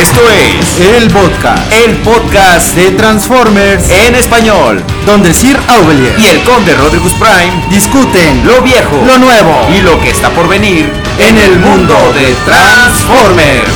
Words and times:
Esto 0.00 0.20
es 0.30 0.78
El 0.78 1.08
podcast 1.08 1.72
el 1.72 1.96
podcast 1.98 2.74
de 2.76 2.92
Transformers 2.92 3.90
en 3.90 4.14
español 4.14 4.82
donde 5.06 5.34
Sir 5.34 5.58
Aubelier 5.68 6.14
y 6.18 6.26
el 6.26 6.44
conde 6.44 6.74
Rodrigus 6.74 7.12
Prime 7.14 7.66
discuten 7.68 8.46
lo 8.46 8.62
viejo, 8.62 9.02
lo 9.06 9.18
nuevo 9.18 9.66
y 9.74 9.80
lo 9.80 10.00
que 10.00 10.10
está 10.10 10.30
por 10.30 10.48
venir 10.48 10.88
en 11.18 11.38
el 11.38 11.58
mundo 11.58 11.96
de 12.14 12.34
Transformers. 12.44 13.74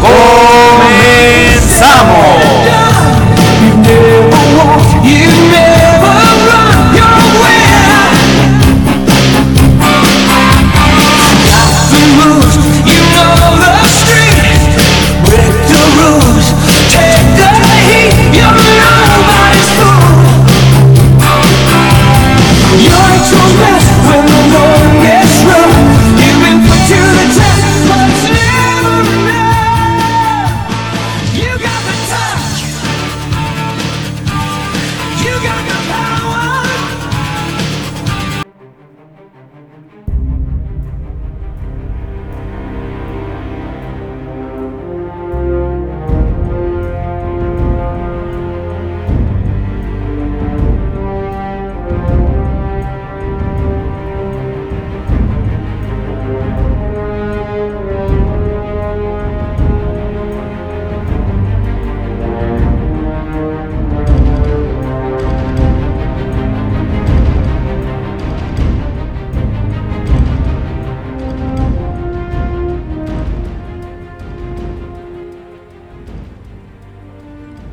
¡Comenzamos! 0.00 0.30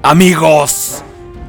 Amigos. 0.08 1.04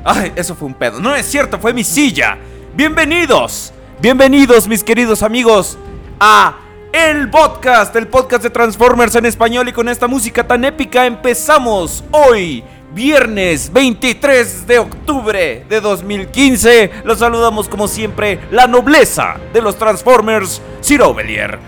Ay, 0.04 0.32
eso 0.34 0.56
fue 0.56 0.66
un 0.66 0.74
pedo. 0.74 0.98
No 0.98 1.14
es 1.14 1.26
cierto, 1.26 1.60
fue 1.60 1.72
mi 1.72 1.84
silla. 1.84 2.36
Bienvenidos. 2.74 3.72
Bienvenidos, 4.00 4.66
mis 4.66 4.82
queridos 4.82 5.22
amigos, 5.22 5.78
a 6.18 6.56
El 6.92 7.30
Podcast, 7.30 7.94
el 7.94 8.08
podcast 8.08 8.42
de 8.42 8.50
Transformers 8.50 9.14
en 9.14 9.26
español 9.26 9.68
y 9.68 9.72
con 9.72 9.88
esta 9.88 10.08
música 10.08 10.44
tan 10.44 10.64
épica 10.64 11.06
empezamos 11.06 12.02
hoy. 12.10 12.64
Viernes 12.92 13.72
23 13.72 14.66
de 14.66 14.80
octubre 14.80 15.64
de 15.68 15.80
2015, 15.80 16.90
los 17.04 17.20
saludamos 17.20 17.68
como 17.68 17.86
siempre 17.86 18.40
la 18.50 18.66
nobleza 18.66 19.36
de 19.52 19.62
los 19.62 19.78
Transformers, 19.78 20.60
Sir 20.80 21.02
Ovelier. 21.02 21.60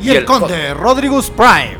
y 0.00 0.10
el 0.10 0.24
conde 0.24 0.74
Rodrigus 0.74 1.30
Prime 1.30 1.76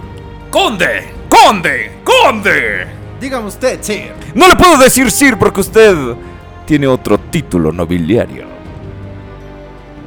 ¡Conde! 0.53 1.09
¡Conde! 1.29 1.91
¡Conde! 2.05 2.98
Dígame 3.21 3.47
usted 3.47 3.83
Sir 3.83 4.15
No 4.35 4.49
le 4.49 4.57
puedo 4.57 4.77
decir 4.79 5.11
Sir 5.11 5.39
porque 5.39 5.61
usted 5.61 5.97
tiene 6.67 6.87
otro 6.87 7.19
título 7.19 7.73
nobiliario. 7.73 8.47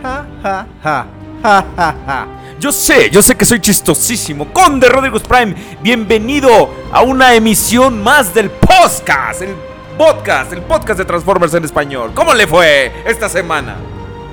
ja 0.04 0.26
ja 0.44 0.68
ja 0.84 1.08
ja 1.44 1.66
ja 1.76 1.96
ja 2.06 2.28
Yo 2.60 2.72
sé, 2.72 3.10
yo 3.10 3.24
sé 3.24 3.36
que 3.36 3.44
soy 3.44 3.60
chistosísimo. 3.60 4.54
Conde 4.54 4.88
Rodríguez 4.88 5.24
Prime, 5.24 5.56
bienvenido 5.82 6.70
a 6.92 7.02
una 7.02 7.34
emisión 7.34 8.04
más 8.04 8.36
del 8.36 8.52
podcast, 8.52 9.42
el 9.42 9.56
podcast, 9.98 10.54
el 10.54 10.62
podcast 10.62 11.00
de 11.00 11.06
Transformers 11.06 11.56
en 11.56 11.66
español. 11.66 12.12
¿Cómo 12.14 12.36
le 12.36 12.46
fue 12.46 12.92
esta 13.08 13.28
semana? 13.30 13.78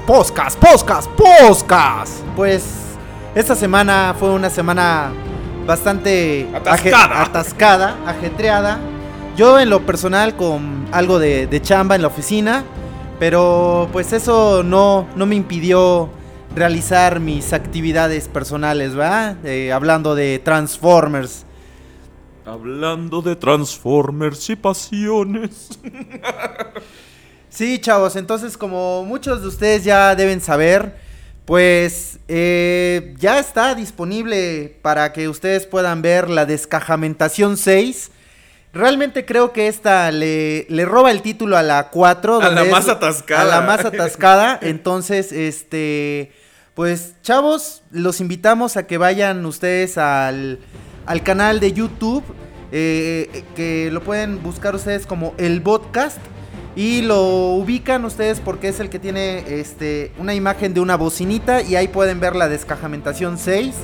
Podcast, 0.06 0.58
podcast, 0.58 1.10
podcast. 1.12 2.22
Pues 2.36 2.64
esta 3.34 3.54
semana 3.54 4.14
fue 4.18 4.28
una 4.30 4.50
semana 4.50 5.10
bastante 5.68 6.48
Atascada. 6.54 7.22
atascada, 7.22 7.96
ajetreada. 8.06 8.78
Yo 9.36 9.60
en 9.60 9.68
lo 9.70 9.84
personal 9.86 10.34
con 10.34 10.86
algo 10.90 11.18
de, 11.18 11.46
de 11.46 11.62
chamba 11.62 11.94
en 11.94 12.02
la 12.02 12.08
oficina, 12.08 12.64
pero 13.20 13.88
pues 13.92 14.12
eso 14.14 14.62
no, 14.64 15.06
no 15.14 15.26
me 15.26 15.36
impidió 15.36 16.08
realizar 16.56 17.20
mis 17.20 17.52
actividades 17.52 18.26
personales, 18.28 18.94
¿verdad? 18.94 19.36
Eh, 19.44 19.70
hablando 19.70 20.14
de 20.14 20.40
Transformers. 20.40 21.44
Hablando 22.46 23.20
de 23.20 23.36
Transformers 23.36 24.48
y 24.50 24.56
pasiones. 24.56 25.68
Sí, 27.50 27.78
chavos, 27.80 28.14
entonces 28.16 28.58
como 28.58 29.04
muchos 29.04 29.40
de 29.40 29.48
ustedes 29.48 29.82
ya 29.82 30.14
deben 30.14 30.40
saber, 30.42 30.94
pues 31.48 32.18
eh, 32.28 33.14
ya 33.18 33.38
está 33.38 33.74
disponible 33.74 34.76
para 34.82 35.14
que 35.14 35.30
ustedes 35.30 35.64
puedan 35.64 36.02
ver 36.02 36.28
la 36.28 36.44
descajamentación 36.44 37.56
6. 37.56 38.10
Realmente 38.74 39.24
creo 39.24 39.54
que 39.54 39.66
esta 39.66 40.10
le, 40.10 40.66
le 40.68 40.84
roba 40.84 41.10
el 41.10 41.22
título 41.22 41.56
a 41.56 41.62
la 41.62 41.88
4. 41.88 42.42
A 42.42 42.50
la 42.50 42.64
más 42.64 42.90
atascada. 42.90 43.40
A 43.40 43.44
la 43.46 43.66
más 43.66 43.82
atascada. 43.86 44.58
Entonces, 44.60 45.32
este, 45.32 46.32
pues 46.74 47.14
chavos, 47.22 47.82
los 47.92 48.20
invitamos 48.20 48.76
a 48.76 48.86
que 48.86 48.98
vayan 48.98 49.46
ustedes 49.46 49.96
al, 49.96 50.58
al 51.06 51.22
canal 51.22 51.60
de 51.60 51.72
YouTube, 51.72 52.24
eh, 52.72 53.42
que 53.56 53.88
lo 53.90 54.02
pueden 54.02 54.42
buscar 54.42 54.74
ustedes 54.74 55.06
como 55.06 55.32
el 55.38 55.62
podcast. 55.62 56.18
Y 56.78 57.02
lo 57.02 57.24
ubican 57.54 58.04
ustedes 58.04 58.38
porque 58.38 58.68
es 58.68 58.78
el 58.78 58.88
que 58.88 59.00
tiene 59.00 59.42
este, 59.48 60.12
una 60.16 60.32
imagen 60.32 60.74
de 60.74 60.80
una 60.80 60.96
bocinita 60.96 61.60
y 61.60 61.74
ahí 61.74 61.88
pueden 61.88 62.20
ver 62.20 62.36
la 62.36 62.48
descajamentación 62.48 63.36
6, 63.36 63.74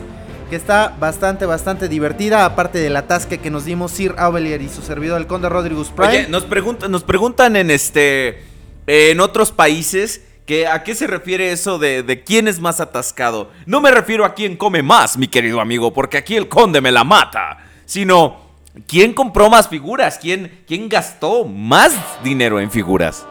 que 0.48 0.54
está 0.54 0.94
bastante, 1.00 1.44
bastante 1.44 1.88
divertida, 1.88 2.44
aparte 2.44 2.78
del 2.78 2.94
atasque 2.94 3.38
que 3.38 3.50
nos 3.50 3.64
dimos 3.64 3.90
Sir 3.90 4.14
Aubelier 4.16 4.62
y 4.62 4.68
su 4.68 4.80
servidor 4.80 5.20
el 5.20 5.26
Conde 5.26 5.48
Rodrigus 5.48 5.88
Prime. 5.88 6.08
Oye, 6.08 6.28
nos 6.28 6.44
preguntan, 6.44 6.92
nos 6.92 7.02
preguntan 7.02 7.56
en 7.56 7.72
este. 7.72 8.44
En 8.86 9.18
otros 9.18 9.50
países. 9.50 10.22
Que, 10.46 10.68
¿A 10.68 10.84
qué 10.84 10.94
se 10.94 11.08
refiere 11.08 11.50
eso 11.50 11.80
de, 11.80 12.04
de 12.04 12.22
quién 12.22 12.46
es 12.46 12.60
más 12.60 12.78
atascado? 12.78 13.50
No 13.66 13.80
me 13.80 13.90
refiero 13.90 14.24
a 14.24 14.34
quién 14.34 14.56
come 14.56 14.84
más, 14.84 15.18
mi 15.18 15.26
querido 15.26 15.60
amigo, 15.60 15.92
porque 15.92 16.18
aquí 16.18 16.36
el 16.36 16.48
conde 16.48 16.80
me 16.80 16.92
la 16.92 17.02
mata. 17.02 17.58
Sino, 17.86 18.43
¿quién 18.86 19.12
compró 19.14 19.48
más 19.50 19.68
figuras? 19.68 20.18
¿Quién, 20.20 20.62
quién 20.66 20.88
gastó 20.88 21.44
más 21.44 21.92
dinero 22.22 22.60
en 22.60 22.70
figuras? 22.70 23.24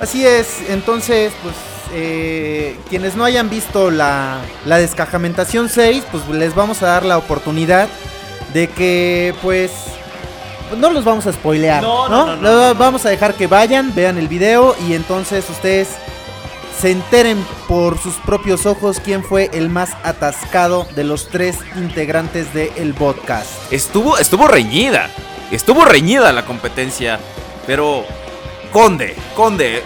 Así 0.00 0.24
es, 0.24 0.70
entonces, 0.70 1.32
pues, 1.42 1.54
eh, 1.92 2.76
quienes 2.88 3.16
no 3.16 3.24
hayan 3.24 3.50
visto 3.50 3.90
la, 3.90 4.38
la 4.64 4.78
descajamentación 4.78 5.68
6, 5.68 6.04
pues 6.12 6.28
les 6.28 6.54
vamos 6.54 6.82
a 6.82 6.86
dar 6.86 7.04
la 7.04 7.18
oportunidad 7.18 7.88
de 8.54 8.68
que, 8.68 9.34
pues, 9.42 9.72
pues, 10.68 10.80
no 10.80 10.90
los 10.90 11.04
vamos 11.04 11.26
a 11.26 11.32
spoilear, 11.32 11.82
No, 11.82 12.08
¿no? 12.08 12.26
no, 12.26 12.26
no, 12.26 12.36
no, 12.36 12.42
Lo- 12.42 12.52
no, 12.60 12.68
no. 12.68 12.74
Vamos 12.78 13.04
a 13.06 13.08
dejar 13.08 13.34
que 13.34 13.46
vayan, 13.48 13.92
vean 13.94 14.18
el 14.18 14.28
video 14.28 14.76
y 14.88 14.92
entonces 14.94 15.48
ustedes 15.50 15.88
se 16.80 16.90
enteren 16.90 17.44
por 17.66 17.98
sus 17.98 18.14
propios 18.16 18.66
ojos 18.66 19.00
quién 19.04 19.24
fue 19.24 19.50
el 19.52 19.68
más 19.68 19.90
atascado 20.04 20.86
de 20.94 21.04
los 21.04 21.28
tres 21.28 21.56
integrantes 21.76 22.52
del 22.54 22.94
podcast. 22.94 23.50
Estuvo, 23.72 24.16
estuvo 24.18 24.46
reñida. 24.48 25.10
Estuvo 25.50 25.84
reñida 25.84 26.32
la 26.32 26.44
competencia. 26.44 27.18
Pero, 27.66 28.04
Conde, 28.72 29.14
Conde, 29.34 29.82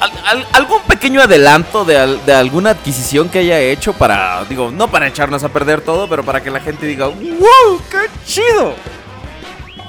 al- 0.00 0.12
al- 0.26 0.46
¿algún 0.52 0.82
pequeño 0.82 1.20
adelanto 1.22 1.84
de, 1.84 1.96
al- 1.96 2.24
de 2.26 2.34
alguna 2.34 2.70
adquisición 2.70 3.28
que 3.28 3.38
haya 3.40 3.58
hecho 3.60 3.92
para, 3.92 4.44
digo, 4.48 4.70
no 4.70 4.88
para 4.88 5.06
echarnos 5.08 5.42
a 5.44 5.48
perder 5.48 5.80
todo, 5.80 6.08
pero 6.08 6.24
para 6.24 6.42
que 6.42 6.50
la 6.50 6.60
gente 6.60 6.86
diga, 6.86 7.06
¡wow! 7.06 7.80
¡Qué 7.90 8.08
chido! 8.26 8.74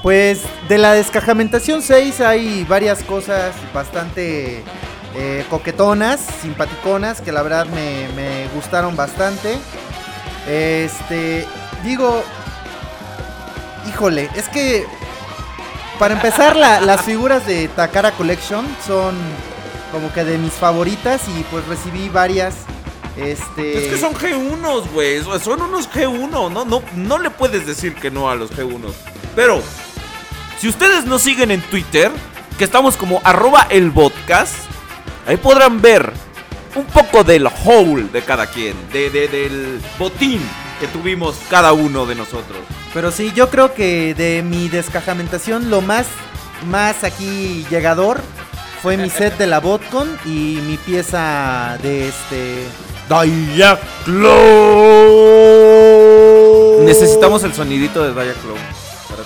Pues 0.01 0.39
de 0.69 0.77
la 0.77 0.93
descajamentación 0.93 1.81
6 1.81 2.21
hay 2.21 2.63
varias 2.63 3.03
cosas 3.03 3.53
bastante 3.73 4.63
eh, 5.21 5.45
coquetonas, 5.49 6.21
simpaticonas, 6.41 7.19
que 7.19 7.33
la 7.33 7.41
verdad 7.43 7.65
me, 7.65 8.47
gustaron 8.55 8.95
bastante. 8.95 9.57
Este, 10.47 11.45
digo, 11.83 12.23
híjole, 13.87 14.29
es 14.35 14.47
que 14.49 14.85
para 15.97 16.13
empezar 16.13 16.55
la- 16.55 16.79
las 16.79 17.01
figuras 17.01 17.45
de 17.45 17.67
Takara 17.67 18.11
Collection 18.11 18.65
son 18.85 19.15
como 19.91 20.11
que 20.13 20.23
de 20.23 20.37
mis 20.37 20.53
favoritas 20.53 21.21
y 21.37 21.43
pues 21.51 21.65
recibí 21.67 22.09
varias. 22.09 22.55
Este. 23.17 23.85
Es 23.87 23.93
que 23.93 23.97
son 23.99 24.13
G1, 24.13 24.87
güey. 24.93 25.21
so- 25.21 25.37
Son 25.39 25.61
unos 25.61 25.89
G1. 25.91 26.29
No, 26.49 26.63
no, 26.63 26.81
no 26.95 27.17
le 27.19 27.29
puedes 27.29 27.67
decir 27.67 27.93
que 27.95 28.09
no 28.09 28.29
a 28.29 28.35
los 28.35 28.51
G1. 28.51 28.93
Pero, 29.35 29.61
si 30.59 30.69
ustedes 30.69 31.05
nos 31.05 31.21
siguen 31.21 31.51
en 31.51 31.61
Twitter, 31.61 32.11
que 32.57 32.63
estamos 32.63 32.95
como 32.95 33.19
arroba 33.25 33.67
el 33.69 33.91
podcast, 33.91 34.53
ahí 35.29 35.37
podrán 35.37 35.79
ver 35.79 36.11
un 36.75 36.85
poco 36.85 37.23
del 37.23 37.45
haul 37.47 38.11
de 38.11 38.21
cada 38.23 38.47
quien, 38.47 38.73
de, 38.91 39.09
de- 39.11 39.27
del 39.27 39.79
botín 39.99 40.41
que 40.79 40.87
tuvimos 40.87 41.35
cada 41.49 41.71
uno 41.73 42.05
de 42.07 42.15
nosotros. 42.15 42.57
Pero 42.93 43.11
sí, 43.11 43.31
yo 43.35 43.49
creo 43.49 43.73
que 43.75 44.13
de 44.15 44.41
mi 44.43 44.69
descajamentación 44.69 45.69
lo 45.69 45.81
más, 45.81 46.07
más 46.67 47.03
aquí 47.03 47.65
llegador 47.69 48.21
fue 48.81 48.97
mi 48.97 49.09
set 49.09 49.37
de 49.37 49.45
la 49.45 49.59
Botcon 49.67 50.17
y 50.25 50.59
mi 50.65 50.77
pieza 50.77 51.77
de 51.83 52.07
este. 52.09 52.63
Diaclo. 55.49 56.83
Necesitamos 56.83 57.43
el 57.43 57.53
sonidito 57.53 58.03
de 58.03 58.11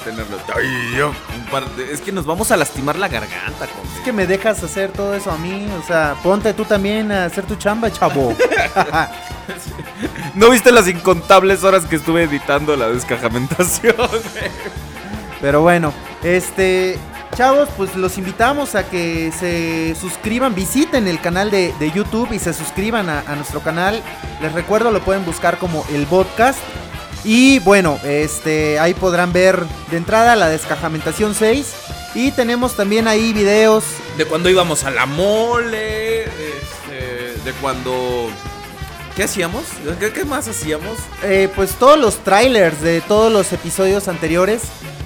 Diaclo 0.06 0.28
para 0.38 0.46
tenerlo. 0.54 1.10
Un 1.38 1.46
par 1.52 1.66
de- 1.76 1.94
Es 1.94 2.02
que 2.02 2.12
nos 2.12 2.26
vamos 2.26 2.52
a 2.52 2.58
lastimar 2.58 2.98
la 2.98 3.08
garganta 3.08 3.68
con 3.68 3.82
Es 3.96 4.00
que 4.04 4.12
me 4.14 4.26
dejas 4.28 4.62
hacer 4.64 4.92
todo 4.92 5.14
eso 5.14 5.32
a 5.32 5.38
mí, 5.38 5.68
o 5.82 5.86
sea, 5.86 6.16
ponte 6.24 6.54
tú 6.54 6.66
también 6.66 7.12
a 7.12 7.26
hacer 7.26 7.46
tu 7.46 7.56
chamba, 7.56 7.92
chavo. 7.92 8.36
¿No 10.36 10.50
viste 10.50 10.72
las 10.72 10.88
incontables 10.88 11.64
horas 11.64 11.86
que 11.86 11.96
estuve 11.98 12.24
editando 12.24 12.76
la 12.76 12.90
descajamentación? 12.90 13.96
Pero 15.42 15.62
bueno, 15.62 15.94
este, 16.24 16.98
chavos, 17.36 17.68
pues 17.76 17.96
los 17.96 18.18
invitamos 18.18 18.76
a 18.76 18.86
que 18.90 19.32
se 19.38 19.94
suscriban, 20.00 20.56
visiten 20.56 21.08
el 21.08 21.20
canal 21.20 21.52
de, 21.52 21.74
de 21.80 21.92
YouTube 21.92 22.32
y 22.32 22.40
se 22.40 22.54
suscriban 22.54 23.10
a, 23.10 23.20
a 23.28 23.36
nuestro 23.36 23.60
canal. 23.60 24.02
Les 24.42 24.54
recuerdo, 24.54 24.92
lo 24.92 25.02
pueden 25.02 25.26
buscar 25.26 25.58
como 25.58 25.86
el 25.94 26.06
podcast. 26.08 26.60
Y 27.24 27.60
bueno, 27.60 28.00
este, 28.04 28.80
ahí 28.80 28.94
podrán 28.94 29.32
ver 29.32 29.64
de 29.90 29.98
entrada 29.98 30.36
la 30.36 30.50
descajamentación 30.50 31.36
6. 31.36 31.74
Y 32.16 32.32
tenemos 32.32 32.76
también 32.76 33.08
ahí 33.08 33.34
videos. 33.34 33.84
De 34.18 34.26
cuando 34.26 34.50
íbamos 34.50 34.84
a 34.84 34.92
la 34.92 35.06
mole, 35.06 36.24
este, 36.24 37.42
de 37.44 37.52
cuando... 37.62 38.30
¿Qué 39.16 39.24
hacíamos? 39.24 39.64
¿Qué, 40.00 40.12
qué 40.12 40.26
más 40.26 40.48
hacíamos? 40.48 40.98
eh, 41.22 41.48
pues 41.56 41.76
todos 41.76 42.00
los 42.00 42.18
trailers 42.24 42.82
de 42.82 43.00
todos 43.02 43.32
los 43.32 43.54
episodios 43.54 44.08
anteriores. 44.08 44.64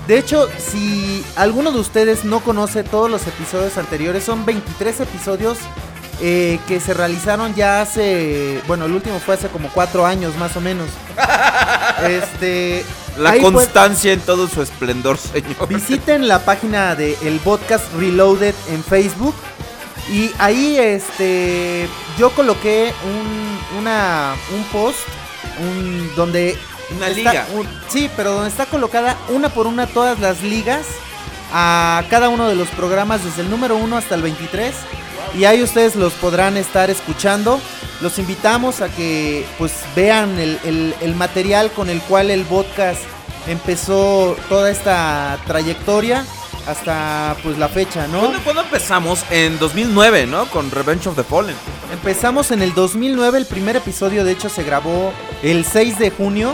De 0.08 0.18
hecho, 0.18 0.48
si 0.58 1.26
alguno 1.36 1.74
de 1.74 1.80
ustedes 1.80 2.24
no 2.24 2.40
conoce 2.40 2.84
todos 2.84 3.12
los 3.12 3.28
episodios 3.28 3.78
anteriores, 3.78 4.24
son 4.24 4.46
23 4.46 5.02
episodios 5.02 5.58
eh, 6.22 6.60
que 6.68 6.80
se 6.80 6.94
realizaron 6.94 7.54
ya 7.56 7.82
hace, 7.82 8.62
bueno, 8.68 8.86
el 8.86 8.94
último 8.94 9.20
fue 9.20 9.36
hace 9.36 9.48
como 9.50 9.70
4 9.74 10.06
años 10.06 10.36
más 10.38 10.56
o 10.56 10.62
menos. 10.62 10.90
Este, 12.08 12.86
La 13.18 13.36
constancia 13.40 14.14
en 14.14 14.20
todo 14.20 14.48
su 14.48 14.62
esplendor, 14.62 15.18
señor. 15.18 15.68
Visiten 15.68 16.28
la 16.28 16.40
página 16.46 16.94
de 16.96 17.18
el 17.24 17.40
podcast 17.40 17.84
Reloaded 17.98 18.54
en 18.70 18.84
Facebook 18.84 19.34
y 20.12 20.32
ahí 20.38 20.78
este 20.78 21.88
yo 22.20 22.30
coloqué 22.32 22.94
un 23.04 23.80
una 23.80 24.36
un 24.56 24.64
post 24.66 25.00
un 25.60 26.12
donde 26.16 26.56
Una 26.96 27.08
está 27.08 27.32
liga. 27.32 27.48
un- 27.56 27.68
sí, 27.90 28.10
pero 28.16 28.32
donde 28.34 28.50
está 28.50 28.68
colocada 28.68 29.18
una 29.30 29.50
por 29.50 29.66
una 29.68 29.88
todas 29.88 30.20
las 30.20 30.44
ligas 30.44 30.86
a 31.52 32.04
cada 32.10 32.30
uno 32.30 32.48
de 32.48 32.56
los 32.56 32.68
programas 32.70 33.24
desde 33.26 33.42
el 33.42 33.50
número 33.50 33.76
1 33.76 33.98
hasta 33.98 34.16
el 34.16 34.22
23 34.22 34.74
y 35.36 35.46
ahí 35.46 35.62
ustedes 35.64 35.96
los 35.96 36.14
podrán 36.14 36.58
estar 36.58 36.90
escuchando. 36.90 37.60
Los 38.02 38.20
invitamos 38.20 38.82
a 38.82 38.90
que 38.90 39.46
pues 39.58 39.74
vean 39.96 40.38
el, 40.40 40.60
el- 40.64 40.96
el 41.02 41.16
material 41.16 41.72
con 41.72 41.90
el 41.90 42.00
cual 42.02 42.30
el 42.30 42.44
podcast 42.46 43.00
empezó 43.48 44.36
toda 44.50 44.70
esta 44.70 45.38
trayectoria 45.48 46.26
hasta 46.68 47.36
pues 47.44 47.58
la 47.58 47.70
fecha, 47.70 48.08
¿no? 48.08 48.20
¿Cuándo, 48.20 48.40
cuándo 48.44 48.62
empezamos? 48.62 49.24
En 49.32 49.58
2009, 49.58 50.28
¿no? 50.28 50.46
Con 50.48 50.70
Revenge 50.70 51.08
of 51.08 51.16
the 51.16 51.24
Fallen. 51.24 51.56
Empezamos 51.94 52.52
en 52.52 52.62
el 52.62 52.74
2009, 52.74 53.38
el 53.38 53.46
primer 53.46 53.78
episodio 53.78 54.24
de 54.26 54.34
hecho 54.34 54.50
se 54.50 54.64
grabó 54.64 55.14
el 55.44 55.64
6 55.66 55.98
de 55.98 56.12
junio 56.12 56.54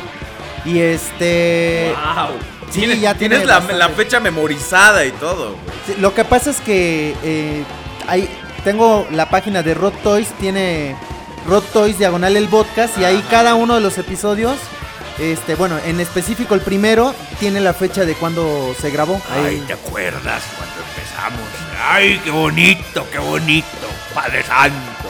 y 0.65 0.79
este... 0.79 1.93
¡Wow! 2.15 2.27
Sí, 2.69 2.79
tienes, 2.81 3.01
ya 3.01 3.15
tienes 3.15 3.39
tiene 3.39 3.53
la, 3.53 3.59
la 3.73 3.89
fecha 3.89 4.19
memorizada 4.19 5.03
y 5.05 5.11
todo. 5.13 5.55
Sí, 5.87 5.95
Lo 5.99 6.13
que 6.13 6.23
pasa 6.25 6.51
es 6.51 6.59
que 6.61 7.15
eh, 7.23 7.63
ahí 8.07 8.29
tengo 8.63 9.07
la 9.11 9.29
página 9.29 9.61
de 9.61 9.73
Rod 9.73 9.93
Toys, 10.03 10.29
tiene 10.39 10.95
Rod 11.47 11.63
Toys 11.73 11.97
diagonal 11.97 12.37
el 12.37 12.47
podcast 12.47 12.97
y 12.97 13.03
ahí 13.03 13.23
cada 13.29 13.55
uno 13.55 13.75
de 13.75 13.81
los 13.81 13.97
episodios, 13.97 14.57
este, 15.19 15.55
bueno, 15.55 15.77
en 15.85 15.99
específico 15.99 16.55
el 16.55 16.61
primero 16.61 17.13
tiene 17.39 17.59
la 17.59 17.73
fecha 17.73 18.05
de 18.05 18.15
cuando 18.15 18.73
se 18.79 18.89
grabó. 18.89 19.21
Ay. 19.29 19.61
¿te 19.67 19.73
acuerdas 19.73 20.43
cuando 20.57 20.75
empezamos? 20.89 21.41
Ay, 21.81 22.19
qué 22.23 22.31
bonito, 22.31 23.05
qué 23.11 23.19
bonito, 23.19 23.87
Padre 24.13 24.43
Santo. 24.43 25.09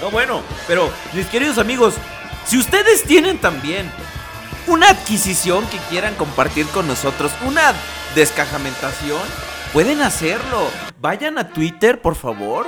No, 0.00 0.10
bueno, 0.10 0.42
pero 0.66 0.90
mis 1.12 1.26
queridos 1.26 1.58
amigos, 1.58 1.94
si 2.46 2.58
ustedes 2.58 3.04
tienen 3.04 3.38
también 3.38 3.90
una 4.66 4.88
adquisición 4.88 5.66
que 5.66 5.76
quieran 5.90 6.14
compartir 6.14 6.66
con 6.68 6.86
nosotros, 6.86 7.32
una 7.46 7.74
descajamentación, 8.14 9.20
pueden 9.72 10.00
hacerlo. 10.00 10.70
Vayan 11.00 11.36
a 11.36 11.50
Twitter, 11.50 12.00
por 12.00 12.14
favor, 12.14 12.66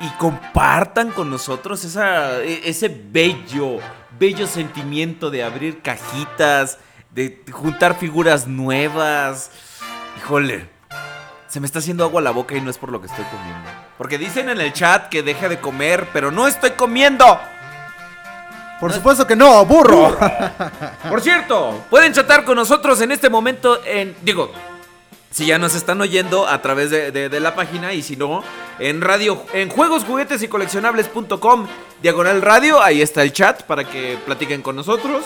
y 0.00 0.08
compartan 0.18 1.10
con 1.10 1.30
nosotros 1.30 1.84
esa, 1.84 2.38
e- 2.42 2.62
ese 2.68 2.88
bello, 2.88 3.78
bello 4.18 4.46
sentimiento 4.46 5.30
de 5.30 5.42
abrir 5.42 5.82
cajitas, 5.82 6.78
de 7.10 7.42
juntar 7.50 7.96
figuras 7.98 8.46
nuevas. 8.46 9.50
Híjole, 10.18 10.68
se 11.48 11.60
me 11.60 11.66
está 11.66 11.80
haciendo 11.80 12.04
agua 12.04 12.20
la 12.20 12.30
boca 12.30 12.54
y 12.56 12.60
no 12.60 12.70
es 12.70 12.78
por 12.78 12.92
lo 12.92 13.00
que 13.00 13.06
estoy 13.08 13.24
comiendo. 13.24 13.68
Porque 13.96 14.18
dicen 14.18 14.48
en 14.48 14.60
el 14.60 14.72
chat 14.72 15.08
que 15.08 15.22
deje 15.22 15.48
de 15.48 15.58
comer, 15.58 16.06
pero 16.12 16.30
no 16.30 16.46
estoy 16.46 16.70
comiendo. 16.72 17.24
Por 18.78 18.92
supuesto 18.92 19.26
que 19.26 19.34
no, 19.34 19.64
burro. 19.66 20.16
Por 21.08 21.20
cierto, 21.20 21.84
pueden 21.90 22.12
chatar 22.12 22.44
con 22.44 22.54
nosotros 22.54 23.00
en 23.00 23.10
este 23.10 23.28
momento 23.28 23.80
en. 23.84 24.14
Digo, 24.22 24.52
si 25.32 25.46
ya 25.46 25.58
nos 25.58 25.74
están 25.74 26.00
oyendo 26.00 26.46
a 26.46 26.62
través 26.62 26.90
de, 26.90 27.10
de- 27.10 27.28
de 27.28 27.40
la 27.40 27.56
página 27.56 27.92
y 27.92 28.02
si 28.04 28.14
no, 28.14 28.44
en 28.78 29.00
radio, 29.00 29.42
en 29.52 29.68
juegos, 29.70 30.04
juguetes 30.04 30.42
y 30.42 30.48
coleccionables.com, 30.48 31.66
diagonal 32.02 32.42
radio, 32.42 32.82
ahí 32.82 33.02
está 33.02 33.22
el 33.22 33.32
chat 33.32 33.62
para 33.64 33.84
que 33.84 34.18
platiquen 34.24 34.62
con 34.62 34.76
nosotros. 34.76 35.24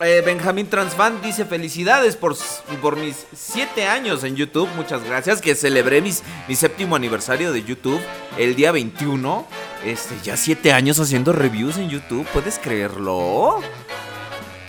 Eh, 0.00 0.22
Benjamín 0.24 0.68
Transfan 0.70 1.20
dice 1.22 1.44
felicidades 1.44 2.14
por, 2.14 2.36
por 2.80 2.96
mis 2.96 3.26
7 3.34 3.84
años 3.88 4.22
en 4.22 4.36
YouTube, 4.36 4.68
muchas 4.76 5.02
gracias, 5.02 5.40
que 5.40 5.56
celebré 5.56 6.00
mis, 6.00 6.22
mi 6.46 6.54
séptimo 6.54 6.94
aniversario 6.94 7.52
de 7.52 7.64
YouTube 7.64 8.00
el 8.36 8.54
día 8.54 8.70
21. 8.70 9.44
Este, 9.84 10.14
ya 10.22 10.36
7 10.36 10.72
años 10.72 11.00
haciendo 11.00 11.32
reviews 11.32 11.78
en 11.78 11.88
YouTube, 11.90 12.24
¿puedes 12.32 12.60
creerlo? 12.60 13.60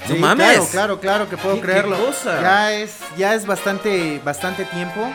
No 0.08 0.16
mames. 0.16 0.48
Claro, 0.48 0.68
claro, 0.72 1.00
claro 1.00 1.30
que 1.30 1.38
puedo 1.38 1.56
¿Qué- 1.56 1.62
qué 1.62 1.68
creerlo. 1.68 1.98
Ya 2.26 2.74
es, 2.74 2.96
ya 3.16 3.36
es 3.36 3.46
bastante, 3.46 4.20
bastante 4.26 4.66
tiempo. 4.66 5.14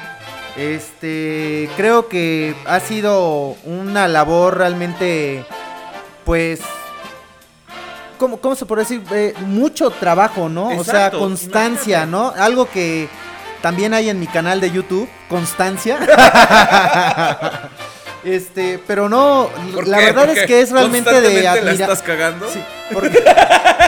Este, 0.57 1.69
creo 1.77 2.09
que 2.09 2.55
ha 2.67 2.79
sido 2.81 3.57
una 3.65 4.07
labor 4.07 4.57
realmente, 4.59 5.45
pues, 6.25 6.61
¿cómo, 8.19 8.37
cómo 8.39 8.55
se 8.55 8.65
puede 8.65 8.83
decir? 8.83 9.03
Eh, 9.13 9.35
mucho 9.47 9.91
trabajo, 9.91 10.49
¿no? 10.49 10.69
o 10.69 10.85
sea, 10.85 11.11
constancia, 11.11 12.07
¿no? 12.07 12.33
Algo 12.37 12.69
que 12.71 13.09
también 13.63 13.95
hay 13.95 14.11
en 14.11 14.21
mi 14.21 14.27
canal 14.29 14.61
de 14.61 14.71
YouTube, 14.71 15.09
constancia. 15.29 15.99
este, 18.25 18.79
pero 18.87 19.09
no, 19.09 19.49
¿Por 19.75 19.89
la 19.89 19.99
qué? 19.99 20.05
verdad 20.07 20.31
es 20.31 20.47
que 20.47 20.61
es 20.61 20.71
realmente 20.71 21.21
de 21.21 21.49
admirar. 21.49 21.75
estás 21.91 22.03
cagando? 22.03 22.49
Sí, 22.49 22.63
porque- 22.93 23.25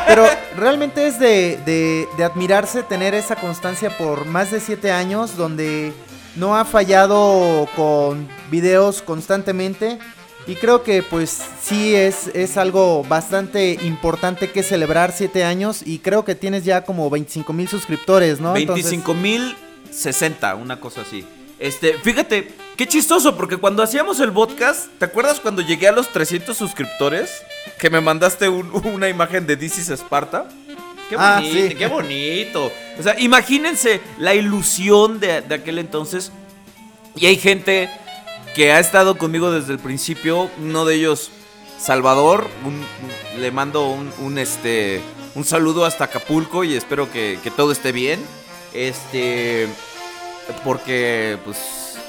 pero 0.09 0.27
realmente 0.57 1.07
es 1.07 1.19
de, 1.19 1.59
de- 1.65 2.09
de 2.17 2.25
admirarse 2.25 2.83
tener 2.83 3.15
esa 3.15 3.37
constancia 3.37 3.97
por 3.97 4.25
más 4.27 4.51
de 4.51 4.61
siete 4.61 4.91
años 4.93 5.37
donde 5.37 5.93
no 6.37 6.57
ha 6.57 6.65
fallado 6.65 7.69
con 7.77 8.29
videos 8.51 9.03
constantemente 9.03 9.99
y 10.47 10.55
creo 10.55 10.83
que 10.85 11.03
pues 11.03 11.43
sí 11.61 11.95
es, 11.95 12.29
es 12.35 12.57
algo 12.57 13.03
bastante 13.05 13.73
importante 13.83 14.51
que 14.53 14.63
celebrar 14.63 15.13
siete 15.13 15.45
años 15.45 15.83
y 15.85 15.99
creo 15.99 16.25
que 16.25 16.35
tienes 16.35 16.65
ya 16.65 16.85
como 16.85 17.11
25 17.11 17.53
mil 17.53 17.69
suscriptores, 17.69 18.41
¿no? 18.41 18.55
Entonces- 18.55 18.85
25 18.85 19.15
mil 19.15 19.57
60, 19.91 20.55
una 20.55 20.79
cosa 20.81 21.01
así. 21.03 21.25
Este, 21.59 21.95
fíjate, 21.95 22.53
qué 22.77 22.87
chistoso, 22.87 23.35
porque 23.37 23.57
cuando 23.57 23.83
hacíamos 23.83 24.21
el 24.21 24.31
podcast, 24.31 24.89
¿te 24.99 25.07
acuerdas 25.07 25.41
cuando 25.41 25.63
llegué 25.63 25.89
a 25.89 25.93
los 25.93 26.09
300 26.13 26.55
suscriptores? 26.57 27.31
Que 27.79 27.89
me 27.89 28.01
mandaste 28.03 28.49
un- 28.49 28.71
una 28.95 29.09
imagen 29.09 29.47
de 29.47 29.55
is 29.55 29.89
Sparta. 29.89 30.49
Qué 31.09 31.17
Ah, 31.19 31.37
bonito, 31.41 31.69
sí. 31.69 31.75
qué 31.77 31.87
bonito. 31.87 32.73
O 32.99 33.03
sea, 33.03 33.19
imagínense 33.21 34.01
la 34.19 34.35
ilusión 34.35 35.21
de, 35.21 35.41
de 35.43 35.55
aquel 35.55 35.79
entonces. 35.79 36.33
Y 37.15 37.27
hay 37.27 37.37
gente 37.37 37.89
que 38.55 38.73
ha 38.73 38.81
estado 38.81 39.17
conmigo 39.17 39.51
desde 39.51 39.73
el 39.73 39.79
principio. 39.79 40.51
Uno 40.61 40.85
de 40.85 40.97
ellos, 40.97 41.31
Salvador. 41.79 42.49
un- 42.65 42.85
le 43.41 43.51
mando 43.51 43.87
un, 43.89 44.11
un, 44.19 44.39
este, 44.39 45.01
un 45.35 45.45
saludo 45.45 45.85
hasta 45.85 46.05
Acapulco 46.05 46.65
y 46.65 46.75
espero 46.75 47.11
que, 47.13 47.39
que 47.43 47.51
todo 47.51 47.71
esté 47.71 47.93
bien. 47.93 48.19
Este, 48.73 49.69
porque 50.65 51.39
pues 51.45 51.59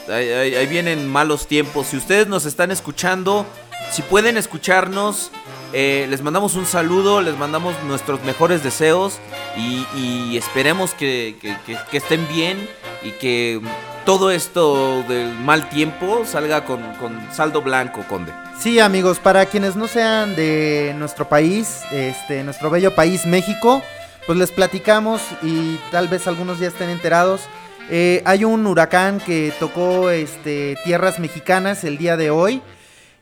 ahí, 0.09 0.29
ahí- 0.29 0.55
ahí 0.55 0.67
vienen 0.67 1.07
malos 1.07 1.47
tiempos. 1.47 1.87
Si 1.87 1.97
ustedes 1.97 2.27
nos 2.27 2.45
están 2.45 2.71
escuchando, 2.71 3.45
si 3.91 4.01
pueden 4.01 4.37
escucharnos, 4.37 5.31
eh, 5.73 6.07
les 6.09 6.21
mandamos 6.21 6.55
un 6.55 6.65
saludo, 6.65 7.21
les 7.21 7.37
mandamos 7.37 7.75
nuestros 7.85 8.23
mejores 8.23 8.63
deseos 8.63 9.19
y, 9.57 9.85
y 9.95 10.37
esperemos 10.37 10.93
que, 10.93 11.35
que- 11.41 11.55
que- 11.65 11.77
que 11.91 11.97
estén 11.97 12.27
bien 12.27 12.57
y 13.03 13.11
que 13.11 13.61
todo 14.05 14.31
esto 14.31 15.03
del 15.03 15.33
mal 15.39 15.67
tiempo 15.69 16.23
salga 16.25 16.63
con, 16.65 16.81
con 16.95 17.19
saldo 17.33 17.61
blanco, 17.61 18.03
Conde. 18.07 18.31
Sí, 18.57 18.79
amigos, 18.79 19.19
para 19.19 19.45
quienes 19.45 19.75
no 19.75 19.87
sean 19.87 20.35
de 20.35 20.93
nuestro 20.97 21.27
país, 21.27 21.81
este, 21.91 22.43
nuestro 22.43 22.69
bello 22.69 22.95
país 22.95 23.25
México, 23.25 23.81
pues 24.25 24.37
les 24.39 24.51
platicamos 24.51 25.21
y 25.43 25.77
tal 25.91 26.07
vez 26.07 26.27
algunos 26.27 26.59
ya 26.59 26.67
estén 26.67 26.89
enterados. 26.89 27.41
Eh, 27.89 28.21
hay 28.25 28.43
un 28.45 28.65
huracán 28.65 29.19
que 29.19 29.53
tocó 29.59 30.09
este, 30.09 30.75
tierras 30.83 31.19
mexicanas 31.19 31.83
el 31.83 31.97
día 31.97 32.17
de 32.17 32.29
hoy. 32.31 32.61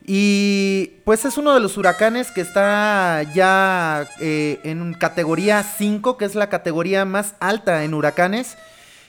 Y 0.07 1.01
pues 1.03 1.25
es 1.25 1.35
uno 1.38 1.55
de 1.55 1.59
los 1.59 1.77
huracanes 1.77 2.29
que 2.29 2.41
está 2.41 3.24
ya 3.33 4.07
eh, 4.19 4.59
en 4.63 4.93
categoría 4.93 5.63
5, 5.63 6.17
que 6.17 6.25
es 6.25 6.35
la 6.35 6.47
categoría 6.47 7.05
más 7.05 7.33
alta 7.39 7.83
en 7.83 7.95
huracanes. 7.95 8.55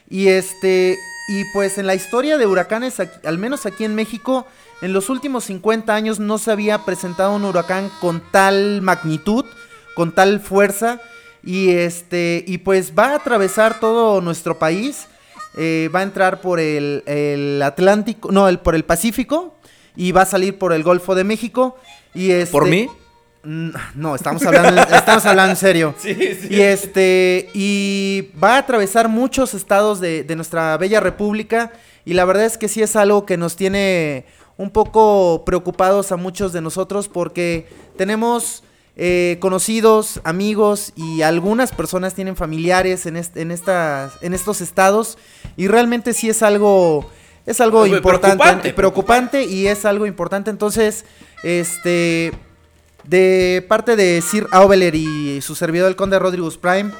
Y 0.08 0.28
este, 0.28 0.96
y 1.28 1.44
pues 1.52 1.76
en 1.76 1.86
la 1.86 1.94
historia 1.94 2.38
de 2.38 2.46
huracanes, 2.46 2.94
al 3.24 3.36
menos 3.36 3.66
aquí 3.66 3.84
en 3.84 3.94
México, 3.94 4.46
en 4.80 4.94
los 4.94 5.10
últimos 5.10 5.44
50 5.44 5.94
años 5.94 6.18
no 6.18 6.38
se 6.38 6.50
había 6.50 6.78
presentado 6.86 7.34
un 7.34 7.44
huracán 7.44 7.90
con 8.00 8.22
tal 8.30 8.80
magnitud, 8.80 9.44
con 9.94 10.14
tal 10.14 10.40
fuerza. 10.40 11.00
Y 11.44 11.72
este, 11.72 12.42
y 12.46 12.58
pues 12.58 12.94
va 12.98 13.08
a 13.08 13.16
atravesar 13.16 13.80
todo 13.80 14.22
nuestro 14.22 14.58
país. 14.58 15.08
eh, 15.58 15.90
va 15.94 16.00
a 16.00 16.02
entrar 16.02 16.40
por 16.40 16.60
el, 16.60 17.02
el 17.06 17.62
Atlántico, 17.62 18.30
no, 18.30 18.48
el, 18.48 18.58
por 18.58 18.74
el 18.74 18.84
Pacífico. 18.84 19.56
Y 19.96 20.12
va 20.12 20.22
a 20.22 20.26
salir 20.26 20.58
por 20.58 20.72
el 20.72 20.82
Golfo 20.82 21.14
de 21.14 21.24
México. 21.24 21.76
Y 22.14 22.30
este, 22.30 22.52
¿Por 22.52 22.66
mí? 22.68 22.88
Mm, 23.42 23.70
No, 23.94 24.14
estamos 24.14 24.44
hablando, 24.44 24.82
estamos 24.82 25.24
hablando 25.26 25.50
en 25.52 25.56
serio. 25.56 25.94
Y 26.04 26.60
este, 26.60 27.48
y 27.54 28.30
va 28.42 28.56
a 28.56 28.58
atravesar 28.58 29.08
muchos 29.08 29.54
estados 29.54 30.00
de, 30.00 30.22
de 30.24 30.36
nuestra 30.36 30.76
bella 30.76 31.00
república. 31.00 31.72
Y 32.04 32.14
la 32.14 32.24
verdad 32.24 32.44
es 32.44 32.58
que 32.58 32.68
sí 32.68 32.82
es 32.82 32.94
algo 32.96 33.26
que 33.26 33.36
nos 33.36 33.56
tiene 33.56 34.26
un 34.58 34.70
poco 34.70 35.42
preocupados 35.44 36.12
a 36.12 36.16
muchos 36.16 36.52
de 36.52 36.60
nosotros 36.62 37.08
porque 37.08 37.66
tenemos 37.98 38.62
eh, 38.96 39.36
conocidos, 39.40 40.20
amigos 40.24 40.92
y 40.96 41.20
algunas 41.22 41.72
personas 41.72 42.14
tienen 42.14 42.36
familiares 42.36 43.04
en, 43.04 43.16
est- 43.16 43.36
en, 43.36 43.50
estas, 43.50 44.12
en 44.22 44.32
estos 44.34 44.60
estados. 44.62 45.18
Y 45.58 45.68
realmente 45.68 46.14
sí 46.14 46.30
es 46.30 46.42
algo, 46.42 47.10
es 47.46 47.60
algo 47.60 47.86
importante, 47.96 48.36
preocupante, 48.36 48.72
preocupante 48.74 49.44
y 49.44 49.66
es 49.68 49.84
algo 49.84 50.04
importante. 50.06 50.50
Entonces, 50.50 51.04
este, 51.42 52.32
de 53.04 53.64
parte 53.68 53.96
de 53.96 54.20
Sir 54.20 54.46
Aubeler 54.50 54.94
y 54.94 55.40
su 55.40 55.54
servidor 55.54 55.88
el 55.88 55.96
Conde 55.96 56.18
Rodrigus 56.18 56.58
Prime, 56.58 56.90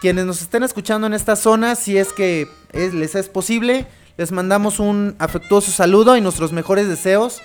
quienes 0.00 0.24
nos 0.24 0.40
estén 0.40 0.62
escuchando 0.62 1.06
en 1.06 1.14
esta 1.14 1.34
zona, 1.36 1.74
si 1.74 1.98
es 1.98 2.12
que 2.12 2.48
es- 2.72 2.94
les 2.94 3.14
es 3.16 3.28
posible, 3.28 3.86
les 4.16 4.30
mandamos 4.32 4.78
un 4.78 5.16
afectuoso 5.18 5.70
saludo 5.72 6.16
y 6.16 6.20
nuestros 6.20 6.52
mejores 6.52 6.88
deseos. 6.88 7.40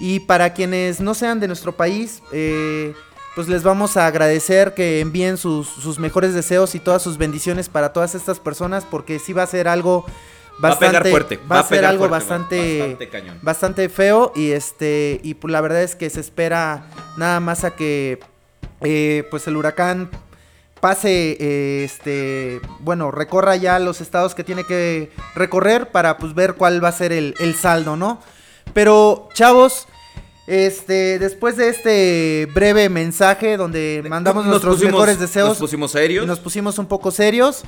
Y 0.00 0.20
para 0.20 0.52
quienes 0.54 1.00
no 1.00 1.14
sean 1.14 1.40
de 1.40 1.46
nuestro 1.46 1.72
país, 1.76 2.22
eh, 2.32 2.94
pues 3.34 3.48
les 3.48 3.62
vamos 3.62 3.96
a 3.96 4.06
agradecer 4.06 4.74
que 4.74 5.00
envíen 5.00 5.36
sus, 5.36 5.68
sus 5.68 5.98
mejores 5.98 6.34
deseos 6.34 6.74
y 6.74 6.80
todas 6.80 7.02
sus 7.02 7.16
bendiciones 7.18 7.68
para 7.68 7.92
todas 7.92 8.14
estas 8.14 8.40
personas, 8.40 8.84
porque 8.90 9.18
sí 9.18 9.32
va 9.32 9.42
a 9.42 9.46
ser 9.46 9.68
algo 9.68 10.04
Va 10.62 10.70
a 10.72 10.78
pegar 10.78 11.08
fuerte. 11.08 11.38
va 11.50 11.60
a 11.60 11.64
ser 11.64 11.84
algo 11.84 12.08
fuerte, 12.08 12.12
bastante, 12.12 12.78
bastante 12.78 13.08
cañón. 13.08 13.38
bastante 13.42 13.88
feo 13.88 14.32
y 14.36 14.50
este 14.52 15.20
y 15.22 15.34
pues 15.34 15.50
la 15.52 15.60
verdad 15.60 15.82
es 15.82 15.96
que 15.96 16.08
se 16.10 16.20
espera 16.20 16.86
nada 17.16 17.40
más 17.40 17.64
a 17.64 17.74
que 17.74 18.20
eh, 18.82 19.24
pues 19.30 19.46
el 19.48 19.56
huracán 19.56 20.10
pase 20.80 21.36
eh, 21.40 21.84
este 21.84 22.60
bueno 22.80 23.10
recorra 23.10 23.56
ya 23.56 23.78
los 23.78 24.00
estados 24.00 24.34
que 24.34 24.44
tiene 24.44 24.64
que 24.64 25.10
recorrer 25.34 25.90
para 25.90 26.18
pues 26.18 26.34
ver 26.34 26.54
cuál 26.54 26.82
va 26.84 26.88
a 26.88 26.92
ser 26.92 27.12
el, 27.12 27.34
el 27.40 27.54
saldo 27.54 27.96
no 27.96 28.20
pero 28.74 29.28
chavos 29.34 29.88
este 30.46 31.18
después 31.18 31.56
de 31.56 31.68
este 31.70 32.48
breve 32.54 32.88
mensaje 32.90 33.56
donde 33.56 34.04
mandamos 34.08 34.44
Nos 34.44 34.50
nuestros 34.62 34.76
pusimos- 34.76 34.92
mejores 34.92 35.18
deseos 35.18 35.48
Nos 35.50 35.58
pusimos 35.58 35.90
serios. 35.92 36.24
y 36.24 36.26
nos 36.28 36.38
pusimos 36.40 36.78
un 36.78 36.86
poco 36.86 37.10
serios. 37.10 37.64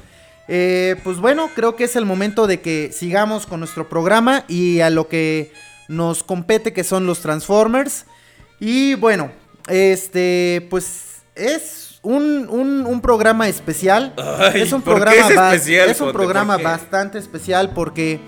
Eh, 0.48 0.96
pues 1.02 1.18
bueno, 1.18 1.50
creo 1.54 1.74
que 1.76 1.84
es 1.84 1.96
el 1.96 2.04
momento 2.04 2.46
de 2.46 2.60
que 2.60 2.90
sigamos 2.92 3.46
con 3.46 3.60
nuestro 3.60 3.88
programa 3.88 4.44
y 4.48 4.80
a 4.80 4.90
lo 4.90 5.08
que 5.08 5.52
nos 5.88 6.22
compete 6.22 6.72
que 6.72 6.84
son 6.84 7.06
los 7.06 7.20
Transformers. 7.20 8.04
Y 8.60 8.94
bueno, 8.94 9.30
este, 9.68 10.66
pues 10.70 11.16
es 11.34 11.98
un, 12.02 12.46
un- 12.48 12.86
un 12.86 13.00
programa 13.00 13.48
especial. 13.48 14.14
Ay, 14.16 14.62
es 14.62 14.72
un 14.72 14.82
¿por 14.82 14.94
qué 14.94 15.00
programa, 15.00 15.50
es 15.50 15.54
especial, 15.62 15.90
es 15.90 16.00
un 16.00 16.12
programa 16.12 16.56
bastante 16.58 17.18
especial 17.18 17.70
porque, 17.74 18.20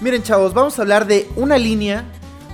miren 0.00 0.22
chavos, 0.22 0.54
vamos 0.54 0.78
a 0.78 0.82
hablar 0.82 1.06
de 1.06 1.28
una 1.36 1.58
línea, 1.58 2.04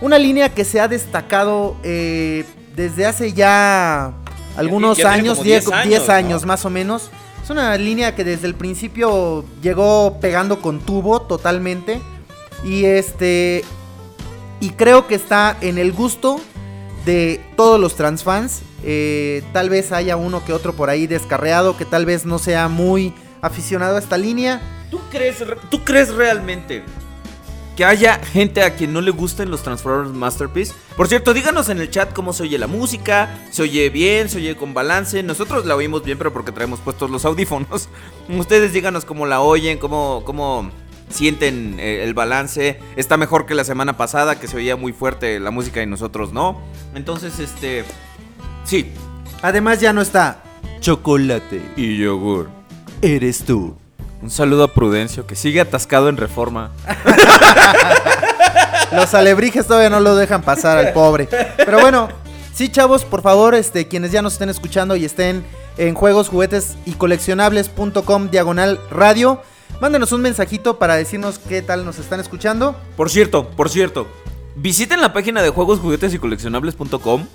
una 0.01 0.19
línea 0.19 0.49
que 0.53 0.65
se 0.65 0.81
ha 0.81 0.89
destacado 0.89 1.77
eh, 1.85 2.45
desde 2.75 3.07
hace 3.07 3.33
ya 3.33 4.13
algunos 4.57 4.99
ya 4.99 5.13
años, 5.13 5.39
como 5.39 5.45
10 5.45 5.65
10 5.67 5.73
años, 5.73 5.89
10 5.89 6.09
años 6.09 6.41
¿no? 6.43 6.49
más 6.49 6.65
o 6.65 6.71
menos. 6.71 7.11
Es 7.49 7.53
una 7.53 7.79
línea 7.79 8.15
que 8.15 8.25
desde 8.25 8.47
el 8.47 8.55
principio 8.55 9.43
llegó 9.63 10.19
pegando 10.21 10.61
con 10.61 10.81
tubo 10.81 11.23
totalmente. 11.23 11.99
Y 12.63 12.85
este. 12.85 13.65
Y 14.61 14.69
creo 14.73 15.07
que 15.07 15.15
está 15.15 15.57
en 15.63 15.79
el 15.79 15.95
gusto 15.95 16.43
de 17.07 17.41
todos 17.57 17.81
los 17.81 17.97
transfans. 17.97 18.61
Eh, 18.85 19.43
tal 19.55 19.71
vez 19.71 19.93
haya 19.93 20.19
uno 20.19 20.45
que 20.45 20.53
otro 20.53 20.75
por 20.75 20.91
ahí 20.91 21.07
descarreado 21.07 21.75
que 21.79 21.87
tal 21.87 22.05
vez 22.05 22.27
no 22.27 22.39
sea 22.39 22.69
muy 22.69 23.15
aficionado 23.41 23.97
a 23.97 23.99
esta 23.99 24.19
línea. 24.19 24.61
¿Tú 24.91 25.01
crees, 25.11 25.41
re- 25.41 25.57
¿Tú 25.71 25.83
crees 25.85 26.13
realmente 26.15 26.83
que 27.79 27.85
haya 27.85 28.19
gente 28.19 28.65
a 28.65 28.75
quien 28.75 28.93
no 28.93 29.01
le 29.01 29.13
gusten 29.13 29.53
los 29.53 29.63
Transformers 29.63 30.13
Masterpiece? 30.13 30.75
Por 30.97 31.07
cierto, 31.07 31.33
díganos 31.33 31.69
en 31.69 31.79
el 31.79 31.89
chat 31.89 32.13
cómo 32.13 32.33
se 32.33 32.43
oye 32.43 32.59
la 32.59 32.67
música, 32.67 33.39
se 33.53 33.63
oye 33.63 33.89
bien, 33.89 34.29
se 34.29 34.39
oye 34.39 34.57
con 34.57 34.75
balance. 34.75 35.23
Nosotros 35.23 35.65
la 35.65 35.77
oímos 35.77 36.03
bien, 36.03 36.19
pero 36.19 36.33
porque 36.33 36.51
traemos 36.51 36.81
puestos 36.81 37.09
los 37.09 37.25
audífonos. 37.25 37.89
Ustedes 38.29 38.73
díganos 38.73 39.05
cómo 39.05 39.27
la 39.27 39.41
oyen, 39.41 39.79
cómo, 39.79 40.25
cómo 40.27 40.73
sienten 41.09 41.79
eh, 41.79 42.03
el 42.03 42.15
balance. 42.15 42.81
Está 42.97 43.17
mejor 43.17 43.47
que 43.47 43.55
la 43.55 43.63
semana 43.63 43.97
pasada, 43.97 44.41
que 44.41 44.49
se 44.49 44.57
oía 44.57 44.75
muy 44.75 44.93
fuerte 44.93 45.39
la 45.39 45.53
música 45.53 45.81
y 45.81 45.87
nosotros 45.87 46.33
no. 46.33 46.61
Entonces, 46.97 47.39
este... 47.39 47.85
Sí. 48.65 48.91
Además 49.41 49.81
ya 49.81 49.93
no 49.93 50.01
está. 50.01 50.43
Chocolate. 50.81 51.63
Y 51.77 51.97
yogur. 51.97 52.51
Eres 53.03 53.45
tú. 53.45 53.77
Un 54.21 54.31
saludo 54.31 54.65
a 54.65 54.75
Prudencio, 54.75 55.27
que 55.27 55.37
sigue 55.37 55.61
atascado 55.61 56.09
en 56.09 56.17
reforma. 56.17 56.73
Los 58.93 59.15
alebrijes 59.15 59.67
todavía 59.67 59.91
no 59.91 60.01
lo 60.01 60.17
dejan 60.17 60.43
pasar 60.43 60.79
al 60.79 60.93
pobre. 60.93 61.29
Pero 61.57 61.81
bueno, 61.81 62.09
sí, 62.55 62.69
chavos, 62.69 63.05
por 63.05 63.23
favor, 63.23 63.55
este, 63.55 63.87
quienes 63.87 64.13
ya 64.13 64.23
nos 64.23 64.33
estén 64.33 64.49
escuchando 64.49 64.97
y 64.97 65.05
estén 65.05 65.45
en 65.77 65.95
juegos, 65.95 66.29
juguetes 66.29 66.77
y 66.87 66.93
coleccionables.com 66.93 68.31
diagonal 68.31 68.81
radio, 68.91 69.43
mándenos 69.81 70.13
un 70.13 70.23
mensajito 70.23 70.79
para 70.79 70.97
decirnos 70.97 71.39
qué 71.39 71.63
tal 71.63 71.85
nos 71.85 71.99
están 71.99 72.19
escuchando. 72.19 72.75
Por 72.97 73.11
cierto, 73.11 73.51
por 73.51 73.69
cierto, 73.69 74.09
visiten 74.57 75.01
la 75.01 75.13
página 75.13 75.43
de 75.43 75.51
juegos, 75.51 75.81
juguetes 75.81 76.15
y 76.15 76.19
coleccionables.com 76.19 77.27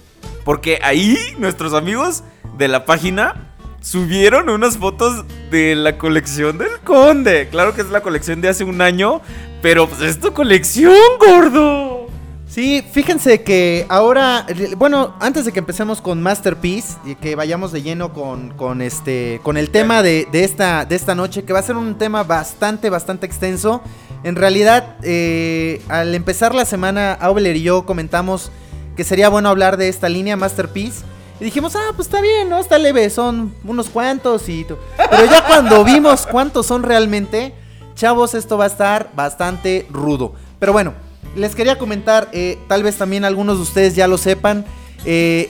porque 0.44 0.80
ahí 0.84 1.18
nuestros 1.38 1.74
amigos 1.74 2.24
de 2.58 2.68
la 2.68 2.86
página 2.86 3.53
subieron 3.84 4.50
unas 4.50 4.78
fotos 4.78 5.26
de 5.52 5.76
la 5.76 5.98
colección 5.98 6.58
del 6.58 6.80
conde. 6.84 7.50
Claro 7.50 7.76
que 7.76 7.82
es 7.82 7.90
la 7.90 8.02
colección 8.02 8.42
de 8.42 8.48
hace 8.48 8.64
un 8.64 8.82
año, 8.82 9.22
pero 9.62 9.88
pues 9.88 10.02
es 10.02 10.20
tu 10.20 10.34
colección, 10.34 10.96
gordo. 11.20 12.08
Sí, 12.48 12.84
fíjense 12.92 13.42
que 13.42 13.86
ahora, 13.90 14.46
bueno, 14.78 15.16
antes 15.20 15.44
de 15.46 15.52
que 15.52 15.60
empecemos 15.60 16.02
con 16.02 16.22
Masterpiece 16.22 16.98
y 17.04 17.16
que 17.16 17.36
vayamos 17.36 17.72
de 17.72 17.82
lleno 17.82 18.14
con, 18.14 18.52
con 18.52 18.82
este, 18.82 19.42
con 19.44 19.58
el 19.58 19.70
tema 19.70 20.02
de, 20.02 20.28
de 20.32 20.44
esta, 20.44 20.86
de 20.86 20.96
esta 20.96 21.16
noche, 21.16 21.44
que 21.44 21.52
va 21.52 21.60
a 21.60 21.64
ser 21.64 21.76
un 21.76 21.98
tema 21.98 22.24
bastante, 22.24 22.90
bastante 22.90 23.26
extenso. 23.26 23.82
En 24.24 24.36
realidad, 24.36 24.98
eh, 25.02 25.82
al 25.90 26.16
empezar 26.16 26.56
la 26.56 26.66
semana, 26.66 27.14
Aubeler 27.14 27.58
y 27.58 27.64
yo 27.64 27.86
comentamos 27.86 28.52
que 28.96 29.04
sería 29.04 29.30
bueno 29.30 29.50
hablar 29.50 29.76
de 29.78 29.90
esta 29.90 30.08
línea 30.08 30.38
Masterpiece. 30.38 31.04
Dijimos, 31.44 31.76
ah, 31.76 31.92
pues 31.94 32.08
está 32.08 32.22
bien, 32.22 32.48
¿no? 32.48 32.58
Está 32.58 32.80
leve, 32.80 33.10
son 33.10 33.54
unos 33.66 33.90
cuantos 33.90 34.48
y... 34.48 34.66
Pero 34.66 35.26
ya 35.26 35.46
cuando 35.46 35.84
vimos 35.84 36.26
cuántos 36.26 36.66
son 36.66 36.84
realmente, 36.84 37.54
chavos, 37.96 38.34
esto 38.34 38.58
va 38.58 38.64
a 38.64 38.68
estar 38.68 39.12
bastante 39.14 39.86
rudo. 39.90 40.36
Pero 40.58 40.72
bueno, 40.72 40.94
les 41.36 41.54
quería 41.54 41.78
comentar, 41.78 42.30
eh, 42.32 42.58
tal 42.70 42.82
vez 42.82 42.96
también 42.96 43.26
algunos 43.26 43.58
de 43.58 43.64
ustedes 43.64 43.94
ya 43.94 44.08
lo 44.08 44.18
sepan, 44.18 44.64
eh, 45.04 45.50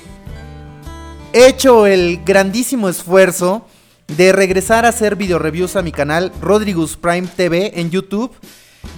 he 1.31 1.45
hecho 1.45 1.85
el 1.85 2.21
grandísimo 2.25 2.89
esfuerzo 2.89 3.67
de 4.07 4.31
regresar 4.31 4.85
a 4.85 4.89
hacer 4.89 5.15
video 5.15 5.37
reviews 5.37 5.75
a 5.75 5.83
mi 5.83 5.91
canal 5.91 6.31
Rodrigus 6.41 6.97
Prime 6.97 7.27
TV 7.27 7.79
en 7.79 7.91
YouTube. 7.91 8.31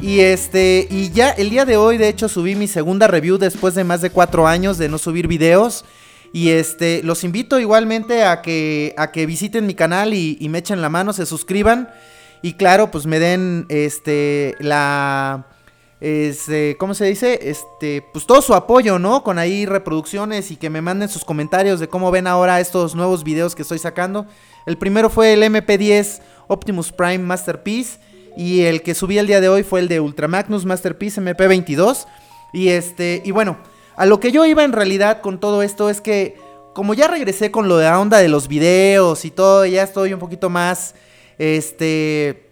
Y 0.02 0.22
este, 0.22 0.88
y 0.90 1.12
ya 1.12 1.32
el 1.32 1.50
día 1.50 1.66
de 1.66 1.76
hoy, 1.76 1.98
de 1.98 2.08
hecho, 2.08 2.30
subí 2.30 2.56
mi 2.56 2.70
segunda 2.70 3.08
review 3.08 3.38
después 3.38 3.76
de 3.76 3.84
más 3.84 4.02
de 4.02 4.12
cuatro 4.12 4.48
años 4.48 4.78
de 4.78 4.88
no 4.88 4.98
subir 4.98 5.28
videos. 5.28 5.84
Y 6.36 6.50
este, 6.50 7.02
los 7.02 7.24
invito 7.24 7.62
igualmente 7.62 8.26
a 8.26 8.42
que, 8.42 8.94
a 8.98 9.14
que 9.14 9.26
visiten 9.26 9.66
mi 9.66 9.74
canal 9.74 10.14
y, 10.14 10.46
me 10.50 10.58
echen 10.58 10.82
la 10.82 10.90
mano, 10.90 11.14
se 11.14 11.26
suscriban. 11.26 11.88
Y 12.42 12.56
claro, 12.56 12.92
pues 12.92 13.06
me 13.06 13.20
den 13.20 13.66
este, 13.70 14.54
la, 14.60 15.48
este, 16.02 16.76
¿cómo 16.78 16.94
se 16.94 17.06
dice? 17.06 17.40
Este, 17.42 18.04
pues 18.12 18.28
todo 18.28 18.42
su 18.42 18.54
apoyo, 18.54 19.00
¿no? 19.00 19.24
Con 19.24 19.40
ahí 19.40 19.66
reproducciones 19.66 20.52
y 20.52 20.58
que 20.58 20.70
me 20.70 20.82
manden 20.82 21.08
sus 21.08 21.24
comentarios 21.24 21.80
de 21.80 21.88
cómo 21.88 22.12
ven 22.12 22.28
ahora 22.28 22.60
estos 22.60 22.96
nuevos 22.96 23.24
videos 23.24 23.56
que 23.56 23.62
estoy 23.62 23.80
sacando. 23.80 24.26
El 24.66 24.78
primero 24.78 25.10
fue 25.10 25.32
el 25.32 25.42
MP10 25.42 26.20
Optimus 26.50 26.92
Prime 26.92 27.20
Masterpiece 27.20 28.00
y 28.36 28.64
el 28.64 28.82
que 28.82 28.94
subí 28.94 29.18
el 29.20 29.28
día 29.28 29.40
de 29.40 29.48
hoy 29.48 29.64
fue 29.64 29.80
el 29.80 29.88
de 29.88 30.02
Ultra 30.02 30.28
Magnus 30.28 30.66
Masterpiece 30.66 31.22
MP22 31.22 32.06
y 32.52 32.68
este, 32.68 33.22
y 33.24 33.32
bueno, 33.32 33.58
a 33.96 34.06
lo 34.06 34.20
que 34.20 34.32
yo 34.32 34.46
iba 34.46 34.64
en 34.64 34.72
realidad 34.74 35.22
con 35.22 35.40
todo 35.40 35.62
esto 35.62 35.90
es 35.90 36.02
que 36.02 36.36
como 36.74 36.94
ya 36.94 37.08
regresé 37.08 37.52
con 37.52 37.68
lo 37.70 37.78
de 37.78 37.86
la 37.86 38.00
onda 38.00 38.18
de 38.18 38.28
los 38.28 38.48
videos 38.50 39.24
y 39.26 39.32
todo, 39.32 39.66
ya 39.66 39.84
estoy 39.84 40.14
un 40.14 40.20
poquito 40.20 40.50
más 40.50 40.94
este 41.38 42.50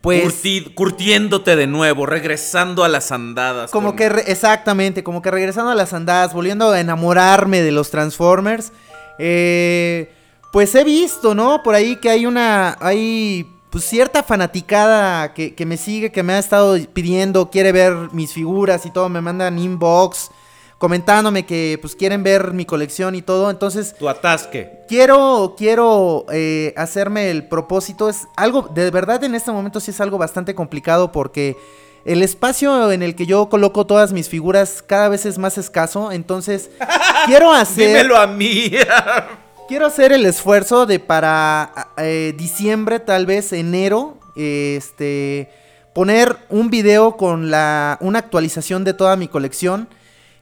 pues 0.00 0.24
Curti- 0.24 0.74
curtiéndote 0.74 1.56
de 1.56 1.66
nuevo, 1.66 2.06
regresando 2.06 2.84
a 2.84 2.88
las 2.88 3.10
andadas. 3.10 3.70
como 3.72 3.96
que 3.96 4.08
re- 4.08 4.24
exactamente, 4.30 5.02
como 5.02 5.22
que 5.22 5.30
regresando 5.30 5.70
a 5.72 5.74
las 5.74 5.92
andadas, 5.92 6.32
volviendo 6.32 6.70
a 6.70 6.80
enamorarme 6.80 7.62
de 7.62 7.72
los 7.72 7.90
Transformers. 7.90 8.72
eh, 9.18 10.12
pues 10.52 10.74
he 10.74 10.84
visto, 10.84 11.34
¿no? 11.34 11.62
Por 11.62 11.74
ahí 11.74 11.96
que 11.96 12.08
hay 12.08 12.24
una. 12.24 12.78
Hay 12.80 13.46
pues 13.70 13.84
cierta 13.84 14.22
fanaticada 14.22 15.34
que, 15.34 15.54
que 15.54 15.66
me 15.66 15.76
sigue, 15.76 16.10
que 16.10 16.22
me 16.22 16.32
ha 16.32 16.38
estado 16.38 16.78
pidiendo, 16.94 17.50
quiere 17.50 17.70
ver 17.72 17.94
mis 18.12 18.32
figuras 18.32 18.86
y 18.86 18.90
todo, 18.90 19.10
me 19.10 19.20
mandan 19.20 19.58
inbox 19.58 20.30
comentándome 20.78 21.44
que 21.44 21.78
pues 21.80 21.94
quieren 21.96 22.22
ver 22.22 22.52
mi 22.52 22.64
colección 22.64 23.14
y 23.14 23.22
todo. 23.22 23.50
Entonces, 23.50 23.94
Tu 23.98 24.08
atasque. 24.08 24.84
quiero, 24.88 25.54
quiero 25.58 26.24
eh, 26.32 26.72
hacerme 26.76 27.30
el 27.30 27.46
propósito. 27.48 28.08
Es 28.08 28.28
algo, 28.36 28.70
de 28.74 28.90
verdad 28.90 29.22
en 29.24 29.34
este 29.34 29.50
momento 29.50 29.80
sí 29.80 29.90
es 29.90 30.00
algo 30.00 30.18
bastante 30.18 30.54
complicado 30.54 31.12
porque 31.12 31.56
el 32.04 32.22
espacio 32.22 32.90
en 32.92 33.02
el 33.02 33.14
que 33.16 33.26
yo 33.26 33.48
coloco 33.48 33.86
todas 33.86 34.12
mis 34.12 34.28
figuras 34.28 34.82
cada 34.86 35.08
vez 35.08 35.26
es 35.26 35.36
más 35.36 35.58
escaso. 35.58 36.12
Entonces, 36.12 36.70
quiero 37.26 37.52
hacer, 37.52 37.88
Dímelo 37.88 38.16
a 38.16 38.26
mí. 38.26 38.70
quiero 39.68 39.84
hacer 39.86 40.12
el 40.12 40.24
esfuerzo 40.26 40.86
de 40.86 41.00
para 41.00 41.88
eh, 41.98 42.34
diciembre, 42.38 43.00
tal 43.00 43.26
vez 43.26 43.52
enero, 43.52 44.16
este, 44.36 45.50
poner 45.92 46.36
un 46.48 46.70
video 46.70 47.16
con 47.16 47.50
la, 47.50 47.98
una 48.00 48.20
actualización 48.20 48.84
de 48.84 48.94
toda 48.94 49.16
mi 49.16 49.26
colección. 49.28 49.88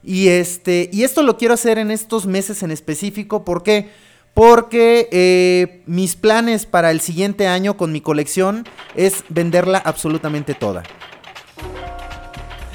Y 0.09 0.29
este, 0.29 0.89
y 0.93 1.03
esto 1.03 1.23
lo 1.23 1.37
quiero 1.37 1.53
hacer 1.55 1.79
en 1.79 1.91
estos 1.91 2.27
meses 2.27 2.63
en 2.63 2.71
específico. 2.71 3.45
¿Por 3.45 3.65
qué? 3.65 3.91
Porque 4.35 5.09
eh, 5.11 5.83
mis 5.87 6.15
planes 6.15 6.65
para 6.65 6.93
el 6.93 7.01
siguiente 7.01 7.49
año 7.49 7.77
con 7.77 7.91
mi 7.91 8.01
colección 8.01 8.69
es 8.95 9.25
venderla 9.29 9.79
absolutamente 9.85 10.55
toda. 10.55 10.85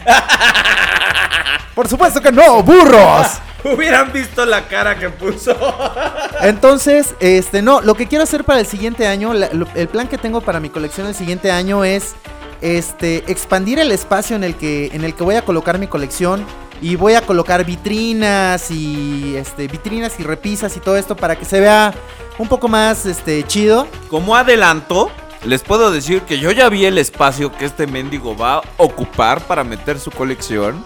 Por 1.76 1.88
supuesto 1.88 2.22
que 2.22 2.32
no, 2.32 2.62
burros. 2.64 3.28
Hubieran 3.64 4.12
visto 4.12 4.46
la 4.46 4.68
cara 4.68 4.98
que 4.98 5.10
puso. 5.10 5.56
Entonces, 6.42 7.14
este, 7.20 7.62
no, 7.62 7.80
lo 7.82 7.94
que 7.96 8.08
quiero 8.08 8.24
hacer 8.24 8.44
para 8.44 8.60
el 8.60 8.66
siguiente 8.66 9.08
año, 9.08 9.34
la- 9.34 9.54
lo- 9.54 9.68
el 9.76 9.88
plan 9.88 10.08
que 10.08 10.18
tengo 10.18 10.42
para 10.42 10.60
mi 10.60 10.70
colección 10.70 11.08
el 11.08 11.16
siguiente 11.16 11.52
año 11.52 11.84
es, 11.86 12.16
este, 12.62 13.24
expandir 13.32 13.80
el 13.80 13.92
espacio 13.92 14.36
en 14.36 14.44
el 14.44 14.56
que, 14.56 14.88
en 14.94 15.04
el 15.06 15.14
que 15.16 15.24
voy 15.24 15.36
a 15.36 15.46
colocar 15.46 15.78
mi 15.80 15.88
colección 15.88 16.44
y 16.82 16.96
voy 16.96 17.14
a 17.14 17.22
colocar 17.22 17.64
vitrinas 17.64 18.72
y, 18.72 19.36
este, 19.36 19.68
vitrinas 19.68 20.20
y 20.20 20.24
repisas 20.24 20.76
y 20.76 20.80
todo 20.80 20.98
esto 20.98 21.16
para 21.16 21.38
que 21.38 21.46
se 21.46 21.60
vea 21.60 21.94
un 22.40 22.48
poco 22.48 22.68
más, 22.68 23.06
este, 23.06 23.44
chido. 23.44 23.88
Como 24.10 24.36
adelanto, 24.36 25.12
les 25.46 25.62
puedo 25.62 25.92
decir 25.92 26.24
que 26.24 26.40
yo 26.40 26.52
ya 26.52 26.70
vi 26.70 26.86
el 26.86 26.98
espacio 26.98 27.52
que 27.52 27.66
este 27.66 27.86
mendigo 27.86 28.36
va 28.36 28.58
a 28.58 28.62
ocupar 28.78 29.42
para 29.42 29.64
meter 29.64 30.00
su 30.00 30.10
colección. 30.10 30.84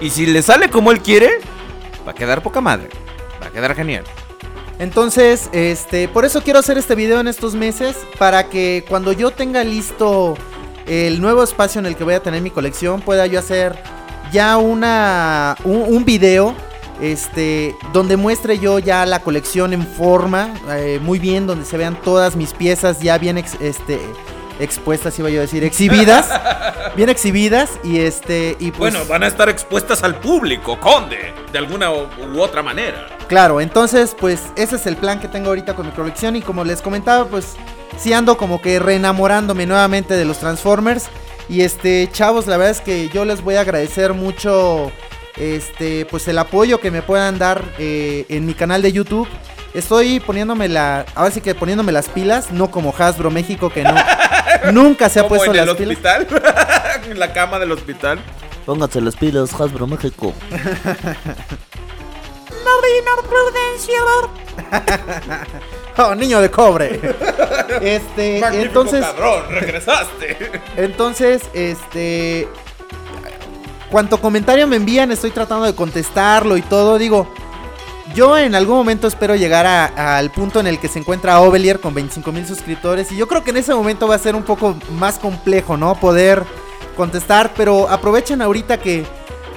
Y 0.00 0.10
si 0.10 0.26
le 0.26 0.42
sale 0.42 0.68
como 0.68 0.90
él 0.90 1.00
quiere, 1.00 1.30
va 2.06 2.10
a 2.10 2.14
quedar 2.14 2.42
poca 2.42 2.60
madre. 2.60 2.88
Va 3.40 3.46
a 3.46 3.50
quedar 3.50 3.76
genial. 3.76 4.04
Entonces, 4.80 5.48
este, 5.52 6.08
por 6.08 6.24
eso 6.24 6.42
quiero 6.42 6.58
hacer 6.58 6.76
este 6.76 6.96
video 6.96 7.20
en 7.20 7.28
estos 7.28 7.54
meses 7.54 7.96
para 8.18 8.48
que 8.48 8.84
cuando 8.88 9.12
yo 9.12 9.30
tenga 9.30 9.62
listo 9.62 10.36
el 10.86 11.20
nuevo 11.20 11.44
espacio 11.44 11.78
en 11.78 11.86
el 11.86 11.94
que 11.94 12.02
voy 12.02 12.14
a 12.14 12.20
tener 12.20 12.42
mi 12.42 12.50
colección, 12.50 13.00
pueda 13.00 13.26
yo 13.26 13.38
hacer 13.38 13.78
ya 14.34 14.56
una 14.58 15.56
un, 15.64 15.82
un 15.96 16.04
video 16.04 16.54
este 17.00 17.74
donde 17.92 18.16
muestre 18.16 18.58
yo 18.58 18.78
ya 18.78 19.06
la 19.06 19.20
colección 19.20 19.72
en 19.72 19.86
forma 19.86 20.54
eh, 20.70 20.98
muy 21.00 21.18
bien 21.18 21.46
donde 21.46 21.64
se 21.64 21.76
vean 21.76 21.96
todas 22.02 22.34
mis 22.36 22.52
piezas 22.52 23.00
ya 23.00 23.16
bien 23.18 23.38
ex- 23.38 23.60
este 23.60 24.00
expuestas 24.60 25.18
iba 25.18 25.28
yo 25.30 25.38
a 25.38 25.42
decir 25.42 25.64
exhibidas 25.64 26.28
bien 26.96 27.08
exhibidas 27.08 27.70
y 27.82 27.98
este 28.00 28.56
y 28.60 28.70
pues 28.70 28.92
Bueno, 28.94 29.06
van 29.08 29.22
a 29.22 29.26
estar 29.26 29.48
expuestas 29.48 30.02
al 30.04 30.16
público, 30.16 30.78
conde, 30.78 31.32
de 31.52 31.58
alguna 31.58 31.90
u 31.90 32.40
otra 32.40 32.62
manera. 32.62 33.06
Claro, 33.26 33.60
entonces 33.60 34.14
pues 34.18 34.40
ese 34.56 34.76
es 34.76 34.86
el 34.86 34.96
plan 34.96 35.18
que 35.18 35.26
tengo 35.28 35.48
ahorita 35.48 35.74
con 35.74 35.86
mi 35.86 35.92
colección 35.92 36.36
y 36.36 36.42
como 36.42 36.62
les 36.64 36.82
comentaba 36.82 37.24
pues 37.26 37.54
sí 37.98 38.12
ando 38.12 38.36
como 38.36 38.60
que 38.62 38.78
reenamorándome 38.78 39.66
nuevamente 39.66 40.14
de 40.14 40.24
los 40.24 40.38
Transformers 40.38 41.06
y 41.48 41.62
este 41.62 42.08
chavos 42.12 42.46
la 42.46 42.56
verdad 42.56 42.72
es 42.72 42.80
que 42.80 43.08
yo 43.08 43.24
les 43.24 43.42
voy 43.42 43.56
a 43.56 43.60
agradecer 43.60 44.14
mucho 44.14 44.90
este 45.36 46.06
pues 46.06 46.28
el 46.28 46.38
apoyo 46.38 46.80
que 46.80 46.90
me 46.90 47.02
puedan 47.02 47.38
dar 47.38 47.62
eh, 47.78 48.26
en 48.28 48.46
mi 48.46 48.54
canal 48.54 48.82
de 48.82 48.92
YouTube. 48.92 49.28
Estoy 49.74 50.20
poniéndome 50.20 50.68
la, 50.68 51.04
ahora 51.16 51.32
sí 51.32 51.40
que 51.40 51.54
poniéndome 51.54 51.90
las 51.90 52.08
pilas, 52.08 52.52
no 52.52 52.70
como 52.70 52.94
Hasbro 52.96 53.30
México 53.32 53.70
que 53.70 53.82
no, 53.82 53.94
nunca 54.72 55.08
se 55.08 55.18
ha 55.18 55.26
puesto 55.26 55.50
en 55.52 55.58
el 55.58 55.66
las 55.66 55.76
pilas. 55.76 55.96
hospital, 55.96 56.28
en 57.10 57.18
la 57.18 57.32
cama 57.32 57.58
del 57.58 57.72
hospital. 57.72 58.20
Pónganse 58.64 59.00
las 59.00 59.16
pilas, 59.16 59.52
Hasbro 59.52 59.88
México. 59.88 60.32
Oh, 65.98 66.14
niño 66.14 66.40
de 66.40 66.50
cobre. 66.50 67.00
Este, 67.80 68.38
entonces 68.62 69.04
cabrón, 69.04 69.42
regresaste. 69.50 70.60
Entonces, 70.76 71.42
este. 71.54 72.46
Cuanto 73.90 74.20
comentario 74.20 74.66
me 74.66 74.76
envían, 74.76 75.10
estoy 75.10 75.30
tratando 75.30 75.64
de 75.64 75.74
contestarlo 75.74 76.56
y 76.56 76.62
todo. 76.62 76.98
Digo, 76.98 77.28
yo 78.14 78.36
en 78.38 78.54
algún 78.54 78.76
momento 78.76 79.06
espero 79.06 79.34
llegar 79.34 79.66
al 79.66 80.30
punto 80.30 80.60
en 80.60 80.66
el 80.66 80.78
que 80.78 80.88
se 80.88 80.98
encuentra 81.00 81.40
Ovelier 81.40 81.80
con 81.80 81.94
25 81.94 82.32
mil 82.32 82.46
suscriptores. 82.46 83.10
Y 83.12 83.16
yo 83.16 83.26
creo 83.26 83.42
que 83.42 83.50
en 83.50 83.56
ese 83.56 83.74
momento 83.74 84.06
va 84.06 84.14
a 84.14 84.18
ser 84.18 84.36
un 84.36 84.44
poco 84.44 84.76
más 84.92 85.18
complejo, 85.18 85.76
¿no? 85.76 85.94
Poder 85.96 86.44
contestar. 86.96 87.52
Pero 87.56 87.88
aprovechen 87.88 88.40
ahorita 88.42 88.78
que, 88.78 89.04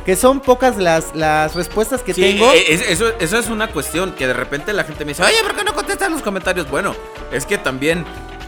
que 0.08 0.16
son 0.16 0.40
pocas 0.40 0.78
las, 0.78 1.14
las 1.16 1.54
respuestas 1.54 2.02
que 2.02 2.14
Sí, 2.14 2.22
tengo. 2.22 2.50
eh, 2.54 2.64
es- 2.70 2.82
eso, 2.82 3.12
eso 3.20 3.38
es 3.38 3.50
una 3.50 3.68
cuestión 3.68 4.14
que 4.14 4.26
de 4.26 4.32
repente 4.34 4.72
la 4.72 4.86
gente 4.86 5.04
me 5.04 5.12
dice, 5.12 5.22
oye, 5.22 5.36
¿por 5.44 5.54
qué 5.54 5.66
no 5.66 5.74
contestas 5.76 6.10
los 6.10 6.22
comentarios? 6.22 6.70
Bueno, 6.70 6.96
es 7.34 7.46
que 7.46 7.58
también 7.58 8.06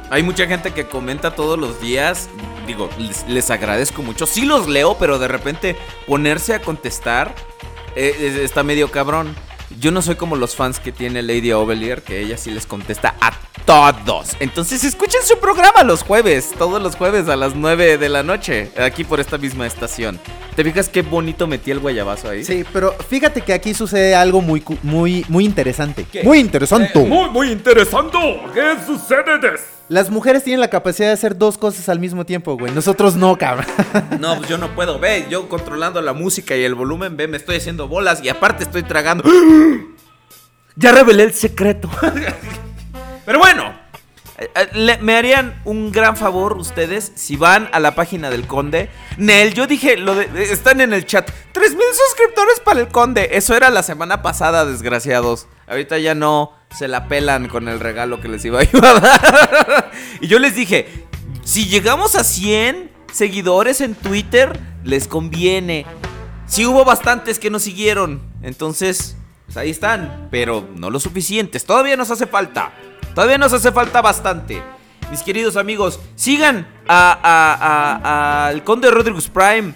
hay 0.09 0.23
mucha 0.23 0.47
gente 0.47 0.71
que 0.73 0.87
comenta 0.87 1.35
todos 1.35 1.59
los 1.59 1.81
días. 1.81 2.29
Digo, 2.65 2.89
les, 2.97 3.27
les 3.27 3.51
agradezco 3.51 4.01
mucho. 4.01 4.25
Sí 4.25 4.45
los 4.45 4.69
leo, 4.69 4.95
pero 4.97 5.19
de 5.19 5.27
repente 5.27 5.75
ponerse 6.07 6.53
a 6.53 6.61
contestar 6.61 7.35
eh, 7.95 8.15
es- 8.19 8.35
está 8.37 8.63
medio 8.63 8.89
cabrón. 8.89 9.35
Yo 9.79 9.91
no 9.91 10.01
soy 10.01 10.15
como 10.15 10.35
los 10.35 10.55
fans 10.55 10.79
que 10.79 10.91
tiene 10.91 11.21
Lady 11.21 11.51
Ovelier, 11.51 12.01
que 12.01 12.21
ella 12.21 12.37
sí 12.37 12.51
les 12.51 12.65
contesta 12.65 13.15
a 13.21 13.31
todos. 13.65 14.35
Entonces 14.39 14.83
escuchen 14.83 15.21
su 15.23 15.37
programa 15.37 15.83
los 15.83 16.01
jueves, 16.01 16.51
todos 16.57 16.81
los 16.81 16.95
jueves 16.95 17.29
a 17.29 17.35
las 17.35 17.55
9 17.55 17.99
de 17.99 18.09
la 18.09 18.23
noche, 18.23 18.71
aquí 18.77 19.03
por 19.03 19.19
esta 19.19 19.37
misma 19.37 19.67
estación. 19.67 20.19
¿Te 20.55 20.63
fijas 20.63 20.89
qué 20.89 21.03
bonito 21.03 21.45
metí 21.45 21.69
el 21.71 21.79
guayabazo 21.79 22.29
ahí? 22.29 22.43
Sí, 22.43 22.65
pero 22.73 22.93
fíjate 22.93 23.41
que 23.41 23.53
aquí 23.53 23.73
sucede 23.73 24.15
algo 24.15 24.41
muy, 24.41 24.63
muy, 24.81 25.23
muy 25.29 25.45
interesante. 25.45 26.05
¿Qué? 26.11 26.23
Muy 26.23 26.39
interesante. 26.39 26.99
muy 26.99 27.51
interesante. 27.51 28.17
¿Qué 28.53 28.75
sucede? 28.85 29.78
Las 29.89 30.11
mujeres 30.11 30.43
tienen 30.43 30.59
la 30.59 30.69
capacidad 30.69 31.07
de 31.07 31.13
hacer 31.13 31.35
dos 31.37 31.57
cosas 31.57 31.89
al 31.89 31.99
mismo 31.99 32.25
tiempo, 32.25 32.55
güey. 32.57 32.71
Nosotros 32.71 33.15
no, 33.15 33.37
cabrón. 33.37 33.65
No, 34.19 34.37
pues 34.37 34.47
yo 34.47 34.57
no 34.57 34.73
puedo. 34.75 34.99
Ve, 34.99 35.25
yo 35.29 35.49
controlando 35.49 36.01
la 36.01 36.13
música 36.13 36.55
y 36.55 36.63
el 36.63 36.75
volumen, 36.75 37.17
ve, 37.17 37.27
me 37.27 37.37
estoy 37.37 37.57
haciendo 37.57 37.87
bolas 37.87 38.23
y 38.23 38.29
aparte 38.29 38.63
estoy 38.63 38.83
tragando. 38.83 39.23
Ya 40.75 40.93
revelé 40.93 41.23
el 41.23 41.33
secreto. 41.33 41.89
Pero 43.25 43.37
bueno, 43.39 43.73
Eh, 44.37 44.49
eh, 44.73 44.97
me 45.01 45.17
harían 45.17 45.61
un 45.65 45.91
gran 45.91 46.15
favor 46.15 46.57
ustedes 46.57 47.11
si 47.15 47.35
van 47.35 47.67
a 47.73 47.81
la 47.81 47.93
página 47.95 48.29
del 48.29 48.47
Conde. 48.47 48.89
Nel, 49.17 49.53
yo 49.53 49.67
dije, 49.67 49.97
lo 49.97 50.15
de, 50.15 50.23
eh, 50.23 50.53
están 50.53 50.79
en 50.79 50.93
el 50.93 51.05
chat. 51.05 51.29
3000 51.51 51.81
suscriptores 52.07 52.61
para 52.61 52.79
el 52.79 52.87
Conde. 52.87 53.31
Eso 53.33 53.53
era 53.57 53.69
la 53.69 53.83
semana 53.83 54.21
pasada, 54.21 54.63
desgraciados. 54.63 55.47
Ahorita 55.67 55.97
ya 55.97 56.15
no 56.15 56.53
se 56.77 56.87
la 56.87 57.07
pelan 57.07 57.47
con 57.47 57.67
el 57.67 57.79
regalo 57.79 58.21
que 58.21 58.27
les 58.27 58.45
iba 58.45 58.59
a 58.59 58.61
ayudar. 58.63 59.91
y 60.21 60.27
yo 60.27 60.39
les 60.39 60.55
dije, 60.55 61.07
si 61.43 61.65
llegamos 61.67 62.15
a 62.15 62.23
100 62.23 62.91
seguidores 63.11 63.81
en 63.81 63.95
Twitter, 63.95 64.59
les 64.83 65.07
conviene. 65.07 65.85
Sí 66.45 66.65
hubo 66.65 66.85
bastantes 66.85 67.39
que 67.39 67.49
nos 67.49 67.63
siguieron. 67.63 68.21
Entonces, 68.41 69.15
pues 69.45 69.57
ahí 69.57 69.69
están. 69.69 70.27
Pero 70.31 70.67
no 70.75 70.89
lo 70.89 70.99
suficientes. 70.99 71.65
Todavía 71.65 71.97
nos 71.97 72.11
hace 72.11 72.27
falta. 72.27 72.71
Todavía 73.13 73.37
nos 73.37 73.53
hace 73.53 73.71
falta 73.71 74.01
bastante. 74.01 74.61
Mis 75.11 75.21
queridos 75.21 75.57
amigos, 75.57 75.99
sigan 76.15 76.67
al 76.87 78.63
Conde 78.63 78.91
Rodriguez 78.91 79.27
Prime. 79.27 79.73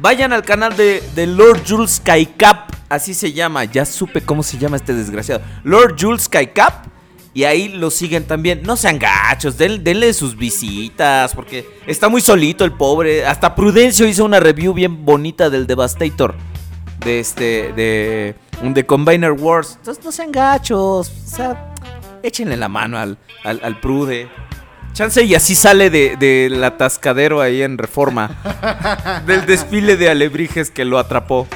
Vayan 0.00 0.32
al 0.32 0.42
canal 0.42 0.74
de, 0.76 1.02
de 1.14 1.26
Lord 1.26 1.62
Jules 1.68 1.96
Skycap. 1.96 2.79
Así 2.90 3.14
se 3.14 3.32
llama. 3.32 3.64
Ya 3.64 3.86
supe 3.86 4.20
cómo 4.20 4.42
se 4.42 4.58
llama 4.58 4.76
este 4.76 4.92
desgraciado. 4.92 5.40
Lord 5.64 5.96
Jules 5.98 6.24
Skycap. 6.24 6.86
Y 7.32 7.44
ahí 7.44 7.68
lo 7.68 7.90
siguen 7.90 8.24
también. 8.24 8.62
No 8.64 8.76
sean 8.76 8.98
gachos, 8.98 9.56
den- 9.56 9.84
denle 9.84 10.12
sus 10.12 10.36
visitas. 10.36 11.32
Porque 11.34 11.64
está 11.86 12.08
muy 12.08 12.20
solito 12.20 12.64
el 12.64 12.72
pobre. 12.72 13.24
Hasta 13.24 13.54
Prudencio 13.54 14.06
hizo 14.06 14.24
una 14.24 14.40
review 14.40 14.74
bien 14.74 15.04
bonita 15.06 15.48
del 15.48 15.66
Devastator. 15.66 16.34
De 17.04 17.20
este. 17.20 17.72
De. 17.72 18.34
Un 18.62 18.74
de 18.74 18.84
Combiner 18.84 19.32
Wars. 19.32 19.74
Entonces 19.78 20.04
no 20.04 20.10
sean 20.12 20.32
gachos. 20.32 21.08
O 21.24 21.28
sea, 21.28 21.72
échenle 22.24 22.56
la 22.56 22.68
mano 22.68 22.98
al, 22.98 23.16
al, 23.44 23.60
al 23.62 23.78
Prude. 23.80 24.28
Chance 24.92 25.22
y 25.22 25.36
así 25.36 25.54
sale 25.54 25.88
de, 25.88 26.16
del 26.18 26.62
atascadero 26.64 27.40
ahí 27.40 27.62
en 27.62 27.78
Reforma. 27.78 29.22
del 29.26 29.46
desfile 29.46 29.96
de 29.96 30.10
alebrijes 30.10 30.72
que 30.72 30.84
lo 30.84 30.98
atrapó. 30.98 31.46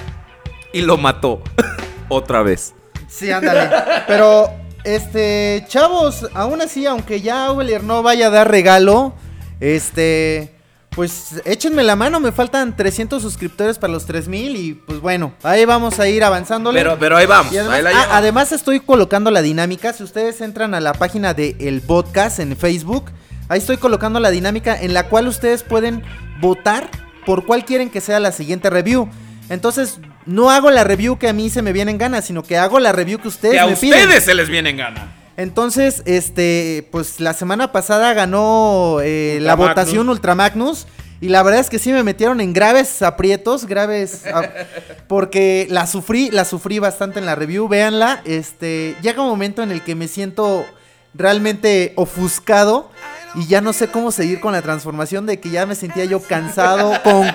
Y 0.75 0.83
lo 0.83 0.99
mató. 0.99 1.41
Otra 2.09 2.43
vez. 2.43 2.75
Sí, 3.09 3.31
ándale. 3.31 3.71
Pero, 4.09 4.51
este, 4.83 5.65
chavos, 5.69 6.29
aún 6.35 6.61
así, 6.61 6.85
aunque 6.85 7.21
ya 7.21 7.53
Ovelier 7.53 7.85
no 7.85 8.03
vaya 8.03 8.27
a 8.27 8.31
dar 8.31 8.51
regalo, 8.51 9.15
este, 9.61 10.53
pues 10.91 11.41
échenme 11.45 11.85
la 11.85 11.95
mano, 11.95 12.19
me 12.19 12.33
faltan 12.33 12.75
300 12.77 13.23
suscriptores 13.23 13.79
para 13.79 13.93
los 13.93 14.05
3000 14.05 14.57
y 14.57 14.75
pues 14.75 15.01
bueno, 15.01 15.33
ahí 15.45 15.65
vamos 15.65 16.01
a 16.01 16.09
ir 16.09 16.25
avanzándole. 16.25 16.81
Pero, 16.81 16.99
pero 16.99 17.17
ahí 17.19 17.27
vamos. 17.27 17.53
Además, 17.53 17.75
ahí 17.77 17.83
la 17.83 17.91
ah, 17.91 18.09
además 18.11 18.51
estoy 18.51 18.81
colocando 18.81 19.31
la 19.31 19.43
dinámica. 19.43 19.93
Si 19.93 20.03
ustedes 20.03 20.41
entran 20.41 20.75
a 20.75 20.81
la 20.81 20.93
página 20.95 21.35
de 21.35 21.55
El 21.61 21.83
Podcast 21.83 22.41
en 22.41 22.57
Facebook, 22.57 23.13
ahí 23.49 23.59
estoy 23.59 23.77
colocando 23.77 24.19
la 24.19 24.33
dinámica 24.33 24.77
en 24.77 24.93
la 24.93 25.09
cual 25.09 25.29
ustedes 25.29 25.63
pueden 25.63 26.03
votar 26.41 26.91
por 27.25 27.47
cuál 27.47 27.65
quieren 27.65 27.91
que 27.91 28.01
sea 28.01 28.19
la 28.19 28.33
siguiente 28.33 28.71
review. 28.71 29.09
Entonces, 29.49 30.01
no 30.27 30.51
hago 30.51 30.71
la 30.71 30.85
review 30.85 31.19
que 31.19 31.29
a 31.29 31.33
mí 31.33 31.51
se 31.51 31.63
me 31.63 31.73
viene 31.73 31.91
en 31.91 31.99
ganas, 31.99 32.25
sino 32.27 32.43
que 32.43 32.57
hago 32.57 32.79
la 32.81 32.93
review 32.93 33.19
que 33.21 33.29
ustedes 33.29 33.55
que 33.55 33.61
a 33.61 33.67
me 33.67 33.75
ustedes 33.75 34.07
piden. 34.07 34.21
se 34.23 34.35
les 34.35 34.49
viene 34.49 34.71
en 34.71 34.77
gana. 34.77 35.13
Entonces, 35.37 36.03
este, 36.07 36.89
pues 36.93 37.19
la 37.21 37.35
semana 37.35 37.73
pasada 37.73 38.13
ganó 38.15 38.99
eh, 39.03 39.39
la 39.41 39.55
votación 39.57 40.09
Ultramagnus. 40.09 40.87
Y 41.21 41.29
la 41.29 41.43
verdad 41.43 41.61
es 41.61 41.71
que 41.71 41.79
sí 41.79 41.91
me 41.93 42.03
metieron 42.03 42.41
en 42.41 42.53
graves 42.53 43.01
aprietos, 43.03 43.67
graves. 43.67 44.27
a- 44.27 44.51
porque 45.09 45.67
la 45.71 45.87
sufrí, 45.87 46.31
la 46.31 46.45
sufrí 46.45 46.79
bastante 46.79 47.19
en 47.19 47.27
la 47.27 47.35
review. 47.35 47.67
Véanla. 47.67 48.21
Este. 48.25 48.95
Llega 49.03 49.23
un 49.23 49.29
momento 49.29 49.63
en 49.63 49.71
el 49.73 49.83
que 49.83 49.95
me 49.95 50.07
siento 50.07 50.65
realmente 51.15 51.93
ofuscado. 51.97 52.91
Y 53.35 53.47
ya 53.49 53.61
no 53.61 53.73
sé 53.73 53.89
cómo 53.89 54.13
seguir 54.13 54.39
con 54.41 54.53
la 54.53 54.63
transformación. 54.63 55.27
De 55.27 55.41
que 55.41 55.51
ya 55.51 55.67
me 55.67 55.75
sentía 55.75 56.05
yo 56.05 56.21
cansado. 56.21 56.93
Con. 57.03 57.27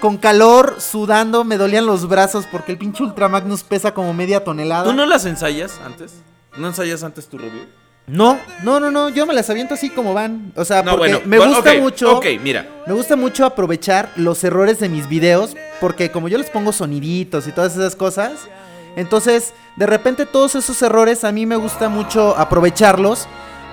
Con 0.00 0.18
calor, 0.18 0.76
sudando, 0.78 1.42
me 1.44 1.56
dolían 1.56 1.86
los 1.86 2.06
brazos 2.08 2.44
porque 2.50 2.72
el 2.72 2.78
pinche 2.78 3.02
Ultramagnus 3.02 3.62
pesa 3.62 3.94
como 3.94 4.12
media 4.12 4.44
tonelada. 4.44 4.84
¿Tú 4.84 4.92
no 4.92 5.06
las 5.06 5.24
ensayas 5.24 5.80
antes? 5.84 6.14
¿No 6.56 6.66
ensayas 6.68 7.02
antes 7.02 7.26
tu 7.28 7.38
review? 7.38 7.64
No, 8.06 8.38
no, 8.62 8.78
no, 8.78 8.90
no, 8.90 9.08
yo 9.08 9.26
me 9.26 9.34
las 9.34 9.50
aviento 9.50 9.74
así 9.74 9.90
como 9.90 10.14
van. 10.14 10.52
O 10.54 10.64
sea, 10.64 10.82
No, 10.82 10.92
porque 10.92 11.12
bueno. 11.14 11.26
me 11.26 11.38
bueno, 11.38 11.54
gusta 11.54 11.74
mucho. 11.74 12.16
Ok, 12.18 12.26
mira. 12.42 12.66
Me 12.86 12.92
gusta 12.92 13.16
mucho 13.16 13.44
aprovechar 13.44 14.12
los 14.16 14.44
errores 14.44 14.78
de 14.78 14.88
mis 14.88 15.08
videos. 15.08 15.56
Porque 15.80 16.10
como 16.12 16.28
yo 16.28 16.38
les 16.38 16.48
pongo 16.50 16.72
soniditos 16.72 17.48
y 17.48 17.52
todas 17.52 17.74
esas 17.74 17.96
cosas. 17.96 18.32
Entonces, 18.96 19.54
de 19.76 19.86
repente 19.86 20.24
todos 20.24 20.54
esos 20.54 20.80
errores 20.82 21.24
a 21.24 21.32
mí 21.32 21.46
me 21.46 21.56
gusta 21.56 21.88
mucho 21.88 22.36
aprovecharlos. 22.36 23.26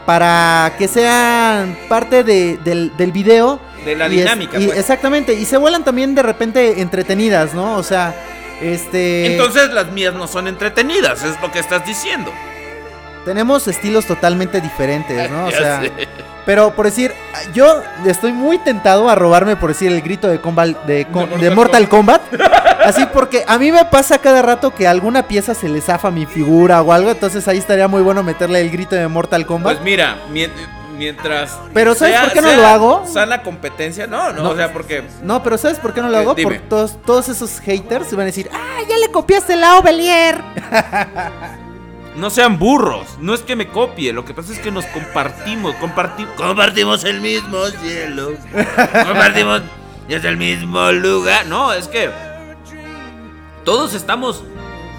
Para 0.08 0.74
que 0.80 0.88
sean 0.88 1.78
parte 1.88 2.24
de- 2.24 2.58
del, 2.58 2.92
del 2.98 3.12
video. 3.12 3.60
De 3.86 3.96
la 3.96 4.08
Y 4.08 4.16
es- 4.20 4.24
dinámica, 4.26 4.60
y 4.60 4.66
pues. 4.68 4.78
Exactamente. 4.80 5.34
Y 5.34 5.46
se 5.46 5.58
vuelan 5.58 5.84
también 5.84 6.16
de 6.16 6.22
repente 6.24 6.82
entretenidas, 6.82 7.54
¿no? 7.54 7.76
O 7.78 7.84
sea, 7.84 8.14
este. 8.62 9.32
Entonces 9.34 9.72
las 9.74 9.92
mías 9.92 10.14
no 10.14 10.28
son 10.28 10.48
entretenidas, 10.48 11.24
es 11.24 11.40
lo 11.42 11.52
que 11.52 11.60
estás 11.60 11.86
diciendo. 11.86 12.32
Tenemos 13.26 13.68
estilos 13.68 14.06
totalmente 14.06 14.60
diferentes, 14.62 15.30
¿no? 15.32 15.46
O 15.48 15.52
sea, 15.52 15.82
sé. 15.82 15.92
pero 16.46 16.76
por 16.76 16.86
decir, 16.86 17.14
yo 17.54 17.82
estoy 18.06 18.34
muy 18.34 18.58
tentado 18.58 19.10
a 19.10 19.16
robarme, 19.16 19.56
por 19.56 19.70
decir, 19.70 19.92
el 19.92 20.02
grito 20.02 20.28
de, 20.28 20.42
combat, 20.42 20.70
de, 20.86 21.06
com- 21.06 21.30
De 21.30 21.50
de 21.50 21.56
Mortal 21.56 21.88
Kombat. 21.88 22.22
Así 22.84 23.06
porque 23.14 23.46
a 23.48 23.58
mí 23.58 23.72
me 23.72 23.86
pasa 23.86 24.18
cada 24.18 24.42
rato 24.42 24.76
que 24.76 24.88
alguna 24.88 25.24
pieza 25.24 25.54
se 25.54 25.70
le 25.70 25.80
zafa 25.80 26.10
a 26.10 26.12
mi 26.12 26.26
figura 26.26 26.82
o 26.82 26.92
algo, 26.92 27.12
entonces 27.12 27.48
ahí 27.48 27.58
estaría 27.58 27.88
muy 27.88 28.02
bueno 28.02 28.24
meterle 28.24 28.60
el 28.60 28.70
grito 28.72 28.96
de 28.98 29.08
Mortal 29.08 29.46
Kombat. 29.46 29.76
Pues 29.76 29.86
mira, 29.86 30.18
mien- 30.30 30.52
mientras. 30.98 31.58
Pero 31.74 31.96
¿sabes 31.96 32.14
sea- 32.14 32.24
por 32.24 32.34
qué 32.34 32.42
no 32.42 32.54
lo 32.56 32.66
hago? 32.68 33.06
Sana 33.12 33.42
competencia, 33.44 34.08
no, 34.08 34.32
no, 34.34 34.44
No. 34.44 34.50
o 34.52 34.56
sea, 34.56 34.72
porque. 34.74 35.04
no, 35.22 35.44
pero 35.44 35.58
¿sabes 35.58 35.80
por 35.80 35.94
qué 35.94 36.02
no 36.02 36.10
lo 36.10 36.18
Eh, 36.18 36.22
hago? 36.22 36.36
dime. 36.36 36.60
Por 36.60 36.70
todos, 36.70 37.02
todos 37.04 37.30
esos 37.30 37.60
haters 37.60 38.08
se 38.08 38.16
van 38.16 38.24
a 38.24 38.26
decir, 38.28 38.50
¡ah, 38.54 38.80
ya 38.88 38.98
le 38.98 39.12
copiaste 39.12 39.56
la 39.56 39.78
Ovelier! 39.80 40.42
No 42.16 42.30
sean 42.30 42.60
burros, 42.60 43.08
no 43.20 43.34
es 43.34 43.42
que 43.42 43.56
me 43.56 43.68
copie, 43.70 44.14
lo 44.14 44.24
que 44.24 44.36
pasa 44.36 44.54
es 44.54 44.60
que 44.60 44.70
nos 44.70 44.86
compartimos, 44.86 45.74
compartimos, 45.78 46.32
compartimos 46.36 47.04
el 47.06 47.20
mismo 47.22 47.66
cielo, 47.82 48.34
compartimos 49.08 49.64
desde 50.08 50.30
el 50.30 50.38
mismo 50.38 50.92
lugar. 50.92 51.48
No, 51.48 51.74
es 51.74 51.88
que 51.88 52.12
todos 53.64 53.96
estamos, 53.96 54.44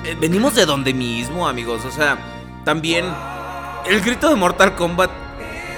eh, 0.04 0.16
venimos 0.20 0.56
de 0.56 0.66
donde 0.66 0.92
mismo, 0.92 1.46
amigos. 1.46 1.84
O 1.84 1.90
sea, 1.92 2.18
también 2.64 3.04
el 3.86 4.00
grito 4.00 4.28
de 4.28 4.34
Mortal 4.34 4.74
Kombat, 4.74 5.10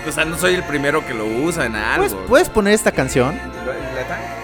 o 0.08 0.12
sea, 0.12 0.24
no 0.24 0.38
soy 0.38 0.54
el 0.54 0.62
primero 0.64 1.04
que 1.06 1.14
lo 1.14 1.24
usa 1.26 1.66
en 1.66 1.74
algo. 1.76 2.06
¿Puedes, 2.08 2.28
puedes 2.28 2.48
poner 2.48 2.74
esta 2.74 2.92
canción? 2.92 3.38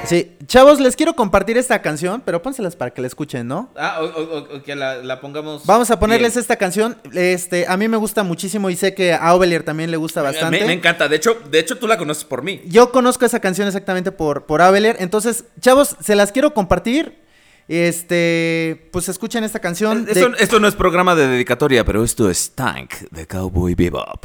Sí, 0.04 0.36
chavos, 0.46 0.80
les 0.80 0.96
quiero 0.96 1.14
compartir 1.14 1.56
esta 1.56 1.80
canción, 1.80 2.22
pero 2.24 2.42
pónselas 2.42 2.74
para 2.74 2.90
que 2.92 3.00
la 3.00 3.06
escuchen, 3.06 3.46
¿no? 3.46 3.70
Ah, 3.76 3.98
o, 4.00 4.04
o- 4.06 4.38
o- 4.38 4.56
o 4.56 4.62
que 4.62 4.74
la, 4.74 4.96
la 4.96 5.20
pongamos. 5.20 5.64
Vamos 5.64 5.90
a 5.92 6.00
ponerles 6.00 6.32
bien. 6.34 6.40
esta 6.40 6.56
canción. 6.56 6.96
Este, 7.12 7.66
a 7.68 7.76
mí 7.76 7.86
me 7.86 7.96
gusta 7.96 8.24
muchísimo 8.24 8.68
y 8.68 8.74
sé 8.76 8.94
que 8.94 9.12
a 9.14 9.32
Ovelier 9.34 9.62
también 9.62 9.90
le 9.92 9.96
gusta 9.96 10.20
bastante. 10.22 10.58
Me, 10.60 10.66
me 10.66 10.72
encanta, 10.72 11.06
de 11.08 11.16
hecho, 11.16 11.38
de 11.50 11.58
hecho 11.60 11.78
tú 11.78 11.86
la 11.86 11.96
conoces 11.98 12.24
por 12.24 12.42
mí. 12.42 12.62
Yo 12.66 12.90
conozco 12.90 13.24
esa 13.24 13.38
canción 13.38 13.68
exactamente 13.68 14.10
por, 14.10 14.44
por 14.46 14.60
Ovelier. 14.60 14.96
Entonces, 14.98 15.44
chavos, 15.60 15.96
se 16.00 16.16
las 16.16 16.32
quiero 16.32 16.52
compartir. 16.52 17.22
Este, 17.68 18.88
pues 18.92 19.08
escuchen 19.08 19.44
esta 19.44 19.60
canción. 19.60 20.04
de- 20.04 20.12
Esto, 20.12 20.32
esto 20.38 20.58
no 20.60 20.66
es 20.66 20.74
programa 20.74 21.14
de 21.14 21.28
dedicatoria, 21.28 21.84
pero 21.84 22.02
esto 22.02 22.28
es 22.28 22.50
Tank 22.56 22.92
de 23.10 23.26
Cowboy 23.28 23.74
Bebop. 23.76 24.24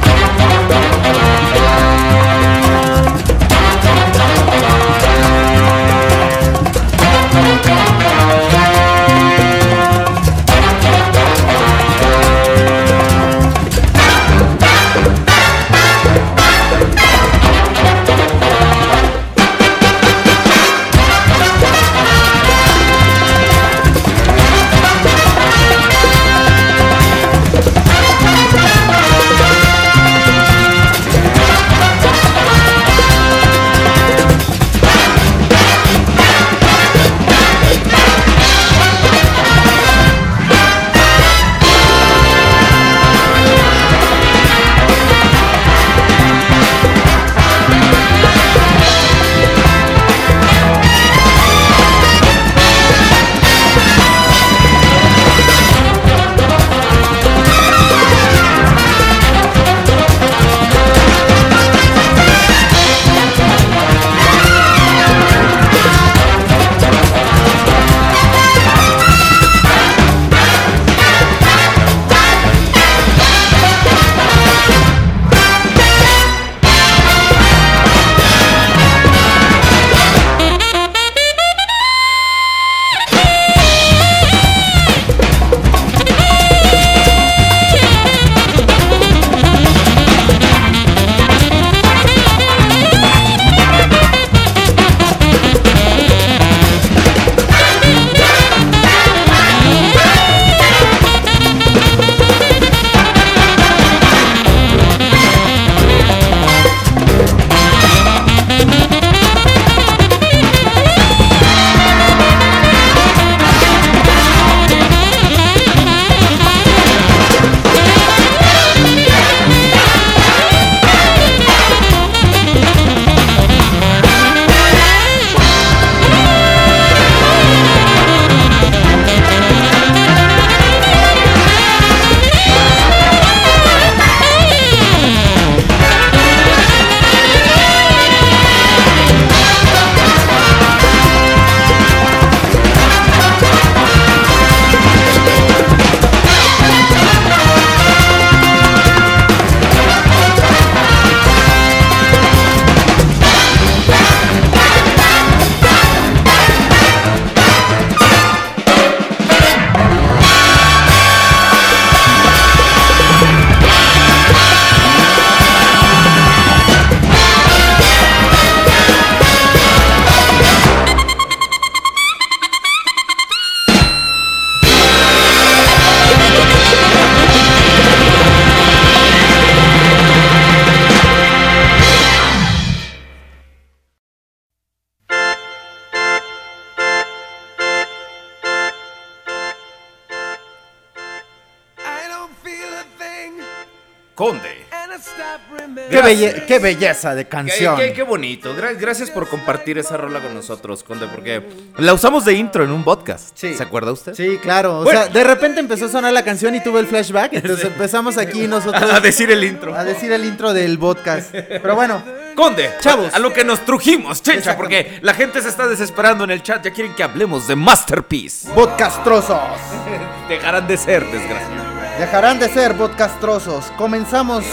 Qué 196.51 196.59
belleza 196.59 197.15
de 197.15 197.25
canción. 197.27 197.75
qué- 197.77 197.93
qué 197.93 198.03
bonito. 198.03 198.55
Gra- 198.55 198.75
gracias 198.77 199.09
por 199.09 199.27
compartir 199.27 199.77
esa 199.77 199.97
rola 199.97 200.19
con 200.19 200.33
nosotros, 200.33 200.83
Conde, 200.83 201.07
porque 201.07 201.41
la 201.77 201.93
usamos 201.93 202.25
de 202.25 202.33
intro 202.33 202.63
en 202.63 202.71
un 202.71 202.83
podcast. 202.83 203.29
Sí. 203.35 203.53
¿Se 203.53 203.63
acuerda 203.63 203.91
usted? 203.91 204.13
Sí, 204.13 204.37
claro. 204.41 204.79
O 204.79 204.83
Bueno. 204.83 205.01
sea, 205.03 205.09
de 205.09 205.23
repente 205.23 205.59
empezó 205.59 205.85
a 205.85 205.89
sonar 205.89 206.11
la 206.13 206.23
canción 206.23 206.53
y 206.55 206.61
tuve 206.61 206.79
el 206.79 206.87
flashback. 206.87 207.33
Entonces 207.33 207.65
empezamos 207.65 208.17
aquí 208.17 208.47
nosotros 208.47 208.83
A 208.91 208.99
decir 208.99 209.31
el 209.31 209.43
intro. 209.43 209.75
a 209.75 209.83
decir 209.83 210.11
el 210.11 210.25
intro 210.25 210.53
del 210.53 210.77
podcast. 210.77 211.31
Pero 211.31 211.75
bueno, 211.75 212.03
Conde, 212.35 212.69
Chavos. 212.79 213.13
a, 213.13 213.19
lo 213.19 213.31
que 213.33 213.43
nos 213.43 213.63
trujimos, 213.65 214.21
chencha, 214.21 214.55
porque 214.57 214.99
la 215.01 215.13
gente 215.13 215.41
se 215.41 215.49
está 215.49 215.67
desesperando 215.67 216.23
en 216.23 216.31
el 216.31 216.41
chat. 216.43 216.63
Ya 216.63 216.71
quieren 216.71 216.93
que 216.95 217.03
hablemos 217.03 217.47
de 217.47 217.55
Masterpiece. 217.55 218.49
podcastrosos. 218.51 219.39
Dejarán 220.29 220.67
de 220.67 220.77
ser, 220.77 221.05
desgraciado. 221.05 221.63
Dejarán 221.99 222.39
de 222.39 222.49
ser 222.49 222.73
podcastrosos. 222.75 223.65
Comenzamos 223.77 224.43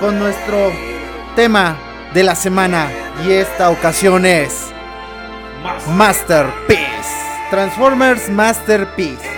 con 0.00 0.18
nuestro 0.18 0.72
tema 1.34 1.76
de 2.14 2.22
la 2.22 2.34
semana. 2.34 2.88
Y 3.26 3.32
esta 3.32 3.70
ocasión 3.70 4.24
es 4.26 4.70
Masterpiece. 5.88 6.86
Transformers 7.50 8.28
Masterpiece. 8.30 9.28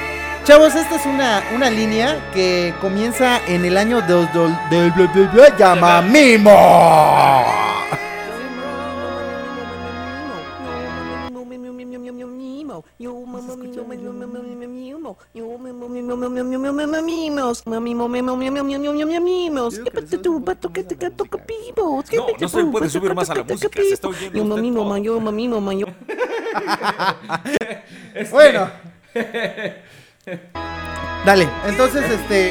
Chavos, 0.44 0.74
esta 0.74 0.96
es 0.96 1.06
una, 1.06 1.42
una 1.54 1.70
línea 1.70 2.30
que 2.34 2.74
comienza 2.80 3.40
en 3.46 3.64
el 3.64 3.76
año 3.76 4.00
del 4.02 4.28
del- 4.32 4.56
del- 4.70 5.12
del- 5.32 5.56
llama 5.56 6.02
Mimo. 6.02 7.44
No, 22.16 22.26
no 22.40 22.48
se 22.48 22.56
puede 22.72 22.90
subir 22.90 23.14
más 23.14 23.30
a 23.30 23.34
la 23.34 23.44
música, 23.44 23.80
se 23.82 23.94
está 23.94 24.08
oyendo. 24.08 24.38
Bueno. 28.30 28.70
Dale, 31.24 31.48
entonces 31.66 32.04
este 32.10 32.48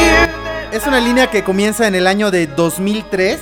es 0.71 0.87
una 0.87 0.99
línea 0.99 1.29
que 1.29 1.43
comienza 1.43 1.87
en 1.87 1.95
el 1.95 2.07
año 2.07 2.31
de 2.31 2.47
2003 2.47 3.39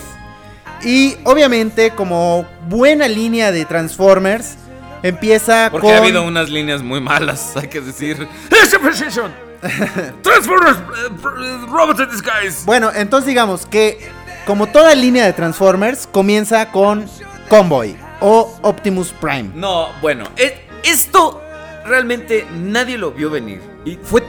y 0.83 1.17
obviamente 1.25 1.91
como 1.91 2.45
buena 2.67 3.07
línea 3.07 3.51
de 3.51 3.65
Transformers 3.65 4.55
empieza 5.03 5.69
Porque 5.71 5.87
con 5.87 5.95
ha 5.95 5.99
habido 5.99 6.23
unas 6.23 6.49
líneas 6.49 6.81
muy 6.81 7.01
malas, 7.01 7.55
hay 7.55 7.67
que 7.67 7.81
decir. 7.81 8.27
¡Ese 8.49 8.79
Precision! 8.79 9.31
Transformers, 10.21 10.77
eh, 10.77 11.65
Robots 11.67 11.99
in 11.99 12.09
Disguise. 12.09 12.65
Bueno, 12.65 12.91
entonces 12.95 13.27
digamos 13.27 13.65
que 13.65 14.09
como 14.45 14.67
toda 14.67 14.95
línea 14.95 15.25
de 15.25 15.33
Transformers 15.33 16.07
comienza 16.07 16.71
con 16.71 17.05
Convoy 17.49 17.97
o 18.21 18.57
Optimus 18.61 19.11
Prime. 19.11 19.51
No, 19.53 19.89
bueno, 20.01 20.25
e- 20.37 20.65
esto 20.83 21.41
realmente 21.85 22.47
nadie 22.53 22.97
lo 22.97 23.11
vio 23.11 23.29
venir. 23.29 23.61
Y 23.85 23.97
fue 24.01 24.23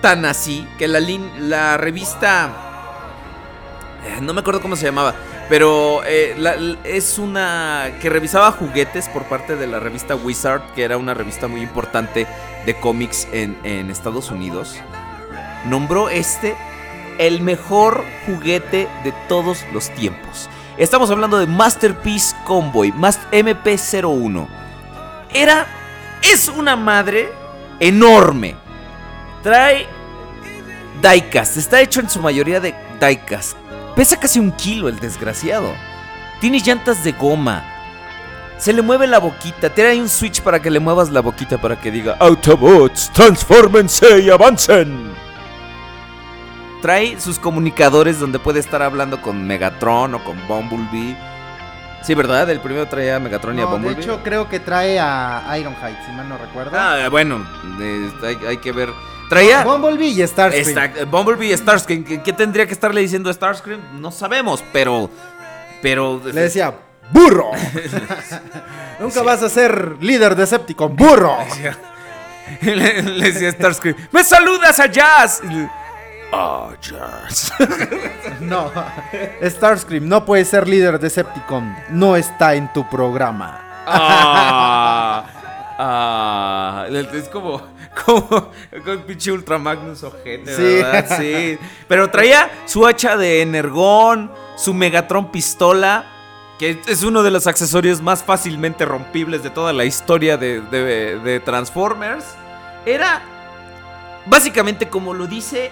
tan 0.00 0.24
así 0.24 0.66
que 0.78 0.88
la, 0.88 1.00
la 1.38 1.76
revista... 1.76 2.50
eh, 4.06 4.20
No 4.20 4.32
me 4.32 4.40
acuerdo 4.40 4.60
cómo 4.60 4.76
se 4.76 4.86
llamaba, 4.86 5.14
pero 5.48 6.02
eh, 6.04 6.36
es 6.84 7.18
una 7.18 7.92
que 8.00 8.08
revisaba 8.08 8.52
juguetes 8.52 9.08
por 9.08 9.24
parte 9.24 9.56
de 9.56 9.66
la 9.66 9.80
revista 9.80 10.14
Wizard, 10.14 10.72
que 10.74 10.84
era 10.84 10.96
una 10.96 11.14
revista 11.14 11.48
muy 11.48 11.62
importante 11.62 12.26
de 12.66 12.80
cómics 12.80 13.28
en, 13.32 13.58
en 13.64 13.90
Estados 13.90 14.30
Unidos. 14.30 14.76
Nombró 15.66 16.08
este 16.08 16.56
el 17.18 17.40
mejor 17.40 18.04
juguete 18.26 18.88
de 19.04 19.12
todos 19.28 19.64
los 19.72 19.90
tiempos. 19.90 20.48
Estamos 20.76 21.10
hablando 21.10 21.38
de 21.38 21.46
Masterpiece 21.46 22.34
Convoy, 22.44 22.92
más 22.92 23.20
MP01. 23.30 24.48
Era, 25.32 25.66
es 26.22 26.48
una 26.48 26.76
madre 26.76 27.30
enorme. 27.78 28.56
Trae 29.42 29.86
diecast, 31.02 31.56
está 31.56 31.80
hecho 31.80 32.00
en 32.00 32.08
su 32.08 32.20
mayoría 32.20 32.60
de 32.60 32.74
diecast. 33.00 33.61
Pesa 33.94 34.18
casi 34.18 34.38
un 34.38 34.52
kilo 34.52 34.88
el 34.88 34.98
desgraciado. 34.98 35.72
Tiene 36.40 36.60
llantas 36.60 37.04
de 37.04 37.12
goma. 37.12 37.62
Se 38.56 38.72
le 38.72 38.80
mueve 38.82 39.06
la 39.06 39.18
boquita. 39.18 39.70
Tiene 39.70 39.90
ahí 39.90 40.00
un 40.00 40.08
switch 40.08 40.40
para 40.40 40.60
que 40.60 40.70
le 40.70 40.80
muevas 40.80 41.10
la 41.10 41.20
boquita 41.20 41.58
para 41.60 41.80
que 41.80 41.90
diga 41.90 42.16
Autobots, 42.18 43.10
transfórmense 43.12 44.20
y 44.20 44.30
avancen. 44.30 45.12
Trae 46.80 47.20
sus 47.20 47.38
comunicadores 47.38 48.18
donde 48.18 48.38
puede 48.38 48.60
estar 48.60 48.82
hablando 48.82 49.20
con 49.20 49.46
Megatron 49.46 50.14
o 50.14 50.24
con 50.24 50.36
Bumblebee. 50.48 51.16
Sí, 52.02 52.14
¿verdad? 52.14 52.50
El 52.50 52.60
primero 52.60 52.88
traía 52.88 53.16
a 53.16 53.20
Megatron 53.20 53.56
y 53.56 53.60
a 53.62 53.64
No, 53.64 53.70
de 53.70 53.76
Bumblebee. 53.76 54.02
hecho 54.02 54.20
creo 54.24 54.48
que 54.48 54.58
trae 54.58 54.98
a 54.98 55.56
Ironhide, 55.58 55.96
si 56.04 56.12
mal 56.12 56.28
no 56.28 56.38
recuerdo. 56.38 56.72
Ah, 56.74 57.06
bueno, 57.10 57.46
eh, 57.80 58.10
hay, 58.24 58.38
hay 58.48 58.56
que 58.56 58.72
ver. 58.72 58.88
Traía. 59.32 59.64
Bumblebee 59.64 60.08
y 60.08 60.26
Starscream. 60.26 60.68
Exacto, 60.68 61.06
Bumblebee 61.06 61.52
y 61.52 61.56
Starscream. 61.56 62.04
¿Qué, 62.04 62.22
qué 62.22 62.32
tendría 62.34 62.66
que 62.66 62.72
estarle 62.74 63.00
diciendo 63.00 63.30
a 63.30 63.32
Starscream? 63.32 63.80
No 64.00 64.10
sabemos, 64.10 64.62
pero. 64.72 65.08
Pero. 65.80 66.20
Le 66.22 66.42
decía, 66.42 66.74
burro. 67.10 67.50
Nunca 69.00 69.22
vas 69.22 69.42
a 69.42 69.48
ser 69.48 69.96
líder 70.00 70.34
de 70.34 70.42
Decepticon, 70.42 70.94
burro. 70.94 71.38
le, 72.60 73.02
le 73.02 73.32
decía 73.32 73.48
a 73.48 73.52
Starscream: 73.52 73.96
¡Me 74.10 74.22
saludas 74.22 74.78
a 74.78 74.86
Jazz! 74.86 75.40
Ah, 76.32 76.70
Jazz. 76.80 77.52
No, 78.40 78.72
Starscream 79.40 80.08
no 80.08 80.24
puede 80.24 80.44
ser 80.44 80.66
líder 80.66 80.94
de 80.94 81.06
Decepticon. 81.06 81.76
No 81.90 82.16
está 82.16 82.54
en 82.54 82.72
tu 82.72 82.88
programa. 82.90 83.60
ah, 83.86 85.24
ah, 85.78 86.86
es 86.90 87.28
como. 87.28 87.62
Como 88.06 88.50
con 88.84 89.02
pinche 89.06 89.30
Ultra 89.32 89.58
Magnus 89.58 90.02
ojete, 90.02 90.54
Sí. 90.56 90.62
¿verdad? 90.62 91.18
Sí. 91.18 91.58
Pero 91.88 92.10
traía 92.10 92.50
su 92.66 92.86
hacha 92.86 93.16
de 93.16 93.42
Energón, 93.42 94.30
su 94.56 94.72
Megatron 94.72 95.30
pistola, 95.30 96.06
que 96.58 96.78
es 96.86 97.02
uno 97.02 97.22
de 97.22 97.30
los 97.30 97.46
accesorios 97.46 98.00
más 98.00 98.22
fácilmente 98.22 98.84
rompibles 98.84 99.42
de 99.42 99.50
toda 99.50 99.72
la 99.72 99.84
historia 99.84 100.36
de, 100.36 100.60
de- 100.60 101.18
de 101.18 101.40
Transformers. 101.40 102.24
Era, 102.86 103.20
básicamente 104.26 104.88
como 104.88 105.12
lo 105.14 105.26
dice, 105.26 105.70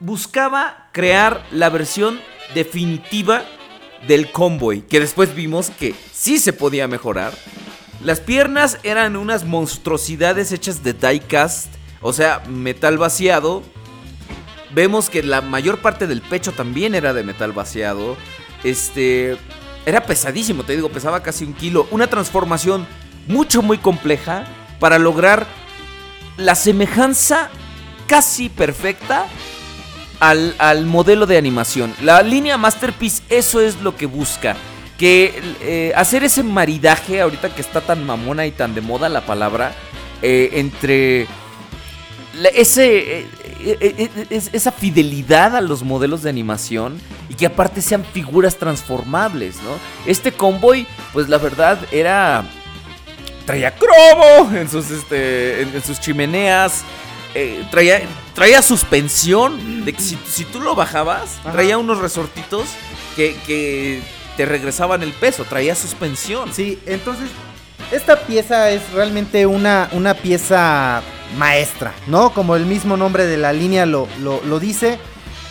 buscaba 0.00 0.88
crear 0.92 1.42
la 1.50 1.70
versión 1.70 2.20
definitiva 2.54 3.42
del 4.06 4.30
convoy, 4.32 4.82
que 4.82 5.00
después 5.00 5.34
vimos 5.34 5.70
que 5.70 5.94
sí 6.12 6.38
se 6.38 6.52
podía 6.52 6.86
mejorar. 6.88 7.32
Las 8.02 8.20
piernas 8.20 8.78
eran 8.84 9.16
unas 9.16 9.44
monstruosidades 9.44 10.52
hechas 10.52 10.84
de 10.84 10.92
diecast, 10.92 11.66
o 12.00 12.12
sea, 12.12 12.42
metal 12.48 12.96
vaciado. 12.96 13.62
Vemos 14.72 15.10
que 15.10 15.22
la 15.22 15.40
mayor 15.40 15.78
parte 15.78 16.06
del 16.06 16.22
pecho 16.22 16.52
también 16.52 16.94
era 16.94 17.12
de 17.12 17.24
metal 17.24 17.52
vaciado. 17.52 18.16
Este. 18.62 19.36
Era 19.86 20.02
pesadísimo, 20.02 20.64
te 20.64 20.76
digo, 20.76 20.90
pesaba 20.90 21.22
casi 21.22 21.44
un 21.44 21.54
kilo. 21.54 21.88
Una 21.90 22.08
transformación 22.08 22.86
mucho, 23.26 23.62
muy 23.62 23.78
compleja 23.78 24.44
para 24.78 24.98
lograr 24.98 25.46
la 26.36 26.54
semejanza 26.54 27.48
casi 28.06 28.48
perfecta 28.48 29.26
al, 30.20 30.54
al 30.58 30.84
modelo 30.86 31.26
de 31.26 31.38
animación. 31.38 31.94
La 32.02 32.22
línea 32.22 32.58
Masterpiece, 32.58 33.22
eso 33.28 33.60
es 33.60 33.80
lo 33.80 33.96
que 33.96 34.06
busca. 34.06 34.56
Que 34.98 35.40
eh, 35.60 35.92
hacer 35.96 36.24
ese 36.24 36.42
maridaje, 36.42 37.20
ahorita 37.20 37.54
que 37.54 37.60
está 37.62 37.80
tan 37.80 38.04
mamona 38.04 38.46
y 38.46 38.50
tan 38.50 38.74
de 38.74 38.80
moda 38.80 39.08
la 39.08 39.24
palabra, 39.24 39.72
eh, 40.22 40.50
entre 40.54 41.26
ese, 42.54 43.20
eh, 43.60 44.26
es- 44.30 44.50
esa 44.52 44.72
fidelidad 44.72 45.56
a 45.56 45.60
los 45.60 45.82
modelos 45.82 46.22
de 46.22 46.30
animación 46.30 47.00
y 47.28 47.34
que 47.34 47.46
aparte 47.46 47.80
sean 47.82 48.04
figuras 48.04 48.56
transformables, 48.56 49.56
¿no? 49.62 49.70
Este 50.06 50.32
convoy, 50.32 50.86
pues 51.12 51.28
la 51.28 51.38
verdad 51.38 51.78
era... 51.92 52.44
Traía 53.46 53.74
cromo 53.74 54.54
en 54.54 54.68
sus, 54.68 54.90
este, 54.90 55.62
en, 55.62 55.74
en 55.74 55.82
sus 55.82 55.98
chimeneas. 56.00 56.82
eh, 57.34 57.64
traía, 57.70 58.02
traía 58.34 58.60
suspensión. 58.62 59.84
De 59.86 59.92
que 59.94 60.00
si, 60.02 60.18
si 60.28 60.44
tú 60.44 60.60
lo 60.60 60.74
bajabas, 60.74 61.38
Ajá. 61.40 61.52
traía 61.52 61.78
unos 61.78 61.98
resortitos 61.98 62.66
que, 63.16 63.36
que 63.46 64.02
te 64.38 64.46
regresaban 64.46 65.02
el 65.02 65.12
peso. 65.12 65.44
Traía 65.44 65.74
suspensión. 65.74 66.54
Sí, 66.54 66.78
entonces 66.86 67.28
esta 67.90 68.20
pieza 68.20 68.70
es 68.70 68.92
realmente 68.92 69.46
una, 69.46 69.88
una 69.90 70.14
pieza 70.14 71.02
maestra, 71.36 71.92
¿no? 72.06 72.32
Como 72.32 72.54
el 72.54 72.64
mismo 72.64 72.96
nombre 72.96 73.26
de 73.26 73.36
la 73.36 73.52
línea 73.52 73.84
lo, 73.84 74.06
lo, 74.20 74.40
lo 74.44 74.60
dice. 74.60 74.96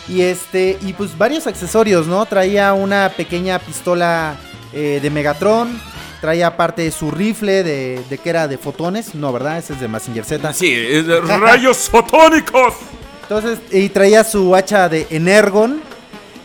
Y 0.08 0.22
este, 0.22 0.78
y 0.80 0.94
pues 0.94 1.18
varios 1.18 1.46
accesorios, 1.46 2.06
¿no? 2.06 2.24
Traía 2.24 2.72
una 2.72 3.12
pequeña 3.14 3.58
pistola 3.58 4.36
eh, 4.72 5.00
de 5.02 5.10
Megatron. 5.10 5.78
Traía 6.22 6.46
aparte 6.46 6.90
su 6.90 7.10
rifle 7.10 7.62
de, 7.62 8.02
de 8.08 8.18
que 8.18 8.30
era 8.30 8.48
de 8.48 8.56
fotones. 8.56 9.14
No, 9.14 9.34
¿verdad? 9.34 9.58
Ese 9.58 9.74
es 9.74 9.80
de 9.80 9.86
Massinger 9.86 10.24
Z. 10.24 10.54
Sí, 10.54 10.72
es 10.72 11.06
de 11.06 11.20
rayos 11.20 11.76
fotónicos. 11.90 12.72
Entonces, 13.20 13.58
y 13.70 13.90
traía 13.90 14.24
su 14.24 14.56
hacha 14.56 14.88
de 14.88 15.06
Energon. 15.10 15.82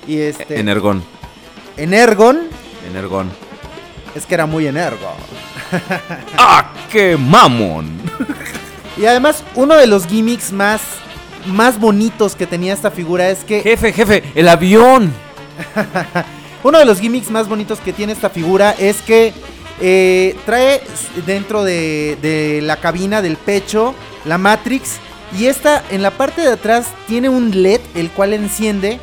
Y 0.06 0.20
este. 0.20 0.60
Energón. 0.60 1.13
Energon. 1.78 2.42
Energón. 2.90 3.32
Es 4.16 4.26
que 4.26 4.36
era 4.36 4.46
muy 4.46 4.68
energo. 4.68 5.14
¡Ah, 6.38 6.72
qué 6.92 7.18
mamón! 7.18 8.02
Y 8.96 9.08
además, 9.08 9.44
uno 9.56 9.76
de 9.76 9.88
los 9.88 10.06
gimmicks 10.06 10.52
más, 10.52 10.80
más 11.48 11.80
bonitos 11.80 12.36
que 12.36 12.46
tenía 12.46 12.74
esta 12.74 12.92
figura 12.92 13.28
es 13.32 13.44
que. 13.44 13.62
Jefe, 13.64 13.92
jefe, 13.92 14.24
el 14.36 14.48
avión. 14.48 15.12
Uno 16.64 16.78
de 16.78 16.86
los 16.86 17.00
gimmicks 17.00 17.32
más 17.32 17.50
bonitos 17.50 17.80
que 17.80 17.92
tiene 17.92 18.14
esta 18.14 18.30
figura 18.30 18.76
es 18.78 19.02
que 19.02 19.34
eh, 19.82 20.36
trae 20.46 20.84
dentro 21.26 21.64
de, 21.64 22.20
de 22.22 22.62
la 22.62 22.78
cabina 22.78 23.24
del 23.24 23.36
pecho 23.36 23.96
la 24.26 24.38
Matrix. 24.38 25.00
Y 25.38 25.48
esta 25.48 25.84
en 25.90 26.04
la 26.04 26.12
parte 26.12 26.42
de 26.42 26.50
atrás 26.50 26.86
tiene 27.08 27.30
un 27.30 27.64
LED 27.64 27.82
el 27.96 28.12
cual 28.12 28.34
enciende. 28.34 29.00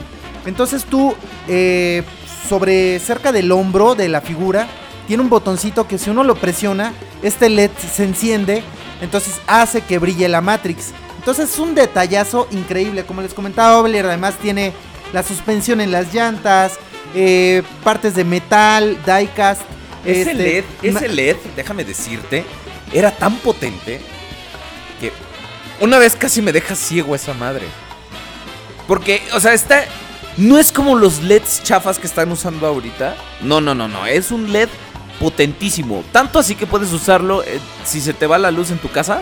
Entonces 0.46 0.84
tú 0.84 1.14
eh, 1.48 2.04
sobre 2.48 2.98
cerca 2.98 3.32
del 3.32 3.52
hombro 3.52 3.94
de 3.94 4.08
la 4.08 4.20
figura 4.20 4.68
tiene 5.06 5.22
un 5.22 5.28
botoncito 5.28 5.88
que 5.88 5.98
si 5.98 6.08
uno 6.10 6.22
lo 6.22 6.36
presiona, 6.36 6.92
este 7.22 7.48
LED 7.48 7.70
se 7.92 8.04
enciende. 8.04 8.62
Entonces 9.00 9.40
hace 9.46 9.80
que 9.80 9.98
brille 9.98 10.28
la 10.28 10.40
Matrix. 10.40 10.92
Entonces 11.18 11.50
es 11.52 11.58
un 11.58 11.74
detallazo 11.74 12.46
increíble. 12.52 13.04
Como 13.04 13.20
les 13.20 13.34
comentaba 13.34 13.78
Obler, 13.78 14.06
además 14.06 14.36
tiene 14.40 14.72
la 15.12 15.22
suspensión 15.22 15.80
en 15.80 15.90
las 15.90 16.14
llantas, 16.14 16.74
eh, 17.14 17.62
partes 17.82 18.14
de 18.14 18.24
metal, 18.24 18.98
diecast. 19.04 19.62
Ese 20.04 20.30
este, 20.30 20.34
LED, 20.34 20.64
ese 20.82 21.08
LED, 21.08 21.36
déjame 21.56 21.84
decirte, 21.84 22.44
era 22.92 23.10
tan 23.10 23.34
potente 23.36 24.00
que 25.00 25.12
una 25.80 25.98
vez 25.98 26.14
casi 26.14 26.40
me 26.40 26.52
deja 26.52 26.74
ciego 26.74 27.14
esa 27.14 27.34
madre. 27.34 27.66
Porque, 28.86 29.22
o 29.34 29.40
sea, 29.40 29.54
está. 29.54 29.84
No 30.40 30.56
es 30.58 30.72
como 30.72 30.96
los 30.96 31.22
LEDs 31.22 31.62
chafas 31.62 31.98
que 31.98 32.06
están 32.06 32.32
usando 32.32 32.66
ahorita. 32.66 33.14
No, 33.42 33.60
no, 33.60 33.74
no, 33.74 33.88
no. 33.88 34.06
Es 34.06 34.30
un 34.30 34.50
LED 34.50 34.70
potentísimo. 35.18 36.02
Tanto 36.12 36.38
así 36.38 36.54
que 36.54 36.66
puedes 36.66 36.90
usarlo. 36.94 37.42
eh, 37.42 37.60
si 37.84 38.00
se 38.00 38.14
te 38.14 38.26
va 38.26 38.38
la 38.38 38.50
luz 38.50 38.70
en 38.70 38.78
tu 38.78 38.88
casa, 38.88 39.20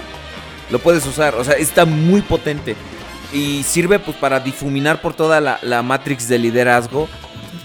lo 0.71 0.79
puedes 0.79 1.05
usar. 1.07 1.35
O 1.35 1.43
sea, 1.43 1.55
está 1.55 1.85
muy 1.85 2.23
potente. 2.23 2.77
Y 3.33 3.65
sirve 3.65 3.99
pues 3.99 4.17
para 4.17 4.39
difuminar 4.39 5.01
por 5.01 5.13
toda 5.13 5.41
la, 5.41 5.59
la 5.63 5.83
Matrix 5.83 6.29
de 6.29 6.39
liderazgo. 6.39 7.09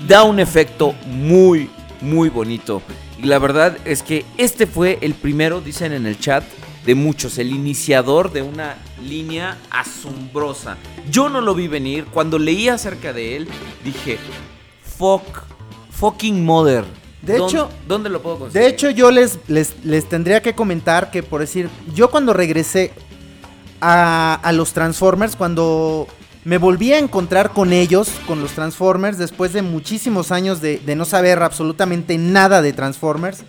Da 0.08 0.24
un 0.24 0.40
efecto 0.40 0.96
muy, 1.06 1.70
muy 2.02 2.30
bonito. 2.30 2.82
Y 3.22 3.28
la 3.28 3.38
verdad 3.38 3.78
es 3.86 4.02
que 4.02 4.26
este 4.40 4.66
fue 4.66 4.98
el 5.02 5.14
primero, 5.14 5.62
dicen 5.62 5.94
en 5.94 6.08
el 6.08 6.20
chat, 6.20 6.44
de 6.86 6.96
muchos. 6.96 7.38
El 7.38 7.52
iniciador 7.52 8.32
de 8.32 8.42
una 8.42 8.76
línea 9.04 9.58
asombrosa. 9.70 10.78
Yo 11.10 11.30
no 11.30 11.42
lo 11.42 11.56
vi 11.56 11.68
venir. 11.68 12.06
Cuando 12.06 12.38
leí 12.40 12.68
acerca 12.70 13.14
de 13.14 13.36
él, 13.38 13.48
dije, 13.84 14.18
fuck, 14.98 15.24
fucking 15.92 16.44
mother. 16.46 16.86
De 17.22 17.38
¿Dó- 17.38 17.48
hecho- 17.48 17.70
¿dónde 17.88 18.10
lo 18.10 18.22
puedo 18.22 18.40
conseguir? 18.40 18.62
De 18.68 18.74
hecho, 18.74 18.90
yo 18.90 19.10
les, 19.12 19.40
les, 19.48 19.74
les 19.86 20.08
tendría 20.10 20.42
que 20.42 20.54
comentar 20.56 21.10
que, 21.10 21.24
por 21.24 21.40
decir, 21.42 21.70
yo 21.96 22.12
cuando 22.12 22.34
regresé 22.34 22.92
a, 23.82 24.36
a 24.44 24.52
los 24.52 24.74
Transformers, 24.74 25.36
cuando 25.36 26.08
me 26.44 26.58
volví 26.58 26.92
a 26.92 27.00
encontrar 27.00 27.52
con 27.52 27.72
ellos, 27.72 28.10
con 28.28 28.42
los 28.42 28.52
Transformers, 28.52 29.18
después 29.18 29.54
de 29.54 29.62
muchísimos 29.62 30.32
años 30.34 30.60
de, 30.60 30.80
de 30.80 30.96
no 30.98 31.06
saber 31.06 31.42
absolutamente 31.42 32.18
nada 32.18 32.62
de 32.62 32.74
Transformers, 32.74 33.44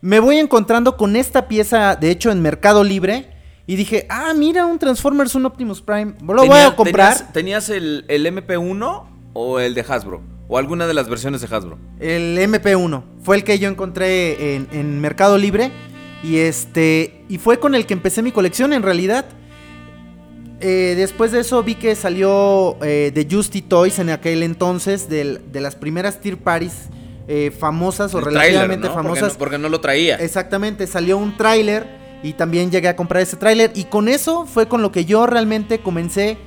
me 0.00 0.20
voy 0.20 0.38
encontrando 0.38 0.96
con 0.96 1.16
esta 1.16 1.48
pieza, 1.48 1.96
de 1.96 2.10
hecho, 2.10 2.30
en 2.30 2.40
Mercado 2.42 2.84
Libre. 2.84 3.30
Y 3.66 3.76
dije, 3.76 4.06
ah, 4.08 4.32
mira, 4.34 4.66
un 4.66 4.78
Transformers, 4.78 5.34
un 5.36 5.46
Optimus 5.46 5.80
Prime. 5.80 6.14
Lo 6.26 6.44
voy 6.46 6.58
a 6.58 6.74
comprar. 6.74 7.14
¿Tenías, 7.32 7.32
tenías 7.32 7.68
el, 7.68 8.04
el 8.08 8.26
MP1 8.26 9.04
o 9.34 9.60
el 9.60 9.74
de 9.74 9.80
Hasbro? 9.88 10.22
O 10.48 10.58
alguna 10.58 10.88
de 10.88 10.94
las 10.94 11.08
versiones 11.08 11.40
de 11.40 11.54
Hasbro. 11.54 11.78
El 12.00 12.36
MP1 12.38 13.04
fue 13.22 13.36
el 13.36 13.44
que 13.44 13.60
yo 13.60 13.68
encontré 13.68 14.56
en, 14.56 14.66
en 14.72 15.00
Mercado 15.00 15.38
Libre 15.38 15.70
y 16.24 16.38
este 16.38 17.24
y 17.28 17.38
fue 17.38 17.60
con 17.60 17.76
el 17.76 17.86
que 17.86 17.94
empecé 17.94 18.22
mi 18.22 18.32
colección 18.32 18.72
en 18.72 18.82
realidad. 18.82 19.26
Eh, 20.60 20.94
después 20.96 21.30
de 21.32 21.40
eso 21.40 21.62
vi 21.62 21.76
que 21.76 21.94
salió 21.94 22.76
eh, 22.82 23.12
de 23.14 23.26
Justy 23.30 23.62
Toys 23.62 23.98
en 23.98 24.10
aquel 24.10 24.42
entonces 24.42 25.08
del- 25.08 25.40
de 25.52 25.60
las 25.60 25.74
primeras 25.76 26.20
tier 26.20 26.36
parties 26.36 26.88
eh, 27.32 27.52
famosas 27.52 28.12
o 28.14 28.18
El 28.18 28.24
relativamente 28.24 28.66
tráiler, 28.66 28.78
¿no? 28.80 28.92
Porque 28.94 29.08
famosas. 29.08 29.32
no- 29.34 29.38
Porque 29.38 29.58
no, 29.58 29.68
lo 29.68 29.80
traía. 29.80 30.16
Exactamente, 30.16 30.86
salió 30.88 31.16
un 31.16 31.36
tráiler 31.36 31.86
y 32.24 32.32
también 32.32 32.72
llegué 32.72 32.88
a 32.88 32.96
comprar 32.96 33.22
ese 33.22 33.36
tráiler 33.36 33.70
y 33.76 33.84
con 33.84 34.08
eso 34.08 34.46
fue 34.46 34.66
con 34.66 34.82
lo 34.82 34.90
que 34.90 35.04
yo 35.04 35.26
realmente 35.26 35.78
comencé 35.78 36.38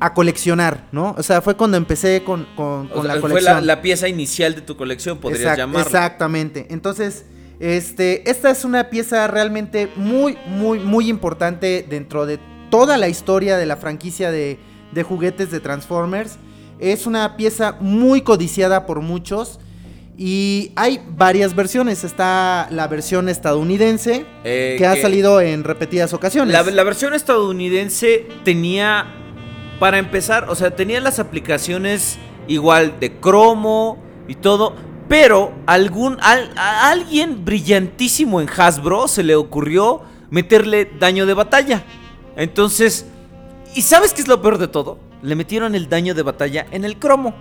a 0.00 0.14
coleccionar, 0.14 0.86
¿no? 0.92 1.14
O 1.16 1.22
sea, 1.22 1.40
fue 1.40 1.56
cuando 1.56 1.76
empecé 1.76 2.22
con, 2.24 2.46
con- 2.56 2.90
O 2.92 3.02
sea, 3.02 3.14
la 3.14 3.20
fue 3.20 3.30
colección. 3.30 3.54
la, 3.54 3.60
la 3.76 3.80
pieza 3.82 4.08
inicial 4.08 4.54
de 4.56 4.60
tu 4.62 4.76
colección, 4.76 5.18
podrías 5.18 5.42
Exact- 5.42 5.56
llamarlo. 5.58 5.86
Exactamente. 5.86 6.66
Entonces, 6.70 7.24
este, 7.60 8.28
esta 8.30 8.50
es 8.50 8.64
una 8.64 8.90
pieza 8.90 9.26
realmente 9.28 9.88
muy, 9.96 10.36
muy, 10.46 10.78
muy 10.80 11.08
importante 11.08 11.86
dentro 11.88 12.26
de 12.26 12.38
toda 12.70 12.96
la 12.96 13.08
historia 13.08 13.56
de 13.56 13.66
la 13.66 13.76
franquicia 13.76 14.30
de, 14.30 14.58
de 14.92 15.02
juguetes 15.04 15.50
de 15.50 15.60
Transformers. 15.60 16.38
Es 16.80 17.06
una 17.06 17.36
pieza 17.36 17.76
muy 17.80 18.20
codiciada 18.22 18.84
por 18.86 19.00
muchos. 19.00 19.58
Y 20.20 20.72
hay 20.74 21.00
varias 21.16 21.54
versiones. 21.54 22.02
Está 22.02 22.66
la 22.72 22.88
versión 22.88 23.28
estadounidense, 23.28 24.26
Eh, 24.42 24.74
que 24.76 24.84
ha 24.84 24.96
salido 24.96 25.40
en 25.40 25.62
repetidas 25.62 26.12
ocasiones. 26.12 26.52
La, 26.52 26.62
la 26.64 26.82
versión 26.82 27.14
estadounidense 27.14 28.26
tenía, 28.44 29.06
para 29.78 29.98
empezar, 29.98 30.50
o 30.50 30.56
sea, 30.56 30.74
tenía 30.74 31.00
las 31.00 31.20
aplicaciones 31.20 32.18
igual 32.48 32.98
de 32.98 33.20
cromo 33.20 34.02
y 34.26 34.34
todo, 34.34 34.74
pero 35.08 35.52
algún, 35.66 36.16
al- 36.20 36.50
a 36.56 36.90
alguien 36.90 37.44
brillantísimo 37.44 38.40
en 38.40 38.48
Hasbro 38.48 39.06
se 39.06 39.22
le 39.22 39.36
ocurrió 39.36 40.02
meterle 40.30 40.90
daño 40.98 41.26
de 41.26 41.34
batalla. 41.34 41.84
Entonces, 42.36 43.06
¿y 43.74 43.82
sabes 43.82 44.12
qué 44.14 44.22
es 44.22 44.28
lo 44.28 44.42
peor 44.42 44.58
de 44.58 44.66
todo? 44.66 44.98
Le 45.22 45.36
metieron 45.36 45.74
el 45.76 45.88
daño 45.88 46.14
de 46.14 46.22
batalla 46.22 46.66
en 46.72 46.84
el 46.84 46.98
cromo. 46.98 47.34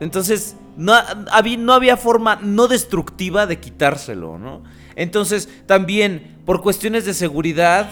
Entonces, 0.00 0.56
no, 0.76 0.94
había, 1.30 1.56
no 1.56 1.72
había 1.72 1.96
forma 1.96 2.36
no 2.36 2.68
destructiva 2.68 3.46
de 3.46 3.58
quitárselo, 3.58 4.38
¿no? 4.38 4.62
Entonces, 4.94 5.48
también, 5.66 6.38
por 6.44 6.62
cuestiones 6.62 7.04
de 7.04 7.14
seguridad, 7.14 7.88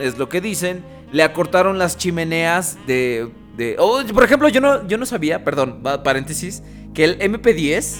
es 0.00 0.18
lo 0.18 0.28
que 0.28 0.40
dicen, 0.40 0.84
le 1.12 1.22
acortaron 1.22 1.78
las 1.78 1.96
chimeneas 1.96 2.78
de... 2.86 3.30
de 3.56 3.76
oh, 3.78 4.02
por 4.12 4.24
ejemplo, 4.24 4.48
yo 4.48 4.60
no, 4.60 4.86
yo 4.86 4.98
no 4.98 5.06
sabía, 5.06 5.44
perdón, 5.44 5.82
paréntesis, 6.04 6.62
que 6.94 7.04
el 7.04 7.18
MP10 7.18 7.96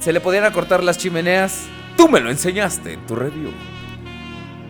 se 0.00 0.12
le 0.12 0.20
podían 0.20 0.44
acortar 0.44 0.82
las 0.82 0.98
chimeneas. 0.98 1.66
Tú 1.96 2.08
me 2.08 2.20
lo 2.20 2.30
enseñaste 2.30 2.94
en 2.94 3.06
tu 3.06 3.14
review. 3.14 3.52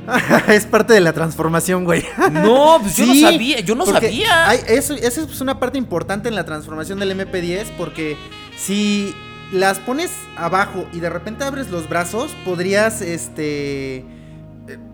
es 0.48 0.66
parte 0.66 0.92
de 0.94 1.00
la 1.00 1.12
transformación, 1.12 1.84
güey. 1.84 2.04
No, 2.32 2.78
pues 2.80 2.96
yo 2.96 3.06
no 3.06 3.14
sabía, 3.20 3.60
yo 3.60 3.74
no 3.74 3.86
sabía. 3.86 4.48
hay- 4.48 4.60
eso, 4.68 4.94
esa 4.94 5.20
es 5.20 5.26
pues, 5.26 5.40
una 5.40 5.58
parte 5.60 5.78
importante 5.78 6.28
en 6.28 6.34
la 6.34 6.44
transformación 6.44 6.98
del 6.98 7.16
MP10 7.18 7.66
porque 7.78 8.16
si 8.56 9.14
las 9.52 9.78
pones 9.78 10.10
abajo 10.36 10.86
y 10.92 11.00
de 11.00 11.10
repente 11.10 11.44
abres 11.44 11.70
los 11.70 11.88
brazos, 11.88 12.32
podrías 12.44 13.00
este 13.02 14.04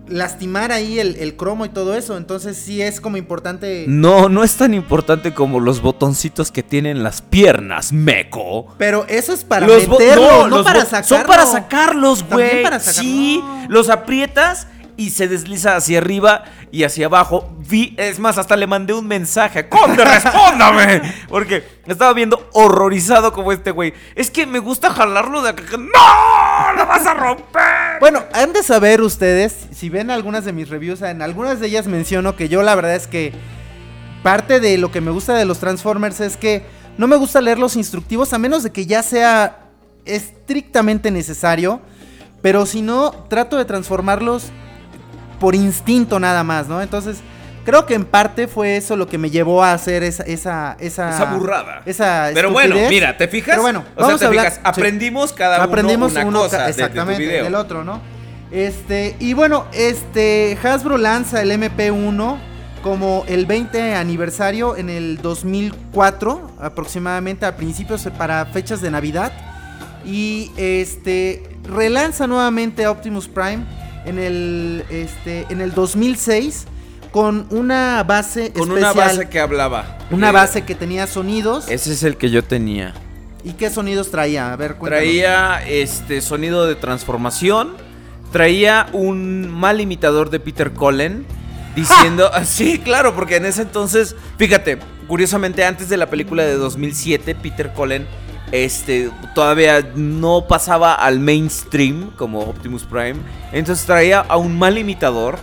lastimar 0.09 0.73
ahí 0.73 0.99
el, 0.99 1.17
el 1.17 1.37
cromo 1.37 1.67
y 1.67 1.69
todo 1.69 1.95
eso. 1.95 2.17
Entonces 2.17 2.57
sí 2.57 2.81
es 2.81 3.01
como 3.01 3.17
importante. 3.19 3.85
No, 3.87 4.29
no 4.29 4.43
es 4.43 4.55
tan 4.57 4.73
importante 4.75 5.35
como 5.35 5.61
los 5.61 5.83
botoncitos 5.83 6.51
que 6.51 6.63
tienen 6.63 7.03
las 7.03 7.21
piernas, 7.21 7.93
meco. 7.93 8.67
Pero 8.79 9.07
eso 9.09 9.33
es 9.35 9.45
para 9.45 9.67
Los 9.67 9.87
meterlo, 9.87 10.49
no, 10.49 10.57
los 10.57 10.65
para 10.67 10.81
bo- 10.81 10.87
sacarlo. 10.87 11.07
Son 11.19 11.27
para 11.27 11.47
sacarlos, 11.47 12.25
güey. 12.25 12.65
Sí, 12.81 13.43
los 13.69 13.91
aprietas 13.91 14.67
y 14.99 15.11
se 15.11 15.29
desliza 15.29 15.77
hacia 15.77 15.99
arriba 15.99 16.43
y 16.73 16.83
hacia 16.83 17.07
abajo. 17.07 17.49
Vi, 17.69 17.95
es 17.97 18.19
más, 18.19 18.37
hasta 18.37 18.57
le 18.57 18.67
mandé 18.67 18.93
un 18.93 19.07
mensaje. 19.07 19.69
¡Conde, 19.69 20.05
respóndame! 20.05 21.01
Porque 21.29 21.63
estaba 21.87 22.13
viendo 22.13 22.49
horrorizado 22.53 23.33
como 23.33 23.53
este 23.53 23.71
güey. 23.71 23.95
Es 24.17 24.29
que 24.29 24.45
me 24.45 24.59
gusta 24.59 24.91
jalarlo 24.91 25.41
de 25.41 25.51
acá. 25.51 25.63
¡No! 25.77 26.77
¡Lo 26.77 26.85
vas 26.85 27.07
a 27.07 27.15
romper! 27.15 28.01
Bueno, 28.01 28.25
han 28.33 28.53
de 28.53 28.65
saber 28.65 29.01
ustedes, 29.01 29.69
si 29.71 29.89
ven 29.89 30.11
algunas 30.11 30.45
de 30.45 30.53
mis 30.53 30.69
reviews, 30.69 31.01
en 31.03 31.23
algunas 31.23 31.61
de 31.61 31.69
ellas 31.69 31.87
menciono 31.87 32.35
que 32.35 32.49
yo 32.49 32.65
la 32.65 32.75
verdad 32.75 32.97
es 32.97 33.07
que 33.07 33.33
parte 34.25 34.59
de 34.59 34.79
lo 34.79 34.91
que 34.91 35.01
me 35.01 35.13
gusta 35.13 35.35
de 35.35 35.45
los 35.45 35.61
Transformers 35.61 36.19
es 36.19 36.37
que 36.37 36.67
no 36.99 37.07
me 37.07 37.15
gusta 37.15 37.41
leer 37.41 37.61
los 37.61 37.77
instructivos 37.77 38.33
a 38.33 38.39
menos 38.39 38.65
de 38.65 38.73
que 38.73 38.85
ya 38.85 39.05
sea 39.05 39.61
estrictamente 40.07 41.13
necesario, 41.13 41.83
pero 42.43 42.67
si 42.67 42.83
no, 42.83 43.13
trato 43.29 43.57
de 43.57 43.65
transformarlos 43.65 44.51
por 45.41 45.55
instinto 45.55 46.19
nada 46.21 46.43
más, 46.45 46.69
¿no? 46.69 46.81
Entonces, 46.83 47.19
creo 47.65 47.87
que 47.87 47.95
en 47.95 48.05
parte 48.05 48.49
fue 48.49 48.77
eso 48.77 48.97
lo 48.97 49.07
que 49.07 49.19
me 49.19 49.31
llevó 49.31 49.63
a 49.63 49.73
hacer 49.73 50.03
esa... 50.03 50.23
Esa, 50.25 50.77
esa, 50.81 51.11
Esa 51.11 51.25
burrada. 51.27 51.83
Esa 51.87 52.31
Pero 52.35 52.51
bueno, 52.51 52.77
mira, 52.89 53.17
¿te 53.17 53.29
fijas? 53.29 53.51
Pero 53.55 53.63
bueno, 53.63 53.81
o 53.95 53.99
sea, 54.01 54.07
vamos 54.07 54.19
te 54.21 54.25
a 54.25 54.29
hablar- 54.29 54.45
fijas, 54.47 54.55
sí. 54.57 54.61
aprendimos 54.65 55.33
cada 55.33 55.63
Aprendimos 55.63 56.13
uno 56.13 56.21
una 56.21 56.29
uno 56.29 56.39
cosa 56.41 56.57
ca- 56.59 56.63
de- 56.67 56.69
de 56.69 56.75
tu 56.75 56.81
exactamente 56.83 57.23
video. 57.27 57.45
del 57.45 57.55
otro, 57.55 57.85
¿no? 57.85 58.01
Este, 58.51 59.15
y 59.21 59.35
bueno, 59.35 59.67
este 59.75 60.57
Hasbro 60.63 60.97
lanza 60.97 61.43
el 61.43 61.51
MP1 61.53 62.39
como 62.83 63.25
el 63.29 63.45
20 63.45 63.95
aniversario 63.97 64.77
en 64.77 64.89
el 64.89 65.21
2004, 65.21 66.53
aproximadamente 66.61 67.45
a 67.45 67.57
principios 67.57 68.09
para 68.17 68.47
fechas 68.47 68.81
de 68.81 68.91
Navidad. 68.91 69.33
Y 70.07 70.51
este 70.57 71.43
relanza 71.65 72.27
nuevamente 72.27 72.85
a 72.85 72.91
Optimus 72.91 73.29
Prime 73.29 73.65
en 74.05 74.19
el, 74.19 74.85
este, 74.91 75.47
en 75.51 75.61
el 75.61 75.73
2006 75.73 76.67
con 77.11 77.47
una 77.51 78.03
base 78.05 78.53
Con 78.53 78.69
especial. 78.69 78.93
una 78.93 78.93
base 78.93 79.29
que 79.29 79.41
hablaba. 79.41 79.99
Una 80.11 80.33
base 80.33 80.63
que 80.63 80.75
tenía 80.75 81.07
sonidos. 81.07 81.69
Ese 81.69 81.93
es 81.93 82.03
el 82.03 82.17
que 82.17 82.31
yo 82.31 82.45
tenía. 82.45 82.95
¿Y 83.45 83.53
qué 83.53 83.71
sonidos 83.71 84.11
traía? 84.11 84.53
A 84.53 84.57
ver, 84.57 84.75
cuéntanos. 84.77 85.05
Traía 85.05 85.63
este 85.67 86.21
sonido 86.21 86.67
de 86.67 86.75
transformación. 86.75 87.77
Traía 88.33 88.89
un 88.93 89.49
mal 89.49 89.81
imitador 89.81 90.31
de 90.31 90.41
Peter 90.41 90.73
Cullen. 90.73 91.25
Diciendo. 91.75 92.31
Sí, 92.45 92.79
claro, 92.79 93.15
porque 93.15 93.37
en 93.37 93.47
ese 93.47 93.63
entonces. 93.63 94.17
Fíjate, 94.37 94.79
curiosamente, 95.07 95.65
antes 95.65 95.89
de 95.89 95.97
la 95.97 96.11
película 96.11 96.45
de 96.45 96.57
2007, 96.57 97.35
Peter 97.37 97.73
Cullen. 97.73 98.07
Este, 98.53 99.11
todavía 99.35 99.87
no 99.95 100.47
pasaba 100.49 100.95
al 100.95 101.21
mainstream 101.21 102.11
como 102.17 102.41
Optimus 102.41 102.85
Prime. 102.85 103.17
Entonces 103.53 103.85
traía 103.87 104.21
a 104.21 104.37
un 104.37 104.59
mal 104.59 104.79
imitador. 104.79 105.39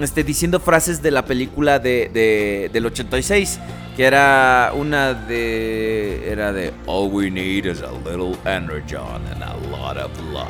Este, 0.00 0.22
diciendo 0.24 0.60
frases 0.60 1.00
de 1.00 1.10
la 1.10 1.24
película 1.24 1.78
de, 1.78 2.10
de- 2.12 2.70
del 2.72 2.86
86. 2.86 3.58
Que 3.96 4.04
era 4.04 4.72
una 4.74 5.14
de. 5.14 6.30
Era 6.30 6.52
de. 6.52 6.72
All 6.86 7.10
we 7.10 7.30
need 7.30 7.64
is 7.64 7.80
a 7.82 7.90
little 8.08 8.36
energon 8.44 9.22
and 9.32 9.42
a 9.42 9.54
lot 9.70 9.96
of 9.96 10.10
luck. 10.32 10.46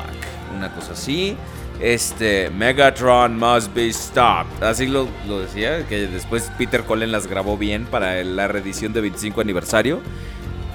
Una 0.55 0.69
cosa 0.73 0.91
así. 0.93 1.37
Este. 1.79 2.49
Megatron 2.49 3.37
must 3.39 3.73
be 3.73 3.91
stopped. 3.93 4.61
Así 4.61 4.85
lo, 4.87 5.07
lo 5.29 5.39
decía. 5.39 5.85
Que 5.87 6.07
después 6.07 6.51
Peter 6.57 6.83
Cullen 6.83 7.13
las 7.13 7.27
grabó 7.27 7.57
bien 7.57 7.85
para 7.85 8.21
la 8.25 8.49
reedición 8.49 8.91
de 8.91 8.99
25 8.99 9.39
aniversario. 9.39 10.01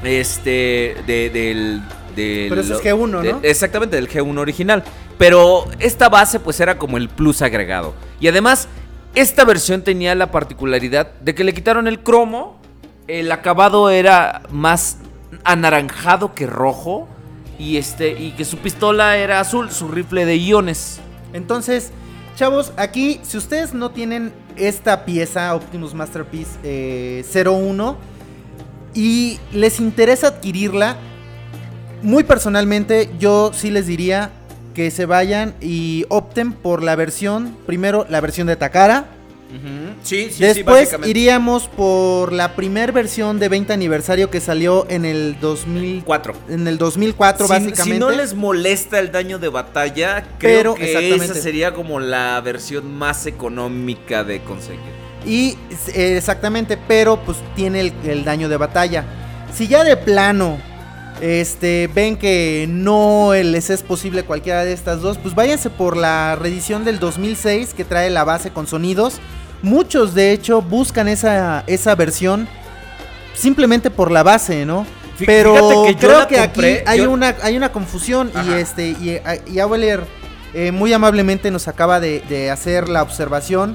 Este. 0.05 0.97
De, 1.07 1.31
del. 1.31 1.83
del- 2.17 2.49
Pero 2.49 2.61
ese 2.61 2.75
es 2.75 2.81
G1, 2.81 3.09
¿no? 3.09 3.41
exactamente, 3.43 3.97
del 3.97 4.09
G1 4.09 4.39
original. 4.39 4.85
Pero 5.19 5.67
esta 5.79 6.09
base, 6.09 6.41
pues 6.41 6.59
era 6.61 6.79
como 6.79 6.97
el 6.97 7.09
plus 7.09 7.43
agregado. 7.43 7.95
Y 8.21 8.29
además, 8.29 8.69
esta 9.15 9.45
versión 9.45 9.83
tenía 9.83 10.15
la 10.15 10.31
particularidad 10.31 11.13
de 11.21 11.35
que 11.35 11.45
le 11.45 11.55
quitaron 11.55 11.87
el 11.87 12.01
cromo. 12.01 12.61
El 13.09 13.31
acabado 13.33 13.91
era 13.91 14.43
más 14.51 14.99
anaranjado 15.45 16.35
que 16.35 16.47
rojo. 16.47 17.09
Y 17.59 17.77
este. 17.77 18.19
Y 18.21 18.33
que 18.33 18.45
su 18.45 18.59
pistola 18.59 19.17
era 19.17 19.41
azul, 19.41 19.71
su 19.71 19.89
rifle 19.89 20.25
de 20.25 20.37
iones. 20.37 21.01
Entonces, 21.33 21.93
chavos, 22.37 22.73
aquí, 22.77 23.21
si 23.23 23.37
ustedes 23.39 23.73
no 23.75 23.91
tienen 23.91 24.33
esta 24.57 25.05
pieza, 25.05 25.55
Optimus 25.55 25.95
Masterpiece 25.95 26.51
eh, 26.65 27.25
01, 27.45 27.97
y 28.95 29.39
les 29.53 29.81
interesa 29.81 30.29
adquirirla, 30.29 30.97
muy 32.03 32.25
personalmente, 32.25 33.11
yo 33.19 33.53
sí 33.55 33.71
les 33.71 33.87
diría 33.87 34.31
que 34.75 34.91
se 34.91 35.07
vayan 35.07 35.55
y 35.61 36.05
opten 36.09 36.53
por 36.53 36.83
la 36.83 36.97
versión, 36.97 37.57
primero 37.67 38.07
la 38.09 38.21
versión 38.21 38.47
de 38.47 38.57
Takara, 38.57 39.07
Sí, 40.03 40.31
sí, 40.31 40.43
después 40.43 40.97
iríamos 41.05 41.69
por 41.69 42.33
la 42.33 42.57
primer 42.57 42.93
versión 42.93 43.39
de 43.39 43.49
20 43.49 43.73
aniversario 43.73 44.31
que 44.31 44.41
salió 44.41 44.87
en 44.89 45.05
el 45.05 45.39
2000, 45.41 46.03
4. 46.05 46.35
en 46.49 46.67
el 46.67 46.79
2004 46.79 47.47
Si, 47.47 47.53
básicamente. 47.53 47.83
si 47.93 47.99
no 47.99 48.11
les 48.11 48.35
molesta 48.35 48.99
el 48.99 49.13
daño 49.13 49.39
de 49.39 49.49
batalla, 49.49 50.25
creo 50.39 50.75
Pero, 50.75 50.75
que 50.75 51.15
esa 51.15 51.35
sería 51.35 51.75
como 51.75 52.01
la 52.01 52.41
versión 52.41 52.93
más 52.97 53.27
económica 53.27 54.25
de 54.25 54.41
conseguir. 54.43 55.02
Y 55.27 55.57
eh, 55.95 56.17
exactamente, 56.17 56.77
pero 56.89 57.19
pues 57.25 57.39
tiene 57.55 57.81
el, 57.81 57.93
el 58.05 58.25
daño 58.25 58.49
de 58.49 58.57
batalla. 58.57 59.05
Si 59.55 59.69
ya 59.69 59.85
de 59.85 59.97
plano 59.97 60.59
este, 61.21 61.89
ven 61.95 62.17
que 62.17 62.67
no 62.69 63.33
les 63.35 63.71
es 63.71 63.83
posible 63.83 64.25
cualquiera 64.25 64.65
de 64.65 64.73
estas 64.73 65.01
dos, 65.01 65.19
pues 65.19 65.35
váyanse 65.35 65.71
por 65.71 65.97
la 65.97 66.37
reedición 66.37 66.85
del 66.85 66.99
2006 66.99 67.75
que 67.75 67.85
trae 67.85 68.11
la 68.11 68.25
base 68.25 68.51
con 68.51 68.67
sonidos. 68.67 69.21
Muchos 69.63 70.15
de 70.15 70.33
hecho 70.33 70.61
buscan 70.63 71.07
esa, 71.07 71.63
esa 71.69 71.95
versión 71.95 72.49
simplemente 73.35 73.91
por 73.91 74.11
la 74.11 74.23
base, 74.23 74.67
¿no? 74.67 74.87
Pero 75.25 75.85
que 75.87 75.97
creo 75.97 76.27
que 76.27 76.37
compré, 76.37 76.79
aquí 76.79 76.85
hay 76.87 76.99
yo- 76.99 77.11
una, 77.13 77.37
hay 77.43 77.57
una 77.57 77.71
confusión 77.71 78.33
y 78.49 78.53
este 78.55 78.89
y, 78.89 79.21
y 79.47 79.59
eh, 80.55 80.73
muy 80.73 80.93
amablemente 80.93 81.51
nos 81.51 81.69
acaba 81.69 82.01
de, 82.01 82.21
de 82.29 82.51
hacer 82.51 82.89
la 82.89 83.03
observación. 83.03 83.75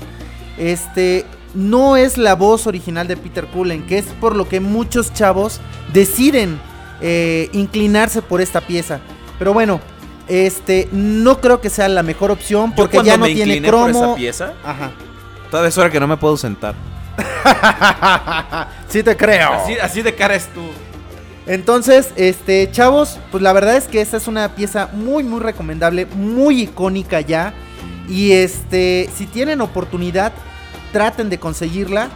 Este 0.58 1.26
no 1.58 1.98
es 1.98 2.20
la 2.20 2.36
voz 2.36 2.68
original 2.68 3.08
de 3.08 3.18
Peter 3.18 3.48
Cullen, 3.48 3.88
que 3.88 3.98
es 3.98 4.06
por 4.22 4.36
lo 4.36 4.48
que 4.48 4.60
muchos 4.60 5.12
chavos 5.12 5.60
deciden 5.92 6.60
eh, 7.02 7.50
inclinarse 7.52 8.22
por 8.22 8.42
esta 8.42 8.62
pieza. 8.62 9.00
Pero 9.40 9.54
bueno, 9.54 9.82
este 10.28 10.88
no 10.92 11.42
creo 11.42 11.60
que 11.60 11.72
sea 11.72 11.88
la 11.90 12.04
mejor 12.04 12.30
opción 12.30 12.74
porque 12.76 13.02
ya 13.04 13.18
no 13.18 13.26
me 13.26 13.34
tiene 13.34 13.56
incliné 13.56 13.72
por 13.72 13.90
esa 13.90 14.00
cromo. 14.00 14.16
pieza, 14.16 14.54
Ajá. 14.64 14.92
todavía 15.50 15.70
es 15.70 15.78
hora 15.80 15.90
que 15.90 16.00
no 16.00 16.08
me 16.08 16.18
puedo 16.18 16.38
sentar. 16.38 16.76
sí 18.88 19.02
te 19.02 19.18
creo. 19.18 19.54
Así, 19.54 19.74
así 19.82 20.02
de 20.04 20.14
cara 20.14 20.36
es 20.36 20.46
tú. 20.48 20.62
Entonces, 21.48 22.12
este, 22.18 22.70
chavos, 22.72 23.20
pues 23.32 23.42
la 23.42 23.52
verdad 23.54 23.78
es 23.78 23.86
que 23.88 24.02
esta 24.02 24.18
es 24.18 24.28
una 24.28 24.54
pieza 24.54 24.90
muy, 24.94 25.24
muy 25.24 25.40
recomendable, 25.40 26.06
muy 26.06 26.62
icónica 26.62 27.22
ya. 27.22 27.54
Y 28.08 28.34
este, 28.34 29.10
si 29.16 29.26
tienen 29.26 29.62
oportunidad, 29.62 30.34
traten 30.98 31.30
de 31.30 31.40
conseguirla. 31.40 32.10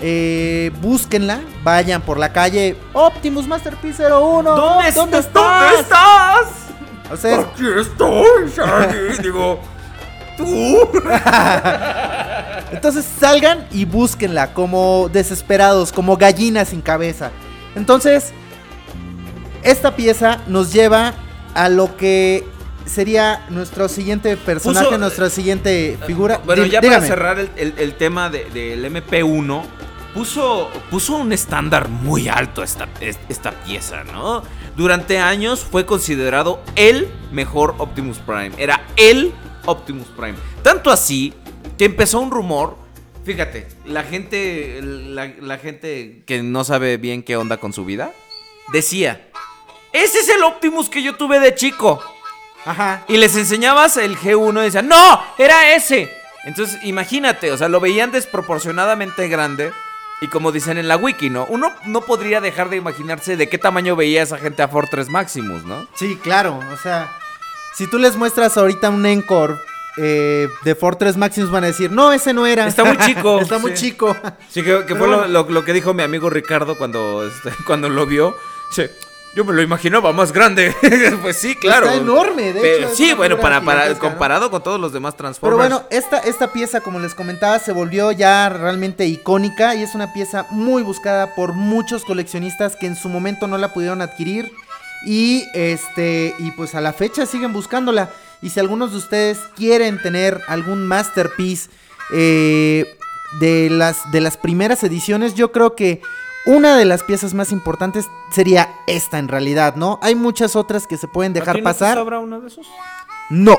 eh, 0.00 0.70
búsquenla, 0.80 1.40
vayan 1.64 2.00
por 2.02 2.18
la 2.18 2.32
calle 2.32 2.76
Optimus 2.92 3.48
Masterpiece 3.48 4.04
01. 4.04 4.54
¿Dónde, 4.54 4.92
¿Dónde 4.92 5.18
estás? 5.18 5.32
¿Dónde 5.34 5.80
estás? 5.80 6.46
O 7.10 7.16
sea, 7.16 7.40
Aquí 7.40 7.64
estoy, 7.80 8.48
Shaggy. 8.54 9.22
Digo, 9.22 9.58
tú. 10.36 10.44
Entonces 12.70 13.04
salgan 13.18 13.66
y 13.72 13.84
búsquenla 13.86 14.54
como 14.54 15.08
desesperados, 15.12 15.90
como 15.90 16.16
gallinas 16.16 16.68
sin 16.68 16.80
cabeza. 16.80 17.32
Entonces, 17.74 18.32
esta 19.64 19.96
pieza 19.96 20.38
nos 20.46 20.72
lleva 20.72 21.14
a 21.54 21.68
lo 21.68 21.96
que 21.96 22.46
sería 22.88 23.44
nuestro 23.50 23.88
siguiente 23.88 24.36
personaje, 24.36 24.86
Puso- 24.86 24.98
nuestra 24.98 25.30
siguiente 25.30 25.98
figura. 26.06 26.38
Bueno, 26.44 26.64
ya 26.66 26.80
dígame. 26.80 26.96
para 26.96 27.06
cerrar 27.06 27.38
el, 27.38 27.50
el- 27.56 27.74
el 27.78 27.94
tema 27.94 28.30
de- 28.30 28.44
del 28.46 28.84
MP1, 28.84 29.62
puso, 30.14 30.68
puso 30.90 31.16
un 31.16 31.32
estándar 31.32 31.88
muy 31.88 32.28
alto 32.28 32.62
esta, 32.62 32.88
es- 33.00 33.18
esta 33.28 33.52
pieza, 33.62 34.04
¿no? 34.04 34.42
Durante 34.76 35.18
años 35.18 35.60
fue 35.64 35.84
considerado 35.86 36.60
el 36.76 37.08
mejor 37.32 37.74
Optimus 37.78 38.18
Prime. 38.18 38.52
Era 38.58 38.82
el 38.96 39.32
Optimus 39.66 40.06
Prime. 40.08 40.34
Tanto 40.62 40.90
así 40.90 41.34
que 41.76 41.84
empezó 41.86 42.20
un 42.20 42.30
rumor. 42.30 42.76
Fíjate, 43.24 43.66
la 43.84 44.02
gente, 44.04 44.80
la, 44.82 45.26
la 45.40 45.58
gente 45.58 46.22
que 46.26 46.42
no 46.42 46.64
sabe 46.64 46.96
bien 46.96 47.22
qué 47.22 47.36
onda 47.36 47.58
con 47.58 47.72
su 47.74 47.84
vida, 47.84 48.12
decía, 48.72 49.28
ese 49.92 50.18
es 50.20 50.28
el 50.30 50.42
Optimus 50.44 50.88
que 50.88 51.02
yo 51.02 51.16
tuve 51.16 51.38
de 51.40 51.54
chico. 51.54 52.00
Ajá. 52.68 53.02
Y 53.08 53.16
les 53.16 53.34
enseñabas 53.36 53.96
el 53.96 54.16
G1 54.18 54.60
y 54.60 54.64
decían, 54.64 54.88
¡No! 54.88 55.22
¡Era 55.38 55.74
ese! 55.74 56.12
Entonces, 56.44 56.78
imagínate, 56.84 57.50
o 57.52 57.56
sea, 57.58 57.68
lo 57.68 57.80
veían 57.80 58.10
desproporcionadamente 58.12 59.28
grande. 59.28 59.72
Y 60.20 60.26
como 60.26 60.50
dicen 60.50 60.78
en 60.78 60.88
la 60.88 60.96
wiki, 60.96 61.30
¿no? 61.30 61.46
Uno 61.48 61.72
no 61.84 62.00
podría 62.00 62.40
dejar 62.40 62.70
de 62.70 62.76
imaginarse 62.76 63.36
de 63.36 63.48
qué 63.48 63.56
tamaño 63.56 63.94
veía 63.94 64.22
esa 64.22 64.36
gente 64.38 64.62
a 64.62 64.68
Fortress 64.68 65.08
Maximus, 65.08 65.62
¿no? 65.64 65.86
Sí, 65.94 66.18
claro. 66.20 66.58
O 66.72 66.76
sea, 66.76 67.12
si 67.76 67.86
tú 67.88 67.98
les 67.98 68.16
muestras 68.16 68.56
ahorita 68.56 68.90
un 68.90 69.06
Encore 69.06 69.54
eh, 69.96 70.48
de 70.64 70.74
Fortress 70.74 71.16
Maximus, 71.16 71.52
van 71.52 71.62
a 71.64 71.68
decir, 71.68 71.92
no, 71.92 72.12
ese 72.12 72.32
no 72.32 72.46
era. 72.46 72.66
Está 72.66 72.82
muy 72.84 72.96
chico. 72.98 73.40
Está 73.42 73.58
muy 73.58 73.74
chico. 73.74 74.16
Sí, 74.50 74.62
que, 74.64 74.82
fue 74.88 75.06
lo, 75.06 75.18
bueno. 75.18 75.28
lo- 75.28 75.48
lo 75.50 75.64
que 75.64 75.72
dijo 75.72 75.94
mi 75.94 76.02
amigo 76.02 76.28
Ricardo 76.30 76.76
cuando, 76.76 77.24
este, 77.24 77.50
cuando 77.64 77.88
lo 77.88 78.04
vio. 78.04 78.36
Sí, 78.72 78.86
yo 79.38 79.44
me 79.44 79.52
lo 79.52 79.62
imaginaba 79.62 80.12
más 80.12 80.32
grande. 80.32 80.74
pues 81.22 81.36
sí, 81.36 81.54
claro. 81.54 81.86
Está 81.86 81.98
enorme, 81.98 82.52
de 82.52 82.60
Pero 82.60 82.86
hecho, 82.88 82.96
sí, 82.96 83.14
bueno, 83.14 83.38
para, 83.38 83.60
para, 83.60 83.96
comparado 83.96 84.50
con 84.50 84.64
todos 84.64 84.80
los 84.80 84.92
demás 84.92 85.14
Pero 85.14 85.26
Transformers. 85.28 85.58
bueno, 85.58 85.86
esta, 85.90 86.18
esta 86.18 86.52
pieza, 86.52 86.80
como 86.80 86.98
les 86.98 87.14
comentaba, 87.14 87.60
se 87.60 87.70
volvió 87.70 88.10
ya 88.10 88.48
realmente 88.48 89.06
icónica 89.06 89.76
y 89.76 89.84
es 89.84 89.94
una 89.94 90.12
pieza 90.12 90.48
muy 90.50 90.82
buscada 90.82 91.36
por 91.36 91.52
muchos 91.52 92.04
coleccionistas 92.04 92.74
que 92.74 92.86
en 92.86 92.96
su 92.96 93.08
momento 93.08 93.46
no 93.46 93.58
la 93.58 93.72
pudieron 93.72 94.02
adquirir. 94.02 94.50
Y 95.06 95.44
este, 95.54 96.34
y 96.40 96.50
pues 96.50 96.74
a 96.74 96.80
la 96.80 96.92
fecha 96.92 97.24
siguen 97.24 97.52
buscándola. 97.52 98.10
Y 98.42 98.50
si 98.50 98.58
algunos 98.58 98.90
de 98.90 98.98
ustedes 98.98 99.38
quieren 99.54 100.02
tener 100.02 100.40
algún 100.48 100.84
masterpiece 100.84 101.70
eh, 102.12 102.92
de, 103.38 103.70
las, 103.70 104.10
de 104.10 104.20
las 104.20 104.36
primeras 104.36 104.82
ediciones, 104.82 105.36
yo 105.36 105.52
creo 105.52 105.76
que 105.76 106.02
una 106.48 106.76
de 106.76 106.84
las 106.84 107.02
piezas 107.04 107.34
más 107.34 107.52
importantes 107.52 108.08
sería 108.32 108.68
esta 108.86 109.18
en 109.18 109.28
realidad, 109.28 109.76
¿no? 109.76 109.98
Hay 110.02 110.14
muchas 110.14 110.56
otras 110.56 110.86
que 110.86 110.96
se 110.96 111.06
pueden 111.06 111.32
¿A 111.32 111.34
dejar 111.40 111.56
ti 111.56 111.60
no 111.62 111.68
te 111.70 111.74
pasar. 111.74 111.96
sobra 111.98 112.18
uno 112.18 112.40
de 112.40 112.48
esos? 112.48 112.66
No. 113.30 113.58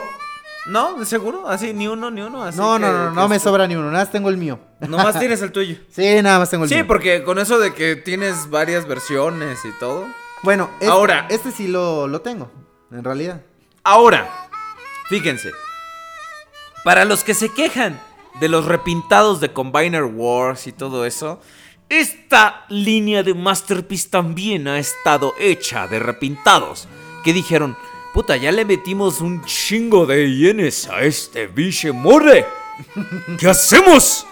¿No? 0.67 0.95
¿De 0.95 1.05
seguro? 1.05 1.47
Así, 1.47 1.73
ni 1.73 1.87
uno, 1.87 2.11
ni 2.11 2.21
uno. 2.21 2.43
Así 2.43 2.57
No, 2.57 2.73
que- 2.75 2.79
no, 2.81 2.91
no, 2.91 3.11
no 3.11 3.27
me 3.27 3.39
sobra 3.39 3.67
ni 3.67 3.75
uno, 3.75 3.91
nada 3.91 4.03
más 4.05 4.11
tengo 4.11 4.29
el 4.29 4.37
mío. 4.37 4.59
Nomás 4.81 5.17
tienes 5.19 5.41
el 5.41 5.51
tuyo. 5.51 5.77
Sí, 5.89 6.21
nada 6.21 6.39
más 6.39 6.49
tengo 6.49 6.63
el 6.65 6.69
Sí, 6.69 6.75
mío. 6.75 6.87
porque 6.87 7.23
con 7.23 7.39
eso 7.39 7.59
de 7.59 7.73
que 7.73 7.95
tienes 7.95 8.49
varias 8.49 8.87
versiones 8.87 9.63
y 9.65 9.71
todo. 9.79 10.05
Bueno, 10.43 10.69
este, 10.79 10.87
Ahora. 10.87 11.27
Este 11.29 11.51
sí 11.51 11.67
lo, 11.67 12.07
lo 12.07 12.21
tengo, 12.21 12.51
en 12.91 13.03
realidad. 13.03 13.41
Ahora, 13.83 14.29
fíjense. 15.09 15.51
Para 16.83 17.05
los 17.05 17.23
que 17.23 17.33
se 17.33 17.49
quejan 17.53 17.99
de 18.39 18.47
los 18.49 18.65
repintados 18.65 19.41
de 19.41 19.51
Combiner 19.53 20.03
Wars 20.05 20.65
y 20.67 20.71
todo 20.71 21.05
eso, 21.05 21.41
esta 21.89 22.65
línea 22.69 23.23
de 23.23 23.33
Masterpiece 23.33 24.09
también 24.09 24.67
ha 24.67 24.79
estado 24.79 25.33
hecha 25.39 25.87
de 25.87 25.99
repintados. 25.99 26.87
Que 27.23 27.33
dijeron, 27.33 27.75
puta, 28.13 28.37
ya 28.37 28.51
le 28.51 28.63
metimos 28.63 29.21
un 29.21 29.43
chingo 29.43 30.05
de 30.05 30.33
yenes 30.33 30.87
a 30.87 31.01
este 31.01 31.47
biche 31.47 31.91
morre. 31.91 32.45
¿Qué 33.39 33.49
hacemos? 33.49 34.25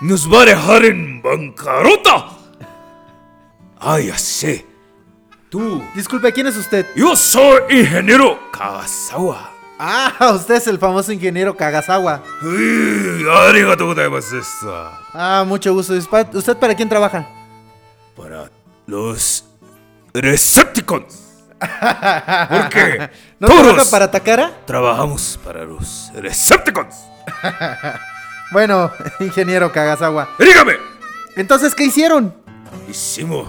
¿Nos 0.00 0.32
va 0.32 0.42
a 0.42 0.46
dejar 0.46 0.84
en 0.84 1.20
bancarrota? 1.20 2.30
Ah, 3.78 4.00
ya 4.00 4.16
sé. 4.16 4.66
Tú. 5.50 5.82
Disculpe, 5.94 6.32
¿quién 6.32 6.46
es 6.46 6.56
usted? 6.56 6.86
Yo 6.94 7.16
soy 7.16 7.60
ingeniero 7.70 8.38
Kagasawa. 8.52 9.49
Ah, 9.82 10.32
usted 10.34 10.56
es 10.56 10.66
el 10.66 10.78
famoso 10.78 11.10
ingeniero 11.10 11.56
Kagasawa. 11.56 12.22
Ah, 15.14 15.42
mucho 15.46 15.72
gusto. 15.72 15.94
¿Usted 15.94 16.56
para 16.58 16.74
quién 16.74 16.88
trabaja? 16.88 17.26
Para 18.14 18.50
los 18.86 19.46
Recepticons. 20.12 21.18
Porque 21.58 23.10
¿No 23.38 23.48
todos 23.48 23.62
trabaja 23.62 23.90
para 23.90 24.10
Takara? 24.10 24.52
trabajamos 24.66 25.38
para 25.42 25.64
los 25.64 26.10
Recepticons. 26.14 26.96
Bueno, 28.52 28.90
ingeniero 29.20 29.70
Kagasawa. 29.70 30.28
Dígame, 30.36 30.72
Entonces, 31.36 31.72
¿qué 31.72 31.84
hicieron? 31.84 32.34
hicimos 32.88 33.48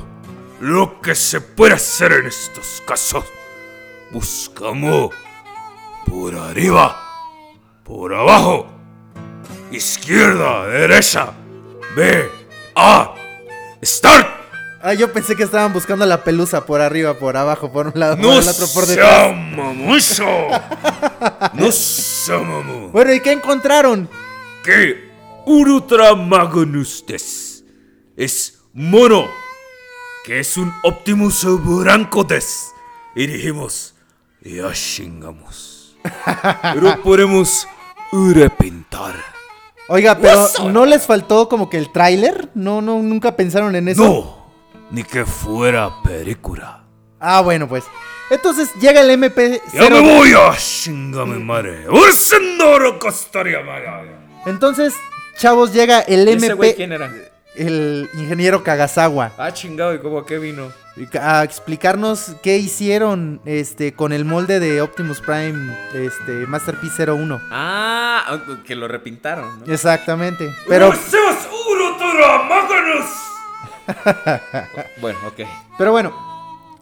lo 0.60 1.02
que 1.02 1.16
se 1.16 1.42
puede 1.42 1.74
hacer 1.74 2.12
en 2.12 2.28
estos 2.28 2.84
casos. 2.86 3.26
Buscamos 4.12 5.10
por 6.06 6.36
arriba, 6.36 6.98
por 7.84 8.14
abajo, 8.14 8.68
izquierda, 9.72 10.68
derecha, 10.68 11.32
B, 11.96 12.30
A, 12.76 13.16
start. 13.84 14.28
Ah, 14.84 14.96
yo 14.96 15.14
pensé 15.14 15.36
que 15.36 15.44
estaban 15.44 15.74
buscando 15.74 16.06
la 16.08 16.24
pelusa 16.24 16.66
por 16.66 16.82
arriba, 16.82 17.14
por 17.14 17.38
abajo, 17.38 17.72
por 17.72 17.88
un 17.88 17.94
lado, 18.00 18.16
por 18.16 18.26
No 18.26 18.40
el 18.40 18.48
otro, 18.50 18.66
por 18.74 18.86
detrás. 18.88 19.10
sea 19.28 19.32
mamucho. 19.32 20.26
No 21.54 21.72
sea 21.72 22.40
mamu. 22.40 22.90
Bueno, 22.90 23.14
¿y 23.14 23.20
qué 23.20 23.32
encontraron? 23.32 24.10
Que 24.64 25.12
Ultra 25.46 26.16
Magnus 26.16 27.06
des 27.06 27.64
es 28.18 28.60
mono. 28.74 29.28
Que 30.26 30.40
es 30.40 30.58
un 30.58 30.74
Optimus 30.84 31.46
Blanco 31.64 32.24
des. 32.24 32.72
Y 33.16 33.28
dijimos, 33.28 33.94
ya 34.42 34.72
chingamos. 34.74 35.71
Pero 36.74 37.02
podemos 37.04 37.68
repintar. 38.12 39.16
Oiga, 39.88 40.18
pero 40.18 40.48
¿no 40.72 40.86
les 40.86 41.06
faltó 41.06 41.50
como 41.50 41.70
que 41.70 41.78
el 41.78 41.92
tráiler? 41.92 42.50
No, 42.54 42.82
no, 42.82 43.02
nunca 43.02 43.36
pensaron 43.36 43.76
en 43.76 43.90
eso. 43.90 44.04
No, 44.04 44.52
ni 44.90 45.04
que 45.04 45.26
fuera 45.26 45.92
película. 46.04 46.84
Ah, 47.20 47.42
bueno, 47.42 47.68
pues. 47.68 47.84
Entonces 48.30 48.70
llega 48.80 49.02
el 49.02 49.10
MP0. 49.10 49.62
Ya 49.74 49.90
me 49.90 50.00
voy 50.00 50.32
a 50.32 50.56
chingar 50.56 51.28
mi 51.28 51.44
madre. 51.44 51.86
Entonces, 54.46 54.94
chavos, 55.38 55.74
llega 55.74 56.00
el 56.00 56.28
MP. 56.28 56.82
era? 56.82 57.14
El 57.56 58.10
ingeniero 58.14 58.64
Kagasawa. 58.64 59.34
Ah, 59.38 59.52
chingado, 59.52 59.94
¿y 59.94 60.00
cómo 60.00 60.20
a 60.20 60.26
qué 60.26 60.38
vino? 60.40 60.72
A 61.20 61.44
explicarnos 61.46 62.36
qué 62.44 62.58
hicieron 62.58 63.40
este 63.46 63.94
con 63.94 64.12
el 64.12 64.26
molde 64.26 64.60
de 64.60 64.82
Optimus 64.82 65.22
Prime 65.22 65.74
este 65.94 66.46
Masterpiece 66.48 67.06
01. 67.10 67.40
Ah, 67.50 68.40
que 68.66 68.76
lo 68.76 68.90
repintaron, 68.90 69.62
¿no? 69.66 69.74
Exactamente. 69.74 70.54
Pero, 70.68 70.92
Bueno, 75.00 75.20
ok. 75.28 75.40
pero 75.78 75.92
bueno. 75.92 76.14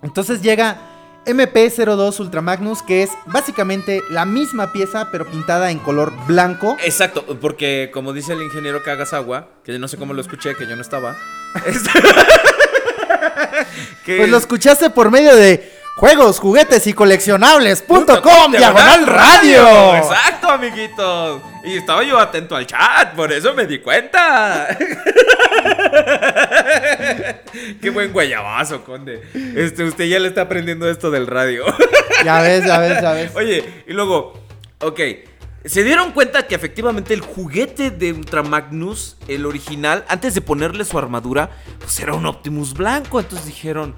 Entonces 0.02 0.42
llega 0.42 0.78
MP02 1.26 2.20
Ultra 2.20 2.42
Magnus, 2.42 2.82
que 2.82 3.04
es 3.04 3.12
básicamente 3.28 4.02
la 4.10 4.26
misma 4.26 4.72
pieza, 4.72 5.10
pero 5.12 5.26
pintada 5.26 5.72
en 5.72 5.80
color 5.80 6.14
blanco. 6.26 6.78
Exacto, 6.84 7.26
porque 7.40 7.92
como 7.94 8.14
dice 8.14 8.34
el 8.34 8.42
ingeniero 8.42 8.82
Kagasawa, 8.82 9.50
que 9.64 9.78
no 9.78 9.88
sé 9.88 9.98
cómo 9.98 10.14
lo 10.14 10.22
escuché, 10.22 10.56
que 10.56 10.68
yo 10.68 10.76
no 10.76 10.82
estaba. 10.82 11.16
Pues 14.06 14.30
lo 14.30 14.38
escuchaste 14.38 14.90
por 14.90 15.12
medio 15.12 15.36
de 15.36 15.72
juegos, 15.96 16.40
juguetes 16.40 16.88
y 16.88 16.94
coleccionables.com 16.94 18.52
diagonal 18.52 19.06
radio. 19.06 19.96
Exacto, 19.96 20.50
amiguitos. 20.50 21.42
Y 21.64 21.78
estaba 21.78 22.04
yo 22.04 22.18
atento 22.18 22.56
al 22.56 22.66
chat, 22.66 23.14
por 23.16 23.32
eso 23.32 23.54
me 23.54 23.68
di 23.68 23.80
cuenta. 23.80 24.68
Qué 27.82 27.90
buen 27.90 28.14
guayabazo, 28.14 28.84
conde. 28.84 29.22
Este, 29.56 29.84
usted 29.84 30.06
ya 30.06 30.20
le 30.20 30.30
está 30.30 30.42
aprendiendo 30.42 30.90
esto 30.90 31.12
del 31.12 31.28
radio. 31.28 31.66
Ya 32.24 32.42
ves, 32.42 32.66
ya 32.66 32.80
ves, 32.80 33.02
ya 33.02 33.12
ves. 33.14 33.32
Oye, 33.36 33.84
y 33.88 33.94
luego, 33.94 34.34
ok. 34.80 35.00
Se 35.66 35.84
dieron 35.84 36.14
cuenta 36.14 36.48
que 36.48 36.56
efectivamente 36.56 37.14
el 37.14 37.22
juguete 37.22 37.92
de 37.92 38.14
Ultra 38.14 38.44
Magnus, 38.44 39.18
el 39.28 39.46
original, 39.46 40.06
antes 40.08 40.34
de 40.34 40.42
ponerle 40.42 40.86
su 40.86 40.98
armadura, 40.98 41.50
pues 41.80 42.00
era 42.00 42.14
un 42.14 42.26
Optimus 42.26 42.74
blanco. 42.74 43.20
Entonces 43.20 43.46
dijeron, 43.46 43.94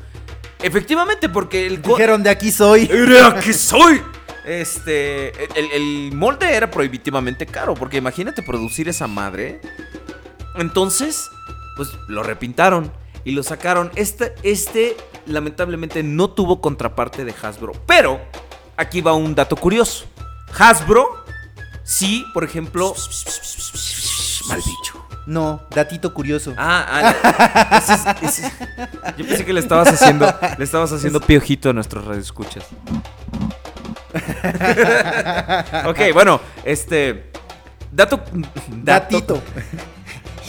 efectivamente, 0.63 1.29
porque 1.29 1.67
el 1.67 1.81
Dijeron 1.81 2.23
de 2.23 2.31
aquí 2.31 2.51
soy. 2.51 2.89
¡Era 2.91 3.39
que 3.39 3.53
soy! 3.53 4.01
Este, 4.43 5.29
el, 5.55 5.71
el 5.71 6.15
molde 6.15 6.51
era 6.51 6.71
prohibitivamente 6.71 7.45
caro, 7.45 7.75
porque 7.75 7.97
imagínate 7.97 8.41
producir 8.41 8.89
esa 8.89 9.05
madre. 9.05 9.61
Entonces, 10.55 11.29
pues 11.75 11.89
lo 12.07 12.23
repintaron 12.23 12.91
y 13.23 13.31
lo 13.31 13.43
sacaron. 13.43 13.91
Este, 13.95 14.33
este, 14.43 14.97
lamentablemente, 15.25 16.03
no 16.03 16.31
tuvo 16.31 16.59
contraparte 16.59 17.23
de 17.23 17.33
Hasbro. 17.39 17.73
Pero, 17.85 18.19
aquí 18.77 19.01
va 19.01 19.13
un 19.13 19.35
dato 19.35 19.55
curioso. 19.55 20.05
Hasbro, 20.57 21.20
sí, 21.83 22.25
por 22.33 22.43
ejemplo... 22.43 22.93
Mal 24.47 24.57
bicho. 24.57 25.05
No, 25.27 25.61
datito 25.69 26.13
curioso. 26.13 26.53
Ah, 26.57 27.13
ah, 27.23 27.77
ese 27.77 27.93
es- 27.93 28.05
ese- 28.39 28.51
yo 29.17 29.25
pensé 29.27 29.45
que 29.45 29.53
le 29.53 29.59
estabas 29.59 29.87
haciendo, 29.89 30.33
le 30.57 30.63
estabas 30.63 30.91
haciendo 30.91 31.21
piojito 31.21 31.69
a 31.69 31.73
nuestros 31.73 32.05
radioescuchas. 32.05 32.65
ok, 35.85 35.99
bueno, 36.13 36.41
este 36.65 37.31
dato, 37.91 38.19
Datito. 38.67 39.41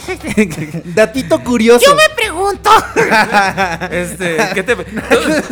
Datito 0.85 1.39
curioso. 1.43 1.85
Yo 1.85 1.95
me 1.95 2.09
pregunto. 2.15 2.69
Este, 3.91 4.37
¿qué 4.53 4.63
te 4.63 4.75
Tú, 4.75 4.83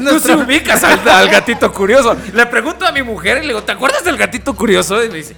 tú 0.03 0.19
sí 0.19 0.31
ubicas 0.33 0.83
al, 0.83 1.07
al 1.07 1.29
gatito 1.29 1.71
curioso. 1.71 2.15
Le 2.33 2.45
pregunto 2.47 2.85
a 2.85 2.91
mi 2.91 3.03
mujer 3.03 3.37
y 3.37 3.41
le 3.41 3.47
digo, 3.49 3.63
¿te 3.63 3.71
acuerdas 3.73 4.03
del 4.03 4.17
gatito 4.17 4.55
curioso? 4.55 5.03
Y 5.03 5.09
me 5.09 5.17
dice, 5.17 5.35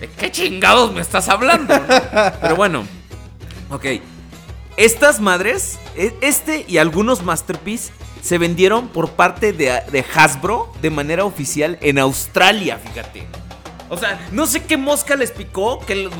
¿de 0.00 0.08
qué 0.08 0.30
chingados 0.30 0.92
me 0.92 1.00
estás 1.00 1.28
hablando? 1.28 1.74
Pero 2.40 2.56
bueno, 2.56 2.84
ok. 3.70 3.84
Estas 4.76 5.20
madres, 5.20 5.78
e- 5.96 6.14
este 6.20 6.64
y 6.68 6.78
algunos 6.78 7.22
Masterpiece 7.22 7.92
se 8.22 8.38
vendieron 8.38 8.88
por 8.88 9.10
parte 9.10 9.52
de, 9.52 9.80
de 9.90 10.04
Hasbro 10.14 10.72
de 10.82 10.90
manera 10.90 11.24
oficial 11.24 11.78
en 11.80 11.98
Australia, 11.98 12.78
fíjate. 12.78 13.26
O 13.88 13.96
sea, 13.96 14.18
no 14.32 14.46
sé 14.46 14.64
qué 14.64 14.76
mosca 14.76 15.14
les 15.14 15.30
picó 15.30 15.78
que 15.78 16.10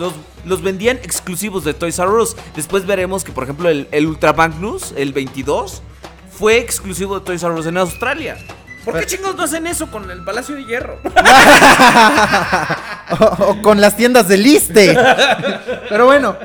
los, 0.44 0.62
vendían 0.62 0.98
exclusivos 0.98 1.64
de 1.64 1.74
Toys 1.74 1.98
R 1.98 2.08
Us. 2.10 2.36
Después 2.54 2.86
veremos 2.86 3.24
que, 3.24 3.32
por 3.32 3.44
ejemplo, 3.44 3.68
el, 3.68 3.88
el 3.90 4.06
Ultra 4.06 4.32
Magnus, 4.32 4.94
el 4.96 5.12
22, 5.12 5.82
fue 6.30 6.58
exclusivo 6.58 7.18
de 7.18 7.24
Toys 7.24 7.42
R 7.42 7.54
Us 7.54 7.66
en 7.66 7.76
Australia. 7.78 8.36
¿Por 8.86 8.98
qué 9.00 9.06
chingos 9.06 9.36
no 9.36 9.42
hacen 9.42 9.66
eso 9.66 9.90
con 9.90 10.10
el 10.10 10.22
Palacio 10.24 10.54
de 10.54 10.64
Hierro? 10.64 10.98
o, 13.20 13.24
o 13.50 13.62
con 13.62 13.80
las 13.80 13.96
tiendas 13.96 14.28
de 14.28 14.36
liste. 14.38 14.96
Pero 15.88 16.06
bueno. 16.06 16.36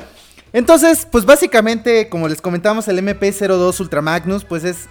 Entonces, 0.54 1.06
pues 1.10 1.24
básicamente, 1.24 2.10
como 2.10 2.28
les 2.28 2.42
comentamos, 2.42 2.86
el 2.88 2.98
MP02 2.98 3.80
Ultra 3.80 4.02
Magnus, 4.02 4.44
pues 4.44 4.64
es 4.64 4.86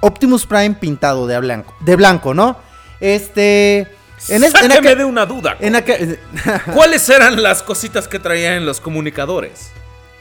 Optimus 0.00 0.46
Prime 0.46 0.74
pintado 0.80 1.26
de 1.26 1.34
a 1.34 1.40
blanco. 1.40 1.74
De 1.80 1.96
blanco, 1.96 2.32
¿no? 2.32 2.56
Este. 3.00 3.80
En, 4.28 4.42
es- 4.42 4.54
en 4.54 4.70
de 4.96 5.04
una 5.04 5.26
duda. 5.26 5.56
en 5.60 5.74
¿Cuáles 6.72 7.06
eran 7.10 7.42
las 7.42 7.62
cositas 7.62 8.08
que 8.08 8.18
traían 8.18 8.54
en 8.54 8.66
los 8.66 8.80
comunicadores? 8.80 9.70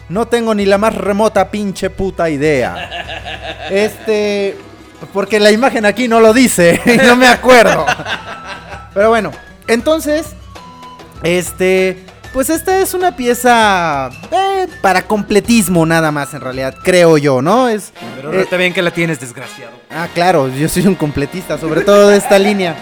No 0.09 0.27
tengo 0.27 0.53
ni 0.53 0.65
la 0.65 0.77
más 0.77 0.93
remota 0.93 1.49
pinche 1.49 1.89
puta 1.89 2.29
idea. 2.29 3.67
Este. 3.71 4.57
Porque 5.13 5.39
la 5.39 5.51
imagen 5.51 5.85
aquí 5.85 6.07
no 6.07 6.19
lo 6.19 6.33
dice. 6.33 6.81
y 6.85 6.97
no 6.97 7.15
me 7.15 7.27
acuerdo. 7.27 7.85
Pero 8.93 9.09
bueno, 9.09 9.31
entonces. 9.67 10.27
Este, 11.23 12.05
pues 12.35 12.49
esta 12.49 12.79
es 12.81 12.93
una 12.93 13.15
pieza 13.15 14.09
eh, 14.29 14.67
para 14.81 15.03
completismo 15.03 15.85
nada 15.85 16.11
más 16.11 16.33
en 16.33 16.41
realidad, 16.41 16.75
creo 16.83 17.17
yo, 17.17 17.41
¿no? 17.41 17.69
Es 17.69 17.93
Pero 18.17 18.33
eh, 18.33 18.39
nota 18.39 18.57
bien 18.57 18.73
que 18.73 18.81
la 18.81 18.91
tienes, 18.91 19.21
desgraciado. 19.21 19.71
Ah, 19.89 20.09
claro, 20.13 20.49
yo 20.49 20.67
soy 20.67 20.85
un 20.85 20.95
completista, 20.95 21.57
sobre 21.57 21.81
todo 21.81 22.09
de 22.09 22.17
esta 22.17 22.37
línea. 22.37 22.75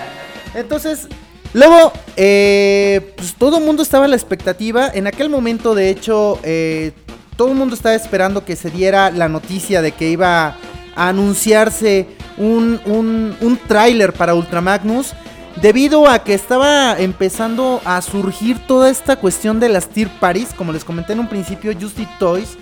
Entonces, 0.55 1.07
luego, 1.53 1.93
eh, 2.15 3.13
pues 3.15 3.35
todo 3.35 3.59
el 3.59 3.63
mundo 3.63 3.83
estaba 3.83 4.05
a 4.05 4.07
la 4.07 4.15
expectativa. 4.15 4.89
En 4.91 5.05
aquel 5.05 5.29
momento, 5.29 5.75
de 5.75 5.89
hecho, 5.89 6.39
eh, 6.41 6.91
todo 7.37 7.49
el 7.49 7.55
mundo 7.55 7.75
estaba 7.75 7.93
esperando 7.93 8.43
que 8.45 8.55
se 8.55 8.71
diera 8.71 9.11
la 9.11 9.29
noticia 9.29 9.81
de 9.81 9.91
que 9.91 10.09
iba 10.09 10.57
anunciarse 10.95 12.07
un, 12.37 12.79
un, 12.85 13.35
un 13.41 13.57
tráiler 13.67 14.13
para 14.13 14.35
Ultramagnus. 14.35 15.13
Debido 15.61 16.07
a 16.07 16.23
que 16.23 16.33
estaba 16.33 16.97
empezando 16.99 17.79
a 17.85 18.01
surgir 18.01 18.57
toda 18.65 18.89
esta 18.89 19.17
cuestión 19.17 19.59
de 19.59 19.69
las 19.69 19.87
Tier 19.87 20.09
Paris, 20.19 20.49
como 20.55 20.71
les 20.71 20.83
comenté 20.83 21.13
en 21.13 21.19
un 21.19 21.29
principio, 21.29 21.71
Justy 21.79 22.07
Toys 22.17 22.57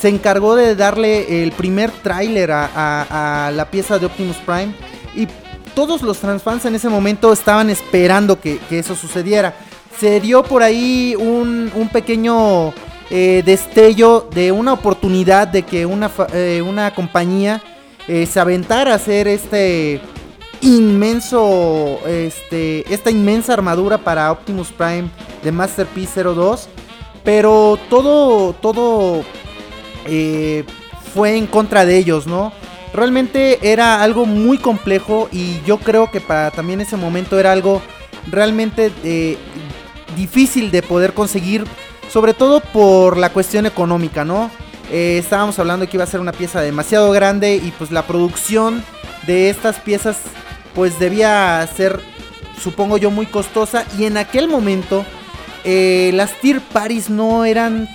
se 0.00 0.08
encargó 0.08 0.56
de 0.56 0.74
darle 0.74 1.42
el 1.42 1.52
primer 1.52 1.90
tráiler 1.90 2.50
a 2.52 3.50
la 3.54 3.70
pieza 3.70 3.98
de 3.98 4.06
Optimus 4.06 4.36
Prime 4.38 4.74
y 5.14 5.26
todos 5.76 6.02
los 6.02 6.18
transfans 6.18 6.64
en 6.64 6.74
ese 6.74 6.88
momento 6.88 7.32
estaban 7.32 7.70
esperando 7.70 8.40
que, 8.40 8.58
que 8.68 8.78
eso 8.78 8.94
sucediera. 8.96 9.54
Se 10.00 10.20
dio 10.20 10.42
por 10.42 10.62
ahí 10.62 11.14
un, 11.18 11.70
un 11.74 11.88
pequeño 11.90 12.72
eh, 13.08 13.42
destello 13.46 14.28
de 14.32 14.50
una 14.50 14.72
oportunidad 14.72 15.46
de 15.46 15.62
que 15.62 15.86
una, 15.86 16.10
eh, 16.32 16.60
una 16.66 16.92
compañía 16.92 17.62
eh, 18.08 18.26
se 18.26 18.40
aventara 18.40 18.92
a 18.92 18.96
hacer 18.96 19.28
este 19.28 20.00
inmenso, 20.60 22.00
este, 22.06 22.92
esta 22.92 23.12
inmensa 23.12 23.52
armadura 23.52 23.98
para 23.98 24.32
Optimus 24.32 24.72
Prime 24.72 25.08
de 25.44 25.52
Masterpiece 25.52 26.22
02. 26.24 26.68
Pero 27.22 27.78
todo, 27.90 28.52
todo 28.54 29.24
fue 31.12 31.36
en 31.36 31.46
contra 31.46 31.84
de 31.84 31.98
ellos, 31.98 32.26
¿no? 32.26 32.52
Realmente 32.92 33.58
era 33.62 34.02
algo 34.02 34.26
muy 34.26 34.58
complejo 34.58 35.28
y 35.32 35.60
yo 35.66 35.78
creo 35.78 36.10
que 36.10 36.20
para 36.20 36.52
también 36.52 36.80
ese 36.80 36.96
momento 36.96 37.38
era 37.38 37.50
algo 37.50 37.82
realmente 38.30 38.92
difícil 40.16 40.70
de 40.70 40.82
poder 40.82 41.14
conseguir, 41.14 41.64
sobre 42.16 42.32
todo 42.32 42.60
por 42.60 43.18
la 43.18 43.28
cuestión 43.28 43.66
económica, 43.66 44.24
¿no? 44.24 44.50
Eh, 44.90 45.18
estábamos 45.18 45.58
hablando 45.58 45.84
de 45.84 45.90
que 45.90 45.98
iba 45.98 46.04
a 46.04 46.06
ser 46.06 46.20
una 46.20 46.32
pieza 46.32 46.62
demasiado 46.62 47.12
grande 47.12 47.56
y 47.56 47.74
pues 47.76 47.90
la 47.90 48.06
producción 48.06 48.82
de 49.26 49.50
estas 49.50 49.80
piezas 49.80 50.16
pues 50.74 50.98
debía 50.98 51.68
ser, 51.76 52.00
supongo 52.58 52.96
yo, 52.96 53.10
muy 53.10 53.26
costosa 53.26 53.84
y 53.98 54.06
en 54.06 54.16
aquel 54.16 54.48
momento 54.48 55.04
eh, 55.64 56.10
las 56.14 56.32
Tier 56.40 56.62
Paris 56.62 57.10
no 57.10 57.44
eran 57.44 57.86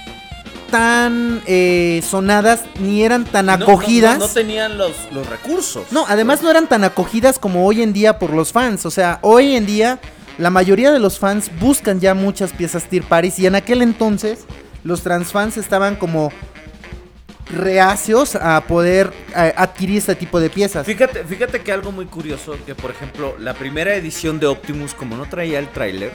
tan 0.69 1.41
eh, 1.47 2.03
sonadas 2.07 2.65
ni 2.79 3.01
eran 3.01 3.25
tan 3.25 3.47
No, 3.47 3.57
no, 3.57 3.63
acogidas. 3.65 4.19
No, 4.19 4.27
no 4.27 4.31
tenían 4.31 4.77
los, 4.77 4.91
los 5.11 5.27
recursos. 5.27 5.85
No, 5.89 6.05
además 6.07 6.43
no 6.43 6.51
eran 6.51 6.67
tan 6.67 6.83
acogidas 6.83 7.39
como 7.39 7.65
hoy 7.65 7.81
en 7.81 7.91
día 7.91 8.19
por 8.19 8.33
los 8.33 8.51
fans. 8.51 8.85
O 8.85 8.91
sea, 8.91 9.17
hoy 9.23 9.55
en 9.55 9.65
día 9.65 9.99
la 10.37 10.49
mayoría 10.49 10.91
de 10.91 10.99
los 10.99 11.19
fans 11.19 11.51
buscan 11.59 11.99
ya 11.99 12.13
muchas 12.13 12.51
piezas 12.51 12.85
Tier 12.85 13.03
Paris 13.03 13.39
y 13.39 13.47
en 13.47 13.55
aquel 13.55 13.81
entonces 13.81 14.45
los 14.83 15.01
transfans 15.01 15.57
estaban 15.57 15.95
como 15.95 16.31
reacios 17.51 18.35
a 18.35 18.61
poder 18.61 19.11
eh, 19.35 19.53
adquirir 19.55 19.97
este 19.97 20.15
tipo 20.15 20.39
de 20.39 20.49
piezas. 20.49 20.85
Fíjate, 20.85 21.23
fíjate 21.25 21.61
que 21.61 21.71
algo 21.71 21.91
muy 21.91 22.05
curioso, 22.05 22.57
que 22.65 22.75
por 22.75 22.91
ejemplo, 22.91 23.35
la 23.39 23.53
primera 23.53 23.95
edición 23.95 24.39
de 24.39 24.47
Optimus, 24.47 24.93
como 24.93 25.17
no 25.17 25.27
traía 25.27 25.59
el 25.59 25.67
tráiler, 25.67 26.11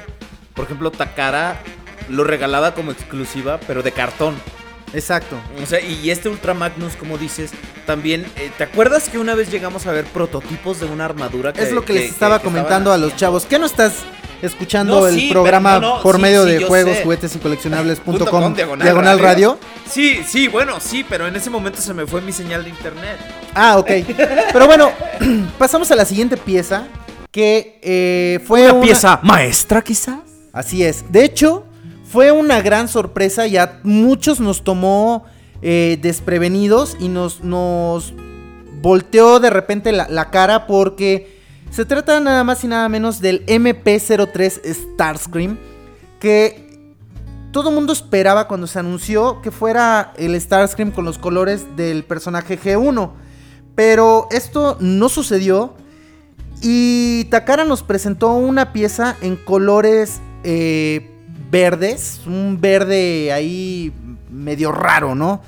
por 0.55 0.65
ejemplo, 0.65 0.91
Takara 0.91 1.61
lo 2.09 2.25
regalaba 2.25 2.75
como 2.75 2.93
exclusiva, 2.93 3.61
pero 3.67 3.83
de 3.83 3.93
cartón. 3.93 4.35
Exacto. 4.93 5.37
O 5.63 5.67
sea, 5.67 5.81
y 5.81 6.11
este 6.11 6.29
Ultra 6.29 6.55
Magnus, 6.55 6.95
como 6.97 7.19
dices, 7.19 7.51
también, 7.87 8.25
eh, 8.37 8.51
¿te 8.57 8.65
acuerdas 8.65 9.09
que 9.09 9.19
una 9.19 9.35
vez 9.35 9.51
llegamos 9.51 9.87
a 9.87 9.93
ver 9.93 10.05
prototipos 10.05 10.81
de 10.81 10.87
una 10.87 11.05
armadura 11.05 11.53
que 11.53 11.63
Es 11.63 11.73
lo 11.73 11.85
que, 11.85 11.95
les 11.95 12.11
estaba 12.11 12.39
que 12.39 12.45
comentando 12.45 12.93
a 12.93 12.97
los 12.97 13.09
haciendo? 13.13 13.21
chavos. 13.21 13.47
¿Qué 13.47 13.59
no 13.59 13.67
estás 13.67 13.93
escuchando 14.43 15.01
No, 15.01 15.07
el 15.07 15.15
sí, 15.15 15.29
programa 15.31 15.75
pero 15.75 15.81
no, 15.81 15.97
no, 15.97 16.03
por 16.03 16.17
sí, 16.17 16.23
medio 16.23 16.45
sí, 16.45 16.53
de 16.53 16.65
juegos, 16.67 16.97
sé. 16.97 17.03
juguetes 17.03 17.35
y 17.35 17.39
coleccionables.com 17.39 18.27
com, 18.31 18.55
diagonal, 18.55 19.19
radio? 19.19 19.59
Sí, 19.89 20.23
sí, 20.27 20.49
bueno, 20.49 20.79
sí, 20.81 21.05
pero 21.09 21.27
en 21.27 21.37
ese 21.37 21.51
momento 21.51 21.81
se 21.81 21.95
me 21.95 22.07
fue 22.07 22.21
mi 22.21 22.33
señal 22.33 22.65
de 22.65 22.71
internet. 22.71 23.19
Ah, 23.55 23.79
ok. 23.79 23.91
Pero 24.53 24.67
bueno, 24.67 24.91
pasamos 25.59 25.91
a 25.91 25.97
la 25.97 26.05
siguiente 26.05 26.37
pieza. 26.37 26.87
Que 27.31 27.79
eh, 27.83 28.41
fue 28.47 28.71
Una 28.71 28.81
pieza 28.81 29.21
maestra, 29.23 29.83
quizás. 29.83 30.21
Así 30.55 30.83
es. 30.83 31.11
De 31.13 31.23
hecho, 31.23 31.67
fue 32.09 32.33
una 32.33 32.61
gran 32.63 32.89
sorpresa 32.89 33.47
y 33.47 33.57
a 33.57 33.81
muchos 33.83 34.41
nos 34.41 34.63
tomó 34.63 35.25
eh, 35.63 35.99
desprevenidos 36.01 36.97
y 37.01 37.09
nos, 37.09 37.43
nos 37.43 38.15
volteó 38.81 39.41
de 39.41 39.51
repente 39.51 39.93
la, 39.93 40.31
cara 40.31 40.67
porque 40.67 41.41
se 41.71 41.85
trata 41.85 42.21
nada 42.21 42.45
más 42.45 42.63
y 42.63 42.69
nada 42.69 42.89
menos 42.89 43.21
del 43.21 43.45
MP03 43.47 44.61
Starscream 44.65 45.59
que 46.21 46.67
todo 47.53 47.71
mundo 47.71 47.93
esperaba 47.93 48.49
cuando 48.49 48.67
se 48.67 48.79
anunció 48.79 49.41
que 49.41 49.51
fuera 49.51 50.13
el 50.17 50.39
Starscream 50.41 50.93
con 50.93 51.05
los 51.05 51.19
colores 51.19 51.65
del 51.75 52.05
personaje 52.05 52.61
G1. 52.61 53.13
Pero 53.75 54.29
esto 54.31 54.77
no 54.79 55.09
sucedió. 55.09 55.75
Y 56.61 57.25
Takara 57.31 57.65
nos 57.65 57.83
presentó 57.83 58.35
una 58.35 58.75
pieza 58.75 59.17
en 59.23 59.37
colores 59.37 60.21
eh, 60.45 61.16
verdes. 61.51 62.21
Un 62.27 62.59
verde 62.61 63.33
ahí 63.33 63.93
medio 64.31 64.73
raro, 64.73 65.15
¿no? 65.15 65.43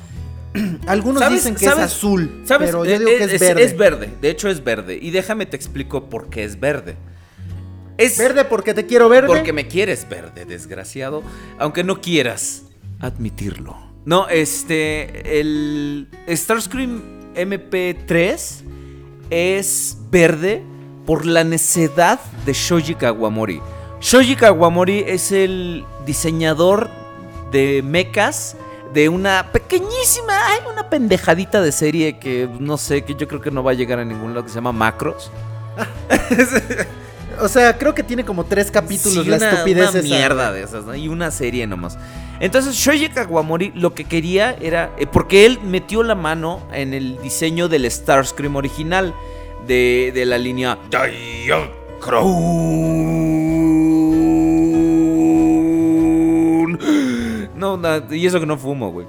Algunos 0.86 1.22
¿Sabes- 1.22 1.38
dicen 1.40 1.54
que 1.54 1.66
sabes- 1.66 1.78
es 1.86 1.92
azul. 1.92 2.42
¿Sabes? 2.44 2.70
Pero 2.70 2.84
yo 2.84 2.90
Eh, 2.92 2.98
digo 2.98 3.10
que 3.10 3.24
eh, 3.24 3.34
es, 3.34 3.40
verde. 3.40 3.62
Es 3.64 3.76
verde, 3.76 4.10
de 4.20 4.30
hecho 4.30 4.48
es 4.48 4.62
verde. 4.64 4.98
Y 5.00 5.10
déjame 5.10 5.46
te 5.46 5.56
explico 5.56 6.08
por 6.08 6.28
qué 6.30 6.44
es 6.44 6.58
verde. 6.58 6.96
Es 7.98 8.16
Verde 8.16 8.44
porque 8.44 8.74
te 8.74 8.86
quiero 8.86 9.08
verde. 9.08 9.26
porque 9.26 9.52
me 9.52 9.66
quieres 9.66 10.08
verde, 10.08 10.44
desgraciado. 10.44 11.24
Aunque 11.58 11.82
no 11.82 12.00
quieras 12.00 12.62
admitirlo. 13.00 13.76
No, 14.04 14.28
este. 14.28 15.40
El 15.40 16.08
Starscream 16.28 17.02
MP3 17.34 18.62
es 19.30 19.98
verde 20.12 20.62
por 21.06 21.26
la 21.26 21.42
necedad 21.42 22.20
de 22.46 22.52
Shoji 22.52 22.94
Kawamori. 22.94 23.60
Shoji 24.00 24.36
Kawamori 24.36 25.04
es 25.06 25.32
el 25.32 25.84
diseñador 26.06 26.88
de 27.50 27.82
mechas 27.82 28.56
de 28.94 29.08
una 29.08 29.48
pequeñísima, 29.52 30.32
ay, 30.46 30.60
una 30.72 30.88
pendejadita 30.88 31.60
de 31.60 31.72
serie 31.72 32.18
que 32.18 32.48
no 32.58 32.76
sé, 32.78 33.02
que 33.02 33.14
yo 33.14 33.26
creo 33.28 33.40
que 33.40 33.50
no 33.50 33.62
va 33.62 33.72
a 33.72 33.74
llegar 33.74 33.98
a 33.98 34.04
ningún 34.04 34.30
lado 34.34 34.44
que 34.44 34.48
se 34.50 34.54
llama 34.56 34.72
Macros. 34.72 35.30
O 37.40 37.46
sea, 37.46 37.78
creo 37.78 37.94
que 37.94 38.02
tiene 38.02 38.24
como 38.24 38.42
tres 38.46 38.68
capítulos 38.68 39.22
Sí, 39.24 39.30
la 39.30 39.36
una, 39.36 39.50
estupidez 39.50 39.90
una 39.90 40.00
esa. 40.00 40.08
mierda 40.08 40.50
de 40.50 40.62
esas, 40.64 40.84
¿no? 40.84 40.96
Y 40.96 41.06
una 41.06 41.30
serie 41.30 41.68
nomás. 41.68 41.96
Entonces, 42.40 42.74
Shoji 42.74 43.10
Kawamori 43.10 43.70
lo 43.76 43.94
que 43.94 44.06
quería 44.06 44.56
era. 44.60 44.90
eh, 44.98 45.06
porque 45.06 45.46
él 45.46 45.60
metió 45.62 46.02
la 46.02 46.16
mano 46.16 46.60
en 46.72 46.94
el 46.94 47.16
diseño 47.22 47.68
del 47.68 47.88
Starscream 47.88 48.56
original. 48.56 49.14
De, 49.68 50.10
de 50.12 50.26
la 50.26 50.36
línea. 50.36 50.78
Diacrone. 50.90 52.18
No, 57.58 57.76
na- 57.76 58.02
y 58.10 58.26
eso 58.26 58.40
que 58.40 58.46
no 58.46 58.56
fumo, 58.56 58.90
güey. 58.90 59.06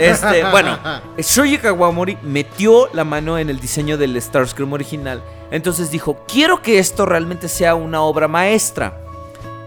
Este, 0.00 0.44
bueno, 0.50 0.78
Shoji 1.18 1.58
Kawamori 1.58 2.18
metió 2.22 2.88
la 2.92 3.04
mano 3.04 3.38
en 3.38 3.50
el 3.50 3.60
diseño 3.60 3.96
del 3.98 4.20
Starscream 4.20 4.72
original. 4.72 5.22
Entonces 5.50 5.90
dijo: 5.90 6.24
Quiero 6.26 6.62
que 6.62 6.78
esto 6.78 7.06
realmente 7.06 7.48
sea 7.48 7.74
una 7.74 8.02
obra 8.02 8.28
maestra 8.28 8.98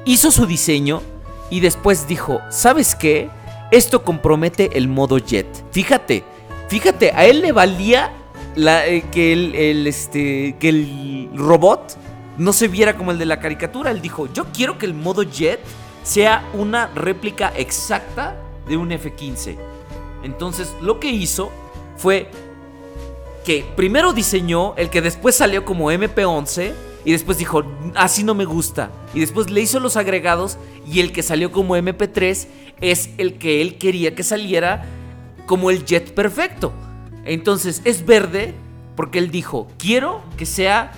hizo 0.05 0.29
su 0.31 0.45
diseño 0.45 1.01
y 1.49 1.59
después 1.61 2.07
dijo, 2.07 2.39
¿sabes 2.51 2.95
qué? 2.95 3.29
Esto 3.71 4.03
compromete 4.03 4.77
el 4.77 4.87
modo 4.87 5.17
jet. 5.17 5.47
Fíjate, 5.71 6.23
fíjate, 6.69 7.11
a 7.11 7.25
él 7.25 7.41
le 7.41 7.51
valía 7.51 8.11
la, 8.55 8.85
eh, 8.85 9.03
que, 9.11 9.33
el, 9.33 9.55
el, 9.55 9.87
este, 9.87 10.55
que 10.59 10.69
el 10.69 11.29
robot 11.35 11.97
no 12.37 12.53
se 12.53 12.67
viera 12.67 12.95
como 12.95 13.09
el 13.11 13.17
de 13.17 13.25
la 13.25 13.39
caricatura. 13.39 13.89
Él 13.91 14.01
dijo, 14.01 14.31
yo 14.31 14.45
quiero 14.53 14.77
que 14.77 14.85
el 14.85 14.93
modo 14.93 15.23
jet 15.23 15.59
sea 16.05 16.47
una 16.53 16.87
réplica 16.93 17.51
exacta 17.57 18.35
de 18.67 18.77
un 18.77 18.91
F-15. 18.91 19.57
Entonces 20.23 20.73
lo 20.81 20.99
que 20.99 21.09
hizo 21.09 21.51
fue 21.97 22.29
que 23.43 23.65
primero 23.75 24.13
diseñó 24.13 24.75
el 24.77 24.89
que 24.89 25.01
después 25.01 25.35
salió 25.35 25.65
como 25.65 25.91
MP11 25.91 26.73
y 27.05 27.11
después 27.11 27.37
dijo, 27.37 27.63
así 27.95 28.23
no 28.23 28.35
me 28.35 28.45
gusta. 28.45 28.91
Y 29.13 29.19
después 29.19 29.49
le 29.49 29.61
hizo 29.61 29.79
los 29.79 29.97
agregados 29.97 30.57
y 30.87 30.99
el 30.99 31.11
que 31.11 31.23
salió 31.23 31.51
como 31.51 31.75
MP3 31.75 32.47
es 32.81 33.09
el 33.17 33.37
que 33.37 33.61
él 33.61 33.77
quería 33.77 34.15
que 34.15 34.23
saliera 34.23 34.85
como 35.47 35.71
el 35.71 35.85
jet 35.85 36.13
perfecto. 36.13 36.71
Entonces 37.25 37.81
es 37.83 38.05
verde 38.05 38.53
porque 38.95 39.17
él 39.17 39.31
dijo, 39.31 39.67
quiero 39.77 40.21
que 40.37 40.45
sea 40.45 40.91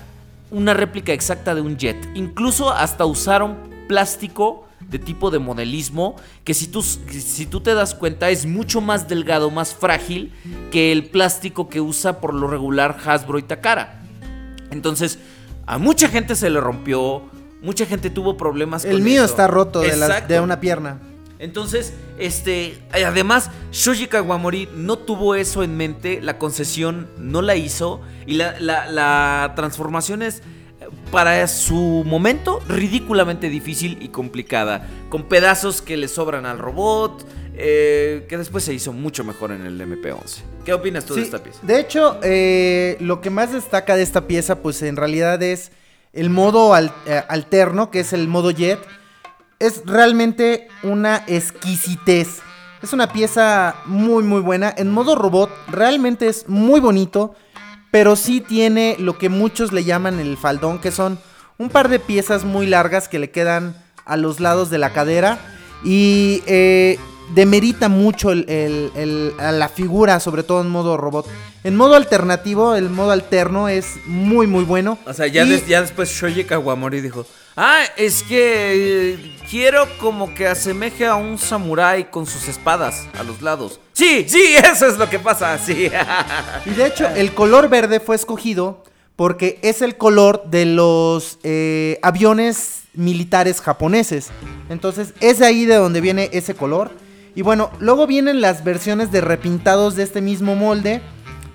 una 0.51 0.73
réplica 0.73 1.13
exacta 1.13 1.55
de 1.55 1.61
un 1.61 1.77
jet. 1.77 1.97
Incluso 2.13 2.71
hasta 2.71 3.05
usaron 3.05 3.57
plástico 3.87 4.66
de 4.89 4.99
tipo 4.99 5.31
de 5.31 5.39
modelismo 5.39 6.15
que 6.43 6.53
si 6.53 6.67
tú, 6.67 6.81
si 6.81 7.45
tú 7.45 7.59
te 7.61 7.73
das 7.73 7.93
cuenta 7.93 8.29
es 8.29 8.45
mucho 8.45 8.79
más 8.81 9.07
delgado, 9.07 9.51
más 9.51 9.73
frágil 9.75 10.31
que 10.71 10.91
el 10.91 11.05
plástico 11.09 11.67
que 11.69 11.81
usa 11.81 12.19
por 12.21 12.33
lo 12.33 12.47
regular 12.47 12.97
Hasbro 13.05 13.37
y 13.39 13.43
Takara. 13.43 14.01
Entonces, 14.71 15.19
a 15.65 15.77
mucha 15.77 16.07
gente 16.09 16.35
se 16.35 16.49
le 16.49 16.59
rompió, 16.59 17.23
mucha 17.61 17.85
gente 17.85 18.09
tuvo 18.09 18.37
problemas 18.37 18.85
El 18.85 18.93
con 18.93 19.03
mío 19.03 19.23
eso. 19.23 19.31
está 19.33 19.47
roto 19.47 19.79
de, 19.81 19.95
la- 19.97 20.05
Exacto. 20.07 20.33
de 20.33 20.39
una 20.39 20.59
pierna. 20.59 20.99
Entonces, 21.39 21.93
este, 22.17 22.81
además, 22.91 23.51
Shoji 23.71 24.07
Kawamori 24.07 24.69
no 24.75 24.97
tuvo 24.97 25.35
eso 25.35 25.61
en 25.63 25.77
mente, 25.77 26.19
la 26.21 26.39
concesión 26.39 27.09
no 27.19 27.41
la 27.43 27.55
hizo 27.55 28.01
y 28.25 28.33
la, 28.33 28.59
la- 28.59 28.89
la 28.89 29.53
transformación 29.55 30.23
es, 30.23 30.37
eh, 30.39 30.41
para 31.11 31.47
su 31.47 32.03
momento, 32.05 32.61
ridículamente 32.67 33.49
difícil 33.49 33.97
y 34.01 34.09
complicada, 34.09 34.87
con 35.09 35.23
pedazos 35.23 35.81
que 35.81 35.97
le 35.97 36.07
sobran 36.07 36.45
al 36.45 36.59
robot, 36.59 37.25
eh, 37.55 38.25
que 38.29 38.37
después 38.37 38.63
se 38.63 38.73
hizo 38.73 38.93
mucho 38.93 39.23
mejor 39.23 39.51
en 39.51 39.65
el 39.65 39.79
MP11. 39.81 40.41
¿Qué 40.65 40.73
opinas 40.73 41.05
tú 41.05 41.15
de 41.15 41.21
esta 41.21 41.41
pieza? 41.41 41.59
De 41.63 41.79
hecho, 41.79 42.19
eh, 42.23 42.97
lo 42.99 43.21
que 43.21 43.29
más 43.29 43.51
destaca 43.53 43.95
de 43.95 44.03
esta 44.03 44.27
pieza, 44.27 44.61
pues 44.61 44.81
en 44.81 44.95
realidad 44.95 45.41
es 45.41 45.71
el 46.13 46.29
modo 46.29 46.73
al- 46.73 46.91
eh, 47.05 47.23
alterno, 47.29 47.89
que 47.89 48.01
es 48.01 48.13
el 48.13 48.27
modo 48.27 48.51
jet. 48.51 48.79
Es 49.59 49.81
realmente 49.85 50.67
una 50.83 51.23
exquisitez. 51.27 52.39
Es 52.83 52.93
una 52.93 53.11
pieza 53.11 53.75
muy, 53.85 54.23
muy 54.23 54.41
buena. 54.41 54.71
En 54.77 54.91
modo 54.91 55.15
robot, 55.15 55.49
realmente 55.67 56.27
es 56.27 56.47
muy 56.47 56.79
bonito, 56.79 57.33
pero 57.91 58.15
sí 58.15 58.41
tiene 58.41 58.95
lo 58.99 59.17
que 59.17 59.29
muchos 59.29 59.71
le 59.71 59.83
llaman 59.83 60.19
el 60.19 60.37
faldón, 60.37 60.79
que 60.79 60.91
son 60.91 61.19
un 61.57 61.69
par 61.69 61.89
de 61.89 61.99
piezas 61.99 62.43
muy 62.43 62.67
largas 62.67 63.07
que 63.07 63.19
le 63.19 63.31
quedan 63.31 63.75
a 64.05 64.17
los 64.17 64.39
lados 64.39 64.69
de 64.69 64.77
la 64.77 64.91
cadera. 64.93 65.39
Y 65.83 66.43
eh, 66.47 66.97
demerita 67.35 67.89
mucho 67.89 68.31
el- 68.31 68.45
el- 68.49 68.91
el- 68.95 69.33
a 69.39 69.51
la 69.51 69.69
figura, 69.69 70.19
sobre 70.19 70.43
todo 70.43 70.61
en 70.61 70.69
modo 70.69 70.97
robot. 70.97 71.27
En 71.63 71.75
modo 71.75 71.95
alternativo, 71.95 72.75
el 72.75 72.89
modo 72.89 73.11
alterno 73.11 73.67
es 73.69 73.85
muy, 74.05 74.47
muy 74.47 74.63
bueno. 74.63 74.97
O 75.05 75.13
sea, 75.13 75.27
ya, 75.27 75.43
Y- 75.45 75.49
des- 75.49 75.67
ya 75.67 75.81
después 75.81 76.09
Shoji 76.09 76.45
Kawamori 76.45 77.01
dijo, 77.01 77.25
ah, 77.57 77.83
es 77.97 78.23
que 78.23 79.13
eh, 79.13 79.37
quiero 79.49 79.87
como 79.99 80.33
que 80.33 80.47
asemeje 80.47 81.05
a 81.05 81.15
un 81.15 81.37
samurái 81.37 82.05
con 82.05 82.25
sus 82.25 82.47
espadas 82.47 83.07
a 83.19 83.23
los 83.23 83.41
lados. 83.41 83.79
Sí, 83.93 84.25
sí, 84.27 84.55
eso 84.55 84.87
es 84.87 84.97
lo 84.97 85.09
que 85.09 85.19
pasa, 85.19 85.57
sí. 85.57 85.89
Y 86.65 86.69
de 86.69 86.85
hecho, 86.85 87.07
el 87.09 87.33
color 87.33 87.67
verde 87.67 87.99
fue 87.99 88.15
escogido 88.15 88.83
porque 89.15 89.59
es 89.63 89.81
el 89.81 89.97
color 89.97 90.43
de 90.45 90.65
los 90.65 91.39
eh, 91.43 91.99
aviones 92.03 92.83
militares 92.93 93.59
japoneses. 93.61 94.29
Entonces, 94.69 95.13
es 95.19 95.41
ahí 95.41 95.65
de 95.65 95.75
donde 95.75 96.01
viene 96.01 96.29
ese 96.33 96.53
color. 96.53 96.91
Y 97.35 97.41
bueno, 97.41 97.71
luego 97.79 98.07
vienen 98.07 98.41
las 98.41 98.63
versiones 98.63 99.11
de 99.11 99.21
repintados 99.21 99.95
de 99.95 100.03
este 100.03 100.21
mismo 100.21 100.55
molde, 100.55 101.01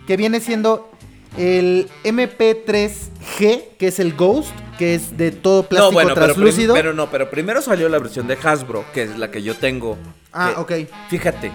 que 0.07 0.17
viene 0.17 0.41
siendo 0.41 0.91
el 1.37 1.89
MP3G, 2.05 3.65
que 3.79 3.87
es 3.89 3.99
el 3.99 4.15
Ghost, 4.15 4.53
que 4.83 4.97
es 4.97 5.17
de 5.17 5.31
todo 5.31 5.63
plástico 5.69 5.91
no, 5.93 5.95
bueno, 5.95 6.15
translúcido. 6.15 6.75
pero 6.75 6.93
no, 6.93 7.09
pero 7.09 7.31
primero 7.31 7.63
salió 7.63 7.89
la 7.89 8.01
versión 8.01 8.27
de 8.27 8.37
Hasbro, 8.43 8.85
que 8.93 9.05
es 9.05 9.17
la 9.17 9.31
que 9.31 9.41
yo 9.41 9.55
tengo. 9.57 9.97
Ah, 10.33 10.65
que- 10.67 10.83
ok. 10.85 10.89
Fíjate, 11.09 11.53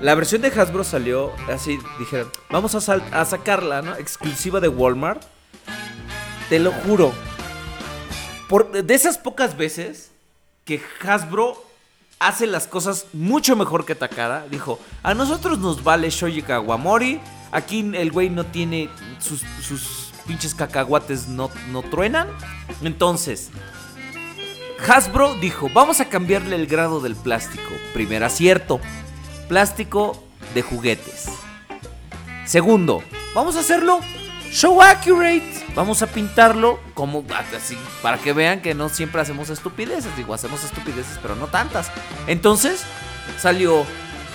la 0.00 0.16
versión 0.16 0.42
de 0.42 0.48
Hasbro 0.48 0.82
salió 0.82 1.30
así, 1.48 1.78
dijeron, 2.00 2.28
vamos 2.50 2.74
a, 2.74 2.80
sal- 2.80 3.04
a 3.12 3.24
sacarla, 3.26 3.80
¿no? 3.80 3.94
Exclusiva 3.94 4.58
de 4.58 4.66
Walmart. 4.66 5.22
Te 6.48 6.58
lo 6.58 6.72
juro. 6.72 7.12
Por, 8.48 8.72
de 8.72 8.92
esas 8.94 9.18
pocas 9.18 9.56
veces 9.56 10.10
que 10.64 10.82
Hasbro 11.06 11.64
hace 12.18 12.48
las 12.48 12.66
cosas 12.66 13.06
mucho 13.12 13.54
mejor 13.54 13.86
que 13.86 13.94
Takara, 13.94 14.46
dijo, 14.50 14.80
a 15.04 15.14
nosotros 15.14 15.60
nos 15.60 15.84
vale 15.84 16.10
Shoji 16.10 16.42
Kawamori, 16.42 17.20
aquí 17.52 17.88
el 17.94 18.10
güey 18.10 18.30
no 18.30 18.44
tiene 18.46 18.88
sus, 19.20 19.42
sus 19.62 20.03
pinches 20.26 20.54
cacahuates 20.54 21.28
no, 21.28 21.50
no 21.70 21.82
truenan. 21.82 22.28
Entonces, 22.82 23.50
Hasbro 24.86 25.34
dijo, 25.34 25.68
vamos 25.72 26.00
a 26.00 26.06
cambiarle 26.06 26.56
el 26.56 26.66
grado 26.66 27.00
del 27.00 27.16
plástico. 27.16 27.70
Primer 27.92 28.24
acierto, 28.24 28.80
plástico 29.48 30.22
de 30.54 30.62
juguetes. 30.62 31.26
Segundo, 32.44 33.02
vamos 33.34 33.56
a 33.56 33.60
hacerlo 33.60 34.00
show 34.50 34.80
accurate. 34.80 35.64
Vamos 35.74 36.02
a 36.02 36.06
pintarlo 36.06 36.78
como 36.94 37.24
así, 37.56 37.76
para 38.00 38.18
que 38.18 38.32
vean 38.32 38.62
que 38.62 38.74
no 38.74 38.88
siempre 38.88 39.20
hacemos 39.20 39.50
estupideces. 39.50 40.16
Digo, 40.16 40.32
hacemos 40.32 40.62
estupideces, 40.62 41.18
pero 41.20 41.34
no 41.34 41.48
tantas. 41.48 41.90
Entonces, 42.26 42.82
salió... 43.38 43.84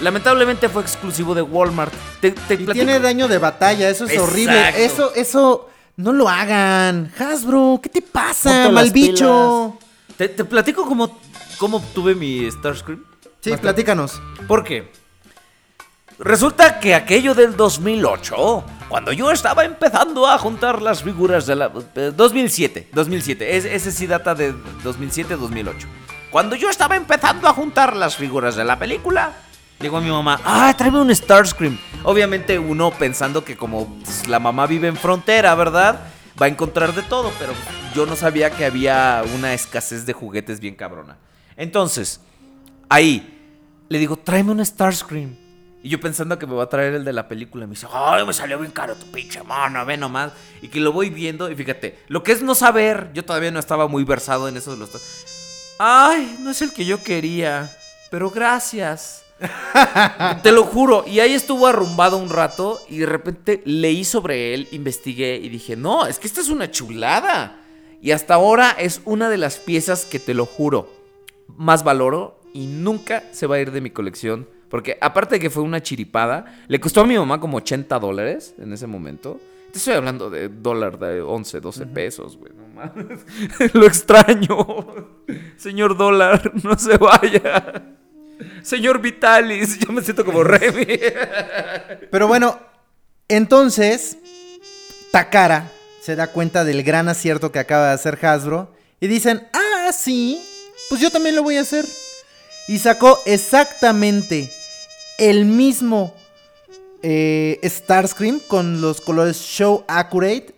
Lamentablemente 0.02 0.70
fue 0.70 0.82
exclusivo 0.82 1.36
de 1.36 1.42
Walmart. 1.42 1.94
Te, 2.22 2.32
te 2.32 2.54
Y 2.54 2.66
tiene 2.68 3.00
daño 3.00 3.28
de 3.28 3.38
batalla, 3.38 3.90
eso 3.90 4.06
es 4.06 4.12
Exacto. 4.12 4.32
horrible. 4.32 4.86
Eso, 4.86 5.14
eso, 5.14 5.70
no 6.00 6.14
lo 6.14 6.28
hagan. 6.30 7.12
Hasbro, 7.20 7.80
¿qué 7.84 7.90
te 7.90 8.02
pasa, 8.02 8.70
mal 8.70 8.90
bicho? 8.92 9.78
te, 10.18 10.30
te 10.30 10.46
platico 10.46 10.86
cómo, 10.86 11.20
cómo 11.58 11.78
obtuve 11.78 12.16
mi 12.16 12.50
Starscream. 12.50 13.04
Sí, 13.42 13.56
platícanos. 13.58 14.22
¿Por 14.48 14.64
qué? 14.64 14.92
Resulta 16.18 16.80
que 16.80 16.96
aquello 16.96 17.34
del 17.34 17.56
2008, 17.56 18.64
cuando 18.90 19.14
yo 19.14 19.32
estaba 19.32 19.64
empezando 19.64 20.28
a 20.28 20.38
juntar 20.38 20.82
las 20.82 21.02
figuras 21.02 21.46
de 21.46 21.56
la... 21.56 21.72
eh, 21.96 22.12
2007, 22.16 22.90
2007, 22.92 23.56
es- 23.58 23.64
ese 23.66 23.92
sí 23.94 24.06
data 24.06 24.36
de 24.36 24.54
2007-2008. 24.84 25.74
Cuando 26.30 26.56
yo 26.58 26.70
estaba 26.70 26.98
empezando 26.98 27.48
a 27.48 27.54
juntar 27.54 27.96
las 27.96 28.18
figuras 28.18 28.56
de 28.58 28.66
la 28.66 28.78
película, 28.78 29.32
llegó 29.80 30.02
mi 30.02 30.10
mamá, 30.10 30.40
ah, 30.44 30.74
tráeme 30.78 31.00
un 31.00 31.14
Starscream. 31.14 31.78
Obviamente 32.04 32.60
uno 32.60 32.92
pensando 32.92 33.44
que 33.44 33.56
como 33.56 33.88
pues, 33.96 34.28
la 34.28 34.40
mamá 34.40 34.68
vive 34.68 34.88
en 34.88 34.96
frontera, 34.96 35.56
¿verdad? 35.56 36.02
Va 36.42 36.46
a 36.46 36.50
encontrar 36.50 36.94
de 36.94 37.02
todo, 37.04 37.32
pero 37.40 37.54
yo 37.94 38.06
no 38.06 38.16
sabía 38.16 38.52
que 38.52 38.66
había 38.66 39.24
una 39.36 39.54
escasez 39.54 40.06
de 40.06 40.14
juguetes 40.14 40.60
bien 40.60 40.76
cabrona. 40.76 41.18
Entonces, 41.58 42.22
ahí, 42.88 43.38
le 43.90 44.00
digo, 44.00 44.18
tráeme 44.18 44.52
un 44.52 44.66
Starscream. 44.66 45.36
Y 45.82 45.90
yo 45.90 46.00
pensando 46.00 46.38
que 46.38 46.46
me 46.46 46.56
va 46.56 46.64
a 46.64 46.70
traer 46.70 46.94
el 46.94 47.06
de 47.06 47.14
la 47.14 47.28
película. 47.28 47.66
Me 47.66 47.72
dice, 47.72 47.88
ay, 47.92 48.26
me 48.26 48.34
salió 48.34 48.60
bien 48.60 48.72
caro 48.72 48.96
tu 48.96 49.10
pinche 49.12 49.42
mano, 49.44 49.86
ve 49.86 49.96
nomás. 49.96 50.34
Y 50.62 50.68
que 50.68 50.82
lo 50.82 50.92
voy 50.92 51.10
viendo. 51.10 51.50
Y 51.50 51.56
fíjate, 51.56 52.00
lo 52.08 52.22
que 52.22 52.34
es 52.34 52.42
no 52.42 52.54
saber, 52.54 53.12
yo 53.14 53.24
todavía 53.24 53.52
no 53.52 53.60
estaba 53.60 53.88
muy 53.88 54.04
versado 54.04 54.50
en 54.50 54.58
eso 54.58 54.72
de 54.72 54.78
los. 54.78 54.90
Ay, 55.78 56.38
no 56.42 56.52
es 56.52 56.62
el 56.62 56.74
que 56.74 56.86
yo 56.86 57.02
quería. 57.02 57.72
Pero 58.12 58.30
gracias. 58.30 59.24
Te 60.44 60.52
lo 60.52 60.64
juro. 60.64 61.04
Y 61.08 61.20
ahí 61.20 61.34
estuvo 61.34 61.68
arrumbado 61.68 62.18
un 62.18 62.30
rato. 62.30 62.80
Y 62.90 63.00
de 63.00 63.06
repente 63.06 63.62
leí 63.66 64.04
sobre 64.04 64.54
él, 64.54 64.68
investigué. 64.72 65.38
Y 65.38 65.50
dije, 65.50 65.76
no, 65.76 66.06
es 66.06 66.20
que 66.20 66.28
esta 66.28 66.42
es 66.42 66.50
una 66.50 66.72
chulada. 66.72 67.62
Y 68.02 68.12
hasta 68.12 68.36
ahora 68.36 68.72
es 68.72 69.02
una 69.06 69.30
de 69.30 69.38
las 69.38 69.58
piezas 69.58 70.06
que 70.06 70.20
te 70.20 70.34
lo 70.34 70.46
juro 70.46 70.90
más 71.58 71.84
valoro 71.84 72.40
y 72.54 72.68
nunca 72.68 73.24
se 73.32 73.48
va 73.48 73.56
a 73.56 73.60
ir 73.60 73.72
de 73.72 73.82
mi 73.82 73.90
colección. 73.90 74.48
Porque 74.70 74.98
aparte 75.02 75.36
de 75.36 75.40
que 75.40 75.50
fue 75.50 75.64
una 75.64 75.82
chiripada, 75.82 76.64
le 76.68 76.80
costó 76.80 77.02
a 77.02 77.06
mi 77.06 77.18
mamá 77.18 77.40
como 77.40 77.58
80 77.58 78.00
dólares 78.00 78.56
en 78.60 78.72
ese 78.72 78.88
momento. 78.88 79.40
Te 79.72 79.78
estoy 79.78 79.96
hablando 79.96 80.30
de 80.30 80.50
dólar 80.50 80.98
de 80.98 81.22
11, 81.22 81.60
12 81.60 81.86
pesos, 81.88 82.38
güey. 82.38 82.54
No 82.54 82.68
mames. 82.68 83.26
Lo 83.74 83.86
extraño. 83.86 84.58
Señor 85.58 85.98
dólar, 85.98 86.52
no 86.64 86.78
se 86.78 86.98
vaya. 86.98 87.98
Señor 88.62 89.02
Vitalis, 89.02 89.80
yo 89.80 89.92
me 89.92 90.02
siento 90.02 90.26
como 90.26 90.44
Remy. 90.44 90.86
Pero 92.12 92.28
bueno, 92.28 92.60
entonces 93.28 94.18
Takara 95.12 95.72
se 96.02 96.16
da 96.16 96.28
cuenta 96.28 96.64
del 96.64 96.84
gran 96.84 97.10
acierto 97.10 97.52
que 97.52 97.60
acaba 97.60 97.88
de 97.88 97.94
hacer 97.94 98.24
Hasbro 98.26 98.74
y 99.00 99.08
dicen, 99.08 99.48
ah, 99.54 99.92
sí, 99.92 100.42
pues 100.90 101.02
yo 101.02 101.12
también 101.12 101.36
lo 101.36 101.44
voy 101.44 101.58
a 101.58 101.62
hacer. 101.62 101.86
Y 102.68 102.80
sacó 102.80 103.20
exactamente 103.26 104.52
el 105.18 105.46
mismo 105.46 106.14
eh, 107.02 107.60
Starscream 107.64 108.40
con 108.48 108.82
los 108.82 109.02
colores 109.02 109.38
Show 109.38 109.84
Accurate, 109.88 110.56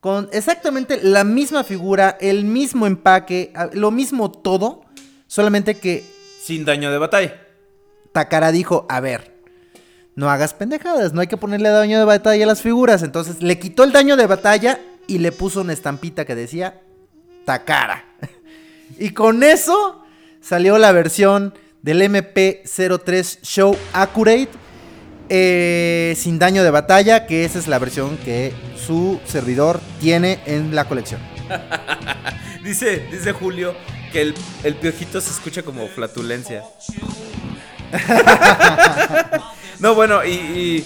con 0.00 0.28
exactamente 0.32 1.00
la 1.02 1.22
misma 1.22 1.64
figura, 1.64 2.16
el 2.20 2.44
mismo 2.44 2.86
empaque, 2.86 3.52
lo 3.72 3.90
mismo 3.90 4.30
todo, 4.32 4.84
solamente 5.28 5.76
que 5.76 6.04
Sin 6.42 6.64
daño 6.64 6.90
de 6.90 6.98
batalla. 6.98 7.40
Takara 8.10 8.50
dijo, 8.50 8.84
a 8.88 8.98
ver, 8.98 9.32
no 10.16 10.28
hagas 10.28 10.54
pendejadas, 10.54 11.12
no 11.12 11.20
hay 11.20 11.28
que 11.28 11.36
ponerle 11.36 11.68
daño 11.68 12.00
de 12.00 12.04
batalla 12.04 12.42
a 12.42 12.48
las 12.48 12.62
figuras. 12.62 13.04
Entonces 13.04 13.42
le 13.42 13.60
quitó 13.60 13.84
el 13.84 13.92
daño 13.92 14.16
de 14.16 14.26
batalla 14.26 14.80
y 15.06 15.18
le 15.18 15.30
puso 15.30 15.60
una 15.60 15.72
estampita 15.72 16.24
que 16.24 16.34
decía 16.34 16.80
Takara. 17.44 18.04
y 18.98 19.10
con 19.10 19.44
eso 19.44 20.04
salió 20.40 20.78
la 20.78 20.90
versión 20.90 21.54
del 21.80 22.02
MP03 22.02 23.38
Show 23.42 23.76
Accurate 23.92 24.48
eh, 25.28 26.14
sin 26.16 26.40
daño 26.40 26.64
de 26.64 26.70
batalla, 26.70 27.24
que 27.26 27.44
esa 27.44 27.60
es 27.60 27.68
la 27.68 27.78
versión 27.78 28.16
que 28.16 28.52
su 28.76 29.20
servidor 29.26 29.80
tiene 30.00 30.40
en 30.46 30.74
la 30.74 30.86
colección. 30.86 31.20
Dice, 32.64 33.08
dice 33.10 33.32
Julio 33.32 33.74
que 34.12 34.20
el, 34.22 34.34
el 34.62 34.76
piojito 34.76 35.20
se 35.20 35.30
escucha 35.30 35.62
como 35.62 35.88
flatulencia. 35.88 36.62
no, 39.78 39.94
bueno, 39.94 40.24
y, 40.24 40.84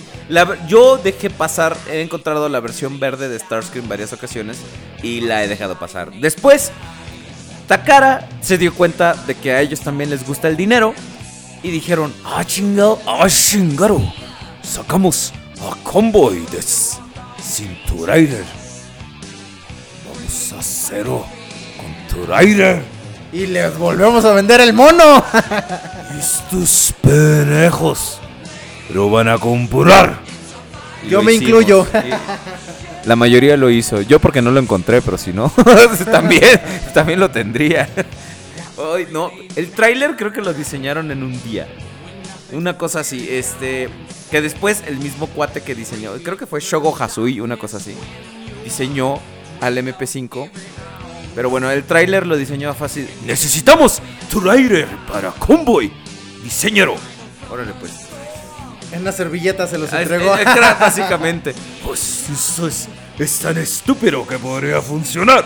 yo 0.69 0.99
dejé 0.99 1.31
pasar, 1.31 1.77
he 1.91 2.01
encontrado 2.01 2.49
la 2.49 2.61
versión 2.61 2.99
verde 2.99 3.29
de 3.29 3.39
Starscream 3.39 3.89
varias 3.89 4.13
ocasiones 4.13 4.59
y 5.03 5.21
la 5.21 5.45
he 5.45 5.49
dejado 5.49 5.79
pasar. 5.79 6.11
Después, 6.13 6.73
Takara 7.69 8.29
se 8.41 8.59
dio 8.59 8.75
cuenta 8.75 9.15
de 9.15 9.35
que 9.35 9.53
a 9.53 9.61
ellos 9.61 9.81
también 9.81 10.11
les 10.11 10.27
gusta 10.27 10.49
el 10.49 10.57
dinero 10.57 10.95
y 11.63 11.71
dijeron, 11.71 12.15
ah 12.25 12.45
chingado, 12.45 13.01
ah 13.07 13.27
chingaro, 13.29 14.01
sacamos 14.63 15.33
a 15.61 15.77
Convoy 15.83 16.41
de 16.47 16.61
Cinturaider. 17.43 18.45
Vamos 20.07 20.53
a 20.53 20.63
cero 20.63 21.27
con 21.77 22.09
Turaider. 22.09 22.96
Y 23.37 23.47
les 23.49 23.77
volvemos 23.77 24.25
a 24.25 24.33
vender 24.33 24.63
el 24.63 24.73
mono. 24.73 25.23
Estos 26.19 26.95
pendejos 27.03 28.19
lo 28.95 29.11
van 29.11 29.29
a 29.29 29.37
comprar. 29.37 30.21
Yo 31.07 31.23
me 31.23 31.35
incluyo. 31.35 31.87
La 33.05 33.15
mayoría 33.15 33.59
lo 33.59 33.69
hizo. 33.69 34.01
Yo 34.01 34.21
porque 34.21 34.41
no 34.41 34.51
lo 34.53 34.59
encontré, 34.59 35.03
pero 35.03 35.19
si 35.19 35.35
no, 35.35 35.53
también, 36.11 36.63
también 36.95 37.21
lo 37.21 37.31
tendría. 37.31 37.91
Ay, 38.95 39.07
no, 39.13 39.31
el 39.55 39.71
tráiler 39.71 40.17
creo 40.17 40.33
que 40.33 40.41
lo 40.41 40.55
diseñaron 40.55 41.11
en 41.11 41.23
un 41.23 41.43
día. 41.43 41.69
Una 42.53 42.79
cosa 42.79 43.01
así, 43.01 43.29
este, 43.31 43.91
que 44.31 44.41
después 44.41 44.83
el 44.87 44.97
mismo 44.97 45.27
cuate 45.27 45.61
que 45.61 45.75
diseñó, 45.75 46.13
creo 46.23 46.39
que 46.39 46.47
fue 46.47 46.61
Shogo 46.61 46.97
Hasui, 46.99 47.41
una 47.41 47.59
cosa 47.59 47.77
así, 47.77 47.95
diseñó 48.65 49.21
al 49.61 49.77
MP5. 49.77 50.49
Pero 51.37 51.51
bueno, 51.51 51.71
el 51.71 51.85
tráiler 51.85 52.27
lo 52.27 52.37
diseñó 52.37 52.75
fácil. 52.75 53.09
Necesitamos 53.25 54.01
Trailer 54.29 54.89
para 55.13 55.31
Convoy. 55.31 55.93
Diseñero. 56.43 56.97
Órale 57.51 57.73
pues. 57.79 57.93
En 58.93 59.03
una 59.03 59.13
servilleta 59.13 59.67
se 59.69 59.79
los 59.79 59.93
Ah, 59.93 60.01
es- 60.03 60.11
entregó. 60.11 60.35
eh, 60.37 60.43
era 60.43 60.75
básicamente. 60.75 61.55
Pues 61.85 62.25
eso 62.33 62.67
es, 62.67 62.89
es 63.19 63.39
tan 63.39 63.57
estúpido 63.59 64.27
que 64.27 64.39
podría 64.39 64.81
funcionar. 64.83 65.45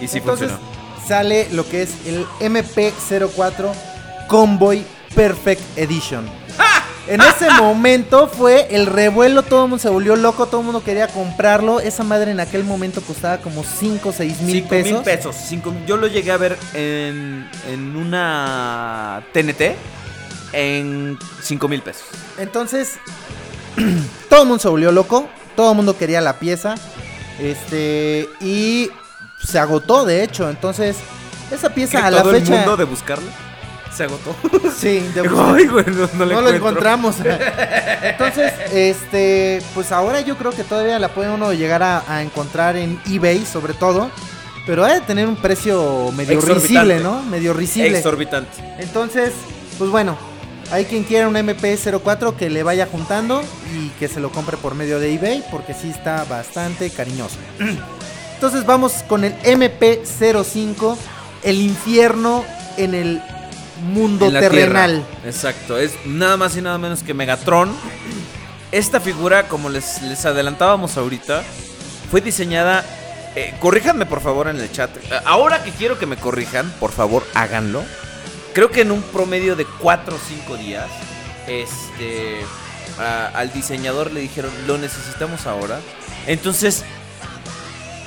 Y 0.00 0.06
sí 0.06 0.18
Entonces 0.18 0.50
funcionó. 0.52 1.06
sale 1.08 1.48
lo 1.52 1.68
que 1.68 1.82
es 1.82 1.90
el 2.06 2.24
MP04 2.40 3.72
Convoy 4.28 4.84
Perfect 5.14 5.62
Edition. 5.78 6.28
En 7.06 7.20
ese 7.20 7.50
momento 7.50 8.28
fue 8.28 8.66
el 8.70 8.86
revuelo, 8.86 9.42
todo 9.42 9.64
el 9.64 9.70
mundo 9.70 9.82
se 9.82 9.90
volvió 9.90 10.16
loco, 10.16 10.46
todo 10.46 10.60
el 10.60 10.64
mundo 10.66 10.82
quería 10.82 11.08
comprarlo. 11.08 11.80
Esa 11.80 12.02
madre 12.02 12.30
en 12.30 12.40
aquel 12.40 12.64
momento 12.64 13.02
costaba 13.02 13.38
como 13.38 13.62
5 13.62 14.08
o 14.08 14.12
6 14.12 14.40
mil 14.40 14.62
pesos. 14.64 14.92
mil 14.92 15.02
pesos. 15.02 15.36
cinco 15.36 15.74
yo 15.86 15.98
lo 15.98 16.06
llegué 16.06 16.30
a 16.32 16.38
ver 16.38 16.58
en, 16.72 17.48
en 17.70 17.96
una 17.96 19.22
TNT 19.32 19.76
en 20.52 21.18
5 21.42 21.68
mil 21.68 21.82
pesos. 21.82 22.04
Entonces, 22.38 22.94
todo 24.30 24.42
el 24.42 24.48
mundo 24.48 24.62
se 24.62 24.68
volvió 24.68 24.90
loco, 24.90 25.28
todo 25.56 25.70
el 25.72 25.76
mundo 25.76 25.98
quería 25.98 26.22
la 26.22 26.38
pieza. 26.38 26.74
Este, 27.38 28.30
y 28.40 28.90
se 29.44 29.58
agotó, 29.58 30.06
de 30.06 30.22
hecho. 30.22 30.48
Entonces, 30.48 30.96
esa 31.50 31.68
pieza 31.68 32.06
a 32.06 32.10
la 32.10 32.22
todo 32.22 32.32
el 32.34 32.40
fecha. 32.40 32.56
mundo 32.56 32.76
de 32.78 32.84
buscarlo 32.84 33.28
se 33.94 34.04
agotó. 34.04 34.34
Sí, 34.76 35.00
de 35.14 35.20
Ay, 35.20 35.66
güey, 35.66 35.84
no, 35.86 36.08
no, 36.14 36.24
le 36.24 36.34
no 36.34 36.40
lo 36.40 36.50
encontramos. 36.50 37.16
Entonces, 38.02 38.52
este, 38.72 39.62
pues 39.74 39.92
ahora 39.92 40.20
yo 40.20 40.36
creo 40.36 40.50
que 40.52 40.64
todavía 40.64 40.98
la 40.98 41.08
puede 41.08 41.30
uno 41.30 41.52
llegar 41.52 41.82
a, 41.82 42.04
a 42.08 42.22
encontrar 42.22 42.76
en 42.76 43.00
eBay, 43.06 43.44
sobre 43.46 43.74
todo. 43.74 44.10
Pero 44.66 44.84
ha 44.84 44.94
de 44.94 45.00
tener 45.02 45.28
un 45.28 45.36
precio 45.36 46.10
medio 46.12 46.40
risible, 46.40 47.00
¿no? 47.00 47.22
Medio 47.22 47.52
risible. 47.52 47.98
Exorbitante. 47.98 48.50
Entonces, 48.78 49.32
pues 49.78 49.90
bueno, 49.90 50.16
hay 50.70 50.86
quien 50.86 51.04
quiera 51.04 51.28
un 51.28 51.34
MP04 51.34 52.34
que 52.34 52.48
le 52.48 52.62
vaya 52.62 52.86
juntando 52.86 53.42
y 53.74 53.90
que 53.90 54.08
se 54.08 54.20
lo 54.20 54.30
compre 54.30 54.56
por 54.56 54.74
medio 54.74 54.98
de 54.98 55.14
eBay 55.14 55.44
porque 55.50 55.74
sí 55.74 55.90
está 55.90 56.24
bastante 56.24 56.90
cariñoso. 56.90 57.36
Entonces 58.34 58.64
vamos 58.66 59.04
con 59.06 59.24
el 59.24 59.34
MP05, 59.42 60.96
el 61.42 61.60
infierno 61.60 62.44
en 62.76 62.94
el 62.94 63.22
mundo 63.84 64.26
En 64.26 64.34
la 64.34 64.40
terrenal. 64.40 65.04
Tierra. 65.06 65.28
Exacto, 65.28 65.78
es 65.78 65.92
nada 66.06 66.36
más 66.36 66.56
y 66.56 66.62
nada 66.62 66.78
menos 66.78 67.02
que 67.02 67.14
Megatron. 67.14 67.72
Esta 68.72 68.98
figura, 69.00 69.46
como 69.48 69.68
les, 69.68 70.02
les 70.02 70.24
adelantábamos 70.26 70.96
ahorita, 70.96 71.42
fue 72.10 72.20
diseñada. 72.20 72.84
eh, 73.36 73.54
corríjanme 73.60 74.06
por 74.06 74.20
favor 74.20 74.48
en 74.48 74.58
el 74.60 74.70
chat. 74.72 74.90
Eh, 74.96 75.00
Ahora 75.24 75.62
que 75.62 75.70
quiero 75.70 75.98
que 75.98 76.06
me 76.06 76.16
corrijan, 76.16 76.70
por 76.80 76.90
favor 76.92 77.24
háganlo. 77.34 77.82
Creo 78.52 78.70
que 78.70 78.82
en 78.82 78.90
un 78.92 79.02
promedio 79.02 79.56
de 79.56 79.64
4 79.80 80.14
o 80.14 80.18
5 80.28 80.56
días, 80.56 80.86
este, 81.48 82.40
a- 82.98 83.26
al 83.34 83.52
diseñador 83.52 84.12
le 84.12 84.20
dijeron, 84.20 84.50
lo 84.66 84.78
necesitamos 84.78 85.46
ahora. 85.46 85.80
Entonces, 86.26 86.84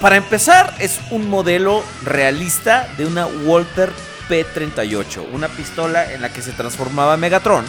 para 0.01 0.15
empezar, 0.15 0.73
es 0.79 0.99
un 1.11 1.29
modelo 1.29 1.83
realista 2.03 2.87
de 2.97 3.05
una 3.05 3.25
Walter 3.25 3.91
P38, 4.29 5.25
una 5.31 5.47
pistola 5.47 6.11
en 6.13 6.21
la 6.21 6.31
que 6.31 6.41
se 6.41 6.51
transformaba 6.51 7.17
Megatron 7.17 7.65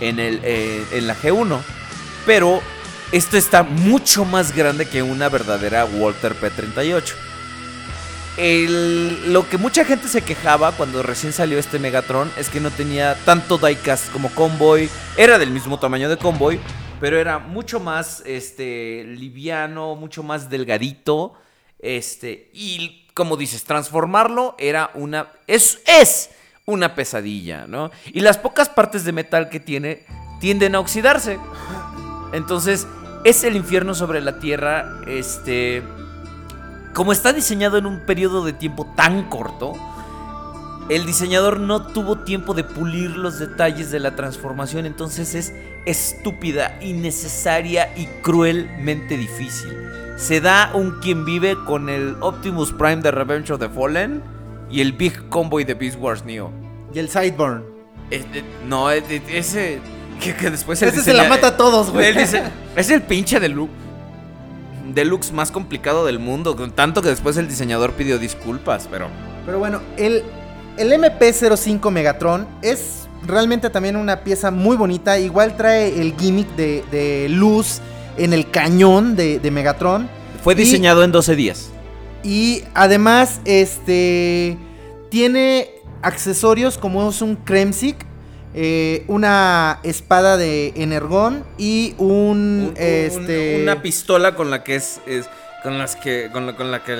en, 0.00 0.18
el, 0.20 0.40
eh, 0.42 0.84
en 0.92 1.06
la 1.06 1.14
G1. 1.16 1.60
Pero 2.26 2.60
esto 3.12 3.36
está 3.36 3.62
mucho 3.62 4.24
más 4.24 4.54
grande 4.54 4.86
que 4.86 5.02
una 5.02 5.28
verdadera 5.28 5.84
Walter 5.84 6.34
P38. 6.34 7.14
El- 8.36 9.32
lo 9.32 9.48
que 9.48 9.58
mucha 9.58 9.84
gente 9.84 10.06
se 10.06 10.22
quejaba 10.22 10.72
cuando 10.72 11.02
recién 11.02 11.32
salió 11.32 11.58
este 11.58 11.78
Megatron 11.80 12.30
es 12.36 12.48
que 12.48 12.60
no 12.60 12.70
tenía 12.70 13.16
tanto 13.24 13.58
diecast 13.58 14.12
como 14.12 14.30
Convoy. 14.30 14.88
Era 15.16 15.38
del 15.38 15.50
mismo 15.50 15.78
tamaño 15.80 16.08
de 16.08 16.16
Convoy, 16.18 16.60
pero 17.00 17.18
era 17.18 17.40
mucho 17.40 17.80
más 17.80 18.22
este, 18.26 19.04
liviano, 19.04 19.96
mucho 19.96 20.22
más 20.22 20.48
delgadito. 20.50 21.32
Este, 21.80 22.50
y 22.54 23.07
como 23.18 23.36
dices, 23.36 23.64
transformarlo 23.64 24.54
era 24.58 24.92
una. 24.94 25.32
Es, 25.48 25.80
es 25.86 26.30
una 26.66 26.94
pesadilla, 26.94 27.66
¿no? 27.66 27.90
Y 28.06 28.20
las 28.20 28.38
pocas 28.38 28.68
partes 28.68 29.02
de 29.02 29.10
metal 29.10 29.48
que 29.48 29.58
tiene 29.58 30.04
tienden 30.38 30.76
a 30.76 30.78
oxidarse. 30.78 31.40
Entonces, 32.32 32.86
es 33.24 33.42
el 33.42 33.56
infierno 33.56 33.92
sobre 33.94 34.20
la 34.20 34.38
tierra. 34.38 35.00
Este. 35.08 35.82
Como 36.94 37.10
está 37.10 37.32
diseñado 37.32 37.76
en 37.76 37.86
un 37.86 38.06
periodo 38.06 38.44
de 38.44 38.52
tiempo 38.52 38.86
tan 38.94 39.28
corto, 39.28 39.72
el 40.88 41.04
diseñador 41.06 41.60
no 41.60 41.86
tuvo 41.86 42.18
tiempo 42.18 42.54
de 42.54 42.64
pulir 42.64 43.10
los 43.16 43.38
detalles 43.38 43.90
de 43.90 44.00
la 44.00 44.16
transformación, 44.16 44.86
entonces 44.86 45.34
es 45.34 45.52
estúpida, 45.86 46.78
innecesaria 46.80 47.92
y 47.96 48.06
cruelmente 48.22 49.16
difícil. 49.16 49.70
Se 50.16 50.40
da 50.40 50.70
un 50.74 50.98
quien 51.00 51.24
vive 51.24 51.56
con 51.66 51.88
el 51.88 52.16
Optimus 52.20 52.72
Prime 52.72 52.96
de 53.02 53.10
Revenge 53.10 53.52
of 53.52 53.60
the 53.60 53.68
Fallen 53.68 54.22
y 54.70 54.80
el 54.80 54.92
Big 54.92 55.28
Convoy 55.28 55.64
de 55.64 55.74
Beast 55.74 55.98
Wars 56.00 56.24
Neo. 56.24 56.50
Y 56.92 56.98
el 56.98 57.08
Sideburn. 57.08 57.64
Es- 58.10 58.24
eh, 58.34 58.42
no, 58.66 58.90
eh, 58.90 59.02
eh, 59.08 59.22
ese 59.32 59.78
que, 60.20 60.34
que 60.34 60.50
después 60.50 60.80
el 60.82 60.88
Ese 60.88 61.02
se 61.02 61.12
la 61.14 61.28
mata 61.28 61.48
a 61.48 61.56
todos, 61.56 61.90
güey. 61.90 62.06
él 62.08 62.16
es 62.76 62.90
el 62.90 63.02
pinche 63.02 63.38
deluxe. 63.38 63.70
Deluxe 64.94 65.32
más 65.32 65.50
complicado 65.52 66.06
del 66.06 66.18
mundo. 66.18 66.54
Tanto 66.74 67.02
que 67.02 67.08
después 67.10 67.36
el 67.36 67.46
diseñador 67.46 67.92
pidió 67.92 68.18
disculpas, 68.18 68.88
pero. 68.90 69.08
Pero 69.44 69.58
bueno, 69.58 69.80
el, 69.96 70.22
el 70.78 70.92
MP05 70.92 71.90
Megatron 71.90 72.46
es 72.62 73.08
realmente 73.26 73.68
también 73.70 73.96
una 73.96 74.20
pieza 74.20 74.50
muy 74.50 74.76
bonita. 74.76 75.18
Igual 75.18 75.56
trae 75.56 76.00
el 76.00 76.14
gimmick 76.18 76.48
de, 76.56 76.84
de 76.90 77.28
luz 77.28 77.80
en 78.16 78.32
el 78.32 78.50
cañón 78.50 79.16
de, 79.16 79.38
de 79.38 79.50
Megatron. 79.50 80.08
Fue 80.42 80.54
Y- 80.54 80.58
diseñado 80.58 81.02
en 81.04 81.12
12 81.12 81.36
días. 81.36 81.70
Y 82.22 82.64
además, 82.74 83.40
este. 83.44 84.56
Tiene 85.10 85.70
accesorios 86.02 86.76
como 86.78 87.08
es 87.08 87.22
un 87.22 87.36
Kremsik. 87.36 87.96
eh, 88.54 89.04
una 89.08 89.78
espada 89.84 90.36
de 90.36 90.72
Energon 90.76 91.44
y 91.58 91.94
un, 91.98 92.72
este 92.76 93.62
una 93.62 93.82
pistola 93.82 94.34
con 94.34 94.50
la 94.50 94.64
que 94.64 94.76
es. 94.76 95.00
es- 95.06 95.28
con 95.62 95.78
las 95.78 95.96
que. 95.96 96.28
Con 96.32 96.46
la, 96.46 96.56
con 96.56 96.70
la 96.70 96.82
que 96.84 96.94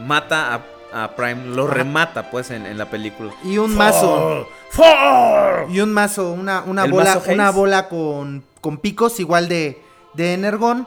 mata 0.00 0.54
a, 0.54 0.60
a 0.92 1.14
Prime. 1.16 1.46
Lo 1.54 1.66
remata, 1.66 2.30
pues, 2.30 2.50
en, 2.50 2.66
en 2.66 2.78
la 2.78 2.86
película. 2.90 3.32
y 3.44 3.58
un 3.58 3.74
mazo 3.76 4.46
¡Far! 4.70 5.66
y 5.70 5.80
un 5.80 5.92
mazo 5.92 6.32
una, 6.32 6.62
una 6.66 6.84
¿El 6.84 6.92
bola 6.92 7.20
una 7.28 7.50
bola 7.50 7.88
con, 7.88 8.42
con 8.60 8.78
picos 8.78 9.20
igual 9.20 9.48
de 9.48 9.82
de 10.14 10.34
Energon 10.34 10.86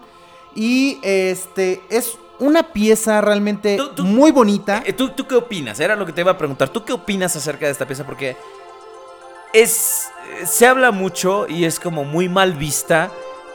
y 0.56 1.00
este 1.04 1.82
es 1.90 2.18
una 2.40 2.64
pieza 2.74 3.22
realmente 3.22 3.78
Tú- 3.78 3.90
tú- 3.96 4.04
muy 4.04 4.32
bonita 4.32 4.84
Eh, 4.86 4.94
¿Tú, 4.94 5.10
¿Tú 5.10 5.26
qué 5.28 5.36
opinas? 5.36 5.80
Era 5.80 5.96
lo 5.96 6.06
que 6.06 6.12
te 6.14 6.22
iba 6.22 6.32
a 6.32 6.38
preguntar. 6.38 6.70
¿Tú 6.70 6.84
qué 6.84 6.94
opinas 6.94 7.36
acerca 7.36 7.66
de 7.66 7.72
esta 7.72 7.86
pieza? 7.88 8.06
Porque 8.06 8.36
es. 9.54 10.10
Se 10.46 10.68
habla 10.68 10.92
mucho 10.92 11.48
y 11.48 11.66
es 11.66 11.80
como 11.80 12.04
muy 12.04 12.28
mal 12.30 12.54
vista. 12.54 13.10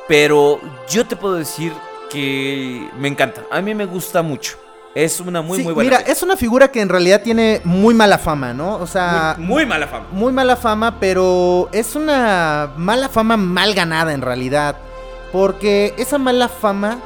Pero 0.09 0.61
yo 0.89 1.07
te 1.07 1.15
puedo 1.17 1.35
decir 1.35 1.73
que 2.11 2.89
me 2.99 3.09
encanta. 3.09 3.43
A 3.51 3.61
mí 3.61 3.75
me 3.75 3.87
gusta 3.87 4.23
mucho. 4.23 4.57
Es 4.95 5.21
una 5.21 5.41
muy, 5.41 5.59
Sí, 5.59 5.65
muy 5.65 5.73
buena. 5.73 5.91
Mira, 5.99 6.01
es 6.11 6.23
una 6.23 6.37
figura 6.37 6.69
que 6.73 6.81
en 6.81 6.89
realidad 6.89 7.23
tiene 7.23 7.61
muy 7.65 7.95
mala 7.95 8.19
fama, 8.19 8.53
¿no? 8.53 8.75
O 8.77 8.87
sea, 8.89 9.35
muy, 9.39 9.47
muy 9.47 9.67
mala 9.67 9.87
fama. 9.87 10.07
muy 10.11 10.33
mala 10.33 10.57
fama, 10.57 10.99
pero 10.99 11.69
es 11.73 11.95
una 11.95 12.71
mala 12.77 13.09
fama 13.09 13.37
mal 13.37 13.73
ganada 13.75 14.13
en 14.13 14.21
realidad. 14.21 14.77
Porque 15.31 15.95
esa 15.97 16.19
mala 16.19 16.49
fama, 16.49 16.99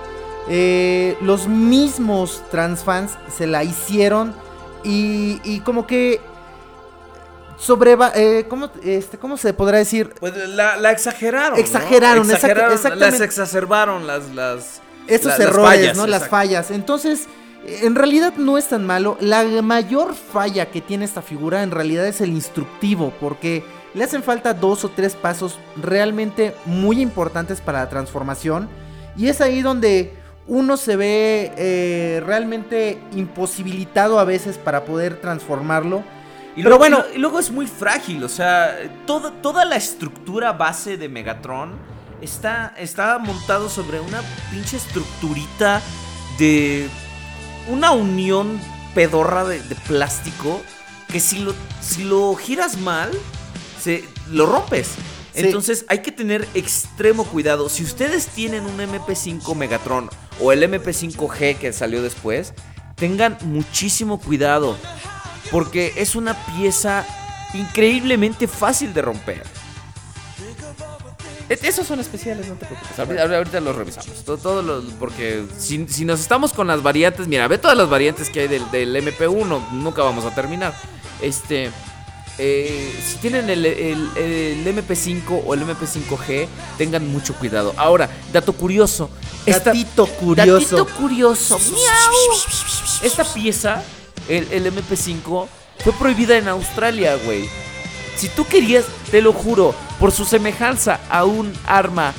eh, 0.48 1.18
los 1.20 1.46
mismos 1.46 2.42
transfans 2.50 3.12
se 3.36 3.46
la 3.46 3.64
hicieron 3.64 4.34
y, 4.82 5.40
y 5.44 5.60
como 5.60 5.86
que 5.86 6.22
sobreva... 7.58 8.12
Eh, 8.14 8.46
¿cómo, 8.48 8.70
este, 8.82 9.18
¿Cómo 9.18 9.36
se 9.36 9.52
podrá 9.52 9.76
decir? 9.78 10.14
Pues 10.20 10.34
la, 10.48 10.76
la 10.76 10.90
exageraron. 10.90 11.52
¿no? 11.52 11.56
Exageraron, 11.58 12.24
exacta- 12.24 12.34
Exageraron, 12.36 12.72
exactamente. 12.72 13.18
Las 13.18 13.20
exacerbaron, 13.20 14.06
las. 14.06 14.28
las 14.34 14.80
Esos 15.06 15.26
la- 15.26 15.32
las 15.32 15.40
errores, 15.40 15.70
fallas, 15.80 15.96
¿no? 15.98 16.06
Las 16.06 16.28
fallas. 16.28 16.70
Entonces, 16.70 17.28
en 17.66 17.94
realidad 17.94 18.34
no 18.36 18.58
es 18.58 18.68
tan 18.68 18.86
malo. 18.86 19.16
La 19.20 19.44
mayor 19.62 20.14
falla 20.14 20.70
que 20.70 20.80
tiene 20.80 21.04
esta 21.04 21.22
figura 21.22 21.62
en 21.62 21.70
realidad 21.70 22.06
es 22.06 22.20
el 22.20 22.30
instructivo, 22.30 23.12
porque 23.20 23.64
le 23.94 24.04
hacen 24.04 24.22
falta 24.22 24.54
dos 24.54 24.84
o 24.84 24.88
tres 24.90 25.14
pasos 25.14 25.58
realmente 25.76 26.54
muy 26.66 27.00
importantes 27.00 27.60
para 27.60 27.80
la 27.80 27.88
transformación. 27.88 28.68
Y 29.16 29.28
es 29.28 29.40
ahí 29.40 29.62
donde 29.62 30.12
uno 30.46 30.76
se 30.76 30.96
ve 30.96 31.52
eh, 31.56 32.22
realmente 32.26 32.98
imposibilitado 33.12 34.18
a 34.18 34.24
veces 34.24 34.58
para 34.58 34.84
poder 34.84 35.20
transformarlo. 35.20 36.02
Y 36.56 36.62
Pero 36.62 36.70
luego, 36.70 36.78
bueno. 36.80 36.98
lo- 36.98 37.14
y 37.14 37.18
luego 37.18 37.38
es 37.40 37.50
muy 37.50 37.66
frágil, 37.66 38.22
o 38.24 38.28
sea, 38.28 38.76
toda, 39.06 39.30
toda 39.42 39.64
la 39.64 39.76
estructura 39.76 40.52
base 40.52 40.96
de 40.96 41.08
Megatron 41.08 41.72
está, 42.20 42.74
está 42.78 43.18
montado 43.18 43.68
sobre 43.68 44.00
una 44.00 44.20
pinche 44.52 44.76
estructurita 44.76 45.80
de 46.38 46.88
una 47.68 47.92
unión 47.92 48.60
pedorra 48.94 49.44
de, 49.44 49.62
de 49.62 49.74
plástico 49.74 50.62
que 51.10 51.20
si 51.20 51.38
lo, 51.38 51.54
si 51.80 52.04
lo 52.04 52.34
giras 52.34 52.78
mal, 52.78 53.10
se, 53.80 54.04
lo 54.30 54.46
rompes. 54.46 54.88
Sí. 55.34 55.40
Entonces 55.42 55.84
hay 55.88 55.98
que 55.98 56.12
tener 56.12 56.46
extremo 56.54 57.24
cuidado. 57.24 57.68
Si 57.68 57.82
ustedes 57.82 58.26
tienen 58.28 58.64
un 58.64 58.78
MP5 58.78 59.54
Megatron 59.54 60.10
o 60.40 60.52
el 60.52 60.62
MP5G 60.62 61.56
que 61.58 61.72
salió 61.72 62.02
después, 62.02 62.54
tengan 62.96 63.38
muchísimo 63.42 64.20
cuidado. 64.20 64.76
Porque 65.50 65.92
es 65.96 66.16
una 66.16 66.34
pieza 66.46 67.04
increíblemente 67.52 68.48
fácil 68.48 68.94
de 68.94 69.02
romper. 69.02 69.42
E- 71.48 71.58
Esos 71.62 71.86
son 71.86 72.00
especiales, 72.00 72.46
no 72.48 72.54
te 72.54 72.66
preocupes. 72.66 72.98
Ahorita, 72.98 73.36
ahorita 73.36 73.60
los 73.60 73.76
revisamos. 73.76 74.24
Todo, 74.24 74.36
todo 74.38 74.62
lo- 74.62 74.82
porque 74.98 75.44
si, 75.58 75.86
si 75.88 76.04
nos 76.04 76.20
estamos 76.20 76.52
con 76.52 76.66
las 76.66 76.82
variantes, 76.82 77.28
mira, 77.28 77.46
ve 77.48 77.58
todas 77.58 77.76
las 77.76 77.88
variantes 77.88 78.30
que 78.30 78.40
hay 78.40 78.48
del, 78.48 78.70
del 78.70 78.96
MP1, 78.96 79.70
nunca 79.72 80.02
vamos 80.02 80.24
a 80.24 80.34
terminar. 80.34 80.74
Este, 81.20 81.70
eh, 82.38 82.98
si 83.06 83.16
tienen 83.18 83.48
el, 83.50 83.64
el- 83.66 84.10
el 84.16 84.66
MP5 84.66 85.42
o 85.46 85.54
el 85.54 85.62
MP5G, 85.62 86.46
tengan 86.78 87.06
mucho 87.08 87.34
cuidado. 87.34 87.74
Ahora, 87.76 88.08
dato 88.32 88.52
curioso. 88.54 89.10
esta- 89.46 89.70
Datito 89.70 90.06
curioso. 90.06 90.76
Datito 90.78 90.96
curioso. 90.96 91.58
Miau. 91.58 92.38
Esta 93.02 93.24
pieza, 93.24 93.82
el, 94.28 94.48
el 94.50 94.66
MP5, 94.72 95.46
fue 95.84 95.92
prohibida 95.92 96.36
en 96.38 96.48
Australia, 96.48 97.16
güey. 97.24 97.48
Si 98.16 98.28
tú 98.28 98.46
querías, 98.46 98.84
te 99.14 99.22
lo 99.22 99.32
juro, 99.32 99.76
por 100.00 100.10
su 100.10 100.24
semejanza 100.24 100.98
a 101.08 101.24
un 101.24 101.52
arma 101.68 102.12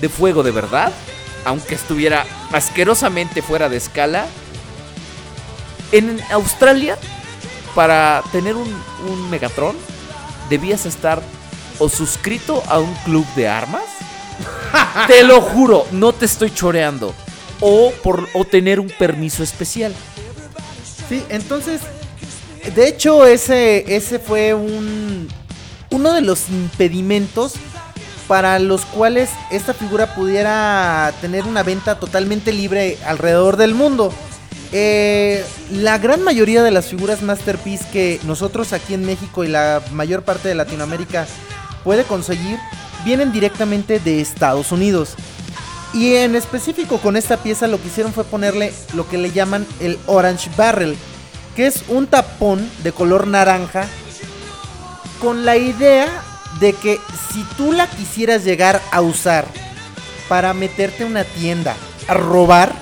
de 0.00 0.08
fuego 0.08 0.42
de 0.42 0.50
verdad, 0.50 0.90
aunque 1.44 1.74
estuviera 1.74 2.24
asquerosamente 2.50 3.42
fuera 3.42 3.68
de 3.68 3.76
escala, 3.76 4.24
en 5.92 6.18
Australia, 6.30 6.96
para 7.74 8.22
tener 8.32 8.56
un, 8.56 8.74
un 9.06 9.28
Megatron, 9.28 9.76
debías 10.48 10.86
estar 10.86 11.20
o 11.78 11.90
suscrito 11.90 12.62
a 12.68 12.78
un 12.78 12.94
club 13.04 13.26
de 13.36 13.46
armas. 13.46 13.84
te 15.08 15.22
lo 15.24 15.42
juro, 15.42 15.84
no 15.92 16.14
te 16.14 16.24
estoy 16.24 16.50
choreando. 16.54 17.14
O, 17.60 17.92
por, 18.02 18.26
o 18.32 18.46
tener 18.46 18.80
un 18.80 18.88
permiso 18.88 19.42
especial. 19.42 19.94
Sí, 21.06 21.22
entonces, 21.28 21.82
de 22.74 22.88
hecho, 22.88 23.26
ese, 23.26 23.94
ese 23.94 24.18
fue 24.18 24.54
un 24.54 25.28
uno 25.90 26.12
de 26.12 26.20
los 26.20 26.48
impedimentos 26.48 27.54
para 28.28 28.58
los 28.60 28.84
cuales 28.86 29.30
esta 29.50 29.74
figura 29.74 30.14
pudiera 30.14 31.12
tener 31.20 31.44
una 31.44 31.62
venta 31.62 31.98
totalmente 31.98 32.52
libre 32.52 32.96
alrededor 33.04 33.56
del 33.56 33.74
mundo. 33.74 34.12
Eh, 34.72 35.44
la 35.72 35.98
gran 35.98 36.22
mayoría 36.22 36.62
de 36.62 36.70
las 36.70 36.86
figuras 36.86 37.22
Masterpiece 37.22 37.84
que 37.90 38.20
nosotros 38.22 38.72
aquí 38.72 38.94
en 38.94 39.04
México 39.04 39.42
y 39.42 39.48
la 39.48 39.82
mayor 39.92 40.22
parte 40.22 40.48
de 40.48 40.54
Latinoamérica 40.54 41.26
puede 41.82 42.04
conseguir 42.04 42.58
vienen 43.04 43.32
directamente 43.32 43.98
de 43.98 44.20
Estados 44.20 44.70
Unidos. 44.70 45.14
Y 45.92 46.14
en 46.14 46.36
específico 46.36 46.98
con 46.98 47.16
esta 47.16 47.36
pieza 47.36 47.66
lo 47.66 47.80
que 47.80 47.88
hicieron 47.88 48.12
fue 48.12 48.22
ponerle 48.22 48.72
lo 48.94 49.08
que 49.08 49.18
le 49.18 49.32
llaman 49.32 49.66
el 49.80 49.98
Orange 50.06 50.50
Barrel, 50.56 50.96
que 51.56 51.66
es 51.66 51.82
un 51.88 52.06
tapón 52.06 52.70
de 52.84 52.92
color 52.92 53.26
naranja 53.26 53.88
con 55.20 55.44
la 55.44 55.56
idea 55.56 56.08
de 56.58 56.72
que 56.72 57.00
si 57.32 57.44
tú 57.56 57.72
la 57.72 57.86
quisieras 57.86 58.44
llegar 58.44 58.80
a 58.90 59.00
usar 59.00 59.44
para 60.28 60.52
meterte 60.52 61.04
a 61.04 61.06
una 61.06 61.24
tienda 61.24 61.76
a 62.08 62.14
robar, 62.14 62.72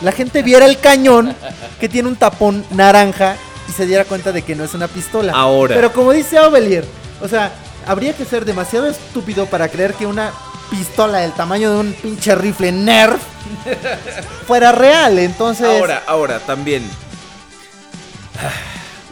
la 0.00 0.12
gente 0.12 0.42
viera 0.42 0.66
el 0.66 0.78
cañón 0.78 1.34
que 1.80 1.88
tiene 1.88 2.08
un 2.08 2.16
tapón 2.16 2.64
naranja 2.70 3.36
y 3.68 3.72
se 3.72 3.86
diera 3.86 4.04
cuenta 4.04 4.32
de 4.32 4.42
que 4.42 4.54
no 4.54 4.64
es 4.64 4.74
una 4.74 4.88
pistola. 4.88 5.32
Ahora. 5.34 5.74
Pero 5.74 5.92
como 5.92 6.12
dice 6.12 6.38
Ovelier, 6.40 6.84
o 7.20 7.28
sea, 7.28 7.52
habría 7.86 8.14
que 8.14 8.24
ser 8.24 8.44
demasiado 8.44 8.86
estúpido 8.86 9.46
para 9.46 9.68
creer 9.68 9.94
que 9.94 10.06
una 10.06 10.32
pistola 10.70 11.18
del 11.18 11.32
tamaño 11.32 11.72
de 11.72 11.80
un 11.80 11.92
pinche 11.92 12.34
rifle 12.34 12.72
Nerf 12.72 13.20
fuera 14.46 14.72
real. 14.72 15.18
Entonces, 15.18 15.66
Ahora, 15.66 16.02
ahora, 16.06 16.38
también. 16.40 16.82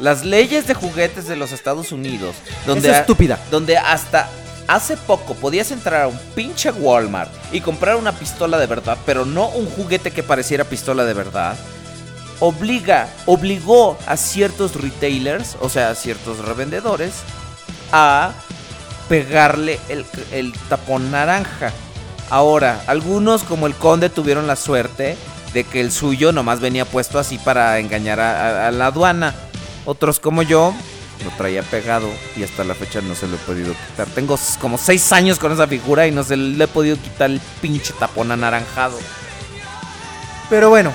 Las 0.01 0.25
leyes 0.25 0.67
de 0.67 0.75
juguetes 0.75 1.29
de 1.29 1.37
los 1.37 1.53
Estados 1.53 1.93
Unidos, 1.93 2.35
donde, 2.67 2.91
Es 2.91 2.97
estúpida. 2.99 3.39
donde 3.51 3.77
hasta 3.77 4.29
hace 4.67 4.97
poco 4.97 5.35
podías 5.35 5.71
entrar 5.73 6.03
a 6.03 6.09
un 6.09 6.19
pinche 6.35 6.71
Walmart 6.71 7.31
y 7.53 7.61
comprar 7.61 7.97
una 7.97 8.13
pistola 8.13 8.57
de 8.59 8.67
verdad, 8.67 8.97
pero 9.05 9.25
no 9.27 9.49
un 9.49 9.67
juguete 9.69 10.11
que 10.11 10.23
pareciera 10.23 10.65
pistola 10.65 11.05
de 11.05 11.13
verdad, 11.15 11.57
obliga, 12.39 13.09
obligó 13.27 13.99
a 14.07 14.17
ciertos 14.17 14.75
retailers, 14.81 15.57
o 15.61 15.69
sea, 15.69 15.91
a 15.91 15.95
ciertos 15.95 16.39
revendedores, 16.39 17.13
a 17.93 18.33
pegarle 19.09 19.79
el, 19.89 20.07
el 20.33 20.53
tapón 20.69 21.11
naranja. 21.11 21.73
Ahora, 22.31 22.81
algunos 22.87 23.43
como 23.43 23.67
el 23.67 23.75
conde 23.75 24.09
tuvieron 24.09 24.47
la 24.47 24.57
suerte 24.57 25.17
de 25.53 25.65
que 25.65 25.81
el 25.81 25.91
suyo 25.91 26.31
nomás 26.33 26.61
venía 26.61 26.85
puesto 26.85 27.19
así 27.19 27.39
para 27.39 27.79
engañar 27.81 28.21
a, 28.21 28.31
a- 28.65 28.69
a 28.69 28.71
la 28.71 28.87
aduana. 28.87 29.35
Otros 29.85 30.21
como 30.21 30.43
yo 30.43 30.75
lo 31.25 31.31
traía 31.37 31.63
pegado 31.63 32.09
y 32.37 32.43
hasta 32.45 32.65
la 32.65 32.75
fecha 32.75 33.01
no 33.03 33.15
se 33.15 33.27
lo 33.29 33.37
he 33.37 33.39
podido 33.41 33.75
quitar. 33.89 34.07
Tengo 34.09 34.39
como 34.61 34.79
seis 34.79 35.13
años 35.13 35.39
con 35.39 35.53
esa 35.53 35.67
figura 35.67 36.07
y 36.07 36.13
no 36.13 36.23
se 36.25 36.37
le 36.37 36.65
he 36.65 36.69
podido 36.69 36.97
quitar 36.97 37.31
el 37.31 37.41
pinche 37.61 37.93
tapón 37.99 38.31
anaranjado. 38.33 38.99
Pero 40.49 40.71
bueno, 40.71 40.93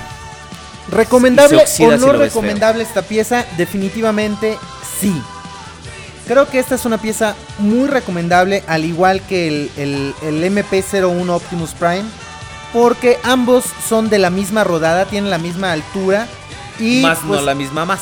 recomendable 0.90 1.58
o 1.58 1.90
no 2.00 2.06
recomendable 2.24 2.82
esta 2.82 3.02
pieza, 3.02 3.44
definitivamente 3.56 4.58
sí. 5.00 5.20
Creo 6.26 6.48
que 6.48 6.58
esta 6.58 6.74
es 6.74 6.84
una 6.84 6.98
pieza 6.98 7.36
muy 7.58 7.86
recomendable, 7.86 8.64
al 8.66 8.84
igual 8.84 9.20
que 9.22 9.46
el, 9.46 9.70
el- 9.76 10.14
el 10.22 10.42
MP01 10.44 11.28
Optimus 11.30 11.70
Prime, 11.70 12.04
porque 12.72 13.18
ambos 13.22 13.64
son 13.88 14.10
de 14.10 14.18
la 14.18 14.30
misma 14.30 14.64
rodada, 14.64 15.04
tienen 15.06 15.30
la 15.30 15.38
misma 15.38 15.70
altura 15.72 16.26
y 16.80 17.00
Más 17.02 17.18
pues, 17.26 17.40
no 17.40 17.46
la 17.46 17.54
misma 17.54 17.84
más. 17.84 18.00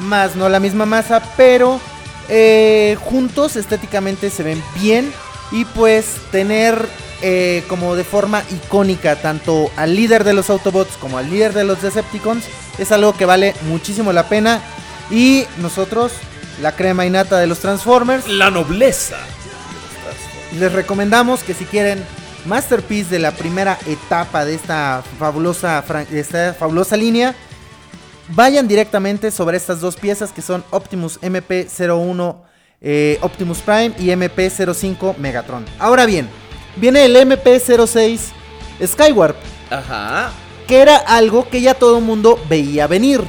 Más 0.00 0.36
no 0.36 0.48
la 0.48 0.60
misma 0.60 0.86
masa, 0.86 1.22
pero 1.36 1.80
eh, 2.28 2.96
juntos 3.00 3.56
estéticamente 3.56 4.30
se 4.30 4.42
ven 4.42 4.62
bien 4.80 5.12
y 5.52 5.64
pues 5.64 6.16
tener 6.30 6.86
eh, 7.22 7.64
como 7.68 7.96
de 7.96 8.04
forma 8.04 8.42
icónica 8.50 9.16
tanto 9.16 9.70
al 9.76 9.94
líder 9.94 10.24
de 10.24 10.32
los 10.32 10.48
Autobots 10.48 10.96
como 10.96 11.18
al 11.18 11.28
líder 11.28 11.52
de 11.52 11.64
los 11.64 11.82
Decepticons 11.82 12.44
es 12.78 12.92
algo 12.92 13.14
que 13.14 13.26
vale 13.26 13.54
muchísimo 13.68 14.12
la 14.12 14.28
pena. 14.28 14.60
Y 15.10 15.44
nosotros, 15.58 16.12
la 16.62 16.72
crema 16.76 17.04
y 17.04 17.10
nata 17.10 17.38
de 17.38 17.46
los 17.46 17.58
Transformers, 17.58 18.26
La 18.28 18.50
nobleza. 18.50 19.18
les 20.58 20.72
recomendamos 20.72 21.42
que 21.42 21.54
si 21.54 21.64
quieren 21.64 22.02
Masterpiece 22.46 23.10
de 23.10 23.18
la 23.18 23.32
primera 23.32 23.78
etapa 23.86 24.44
de 24.46 24.54
esta 24.54 25.02
fabulosa, 25.18 25.84
de 26.10 26.20
esta 26.20 26.54
fabulosa 26.54 26.96
línea, 26.96 27.34
vayan 28.34 28.68
directamente 28.68 29.30
sobre 29.30 29.56
estas 29.56 29.80
dos 29.80 29.96
piezas 29.96 30.32
que 30.32 30.42
son 30.42 30.64
Optimus 30.70 31.20
MP01 31.20 32.36
eh, 32.82 33.18
Optimus 33.20 33.58
Prime 33.58 33.92
y 33.98 34.06
MP05 34.06 35.16
Megatron. 35.18 35.66
Ahora 35.78 36.06
bien, 36.06 36.28
viene 36.76 37.04
el 37.04 37.14
MP06 37.16 38.32
Skywarp, 38.86 39.36
Ajá. 39.68 40.32
que 40.66 40.80
era 40.80 40.96
algo 40.96 41.48
que 41.48 41.60
ya 41.60 41.74
todo 41.74 41.98
el 41.98 42.04
mundo 42.04 42.38
veía 42.48 42.86
venir. 42.86 43.20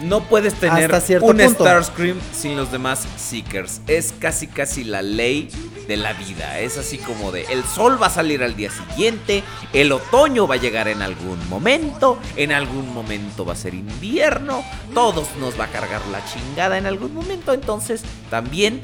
No 0.00 0.22
puedes 0.22 0.54
tener 0.54 0.92
un 0.92 1.20
punto. 1.20 1.64
Starscream 1.64 2.18
sin 2.32 2.56
los 2.56 2.70
demás 2.70 3.06
Seekers. 3.16 3.80
Es 3.86 4.14
casi 4.18 4.46
casi 4.46 4.84
la 4.84 5.02
ley 5.02 5.50
de 5.88 5.96
la 5.96 6.12
vida. 6.12 6.60
Es 6.60 6.78
así 6.78 6.98
como 6.98 7.32
de 7.32 7.42
el 7.44 7.64
sol 7.64 8.00
va 8.00 8.06
a 8.06 8.10
salir 8.10 8.42
al 8.42 8.54
día 8.54 8.70
siguiente, 8.70 9.42
el 9.72 9.90
otoño 9.90 10.46
va 10.46 10.56
a 10.56 10.58
llegar 10.58 10.86
en 10.86 11.02
algún 11.02 11.38
momento, 11.48 12.18
en 12.36 12.52
algún 12.52 12.92
momento 12.92 13.44
va 13.44 13.54
a 13.54 13.56
ser 13.56 13.74
invierno, 13.74 14.62
todos 14.94 15.28
nos 15.40 15.58
va 15.58 15.64
a 15.64 15.68
cargar 15.68 16.02
la 16.12 16.24
chingada 16.26 16.78
en 16.78 16.86
algún 16.86 17.14
momento. 17.14 17.52
Entonces 17.52 18.02
también 18.30 18.82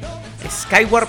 Skywarp 0.50 1.08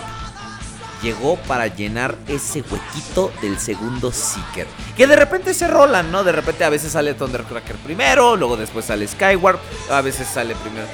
llegó 1.05 1.35
para 1.47 1.67
llenar 1.67 2.15
ese 2.27 2.63
huequito 2.69 3.31
del 3.41 3.59
segundo 3.59 4.11
Seeker. 4.11 4.65
Que 4.97 5.05
de 5.05 5.15
repente 5.15 5.53
se 5.53 5.67
rolan, 5.67 6.11
¿no? 6.11 6.23
De 6.23 6.31
repente 6.31 6.63
a 6.63 6.69
veces 6.69 6.93
sale 6.93 7.13
Thundercracker 7.13 7.75
primero, 7.77 8.35
luego 8.35 8.57
después 8.57 8.85
sale 8.85 9.07
Skyward, 9.07 9.59
a 9.91 10.01
veces 10.01 10.27
sale 10.27 10.55
primero. 10.55 10.87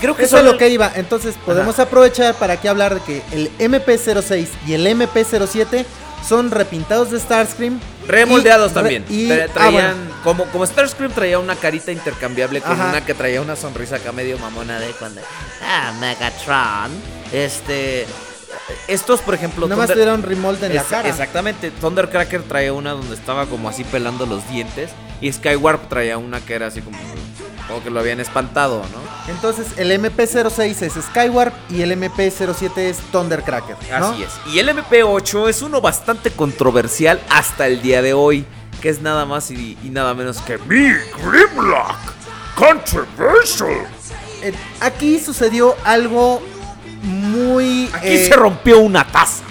Creo 0.00 0.14
que 0.14 0.24
Eso 0.24 0.38
es 0.38 0.44
lo 0.44 0.58
que 0.58 0.68
iba. 0.68 0.92
Entonces 0.94 1.34
podemos 1.46 1.78
aprovechar 1.78 2.34
para 2.34 2.60
que 2.60 2.68
hablar 2.68 2.94
de 2.94 3.00
que 3.00 3.22
el 3.32 3.50
MP06 3.58 4.48
y 4.66 4.74
el 4.74 4.86
MP07 4.86 5.86
son 6.28 6.50
repintados 6.50 7.10
de 7.10 7.18
Starscream. 7.20 7.80
Remoldeados 8.06 8.72
y- 8.72 8.74
también. 8.74 9.04
y- 9.08 9.30
ah, 9.30 9.46
traían, 9.52 9.72
bueno. 9.96 10.20
como, 10.24 10.44
como 10.46 10.66
Starscream 10.66 11.12
traía 11.12 11.38
una 11.38 11.56
carita 11.56 11.90
intercambiable 11.90 12.60
con 12.60 12.72
Ajá. 12.72 12.90
una 12.90 13.04
que 13.04 13.14
traía 13.14 13.40
una 13.40 13.56
sonrisa 13.56 13.96
acá 13.96 14.12
medio 14.12 14.38
mamona 14.38 14.78
de 14.78 14.90
cuando. 14.92 15.20
Ah, 15.62 15.92
Megatron. 16.00 16.90
Este. 17.32 18.06
Estos, 18.88 19.20
por 19.20 19.34
ejemplo. 19.34 19.66
Nada 19.68 19.76
más 19.80 19.90
Thunder- 19.90 19.96
le 19.96 20.02
dieron 20.04 20.22
remold 20.22 20.62
en 20.64 20.74
la 20.74 20.82
cara. 20.84 21.08
Exactamente, 21.08 21.70
Thundercracker 21.70 22.42
traía 22.42 22.72
una 22.72 22.92
donde 22.92 23.14
estaba 23.14 23.46
como 23.46 23.68
así 23.68 23.84
pelando 23.84 24.26
los 24.26 24.48
dientes 24.48 24.90
y 25.20 25.32
Skywarp 25.32 25.88
traía 25.88 26.18
una 26.18 26.40
que 26.40 26.54
era 26.54 26.66
así 26.68 26.80
como, 26.80 26.98
como 27.68 27.82
que 27.82 27.90
lo 27.90 28.00
habían 28.00 28.20
espantado, 28.20 28.78
¿no? 28.78 29.32
Entonces 29.32 29.66
el 29.76 29.90
MP06 29.90 30.82
es 30.82 30.92
Skywarp 31.10 31.54
y 31.70 31.82
el 31.82 31.92
MP07 31.92 32.76
es 32.78 32.98
Thundercracker. 33.12 33.76
¿no? 33.98 34.06
Así 34.08 34.22
es. 34.22 34.30
Y 34.52 34.58
el 34.58 34.68
MP8 34.68 35.48
es 35.48 35.62
uno 35.62 35.80
bastante 35.80 36.30
controversial 36.30 37.20
hasta 37.30 37.66
el 37.66 37.80
día 37.82 38.02
de 38.02 38.12
hoy, 38.12 38.44
que 38.82 38.88
es 38.90 39.00
nada 39.00 39.24
más 39.24 39.50
y, 39.50 39.78
y 39.82 39.88
nada 39.90 40.12
menos 40.14 40.38
que 40.42 40.58
Me, 40.58 40.94
Grimlock. 41.22 41.96
Controversial. 42.54 43.86
Eh, 44.42 44.52
aquí 44.80 45.18
sucedió 45.18 45.74
algo 45.84 46.42
muy... 47.04 47.90
Aquí 47.92 48.08
eh, 48.08 48.26
se 48.28 48.34
rompió 48.34 48.80
una 48.80 49.06
taza. 49.06 49.44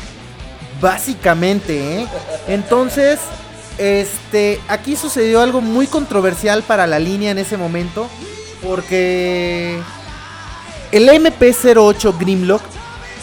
Básicamente, 0.81 2.01
¿eh? 2.01 2.07
Entonces, 2.47 3.19
este, 3.77 4.59
aquí 4.67 4.95
sucedió 4.95 5.41
algo 5.41 5.61
muy 5.61 5.87
controversial 5.87 6.63
para 6.63 6.87
la 6.87 6.99
línea 6.99 7.31
en 7.31 7.37
ese 7.37 7.57
momento, 7.57 8.07
porque 8.61 9.79
el 10.91 11.09
MP08 11.09 12.19
Grimlock 12.19 12.61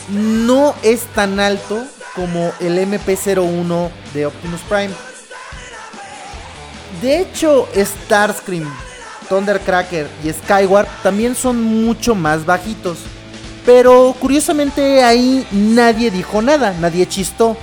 no 0.09 0.75
es 0.83 1.03
tan 1.15 1.39
alto 1.39 1.85
como 2.15 2.53
el 2.61 2.79
MP01 2.79 3.91
de 4.13 4.27
Optimus 4.27 4.61
Prime. 4.63 4.91
De 7.01 7.21
hecho, 7.21 7.69
Starscream, 7.75 8.69
Thundercracker 9.29 10.09
y 10.25 10.33
Skyward 10.33 10.89
también 11.03 11.35
son 11.35 11.63
mucho 11.63 12.15
más 12.15 12.45
bajitos. 12.45 12.99
Pero 13.65 14.15
curiosamente 14.19 15.03
ahí 15.05 15.47
nadie 15.51 16.11
dijo 16.11 16.43
nada, 16.43 16.75
nadie 16.81 17.07
chistó. 17.07 17.57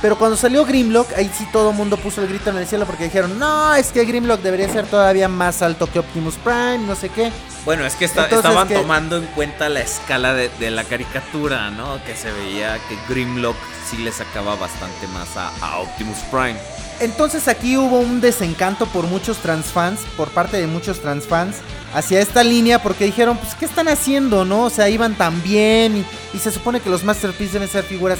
Pero 0.00 0.16
cuando 0.16 0.36
salió 0.36 0.64
Grimlock, 0.64 1.12
ahí 1.14 1.30
sí 1.36 1.46
todo 1.52 1.70
el 1.70 1.76
mundo 1.76 1.98
puso 1.98 2.22
el 2.22 2.28
grito 2.28 2.48
en 2.48 2.56
el 2.56 2.66
cielo 2.66 2.86
porque 2.86 3.04
dijeron, 3.04 3.38
no, 3.38 3.74
es 3.74 3.88
que 3.88 4.04
Grimlock 4.06 4.40
debería 4.40 4.66
ser 4.72 4.86
todavía 4.86 5.28
más 5.28 5.60
alto 5.60 5.86
que 5.90 5.98
Optimus 5.98 6.36
Prime, 6.36 6.78
no 6.78 6.94
sé 6.94 7.10
qué. 7.10 7.30
Bueno, 7.66 7.84
es 7.84 7.96
que 7.96 8.06
Entonces, 8.06 8.32
estaban 8.38 8.68
tomando 8.68 9.18
en 9.18 9.26
cuenta 9.26 9.68
la 9.68 9.80
escala 9.80 10.32
de, 10.32 10.48
de 10.58 10.70
la 10.70 10.84
caricatura, 10.84 11.70
¿no? 11.70 12.02
Que 12.04 12.16
se 12.16 12.32
veía 12.32 12.78
que 12.88 12.96
Grimlock 13.12 13.56
sí 13.90 13.98
le 13.98 14.10
sacaba 14.10 14.54
bastante 14.56 15.06
más 15.08 15.36
a, 15.36 15.50
a 15.60 15.80
Optimus 15.80 16.18
Prime. 16.30 16.56
Entonces 17.00 17.48
aquí 17.48 17.76
hubo 17.76 17.98
un 17.98 18.20
desencanto 18.20 18.86
por 18.86 19.06
muchos 19.06 19.38
transfans, 19.38 20.00
por 20.16 20.28
parte 20.28 20.58
de 20.58 20.66
muchos 20.66 21.00
transfans, 21.00 21.56
hacia 21.94 22.20
esta 22.20 22.44
línea 22.44 22.82
porque 22.82 23.06
dijeron, 23.06 23.38
pues, 23.38 23.54
¿qué 23.54 23.64
están 23.64 23.88
haciendo, 23.88 24.44
no? 24.44 24.64
O 24.64 24.70
sea, 24.70 24.88
iban 24.88 25.14
tan 25.14 25.42
bien 25.42 25.96
y, 25.96 26.36
y 26.36 26.38
se 26.38 26.52
supone 26.52 26.80
que 26.80 26.90
los 26.90 27.02
Masterpiece 27.02 27.54
deben 27.54 27.68
ser 27.68 27.84
figuras 27.84 28.18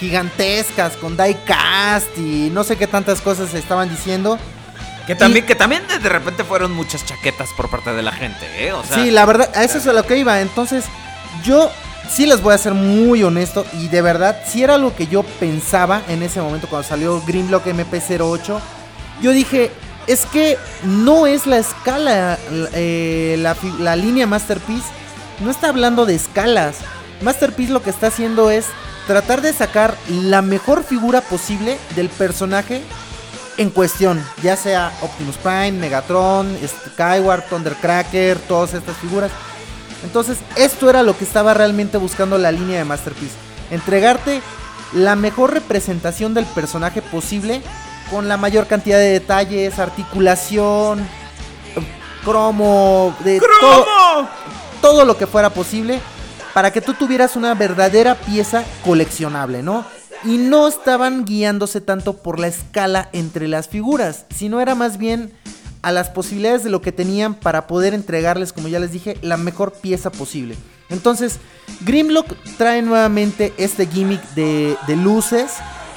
gigantescas, 0.00 0.94
con 0.96 1.16
diecast 1.16 2.08
y 2.18 2.50
no 2.52 2.64
sé 2.64 2.76
qué 2.76 2.86
tantas 2.86 3.20
cosas 3.20 3.50
se 3.50 3.58
estaban 3.58 3.88
diciendo. 3.88 4.38
Que 5.06 5.14
también, 5.14 5.46
que 5.46 5.54
también 5.54 5.86
de, 5.88 5.98
de 5.98 6.08
repente 6.08 6.44
fueron 6.44 6.72
muchas 6.72 7.04
chaquetas 7.04 7.50
por 7.56 7.68
parte 7.68 7.92
de 7.92 8.02
la 8.02 8.12
gente, 8.12 8.46
¿eh? 8.58 8.72
O 8.72 8.82
sea, 8.84 8.96
sí, 8.96 9.10
la 9.10 9.24
verdad, 9.26 9.50
a 9.54 9.64
eso 9.64 9.78
es 9.78 9.86
a 9.86 9.92
lo 9.92 10.06
que 10.06 10.16
iba. 10.16 10.40
Entonces, 10.40 10.84
yo 11.44 11.70
sí 12.10 12.26
les 12.26 12.42
voy 12.42 12.54
a 12.54 12.58
ser 12.58 12.74
muy 12.74 13.22
honesto 13.22 13.64
y 13.80 13.88
de 13.88 14.02
verdad, 14.02 14.38
si 14.46 14.62
era 14.62 14.78
lo 14.78 14.94
que 14.94 15.06
yo 15.06 15.22
pensaba 15.22 16.02
en 16.08 16.22
ese 16.22 16.40
momento 16.40 16.68
cuando 16.68 16.88
salió 16.88 17.20
Grimlock 17.26 17.66
MP08, 17.66 18.60
yo 19.20 19.30
dije, 19.30 19.70
es 20.06 20.26
que 20.26 20.58
no 20.84 21.26
es 21.26 21.46
la 21.46 21.58
escala, 21.58 22.38
eh, 22.74 23.36
la, 23.38 23.96
línea 23.96 24.26
Masterpiece 24.26 24.86
no 25.40 25.50
está 25.50 25.68
hablando 25.68 26.06
de 26.06 26.14
escalas. 26.14 26.76
Masterpiece 27.22 27.72
lo 27.72 27.82
que 27.82 27.90
está 27.90 28.08
haciendo 28.08 28.50
es 28.50 28.66
tratar 29.06 29.42
de 29.42 29.52
sacar 29.52 29.96
la 30.08 30.42
mejor 30.42 30.82
figura 30.84 31.20
posible 31.20 31.78
del 31.94 32.08
personaje 32.08 32.82
en 33.58 33.70
cuestión, 33.70 34.24
ya 34.42 34.56
sea 34.56 34.92
Optimus 35.02 35.36
Prime, 35.36 35.72
Megatron, 35.72 36.56
Skyward, 36.66 37.44
Thundercracker, 37.48 38.38
todas 38.38 38.74
estas 38.74 38.96
figuras. 38.96 39.30
Entonces, 40.04 40.38
esto 40.56 40.90
era 40.90 41.02
lo 41.02 41.16
que 41.16 41.24
estaba 41.24 41.54
realmente 41.54 41.98
buscando 41.98 42.38
la 42.38 42.52
línea 42.52 42.78
de 42.78 42.84
Masterpiece. 42.84 43.34
Entregarte 43.70 44.42
la 44.92 45.16
mejor 45.16 45.52
representación 45.52 46.34
del 46.34 46.44
personaje 46.46 47.02
posible 47.02 47.62
con 48.10 48.28
la 48.28 48.36
mayor 48.36 48.66
cantidad 48.66 48.98
de 48.98 49.12
detalles, 49.12 49.78
articulación, 49.78 51.06
cromo, 52.24 53.16
de 53.24 53.40
todo, 53.40 54.28
todo 54.80 55.04
lo 55.04 55.16
que 55.16 55.26
fuera 55.26 55.50
posible 55.50 56.00
para 56.52 56.70
que 56.72 56.80
tú 56.80 56.94
tuvieras 56.94 57.36
una 57.36 57.54
verdadera 57.54 58.14
pieza 58.14 58.64
coleccionable, 58.84 59.62
¿no? 59.62 59.84
Y 60.24 60.36
no 60.36 60.68
estaban 60.68 61.24
guiándose 61.24 61.80
tanto 61.80 62.18
por 62.18 62.38
la 62.38 62.46
escala 62.46 63.08
entre 63.12 63.48
las 63.48 63.68
figuras, 63.68 64.26
sino 64.34 64.60
era 64.60 64.74
más 64.74 64.98
bien 64.98 65.32
a 65.82 65.92
las 65.92 66.10
posibilidades 66.10 66.64
de 66.64 66.70
lo 66.70 66.80
que 66.80 66.92
tenían 66.92 67.34
para 67.34 67.66
poder 67.66 67.92
entregarles, 67.92 68.52
como 68.52 68.68
ya 68.68 68.78
les 68.78 68.92
dije, 68.92 69.16
la 69.20 69.36
mejor 69.36 69.72
pieza 69.72 70.10
posible. 70.10 70.56
Entonces, 70.88 71.38
Grimlock 71.84 72.34
trae 72.56 72.82
nuevamente 72.82 73.52
este 73.56 73.86
gimmick 73.86 74.22
de, 74.34 74.76
luces 74.96 75.52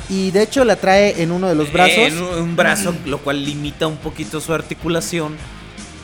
y 0.09 0.31
de 0.31 0.41
hecho 0.41 0.63
la 0.65 0.75
trae 0.75 1.21
en 1.21 1.31
uno 1.31 1.47
de 1.47 1.55
los 1.55 1.71
brazos. 1.71 1.97
En 1.97 2.21
un 2.21 2.55
brazo, 2.55 2.95
lo 3.05 3.19
cual 3.19 3.43
limita 3.43 3.87
un 3.87 3.97
poquito 3.97 4.41
su 4.41 4.53
articulación. 4.53 5.35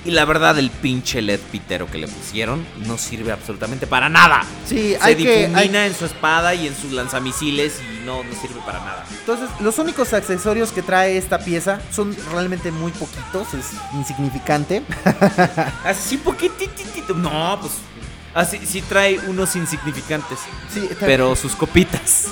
Y 0.04 0.10
la 0.12 0.26
verdad, 0.26 0.58
el 0.58 0.72
pinche 0.72 1.22
LED 1.22 1.40
pitero 1.52 1.86
que 1.86 2.00
le 2.00 2.08
pusieron 2.08 2.66
no 2.88 2.98
sirve 2.98 3.32
absolutamente 3.32 3.86
para 3.86 4.10
nada. 4.10 4.42
Sí, 4.68 4.94
Se 4.94 4.98
hay 5.00 5.16
que... 5.16 5.48
difumina 5.48 5.82
hay- 5.84 5.90
en 5.90 5.96
su 5.96 6.06
espada 6.06 6.56
y 6.56 6.66
en 6.68 6.76
sus 6.76 6.92
lanzamisiles 6.92 7.80
y 7.82 8.04
no, 8.06 8.24
no 8.24 8.34
sirve 8.42 8.60
para 8.66 8.80
nada. 8.80 9.06
Entonces, 9.12 9.48
los 9.60 9.78
únicos 9.78 10.12
accesorios 10.14 10.72
que 10.72 10.82
trae 10.82 11.18
esta 11.18 11.38
pieza 11.40 11.80
son 11.92 12.16
realmente 12.32 12.72
muy 12.72 12.92
poquitos, 12.94 13.54
es 13.54 13.68
insignificante. 13.94 14.82
Así 15.86 16.18
poquititito. 16.18 17.14
No, 17.14 17.58
pues. 17.62 17.74
Así 18.34 18.60
sí 18.66 18.82
trae 18.82 19.20
unos 19.28 19.56
insignificantes. 19.56 20.40
Sí, 20.74 20.90
Pero 21.02 21.36
sus 21.36 21.54
copitas 21.56 22.26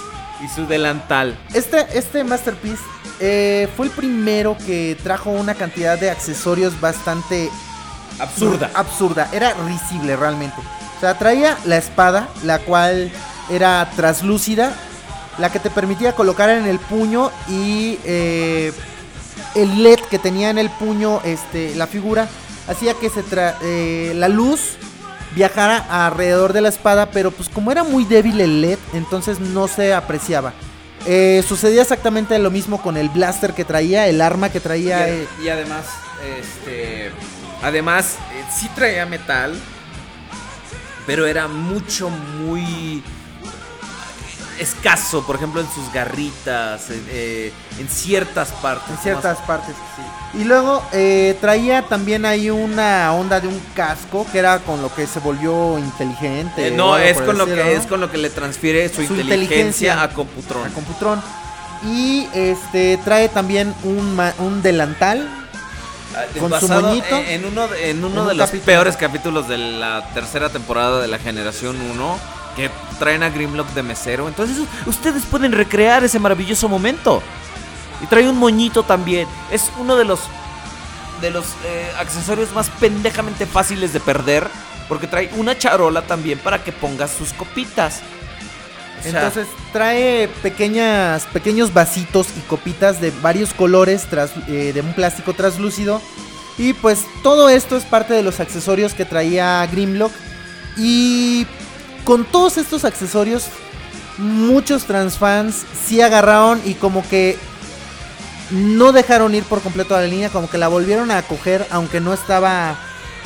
y 0.43 0.47
su 0.47 0.65
delantal. 0.65 1.37
Este, 1.53 1.85
este 1.97 2.23
Masterpiece 2.23 2.81
eh, 3.19 3.67
fue 3.75 3.87
el 3.87 3.91
primero 3.91 4.57
que 4.65 4.97
trajo 5.03 5.29
una 5.31 5.53
cantidad 5.55 5.97
de 5.99 6.09
accesorios 6.09 6.79
bastante 6.79 7.49
Absurda. 8.19 8.69
absurda. 8.73 9.29
Era 9.31 9.53
risible 9.65 10.15
realmente. 10.15 10.57
O 10.97 10.99
sea, 10.99 11.17
traía 11.17 11.57
la 11.65 11.77
espada, 11.77 12.27
la 12.43 12.59
cual 12.59 13.11
era 13.49 13.89
traslúcida, 13.95 14.73
la 15.37 15.49
que 15.51 15.59
te 15.59 15.69
permitía 15.69 16.13
colocar 16.13 16.49
en 16.49 16.65
el 16.65 16.79
puño 16.79 17.31
y 17.47 17.97
eh, 18.03 18.73
el 19.55 19.83
LED 19.83 19.99
que 20.09 20.19
tenía 20.19 20.49
en 20.49 20.57
el 20.57 20.69
puño, 20.69 21.21
este, 21.23 21.73
la 21.75 21.87
figura, 21.87 22.27
hacía 22.67 22.93
que 22.95 23.09
se 23.09 23.23
tra- 23.23 23.55
eh, 23.61 24.11
la 24.15 24.27
luz 24.27 24.75
viajara 25.33 25.85
alrededor 26.05 26.51
de 26.51 26.61
la 26.61 26.69
espada, 26.69 27.11
pero 27.11 27.31
pues 27.31 27.47
como 27.47 27.71
era 27.71 27.83
muy 27.83 28.03
débil 28.03 28.41
el 28.41 28.61
LED, 28.61 28.79
entonces 28.93 29.39
no 29.39 29.67
se 29.69 29.93
apreciaba. 29.93 30.51
Eh, 31.05 31.43
sucedía 31.47 31.81
exactamente 31.81 32.37
lo 32.39 32.51
mismo 32.51 32.81
con 32.81 32.97
el 32.97 33.09
blaster 33.09 33.53
que 33.53 33.65
traía, 33.65 34.07
el 34.07 34.21
arma 34.21 34.49
que 34.49 34.57
Y, 34.57 34.61
traía. 34.61 34.99
ad- 35.03 35.09
eh, 35.09 35.27
y 35.43 35.49
además, 35.49 35.85
este. 36.39 37.11
Además, 37.61 38.15
eh, 38.33 38.43
sí 38.57 38.69
traía 38.75 39.05
metal. 39.05 39.53
Pero 41.07 41.25
era 41.25 41.47
mucho, 41.47 42.09
muy. 42.09 43.03
Escaso, 44.59 45.25
por 45.25 45.35
ejemplo, 45.37 45.61
en 45.61 45.67
sus 45.71 45.91
garritas, 45.93 46.89
en, 46.89 47.05
eh, 47.09 47.51
en 47.79 47.87
ciertas 47.89 48.49
partes. 48.49 48.89
En 48.91 48.97
ciertas 48.97 49.37
partes. 49.39 49.75
Y 50.33 50.43
luego 50.43 50.83
eh, 50.91 51.35
traía 51.41 51.81
también 51.83 52.25
ahí 52.25 52.49
una 52.51 53.11
onda 53.13 53.39
de 53.39 53.47
un 53.47 53.59
casco 53.75 54.27
que 54.31 54.37
era 54.39 54.59
con 54.59 54.81
lo 54.81 54.93
que 54.93 55.07
se 55.07 55.19
volvió 55.19 55.79
inteligente. 55.79 56.67
Eh, 56.67 56.71
no, 56.71 56.97
es 56.97 57.19
con 57.21 57.37
lo 57.37 57.45
que 57.45 57.73
es 57.75 57.85
con 57.87 57.99
lo 57.99 58.11
que 58.11 58.17
le 58.17 58.29
transfiere 58.29 58.87
su, 58.89 58.95
Su 58.95 59.01
inteligencia, 59.15 59.33
inteligencia. 59.35 60.03
a 60.03 60.09
Computron. 60.13 60.65
a 60.65 60.69
Computron. 60.69 61.21
Y 61.83 62.27
este 62.33 62.97
trae 63.03 63.29
también 63.29 63.73
un, 63.83 64.21
un 64.39 64.61
delantal. 64.61 65.27
Ah, 66.15 66.23
con 66.39 66.59
su 66.59 66.67
moñito. 66.67 67.15
En, 67.15 67.45
uno 67.45 67.67
de, 67.67 67.91
en 67.91 68.03
uno 68.03 68.07
En 68.21 68.27
de 68.27 68.31
un 68.33 68.37
los 68.37 68.47
capítulo. 68.47 68.65
peores 68.65 68.97
capítulos 68.97 69.47
de 69.47 69.57
la 69.57 70.09
tercera 70.13 70.49
temporada 70.49 70.99
de 71.01 71.07
la 71.07 71.19
generación 71.19 71.79
1 71.79 72.19
traen 72.99 73.23
a 73.23 73.29
Grimlock 73.29 73.69
de 73.69 73.83
mesero. 73.83 74.27
Entonces 74.27 74.57
ustedes 74.85 75.23
pueden 75.25 75.51
recrear 75.53 76.03
ese 76.03 76.19
maravilloso 76.19 76.67
momento. 76.67 77.21
Y 78.03 78.07
trae 78.07 78.27
un 78.27 78.37
moñito 78.37 78.83
también. 78.83 79.27
Es 79.51 79.71
uno 79.77 79.95
de 79.95 80.05
los 80.05 80.19
de 81.21 81.31
los 81.31 81.45
eh, 81.65 81.91
accesorios 81.99 82.53
más 82.53 82.69
pendejamente 82.79 83.45
fáciles 83.45 83.91
de 83.91 83.99
perder 83.99 84.47
porque 84.87 85.05
trae 85.05 85.29
una 85.35 85.57
charola 85.57 86.01
también 86.03 86.39
para 86.39 86.63
que 86.63 86.71
pongas 86.71 87.11
sus 87.11 87.33
copitas. 87.33 87.99
Entonces 89.03 89.47
trae 89.71 90.27
pequeñas, 90.41 91.25
pequeños 91.25 91.73
vasitos 91.73 92.27
y 92.37 92.39
copitas 92.41 92.99
de 92.99 93.11
varios 93.21 93.53
colores 93.53 94.07
tras- 94.09 94.31
eh, 94.47 94.71
de 94.73 94.81
un 94.81 94.93
plástico 94.93 95.33
translúcido. 95.33 96.01
Y 96.57 96.73
pues 96.73 97.05
todo 97.23 97.47
esto 97.49 97.77
es 97.77 97.83
parte 97.85 98.13
de 98.13 98.23
los 98.23 98.39
accesorios 98.41 98.93
que 98.93 99.05
traía 99.05 99.65
Grimlock. 99.71 100.11
Y 100.77 101.45
con 102.03 102.25
todos 102.25 102.57
estos 102.57 102.85
accesorios, 102.85 103.45
muchos 104.17 104.85
transfans 104.85 105.63
sí 105.87 106.01
agarraron 106.01 106.61
y 106.65 106.73
como 106.73 107.07
que 107.07 107.37
no 108.51 108.91
dejaron 108.91 109.35
ir 109.35 109.43
por 109.43 109.61
completo 109.61 109.95
a 109.95 110.01
la 110.01 110.07
línea, 110.07 110.29
como 110.29 110.49
que 110.49 110.57
la 110.57 110.67
volvieron 110.67 111.11
a 111.11 111.21
coger, 111.21 111.65
aunque 111.71 111.99
no 111.99 112.13
estaba, 112.13 112.75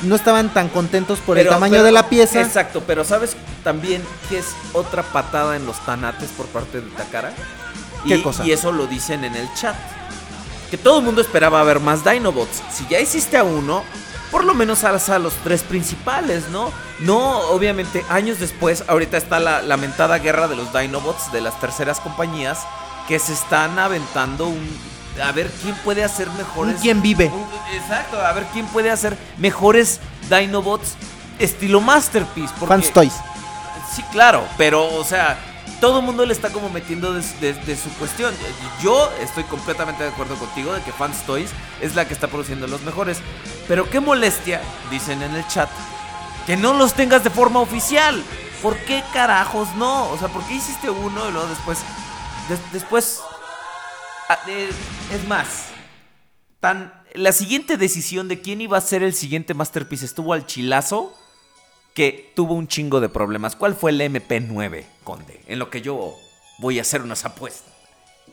no 0.04 0.16
estaban 0.16 0.54
tan 0.54 0.70
contentos 0.70 1.20
por 1.20 1.38
el 1.38 1.48
tamaño 1.48 1.74
pero- 1.74 1.84
de 1.84 1.92
la 1.92 2.10
pieza. 2.10 2.42
Exacto, 2.42 2.84
pero 2.86 3.04
¿sabes 3.06 3.36
también 3.64 4.04
que 4.30 4.40
es 4.40 4.48
otra 4.74 5.04
patada 5.04 5.56
en 5.56 5.66
los 5.66 5.78
tanates 5.86 6.30
por 6.32 6.46
parte 6.48 6.82
de 6.82 6.90
Takara? 6.92 7.34
¿Qué 8.06 8.18
y, 8.18 8.22
cosa? 8.22 8.46
Y 8.46 8.52
eso 8.52 8.72
lo 8.72 8.86
dicen 8.88 9.24
en 9.24 9.36
el 9.36 9.48
chat. 9.54 9.76
Que 10.70 10.78
todo 10.78 11.00
el 11.00 11.06
mundo 11.06 11.22
esperaba 11.22 11.64
ver 11.64 11.80
más 11.80 12.04
Dinobots. 12.04 12.62
Si 12.74 12.86
ya 12.90 13.00
hiciste 13.00 13.38
a 13.38 13.44
uno, 13.44 13.84
por 14.34 14.44
lo 14.46 14.54
menos 14.56 14.84
haz 14.84 15.10
a 15.10 15.20
los 15.20 15.34
tres 15.44 15.62
principales, 15.64 16.50
¿no? 16.50 16.72
No, 17.00 17.38
obviamente, 17.52 18.04
años 18.10 18.40
después, 18.40 18.84
ahorita 18.88 19.16
está 19.16 19.40
la 19.40 19.62
lamentada 19.62 20.18
guerra 20.18 20.48
de 20.48 20.56
los 20.56 20.74
Dinobots 20.74 21.32
de 21.32 21.40
las 21.40 21.58
terceras 21.62 22.00
compañías 22.00 22.60
que 23.08 23.20
se 23.20 23.32
están 23.34 23.78
aventando 23.78 24.48
un... 24.48 24.94
A 25.24 25.32
ver 25.32 25.52
quién 25.62 25.76
puede 25.84 26.04
hacer 26.04 26.28
mejores... 26.32 26.82
Quién 26.82 27.02
vive. 27.04 27.28
Un- 27.28 27.48
Exacto, 27.76 28.20
a 28.20 28.32
ver 28.34 28.46
quién 28.52 28.66
puede 28.66 28.90
hacer 28.90 29.16
mejores 29.38 30.00
Dinobots 30.30 30.96
estilo 31.38 31.80
Masterpiece. 31.80 32.52
Porque, 32.60 32.74
Fans 32.74 32.92
Toys. 32.92 33.14
Sí, 33.96 34.02
claro, 34.12 34.44
pero, 34.58 34.96
o 34.96 35.04
sea, 35.04 35.38
todo 35.84 36.00
el 36.00 36.06
mundo 36.06 36.26
le 36.26 36.32
está 36.32 36.50
como 36.50 36.70
metiendo 36.70 37.12
de, 37.12 37.22
su 37.76 37.90
cuestión. 38.00 38.34
Yo 38.82 39.12
estoy 39.20 39.44
completamente 39.44 40.02
de 40.02 40.12
acuerdo 40.12 40.36
contigo 40.36 40.72
de 40.72 40.82
que 40.82 40.94
Fans 40.94 41.26
Toys 41.26 41.50
es 41.82 41.94
la 41.94 42.08
que 42.08 42.14
está 42.14 42.30
produciendo 42.30 42.68
los 42.68 42.84
mejores. 42.84 43.18
Pero 43.68 43.90
qué 43.90 44.00
molestia, 44.00 44.62
dicen 44.90 45.22
en 45.22 45.36
el 45.36 45.46
chat, 45.50 45.70
que 46.48 46.56
no 46.56 46.74
los 46.74 46.94
tengas 46.94 47.26
de 47.26 47.30
forma 47.30 47.60
oficial. 47.60 48.24
¿Por 48.62 48.78
qué 48.86 49.04
carajos 49.12 49.76
no? 49.76 50.10
O 50.10 50.18
sea, 50.18 50.30
¿por 50.30 50.42
qué 50.46 50.54
hiciste 50.54 50.90
uno 50.90 51.28
y 51.28 51.34
luego 51.34 51.48
después... 51.48 51.80
des- 52.48 52.72
después... 52.72 53.20
ah, 54.30 54.40
eh, 54.48 54.70
es 55.12 55.28
más, 55.28 55.66
tan 56.62 56.94
la 57.14 57.34
siguiente 57.34 57.76
decisión 57.76 58.30
de 58.30 58.40
quién 58.40 58.62
iba 58.62 58.78
a 58.78 58.82
ser 58.82 59.04
el 59.04 59.14
siguiente 59.14 59.54
Masterpiece 59.54 60.06
estuvo 60.06 60.32
al 60.32 60.46
chilazo 60.46 61.14
que 61.94 62.32
tuvo 62.36 62.56
un 62.56 62.68
chingo 62.68 63.00
de 63.00 63.10
problemas. 63.10 63.56
¿Cuál 63.56 63.76
fue 63.76 63.92
el 63.92 64.02
MP9, 64.02 64.84
Conde? 65.04 65.42
En 65.48 65.60
lo 65.60 65.70
que 65.70 65.82
yo 65.82 66.16
voy 66.60 66.80
a 66.80 66.82
hacer 66.82 67.02
unas 67.02 67.26
apuestas. 67.26 67.72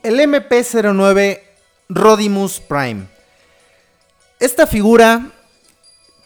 El 0.02 0.18
MP09 0.18 1.40
Rodimus 1.88 2.60
Prime. 2.60 3.06
Esta 4.38 4.66
figura, 4.66 5.26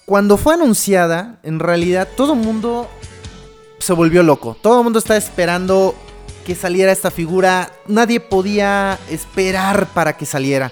cuando 0.06 0.36
fue 0.36 0.54
anunciada, 0.54 1.40
en 1.42 1.58
realidad 1.58 2.08
todo 2.16 2.34
el 2.34 2.38
mundo 2.38 2.88
se 3.78 3.92
volvió 3.92 4.22
loco. 4.22 4.56
Todo 4.60 4.78
el 4.78 4.84
mundo 4.84 5.00
estaba 5.00 5.18
esperando 5.18 5.94
que 6.46 6.54
saliera 6.54 6.92
esta 6.92 7.10
figura. 7.10 7.72
Nadie 7.88 8.20
podía 8.20 8.98
esperar 9.10 9.88
para 9.88 10.16
que 10.16 10.26
saliera. 10.26 10.70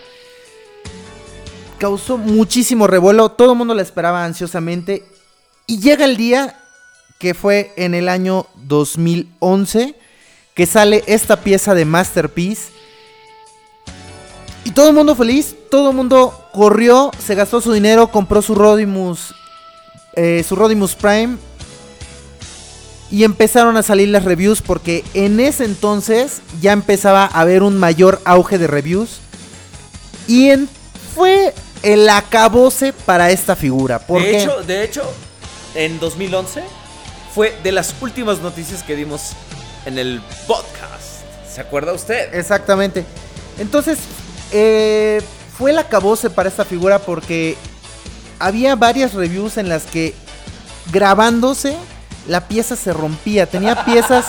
Causó 1.78 2.16
muchísimo 2.18 2.86
revuelo. 2.86 3.30
Todo 3.30 3.52
el 3.52 3.58
mundo 3.58 3.74
la 3.74 3.82
esperaba 3.82 4.24
ansiosamente. 4.24 5.04
Y 5.66 5.78
llega 5.78 6.04
el 6.04 6.16
día 6.16 6.58
que 7.18 7.34
fue 7.34 7.72
en 7.76 7.94
el 7.94 8.08
año 8.08 8.46
2011 8.64 9.94
que 10.54 10.66
sale 10.66 11.02
esta 11.06 11.40
pieza 11.40 11.74
de 11.74 11.84
Masterpiece. 11.84 12.70
Y 14.64 14.72
todo 14.72 14.88
el 14.88 14.94
mundo 14.94 15.14
feliz, 15.14 15.54
todo 15.70 15.90
el 15.90 15.96
mundo 15.96 16.48
corrió, 16.52 17.10
se 17.24 17.34
gastó 17.34 17.60
su 17.60 17.72
dinero, 17.72 18.08
compró 18.08 18.42
su 18.42 18.54
Rodimus, 18.54 19.34
eh, 20.14 20.44
su 20.46 20.56
Rodimus 20.56 20.94
Prime. 20.94 21.36
Y 23.10 23.24
empezaron 23.24 23.76
a 23.76 23.82
salir 23.82 24.08
las 24.08 24.24
reviews 24.24 24.62
porque 24.62 25.04
en 25.12 25.38
ese 25.40 25.64
entonces 25.64 26.40
ya 26.60 26.72
empezaba 26.72 27.24
a 27.24 27.40
haber 27.40 27.62
un 27.62 27.76
mayor 27.76 28.20
auge 28.24 28.58
de 28.58 28.66
reviews. 28.66 29.20
Y 30.26 30.50
fue 31.14 31.54
el 31.82 32.08
acabose 32.08 32.92
para 32.92 33.30
esta 33.30 33.54
figura. 33.54 33.98
¿Por 33.98 34.22
de, 34.22 34.42
hecho, 34.42 34.62
de 34.62 34.84
hecho, 34.84 35.02
en 35.74 35.98
2011 36.00 36.62
fue 37.34 37.56
de 37.62 37.72
las 37.72 37.94
últimas 38.00 38.40
noticias 38.40 38.82
que 38.82 38.96
dimos 38.96 39.32
en 39.86 39.98
el 39.98 40.20
podcast. 40.46 41.22
¿Se 41.50 41.60
acuerda 41.60 41.92
usted? 41.92 42.34
Exactamente. 42.34 43.04
Entonces, 43.58 43.98
eh, 44.52 45.20
fue 45.56 45.70
el 45.70 45.78
acabose 45.78 46.30
para 46.30 46.48
esta 46.48 46.64
figura 46.64 46.98
porque 46.98 47.56
había 48.38 48.74
varias 48.76 49.14
reviews 49.14 49.56
en 49.56 49.68
las 49.68 49.84
que 49.84 50.14
grabándose 50.90 51.76
la 52.26 52.48
pieza 52.48 52.76
se 52.76 52.92
rompía. 52.92 53.46
Tenía 53.46 53.84
piezas 53.84 54.26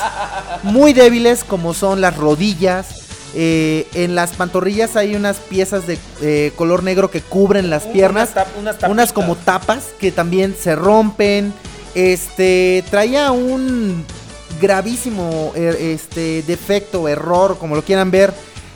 muy 0.63 0.93
débiles 0.93 1.43
como 1.43 1.73
son 1.73 2.01
las 2.01 2.15
rodillas. 2.17 3.02
Eh, 3.35 3.88
en 3.93 4.15
las 4.15 4.31
pantorrillas 4.34 4.95
hay 4.95 5.15
unas 5.15 5.38
piezas 5.38 5.88
de 5.88 5.97
eh, 6.22 6.51
color 6.55 6.84
negro 6.84 7.10
que 7.11 7.22
cubren 7.22 7.69
las 7.69 7.84
piernas. 7.84 8.30
Unas, 8.31 8.47
tap- 8.47 8.51
unas 8.60 8.76
unas 8.76 8.80
tapitas. 8.80 9.14
como 9.14 9.35
tapas 9.35 9.84
que 9.99 10.11
también 10.11 10.55
se 10.60 10.76
rompen. 10.76 11.53
Este 11.95 12.84
traía 12.89 13.31
un 13.31 14.05
gravísimo 14.61 15.51
er- 15.55 15.76
este 15.80 16.43
defecto, 16.43 17.07
error, 17.07 17.57
como 17.57 17.76
lo 17.76 17.84
quieran 17.84 18.11
ver, 18.11 18.34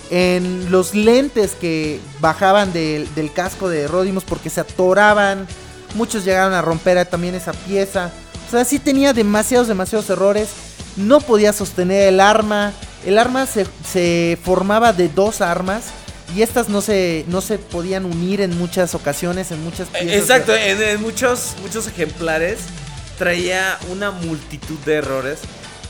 en 0.10 0.72
los 0.72 0.94
lentes 0.96 1.52
que 1.60 2.00
bajaban 2.20 2.72
del, 2.74 3.14
del 3.16 3.32
casco 3.34 3.70
de 3.70 3.88
Rodimus 3.88 4.24
porque 4.24 4.50
se 4.50 4.62
atoraban. 4.62 5.48
Muchos 5.96 6.26
llegaron 6.26 6.54
a 6.54 6.62
romper 6.62 7.04
también 7.06 7.36
esa 7.36 7.54
pieza. 7.54 8.12
O 8.48 8.52
sea, 8.52 8.64
sí 8.66 8.80
tenía 8.80 9.14
demasiados, 9.14 9.68
demasiados 9.68 10.10
errores. 10.10 10.50
No 10.96 11.20
podía 11.20 11.54
sostener 11.54 12.08
el 12.08 12.20
arma. 12.20 12.72
El 13.08 13.18
arma 13.18 13.46
se, 13.46 13.66
se 13.90 14.38
formaba 14.44 14.92
de 14.92 15.08
dos 15.08 15.40
armas. 15.40 15.86
Y 16.36 16.42
estas 16.42 16.68
no 16.68 16.82
se, 16.82 17.24
no 17.30 17.40
se 17.40 17.58
podían 17.58 18.04
unir 18.04 18.42
en 18.42 18.58
muchas 18.58 18.94
ocasiones, 18.96 19.50
en 19.52 19.64
muchas 19.64 19.88
piezas. 19.88 20.10
Eh, 20.10 20.18
Exacto, 20.18 20.54
en, 20.54 20.82
en 20.84 21.02
muchos, 21.02 21.54
muchos 21.62 21.88
ejemplares 21.88 22.60
traía 23.18 23.80
una 23.90 24.12
multitud 24.12 24.78
de 24.80 24.96
errores. 24.96 25.40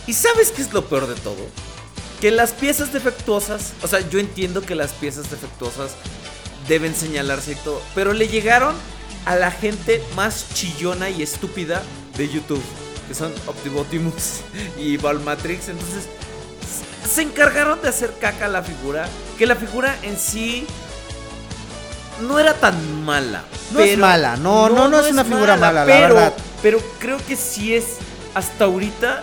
¿Y 0.06 0.14
sabes 0.14 0.52
qué 0.52 0.62
es 0.62 0.72
lo 0.74 0.86
peor 0.86 1.08
de 1.08 1.16
todo? 1.16 1.44
Que 2.22 2.30
las 2.30 2.52
piezas 2.52 2.94
defectuosas, 2.94 3.74
o 3.82 3.88
sea, 3.88 4.08
yo 4.08 4.20
entiendo 4.20 4.62
que 4.62 4.76
las 4.76 4.92
piezas 4.94 5.32
defectuosas 5.32 5.94
deben 6.68 6.94
señalarse 6.94 7.54
y 7.54 7.56
todo, 7.56 7.82
pero 7.96 8.14
le 8.14 8.28
llegaron 8.28 8.76
a 9.26 9.36
la 9.36 9.50
gente 9.50 10.04
más 10.16 10.46
chillona 10.54 11.10
y 11.10 11.24
estúpida 11.24 11.82
de 12.16 12.30
YouTube, 12.30 12.62
que 13.08 13.16
son 13.16 13.34
Optibotimus 13.48 14.42
y 14.78 14.98
Valmatrix. 14.98 15.70
Entonces, 15.70 16.04
se 17.06 17.22
encargaron 17.22 17.82
de 17.82 17.90
hacer 17.90 18.14
caca 18.20 18.46
a 18.46 18.50
la 18.50 18.64
figura, 18.64 19.08
que 19.38 19.46
la 19.46 19.56
figura 19.56 19.98
en 20.04 20.18
sí 20.18 20.66
no 22.22 22.40
era 22.40 22.54
tan 22.54 23.04
mala. 23.04 23.44
No 23.72 23.80
es 23.80 23.98
mala, 23.98 24.38
no, 24.38 24.70
no, 24.70 24.88
no 24.88 25.00
es 25.00 25.12
una 25.12 25.24
figura 25.24 25.58
mala, 25.58 25.86
la 25.86 25.86
pero, 25.86 26.16
verdad. 26.16 26.34
Pero 26.62 26.80
creo 27.00 27.18
que 27.28 27.36
sí 27.36 27.76
es 27.76 27.98
hasta 28.34 28.66
ahorita 28.66 29.22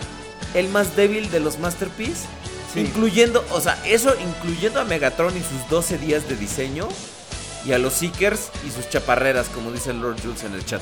el 0.53 0.69
más 0.69 0.95
débil 0.95 1.29
de 1.31 1.39
los 1.39 1.59
Masterpiece. 1.59 2.27
Sí. 2.73 2.81
Incluyendo, 2.81 3.45
o 3.51 3.61
sea, 3.61 3.77
eso 3.85 4.13
incluyendo 4.19 4.79
a 4.79 4.83
Megatron 4.83 5.35
y 5.35 5.39
sus 5.39 5.69
12 5.69 5.97
días 5.97 6.27
de 6.27 6.35
diseño. 6.35 6.87
Y 7.65 7.71
a 7.71 7.79
los 7.79 7.93
Seekers 7.93 8.51
y 8.67 8.69
sus 8.69 8.87
chaparreras, 8.89 9.47
como 9.47 9.71
dice 9.71 9.91
Lord 9.91 10.21
Jules 10.21 10.43
en 10.43 10.53
el 10.53 10.63
chat. 10.63 10.81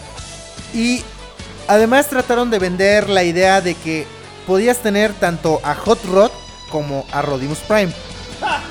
Y 0.73 1.01
además 1.67 2.09
trataron 2.09 2.49
de 2.49 2.59
vender 2.59 3.09
la 3.09 3.23
idea 3.23 3.61
de 3.61 3.75
que 3.75 4.05
podías 4.45 4.79
tener 4.79 5.13
tanto 5.13 5.61
a 5.63 5.75
Hot 5.75 6.03
Rod 6.05 6.31
como 6.73 7.05
a 7.11 7.21
Rodimus 7.21 7.59
Prime. 7.59 7.93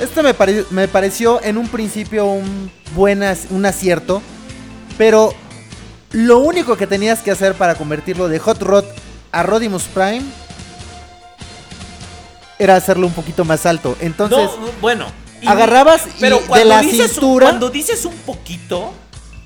Esto 0.01 0.25
me, 0.25 0.35
pare- 0.35 0.65
me 0.71 0.89
pareció 0.89 1.41
en 1.43 1.57
un 1.57 1.69
principio 1.69 2.27
un 2.27 2.69
buen 2.97 3.23
un 3.51 3.65
acierto, 3.65 4.21
pero 4.99 5.33
lo 6.11 6.41
único 6.41 6.77
que 6.77 6.89
tenías 6.89 7.21
que 7.21 7.31
hacer 7.31 7.55
para 7.55 7.77
convertirlo 7.77 8.27
de 8.29 8.41
Hot 8.41 8.61
Rod 8.61 8.85
a 9.31 9.45
Rodimus 9.45 9.85
Prime 9.85 10.23
era 12.59 12.75
hacerlo 12.77 13.07
un 13.07 13.13
poquito 13.13 13.45
más 13.45 13.65
alto. 13.67 13.97
Entonces, 14.01 14.51
No, 14.61 14.67
bueno. 14.81 15.07
y- 15.41 15.47
agarrabas 15.47 16.03
y 16.07 16.21
pero 16.21 16.39
de 16.41 16.47
cuando 16.47 16.69
la 16.69 16.81
dices 16.81 17.01
un- 17.01 17.09
cintura- 17.15 17.47
cuando 17.47 17.71
dices 17.71 18.05
un 18.05 18.15
poquito, 18.19 18.93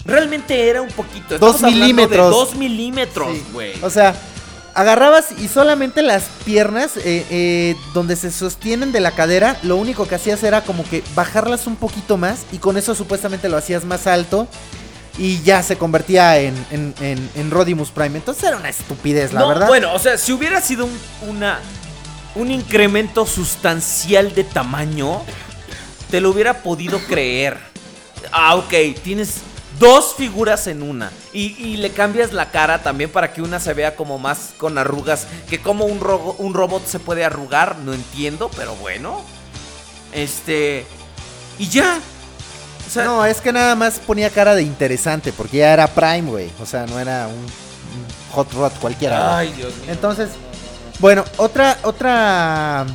realmente 0.06 0.68
era 0.68 0.80
un 0.80 0.90
poquito. 0.90 1.38
Dos 1.38 1.56
Estamos 1.56 1.74
milímetros. 1.74 2.30
De 2.30 2.30
dos 2.36 2.54
milímetros, 2.56 3.28
Sí. 3.32 3.44
güey. 3.52 3.72
O 3.82 3.90
sea, 3.90 4.14
agarrabas 4.76 5.26
y 5.38 5.48
solamente 5.48 6.02
las 6.02 6.24
piernas 6.44 6.96
eh, 6.98 7.26
eh, 7.30 7.76
donde 7.94 8.14
se 8.14 8.30
sostienen 8.30 8.92
de 8.92 9.00
la 9.00 9.10
cadera, 9.12 9.56
lo 9.62 9.76
único 9.76 10.06
que 10.06 10.14
hacías 10.16 10.42
era 10.42 10.60
como 10.62 10.84
que 10.84 11.02
bajarlas 11.14 11.66
un 11.66 11.76
poquito 11.76 12.16
más 12.18 12.40
y 12.52 12.58
con 12.58 12.76
eso 12.76 12.94
supuestamente 12.94 13.48
lo 13.48 13.56
hacías 13.56 13.84
más 13.84 14.06
alto 14.06 14.46
y 15.18 15.40
ya 15.42 15.62
se 15.62 15.76
convertía 15.78 16.38
en, 16.38 16.54
en, 16.70 16.94
en- 17.00 17.30
en 17.34 17.50
Rodimus 17.50 17.90
Prime. 17.90 18.18
Entonces 18.18 18.44
era 18.44 18.58
una 18.58 18.68
estupidez, 18.68 19.32
la 19.32 19.40
No, 19.40 19.48
verdad. 19.48 19.66
Bueno, 19.66 19.94
o 19.94 19.98
sea, 19.98 20.18
si 20.18 20.32
hubiera 20.32 20.60
sido 20.60 20.84
un, 20.84 20.98
una, 21.26 21.58
un 22.34 22.50
incremento 22.50 23.24
sustancial 23.24 24.34
de 24.34 24.44
tamaño, 24.44 25.22
te 26.10 26.20
lo 26.20 26.30
hubiera 26.30 26.62
podido 26.62 26.98
creer. 27.08 27.56
Ah, 28.30 28.56
ok, 28.56 28.74
tienes 29.02 29.36
dos 29.78 30.14
figuras 30.16 30.66
en 30.66 30.82
una. 30.82 31.10
Y, 31.32 31.54
y 31.62 31.76
le 31.76 31.90
cambias 31.90 32.32
la 32.32 32.50
cara 32.50 32.82
también 32.82 33.10
para 33.10 33.32
que 33.32 33.42
una 33.42 33.60
se 33.60 33.74
vea 33.74 33.96
como 33.96 34.18
más 34.18 34.50
con 34.56 34.78
arrugas. 34.78 35.26
Que 35.48 35.60
como 35.60 35.84
un, 35.84 36.00
ro- 36.00 36.36
un 36.38 36.54
robot 36.54 36.86
se 36.86 36.98
puede 36.98 37.24
arrugar, 37.24 37.78
no 37.78 37.92
entiendo, 37.92 38.50
pero 38.56 38.74
bueno. 38.76 39.22
Este... 40.12 40.86
Y 41.58 41.68
ya. 41.68 41.98
O 42.86 42.90
sea, 42.90 43.04
No, 43.04 43.24
es 43.24 43.40
que 43.40 43.52
nada 43.52 43.74
más 43.74 43.98
ponía 43.98 44.30
cara 44.30 44.54
de 44.54 44.62
interesante 44.62 45.32
porque 45.32 45.58
ya 45.58 45.72
era 45.72 45.86
Prime, 45.88 46.22
güey. 46.30 46.50
O 46.60 46.66
sea, 46.66 46.86
no 46.86 46.98
era 47.00 47.26
un, 47.28 47.34
un 47.34 48.06
Hot 48.32 48.52
Rod 48.52 48.72
cualquiera. 48.80 49.38
Ay, 49.38 49.52
Dios 49.52 49.74
mío. 49.76 49.86
Entonces, 49.88 50.30
bueno, 51.00 51.24
otra, 51.38 51.78
otra, 51.82 52.86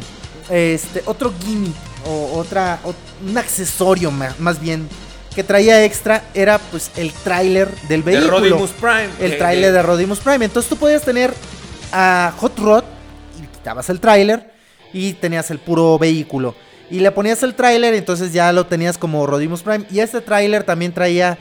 este, 0.50 1.04
otro 1.06 1.34
gimmick 1.44 1.76
o 2.06 2.38
otra, 2.38 2.80
o- 2.84 2.94
un 3.28 3.38
accesorio 3.38 4.10
ma- 4.12 4.34
más, 4.40 4.60
bien 4.62 4.88
que 5.36 5.44
traía 5.44 5.84
extra 5.86 6.24
era 6.34 6.58
pues 6.60 6.92
el 6.98 7.12
tráiler 7.14 7.70
del 7.88 8.04
de 8.04 8.12
vehículo. 8.12 8.40
Rodimus 8.40 8.72
Prime. 8.72 9.10
el 9.20 9.32
que- 9.32 9.38
tráiler 9.38 9.70
que- 9.70 9.72
de 9.74 9.82
Rodimus 9.84 10.20
Prime. 10.20 10.46
Entonces 10.46 10.70
tú 10.70 10.78
podías 10.78 11.02
tener 11.04 11.34
a 11.94 12.34
Hot 12.38 12.58
Rod 12.60 12.84
y 13.42 13.48
quitabas 13.48 13.90
el 13.90 14.00
tráiler 14.00 14.52
y 14.94 15.14
tenías 15.14 15.50
el 15.52 15.60
puro 15.60 15.98
vehículo. 15.98 16.56
Y 16.90 17.00
le 17.00 17.12
ponías 17.12 17.42
el 17.44 17.56
tráiler, 17.56 17.94
entonces 17.94 18.34
ya 18.34 18.52
lo 18.52 18.66
tenías 18.66 18.98
como 18.98 19.26
Rodimus 19.26 19.62
Prime. 19.62 19.86
Y 19.90 20.00
este 20.02 20.20
tráiler 20.20 20.64
también 20.64 20.92
traía 20.94 21.38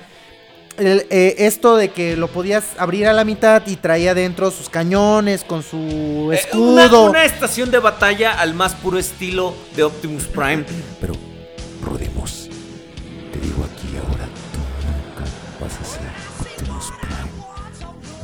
el, 0.79 1.05
eh, 1.11 1.35
esto 1.39 1.77
de 1.77 1.89
que 1.91 2.17
lo 2.17 2.29
podías 2.29 2.63
abrir 2.79 3.09
a 3.09 3.13
la 3.13 3.25
mitad 3.25 3.61
y 3.67 3.75
traía 3.75 4.15
dentro 4.15 4.53
sus 4.53 4.69
cañones 4.69 5.43
con 5.43 5.65
su 5.65 6.31
Eh, 6.33 6.37
escudo. 6.37 7.03
Una, 7.03 7.11
una 7.11 7.25
estación 7.25 7.73
de 7.73 7.81
batalla 7.81 8.33
al 8.41 8.55
más 8.55 8.75
puro 8.77 8.99
estilo 8.99 9.53
de 9.75 9.83
Optimus 9.83 10.25
Prime. 10.25 10.65
Pero, 11.01 11.15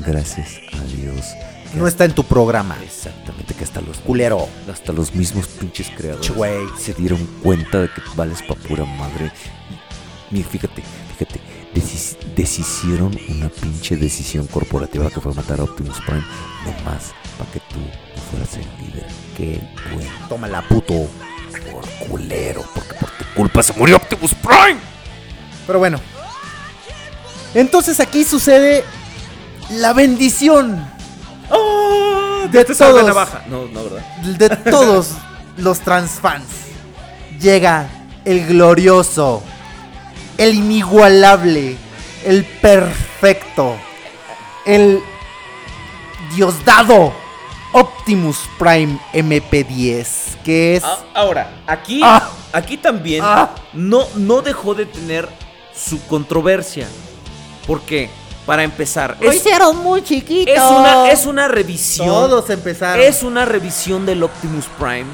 Gracias 0.07 0.61
a 0.73 0.83
Dios. 0.85 1.27
que 1.73 1.79
No 1.79 1.87
está 1.89 2.05
en 2.05 2.13
tu 2.15 2.25
programa. 2.25 2.77
Exactamente, 2.83 3.55
que 3.55 3.65
hasta 3.65 3.81
los 3.81 3.99
Culero. 3.99 4.49
hasta 4.73 4.93
los 4.93 5.15
mismos 5.15 5.47
pinches 5.49 5.91
creadores 5.97 6.31
se 6.79 6.95
dieron 6.95 7.25
cuenta 7.43 7.81
de 7.81 7.89
que 7.89 8.01
vales 8.15 8.43
pa' 8.43 8.55
pura 8.55 8.85
madre. 8.85 9.33
Mira, 10.31 10.49
fíjate, 10.49 10.83
fíjate, 11.19 11.41
decis- 11.75 12.17
deshicieron 12.35 13.17
una 13.29 13.49
pinche 13.49 13.97
decisión 13.97 14.47
corporativa 14.47 15.11
que 15.11 15.21
fue 15.21 15.33
matar 15.35 15.61
a 15.61 15.65
Optimus 15.65 16.01
Prime, 16.07 16.25
nomás 16.65 17.13
para 17.39 17.51
que 17.53 17.61
tú 17.61 17.79
no 17.81 18.23
fueras 18.31 18.55
el 18.55 18.87
líder. 18.87 19.07
Qué 19.37 19.61
bueno, 19.95 20.11
Tómala, 20.29 20.63
puto. 20.69 21.09
por 21.73 21.85
culero, 22.09 22.65
porque 22.75 22.95
por 22.95 23.11
tu 23.11 23.25
culpa 23.35 23.63
se 23.63 23.73
murió 23.75 23.97
Optimus 23.97 24.35
Prime. 24.35 24.81
Pero 25.67 25.79
bueno. 25.79 26.01
Entonces 27.55 28.01
aquí 28.01 28.25
sucede 28.25 28.85
la 29.71 29.93
bendición 29.93 30.87
¡Oh! 31.51 32.47
De 32.51 32.65
todos. 32.65 33.05
navaja. 33.07 33.43
No, 33.49 33.67
no, 33.67 33.85
¿verdad? 33.85 34.03
de 34.23 34.49
todos 34.71 35.11
los 35.57 35.81
transfans. 35.81 36.47
Llega 37.41 37.89
el 38.25 38.47
glorioso, 38.47 39.43
el 40.39 40.55
inigualable, 40.55 41.77
el 42.25 42.45
perfecto, 42.45 43.77
el 44.65 45.01
diosdado 46.35 47.13
Optimus 47.73 48.39
Prime 48.59 48.99
MP10, 49.13 50.07
que 50.45 50.77
es... 50.77 50.85
Ah, 50.85 50.99
ahora, 51.15 51.51
aquí, 51.67 52.01
Ah. 52.03 52.31
aquí 52.53 52.77
también 52.79 53.23
Ah. 53.25 53.51
no, 53.75 54.07
no 54.15 54.41
dejó 54.41 54.75
de 54.75 54.87
tener 54.87 55.29
su 55.75 56.01
controversia. 56.07 56.89
Porque, 57.67 58.09
para 58.47 58.63
empezar, 58.63 59.17
Lo 59.21 59.31
es, 59.31 59.37
hicieron 59.37 59.83
muy 59.83 60.03
chiquito. 60.03 60.51
es 60.51 60.63
una, 60.63 61.11
es 61.11 61.27
una 61.27 61.49
revisión. 61.49 62.07
Todos 62.07 62.49
empezaron. 62.49 63.05
Es 63.05 63.23
una 63.23 63.45
revisión 63.45 64.07
del 64.07 64.23
Optimus 64.23 64.67
Prime 64.79 65.07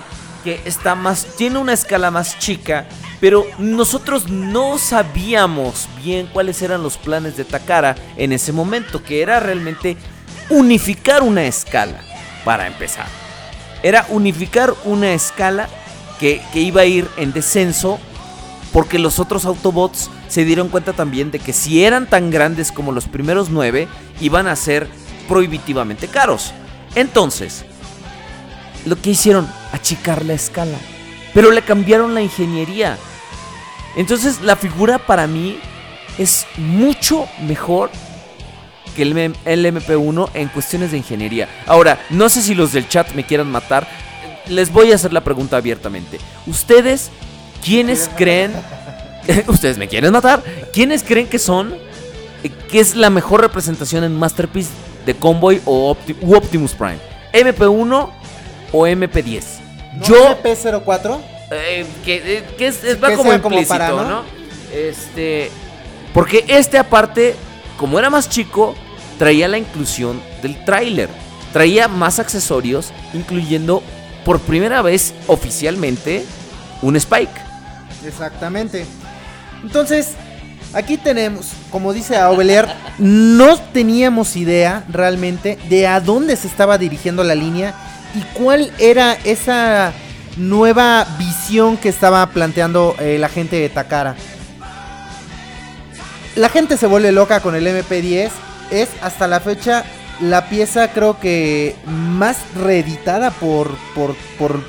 que 0.44 0.60
está 0.64 0.94
más 0.94 1.24
tiene 1.36 1.59
una 1.59 1.72
escala 1.72 2.10
más 2.10 2.38
chica, 2.38 2.86
pero 3.20 3.46
nosotros 3.59 4.28
no 4.28 4.76
sabíamos 4.78 5.88
bien 6.02 6.28
cuáles 6.32 6.60
eran 6.62 6.82
los 6.82 6.96
planes 6.96 7.36
de 7.36 7.44
Takara 7.44 7.94
en 8.16 8.32
ese 8.32 8.52
momento, 8.52 9.02
que 9.02 9.22
era 9.22 9.40
realmente 9.40 9.96
unificar 10.50 11.22
una 11.22 11.44
escala 11.44 12.00
para 12.44 12.66
empezar. 12.66 13.06
Era 13.82 14.06
unificar 14.10 14.74
una 14.84 15.12
escala 15.12 15.68
que, 16.18 16.42
que 16.52 16.60
iba 16.60 16.82
a 16.82 16.86
ir 16.86 17.09
en 17.16 17.32
descenso 17.32 17.98
porque 18.72 18.98
los 18.98 19.18
otros 19.18 19.44
Autobots 19.44 20.10
se 20.32 20.46
dieron 20.46 20.68
cuenta 20.70 20.94
también 20.94 21.30
de 21.30 21.38
que 21.38 21.52
si 21.52 21.84
eran 21.84 22.09
tan 22.09 22.30
grandes 22.30 22.72
como 22.72 22.90
los 22.90 23.04
primeros 23.04 23.50
nueve, 23.50 23.86
iban 24.18 24.46
a 24.46 24.56
ser 24.56 24.88
prohibitivamente 25.28 26.09
caros. 26.09 26.54
Entonces, 26.94 27.66
lo 28.86 28.96
que 29.00 29.10
hicieron, 29.10 29.46
achicar 29.72 30.24
la 30.24 30.32
escala. 30.32 30.78
Pero 31.34 31.50
le 31.50 31.60
cambiaron 31.60 32.14
la 32.14 32.22
ingeniería. 32.22 32.96
Entonces, 33.94 34.40
la 34.40 34.56
figura 34.56 34.98
para 34.98 35.26
mí 35.26 35.59
es 36.16 36.46
mucho 36.56 37.28
mejor 37.46 37.90
que 38.96 39.02
el, 39.02 39.16
M- 39.16 39.36
el 39.44 39.66
MP1 39.66 40.30
en 40.32 40.48
cuestiones 40.48 40.92
de 40.92 40.96
ingeniería. 40.96 41.46
Ahora, 41.66 42.00
no 42.09 42.30
sé 42.30 42.40
si 42.40 42.54
los 42.54 42.72
del 42.72 42.88
chat 42.88 43.12
me 43.12 43.24
quieran 43.24 43.50
matar. 43.50 43.86
Les 44.48 44.72
voy 44.72 44.92
a 44.92 44.94
hacer 44.94 45.12
la 45.12 45.22
pregunta 45.24 45.59
abiertamente. 45.59 46.18
¿Ustedes 46.46 47.10
quiénes 47.62 48.10
creen 48.16 48.52
ustedes 49.49 49.78
me 49.78 49.89
quieren 49.89 50.12
matar. 50.12 50.43
¿Quiénes 50.73 51.03
creen 51.03 51.27
que 51.28 51.39
son? 51.39 51.74
eh, 52.43 52.51
¿Qué 52.70 52.81
es 52.81 52.94
la 52.97 53.11
mejor 53.11 53.40
representación 53.40 54.05
en 54.05 54.19
Masterpiece 54.19 54.70
de 55.07 55.15
Convoy 55.15 55.61
o 55.65 55.94
Opti- 55.94 56.16
u 56.20 56.35
Optimus 56.35 56.73
Prime? 56.73 56.99
¿MP1 57.32 58.11
o 58.73 58.86
MP10? 58.86 59.43
¿No 59.97 60.05
Yo, 60.05 60.39
MP04? 60.43 61.19
eh, 61.51 61.86
que, 62.05 62.16
eh, 62.39 62.44
que 62.57 62.66
es, 62.69 62.82
es- 62.85 63.03
va 63.03 63.09
Que 63.11 63.16
como 63.16 63.31
como 63.43 63.55
implícito, 63.57 63.69
para, 63.69 63.90
¿no? 63.90 64.09
¿no? 64.09 64.23
Este, 64.73 65.51
porque 66.15 66.44
este 66.49 66.78
aparte, 66.78 67.35
como 67.77 67.99
era 67.99 68.09
más 68.11 68.28
chico, 68.28 68.74
traía 69.19 69.49
la 69.49 69.59
inclusión 69.59 70.20
del 70.43 70.65
tráiler. 70.65 71.09
Traía 71.53 71.86
más 71.89 72.19
accesorios, 72.19 72.93
incluyendo 73.12 73.82
por 74.24 74.40
primera 74.40 74.81
vez 74.81 75.12
oficialmente 75.27 76.24
un 76.81 76.97
Spike. 76.97 77.31
Exactamente. 78.07 78.86
Entonces, 79.62 80.10
aquí 80.72 80.97
tenemos, 80.97 81.52
como 81.70 81.93
dice 81.93 82.16
Aubelier, 82.16 82.68
no 82.98 83.56
teníamos 83.56 84.36
idea 84.36 84.84
realmente 84.89 85.59
de 85.68 85.86
a 85.86 86.01
dónde 86.01 86.36
se 86.36 86.48
estaba 86.48 86.78
dirigiendo 86.78 87.24
la 87.24 87.34
línea 87.34 87.74
y 88.14 88.20
cuál 88.39 88.72
era 88.78 89.14
esa 89.24 89.93
nueva 90.36 91.06
visión 91.18 91.76
que 91.76 91.89
estaba 91.89 92.26
planteando 92.30 92.97
eh, 92.98 93.18
la 93.18 93.28
gente 93.28 93.56
de 93.56 93.68
Takara. 93.68 94.16
La 96.36 96.48
gente 96.48 96.76
se 96.76 96.86
vuelve 96.86 97.12
loca 97.12 97.40
con 97.40 97.55
el 97.55 97.66
MP10. 97.66 98.30
Es 98.70 98.89
hasta 99.02 99.28
la 99.28 99.40
fecha 99.40 99.84
la 100.22 100.48
pieza 100.48 100.93
creo 100.93 101.18
que 101.18 101.74
más 101.86 102.39
reeditada 102.55 103.30
por, 103.30 103.76
por, 103.94 104.14
por 104.39 104.62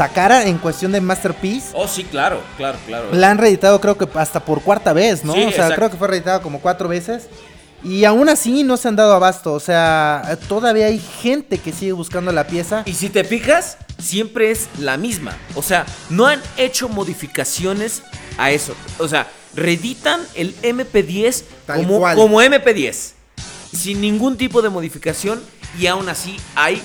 Takara 0.00 0.46
en 0.46 0.56
cuestión 0.56 0.92
de 0.92 1.00
Masterpiece. 1.02 1.72
Oh, 1.74 1.86
sí, 1.86 2.04
claro, 2.04 2.40
claro, 2.56 2.78
claro. 2.86 3.08
La 3.12 3.30
han 3.30 3.36
reeditado 3.36 3.78
creo 3.82 3.98
que 3.98 4.08
hasta 4.14 4.42
por 4.42 4.62
cuarta 4.62 4.94
vez, 4.94 5.26
¿no? 5.26 5.34
Sí, 5.34 5.40
o 5.40 5.42
sea, 5.42 5.50
exacto. 5.50 5.74
creo 5.74 5.90
que 5.90 5.98
fue 5.98 6.08
reeditado 6.08 6.40
como 6.40 6.60
cuatro 6.62 6.88
veces. 6.88 7.28
Y 7.84 8.06
aún 8.06 8.30
así 8.30 8.62
no 8.62 8.78
se 8.78 8.88
han 8.88 8.96
dado 8.96 9.12
abasto. 9.12 9.52
O 9.52 9.60
sea, 9.60 10.38
todavía 10.48 10.86
hay 10.86 10.98
gente 10.98 11.58
que 11.58 11.70
sigue 11.72 11.92
buscando 11.92 12.32
la 12.32 12.46
pieza. 12.46 12.82
Y 12.86 12.94
si 12.94 13.10
te 13.10 13.24
fijas, 13.24 13.76
siempre 13.98 14.50
es 14.50 14.70
la 14.78 14.96
misma. 14.96 15.36
O 15.54 15.62
sea, 15.62 15.84
no 16.08 16.24
han 16.24 16.40
hecho 16.56 16.88
modificaciones 16.88 18.02
a 18.38 18.52
eso. 18.52 18.74
O 18.98 19.06
sea, 19.06 19.28
reeditan 19.54 20.22
el 20.34 20.56
MP10 20.62 21.42
Tal 21.66 21.80
como, 21.82 21.98
cual. 21.98 22.16
como 22.16 22.40
MP10. 22.40 23.12
Sin 23.76 24.00
ningún 24.00 24.38
tipo 24.38 24.62
de 24.62 24.70
modificación. 24.70 25.42
Y 25.78 25.88
aún 25.88 26.08
así 26.08 26.38
hay 26.54 26.82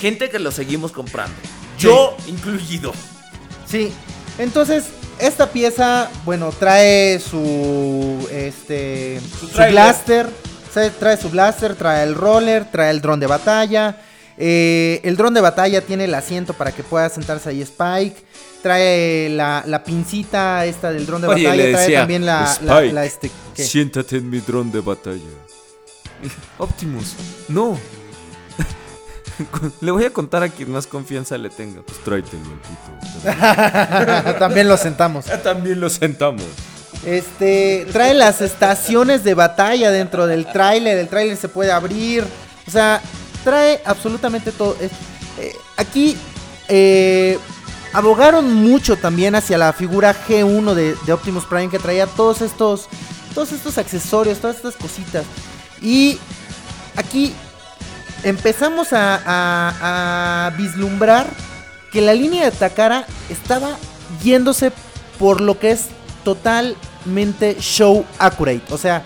gente 0.00 0.28
que 0.28 0.40
lo 0.40 0.50
seguimos 0.50 0.90
comprando. 0.90 1.36
Yo 1.82 2.16
incluido. 2.26 2.92
Sí. 3.68 3.92
Entonces, 4.38 4.84
esta 5.18 5.50
pieza, 5.50 6.10
bueno, 6.24 6.50
trae 6.58 7.20
su 7.20 8.26
este 8.30 9.20
Su 9.40 9.46
blaster, 9.70 10.28
se- 10.72 10.90
trae 10.90 11.16
su 11.16 11.28
blaster, 11.30 11.74
trae 11.74 12.02
el 12.04 12.14
roller, 12.14 12.70
trae 12.70 12.90
el 12.90 13.00
dron 13.00 13.20
de 13.20 13.26
batalla. 13.26 14.00
eh, 14.38 15.00
el 15.04 15.16
dron 15.16 15.34
de 15.34 15.40
batalla 15.42 15.82
tiene 15.82 16.04
el 16.04 16.14
asiento 16.14 16.54
para 16.54 16.72
que 16.72 16.82
pueda 16.82 17.08
sentarse 17.10 17.50
ahí 17.50 17.60
Spike. 17.62 18.16
Trae 18.62 19.28
la, 19.28 19.62
la 19.66 19.82
pincita 19.84 20.64
esta 20.66 20.90
del 20.92 21.04
dron 21.04 21.20
de 21.22 21.28
Oye, 21.28 21.44
batalla. 21.44 21.62
le 21.64 21.72
trae 21.72 21.92
también 21.92 22.24
la, 22.26 22.40
la- 22.62 22.74
"Spike, 22.78 22.92
la 22.94 23.04
este. 23.04 23.30
¿qué? 23.54 23.64
Siéntate 23.64 24.16
en 24.16 24.30
mi 24.30 24.38
dron 24.40 24.70
de 24.72 24.80
batalla. 24.80 25.18
Optimus, 26.58 27.14
no. 27.48 27.78
Le 29.80 29.90
voy 29.90 30.04
a 30.04 30.10
contar 30.10 30.42
a 30.42 30.48
quien 30.48 30.70
más 30.70 30.86
confianza 30.86 31.36
le 31.38 31.50
tenga. 31.50 31.82
Pues 31.82 31.98
tráetelo, 32.04 32.42
puto. 32.42 34.38
también 34.38 34.68
lo 34.68 34.76
sentamos. 34.76 35.24
También 35.42 35.80
lo 35.80 35.88
sentamos. 35.90 36.44
Este, 37.04 37.86
trae 37.92 38.14
las 38.14 38.40
estaciones 38.40 39.24
de 39.24 39.34
batalla 39.34 39.90
dentro 39.90 40.26
del 40.26 40.46
tráiler, 40.46 40.98
el 40.98 41.08
tráiler 41.08 41.36
se 41.36 41.48
puede 41.48 41.72
abrir, 41.72 42.24
o 42.66 42.70
sea, 42.70 43.02
trae 43.42 43.80
absolutamente 43.84 44.52
todo. 44.52 44.76
Eh, 44.80 45.52
aquí 45.76 46.16
eh, 46.68 47.38
abogaron 47.92 48.54
mucho 48.54 48.96
también 48.96 49.34
hacia 49.34 49.58
la 49.58 49.72
figura 49.72 50.14
G1 50.14 50.74
de, 50.74 50.94
de 51.04 51.12
Optimus 51.12 51.44
Prime 51.46 51.70
que 51.70 51.80
traía 51.80 52.06
todos 52.06 52.40
estos, 52.40 52.88
todos 53.34 53.50
estos 53.50 53.78
accesorios, 53.78 54.38
todas 54.38 54.56
estas 54.56 54.76
cositas. 54.76 55.24
Y 55.80 56.20
aquí 56.96 57.34
empezamos 58.24 58.92
a, 58.92 59.16
a- 59.24 60.46
a 60.46 60.50
vislumbrar 60.50 61.26
que 61.92 62.00
la 62.00 62.14
línea 62.14 62.44
de 62.44 62.50
Takara 62.50 63.06
estaba 63.28 63.76
yéndose 64.22 64.72
por 65.18 65.40
lo 65.40 65.58
que 65.58 65.72
es 65.72 65.86
totalmente 66.24 67.56
show 67.60 68.04
accurate. 68.18 68.62
O 68.70 68.78
sea, 68.78 69.02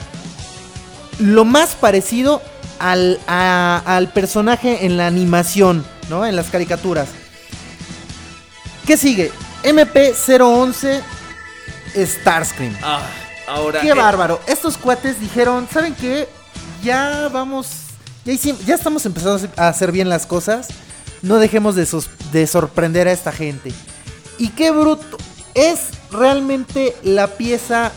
lo 1.19 1.45
más 1.45 1.71
parecido 1.75 2.43
al, 2.79 3.19
a- 3.27 3.83
al 3.87 4.09
personaje 4.13 4.87
en 4.87 4.97
la 4.97 5.07
animación, 5.07 5.85
¿no? 6.09 6.27
En 6.27 6.37
las 6.37 6.47
caricaturas. 6.49 7.09
¿Qué 8.87 8.97
sigue? 8.97 9.33
MP011 9.65 11.01
Starscream. 11.97 12.77
Ah, 12.83 13.03
ahora. 13.49 13.81
Qué 13.81 13.89
eh, 13.89 13.95
bárbaro. 13.95 14.41
Estos 14.47 14.77
cuates 14.79 15.19
dijeron, 15.19 15.67
¿saben 15.73 15.95
qué? 15.95 16.29
Ya 16.85 17.29
vamos, 17.33 17.69
ya, 18.27 18.75
estamos 18.75 19.07
empezando 19.07 19.49
a 19.57 19.69
hacer 19.69 19.93
bien 19.93 20.09
las 20.09 20.27
cosas. 20.27 20.69
No 21.23 21.39
dejemos 21.39 21.75
de, 21.77 21.87
sos- 21.87 22.11
de 22.33 22.47
sorprender 22.47 23.09
a 23.09 23.13
esta 23.13 23.33
gente. 23.33 23.73
Y 24.39 24.49
qué 24.51 24.71
bruto. 24.71 25.17
Es 25.55 25.81
realmente 26.11 26.95
la 27.03 27.29
pieza 27.29 27.91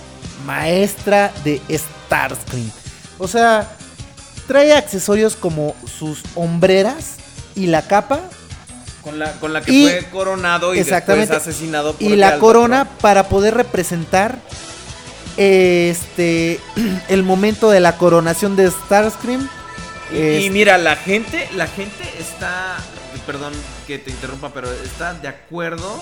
maestra 0.45 1.31
de 1.43 1.61
Starscream. 1.69 2.71
O 3.17 3.27
sea, 3.27 3.69
trae 4.47 4.73
accesorios 4.73 5.35
como 5.35 5.75
sus 5.97 6.19
hombreras 6.35 7.15
y 7.55 7.67
la 7.67 7.81
capa. 7.81 8.21
Con 9.03 9.19
la, 9.19 9.33
con 9.33 9.51
la 9.53 9.61
que 9.61 9.71
Y- 9.73 9.83
fue 9.83 10.07
coronado 10.11 10.73
y 10.73 10.79
exactamente, 10.79 11.33
después 11.33 11.47
asesinado 11.55 11.93
por 11.93 12.01
y 12.01 12.15
la 12.15 12.37
corona 12.39 12.85
para 12.85 13.27
poder 13.27 13.55
representar 13.55 14.39
este 15.37 16.59
el 17.09 17.23
momento 17.23 17.69
de 17.69 17.79
la 17.79 17.97
coronación 17.97 18.55
de 18.55 18.69
Starscream. 18.71 19.49
Y, 20.11 20.49
mira, 20.49 20.77
la 20.77 20.95
gente, 20.95 21.47
la 21.55 21.67
gente 21.67 22.03
está, 22.17 22.77
perdón 23.25 23.53
que 23.85 23.99
te 23.99 24.09
interrumpa, 24.09 24.49
pero 24.49 24.71
está 24.71 25.13
de 25.13 25.27
acuerdo 25.27 26.01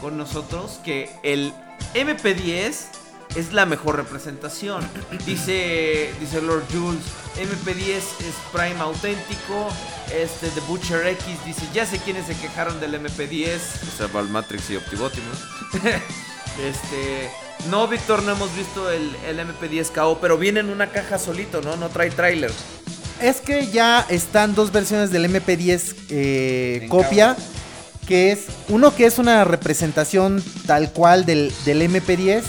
con 0.00 0.18
nosotros 0.18 0.80
que 0.84 1.10
el 1.22 1.52
MP10 1.94 2.74
es 3.36 3.52
la 3.52 3.66
mejor 3.66 3.96
representación. 3.96 4.86
Dice, 5.26 6.10
dice 6.20 6.40
Lord 6.40 6.64
Jules, 6.72 7.02
MP10 7.36 7.96
es 7.96 8.34
Prime 8.52 8.80
auténtico. 8.80 9.68
Este 10.12 10.50
de 10.50 10.60
Butcher 10.62 11.06
X 11.06 11.44
dice, 11.44 11.66
ya 11.74 11.84
sé 11.84 11.98
quiénes 11.98 12.26
se 12.26 12.34
quejaron 12.36 12.80
del 12.80 12.94
MP10. 12.94 13.56
O 13.56 13.96
sea, 13.96 14.06
Valmatrix 14.06 14.70
y 14.70 14.76
Optibotimus. 14.76 15.38
este, 16.62 17.30
no, 17.68 17.86
Víctor, 17.86 18.22
no 18.22 18.32
hemos 18.32 18.54
visto 18.56 18.90
el, 18.90 19.14
el 19.26 19.38
MP10 19.38 19.92
KO, 19.92 20.18
pero 20.20 20.38
viene 20.38 20.60
en 20.60 20.70
una 20.70 20.86
caja 20.90 21.18
solito, 21.18 21.60
¿no? 21.60 21.76
No 21.76 21.90
trae 21.90 22.10
tráiler. 22.10 22.52
Es 23.20 23.40
que 23.40 23.66
ya 23.66 24.06
están 24.08 24.54
dos 24.54 24.70
versiones 24.70 25.10
del 25.10 25.24
MP10 25.24 25.94
eh, 26.10 26.86
copia. 26.88 27.36
Que 28.06 28.32
es 28.32 28.46
uno 28.68 28.94
que 28.94 29.04
es 29.04 29.18
una 29.18 29.44
representación 29.44 30.42
tal 30.66 30.92
cual 30.92 31.26
del, 31.26 31.52
del 31.64 31.82
MP10. 31.82 32.42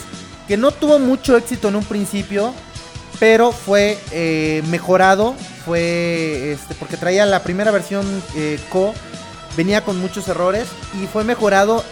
Que 0.48 0.58
no 0.58 0.72
tuvo 0.72 1.00
mucho 1.00 1.36
éxito 1.38 1.70
en 1.70 1.76
un 1.76 1.84
principio. 1.84 2.54
Pero 3.20 3.52
fue 3.52 3.98
eh, 4.12 4.64
mejorado. 4.70 5.36
Fue 5.66 6.54
este, 6.54 6.76
porque 6.76 6.98
traía 6.98 7.26
la 7.26 7.44
primera 7.44 7.72
versión 7.72 8.06
eh, 8.36 8.60
Co. 8.70 8.94
Venía 9.58 9.84
con 9.84 10.00
muchos 10.00 10.28
errores. 10.28 10.68
Y 11.02 11.08
fue 11.08 11.24
mejorado. 11.24 11.84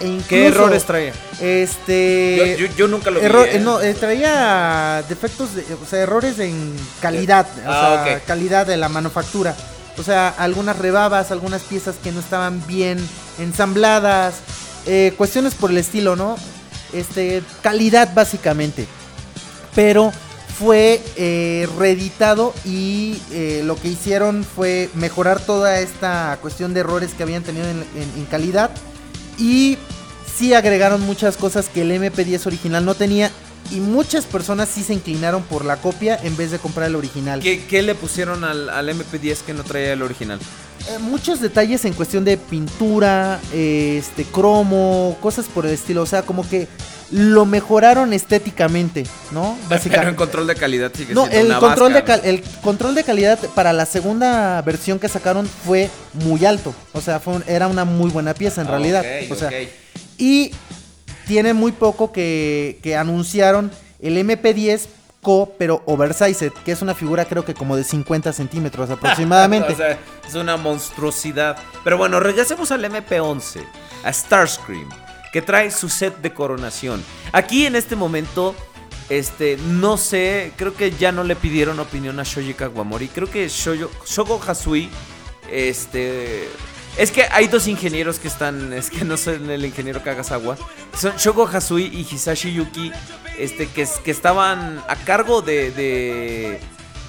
E 0.00 0.06
incluso, 0.08 0.28
¿Qué 0.28 0.46
errores 0.48 0.84
traía? 0.84 1.12
Este. 1.40 2.56
Yo, 2.58 2.66
yo- 2.66 2.74
yo 2.76 2.88
nunca 2.88 3.10
lo 3.10 3.18
vi. 3.20 3.26
Error- 3.26 3.46
¿eh? 3.46 3.56
eh, 3.56 3.60
no, 3.60 3.80
eh, 3.80 3.94
traía 3.94 5.02
defectos, 5.08 5.54
de- 5.54 5.64
o 5.74 5.86
sea, 5.88 6.00
errores 6.00 6.38
en 6.38 6.74
calidad, 7.00 7.46
o 7.66 7.70
Ah, 7.70 8.02
sea, 8.04 8.16
ok. 8.16 8.22
calidad 8.26 8.66
de 8.66 8.76
la 8.76 8.88
manufactura. 8.88 9.56
O 9.98 10.02
sea, 10.02 10.28
algunas 10.28 10.78
rebabas, 10.78 11.30
algunas 11.30 11.62
piezas 11.62 11.94
que 12.02 12.12
no 12.12 12.20
estaban 12.20 12.62
bien 12.66 12.98
ensambladas, 13.38 14.34
eh, 14.86 15.14
cuestiones 15.16 15.54
por 15.54 15.70
el 15.70 15.78
estilo, 15.78 16.14
¿no? 16.16 16.36
Este, 16.92 17.42
calidad 17.62 18.12
básicamente. 18.14 18.86
Pero 19.74 20.12
fue 20.58 21.02
eh, 21.16 21.66
reeditado 21.78 22.52
y 22.64 23.20
eh, 23.30 23.62
lo 23.64 23.76
que 23.76 23.88
hicieron 23.88 24.44
fue 24.44 24.90
mejorar 24.94 25.40
toda 25.40 25.80
esta 25.80 26.38
cuestión 26.42 26.74
de 26.74 26.80
errores 26.80 27.12
que 27.14 27.22
habían 27.22 27.42
tenido 27.42 27.66
en, 27.68 27.78
en- 27.94 28.12
en 28.18 28.24
calidad. 28.26 28.70
Y 29.38 29.76
sí 30.36 30.54
agregaron 30.54 31.00
muchas 31.02 31.36
cosas 31.36 31.68
que 31.68 31.82
el 31.82 31.90
MP10 31.92 32.46
original 32.46 32.84
no 32.84 32.94
tenía. 32.94 33.30
Y 33.72 33.80
muchas 33.80 34.26
personas 34.26 34.68
sí 34.72 34.84
se 34.84 34.94
inclinaron 34.94 35.42
por 35.42 35.64
la 35.64 35.76
copia 35.78 36.16
en 36.22 36.36
vez 36.36 36.52
de 36.52 36.58
comprar 36.60 36.86
el 36.86 36.94
original. 36.94 37.40
¿Qué, 37.40 37.66
qué 37.66 37.82
le 37.82 37.96
pusieron 37.96 38.44
al, 38.44 38.68
al 38.70 38.88
MP10 38.88 39.38
que 39.38 39.54
no 39.54 39.64
traía 39.64 39.92
el 39.94 40.02
original? 40.02 40.38
Eh, 40.88 40.98
muchos 41.00 41.40
detalles 41.40 41.84
en 41.84 41.92
cuestión 41.92 42.24
de 42.24 42.36
pintura, 42.36 43.40
eh, 43.52 43.96
este 43.98 44.22
cromo, 44.22 45.18
cosas 45.20 45.46
por 45.46 45.66
el 45.66 45.72
estilo. 45.72 46.02
O 46.02 46.06
sea, 46.06 46.22
como 46.22 46.48
que 46.48 46.68
lo 47.10 47.44
mejoraron 47.44 48.12
estéticamente, 48.12 49.04
¿no? 49.32 49.56
Pero 49.62 49.68
Básicamente. 49.70 50.10
en 50.10 50.14
control 50.16 50.46
de 50.46 50.54
calidad 50.54 50.92
sigue 50.94 51.12
No, 51.14 51.22
siendo 51.26 51.40
el 51.40 51.46
una 51.46 51.58
control, 51.58 51.92
de 51.92 52.04
cal- 52.04 52.20
el 52.24 52.42
control 52.62 52.94
de 52.94 53.02
calidad 53.02 53.38
para 53.56 53.72
la 53.72 53.84
segunda 53.86 54.62
versión 54.62 55.00
que 55.00 55.08
sacaron 55.08 55.48
fue 55.64 55.90
muy 56.14 56.44
alto. 56.44 56.72
O 56.92 57.00
sea, 57.00 57.18
fue 57.18 57.34
un- 57.34 57.44
era 57.48 57.66
una 57.66 57.84
muy 57.84 58.10
buena 58.10 58.32
pieza 58.34 58.60
en 58.60 58.68
Ah, 58.68 58.70
realidad. 58.70 59.04
o 59.28 59.34
sea. 59.34 59.50
Y 60.18 60.52
tiene 61.26 61.54
muy 61.54 61.72
poco 61.72 62.12
que, 62.12 62.96
anunciaron 62.98 63.70
el 64.00 64.16
MP10 64.18 64.88
Co, 65.22 65.54
pero 65.58 65.82
oversized, 65.86 66.52
que 66.64 66.70
es 66.70 66.82
una 66.82 66.94
figura 66.94 67.24
creo 67.24 67.44
que 67.44 67.52
como 67.52 67.76
de 67.76 67.82
50 67.82 68.32
centímetros 68.32 68.90
aproximadamente. 68.90 69.74
es 70.28 70.34
una 70.36 70.56
monstruosidad. 70.56 71.56
Pero 71.82 71.98
bueno, 71.98 72.20
regresemos 72.20 72.70
al 72.70 72.84
MP11, 72.84 73.64
a 74.04 74.12
Starscream, 74.12 74.88
que 75.32 75.42
trae 75.42 75.72
su 75.72 75.88
set 75.88 76.16
de 76.18 76.32
coronación. 76.32 77.02
Aquí 77.32 77.66
en 77.66 77.74
este 77.74 77.96
momento, 77.96 78.54
este, 79.08 79.56
no 79.56 79.96
sé, 79.96 80.52
creo 80.56 80.76
que 80.76 80.92
ya 80.92 81.10
no 81.10 81.24
le 81.24 81.34
pidieron 81.34 81.80
opinión 81.80 82.20
a 82.20 82.22
Shoji 82.22 82.54
Kawamori. 82.54 83.08
Creo 83.08 83.28
que 83.28 83.48
Shoyo- 83.48 83.90
Shogo 84.06 84.40
Hasui, 84.46 84.88
este... 85.50 86.48
Es 86.96 87.10
que 87.10 87.26
hay 87.30 87.46
dos 87.46 87.66
ingenieros 87.66 88.18
que 88.18 88.28
están, 88.28 88.72
es 88.72 88.88
que 88.88 89.04
no 89.04 89.18
son 89.18 89.50
el 89.50 89.64
ingeniero 89.66 90.02
Kagasawa, 90.02 90.56
son 90.98 91.14
Shogo 91.16 91.46
Hasui 91.46 91.84
y 91.84 92.06
Hisashi 92.10 92.54
Yuki, 92.54 92.90
este, 93.38 93.68
que, 93.68 93.86
que 94.02 94.10
estaban 94.10 94.82
a 94.88 94.96
cargo 94.96 95.42
de, 95.42 95.70
de, 95.72 96.60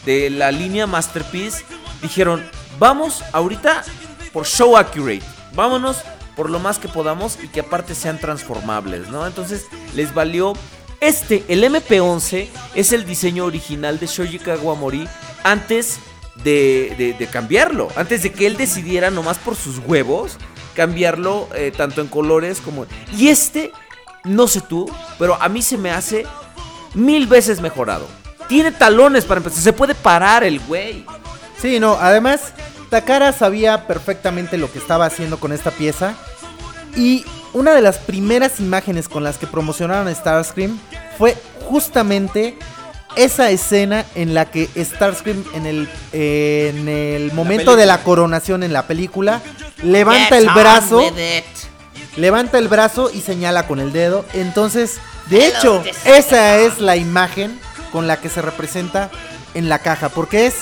de 0.05 0.30
la 0.30 0.51
línea 0.51 0.88
Masterpiece, 0.88 1.64
dijeron, 2.01 2.43
vamos 2.80 3.23
ahorita 3.31 3.85
por 4.34 4.45
show 4.45 4.76
accurate, 4.76 5.23
vámonos 5.53 5.97
por 6.35 6.49
lo 6.49 6.59
más 6.59 6.80
que 6.80 6.89
podamos 6.89 7.39
y 7.41 7.47
que 7.47 7.61
aparte 7.61 7.95
sean 7.95 8.19
transformables, 8.19 9.07
¿no? 9.09 9.26
Entonces 9.26 9.65
les 9.95 10.14
valió. 10.14 10.53
Este, 10.99 11.45
el 11.47 11.64
MP11, 11.64 12.47
es 12.73 12.91
el 12.91 13.05
diseño 13.05 13.45
original 13.45 13.99
de 13.99 14.07
Shoji 14.07 14.39
Kawamori 14.39 15.07
antes 15.43 15.99
de, 16.43 17.15
de- 17.18 17.27
cambiarlo. 17.27 17.89
Antes 17.95 18.23
de 18.23 18.31
que 18.31 18.47
él 18.47 18.57
decidiera, 18.57 19.11
nomás 19.11 19.38
por 19.38 19.55
sus 19.55 19.80
huevos, 19.80 20.38
cambiarlo 20.76 21.47
eh, 21.55 21.72
tanto 21.76 22.01
en 22.01 22.07
colores 22.07 22.59
como... 22.61 22.85
Y 23.18 23.30
este, 23.30 23.72
no 24.23 24.47
sé 24.47 24.61
tú, 24.61 24.89
pero 25.19 25.41
a 25.41 25.49
mí 25.49 25.61
se 25.61 25.77
me 25.77 25.91
hace 25.91 26.26
mil 26.93 27.27
veces 27.27 27.61
mejorado. 27.61 28.07
Tiene 28.47 28.72
talones 28.72 29.26
para 29.26 29.39
empezar, 29.39 29.61
se 29.61 29.73
puede 29.73 29.95
parar 29.95 30.43
el 30.43 30.59
güey. 30.61 31.05
Sí, 31.61 31.80
no, 31.80 31.97
además 31.99 32.53
Takara 32.89 33.34
sabía 33.34 33.88
perfectamente 33.88 34.57
lo 34.57 34.72
que 34.72 34.80
estaba 34.80 35.05
haciendo 35.05 35.39
con 35.39 35.51
esta 35.51 35.72
pieza 35.72 36.15
y 36.95 37.26
una 37.53 37.73
de 37.73 37.81
las 37.81 37.97
primeras 37.97 38.59
imágenes 38.59 39.09
con 39.09 39.23
las 39.23 39.38
que 39.38 39.47
promocionaron 39.47 40.14
Starscream 40.14 40.80
fue 41.18 41.35
justamente 41.65 42.57
esa 43.18 43.49
escena 43.49 44.06
en 44.15 44.34
la 44.34 44.45
que 44.45 44.69
Starscream 44.76 45.44
en 45.53 45.65
el, 45.65 45.89
eh, 46.14 46.73
en 46.76 46.88
el 46.88 47.34
momento 47.34 47.76
de 47.76 47.85
la 47.85 48.03
coronación 48.03 48.64
en 48.64 48.73
la 48.73 48.88
película 48.88 49.41
levanta 49.84 50.38
el 50.38 50.48
brazo, 50.49 51.02
levanta 52.15 52.57
el 52.57 52.68
brazo 52.68 53.10
y 53.14 53.22
señala 53.22 53.68
con 53.68 53.80
el 53.80 53.91
dedo. 53.91 54.26
Entonces, 54.34 54.98
de 55.30 55.48
hecho, 55.48 55.84
esa 56.06 56.57
es 56.57 56.80
la 56.80 56.95
imagen 56.95 57.60
con 57.91 58.07
la 58.07 58.18
que 58.18 58.30
se 58.30 58.41
representa 58.41 59.10
en 59.53 59.69
la 59.69 59.80
caja, 59.80 60.10
porque 60.10 60.45
es 60.45 60.56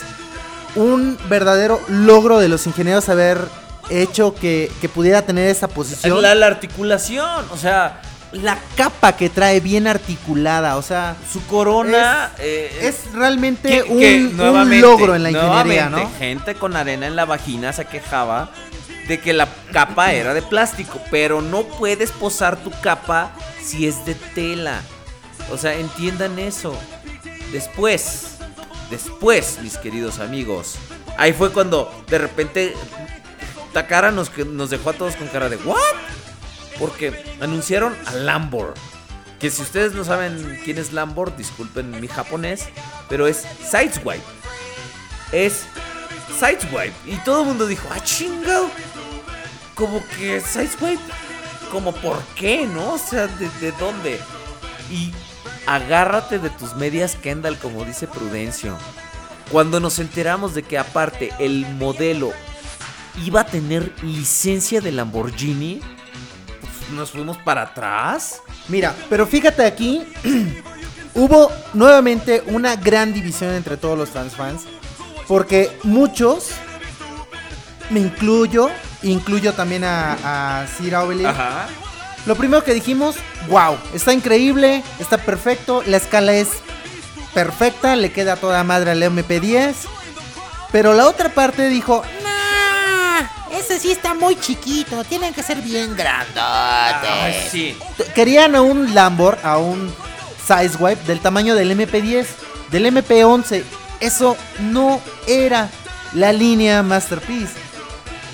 un 0.76 1.18
verdadero 1.30 1.82
logro 1.88 2.40
de 2.40 2.49
los 2.49 2.65
ingenieros 2.68 3.10
haber 3.10 3.40
hecho 3.90 4.34
que, 4.34 4.72
que 4.82 4.90
pudiera 4.90 5.22
tener 5.22 5.49
esa 5.49 5.68
posición. 5.68 6.22
La, 6.22 6.36
la 6.36 6.48
articulación, 6.48 7.45
o 7.52 7.57
sea, 7.57 8.02
La 8.31 8.57
capa 8.76 9.15
que 9.15 9.30
trae 9.30 9.60
bien 9.61 9.88
articulada, 9.88 10.76
o 10.77 10.81
sea, 10.81 11.15
su 11.31 11.45
corona 11.47 12.31
eh, 12.39 12.80
es 12.81 13.14
realmente 13.14 13.69
que- 13.69 13.84
un, 13.84 13.99
que 13.99 14.15
un 14.18 14.38
nuevamente- 14.38 14.81
logro 14.81 15.15
en 15.15 15.23
la 15.23 15.31
ingeniería, 15.31 15.89
¿no? 15.89 16.11
Gente 16.19 16.56
con 16.56 16.76
arena 16.76 17.07
en 17.07 17.15
la 17.15 17.26
vagina 17.26 17.72
se 17.72 17.85
quejaba 17.85 18.49
de 19.07 19.19
que 19.22 19.31
la 19.31 19.47
capa 19.72 20.11
era 20.14 20.34
de 20.34 20.41
plástico, 20.41 20.99
pero 21.11 21.41
no 21.41 21.64
puedes 21.64 22.11
posar 22.11 22.57
tu 22.57 22.72
capa 22.81 23.31
si 23.64 23.88
es 23.88 24.06
de 24.06 24.15
tela. 24.15 24.81
O 25.52 25.57
sea, 25.57 25.76
entiendan 25.76 26.38
eso. 26.39 26.77
Después, 27.53 28.38
después, 28.89 29.60
mis 29.61 29.77
queridos 29.77 30.19
amigos, 30.19 30.76
ahí 31.18 31.31
fue 31.31 31.52
cuando 31.53 31.89
de 32.07 32.18
repente 32.18 32.73
Takara 33.72 34.11
nos, 34.11 34.35
nos 34.38 34.69
dejó 34.69 34.89
a 34.89 34.93
todos 34.93 35.15
con 35.15 35.27
cara 35.27 35.47
de 35.49 35.57
¿What? 35.57 35.77
Porque 36.80 37.14
anunciaron 37.41 37.95
a 38.06 38.14
Lambor. 38.14 38.73
Que 39.39 39.49
si 39.49 39.61
ustedes 39.61 39.93
no 39.93 40.03
saben 40.03 40.60
quién 40.64 40.77
es 40.77 40.93
Lambor, 40.93 41.35
disculpen 41.35 41.99
mi 41.99 42.07
japonés, 42.07 42.68
pero 43.10 43.27
es 43.27 43.45
Sideswipe. 43.69 44.23
Es 45.31 45.64
Sideswipe. 46.39 46.93
Y 47.06 47.18
todo 47.18 47.41
el 47.41 47.47
mundo 47.47 47.68
dijo, 47.68 47.88
ah, 47.91 47.99
chingado. 48.03 48.69
Como 49.76 50.03
que 50.18 50.41
Sideswipe. 50.41 51.02
Como 51.72 51.91
por 51.93 52.22
qué, 52.35 52.65
¿no? 52.65 52.93
O 52.93 52.97
sea, 52.97 53.27
¿de, 53.27 53.49
de 53.60 53.72
dónde? 53.73 54.19
Y 54.89 55.11
agárrate 55.65 56.39
de 56.39 56.49
tus 56.49 56.76
medias 56.76 57.15
Kendall, 57.15 57.57
como 57.57 57.84
dice 57.84 58.07
Prudencio. 58.07 58.77
Cuando 59.52 59.80
nos 59.80 59.99
enteramos 59.99 60.56
de 60.56 60.64
que 60.64 60.77
aparte 60.77 61.31
el 61.39 61.65
modelo 61.76 62.31
iba 63.23 63.41
a 63.41 63.45
tener 63.45 63.91
licencia 64.03 64.81
de 64.81 64.91
Lamborghini, 64.91 65.81
nos 66.91 67.12
fuimos 67.12 67.38
para 67.38 67.64
atrás. 67.64 68.41
Mira, 68.68 68.95
pero 69.10 69.26
fíjate 69.28 69.66
aquí, 69.66 70.03
hubo 71.14 71.52
nuevamente 71.74 72.44
una 72.48 72.76
gran 72.76 73.14
división 73.14 73.53
entre 73.53 73.78
todos 73.78 73.98
los 73.98 74.10
trans 74.10 74.36
fans, 74.36 74.64
porque 75.28 75.78
muchos, 75.84 76.49
me 77.90 77.99
incluyo, 77.99 78.70
incluyo 79.03 79.53
también 79.53 79.84
a, 79.84 80.64
a 80.64 80.66
Aubelier, 80.94 81.28
Ajá. 81.28 81.68
Lo 82.26 82.36
primero 82.36 82.64
que 82.64 82.74
dijimos, 82.74 83.18
wow, 83.49 83.78
está 83.94 84.12
increíble, 84.12 84.84
está 84.99 85.20
perfecto, 85.20 85.84
la 85.86 85.98
escala 85.98 86.34
es 86.34 86.49
perfecta, 87.36 87.95
le 87.95 88.12
queda 88.12 88.36
toda 88.36 88.64
madre 88.64 88.91
al 88.91 89.03
MP10. 89.03 89.76
Pero 90.72 90.95
la 90.95 91.07
otra 91.07 91.30
parte 91.30 91.70
dijo, 91.70 92.02
Nah, 92.24 92.44
ese 93.60 93.80
sí 93.80 93.91
está 93.91 94.14
muy 94.14 94.36
chiquito. 94.40 95.03
Tienen 95.03 95.34
que 95.34 95.44
ser 95.44 95.61
bien 95.61 95.95
grandotes. 95.95 97.10
Ay, 97.11 97.48
sí. 97.52 97.77
t- 97.98 98.03
querían 98.14 98.56
a 98.56 98.61
un 98.61 98.94
Lambor, 98.94 99.38
a 99.44 99.57
un 99.57 99.94
Sizewipe 100.45 101.03
del 101.06 101.19
tamaño 101.19 101.56
del 101.56 101.72
MP10, 101.77 102.26
del 102.72 102.86
MP11. 102.88 103.64
Eso 103.99 104.38
no 104.60 104.99
era 105.27 105.69
la 106.14 106.32
línea 106.34 106.84
Masterpiece. 106.84 107.53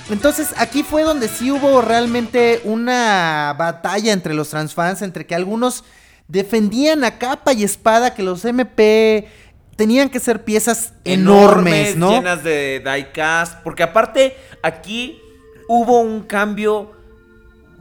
Entonces 0.10 0.50
aquí 0.58 0.84
fue 0.84 1.04
donde 1.04 1.30
sí 1.30 1.52
hubo 1.52 1.82
realmente 1.82 2.62
una 2.66 3.56
batalla 3.58 4.12
entre 4.12 4.34
los 4.34 4.50
transfans, 4.50 5.02
entre 5.02 5.26
que 5.26 5.36
algunos 5.36 5.84
defendían 6.28 7.04
a 7.04 7.18
capa 7.18 7.54
y 7.54 7.64
espada 7.64 8.14
que 8.14 8.24
los 8.24 8.44
MP 8.44 9.30
tenían 9.82 10.10
que 10.12 10.20
ser 10.20 10.44
piezas 10.44 10.94
enormes, 11.06 11.96
¿no? 11.98 12.12
Llenas 12.12 12.44
de 12.44 12.84
diecast. 12.86 13.64
Porque 13.64 13.82
aparte, 13.82 14.36
aquí 14.62 15.20
hubo 15.68 16.02
un 16.02 16.22
cambio 16.22 16.92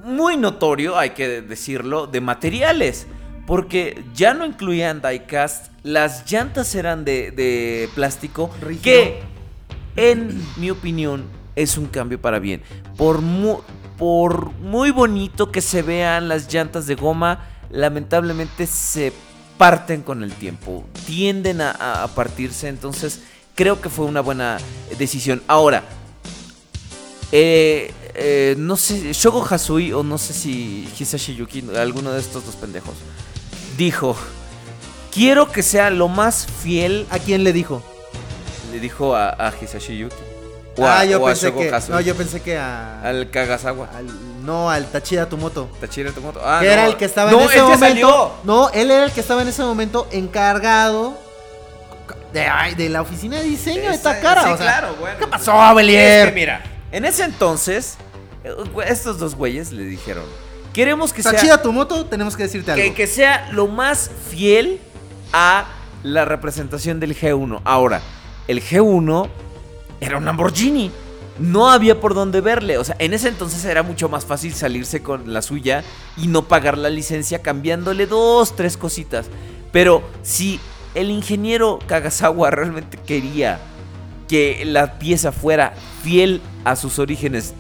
muy 0.03 0.39
notorio, 0.39 0.99
hay 0.99 1.11
que 1.11 1.43
decirlo, 1.43 2.07
de 2.07 2.23
materiales. 2.23 3.07
Porque 3.47 4.03
ya 4.15 4.33
no 4.33 4.47
incluían 4.47 5.03
diecast, 5.03 5.67
las 5.83 6.25
llantas 6.33 6.75
eran 6.75 7.05
de, 7.05 7.33
de 7.33 7.91
plástico, 7.95 8.51
Rígido. 8.63 8.83
que 8.83 9.21
en 9.97 10.43
mi 10.57 10.71
opinión 10.71 11.25
es 11.55 11.77
un 11.77 11.85
cambio 11.85 12.19
para 12.19 12.39
bien. 12.39 12.63
Por, 12.97 13.21
mu- 13.21 13.61
por 13.99 14.53
muy 14.53 14.91
bonito 14.91 15.53
que 15.53 15.61
se 15.61 15.83
vean 15.83 16.29
las 16.29 16.51
llantas 16.51 16.87
de 16.87 16.95
goma, 16.95 17.47
lamentablemente 17.71 18.67
se 18.67 19.13
parten 19.61 20.01
con 20.01 20.23
el 20.23 20.33
tiempo, 20.33 20.87
tienden 21.07 21.61
a, 21.61 22.09
partirse, 22.15 22.69
entonces 22.69 23.21
creo 23.55 23.79
que 23.83 23.91
fue 23.91 24.07
una 24.07 24.23
buena 24.23 24.57
decisión. 24.97 25.43
Ahora, 25.47 25.83
eh, 27.31 27.93
eh, 28.15 28.55
no 28.57 28.77
sé, 28.77 29.13
Shogo 29.13 29.45
Hasui 29.45 29.93
o 29.93 30.03
no 30.03 30.17
sé 30.17 30.33
si 30.33 30.89
Hisashi 30.99 31.37
Yuki, 31.37 31.63
alguno 31.77 32.11
de 32.13 32.21
estos 32.21 32.47
dos 32.47 32.57
pendejos, 32.57 32.95
dijo, 33.77 34.17
quiero 35.13 35.53
que 35.53 35.63
sea 35.63 35.91
lo 35.91 36.09
más 36.09 36.47
fiel, 36.63 37.07
¿A 37.11 37.19
quién 37.19 37.45
le 37.45 37.53
dijo? 37.53 37.83
le 38.73 38.81
dijo 38.81 39.15
a, 39.15 39.29
a 39.29 39.53
Hisashi 39.61 39.99
Yuki. 39.99 40.17
O 40.79 40.87
a, 40.87 41.01
ah, 41.01 41.05
yo 41.05 41.21
o 41.21 41.27
a 41.27 41.33
pensé 41.33 41.49
Shogo 41.49 41.61
que 41.61 41.69
Hasui. 41.69 41.93
no, 41.93 42.01
yo 42.01 42.15
pensé 42.17 42.41
que 42.41 42.57
a 42.57 43.03
Al 43.03 43.29
Kagasawa. 43.29 43.91
al- 43.95 44.30
no, 44.51 44.69
al 44.71 44.87
Tachida 44.91 45.29
Tumoto. 45.29 45.71
Tachira 45.81 46.11
Tomoto. 46.13 46.41
Ah, 46.45 46.59
que 46.61 46.67
no. 46.67 46.73
era 46.73 46.87
el 46.87 46.97
que 46.97 47.05
estaba 47.05 47.31
No, 47.31 47.41
en 47.43 47.47
ese 47.51 47.63
momento. 47.63 47.79
salió. 47.87 48.31
No, 48.45 48.69
él 48.71 48.91
era 48.91 49.05
el 49.05 49.13
que 49.13 49.21
estaba 49.21 49.43
en 49.43 49.49
ese 49.49 49.63
momento 49.63 50.09
encargado 50.11 51.17
de, 52.33 52.47
ay, 52.47 52.75
de 52.75 52.89
la 52.89 53.01
oficina 53.03 53.39
de 53.39 53.45
diseño 53.45 53.83
de 53.83 53.95
Ese- 53.95 54.03
Takara. 54.03 54.43
sí, 54.45 54.51
o 54.51 54.57
sea, 54.57 54.67
claro, 54.67 54.97
bueno. 54.99 55.19
¿Qué 55.19 55.27
pasó, 55.27 55.53
Abelier? 55.61 56.27
Es 56.29 56.35
que 56.35 56.41
mira, 56.41 56.63
en 56.93 57.05
ese 57.05 57.25
entonces, 57.25 57.97
eh, 58.45 58.55
estos 58.87 59.19
dos 59.19 59.35
güeyes 59.35 59.73
le 59.73 59.85
dijeron: 59.85 60.25
Queremos 60.73 61.13
que 61.13 61.23
sea. 61.23 61.33
Tachida 61.33 61.63
Tumoto, 61.63 62.07
tenemos 62.07 62.37
que 62.37 62.45
decirte 62.45 62.73
algo. 62.73 62.83
que, 62.83 62.95
que 62.95 63.07
sea 63.07 63.49
lo 63.53 63.67
más 63.69 64.11
fiel 64.31 64.81
a 65.33 65.65
la 66.03 66.25
representación 66.25 66.99
del 67.01 67.17
G1. 67.19 67.61
Ahora, 67.65 68.01
el 68.49 68.63
G1 68.63 69.29
era 70.01 70.17
un 70.17 70.25
Lamborghini. 70.25 70.91
No 71.41 71.71
había 71.71 72.01
por 72.01 72.15
dónde 72.15 72.41
verle. 72.41 72.77
O 72.79 72.85
sea, 72.85 72.97
en 72.99 73.15
ese 73.15 73.29
entonces 73.29 73.65
era 73.65 73.83
mucho 73.83 74.09
más 74.09 74.27
fácil 74.27 74.53
salirse 74.55 75.03
con 75.03 75.33
la 75.33 75.43
suya 75.43 75.83
y 76.17 76.29
no 76.29 76.43
pagar 76.43 76.77
la 76.77 76.91
licencia 76.91 77.41
cambiándole 77.41 78.07
dos, 78.07 78.55
tres 78.55 78.77
cositas. 78.77 79.27
Pero 79.73 80.03
si 80.23 80.61
el 80.95 81.11
ingeniero 81.11 81.79
Kagasawa 81.87 82.51
realmente 82.51 82.99
quería 82.99 83.59
que 84.29 84.63
la 84.65 84.99
pieza 84.99 85.33
fuera 85.33 85.75
fiel 86.03 86.41
a 86.65 86.77
sus 86.77 86.99
orígenes 86.99 87.55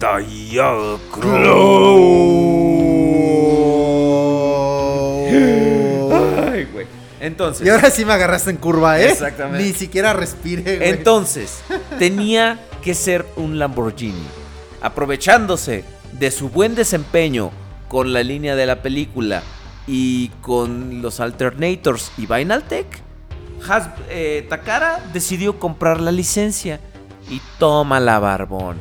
Ay, 6.52 6.64
güey. 6.72 6.86
Entonces. 7.20 7.66
Y 7.66 7.70
ahora 7.70 7.90
sí 7.90 8.04
me 8.04 8.12
agarraste 8.12 8.50
en 8.50 8.56
curva, 8.56 9.00
¿eh? 9.00 9.10
Exactamente. 9.10 9.66
Ni 9.66 9.72
siquiera 9.72 10.12
respire, 10.12 10.76
güey. 10.76 10.90
Entonces, 10.90 11.60
tenía 11.98 12.58
que 12.80 12.94
ser 12.94 13.26
un 13.36 13.58
Lamborghini. 13.58 14.26
Aprovechándose 14.82 15.84
de 16.12 16.30
su 16.30 16.48
buen 16.48 16.74
desempeño 16.74 17.50
con 17.88 18.12
la 18.12 18.22
línea 18.22 18.56
de 18.56 18.66
la 18.66 18.82
película 18.82 19.42
y 19.86 20.28
con 20.40 21.02
los 21.02 21.20
alternators 21.20 22.12
y 22.16 22.26
Vinaltech, 22.26 22.86
Has- 23.68 23.90
eh, 24.08 24.46
Takara 24.48 25.00
decidió 25.12 25.58
comprar 25.58 26.00
la 26.00 26.10
licencia 26.12 26.80
y 27.28 27.40
toma 27.58 28.00
la 28.00 28.18
barbón. 28.18 28.78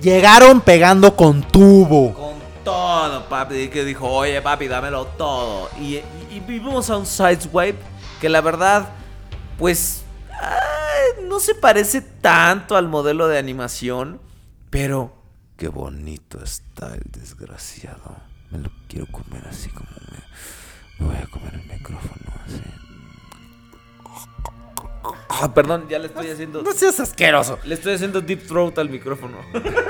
Llegaron 0.00 0.60
pegando 0.60 1.14
con 1.14 1.42
tubo. 1.42 2.12
Con 2.14 2.36
no, 2.64 3.22
papi, 3.28 3.68
que 3.68 3.84
dijo, 3.84 4.08
oye, 4.08 4.42
papi, 4.42 4.66
dámelo 4.66 5.06
todo. 5.18 5.68
Y, 5.80 5.96
y- 5.96 6.02
y 6.32 6.40
vimos 6.40 6.90
a 6.90 6.96
un 6.96 7.06
Sideswipe 7.06 7.78
que 8.20 8.28
la 8.28 8.40
verdad, 8.40 8.88
pues, 9.58 10.02
no 11.24 11.40
se 11.40 11.54
parece 11.54 12.00
tanto 12.00 12.76
al 12.76 12.88
modelo 12.88 13.28
de 13.28 13.38
animación, 13.38 14.20
pero 14.70 15.14
Qué 15.56 15.68
bonito 15.68 16.38
está 16.44 16.92
el 16.94 17.00
desgraciado. 17.10 18.14
Me 18.50 18.58
lo 18.58 18.70
quiero 18.88 19.06
comer 19.06 19.42
así 19.48 19.70
como 19.70 19.88
me, 20.10 21.06
me 21.06 21.14
voy 21.14 21.22
a 21.22 21.26
comer 21.30 21.54
el 21.54 21.66
micrófono 21.66 22.30
así. 22.44 22.60
Ah, 25.30 25.54
perdón, 25.54 25.86
ya 25.88 25.98
le 25.98 26.08
estoy 26.08 26.28
haciendo. 26.28 26.62
No 26.62 26.72
seas 26.72 27.00
asqueroso. 27.00 27.58
Le 27.64 27.74
estoy 27.74 27.94
haciendo 27.94 28.20
deep 28.20 28.46
throat 28.46 28.76
al 28.78 28.90
micrófono. 28.90 29.38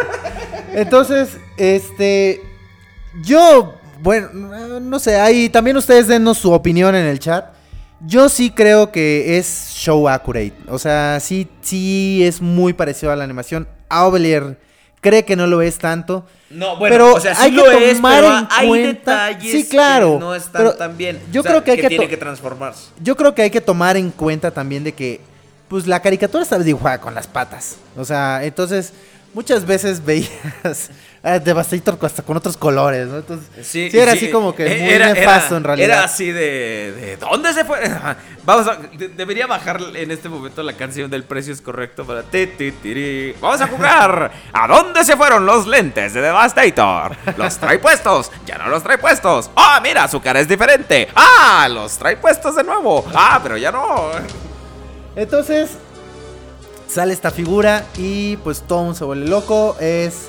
Entonces, 0.73 1.37
este. 1.57 2.41
Yo, 3.25 3.75
bueno, 4.01 4.29
no- 4.33 4.79
no 4.79 4.99
sé, 5.01 5.19
ahí 5.19 5.49
también 5.49 5.77
ustedes 5.77 6.07
denos 6.07 6.39
su 6.39 6.53
opinión 6.53 6.95
en 6.95 7.07
el 7.07 7.19
chat. 7.19 7.56
Yo 8.01 8.29
sí 8.29 8.51
creo 8.51 8.93
que 8.93 9.39
es 9.39 9.71
show 9.75 10.09
accurate. 10.09 10.53
O 10.69 10.79
sea, 10.79 11.19
sí, 11.21 11.49
sí 11.63 12.23
es 12.25 12.41
muy 12.41 12.73
parecido 12.73 13.11
a 13.13 13.17
la 13.17 13.25
animación. 13.25 13.67
Aubelier 13.89 14.59
cree 15.01 15.25
que 15.25 15.37
no 15.37 15.47
lo 15.47 15.63
es 15.63 15.79
tanto. 15.79 16.27
No, 16.51 16.77
bueno, 16.77 16.95
Pero 16.95 17.15
o 17.15 17.21
sea, 17.21 17.35
sí 17.35 17.43
hay 17.45 17.51
que 17.53 17.57
lo 17.57 17.71
es, 17.73 17.97
tomar 17.97 18.23
pero 18.23 18.39
en 18.39 18.49
hay 18.51 18.69
cuenta- 18.69 19.27
detalles 19.27 19.51
Sí, 19.53 19.69
claro, 19.69 20.15
que 20.15 20.19
no 20.21 20.35
están 20.35 20.53
pero 20.63 20.73
tan 20.75 20.97
bien. 20.97 21.21
yo 21.33 21.41
O 21.41 21.43
sea, 21.43 21.53
creo 21.53 21.65
que 21.65 21.71
hay 21.73 21.81
que 21.81 21.89
tiene 21.89 22.09
que 22.09 22.17
transformarse. 22.17 22.91
Yo 23.03 23.17
creo 23.17 23.35
que 23.35 23.43
hay 23.43 23.51
que 23.51 23.61
tomar 23.61 23.97
en 23.97 24.11
cuenta 24.11 24.51
también 24.51 24.85
de 24.85 24.93
que, 24.93 25.21
pues 25.69 25.87
la 25.87 26.01
caricatura 26.03 26.43
está 26.45 26.59
dibujada 26.59 27.01
con 27.01 27.15
las 27.15 27.27
patas. 27.27 27.77
O 27.97 28.05
sea, 28.05 28.45
entonces 28.45 28.93
muchas 29.35 29.65
veces 29.67 30.05
veías 30.05 30.91
Devastator 31.41 31.99
hasta 32.03 32.23
con 32.23 32.37
otros 32.37 32.57
colores, 32.57 33.09
¿no? 33.09 33.17
Entonces, 33.19 33.67
sí, 33.67 33.91
era 33.93 34.13
así 34.13 34.31
como 34.31 34.55
que 34.55 34.65
Eh, 34.67 34.81
muy 34.83 34.91
era- 34.91 35.13
nefasto 35.13 35.49
era- 35.49 35.57
en 35.57 35.65
realidad. 35.65 35.89
Era 35.99 36.05
así 36.05 36.31
de, 36.31 36.93
de 36.93 37.17
¿Dónde 37.17 37.53
se 37.53 37.65
fue? 37.65 37.81
Vamos 38.45 38.69
a. 38.69 38.77
de- 38.77 39.09
debería 39.09 39.47
bajar 39.49 39.81
en 39.95 40.11
este 40.13 40.29
momento 40.29 40.63
la 40.63 40.75
canción 40.75 41.11
del 41.11 41.25
precio 41.25 41.53
es 41.53 41.61
correcto 41.61 42.05
para. 42.05 42.23
ti, 42.23 42.47
ti, 42.47 42.71
tiri. 42.73 43.35
Vamos 43.41 43.61
a 43.61 43.67
jugar. 43.67 44.31
¿A 44.53 44.69
dónde 44.69 45.05
se 45.05 45.17
fueron 45.17 45.45
los 45.47 45.67
lentes 45.67 46.15
de 46.15 46.21
Devastator? 46.21 47.17
Los 47.37 47.57
trae 47.59 47.79
puestos. 47.81 48.31
Ya 48.47 48.57
no 48.59 48.69
los 48.69 48.83
trae 48.85 48.99
puestos. 48.99 49.51
Ah, 49.57 49.81
mira, 49.83 50.07
su 50.09 50.21
cara 50.21 50.39
es 50.41 50.47
diferente. 50.49 51.09
Ah, 51.17 51.67
los 51.69 51.99
trae 51.99 52.17
puestos 52.17 52.55
de 52.55 52.63
nuevo. 52.63 53.05
Ah, 53.15 53.41
pero 53.43 53.57
ya 53.57 53.73
no. 53.73 54.11
Entonces, 55.17 55.71
sale 56.89 57.13
esta 57.13 57.31
figura 57.31 57.85
y 57.97 58.37
pues 58.39 58.63
mundo 58.63 58.95
se 58.95 59.05
vuelve 59.05 59.27
loco. 59.29 59.77
Es 59.81 60.29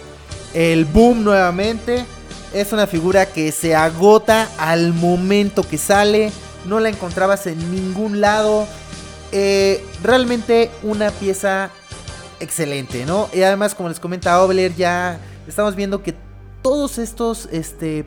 el 0.53 0.85
boom 0.85 1.23
nuevamente. 1.23 2.05
Es 2.53 2.73
una 2.73 2.87
figura 2.87 3.25
que 3.25 3.51
se 3.51 3.75
agota 3.75 4.49
al 4.57 4.93
momento 4.93 5.63
que 5.63 5.77
sale. 5.77 6.31
No 6.65 6.79
la 6.79 6.89
encontrabas 6.89 7.47
en 7.47 7.71
ningún 7.71 8.21
lado. 8.21 8.67
Eh, 9.31 9.83
realmente 10.03 10.71
una 10.83 11.11
pieza 11.11 11.69
excelente, 12.39 13.05
¿no? 13.05 13.29
Y 13.33 13.41
además, 13.41 13.75
como 13.75 13.89
les 13.89 13.99
comenta 13.99 14.41
Obler, 14.41 14.75
ya 14.75 15.19
estamos 15.47 15.75
viendo 15.75 16.01
que 16.01 16.15
todos 16.61 16.97
estos 16.97 17.47
este, 17.51 18.05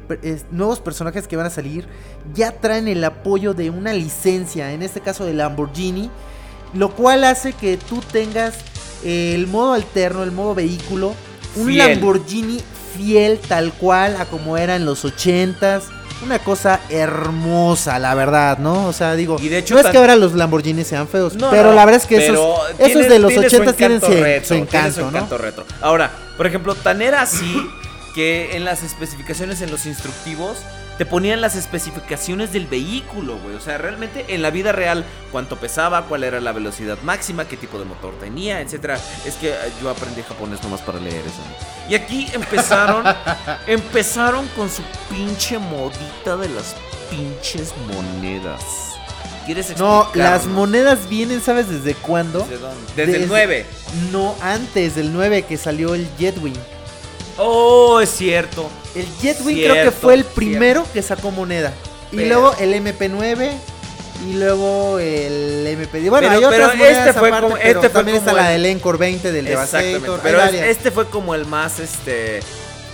nuevos 0.50 0.80
personajes 0.80 1.26
que 1.26 1.36
van 1.36 1.46
a 1.46 1.50
salir 1.50 1.86
ya 2.34 2.52
traen 2.52 2.88
el 2.88 3.02
apoyo 3.04 3.54
de 3.54 3.70
una 3.70 3.92
licencia, 3.92 4.72
en 4.72 4.82
este 4.82 5.00
caso 5.00 5.24
de 5.24 5.34
Lamborghini, 5.34 6.10
lo 6.74 6.94
cual 6.94 7.24
hace 7.24 7.52
que 7.52 7.76
tú 7.76 8.00
tengas 8.12 8.56
el 9.04 9.46
modo 9.46 9.72
alterno, 9.72 10.22
el 10.22 10.32
modo 10.32 10.54
vehículo, 10.54 11.14
un 11.56 11.66
Fiel. 11.66 11.78
Lamborghini 11.78 12.60
fiel 12.96 13.38
tal 13.38 13.72
cual 13.72 14.16
a 14.18 14.24
como 14.26 14.56
era 14.56 14.76
en 14.76 14.84
los 14.84 15.04
80s. 15.04 15.82
Una 16.22 16.38
cosa 16.38 16.80
hermosa, 16.90 17.98
la 17.98 18.14
verdad, 18.14 18.58
¿no? 18.58 18.86
O 18.86 18.92
sea, 18.92 19.14
digo, 19.14 19.36
Y 19.40 19.48
de 19.48 19.58
hecho 19.58 19.74
no 19.74 19.80
es 19.80 19.86
que 19.86 19.96
ahora 19.96 20.16
los 20.16 20.34
Lamborghinis 20.34 20.86
sean 20.86 21.08
feos, 21.08 21.34
No, 21.34 21.48
pero 21.50 21.70
no, 21.70 21.74
la 21.74 21.84
verdad 21.86 22.02
es 22.02 22.06
que 22.06 22.26
esos, 22.26 22.36
tiene- 22.76 22.92
esos 22.92 23.08
de 23.08 23.18
los 23.18 23.30
tiene 23.32 23.48
su 23.48 23.56
80 23.56 23.72
tienen 23.72 23.96
encanto 23.96 24.16
su, 24.18 24.22
retro, 24.22 24.48
su 24.48 24.54
encanto, 24.54 24.94
su 24.96 25.00
¿no? 25.02 25.08
encanto 25.08 25.38
retro. 25.38 25.64
Ahora, 25.80 26.10
por 26.36 26.46
ejemplo, 26.46 26.74
tan 26.74 27.00
era 27.00 27.22
así 27.22 27.66
que 28.14 28.54
en 28.54 28.64
las 28.66 28.82
especificaciones, 28.82 29.62
en 29.62 29.70
los 29.70 29.86
instructivos, 29.86 30.58
te 31.00 31.06
ponían 31.06 31.40
las 31.40 31.56
especificaciones 31.56 32.52
del 32.52 32.66
vehículo, 32.66 33.38
güey. 33.38 33.56
O 33.56 33.60
sea, 33.60 33.78
realmente 33.78 34.26
en 34.34 34.42
la 34.42 34.50
vida 34.50 34.70
real, 34.70 35.06
cuánto 35.32 35.56
pesaba, 35.56 36.04
cuál 36.04 36.24
era 36.24 36.42
la 36.42 36.52
velocidad 36.52 36.98
máxima, 37.02 37.48
qué 37.48 37.56
tipo 37.56 37.78
de 37.78 37.86
motor 37.86 38.12
tenía, 38.20 38.60
etcétera. 38.60 39.00
Es 39.24 39.36
que 39.36 39.48
eh, 39.48 39.54
yo 39.80 39.88
aprendí 39.88 40.20
japonés 40.20 40.62
nomás 40.62 40.82
para 40.82 41.00
leer 41.00 41.22
eso. 41.24 41.38
¿no? 41.38 41.90
Y 41.90 41.94
aquí 41.94 42.28
empezaron, 42.34 43.02
empezaron 43.66 44.46
con 44.48 44.68
su 44.68 44.82
pinche 45.08 45.56
modita 45.58 46.36
de 46.36 46.50
las 46.50 46.76
pinches 47.08 47.72
monedas. 47.94 48.62
¿Quieres 49.46 49.74
No, 49.78 50.06
las 50.12 50.44
monedas 50.44 51.08
vienen, 51.08 51.40
¿sabes 51.40 51.70
desde 51.70 51.94
cuándo? 51.94 52.40
¿Desde 52.40 52.58
dónde? 52.58 52.92
Desde 52.94 53.16
el 53.22 53.28
9. 53.28 53.66
No, 54.12 54.36
antes 54.42 54.96
del 54.96 55.14
9 55.14 55.46
que 55.48 55.56
salió 55.56 55.94
el 55.94 56.06
Jetwing. 56.18 56.79
Oh, 57.42 58.00
es 58.00 58.10
cierto. 58.10 58.68
El 58.94 59.06
Jetwing 59.20 59.56
creo 59.56 59.74
que 59.74 59.80
Cierto, 59.82 59.98
fue 60.00 60.14
el 60.14 60.24
primero 60.24 60.84
que 60.92 61.02
sacó 61.02 61.30
moneda. 61.30 61.72
Y 62.12 62.16
Pero- 62.16 62.28
luego 62.28 62.54
el 62.60 62.74
MP9 62.74 63.52
y 64.28 64.32
luego 64.34 64.98
el 64.98 65.66
MP10. 65.66 66.10
Bueno, 66.10 66.28
Pero- 66.28 66.38
hay 66.38 66.44
otras 66.44 66.70
pero 66.72 66.84
este 66.84 67.12
fue 67.14 67.28
aparte, 67.28 67.46
como- 67.46 67.56
pero 67.56 67.68
este 67.68 67.80
fue 67.88 67.88
también 67.90 68.16
está 68.18 68.30
como 68.32 68.42
la 68.42 68.54
el- 68.54 68.62
del 68.62 68.72
Encore 68.72 68.98
20 68.98 69.32
del. 69.32 69.44
Devastator. 69.46 70.20
Pero 70.22 70.42
es- 70.42 70.54
este 70.54 70.90
fue 70.90 71.08
como 71.08 71.34
el 71.34 71.46
más, 71.46 71.78
este, 71.78 72.40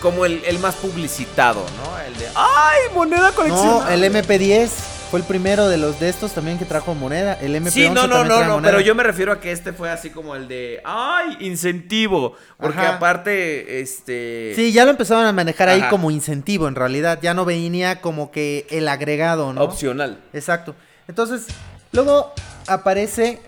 como 0.00 0.24
el, 0.26 0.42
el 0.46 0.58
más 0.60 0.74
publicitado, 0.76 1.60
¿no? 1.82 1.98
El 2.06 2.16
de, 2.18 2.28
¡ay, 2.34 2.80
moneda 2.94 3.30
No, 3.30 3.34
coleccionable! 3.34 3.94
el 3.94 4.04
MP10 4.04 4.70
fue 5.10 5.20
el 5.20 5.26
primero 5.26 5.68
de 5.68 5.78
los 5.78 6.00
de 6.00 6.08
estos 6.08 6.32
también 6.32 6.58
que 6.58 6.64
trajo 6.64 6.94
moneda. 6.94 7.34
El 7.34 7.54
MP11 7.54 7.70
Sí, 7.70 7.88
no, 7.90 8.06
no, 8.06 8.24
no, 8.24 8.44
no, 8.44 8.62
pero 8.62 8.80
yo 8.80 8.94
me 8.94 9.02
refiero 9.02 9.32
a 9.32 9.40
que 9.40 9.52
este 9.52 9.72
fue 9.72 9.90
así 9.90 10.10
como 10.10 10.34
el 10.34 10.48
de, 10.48 10.80
¡ay, 10.84 11.36
incentivo! 11.40 12.34
Porque 12.58 12.80
Ajá. 12.80 12.96
aparte, 12.96 13.80
este... 13.80 14.52
Sí, 14.56 14.72
ya 14.72 14.84
lo 14.84 14.90
empezaron 14.90 15.24
a 15.24 15.32
manejar 15.32 15.68
ahí 15.68 15.82
como 15.90 16.10
incentivo 16.10 16.66
en 16.66 16.74
realidad. 16.74 17.20
Ya 17.22 17.34
no 17.34 17.44
venía 17.44 18.00
como 18.00 18.30
que 18.30 18.66
el 18.70 18.88
agregado, 18.88 19.52
¿no? 19.52 19.62
Opcional. 19.62 20.18
Exacto. 20.32 20.74
Entonces, 21.06 21.46
luego 21.92 22.32
aparece 22.66 23.40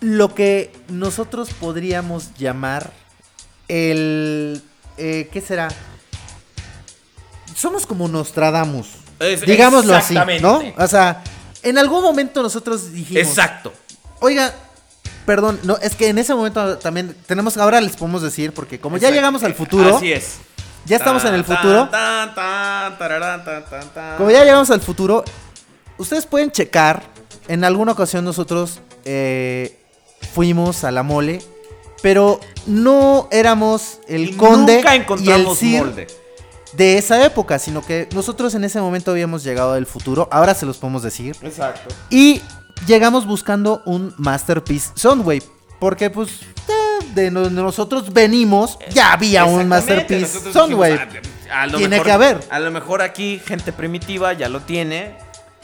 lo 0.00 0.34
que 0.34 0.72
nosotros 0.88 1.50
podríamos 1.54 2.34
llamar 2.34 2.90
el... 3.68 4.60
eh, 4.98 5.28
¿Qué 5.32 5.40
será? 5.40 5.68
Somos 7.54 7.86
como 7.86 8.08
Nostradamus. 8.08 9.03
Es- 9.18 9.40
digámoslo 9.42 9.94
así, 9.94 10.14
¿no? 10.40 10.62
O 10.78 10.86
sea, 10.86 11.22
en 11.62 11.78
algún 11.78 12.02
momento 12.02 12.42
nosotros 12.42 12.92
dijimos... 12.92 13.26
Exacto. 13.28 13.72
Oiga, 14.20 14.54
perdón, 15.26 15.58
no, 15.64 15.76
es 15.78 15.94
que 15.94 16.08
en 16.08 16.18
ese 16.18 16.34
momento 16.34 16.78
también 16.78 17.16
tenemos, 17.26 17.56
ahora 17.56 17.80
les 17.80 17.96
podemos 17.96 18.22
decir, 18.22 18.52
porque 18.52 18.78
como 18.78 18.96
ya 18.96 19.10
llegamos 19.10 19.42
al 19.42 19.54
futuro, 19.54 19.96
Así 19.96 20.12
es. 20.12 20.38
ya 20.86 20.96
estamos 20.96 21.24
en 21.24 21.34
el 21.34 21.44
futuro, 21.44 21.88
tan, 21.88 22.34
tan, 22.34 22.96
como 24.16 24.30
ya 24.30 24.44
llegamos 24.44 24.70
al 24.70 24.80
futuro, 24.80 25.24
ustedes 25.98 26.26
pueden 26.26 26.50
checar, 26.50 27.02
en 27.48 27.64
alguna 27.64 27.92
ocasión 27.92 28.24
nosotros 28.24 28.80
eh, 29.04 29.78
fuimos 30.32 30.84
a 30.84 30.90
la 30.90 31.02
mole, 31.02 31.42
pero 32.02 32.40
no 32.66 33.28
éramos 33.30 34.00
el 34.08 34.30
Y 34.30 34.32
conde 34.34 34.76
Nunca 34.76 34.92
y 34.92 34.96
el 34.96 35.02
encontramos 35.02 35.58
Sir 35.58 35.78
molde. 35.84 36.06
De 36.76 36.98
esa 36.98 37.24
época, 37.24 37.58
sino 37.58 37.84
que 37.84 38.08
nosotros 38.14 38.54
en 38.54 38.64
ese 38.64 38.80
momento 38.80 39.10
habíamos 39.10 39.44
llegado 39.44 39.74
del 39.74 39.86
futuro, 39.86 40.28
ahora 40.32 40.54
se 40.54 40.66
los 40.66 40.78
podemos 40.78 41.02
decir. 41.02 41.36
Exacto. 41.42 41.94
Y 42.10 42.40
llegamos 42.86 43.26
buscando 43.26 43.82
un 43.84 44.14
Masterpiece 44.18 44.90
Soundwave. 44.94 45.42
Porque 45.80 46.08
pues 46.10 46.40
eh, 46.68 47.04
de 47.14 47.30
no- 47.30 47.50
nosotros 47.50 48.12
venimos, 48.12 48.78
ya 48.90 49.12
había 49.12 49.44
un 49.44 49.68
Masterpiece 49.68 50.52
Soundwave. 50.52 50.98
dijimos, 51.06 51.28
"Ah, 51.52 51.62
a 51.62 51.66
lo 51.66 51.78
Tiene 51.78 51.96
mejor- 51.96 52.06
que 52.06 52.12
haber. 52.12 52.40
A 52.50 52.58
lo 52.60 52.70
mejor 52.70 53.02
aquí 53.02 53.40
gente 53.44 53.72
primitiva 53.72 54.32
ya 54.32 54.48
lo 54.48 54.60
tiene. 54.60 55.16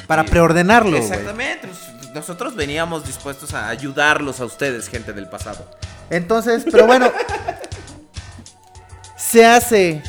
Para 0.07 0.25
Y- 0.25 0.29
preordenarlo. 0.29 0.97
Exactamente. 0.97 1.69
pues, 1.69 2.13
nosotros 2.15 2.57
veníamos 2.57 3.07
dispuestos 3.07 3.55
a 3.55 3.69
ayudarlos 3.69 4.41
a 4.41 4.45
ustedes, 4.45 4.89
gente 4.89 5.13
del 5.13 5.29
pasado. 5.29 5.65
Entonces, 6.11 6.65
pero 6.71 6.87
bueno. 6.87 7.11
se 9.17 9.47
hace. 9.47 10.03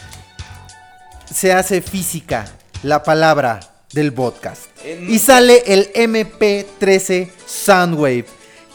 Se 1.33 1.53
hace 1.53 1.81
física 1.81 2.45
la 2.83 3.03
palabra 3.03 3.59
del 3.93 4.13
podcast. 4.13 4.63
En- 4.83 5.09
Y 5.09 5.19
sale 5.19 5.63
el 5.67 5.91
MP13 5.93 7.31
Soundwave. 7.45 8.25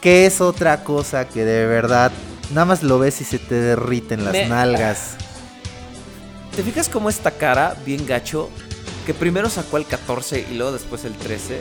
Que 0.00 0.26
es 0.26 0.40
otra 0.40 0.84
cosa 0.84 1.26
que 1.28 1.44
de 1.44 1.66
verdad. 1.66 2.12
Nada 2.50 2.64
más 2.64 2.82
lo 2.82 2.98
ves 2.98 3.20
y 3.20 3.24
se 3.24 3.38
te 3.38 3.54
derriten 3.56 4.24
las 4.24 4.32
Me- 4.32 4.46
nalgas. 4.48 5.16
¿Te 6.54 6.62
fijas 6.62 6.88
cómo 6.88 7.08
esta 7.10 7.32
cara, 7.32 7.76
bien 7.84 8.06
gacho, 8.06 8.48
que 9.04 9.12
primero 9.14 9.50
sacó 9.50 9.76
el 9.78 9.86
14 9.86 10.46
y 10.50 10.54
luego 10.54 10.72
después 10.72 11.04
el 11.04 11.14
13? 11.14 11.60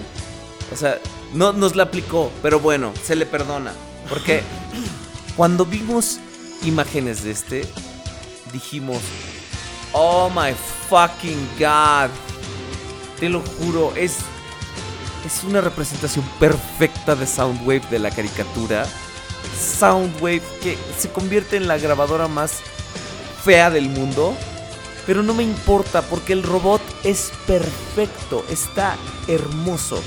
O 0.73 0.77
sea, 0.77 0.99
no 1.34 1.53
nos 1.53 1.76
la 1.76 1.84
aplicó, 1.84 2.31
pero 2.41 2.59
bueno, 2.59 2.93
se 3.03 3.15
le 3.15 3.26
perdona. 3.26 3.73
Porque 4.09 4.41
cuando 5.35 5.65
vimos 5.65 6.19
imágenes 6.63 7.23
de 7.23 7.31
este, 7.31 7.65
dijimos, 8.53 8.99
Oh 9.91 10.30
my 10.30 10.53
fucking 10.90 11.48
god. 11.57 12.10
Te 13.20 13.30
lo 13.30 13.41
juro, 13.41 13.94
es 13.95 14.18
es 15.26 15.44
una 15.44 15.60
representación 15.60 16.24
perfecta 16.40 17.16
de 17.16 17.26
Soundwave 17.26 17.82
de 17.90 17.99
la 17.99 18.12
caricatura. 18.12 18.86
Soundwave 19.80 20.44
que 20.62 20.78
se 20.98 21.10
convierte 21.10 21.57
en 21.57 21.68
la 21.68 21.78
grabadora 21.78 22.28
más 22.28 22.60
fea 23.44 23.70
del 23.70 23.90
mundo. 23.90 24.36
Pero 25.07 25.24
no 25.24 25.34
me 25.34 25.44
importa 25.44 26.02
porque 26.03 26.34
el 26.34 26.44
robot 26.44 26.82
es 27.03 27.32
perfecto, 27.45 28.44
está 28.49 28.98
hermoso. 29.28 30.02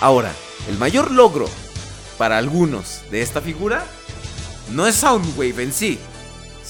Ahora, 0.00 0.32
el 0.68 0.78
mayor 0.78 1.10
logro 1.10 1.46
para 2.18 2.38
algunos 2.38 3.02
de 3.10 3.22
esta 3.22 3.40
figura 3.40 3.84
no 4.70 4.86
es 4.86 4.96
Soundwave 4.96 5.62
en 5.62 5.72
sí, 5.72 5.98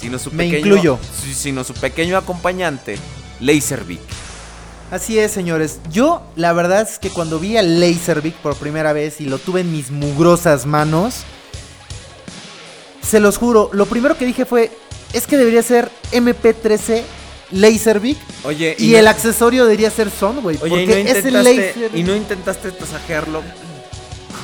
sino 0.03 0.19
su 0.19 0.31
Me 0.33 0.45
pequeño, 0.45 0.59
incluyo. 0.59 0.99
sino 1.35 1.65
su 1.65 1.73
pequeño 1.74 2.19
acompañante, 2.19 2.99
Laserbeak. 3.41 4.01
Así 4.91 5.19
es, 5.19 5.31
señores. 5.33 5.79
Yo, 5.91 6.23
la 6.37 6.53
verdad 6.53 6.87
es 6.87 6.99
que 6.99 7.09
cuando 7.09 7.39
vi 7.39 7.57
al 7.57 7.81
Laserbeak 7.81 8.35
por 8.35 8.57
primera 8.57 8.93
vez 8.93 9.23
y 9.23 9.24
lo 9.24 9.39
tuve 9.39 9.62
en 9.62 9.73
mis 9.73 9.91
mugrosas 9.91 10.66
manos, 10.66 11.23
se 13.03 13.20
los 13.20 13.39
juro, 13.39 13.70
lo 13.73 13.87
primero 13.87 14.16
que 14.19 14.27
dije 14.27 14.45
fue, 14.45 14.70
es 15.12 15.27
que 15.27 15.37
debería 15.37 15.62
ser 15.62 15.91
MP13 16.12 17.03
Laserbeak 17.53 18.16
Oye, 18.45 18.74
y, 18.79 18.89
no- 18.93 18.99
el 18.99 19.09
accesorio 19.09 19.65
debería 19.65 19.91
ser 19.91 20.11
Soundwave, 20.11 20.59
Oye, 20.62 20.69
porque 20.87 21.01
¿y 21.01 21.05
no, 21.05 21.11
es 21.11 21.24
el 21.24 21.35
Laserbeak. 21.35 21.95
¿y 21.95 22.03
no 22.03 22.16
intentaste 22.16 22.70
tasajearlo 22.73 23.43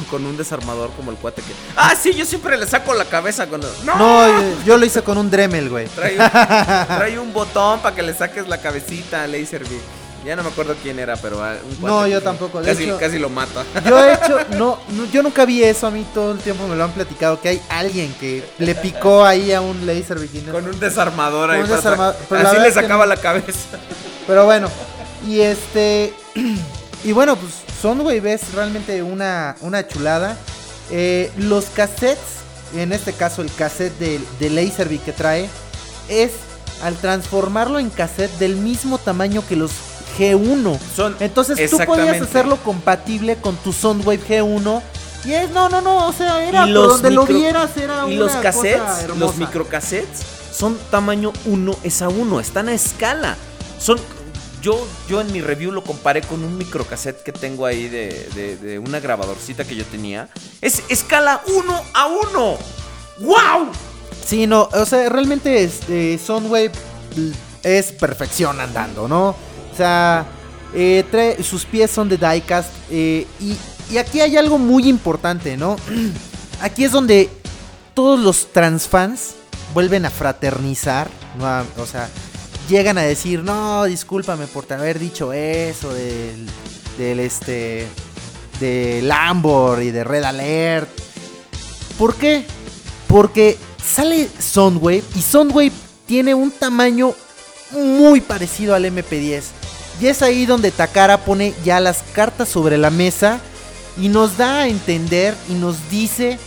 con 0.05 0.25
un 0.27 0.37
desarmador 0.37 0.91
como 0.97 1.11
el 1.11 1.17
cuate 1.17 1.43
que... 1.43 1.53
Ah, 1.77 1.95
sí, 2.01 2.13
yo 2.15 2.25
siempre 2.25 2.57
le 2.57 2.67
saco 2.67 2.95
la 2.95 3.05
cabeza 3.05 3.47
cuando... 3.47 3.71
¡No! 3.85 3.97
No, 3.97 4.65
yo 4.65 4.77
lo 4.77 4.85
hice 4.87 5.03
con 5.03 5.19
un 5.19 5.31
Dremel, 5.31 5.69
güey. 5.69 5.87
Trae 5.89 6.13
un, 6.19 6.31
trae 6.31 7.19
un 7.19 7.33
botón 7.33 7.81
para 7.81 7.95
que 7.95 8.03
le 8.03 8.15
saques 8.15 8.49
la 8.49 8.61
cabecita 8.61 9.25
a 9.25 9.27
Laserbeak. 9.27 9.81
Ya 10.25 10.35
no 10.35 10.43
me 10.43 10.49
acuerdo 10.51 10.75
quién 10.83 10.99
era, 10.99 11.17
pero 11.17 11.43
ah, 11.43 11.55
un 11.65 11.77
cuate 11.77 11.87
No, 11.95 12.07
yo 12.09 12.21
tampoco, 12.21 12.61
Casi, 12.61 12.85
hecho- 12.85 12.99
casi 12.99 13.19
lo 13.21 13.29
mata. 13.31 13.65
Yo 13.87 13.99
he 14.05 14.15
hecho, 14.15 14.39
no, 14.59 14.79
no, 14.91 15.05
yo 15.13 15.23
nunca 15.23 15.45
vi 15.47 15.63
eso, 15.63 15.87
a 15.87 15.91
mí 15.91 16.05
todo 16.13 16.33
el 16.33 16.39
tiempo 16.39 16.67
me 16.67 16.75
lo 16.75 16.85
han 16.85 16.91
platicado, 16.91 17.41
que 17.41 17.49
hay 17.51 17.63
alguien 17.71 18.13
que 18.19 18.45
le 18.59 18.75
picó 18.75 19.25
ahí 19.25 19.53
a 19.53 19.61
un 19.61 19.87
Laserbeak. 19.87 20.35
y 20.35 20.41
no- 20.41 20.53
Con 20.53 20.67
un 20.67 20.81
desarmador 20.81 21.51
ahí. 21.53 21.61
Con 21.63 21.71
un 21.71 21.77
desarmador, 21.77 22.17
pero 22.29 22.43
la 22.43 22.51
Así 22.51 22.61
le 22.61 22.73
sacaba 22.73 23.05
no. 23.07 23.15
la 23.15 23.17
cabeza. 23.17 23.79
Pero 24.27 24.45
bueno, 24.45 24.69
y 25.27 25.41
este. 25.41 26.13
Y 27.05 27.13
bueno, 27.13 27.37
pues 27.37 27.53
Soundwave 27.81 28.33
es 28.33 28.53
realmente 28.53 29.03
una, 29.03 29.57
una 29.61 29.87
chulada. 29.87 30.37
Eh, 30.91 31.31
los 31.37 31.67
cassettes, 31.67 32.19
en 32.75 32.93
este 32.93 33.13
caso 33.13 33.43
el 33.43 33.53
cassette 33.53 33.97
de, 33.99 34.21
de 34.41 34.51
Laserbeak 34.51 35.05
que 35.05 35.13
trae, 35.13 35.49
es 36.09 36.33
al 36.83 36.97
transformarlo 36.97 37.79
en 37.79 37.91
cassette 37.91 38.33
del 38.39 38.57
mismo 38.57 38.99
tamaño 38.99 39.43
que 39.49 39.57
los 39.57 39.73
G1. 40.19 40.79
Son 40.95 41.17
Entonces 41.21 41.71
tú 41.71 41.79
podías 41.87 42.21
hacerlo 42.21 42.57
compatible 42.59 43.37
con 43.37 43.57
tu 43.57 43.73
Soundwave 43.73 44.21
G1. 44.27 44.83
Y 45.25 45.33
es, 45.33 45.51
no, 45.51 45.69
no, 45.69 45.81
no, 45.81 46.07
o 46.07 46.13
sea, 46.13 46.47
era 46.49 46.63
por 46.63 46.73
donde 46.73 47.11
lo 47.11 47.27
vieras, 47.27 47.77
era 47.77 48.09
Y 48.09 48.17
una 48.17 48.25
los 48.25 48.33
cosa 48.33 48.43
cassettes, 48.43 49.17
los 49.17 49.37
microcassettes, 49.37 50.23
son 50.53 50.79
tamaño 50.91 51.33
1 51.45 51.77
es 51.83 52.03
a 52.03 52.09
1, 52.09 52.41
están 52.41 52.69
a 52.69 52.73
escala. 52.73 53.37
Son. 53.79 53.99
Yo, 54.63 54.87
yo 55.09 55.21
en 55.21 55.31
mi 55.33 55.41
review 55.41 55.71
lo 55.73 55.85
comparé 55.85 56.23
con 56.23 56.43
un 56.43 56.59
microcassette 56.59 57.23
que 57.23 57.33
tengo 57.33 57.65
ahí 57.67 57.89
de, 57.89 58.57
de- 58.61 58.79
una 58.79 58.99
grabadorcita 59.01 59.65
que 59.65 59.77
yo 59.77 59.85
tenía. 59.85 60.29
Es 60.61 60.83
escala 60.89 61.43
1 61.47 61.83
a 61.95 62.07
1. 62.33 62.59
¡Wow! 63.21 63.69
Sí, 64.27 64.47
no, 64.47 64.69
o 64.73 64.85
sea, 64.85 65.09
realmente 65.09 65.63
este, 65.63 66.19
Soundwave 66.19 66.73
es 67.63 67.93
perfección 67.93 68.61
andando, 68.61 69.09
¿no? 69.09 69.29
O 69.31 69.77
sea, 69.77 70.27
eh, 70.75 71.37
sus 71.43 71.65
pies 71.65 71.91
son 71.91 72.09
de 72.09 72.17
diecast 72.17 72.71
eh, 72.91 73.27
y, 73.41 73.57
y 73.91 73.99
aquí 73.99 74.21
hay 74.21 74.37
algo 74.37 74.59
muy 74.59 74.89
importante, 74.89 75.57
¿no? 75.57 75.77
Aquí 76.61 76.85
es 76.85 76.91
donde 76.91 77.31
todos 77.95 78.19
los 78.19 78.53
transfans 78.53 79.35
vuelven 79.73 80.05
a 80.05 80.11
fraternizar, 80.11 81.09
o 81.77 81.87
sea, 81.87 82.09
llegan 82.69 82.99
a 82.99 83.03
decir, 83.03 83.43
no, 83.43 83.85
discúlpame 83.85 84.47
por 84.47 84.71
haber 84.73 84.99
dicho 84.99 85.33
eso 85.33 85.93
del, 85.93 86.47
del 86.99 87.21
este, 87.21 87.87
de 88.61 89.01
Lambor 89.03 89.83
y 89.83 89.91
de 89.91 90.05
Red 90.05 90.25
Alert. 90.25 90.89
¿Por 91.99 92.15
qué? 92.15 92.45
Porque 93.09 93.57
sale 93.83 94.29
Soundwave 94.39 95.03
y 95.17 95.23
Soundwave 95.23 95.73
tiene 96.07 96.35
un 96.35 96.51
tamaño 96.51 97.15
muy 97.73 98.21
parecido 98.21 98.75
al 98.75 98.85
MP10. 98.85 99.45
Y 100.01 100.07
es 100.07 100.23
ahí 100.23 100.47
donde 100.47 100.71
Takara 100.71 101.25
pone 101.25 101.55
ya 101.65 101.81
las 101.81 102.05
cartas 102.13 102.49
sobre 102.49 102.79
la 102.79 102.91
mesa 102.91 103.41
y 104.01 104.09
nos 104.09 104.37
da 104.37 104.61
a 104.61 104.69
entender 104.69 105.35
y 105.49 105.55
nos 105.55 105.91
dice 105.91 106.39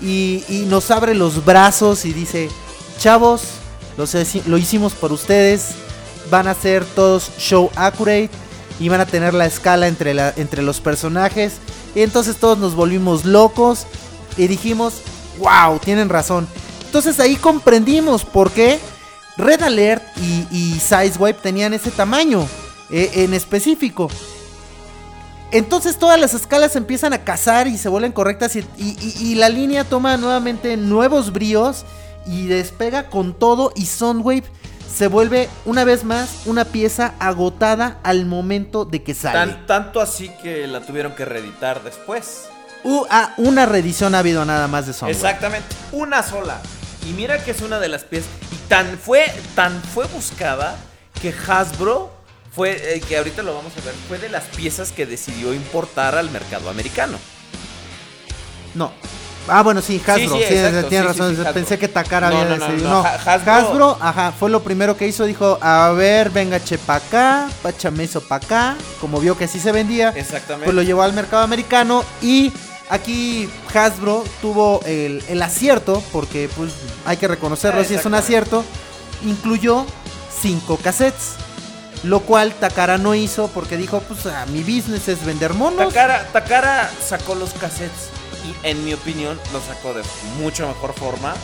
y 0.00 0.64
nos 0.68 0.90
abre 0.90 1.14
los 1.14 1.44
brazos 1.44 2.04
y 2.04 2.12
dice, 2.12 2.48
chavos, 2.98 3.42
lo, 4.46 4.56
hicimos 4.58 4.92
por 4.94 5.12
ustedes, 5.12 5.70
van 6.30 6.46
a 6.46 6.54
ser 6.54 6.84
todos 6.84 7.32
show 7.38 7.70
accurate 7.74 8.30
y 8.78 8.88
van 8.88 9.00
a 9.00 9.06
tener 9.06 9.34
la 9.34 9.46
escala 9.46 9.88
entre, 9.88 10.14
entre 10.36 10.62
los 10.62 10.80
personajes. 10.80 11.54
Y 11.94 12.02
entonces 12.02 12.36
todos 12.36 12.58
nos 12.58 12.74
volvimos 12.74 13.24
locos 13.24 13.86
y 14.36 14.46
dijimos, 14.46 15.02
wow, 15.38 15.78
tienen 15.80 16.08
razón. 16.08 16.46
Entonces 16.86 17.18
ahí 17.18 17.36
comprendimos 17.36 18.24
por 18.24 18.52
qué 18.52 18.78
Red 19.36 19.62
Alert 19.62 20.04
y, 20.18 20.46
y 20.50 20.80
Sideswipe 20.80 21.40
tenían 21.40 21.74
ese 21.74 21.90
tamaño 21.90 22.46
eh, 22.90 23.10
en 23.14 23.34
específico. 23.34 24.08
Entonces 25.50 25.98
todas 25.98 26.20
las 26.20 26.34
escalas 26.34 26.76
empiezan 26.76 27.14
a 27.14 27.24
cazar 27.24 27.66
y 27.66 27.78
se 27.78 27.88
vuelven 27.88 28.12
correctas 28.12 28.54
y 28.54 29.34
la 29.34 29.48
línea 29.48 29.82
toma 29.82 30.18
nuevamente 30.18 30.76
nuevos 30.76 31.32
bríos 31.32 31.86
y 32.28 32.46
despega 32.46 33.08
con 33.08 33.34
todo 33.34 33.72
y 33.74 33.86
Soundwave 33.86 34.44
se 34.94 35.06
vuelve 35.06 35.48
una 35.64 35.84
vez 35.84 36.04
más 36.04 36.42
una 36.46 36.64
pieza 36.64 37.14
agotada 37.18 37.98
al 38.02 38.26
momento 38.26 38.84
de 38.84 39.02
que 39.02 39.14
sale. 39.14 39.52
Tan- 39.52 39.66
tanto 39.66 40.00
así 40.00 40.30
que 40.42 40.66
la 40.66 40.80
tuvieron 40.80 41.14
que 41.14 41.24
reeditar 41.24 41.82
después. 41.82 42.44
Uh, 42.84 43.04
ah, 43.10 43.34
una 43.38 43.66
reedición 43.66 44.14
ha 44.14 44.20
habido 44.20 44.44
nada 44.44 44.68
más 44.68 44.86
de 44.86 44.92
Soundwave. 44.92 45.16
Exactamente, 45.16 45.74
una 45.92 46.22
sola. 46.22 46.60
Y 47.08 47.12
mira 47.12 47.42
que 47.42 47.52
es 47.52 47.60
una 47.62 47.78
de 47.78 47.88
las 47.88 48.04
piezas. 48.04 48.30
Y 48.52 48.56
tan 48.68 48.98
fue, 48.98 49.24
tan 49.54 49.80
fue 49.82 50.06
buscada 50.06 50.76
que 51.20 51.32
Hasbro 51.46 52.10
fue, 52.52 52.96
eh, 52.96 53.00
que 53.00 53.16
ahorita 53.18 53.42
lo 53.42 53.54
vamos 53.54 53.72
a 53.80 53.84
ver, 53.84 53.94
fue 54.08 54.18
de 54.18 54.28
las 54.28 54.44
piezas 54.44 54.92
que 54.92 55.06
decidió 55.06 55.54
importar 55.54 56.16
al 56.16 56.30
mercado 56.30 56.70
americano. 56.70 57.18
No. 58.74 58.92
Ah, 59.48 59.62
bueno, 59.62 59.80
sí, 59.82 60.00
Hasbro. 60.06 60.16
Sí, 60.36 60.42
Sí, 60.42 60.44
sí, 60.48 60.54
exacto, 60.54 60.88
tiene 60.88 61.08
sí, 61.08 61.14
sí, 61.14 61.20
razón. 61.20 61.54
Pensé 61.54 61.78
que 61.78 61.88
Takara 61.88 62.30
No, 62.30 62.38
había 62.38 62.56
no, 62.56 62.64
decidido. 62.66 62.88
no, 62.90 63.02
No, 63.02 63.08
Ha- 63.08 63.18
Hasbro- 63.36 63.52
Hasbro, 63.52 63.98
ajá, 64.00 64.32
fue 64.38 64.50
lo 64.50 64.62
primero 64.62 64.96
que 64.96 65.06
hizo. 65.06 65.24
Dijo, 65.24 65.58
a 65.60 65.90
ver, 65.92 66.30
venga, 66.30 66.60
che 66.62 66.78
pa' 66.78 66.96
acá, 66.96 67.48
páchame 67.62 68.04
eso 68.04 68.20
pa' 68.20 68.36
acá. 68.36 68.76
Como 69.00 69.20
vio 69.20 69.36
que 69.36 69.44
así 69.44 69.58
se 69.60 69.72
vendía, 69.72 70.10
Exactamente. 70.10 70.64
pues 70.64 70.74
lo 70.74 70.82
llevó 70.82 71.02
al 71.02 71.12
mercado 71.12 71.42
americano. 71.42 72.04
Y 72.22 72.52
aquí 72.90 73.48
Hasbro 73.74 74.24
tuvo 74.42 74.80
el, 74.84 75.22
el 75.28 75.42
acierto, 75.42 76.02
porque 76.12 76.48
pues 76.56 76.72
hay 77.06 77.16
que 77.16 77.28
reconocerlo, 77.28 77.84
si 77.84 77.94
es 77.94 78.04
un 78.06 78.14
acierto. 78.14 78.64
Incluyó 79.24 79.84
cinco 80.40 80.76
cassettes. 80.76 81.32
Lo 82.04 82.20
cual 82.20 82.52
Takara 82.54 82.96
no 82.96 83.16
hizo 83.16 83.48
porque 83.48 83.76
dijo, 83.76 84.00
pues 84.06 84.24
ah, 84.26 84.46
mi 84.52 84.60
business 84.60 85.08
es 85.08 85.24
vender 85.24 85.52
monos. 85.54 85.88
Takara, 85.92 86.28
Takara 86.32 86.88
sacó 87.04 87.34
los 87.34 87.50
cassettes 87.54 88.10
y 88.46 88.66
en 88.66 88.84
mi 88.84 88.94
opinión 88.94 89.38
los 89.52 89.62
sacó 89.64 89.94
de 89.94 90.02
mucho 90.38 90.66
mejor 90.68 90.92
forma 90.94 91.34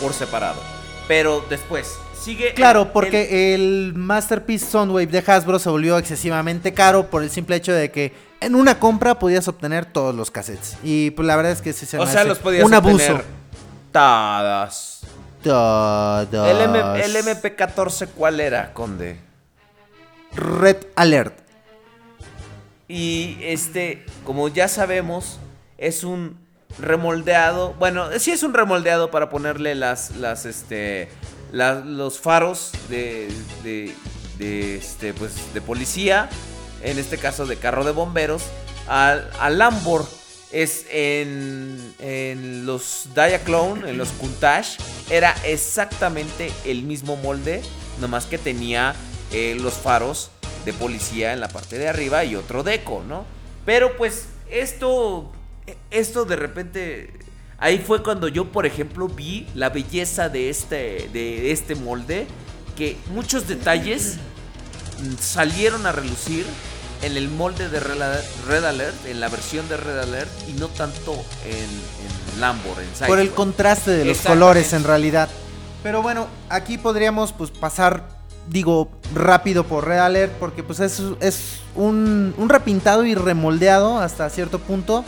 por 0.00 0.12
separado. 0.12 0.60
Pero 1.08 1.44
después 1.50 1.92
sigue. 2.20 2.54
Claro, 2.54 2.82
el- 2.82 2.88
porque 2.88 3.54
el 3.54 3.92
Masterpiece 3.96 4.66
Soundwave 4.66 5.06
de 5.06 5.24
Hasbro 5.26 5.58
se 5.58 5.68
volvió 5.70 5.98
excesivamente 5.98 6.72
caro 6.74 7.08
por 7.10 7.22
el 7.22 7.30
simple 7.30 7.56
hecho 7.56 7.72
de 7.72 7.90
que 7.90 8.12
en 8.40 8.54
una 8.54 8.78
compra 8.78 9.18
podías 9.18 9.46
obtener 9.48 9.84
todos 9.86 10.14
los 10.14 10.30
cassettes. 10.30 10.76
Y 10.82 11.10
pues 11.10 11.26
la 11.26 11.36
verdad 11.36 11.52
es 11.52 11.60
que 11.62 11.72
sí 11.72 11.84
se 11.86 11.98
o 11.98 12.04
me 12.04 12.10
sea, 12.10 12.20
hace 12.20 12.28
los 12.28 12.38
podías 12.38 12.64
un 12.64 12.72
abuso. 12.74 12.94
obtener 12.94 13.24
Todas. 13.92 15.00
Todos. 15.42 16.28
El, 16.48 16.60
M- 16.60 17.04
el 17.04 17.16
MP14, 17.16 18.08
¿cuál 18.14 18.40
era, 18.40 18.72
Conde? 18.72 19.18
Red 20.34 20.76
Alert. 20.96 21.34
Y 22.88 23.38
este, 23.42 24.04
como 24.24 24.48
ya 24.48 24.68
sabemos, 24.68 25.38
es 25.80 26.04
un 26.04 26.38
remoldeado. 26.78 27.74
Bueno, 27.74 28.06
sí 28.20 28.30
es 28.30 28.44
un 28.44 28.54
remoldeado 28.54 29.10
para 29.10 29.28
ponerle 29.28 29.74
las, 29.74 30.14
las, 30.16 30.46
este, 30.46 31.08
los 31.52 32.20
faros 32.20 32.70
de, 32.88 33.28
de, 33.64 33.92
de, 34.38 34.76
este, 34.76 35.12
pues, 35.12 35.52
de 35.52 35.60
policía. 35.60 36.28
En 36.82 36.98
este 36.98 37.18
caso 37.18 37.46
de 37.46 37.56
carro 37.56 37.82
de 37.84 37.90
bomberos. 37.90 38.44
Al, 38.86 39.28
al 39.40 39.58
Lambor 39.58 40.06
es 40.52 40.86
en, 40.90 41.94
en 41.98 42.66
los 42.66 43.08
Diaclone, 43.14 43.90
en 43.90 43.98
los 43.98 44.10
Countach. 44.10 44.78
Era 45.10 45.34
exactamente 45.44 46.52
el 46.64 46.84
mismo 46.84 47.16
molde. 47.16 47.62
nomás 48.00 48.26
que 48.26 48.38
tenía 48.38 48.94
eh, 49.32 49.56
los 49.60 49.74
faros 49.74 50.30
de 50.64 50.72
policía 50.72 51.32
en 51.32 51.40
la 51.40 51.48
parte 51.48 51.78
de 51.78 51.88
arriba 51.88 52.24
y 52.24 52.36
otro 52.36 52.62
deco, 52.62 53.02
¿no? 53.06 53.24
Pero 53.64 53.96
pues 53.96 54.26
esto, 54.50 55.30
esto 55.90 56.24
de 56.24 56.36
repente, 56.36 57.12
ahí 57.58 57.78
fue 57.78 58.02
cuando 58.02 58.28
yo, 58.28 58.50
por 58.52 58.66
ejemplo, 58.66 59.08
vi 59.08 59.46
la 59.54 59.70
belleza 59.70 60.28
de 60.28 60.50
este, 60.50 61.08
de 61.12 61.52
este 61.52 61.74
molde, 61.74 62.26
que 62.76 62.96
muchos 63.12 63.46
detalles 63.48 64.18
salieron 65.20 65.86
a 65.86 65.92
relucir 65.92 66.46
en 67.02 67.16
el 67.16 67.28
molde 67.28 67.68
de 67.68 67.80
Red 67.80 68.64
Alert, 68.64 69.06
en 69.06 69.20
la 69.20 69.28
versión 69.28 69.68
de 69.68 69.76
Red 69.76 69.98
Alert 70.00 70.30
y 70.48 70.52
no 70.54 70.68
tanto 70.68 71.12
en, 71.44 72.34
en 72.34 72.40
Lambor, 72.40 72.76
en 72.80 73.06
Por 73.06 73.18
el 73.18 73.30
contraste 73.30 73.90
de 73.92 74.04
los 74.04 74.18
colores 74.18 74.72
en 74.72 74.84
realidad. 74.84 75.28
Pero 75.82 76.02
bueno, 76.02 76.28
aquí 76.50 76.76
podríamos 76.76 77.32
pues 77.32 77.50
pasar, 77.50 78.06
digo, 78.48 78.90
rápido 79.14 79.64
por 79.64 79.86
Red 79.86 79.98
Alert 79.98 80.32
porque 80.34 80.62
pues 80.62 80.80
es, 80.80 81.02
es 81.20 81.60
un, 81.74 82.34
un 82.36 82.48
repintado 82.48 83.04
y 83.04 83.14
remoldeado 83.14 83.98
hasta 83.98 84.28
cierto 84.28 84.58
punto. 84.58 85.04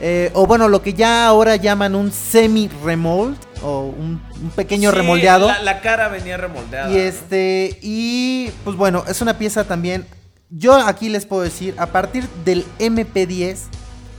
Eh, 0.00 0.30
o 0.34 0.46
bueno, 0.46 0.68
lo 0.68 0.82
que 0.82 0.92
ya 0.92 1.26
ahora 1.26 1.56
llaman 1.56 1.94
un 1.94 2.12
semi-remold 2.12 3.36
o 3.62 3.86
un, 3.86 4.22
un 4.42 4.50
pequeño 4.50 4.90
Sí, 4.90 4.96
remoldeado. 4.96 5.46
La, 5.48 5.62
la 5.62 5.80
cara 5.80 6.08
venía 6.08 6.36
remoldeada. 6.36 6.90
Y 6.90 6.94
¿no? 6.94 6.98
este, 7.00 7.78
y 7.82 8.50
pues 8.64 8.76
bueno, 8.76 9.04
es 9.08 9.20
una 9.20 9.38
pieza 9.38 9.64
también. 9.64 10.06
Yo 10.50 10.74
aquí 10.74 11.08
les 11.08 11.26
puedo 11.26 11.42
decir, 11.42 11.74
a 11.78 11.86
partir 11.86 12.28
del 12.44 12.64
MP10, 12.78 13.56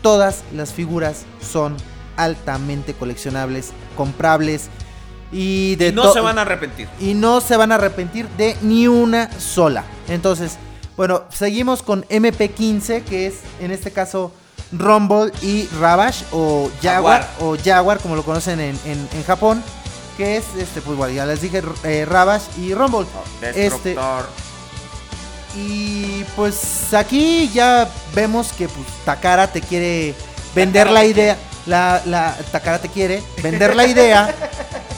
todas 0.01 0.43
las 0.53 0.73
figuras 0.73 1.25
son 1.41 1.77
altamente 2.17 2.93
coleccionables, 2.93 3.71
comprables 3.95 4.69
y 5.31 5.75
de 5.75 5.89
Y 5.89 5.91
no 5.91 6.11
se 6.11 6.19
van 6.21 6.39
a 6.39 6.41
arrepentir. 6.41 6.87
y 6.99 7.13
no 7.13 7.39
se 7.41 7.55
van 7.55 7.71
a 7.71 7.75
arrepentir 7.75 8.27
de 8.37 8.55
ni 8.61 8.87
una 8.87 9.29
sola. 9.39 9.83
Entonces, 10.09 10.57
bueno, 10.97 11.23
seguimos 11.29 11.83
con 11.83 12.03
MP15, 12.05 13.03
que 13.03 13.27
es 13.27 13.35
en 13.61 13.71
este 13.71 13.91
caso 13.91 14.31
Rumble 14.72 15.31
y 15.41 15.68
Ravage 15.80 16.26
o 16.31 16.69
Jaguar, 16.81 17.22
Jaguar. 17.23 17.30
o 17.39 17.57
Jaguar 17.64 17.99
como 17.99 18.15
lo 18.15 18.23
conocen 18.23 18.60
en, 18.60 18.80
en- 18.85 19.07
en 19.14 19.23
Japón, 19.23 19.64
que 20.18 20.38
es 20.38 20.44
este 20.57 20.81
pues 20.81 20.98
bueno, 20.98 21.14
ya 21.14 21.26
les 21.26 21.41
dije 21.41 21.61
eh, 21.84 22.06
Ravage 22.06 22.45
y 22.60 22.73
Rumble. 22.73 23.06
Este, 23.41 23.61
Destructor. 23.69 24.27
y 25.56 26.23
pues 26.35 26.94
aquí 26.94 27.49
ya 27.53 27.89
vemos 28.14 28.52
que 28.53 28.68
pues, 28.68 28.88
Takara 29.06 29.52
te 29.52 29.61
quiere 29.61 30.14
vender 30.53 30.89
la 30.89 31.06
idea. 31.06 31.38
La, 31.65 32.02
la 32.06 32.34
Takara 32.52 32.80
te 32.80 32.88
quiere 32.88 33.22
vender 33.44 33.76
la 33.76 33.85
idea 33.85 34.34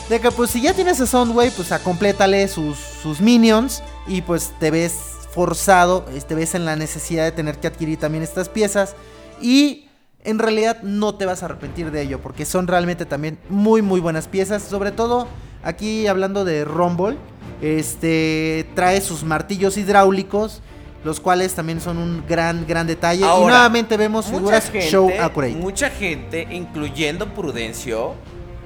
de 0.08 0.20
que 0.22 0.30
pues 0.32 0.52
si 0.52 0.62
ya 0.62 0.74
tienes 0.74 1.02
a 1.02 1.08
Soundwave, 1.08 1.52
pues 1.52 1.72
a 1.72 1.80
complétale 1.80 2.48
sus, 2.48 2.78
sus 3.02 3.22
minions 3.22 3.82
y 4.08 4.22
pues 4.22 4.52
te 4.60 4.70
ves 4.70 4.94
forzado, 5.34 6.06
eh, 6.14 6.22
te 6.22 6.36
ves 6.36 6.54
en 6.56 6.66
la 6.66 6.76
necesidad 6.76 7.24
de 7.24 7.32
tener 7.32 7.60
que 7.60 7.68
adquirir 7.68 7.98
también 8.00 8.24
estas 8.24 8.50
piezas 8.50 8.96
y 9.42 9.88
en 10.24 10.40
realidad 10.40 10.82
no 10.84 11.16
te 11.16 11.26
vas 11.26 11.42
a 11.44 11.46
arrepentir 11.46 11.92
de 11.92 12.02
ello 12.02 12.20
porque 12.22 12.46
son 12.46 12.68
realmente 12.68 13.06
también 13.06 13.40
muy 13.50 13.82
muy 13.82 14.00
buenas 14.00 14.28
piezas, 14.28 14.64
sobre 14.64 14.92
todo 14.92 15.28
aquí 15.64 16.08
hablando 16.08 16.46
de 16.46 16.66
Rumble, 16.66 17.18
este 17.62 18.68
trae 18.76 19.02
sus 19.02 19.24
martillos 19.24 19.78
hidráulicos 19.78 20.62
los 21.04 21.22
cuales 21.22 21.54
también 21.54 21.80
son 21.80 21.98
un 21.98 22.26
gran 22.28 22.68
gran 22.68 22.86
detalle 22.86 23.26
y 23.26 23.42
nuevamente 23.42 23.96
vemos 23.96 24.26
figuras 24.26 24.70
gente, 24.70 24.90
show 24.90 25.10
accurate. 25.20 25.56
mucha 25.56 25.90
gente, 25.90 26.48
incluyendo 26.52 27.34
Prudencio, 27.34 28.16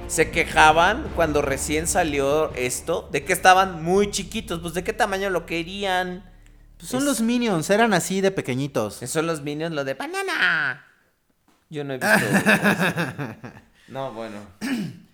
se 0.06 0.30
quejaban 0.30 1.06
cuando 1.16 1.42
recién 1.42 1.86
salió 1.86 2.52
esto 2.54 3.08
de 3.10 3.24
que 3.24 3.32
estaban 3.32 3.82
muy 3.82 4.10
chiquitos. 4.10 4.60
Pues 4.60 4.74
de 4.74 4.84
qué 4.84 4.92
tamaño 4.92 5.30
lo 5.30 5.46
querían. 5.46 6.24
Son 6.84 7.00
es- 7.00 7.04
los 7.06 7.20
minions, 7.20 7.68
eran 7.70 7.92
así 7.94 8.20
de 8.20 8.30
pequeñitos. 8.30 8.98
Que 8.98 9.06
son 9.06 9.26
los 9.26 9.42
minions, 9.42 9.74
lo 9.74 9.84
de 9.84 9.94
banana. 9.94 10.84
Yo 11.70 11.82
no 11.84 11.94
he 11.94 11.98
visto. 11.98 12.26
no, 13.88 14.12
bueno. 14.12 14.36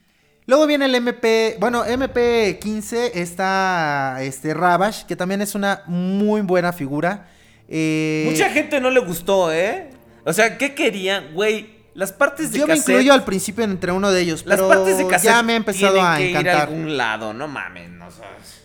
Luego 0.47 0.67
viene 0.67 0.87
el 0.87 0.95
MP, 0.97 1.57
bueno, 1.61 1.85
MP15 1.85 3.13
está 3.15 4.17
este 4.21 4.53
Ravage, 4.53 5.07
que 5.07 5.15
también 5.15 5.43
es 5.43 5.55
una 5.55 5.83
muy 5.87 6.41
buena 6.41 6.73
figura. 6.73 7.29
Eh, 7.69 8.27
Mucha 8.29 8.51
gente 8.51 8.81
no 8.81 8.91
le 8.91 8.99
gustó, 9.01 9.53
¿eh? 9.53 9.91
O 10.25 10.33
sea, 10.33 10.59
¿qué 10.59 10.75
querían? 10.75 11.35
Güey, 11.35 11.79
las 11.95 12.13
partes 12.13 12.51
de 12.51 12.59
yo 12.59 12.67
me 12.67 12.77
incluyo 12.77 13.13
al 13.13 13.25
principio 13.25 13.63
entre 13.63 13.93
uno 13.93 14.11
de 14.11 14.23
ellos, 14.23 14.45
Las 14.45 14.57
pero 14.59 14.69
partes 14.69 14.99
de 14.99 15.07
ya 15.23 15.43
me 15.45 15.53
ha 15.53 15.57
empezado 15.57 16.03
a 16.03 16.17
que 16.17 16.31
ir 16.31 16.37
a 16.37 16.41
encantar. 16.41 16.69
algún 16.69 16.97
lado, 16.97 17.33
no 17.33 17.47
mames, 17.47 17.89
no 17.91 18.11
sabes. 18.11 18.61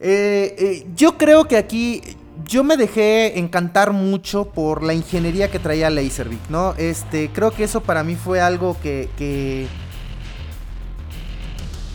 Eh, 0.00 0.56
eh, 0.58 0.86
yo 0.94 1.18
creo 1.18 1.46
que 1.46 1.56
aquí 1.58 2.00
yo 2.46 2.64
me 2.64 2.76
dejé 2.76 3.38
encantar 3.38 3.92
mucho 3.92 4.46
por 4.46 4.82
la 4.82 4.94
ingeniería 4.94 5.50
que 5.50 5.58
traía 5.58 5.90
Laserbeak, 5.90 6.48
¿no? 6.48 6.74
Este, 6.78 7.30
creo 7.32 7.50
que 7.52 7.64
eso 7.64 7.82
para 7.82 8.02
mí 8.04 8.16
fue 8.16 8.40
algo 8.40 8.76
que, 8.80 9.68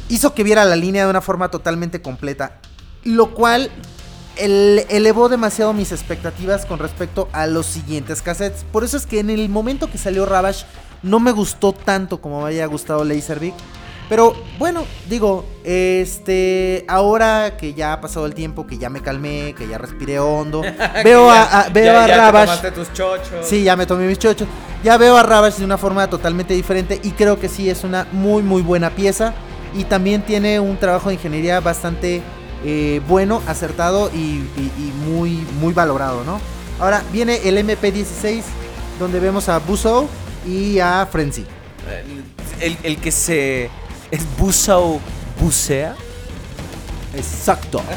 hizo 0.10 0.34
que 0.34 0.44
viera 0.44 0.66
la 0.66 0.76
línea 0.76 1.04
de 1.04 1.10
una 1.10 1.22
forma 1.22 1.50
totalmente 1.50 2.02
completa, 2.02 2.60
lo 3.04 3.34
cual 3.34 3.70
el- 4.38 4.86
elevó 4.90 5.30
demasiado 5.30 5.74
mis 5.74 5.92
expectativas 5.92 6.66
con 6.66 6.80
respecto 6.80 7.28
a 7.34 7.48
los 7.48 7.66
siguientes 7.66 8.22
cassettes. 8.22 8.64
Por 8.72 8.84
eso 8.84 8.98
es 8.98 9.06
que 9.06 9.20
en 9.20 9.30
el 9.30 9.50
momento 9.50 9.90
que 9.92 9.98
salió 9.98 10.26
Ravage 10.26 10.66
no 11.04 11.20
me 11.20 11.32
gustó 11.32 11.74
tanto 11.74 12.22
como 12.22 12.42
me 12.42 12.48
había 12.48 12.66
gustado 12.68 13.04
Laserbeak. 13.04 13.54
Pero 14.10 14.34
bueno, 14.58 14.86
digo, 15.10 15.46
este, 15.66 16.86
ahora 16.88 17.58
que 17.58 17.74
ya 17.74 17.94
ha 17.94 18.02
pasado 18.02 18.26
el 18.26 18.34
tiempo, 18.34 18.66
que 18.66 18.78
ya 18.78 18.90
me 18.90 19.02
calmé, 19.02 19.54
que 19.58 19.68
ya 19.68 19.78
respiré 19.78 20.18
hondo, 20.20 20.62
veo 21.04 21.30
a, 21.30 21.44
a- 21.44 21.70
veo 21.70 21.86
Ya- 21.94 22.04
a 22.04 22.08
ya 22.08 22.62
te 22.62 22.72
tus 22.72 22.94
chochos. 22.94 23.46
Sí, 23.46 23.64
ya 23.64 23.76
me 23.76 23.86
tomé 23.86 24.08
mis 24.08 24.18
chochos. 24.18 24.48
Ya 24.84 24.98
veo 24.98 25.18
a 25.18 25.24
Ravage 25.24 25.58
de 25.60 25.66
una 25.66 25.78
forma 25.78 26.08
totalmente 26.10 26.54
diferente 26.54 27.00
y 27.04 27.12
creo 27.12 27.40
que 27.40 27.50
sí 27.50 27.70
es 27.70 27.84
una 27.84 28.08
muy 28.12 28.44
muy 28.44 28.62
buena 28.62 28.92
pieza 28.92 29.34
y 29.76 29.84
también 29.84 30.22
tiene 30.22 30.60
un 30.60 30.78
trabajo 30.78 31.10
de 31.10 31.16
ingeniería 31.16 31.60
bastante 31.60 32.22
eh, 32.64 33.02
bueno, 33.08 33.42
acertado 33.48 34.10
y, 34.14 34.18
y- 34.18 34.72
y 34.78 34.94
muy 35.10 35.32
muy 35.60 35.74
valorado, 35.74 36.24
¿no? 36.24 36.40
Ahora 36.80 37.04
viene 37.12 37.42
el 37.48 37.58
MP16 37.58 38.44
donde 39.00 39.20
vemos 39.20 39.50
a 39.50 39.58
Buzo 39.60 40.08
y 40.46 40.80
a 40.80 41.08
Frenzy. 41.12 41.46
El, 42.62 42.78
el 42.84 42.98
que 42.98 43.12
se. 43.12 43.70
¿Es 44.12 44.26
Busao 44.38 45.00
bucea? 45.40 45.96
Exacto. 47.16 47.82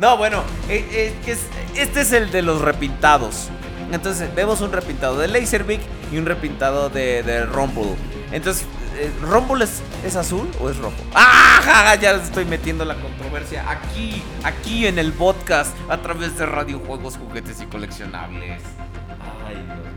No, 0.00 0.16
bueno, 0.16 0.42
eh, 0.68 1.14
eh, 1.24 1.36
este 1.76 2.00
es 2.00 2.12
el 2.12 2.32
de 2.32 2.42
los 2.42 2.60
repintados. 2.60 3.50
Entonces, 3.92 4.34
vemos 4.34 4.60
un 4.60 4.72
repintado 4.72 5.16
de 5.16 5.28
Laserbeak 5.28 5.80
y 6.10 6.18
un 6.18 6.26
repintado 6.26 6.90
de, 6.90 7.22
de 7.22 7.46
Rumble. 7.46 7.94
Entonces, 8.32 8.66
eh, 8.96 9.12
¿Rumble 9.20 9.62
es, 9.62 9.80
es 10.04 10.16
azul 10.16 10.50
o 10.60 10.70
es 10.70 10.76
rojo? 10.78 10.96
¡Ah! 11.14 11.94
Ya 12.00 12.12
estoy 12.12 12.46
metiendo 12.46 12.84
la 12.84 12.96
controversia 12.96 13.70
aquí, 13.70 14.24
aquí 14.42 14.88
en 14.88 14.98
el 14.98 15.12
podcast, 15.12 15.72
a 15.88 15.98
través 15.98 16.36
de 16.36 16.46
Radio 16.46 16.80
Juegos, 16.80 17.16
Juguetes 17.16 17.60
y 17.60 17.66
Coleccionables. 17.66 18.60
Ay, 19.46 19.54
Dios. 19.54 19.91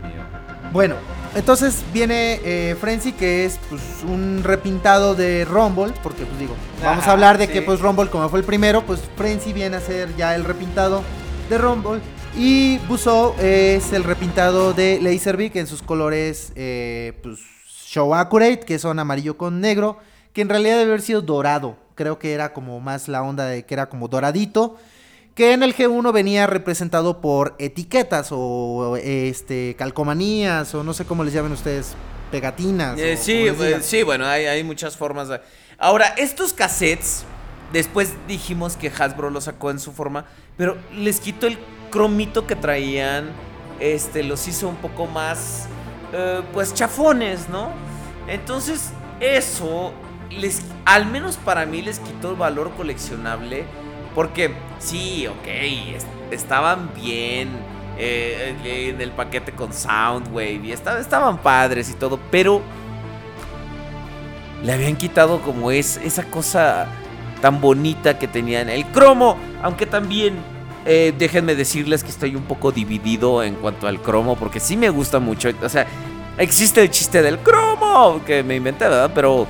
Bueno, 0.76 0.96
entonces 1.34 1.82
viene 1.94 2.38
eh, 2.44 2.76
Frenzy, 2.78 3.12
que 3.12 3.46
es 3.46 3.58
pues, 3.70 3.80
un 4.06 4.42
repintado 4.44 5.14
de 5.14 5.46
Rumble, 5.46 5.94
porque 6.02 6.26
pues 6.26 6.38
digo, 6.38 6.54
vamos 6.82 7.04
Ajá, 7.04 7.12
a 7.12 7.14
hablar 7.14 7.38
de 7.38 7.46
sí. 7.46 7.52
que 7.54 7.62
pues 7.62 7.80
Rumble 7.80 8.10
como 8.10 8.28
fue 8.28 8.40
el 8.40 8.44
primero, 8.44 8.84
pues 8.84 9.00
Frenzy 9.16 9.54
viene 9.54 9.78
a 9.78 9.80
ser 9.80 10.14
ya 10.16 10.34
el 10.34 10.44
repintado 10.44 11.02
de 11.48 11.56
Rumble. 11.56 12.02
Y 12.36 12.76
Buzo 12.88 13.34
es 13.38 13.94
el 13.94 14.04
repintado 14.04 14.74
de 14.74 15.00
Laserbeak 15.00 15.56
en 15.56 15.66
sus 15.66 15.80
colores 15.80 16.52
eh, 16.56 17.14
pues, 17.22 17.38
Show 17.86 18.14
Accurate, 18.14 18.60
que 18.60 18.78
son 18.78 18.98
amarillo 18.98 19.38
con 19.38 19.62
negro, 19.62 19.96
que 20.34 20.42
en 20.42 20.50
realidad 20.50 20.76
debe 20.76 20.90
haber 20.90 21.00
sido 21.00 21.22
dorado. 21.22 21.78
Creo 21.94 22.18
que 22.18 22.34
era 22.34 22.52
como 22.52 22.80
más 22.80 23.08
la 23.08 23.22
onda 23.22 23.46
de 23.46 23.62
que 23.62 23.72
era 23.72 23.88
como 23.88 24.08
doradito. 24.08 24.76
Que 25.36 25.52
en 25.52 25.62
el 25.62 25.76
G1 25.76 26.12
venía 26.14 26.46
representado 26.46 27.20
por 27.20 27.56
etiquetas 27.58 28.28
o 28.30 28.96
este 28.96 29.76
calcomanías 29.78 30.74
o 30.74 30.82
no 30.82 30.94
sé 30.94 31.04
cómo 31.04 31.24
les 31.24 31.34
llamen 31.34 31.52
ustedes, 31.52 31.94
pegatinas. 32.30 32.98
Eh, 32.98 33.18
o 33.20 33.22
sí, 33.22 33.46
eh, 33.46 33.78
sí, 33.82 34.02
bueno, 34.02 34.24
hay, 34.24 34.46
hay 34.46 34.64
muchas 34.64 34.96
formas 34.96 35.28
de... 35.28 35.42
Ahora, 35.76 36.06
estos 36.16 36.54
cassettes, 36.54 37.24
después 37.70 38.14
dijimos 38.26 38.78
que 38.78 38.88
Hasbro 38.88 39.28
lo 39.28 39.42
sacó 39.42 39.70
en 39.70 39.78
su 39.78 39.92
forma, 39.92 40.24
pero 40.56 40.78
les 40.94 41.20
quitó 41.20 41.46
el 41.46 41.58
cromito 41.90 42.46
que 42.46 42.56
traían, 42.56 43.28
este, 43.78 44.22
los 44.22 44.48
hizo 44.48 44.68
un 44.68 44.76
poco 44.76 45.06
más, 45.06 45.66
eh, 46.14 46.40
pues, 46.54 46.72
chafones, 46.72 47.50
¿no? 47.50 47.72
Entonces, 48.26 48.90
eso, 49.20 49.92
les, 50.30 50.62
al 50.86 51.04
menos 51.04 51.36
para 51.36 51.66
mí, 51.66 51.82
les 51.82 51.98
quitó 51.98 52.30
el 52.30 52.36
valor 52.36 52.72
coleccionable, 52.74 53.66
porque, 54.16 54.50
sí, 54.80 55.28
ok, 55.28 55.46
es- 55.94 56.06
estaban 56.32 56.90
bien, 56.96 57.50
eh, 57.98 58.56
eh, 58.64 58.90
en 58.94 59.00
el 59.00 59.12
paquete 59.12 59.52
con 59.52 59.72
Soundwave 59.72 60.60
y 60.64 60.72
esta- 60.72 60.98
estaban 60.98 61.38
padres 61.38 61.88
y 61.90 61.94
todo, 61.94 62.18
pero 62.32 62.60
le 64.64 64.72
habían 64.72 64.96
quitado 64.96 65.40
como 65.42 65.70
es 65.70 65.98
esa 65.98 66.24
cosa 66.24 66.86
tan 67.40 67.60
bonita 67.60 68.18
que 68.18 68.26
tenían 68.26 68.68
el 68.70 68.84
cromo, 68.86 69.36
aunque 69.62 69.86
también 69.86 70.34
eh, 70.88 71.12
déjenme 71.18 71.54
decirles 71.56 72.04
que 72.04 72.10
estoy 72.10 72.36
un 72.36 72.44
poco 72.44 72.70
dividido 72.70 73.42
en 73.42 73.56
cuanto 73.56 73.88
al 73.88 74.00
cromo, 74.00 74.36
porque 74.36 74.60
sí 74.60 74.76
me 74.76 74.88
gusta 74.88 75.18
mucho, 75.18 75.50
o 75.60 75.68
sea, 75.68 75.84
existe 76.38 76.80
el 76.80 76.90
chiste 76.90 77.22
del 77.22 77.38
cromo 77.40 78.20
que 78.24 78.42
me 78.44 78.54
inventé, 78.56 78.84
¿verdad? 78.84 79.10
Pero 79.12 79.48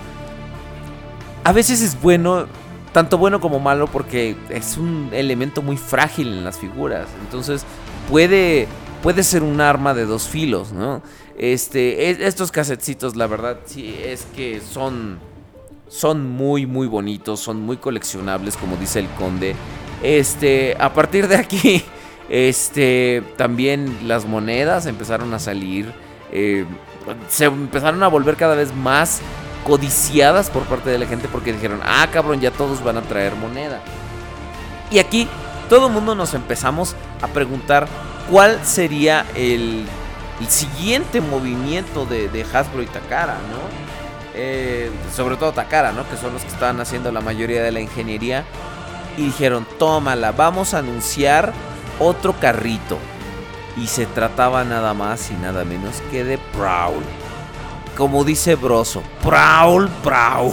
a 1.45 1.53
veces 1.53 1.83
es 1.83 2.01
bueno, 2.01 2.47
tanto 2.97 3.18
bueno 3.18 3.40
como 3.43 3.60
malo, 3.60 3.89
porque 3.89 4.35
es 4.48 4.78
un 4.78 5.10
elemento 5.12 5.60
muy 5.60 5.77
frágil 5.77 6.28
en 6.28 6.44
las 6.44 6.56
figuras, 6.56 7.09
entonces 7.20 7.62
puede, 8.10 8.66
puede 9.02 9.23
ser 9.23 9.43
un 9.43 9.60
arma 9.60 9.93
de 9.93 10.06
dos 10.06 10.27
filos, 10.28 10.73
¿no? 10.73 11.02
Este, 11.36 12.09
es- 12.09 12.20
estos 12.20 12.51
casetcitos, 12.51 13.14
la 13.14 13.27
verdad, 13.27 13.59
sí, 13.66 13.94
es 14.02 14.27
que 14.35 14.62
son 14.62 15.18
son 15.89 16.27
muy 16.27 16.64
muy 16.64 16.86
bonitos, 16.86 17.39
son 17.40 17.60
muy 17.60 17.77
coleccionables 17.77 18.56
como 18.56 18.77
dice 18.78 19.01
el 19.01 19.09
conde. 19.10 19.55
Este, 20.02 20.74
a 20.81 20.94
partir 20.94 21.28
de 21.28 21.36
aquí, 21.36 21.85
este, 22.31 23.23
también 23.36 24.09
las 24.09 24.24
monedas 24.24 24.86
empezaron 24.86 25.35
a 25.35 25.39
salir, 25.39 25.93
eh, 26.32 26.64
se 27.28 27.44
empezaron 27.44 28.02
a 28.02 28.09
volver 28.09 28.36
cada 28.36 28.55
vez 28.55 28.74
más 28.74 29.20
codiciadas 29.67 30.51
por 30.51 30.63
parte 30.65 30.91
de 30.91 30.99
la 30.99 31.07
gente 31.07 31.29
porque 31.29 31.53
dijeron, 31.53 31.81
ah 31.85 32.07
cabrón, 32.13 32.41
ya 32.41 32.51
todos 32.51 32.83
van 32.85 32.99
a 32.99 33.03
traer 33.03 33.35
moneda. 33.35 33.81
Y 34.91 34.99
aquí 34.99 35.29
todo 35.69 35.89
el 35.89 35.93
mundo 35.93 36.15
nos 36.15 36.35
empezamos 36.35 36.95
a 37.21 37.29
preguntar 37.29 37.89
cuál 38.31 38.65
sería 38.65 39.27
el, 39.35 39.87
siguiente 40.49 41.21
movimiento 41.21 42.05
de, 42.05 42.29
de 42.29 42.43
Hasbro 42.43 42.83
y 42.83 42.87
Takara, 42.87 43.35
¿no? 43.35 43.87
Eh, 44.39 44.91
sobre 45.15 45.37
todo 45.37 45.53
Takara, 45.53 45.93
¿no? 45.93 46.09
Que 46.09 46.17
son 46.17 46.35
los 46.35 46.43
que 46.43 46.49
estaban 46.49 46.79
haciendo 46.79 47.11
la 47.11 47.23
mayoría 47.23 47.63
de 47.63 47.73
la 47.73 47.81
ingeniería. 47.81 48.45
Y 49.17 49.25
dijeron, 49.25 49.67
tómala, 49.79 50.33
vamos 50.33 50.75
a 50.75 50.79
anunciar 50.79 51.53
otro 51.99 52.39
carrito. 52.39 52.99
Y 53.77 53.87
se 53.87 54.05
trataba 54.07 54.63
nada 54.63 54.95
más 54.95 55.31
y 55.31 55.35
nada 55.35 55.65
menos 55.65 56.03
que 56.11 56.23
de 56.23 56.39
Prowl. 56.39 57.03
Como 57.97 58.24
dice 58.24 58.55
Broso, 58.56 59.02
Prowl, 59.23 59.89
Prowl. 60.02 60.52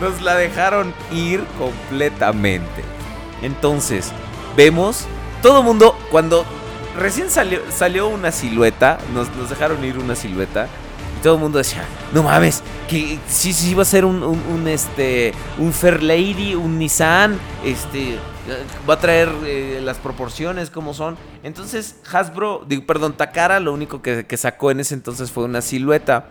Nos 0.00 0.20
la 0.20 0.34
dejaron 0.34 0.92
ir 1.12 1.44
completamente. 1.58 2.82
Entonces, 3.40 4.10
vemos, 4.56 5.06
todo 5.42 5.60
el 5.60 5.64
mundo, 5.64 5.96
cuando 6.10 6.44
recién 6.98 7.30
salió, 7.30 7.60
salió 7.70 8.08
una 8.08 8.32
silueta, 8.32 8.98
nos, 9.14 9.34
nos 9.36 9.48
dejaron 9.48 9.84
ir 9.84 9.98
una 9.98 10.16
silueta. 10.16 10.66
Y 11.18 11.22
todo 11.22 11.34
el 11.34 11.40
mundo 11.40 11.58
decía, 11.58 11.84
no 12.12 12.24
mames, 12.24 12.62
que 12.88 13.18
sí, 13.28 13.52
sí 13.52 13.74
va 13.74 13.82
a 13.82 13.86
ser 13.86 14.04
un, 14.04 14.24
un, 14.24 14.42
un, 14.52 14.66
este, 14.66 15.34
un 15.58 15.72
Fair 15.72 16.02
Lady, 16.02 16.56
un 16.56 16.78
Nissan, 16.78 17.38
este, 17.64 18.18
va 18.88 18.94
a 18.94 18.98
traer 18.98 19.28
eh, 19.44 19.80
las 19.82 19.98
proporciones 19.98 20.70
como 20.70 20.94
son. 20.94 21.16
Entonces 21.42 21.96
Hasbro, 22.10 22.64
digo, 22.66 22.84
perdón, 22.86 23.16
Takara 23.16 23.60
lo 23.60 23.72
único 23.72 24.02
que, 24.02 24.36
sacó 24.36 24.70
en 24.70 24.80
ese 24.80 24.94
entonces 24.94 25.30
fue 25.30 25.44
una 25.44 25.60
silueta. 25.60 26.26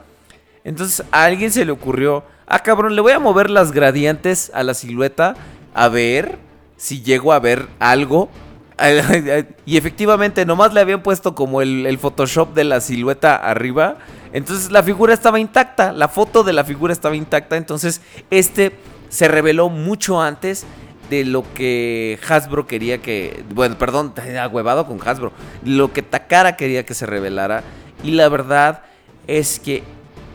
Entonces 0.64 1.06
a 1.12 1.24
alguien 1.24 1.52
se 1.52 1.66
le 1.66 1.72
ocurrió, 1.72 2.24
ah 2.48 2.60
cabrón, 2.60 2.96
le 2.96 3.02
voy 3.02 3.14
a 3.14 3.20
mover 3.20 3.50
las 3.50 3.72
gradientes 3.72 4.52
a 4.54 4.64
la 4.64 4.74
silueta 4.74 5.36
a 5.74 5.88
ver 5.88 6.38
si 6.78 7.02
llego 7.02 7.34
a 7.34 7.40
ver 7.40 7.68
algo. 7.80 8.30
Y 9.68 9.78
efectivamente, 9.78 10.44
nomás 10.44 10.74
le 10.74 10.80
habían 10.80 11.04
puesto 11.04 11.36
como 11.36 11.62
el 11.62 11.98
Photoshop 12.00 12.56
de 12.56 12.64
la 12.64 12.82
silueta 12.82 13.36
arriba. 13.36 13.98
Entonces 14.34 14.72
la 14.72 14.82
figura 14.82 15.14
estaba 15.14 15.40
intacta, 15.40 15.92
la 15.92 16.08
foto 16.08 16.44
de 16.44 16.54
la 16.54 16.64
figura 16.64 16.94
estaba 16.94 17.16
intacta. 17.16 17.58
Entonces 17.58 18.02
este 18.30 18.76
se 19.10 19.28
reveló 19.28 19.70
mucho 19.70 20.22
antes 20.22 20.66
de 21.12 21.26
lo 21.26 21.44
que 21.54 22.18
Hasbro 22.28 22.66
quería 22.66 23.02
que... 23.02 23.44
Bueno, 23.54 23.78
perdón, 23.78 24.14
agüevado 24.40 24.88
con 24.88 25.06
Hasbro. 25.06 25.34
Lo 25.66 25.92
que 25.92 26.02
Takara 26.02 26.56
quería 26.56 26.86
que 26.86 26.94
se 26.94 27.06
revelara. 27.06 27.64
Y 28.02 28.12
la 28.12 28.30
verdad 28.30 28.84
es 29.28 29.60
que 29.60 29.84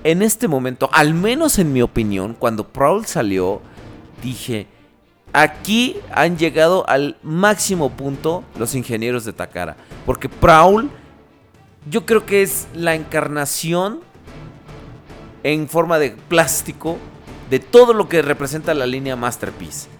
en 0.05 0.21
este 0.21 0.49
momento, 0.49 0.91
al 0.93 1.15
menos 1.15 1.59
en 1.59 1.73
mi 1.73 1.81
opinión, 1.81 2.37
cuando 2.39 2.69
Prowl 2.69 3.07
salió, 3.07 3.63
dije, 4.23 4.67
aquí 5.33 5.97
han 6.13 6.37
llegado 6.37 6.87
al 6.91 7.17
máximo 7.23 7.89
punto 7.91 8.45
los 8.59 8.75
ingenieros 8.75 9.25
de 9.25 9.33
Takara. 9.33 9.77
Porque 10.05 10.29
Prowl, 10.29 10.91
yo 11.91 12.05
creo 12.05 12.27
que 12.27 12.43
es 12.43 12.69
la 12.75 12.95
encarnación 12.95 14.01
en 15.43 15.71
forma 15.71 15.99
de 15.99 16.11
plástico 16.11 16.99
de 17.49 17.61
todo 17.61 17.95
lo 17.95 18.11
que 18.11 18.21
representa 18.21 18.75
la 18.75 18.85
línea 18.85 19.17
Masterpiece. 19.17 19.96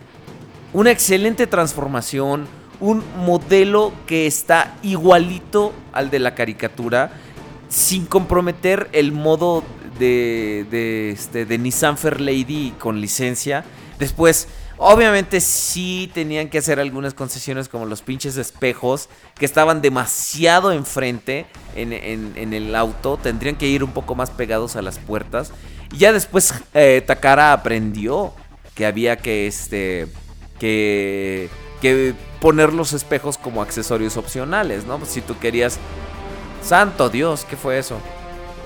Una 0.73 0.91
excelente 0.91 1.47
transformación, 1.47 2.47
un 2.81 3.03
modelo 3.19 3.93
que 4.07 4.27
está 4.27 4.75
igualito 4.83 5.73
al 5.93 6.11
de 6.11 6.19
la 6.19 6.35
caricatura, 6.35 7.13
sin 7.69 8.05
comprometer 8.07 8.89
el 8.93 9.13
modo 9.13 9.65
de, 9.99 10.67
de, 10.71 11.11
este, 11.11 11.47
de 11.47 11.59
Nissan 11.59 11.97
Fair 11.97 12.21
Lady 12.21 12.75
con 12.79 13.01
licencia. 13.01 13.65
Después, 13.99 14.49
obviamente 14.77 15.41
sí 15.41 16.11
tenían 16.13 16.51
que 16.51 16.59
hacer 16.59 16.79
algunas 16.79 17.15
concesiones 17.15 17.69
como 17.71 17.87
los 17.87 18.03
pinches 18.03 18.37
espejos 18.37 19.09
que 19.37 19.47
estaban 19.47 19.81
demasiado 19.81 20.73
enfrente 20.73 21.47
en, 21.75 21.95
en- 21.95 22.53
el 22.53 22.75
auto. 22.75 23.17
Tendrían 23.17 23.57
que 23.57 23.69
ir 23.69 23.83
un 23.83 23.93
poco 23.93 24.15
más 24.15 24.29
pegados 24.31 24.77
a 24.77 24.83
las 24.83 24.99
puertas. 24.99 25.53
Y 25.93 25.97
ya 25.99 26.13
después 26.13 26.53
eh, 26.75 27.03
Takara 27.07 27.55
aprendió 27.55 28.35
que 28.75 28.85
había 28.85 29.17
que, 29.17 29.47
este, 29.47 30.09
que, 30.59 31.49
que 31.81 32.15
poner 32.41 32.73
los 32.73 32.93
espejos 32.93 33.39
como 33.39 33.63
accesorios 33.63 34.17
opcionales, 34.17 34.85
¿no? 34.85 35.01
Si 35.07 35.21
tú 35.21 35.39
querías... 35.39 35.79
Santo 36.63 37.09
Dios, 37.09 37.45
¿qué 37.49 37.57
fue 37.57 37.79
eso? 37.79 37.99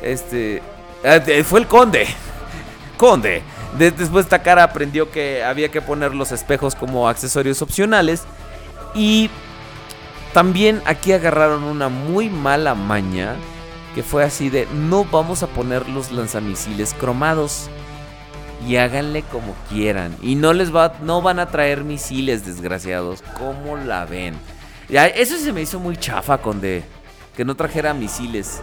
Este... 0.02 0.62
eh, 1.02 1.44
fue 1.44 1.60
el 1.60 1.66
conde. 1.66 2.06
Conde. 2.96 3.42
De- 3.78 3.90
después 3.90 4.26
Takara 4.28 4.62
aprendió 4.62 5.10
que 5.10 5.44
había 5.44 5.70
que 5.70 5.80
poner 5.82 6.14
los 6.14 6.32
espejos 6.32 6.74
como 6.74 7.08
accesorios 7.08 7.62
opcionales. 7.62 8.24
Y 8.94 9.30
también 10.32 10.82
aquí 10.86 11.12
agarraron 11.12 11.64
una 11.64 11.88
muy 11.88 12.28
mala 12.28 12.74
maña. 12.74 13.36
Que 13.94 14.02
fue 14.02 14.22
así 14.24 14.50
de 14.50 14.66
no 14.72 15.04
vamos 15.04 15.42
a 15.42 15.48
poner 15.48 15.88
los 15.88 16.12
lanzamisiles 16.12 16.94
cromados. 16.94 17.68
Y 18.66 18.76
háganle 18.76 19.22
como 19.22 19.54
quieran. 19.68 20.16
Y 20.22 20.34
no 20.34 20.52
les 20.52 20.74
va, 20.74 20.94
no 21.02 21.22
van 21.22 21.38
a 21.38 21.46
traer 21.46 21.82
misiles, 21.84 22.44
desgraciados. 22.44 23.22
¿Cómo 23.38 23.76
la 23.76 24.04
ven? 24.04 24.34
Ya, 24.88 25.06
eso 25.06 25.36
se 25.36 25.52
me 25.52 25.62
hizo 25.62 25.78
muy 25.78 25.96
chafa, 25.96 26.38
Conde. 26.38 26.84
Que 27.36 27.44
no 27.44 27.54
trajera 27.54 27.94
misiles. 27.94 28.60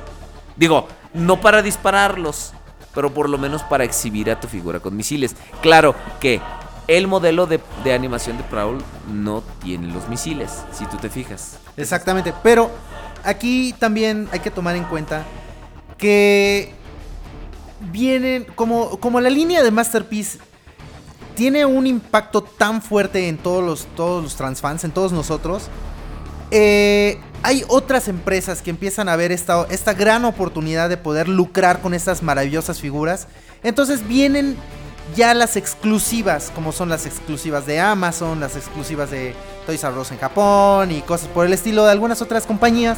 Digo, 0.55 0.87
no 1.13 1.41
para 1.41 1.61
dispararlos, 1.61 2.53
pero 2.93 3.13
por 3.13 3.29
lo 3.29 3.37
menos 3.37 3.63
para 3.63 3.83
exhibir 3.83 4.29
a 4.29 4.39
tu 4.39 4.47
figura 4.47 4.79
con 4.79 4.95
misiles. 4.95 5.35
Claro 5.61 5.95
que 6.19 6.41
el 6.87 7.07
modelo 7.07 7.47
de, 7.47 7.59
de 7.83 7.93
animación 7.93 8.37
de 8.37 8.43
Prowl 8.43 8.83
no 9.11 9.43
tiene 9.61 9.87
los 9.87 10.07
misiles, 10.07 10.63
si 10.71 10.85
tú 10.85 10.97
te 10.97 11.09
fijas. 11.09 11.59
Exactamente, 11.75 12.33
pero 12.43 12.71
aquí 13.23 13.73
también 13.77 14.29
hay 14.31 14.39
que 14.39 14.51
tomar 14.51 14.75
en 14.75 14.85
cuenta 14.85 15.25
que 15.97 16.73
vienen, 17.79 18.45
como, 18.55 18.99
como 18.99 19.19
la 19.21 19.29
línea 19.29 19.63
de 19.63 19.71
Masterpiece 19.71 20.39
tiene 21.35 21.65
un 21.65 21.85
impacto 21.85 22.41
tan 22.41 22.81
fuerte 22.81 23.27
en 23.27 23.37
todos 23.37 23.63
los, 23.63 23.85
todos 23.95 24.23
los 24.23 24.35
transfans, 24.35 24.83
en 24.83 24.91
todos 24.91 25.11
nosotros, 25.11 25.69
eh, 26.49 27.19
hay 27.43 27.63
otras 27.67 28.07
empresas 28.07 28.61
que 28.61 28.71
empiezan 28.71 29.09
a 29.09 29.15
ver 29.15 29.31
esta, 29.31 29.67
esta 29.69 29.93
gran 29.93 30.25
oportunidad 30.25 30.89
de 30.89 30.97
poder 30.97 31.27
lucrar 31.27 31.81
con 31.81 31.93
estas 31.93 32.23
maravillosas 32.23 32.79
figuras. 32.79 33.27
Entonces 33.63 34.07
vienen 34.07 34.55
ya 35.15 35.33
las 35.33 35.55
exclusivas, 35.55 36.51
como 36.53 36.71
son 36.71 36.89
las 36.89 37.05
exclusivas 37.05 37.65
de 37.65 37.79
Amazon, 37.79 38.39
las 38.39 38.55
exclusivas 38.55 39.11
de 39.11 39.33
Toys 39.65 39.83
R 39.83 39.97
Us 39.99 40.11
en 40.11 40.17
Japón 40.17 40.91
y 40.91 41.01
cosas 41.01 41.27
por 41.29 41.45
el 41.45 41.53
estilo 41.53 41.85
de 41.85 41.91
algunas 41.91 42.21
otras 42.21 42.45
compañías, 42.45 42.97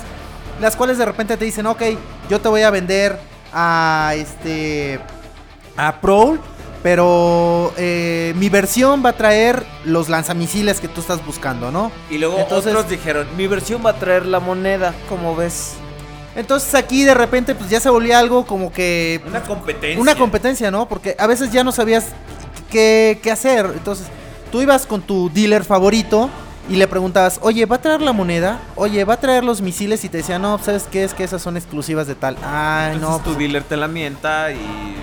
las 0.61 0.75
cuales 0.75 0.97
de 0.97 1.05
repente 1.05 1.37
te 1.37 1.45
dicen, 1.45 1.65
ok, 1.65 1.81
yo 2.29 2.39
te 2.39 2.47
voy 2.47 2.61
a 2.61 2.71
vender 2.71 3.19
a 3.53 4.13
este 4.15 4.99
a 5.77 5.99
Prowl, 6.01 6.39
pero 6.83 7.73
eh, 7.77 8.33
mi 8.37 8.49
versión 8.49 9.03
va 9.05 9.09
a 9.09 9.13
traer 9.13 9.63
los 9.85 10.09
lanzamisiles 10.09 10.79
que 10.79 10.87
tú 10.87 11.01
estás 11.01 11.25
buscando, 11.25 11.71
¿no? 11.71 11.91
Y 12.09 12.17
luego 12.17 12.37
Entonces- 12.39 12.73
otros 12.73 12.89
dijeron, 12.89 13.27
mi 13.37 13.47
versión 13.47 13.81
va 13.85 13.91
a 13.91 13.95
traer 13.99 14.25
la 14.25 14.39
moneda, 14.39 14.93
como 15.07 15.35
ves? 15.35 15.73
Entonces 16.35 16.73
aquí 16.75 17.03
de 17.03 17.13
repente 17.13 17.55
pues 17.55 17.69
ya 17.69 17.79
se 17.79 17.89
volvía 17.89 18.19
algo 18.19 18.45
como 18.45 18.71
que 18.71 19.21
Una 19.27 19.41
competencia. 19.41 19.99
una 20.01 20.15
competencia, 20.15 20.71
¿no? 20.71 20.87
Porque 20.87 21.15
a 21.17 21.27
veces 21.27 21.51
ya 21.51 21.63
no 21.63 21.71
sabías 21.71 22.05
qué, 22.71 23.19
qué 23.23 23.31
hacer. 23.31 23.65
Entonces, 23.73 24.07
tú 24.51 24.61
ibas 24.61 24.85
con 24.85 25.01
tu 25.01 25.29
dealer 25.33 25.63
favorito 25.65 26.29
y 26.69 26.75
le 26.75 26.87
preguntabas, 26.87 27.39
oye, 27.41 27.65
¿va 27.65 27.77
a 27.77 27.81
traer 27.81 28.01
la 28.01 28.13
moneda? 28.13 28.59
Oye, 28.75 29.03
¿va 29.03 29.15
a 29.15 29.19
traer 29.19 29.43
los 29.43 29.61
misiles? 29.61 30.03
Y 30.05 30.09
te 30.09 30.17
decía, 30.17 30.37
no, 30.39 30.57
¿sabes 30.59 30.87
qué? 30.91 31.03
Es 31.03 31.13
que 31.13 31.23
esas 31.23 31.41
son 31.41 31.57
exclusivas 31.57 32.05
de 32.07 32.15
tal. 32.15 32.37
Ay, 32.43 32.93
Entonces 32.95 33.09
no, 33.09 33.17
tu 33.17 33.23
pues, 33.25 33.37
dealer 33.39 33.63
te 33.63 33.75
la 33.75 33.87
mienta 33.87 34.51
y 34.51 34.95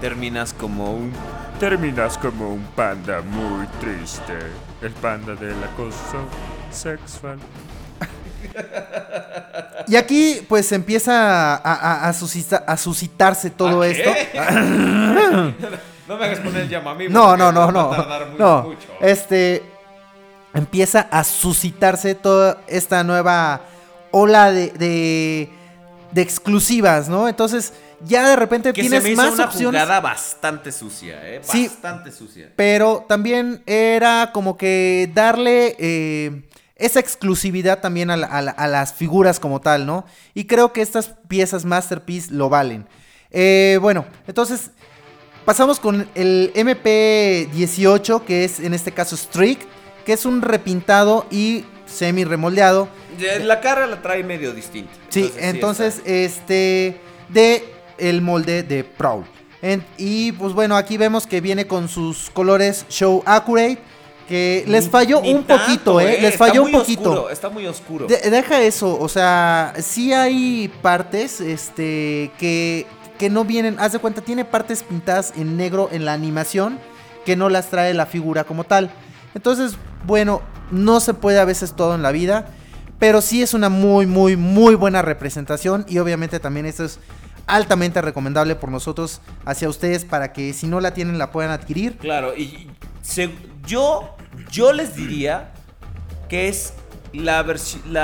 terminas 0.00 0.52
como 0.54 0.92
un 0.94 1.12
terminas 1.58 2.16
como 2.16 2.54
un 2.54 2.62
panda 2.74 3.20
muy 3.22 3.66
triste. 3.80 4.32
El 4.80 4.92
panda 4.92 5.34
del 5.34 5.56
acoso 5.62 6.24
sexual. 6.70 7.38
Y 9.86 9.96
aquí 9.96 10.44
pues 10.48 10.70
empieza 10.72 11.54
a, 11.54 11.56
a- 11.56 12.08
a 12.08 12.12
suscita- 12.12 12.64
a 12.66 12.76
suscitarse 12.76 13.50
todo 13.50 13.82
¿A 13.82 13.88
esto. 13.88 14.10
no 16.08 16.16
me 16.16 16.24
hagas 16.24 16.38
poner 16.40 16.62
el 16.62 16.68
llama 16.68 16.92
a 16.92 16.94
mí. 16.94 17.06
No, 17.08 17.36
no, 17.36 17.50
no, 17.52 17.60
va 17.60 17.68
a 17.68 17.72
no. 17.72 17.90
tardar 17.90 18.26
muy- 18.28 18.38
No. 18.38 18.62
mucho. 18.62 18.88
Este 19.00 19.62
empieza 20.54 21.00
a 21.10 21.24
suscitarse 21.24 22.14
toda 22.14 22.62
esta 22.66 23.04
nueva 23.04 23.62
ola 24.10 24.50
de, 24.50 24.70
de, 24.70 25.48
de 26.12 26.22
exclusivas, 26.22 27.08
¿no? 27.08 27.28
Entonces, 27.28 27.72
ya 28.04 28.28
de 28.28 28.36
repente 28.36 28.72
Que 28.72 28.82
se 28.82 28.88
tienes 28.88 29.04
me 29.04 29.10
hizo 29.10 29.22
más 29.22 29.34
una 29.34 29.44
opciones. 29.44 29.80
jugada 29.82 30.00
bastante 30.00 30.72
sucia, 30.72 31.20
¿eh? 31.28 31.40
Sí. 31.42 31.68
Bastante 31.68 32.10
sucia. 32.10 32.50
Pero 32.56 33.04
también 33.08 33.62
era 33.66 34.30
como 34.32 34.56
que 34.56 35.10
darle 35.14 35.76
eh, 35.78 36.42
esa 36.76 36.98
exclusividad 36.98 37.80
también 37.80 38.10
a, 38.10 38.16
la- 38.16 38.26
a 38.26 38.40
la- 38.42 38.50
a 38.52 38.66
las 38.68 38.94
figuras 38.94 39.38
como 39.38 39.60
tal, 39.60 39.84
¿no? 39.86 40.04
Y 40.34 40.44
creo 40.46 40.72
que 40.72 40.80
estas 40.82 41.10
piezas 41.28 41.64
Masterpiece 41.66 42.32
lo 42.32 42.48
valen. 42.48 42.86
Eh, 43.30 43.78
bueno, 43.82 44.06
entonces 44.26 44.70
pasamos 45.44 45.78
con 45.78 46.08
el 46.14 46.52
MP18, 46.54 48.24
que 48.24 48.44
es 48.44 48.60
en 48.60 48.74
este 48.74 48.92
caso 48.92 49.16
Streak, 49.16 49.58
que 50.04 50.12
es 50.12 50.24
un 50.24 50.42
repintado 50.42 51.26
y 51.30 51.64
semi 51.86 52.24
remoldeado. 52.24 52.88
La 53.42 53.60
cara 53.60 53.86
la 53.86 54.00
trae 54.00 54.22
medio 54.24 54.52
distinta. 54.52 54.90
Sí, 55.10 55.32
entonces, 55.38 56.00
este, 56.06 57.00
de 57.28 57.64
el 57.98 58.22
molde 58.22 58.62
de 58.62 58.82
Prowl. 58.84 59.24
En- 59.62 59.84
y 59.98 60.32
pues 60.32 60.54
bueno, 60.54 60.74
aquí 60.76 60.96
vemos 60.96 61.26
que 61.26 61.40
viene 61.42 61.66
con 61.66 61.88
sus 61.88 62.30
colores 62.30 62.86
Show 62.88 63.22
Accurate, 63.26 63.78
que 64.26 64.64
les 64.66 64.88
falló 64.88 65.20
Ni 65.20 65.34
un 65.34 65.44
tanto, 65.44 65.64
poquito, 65.66 66.00
¿eh? 66.00 66.16
Les 66.20 66.32
Está 66.34 66.46
falló 66.46 66.62
un 66.62 66.70
poquito. 66.72 67.10
oscuro, 67.10 67.30
está 67.30 67.48
muy 67.50 67.66
oscuro. 67.66 68.06
De- 68.06 68.30
deja 68.30 68.62
eso, 68.62 68.96
o 68.98 69.08
sea, 69.08 69.74
sí 69.82 70.12
hay 70.14 70.72
partes, 70.80 71.40
este, 71.42 72.30
que, 72.38 72.86
que 73.18 73.28
no 73.28 73.44
vienen, 73.44 73.76
haz 73.80 73.92
de 73.92 73.98
cuenta, 73.98 74.22
tiene 74.22 74.44
partes 74.46 74.82
pintadas 74.84 75.34
en 75.36 75.56
negro 75.58 75.88
en 75.92 76.04
la 76.06 76.12
animación, 76.14 76.78
que 77.26 77.36
no 77.36 77.48
las 77.50 77.68
trae 77.68 77.92
la 77.92 78.06
figura 78.06 78.44
como 78.44 78.64
tal. 78.64 78.90
Entonces, 79.34 79.74
bueno, 80.06 80.42
no 80.70 81.00
se 81.00 81.14
puede 81.14 81.40
a 81.40 81.44
veces 81.44 81.74
todo 81.74 81.94
en 81.94 82.02
la 82.02 82.12
vida, 82.12 82.48
pero 82.98 83.20
sí 83.20 83.42
es 83.42 83.54
una 83.54 83.68
muy, 83.68 84.06
muy, 84.06 84.36
muy 84.36 84.74
buena 84.74 85.02
representación 85.02 85.84
y 85.88 85.98
obviamente 85.98 86.40
también 86.40 86.66
esto 86.66 86.84
es 86.84 86.98
altamente 87.46 88.00
recomendable 88.02 88.54
por 88.56 88.70
nosotros 88.70 89.20
hacia 89.44 89.68
ustedes 89.68 90.04
para 90.04 90.32
que 90.32 90.52
si 90.52 90.66
no 90.66 90.80
la 90.80 90.94
tienen 90.94 91.18
la 91.18 91.32
puedan 91.32 91.50
adquirir. 91.50 91.96
Claro, 91.98 92.36
y 92.36 92.70
se- 93.02 93.34
yo, 93.66 94.16
yo 94.50 94.72
les 94.72 94.94
diría 94.94 95.50
que 96.28 96.48
es 96.48 96.74
la, 97.12 97.42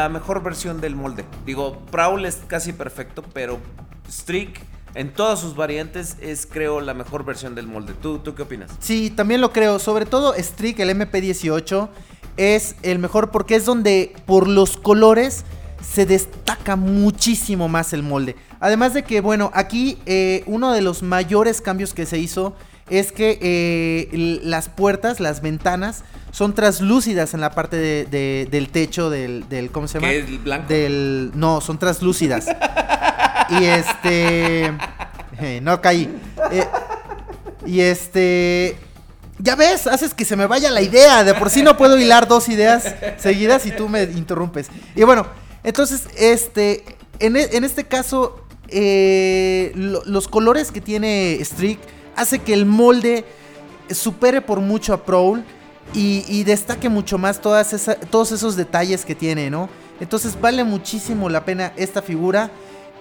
mejor 0.09 0.43
versión 0.43 0.81
del 0.81 0.97
molde. 0.97 1.25
Digo, 1.45 1.79
Prowl 1.91 2.25
es 2.25 2.37
casi 2.49 2.73
perfecto, 2.73 3.23
pero 3.33 3.59
Streak 4.11 4.61
en 4.97 5.13
todas 5.13 5.39
sus 5.39 5.55
variantes 5.55 6.17
es, 6.21 6.47
creo, 6.47 6.81
la 6.81 6.95
mejor 6.95 7.25
versión 7.25 7.55
del 7.55 7.67
molde. 7.67 7.93
¿Tú, 8.01 8.23
qué 8.35 8.43
opinas? 8.43 8.71
Sí, 8.81 9.11
también 9.11 9.43
lo 9.43 9.53
creo. 9.53 9.79
Sobre 9.79 10.07
todo 10.07 10.35
Streak, 10.37 10.81
el 10.81 10.91
MP18, 10.91 11.89
es 12.39 12.77
el 12.83 12.99
mejor 12.99 13.31
porque 13.31 13.57
es 13.57 13.67
donde 13.67 14.15
por 14.25 14.49
los 14.49 14.79
colores 14.79 15.45
se 15.83 16.07
destaca 16.07 16.77
muchísimo 16.77 17.69
más 17.69 17.93
el 17.93 18.03
molde. 18.03 18.37
Además 18.59 18.95
de 18.95 19.05
que, 19.05 19.21
bueno, 19.21 19.51
aquí 19.53 19.99
eh, 20.07 20.43
uno 20.47 20.73
de 20.73 20.81
los 20.81 21.03
mayores 21.03 21.61
cambios 21.61 21.93
que 21.93 22.07
se 22.07 22.19
hizo 22.19 22.57
es 22.89 23.13
que 23.13 23.39
eh, 23.43 24.41
las 24.43 24.69
puertas, 24.69 25.21
las 25.21 25.43
ventanas, 25.43 26.05
son 26.31 26.55
translúcidas 26.55 27.33
en 27.35 27.41
la 27.41 27.51
parte 27.53 27.77
de- 27.77 28.05
de- 28.05 28.47
del 28.51 28.69
techo 28.69 29.09
del, 29.11 29.49
del- 29.49 29.71
¿Cómo 29.71 29.89
se 29.89 29.95
llama? 29.99 30.09
¿Qué 30.13 30.19
es 30.21 30.45
blanco? 30.45 30.69
Del. 30.69 31.31
No, 31.35 31.61
son 31.61 31.79
translúcidas. 31.79 32.47
y 33.49 33.65
este. 33.65 34.67
eh, 35.41 35.61
no 35.63 35.81
caí. 35.81 36.09
Eh, 36.53 36.65
y 37.65 37.81
este. 37.81 38.77
Ya 39.39 39.55
ves, 39.57 39.87
haces 39.87 40.15
que 40.15 40.25
se 40.25 40.37
me 40.37 40.47
vaya 40.47 40.71
la 40.71 40.81
idea. 40.83 41.25
De 41.25 41.35
por 41.35 41.51
sí 41.51 41.63
no 41.63 41.77
puedo 41.77 41.99
hilar 41.99 42.27
dos 42.29 42.49
ideas 42.49 42.95
seguidas 43.19 43.67
y 43.67 43.71
tú 43.71 43.89
me 43.89 44.03
interrumpes. 44.05 44.69
Y 44.95 45.03
bueno, 45.05 45.27
entonces, 45.65 46.05
este. 46.19 46.85
En, 47.19 47.37
e- 47.37 47.49
en 47.53 47.65
este 47.65 47.85
caso, 47.85 48.45
eh, 48.69 49.73
lo- 49.75 50.05
los 50.05 50.29
colores 50.29 50.71
que 50.71 50.81
tiene 50.83 51.39
Streak 51.43 51.79
hace 52.17 52.39
que 52.41 52.53
el 52.53 52.67
molde 52.67 53.25
supere 53.91 54.41
por 54.41 54.61
mucho 54.61 54.93
a 54.93 55.05
Prowl 55.05 55.45
y, 55.95 56.25
y 56.29 56.45
destaque 56.45 56.89
mucho 56.89 57.19
más 57.19 57.41
todas 57.41 57.73
esa- 57.73 57.95
todos 57.95 58.33
esos 58.33 58.57
detalles 58.57 59.05
que 59.05 59.15
tiene, 59.15 59.51
¿no? 59.51 59.69
Entonces 60.01 60.39
vale 60.41 60.65
muchísimo 60.65 61.29
la 61.29 61.45
pena 61.45 61.73
esta 61.77 62.03
figura 62.03 62.51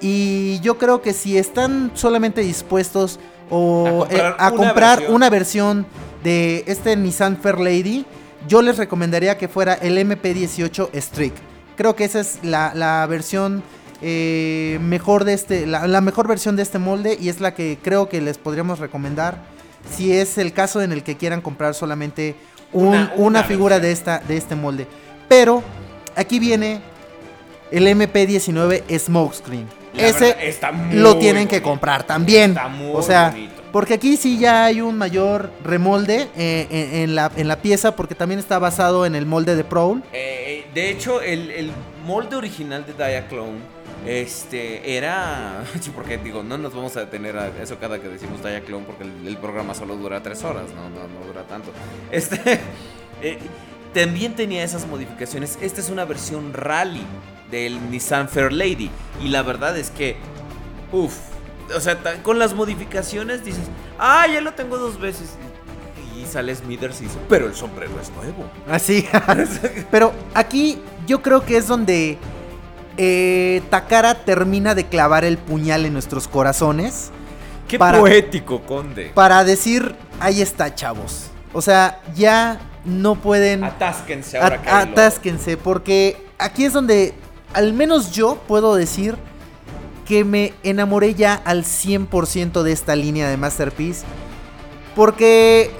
y 0.01 0.59
yo 0.59 0.77
creo 0.77 1.01
que 1.01 1.13
si 1.13 1.37
están 1.37 1.91
solamente 1.95 2.41
dispuestos 2.41 3.19
o, 3.49 4.05
A 4.05 4.09
comprar 4.09 4.19
eh, 4.31 4.35
a 4.37 4.47
una 4.51 4.57
comprar 4.57 4.97
versión. 4.99 5.15
una 5.15 5.29
versión 5.29 5.87
de 6.23 6.63
este 6.67 6.95
Nissan 6.95 7.37
Fair 7.37 7.59
Lady, 7.59 8.05
yo 8.47 8.61
les 8.61 8.77
recomendaría 8.77 9.37
que 9.37 9.47
fuera 9.47 9.73
el 9.75 9.97
MP18 9.97 10.89
Streak. 11.01 11.33
Creo 11.75 11.95
que 11.95 12.05
esa 12.05 12.19
es 12.21 12.39
la, 12.43 12.73
la 12.75 13.05
versión 13.07 13.63
eh, 14.01 14.77
mejor 14.81 15.23
de 15.23 15.34
este, 15.34 15.65
la, 15.65 15.88
la 15.88 16.01
mejor 16.01 16.27
versión 16.27 16.55
de 16.55 16.63
este 16.63 16.80
molde 16.80 17.17
y 17.19 17.30
es 17.30 17.39
la 17.39 17.53
que 17.53 17.77
creo 17.81 18.09
que 18.09 18.22
les 18.22 18.38
podríamos 18.38 18.80
recomendar 18.80 19.38
si 19.95 20.11
es 20.13 20.38
el 20.38 20.51
caso 20.53 20.81
en 20.81 20.91
el 20.91 21.03
que 21.03 21.15
quieran 21.17 21.41
comprar 21.41 21.73
solamente 21.76 22.35
un- 22.73 22.88
Una- 22.88 23.13
una, 23.15 23.27
una 23.27 23.43
figura 23.43 23.80
de, 23.80 23.91
esta, 23.91 24.19
de 24.19 24.35
este 24.38 24.55
molde. 24.55 24.88
Pero 25.27 25.63
aquí 26.15 26.39
viene 26.39 26.81
el 27.72 27.88
MP19 27.88 28.84
Smokescreen. 28.99 29.67
La 29.93 30.07
Ese 30.07 30.34
verdad, 30.34 30.73
lo 30.93 31.17
tienen 31.17 31.47
que 31.47 31.61
comprar 31.61 32.03
también. 32.03 32.51
Está 32.51 32.67
muy 32.67 32.91
o 32.93 33.01
sea, 33.01 33.30
bonito. 33.30 33.55
Porque 33.76 33.95
aquí 33.95 34.15
sí 34.15 34.39
ya 34.39 34.64
hay 34.64 34.80
un 34.80 34.97
mayor 34.97 35.52
remolde 35.61 36.30
eh, 36.38 36.65
en, 36.69 37.02
en 37.02 37.14
la, 37.14 37.30
en 37.35 37.49
la 37.49 37.61
pieza 37.61 37.93
porque 37.93 38.15
también 38.15 38.39
está 38.39 38.57
basado 38.57 39.06
en 39.06 39.15
el 39.15 39.26
molde 39.26 39.57
de 39.57 39.65
Prowl. 39.65 40.02
Eh, 40.14 40.65
de 40.73 40.89
hecho, 40.91 41.19
el, 41.19 41.52
el 41.52 41.72
molde 42.06 42.38
original 42.38 42.85
de 42.85 42.93
Diaclone 42.93 43.57
este, 44.06 44.95
era. 44.95 45.65
Porque 45.93 46.18
digo, 46.18 46.41
no 46.41 46.57
nos 46.57 46.73
vamos 46.73 46.95
a 46.95 47.02
detener 47.02 47.38
a 47.38 47.49
eso 47.61 47.77
cada 47.77 47.99
que 47.99 48.07
decimos 48.07 48.41
Diaclone 48.41 48.85
porque 48.85 49.03
el, 49.03 49.38
programa 49.39 49.73
solo 49.73 49.97
dura 49.97 50.23
tres 50.23 50.41
horas, 50.45 50.68
no, 50.73 50.89
no, 50.89 51.10
no 51.10 51.26
dura 51.27 51.43
tanto. 51.43 51.72
Este. 52.14 52.61
eh, 53.22 53.39
también 53.93 54.35
tenía 54.35 54.64
esas 54.64 54.88
modificaciones. 54.88 55.57
Esta 55.60 55.81
es 55.81 55.89
una 55.89 56.06
versión 56.06 56.53
rally 56.53 57.03
del 57.52 57.91
Nissan 57.91 58.30
Fair 58.30 58.53
Lady. 58.53 58.89
Y 59.22 59.27
la 59.27 59.41
verdad 59.41 59.77
es 59.77 59.91
que. 59.91 60.15
Uff. 60.93 61.34
O 61.75 61.79
sea, 61.79 61.97
con 62.23 62.37
las 62.39 62.53
modificaciones 62.53 63.43
dices, 63.45 63.63
ah, 63.97 64.25
ya 64.31 64.41
lo 64.41 64.53
tengo 64.53 64.77
dos 64.77 64.99
veces. 64.99 65.29
Y 66.15 66.25
sale 66.25 66.53
Smithers 66.55 67.01
y 67.01 67.05
dice, 67.05 67.17
pero 67.29 67.47
el 67.47 67.55
sombrero 67.55 67.93
es 68.01 68.09
nuevo. 68.11 68.45
Así. 68.69 69.07
Pero 69.91 70.13
aquí 70.33 70.79
yo 71.07 71.21
creo 71.21 71.43
que 71.45 71.57
es 71.57 71.67
donde 71.67 72.17
eh, 72.97 73.61
Takara 73.69 74.23
termina 74.25 74.75
de 74.75 74.85
clavar 74.85 75.25
el 75.25 75.37
puñal 75.37 75.85
en 75.85 75.93
nuestros 75.93 76.27
corazones. 76.27 77.11
Qué 77.67 77.77
Para- 77.79 77.99
poético, 77.99 78.61
Conde. 78.61 79.11
Para 79.13 79.43
decir, 79.43 79.95
ahí 80.19 80.41
está, 80.41 80.73
chavos. 80.73 81.27
O 81.51 81.61
sea, 81.61 81.99
ya 82.15 82.59
no 82.85 83.15
pueden... 83.15 83.63
Atásquense 83.63 84.37
ahora 84.37 84.55
At- 84.57 84.61
que 84.61 84.69
hay 84.69 84.85
lo- 84.85 84.91
atásquense, 84.93 85.57
porque 85.57 86.17
aquí 86.37 86.65
es 86.65 86.73
donde 86.73 87.13
al 87.53 87.73
menos 87.73 88.11
yo 88.11 88.35
puedo 88.47 88.75
decir 88.75 89.17
que 90.06 90.23
me 90.23 90.53
enamoré 90.64 91.15
ya 91.15 91.34
al 91.45 91.64
100% 91.64 92.61
de 92.64 92.72
esta 92.72 92.95
línea 92.95 93.27
de 93.30 93.38
Masterpiece. 93.38 94.06
Porque 94.95 95.72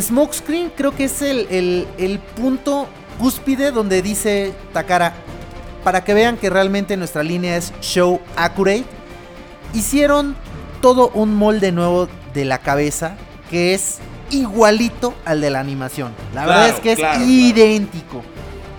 Smokescreen 0.00 0.70
creo 0.76 0.94
que 0.94 1.04
es 1.04 1.22
el, 1.22 1.46
el- 1.50 1.86
el 1.98 2.18
punto 2.18 2.86
cúspide 3.18 3.70
donde 3.72 4.02
dice 4.02 4.52
Takara, 4.72 5.14
para 5.84 6.04
que 6.04 6.14
vean 6.14 6.36
que 6.36 6.50
realmente 6.50 6.96
nuestra 6.96 7.22
línea 7.22 7.56
es 7.56 7.72
show 7.80 8.20
accurate, 8.36 8.84
hicieron 9.74 10.36
todo 10.80 11.10
un 11.14 11.34
molde 11.34 11.72
nuevo 11.72 12.08
de 12.34 12.44
la 12.44 12.58
cabeza 12.58 13.16
que 13.50 13.74
es 13.74 13.98
igualito 14.30 15.14
al 15.24 15.40
de 15.40 15.50
la 15.50 15.60
animación. 15.60 16.12
La 16.34 16.44
verdad 16.46 16.68
es 16.68 16.80
que 16.80 16.92
es 16.92 16.98
claro, 16.98 17.16
claro. 17.18 17.30
idéntico. 17.30 18.22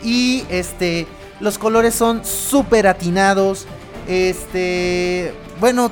Y 0.04 0.44
este 0.50 1.08
los 1.40 1.58
colores 1.58 1.96
son 1.96 2.24
súper 2.24 2.86
atinados. 2.88 3.66
Este, 4.10 5.34
bueno, 5.60 5.92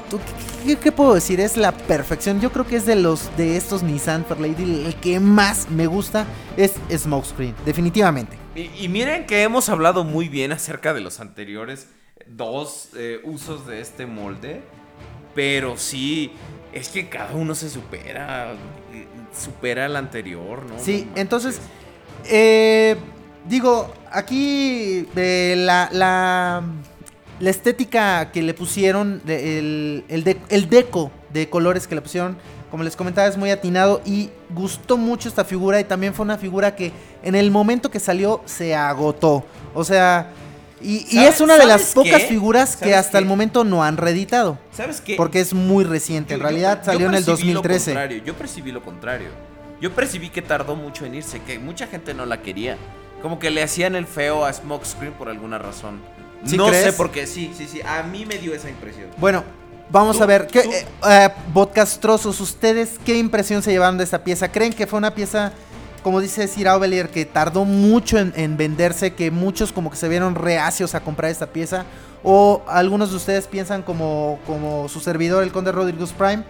¿qué, 0.65 0.75
qué 0.75 0.91
puedo 0.91 1.13
decir? 1.13 1.39
Es 1.39 1.55
la 1.55 1.71
perfección. 1.71 2.41
Yo 2.41 2.51
creo 2.51 2.65
que 2.65 2.77
es 2.77 2.85
de 2.87 2.95
los 2.95 3.35
de 3.37 3.55
estos 3.57 3.83
Nissan 3.83 4.25
Fairlady 4.25 4.85
el 4.85 4.95
que 4.95 5.19
más 5.19 5.69
me 5.69 5.85
gusta 5.85 6.25
es 6.57 6.73
Smokescreen, 6.91 7.53
definitivamente. 7.63 8.35
Y, 8.55 8.71
y 8.83 8.89
miren 8.89 9.27
que 9.27 9.43
hemos 9.43 9.69
hablado 9.69 10.03
muy 10.03 10.29
bien 10.29 10.51
acerca 10.51 10.95
de 10.95 11.01
los 11.01 11.19
anteriores 11.19 11.89
dos 12.25 12.89
eh, 12.97 13.21
usos 13.23 13.67
de 13.67 13.81
este 13.81 14.05
molde. 14.05 14.61
Pero 15.35 15.77
sí, 15.77 16.31
es 16.73 16.89
que 16.89 17.09
cada 17.09 17.35
uno 17.35 17.53
se 17.53 17.69
supera. 17.69 18.55
supera 19.39 19.85
al 19.85 19.95
anterior, 19.95 20.63
¿no? 20.63 20.79
Sí, 20.79 21.07
No 21.11 21.21
entonces, 21.21 21.59
eh, 22.25 22.95
digo, 23.47 23.93
aquí 24.11 25.07
eh, 25.15 25.53
la, 25.55 25.89
la, 25.91 26.63
la 27.39 27.49
estética 27.49 28.31
que 28.31 28.41
le 28.41 28.53
pusieron, 28.53 29.21
el, 29.27 30.03
el, 30.07 30.23
de- 30.23 30.37
el 30.49 30.69
deco 30.69 31.11
de 31.31 31.49
colores 31.49 31.87
que 31.87 31.95
le 31.95 32.01
pusieron, 32.01 32.37
como 32.71 32.83
les 32.83 32.95
comentaba, 32.95 33.27
es 33.27 33.37
muy 33.37 33.49
atinado 33.51 34.01
y 34.05 34.29
gustó 34.49 34.97
mucho 34.97 35.29
esta 35.29 35.45
figura 35.45 35.79
y 35.79 35.83
también 35.83 36.13
fue 36.13 36.23
una 36.25 36.37
figura 36.37 36.75
que 36.75 36.91
en 37.23 37.35
el 37.35 37.51
momento 37.51 37.89
que 37.91 37.99
salió 37.99 38.41
se 38.45 38.75
agotó. 38.75 39.45
O 39.73 39.83
sea, 39.83 40.31
y, 40.81 40.97
y 41.09 41.15
¿Sabes- 41.17 41.35
es 41.35 41.41
una 41.41 41.57
de 41.57 41.65
las 41.65 41.93
pocas 41.93 42.21
qué? 42.21 42.27
figuras 42.27 42.75
que 42.75 42.85
¿Sabes 42.85 42.97
hasta 42.97 43.19
el 43.19 43.25
momento 43.25 43.63
no 43.63 43.83
han 43.83 43.97
reeditado. 43.97 44.57
¿Sabes 44.73 44.99
qué? 45.01 45.15
Porque 45.15 45.39
es 45.39 45.53
muy 45.53 45.83
reciente. 45.85 46.33
En 46.33 46.39
Yo- 46.39 46.43
realidad 46.43 46.79
yo- 46.79 46.85
salió 46.85 46.99
yo 47.01 47.07
en 47.07 47.15
el 47.15 47.23
percibí 47.25 47.49
lo 47.53 47.61
2013. 47.61 47.91
contrario, 47.91 48.23
Yo 48.25 48.33
percibí 48.35 48.71
lo 48.71 48.81
contrario. 48.83 49.29
Yo 49.79 49.91
percibí 49.93 50.29
que 50.29 50.41
tardó 50.41 50.75
mucho 50.75 51.05
en 51.05 51.15
irse, 51.15 51.39
que 51.43 51.59
mucha 51.59 51.85
gente 51.87 52.13
no 52.15 52.25
la 52.25 52.41
quería. 52.41 52.77
Como 53.21 53.39
que 53.39 53.49
le 53.51 53.63
hacían 53.63 53.95
el 53.95 54.05
feo 54.07 54.43
a 54.45 54.51
Smokescreen 54.51 55.13
por 55.13 55.29
alguna 55.29 55.57
razón. 55.57 55.99
¿Sí 56.45 56.57
no 56.57 56.67
crees? 56.67 56.85
sé 56.85 56.93
por 56.93 57.11
qué, 57.11 57.27
sí, 57.27 57.51
sí, 57.57 57.67
sí. 57.67 57.81
A 57.81 58.03
mí 58.03 58.25
me 58.25 58.37
dio 58.37 58.53
esa 58.53 58.69
impresión. 58.69 59.07
Bueno, 59.17 59.43
vamos 59.89 60.19
a 60.21 60.25
ver. 60.25 60.47
¿qué, 60.47 60.59
eh, 60.59 60.85
eh, 61.09 61.29
podcastrosos, 61.53 62.39
¿ustedes 62.39 62.99
qué 63.05 63.17
impresión 63.17 63.61
se 63.61 63.71
llevaron 63.71 63.97
de 63.97 64.03
esta 64.03 64.23
pieza? 64.23 64.51
¿Creen 64.51 64.73
que 64.73 64.87
fue 64.87 64.97
una 64.97 65.13
pieza, 65.13 65.51
como 66.03 66.21
dice 66.21 66.47
Sir 66.47 66.67
Aubelier, 66.67 67.09
que 67.09 67.25
tardó 67.25 67.65
mucho 67.65 68.17
en, 68.17 68.33
en 68.35 68.55
venderse, 68.57 69.13
que 69.13 69.31
muchos 69.31 69.71
como 69.71 69.89
que 69.89 69.97
se 69.97 70.07
vieron 70.07 70.35
reacios 70.35 70.95
a 70.95 71.01
comprar 71.01 71.31
esta 71.31 71.47
pieza? 71.47 71.85
¿O 72.23 72.63
algunos 72.67 73.11
de 73.11 73.17
ustedes 73.17 73.47
piensan 73.47 73.83
como, 73.83 74.39
como 74.45 74.89
su 74.89 74.99
servidor, 74.99 75.43
el 75.43 75.51
Conde 75.51 75.71
Rodriguez 75.71 76.11
Prime, 76.13 76.43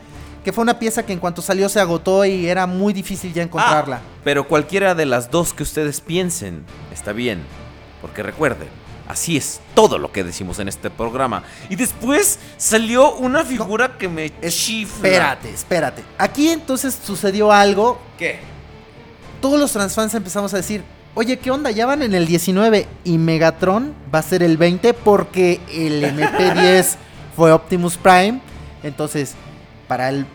que 0.43 0.53
fue 0.53 0.61
una 0.61 0.79
pieza 0.79 1.05
que 1.05 1.11
en 1.13 1.19
cuanto 1.19 1.41
salió 1.41 1.67
se 1.69 1.79
agotó 1.79 2.23
y 2.23 2.47
era 2.47 2.65
muy 2.67 2.93
difícil 2.93 3.33
ya 3.33 3.43
encontrarla? 3.43 3.97
Ah, 3.97 4.19
pero 4.23 4.47
cualquiera 4.47 4.95
de 4.95 5.05
las 5.05 5.29
dos 5.29 5.53
que 5.53 5.63
ustedes 5.63 5.99
piensen 6.01 6.63
está 6.93 7.11
bien. 7.11 7.41
Porque 8.01 8.23
recuerden, 8.23 8.67
así 9.07 9.37
es 9.37 9.59
todo 9.73 9.97
lo 9.97 10.11
que 10.11 10.23
decimos 10.23 10.59
en 10.59 10.67
este 10.67 10.89
programa. 10.89 11.43
Y 11.69 11.75
después 11.75 12.39
salió 12.57 13.15
una 13.15 13.43
figura 13.45 13.97
que 13.97 14.07
me 14.09 14.31
chifla. 14.49 14.95
Espérate, 15.07 15.49
espérate. 15.49 16.03
Aquí 16.17 16.49
entonces 16.49 16.97
sucedió 17.03 17.51
algo 17.51 17.99
¿Qué? 18.17 18.39
todos 19.41 19.59
los 19.59 19.71
transfans 19.71 20.13
empezamos 20.15 20.53
a 20.53 20.57
decir, 20.57 20.83
oye, 21.15 21.37
¿qué 21.39 21.51
onda? 21.51 21.71
Ya 21.71 21.85
van 21.85 22.01
en 22.03 22.13
el 22.15 22.25
19 22.27 22.87
y 23.03 23.17
Megatron 23.17 23.93
va 24.13 24.19
a 24.19 24.23
ser 24.23 24.43
el 24.43 24.57
20 24.57 24.93
porque 24.93 25.59
el 25.71 26.03
MP10 26.17 26.95
fue 27.35 27.51
Optimus 27.51 27.97
Prime. 27.97 28.41
Entonces, 28.83 29.33
para 29.87 30.09
el 30.09 30.25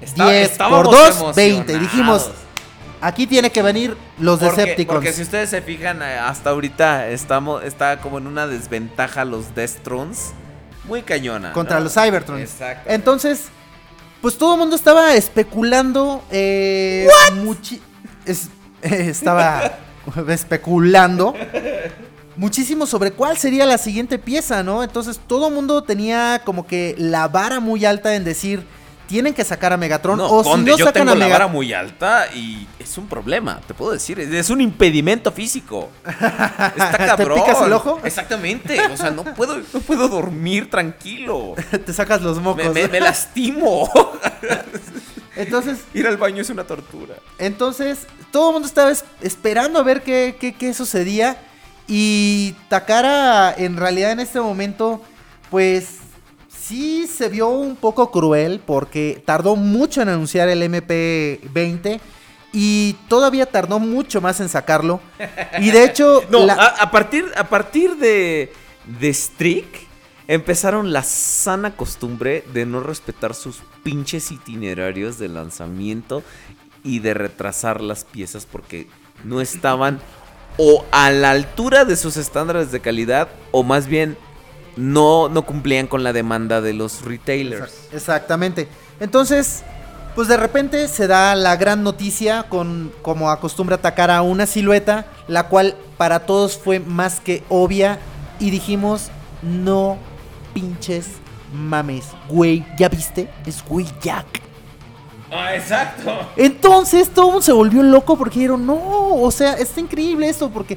Está- 0.00 0.28
10 0.30 0.48
por 0.48 0.52
estábamos 0.52 0.90
2, 1.26 1.34
20. 1.36 1.52
emocionados. 1.72 1.80
Dijimos, 1.90 2.30
aquí 3.00 3.26
tiene 3.26 3.50
que 3.50 3.62
venir 3.62 3.96
los 4.18 4.38
Porque, 4.40 4.60
Decepticons. 4.62 4.96
porque 4.96 5.12
si 5.12 5.22
ustedes 5.22 5.50
se 5.50 5.62
fijan, 5.62 6.02
eh, 6.02 6.18
hasta 6.18 6.50
ahorita 6.50 7.08
estamos, 7.08 7.64
está 7.64 8.00
como 8.00 8.18
en 8.18 8.26
una 8.26 8.46
desventaja 8.46 9.24
los 9.24 9.54
Destrons. 9.54 10.32
Muy 10.84 11.02
cañona. 11.02 11.52
contra 11.52 11.78
¿no? 11.78 11.84
los 11.84 11.94
Cybertrons. 11.94 12.40
Exacto. 12.42 12.90
Entonces, 12.90 13.44
pues 14.20 14.36
todo 14.38 14.54
el 14.54 14.60
mundo 14.60 14.76
estaba 14.76 15.14
especulando. 15.14 16.22
Eh, 16.30 17.08
muchi- 17.42 17.80
es- 18.26 18.48
eh, 18.82 19.06
estaba 19.10 19.78
especulando 20.28 21.34
muchísimo 22.36 22.86
sobre 22.86 23.12
cuál 23.12 23.36
sería 23.36 23.66
la 23.66 23.76
siguiente 23.78 24.18
pieza, 24.18 24.62
¿no? 24.62 24.82
Entonces 24.82 25.20
todo 25.26 25.48
el 25.48 25.54
mundo 25.54 25.82
tenía 25.84 26.40
como 26.44 26.66
que 26.66 26.94
la 26.98 27.28
vara 27.28 27.60
muy 27.60 27.84
alta 27.84 28.14
en 28.14 28.24
decir, 28.24 28.64
tienen 29.10 29.34
que 29.34 29.44
sacar 29.44 29.72
a 29.72 29.76
Megatron. 29.76 30.16
No, 30.18 30.26
o 30.26 30.42
Conde, 30.44 30.70
si 30.70 30.70
no 30.70 30.78
yo 30.78 30.84
sacan 30.86 31.02
tengo 31.02 31.12
a 31.12 31.14
la 31.16 31.24
vara 31.26 31.46
Megatron. 31.48 31.52
muy 31.52 31.72
alta 31.72 32.28
y 32.32 32.66
es 32.78 32.96
un 32.96 33.08
problema, 33.08 33.60
te 33.66 33.74
puedo 33.74 33.90
decir. 33.92 34.20
Es 34.20 34.48
un 34.50 34.60
impedimento 34.60 35.32
físico. 35.32 35.90
Está 36.06 36.92
¿Te 36.92 37.06
cabrón. 37.06 37.40
picas 37.40 37.60
el 37.62 37.72
ojo? 37.72 38.00
Exactamente. 38.04 38.80
O 38.86 38.96
sea, 38.96 39.10
no 39.10 39.24
puedo, 39.34 39.58
no 39.58 39.80
puedo 39.80 40.08
dormir 40.08 40.70
tranquilo. 40.70 41.54
Te 41.84 41.92
sacas 41.92 42.22
los 42.22 42.40
mocos. 42.40 42.64
Me, 42.66 42.70
me- 42.82 42.88
me 42.88 43.00
lastimo. 43.00 43.90
Entonces, 45.36 45.78
Ir 45.94 46.06
al 46.06 46.16
baño 46.16 46.42
es 46.42 46.50
una 46.50 46.64
tortura. 46.64 47.14
Entonces, 47.38 48.06
todo 48.30 48.48
el 48.50 48.52
mundo 48.54 48.68
estaba 48.68 48.90
es- 48.90 49.04
esperando 49.20 49.78
a 49.78 49.82
ver 49.82 50.02
qué, 50.02 50.36
qué- 50.40 50.54
qué 50.54 50.74
sucedía. 50.74 51.36
Y 51.88 52.54
Takara, 52.68 53.52
en 53.56 53.76
realidad, 53.76 54.12
en 54.12 54.20
este 54.20 54.40
momento, 54.40 55.02
pues 55.50 55.99
sí 56.70 57.06
se 57.08 57.28
vio 57.28 57.48
un 57.48 57.74
poco 57.76 58.10
cruel 58.12 58.60
porque 58.64 59.20
tardó 59.26 59.56
mucho 59.56 60.00
en 60.02 60.08
anunciar 60.08 60.48
el 60.48 60.62
MP20 60.62 62.00
y 62.52 62.94
todavía 63.08 63.46
tardó 63.46 63.78
mucho 63.78 64.20
más 64.20 64.40
en 64.40 64.48
sacarlo. 64.48 65.00
Y 65.58 65.70
de 65.70 65.84
hecho, 65.84 66.22
No, 66.30 66.46
la- 66.46 66.54
a, 66.54 66.66
a 66.84 66.90
partir, 66.90 67.24
a 67.36 67.44
partir 67.48 67.96
de, 67.96 68.52
de 69.00 69.12
Strick 69.12 69.66
empezaron 70.28 70.92
la 70.92 71.02
sana 71.02 71.74
costumbre 71.76 72.44
de 72.52 72.64
no 72.66 72.80
respetar 72.80 73.34
sus 73.34 73.62
pinches 73.82 74.30
itinerarios 74.30 75.18
de 75.18 75.28
lanzamiento 75.28 76.22
y 76.84 77.00
de 77.00 77.14
retrasar 77.14 77.80
las 77.80 78.04
piezas 78.04 78.46
porque 78.46 78.86
no 79.24 79.40
estaban 79.40 80.00
o 80.56 80.84
a 80.92 81.10
la 81.10 81.30
altura 81.32 81.84
de 81.84 81.96
sus 81.96 82.16
estándares 82.16 82.70
de 82.72 82.80
calidad 82.80 83.28
o 83.50 83.62
más 83.64 83.86
bien 83.86 84.16
no, 84.80 85.28
no 85.28 85.42
cumplían 85.42 85.86
con 85.86 86.02
la 86.02 86.12
demanda 86.12 86.60
de 86.60 86.72
los 86.72 87.04
retailers. 87.04 87.88
Exactamente. 87.92 88.68
Entonces, 88.98 89.62
pues 90.14 90.28
de 90.28 90.36
repente 90.36 90.88
se 90.88 91.06
da 91.06 91.34
la 91.34 91.56
gran 91.56 91.82
noticia 91.82 92.44
con 92.44 92.92
como 93.02 93.30
acostumbra 93.30 93.76
atacar 93.76 94.10
a 94.10 94.22
una 94.22 94.46
silueta, 94.46 95.06
la 95.28 95.48
cual 95.48 95.76
para 95.96 96.20
todos 96.20 96.58
fue 96.58 96.80
más 96.80 97.20
que 97.20 97.44
obvia 97.48 97.98
y 98.38 98.50
dijimos, 98.50 99.10
no 99.42 99.98
pinches 100.54 101.06
mames, 101.52 102.06
güey, 102.28 102.64
¿ya 102.78 102.88
viste? 102.88 103.28
Es 103.46 103.62
Will 103.68 103.88
Jack. 104.00 104.42
Ah, 105.32 105.54
exacto. 105.54 106.10
Entonces 106.36 107.08
todo 107.10 107.26
el 107.26 107.30
mundo 107.32 107.42
se 107.42 107.52
volvió 107.52 107.82
loco 107.82 108.16
porque 108.16 108.40
dijeron, 108.40 108.66
no, 108.66 109.14
o 109.14 109.30
sea, 109.30 109.54
está 109.54 109.80
increíble 109.80 110.28
esto 110.28 110.50
porque 110.50 110.76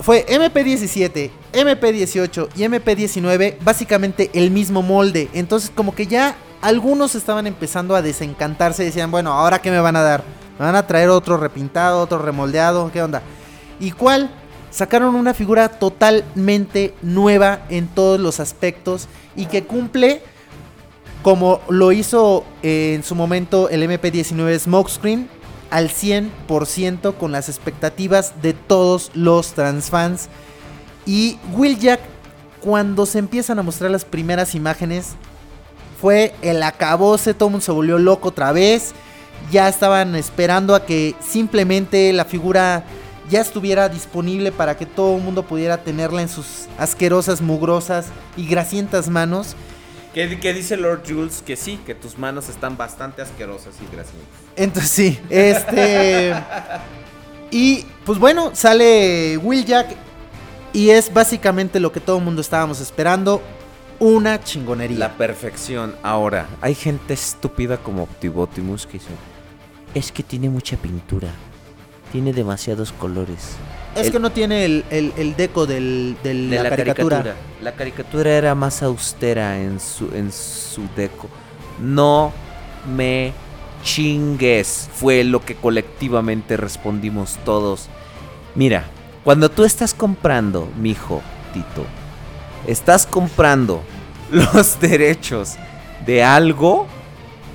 fue 0.00 0.26
MP17, 0.26 1.30
MP18 1.52 2.48
y 2.56 2.62
MP19 2.62 3.56
básicamente 3.62 4.30
el 4.34 4.50
mismo 4.50 4.82
molde. 4.82 5.28
Entonces 5.32 5.70
como 5.74 5.94
que 5.94 6.06
ya 6.06 6.36
algunos 6.60 7.14
estaban 7.14 7.46
empezando 7.46 7.94
a 7.94 8.02
desencantarse 8.02 8.84
decían, 8.84 9.10
bueno, 9.10 9.32
¿ahora 9.32 9.60
qué 9.60 9.70
me 9.70 9.80
van 9.80 9.96
a 9.96 10.02
dar? 10.02 10.24
¿Me 10.58 10.64
van 10.64 10.76
a 10.76 10.86
traer 10.86 11.10
otro 11.10 11.36
repintado, 11.36 12.00
otro 12.00 12.18
remoldeado? 12.18 12.90
¿Qué 12.92 13.02
onda? 13.02 13.22
¿Y 13.80 13.90
cuál? 13.90 14.30
Sacaron 14.70 15.14
una 15.14 15.32
figura 15.32 15.68
totalmente 15.68 16.94
nueva 17.00 17.60
en 17.70 17.88
todos 17.88 18.20
los 18.20 18.40
aspectos 18.40 19.08
y 19.34 19.46
que 19.46 19.64
cumple 19.64 20.22
como 21.22 21.60
lo 21.68 21.92
hizo 21.92 22.44
eh, 22.62 22.92
en 22.94 23.02
su 23.02 23.14
momento 23.14 23.68
el 23.68 23.82
MP19 23.82 24.58
Smokescreen 24.60 25.28
al 25.76 25.90
100% 25.90 27.18
con 27.18 27.32
las 27.32 27.50
expectativas 27.50 28.40
de 28.40 28.54
todos 28.54 29.10
los 29.12 29.52
transfans. 29.52 30.30
Y 31.04 31.38
Will 31.52 31.78
Jack, 31.78 32.00
cuando 32.60 33.04
se 33.04 33.18
empiezan 33.18 33.58
a 33.58 33.62
mostrar 33.62 33.90
las 33.90 34.06
primeras 34.06 34.54
imágenes, 34.54 35.16
fue 36.00 36.34
el 36.40 36.62
acabose, 36.62 37.34
todo 37.34 37.48
el 37.48 37.52
mundo 37.52 37.64
se 37.66 37.72
volvió 37.72 37.98
loco 37.98 38.28
otra 38.28 38.52
vez. 38.52 38.94
Ya 39.52 39.68
estaban 39.68 40.14
esperando 40.14 40.74
a 40.74 40.86
que 40.86 41.14
simplemente 41.20 42.10
la 42.14 42.24
figura 42.24 42.82
ya 43.28 43.42
estuviera 43.42 43.90
disponible 43.90 44.52
para 44.52 44.78
que 44.78 44.86
todo 44.86 45.18
el 45.18 45.22
mundo 45.22 45.42
pudiera 45.42 45.84
tenerla 45.84 46.22
en 46.22 46.30
sus 46.30 46.68
asquerosas, 46.78 47.42
mugrosas 47.42 48.06
y 48.34 48.46
grasientas 48.46 49.10
manos. 49.10 49.54
¿Qué, 50.14 50.40
qué 50.40 50.54
dice 50.54 50.78
Lord 50.78 51.02
Jules? 51.06 51.42
Que 51.44 51.54
sí, 51.54 51.78
que 51.84 51.94
tus 51.94 52.16
manos 52.16 52.48
están 52.48 52.78
bastante 52.78 53.20
asquerosas 53.20 53.74
y 53.82 53.94
gracias. 53.94 54.45
Entonces 54.56 54.90
sí, 54.90 55.20
este... 55.30 56.34
y 57.50 57.84
pues 58.04 58.18
bueno, 58.18 58.50
sale 58.54 59.36
Will 59.38 59.64
Jack 59.64 59.88
y 60.72 60.90
es 60.90 61.12
básicamente 61.12 61.80
lo 61.80 61.92
que 61.92 62.00
todo 62.00 62.18
el 62.18 62.24
mundo 62.24 62.40
estábamos 62.40 62.80
esperando. 62.80 63.42
Una 63.98 64.38
chingonería. 64.42 64.98
La 64.98 65.12
perfección. 65.16 65.94
Ahora, 66.02 66.46
hay 66.60 66.74
gente 66.74 67.14
estúpida 67.14 67.78
como 67.78 68.02
Optibotimus 68.02 68.86
que 68.86 68.94
dice, 68.94 69.08
Es 69.94 70.12
que 70.12 70.22
tiene 70.22 70.50
mucha 70.50 70.76
pintura. 70.76 71.28
Tiene 72.12 72.32
demasiados 72.34 72.92
colores. 72.92 73.56
es 73.94 74.06
el- 74.06 74.12
que 74.12 74.18
no 74.18 74.30
tiene 74.30 74.66
el, 74.66 74.84
el- 74.90 75.12
el 75.16 75.34
deco 75.36 75.64
del, 75.66 76.16
del- 76.22 76.50
de 76.50 76.56
la, 76.56 76.62
la, 76.64 76.70
caricatura. 76.70 77.16
caricatura. 77.22 77.46
La 77.62 77.72
caricatura 77.72 78.30
era 78.32 78.54
más 78.54 78.82
austera 78.82 79.58
en 79.58 79.80
su, 79.80 80.10
en 80.14 80.30
su 80.30 80.82
deco. 80.94 81.28
No 81.80 82.32
me 82.94 83.32
chingues. 83.86 84.90
Fue 84.92 85.24
lo 85.24 85.40
que 85.40 85.54
colectivamente 85.54 86.56
respondimos 86.56 87.38
todos. 87.44 87.88
Mira, 88.54 88.84
cuando 89.24 89.50
tú 89.50 89.64
estás 89.64 89.94
comprando, 89.94 90.68
mijo, 90.76 91.22
Tito, 91.54 91.86
estás 92.66 93.06
comprando 93.06 93.82
los 94.30 94.80
derechos 94.80 95.54
de 96.04 96.22
algo, 96.22 96.86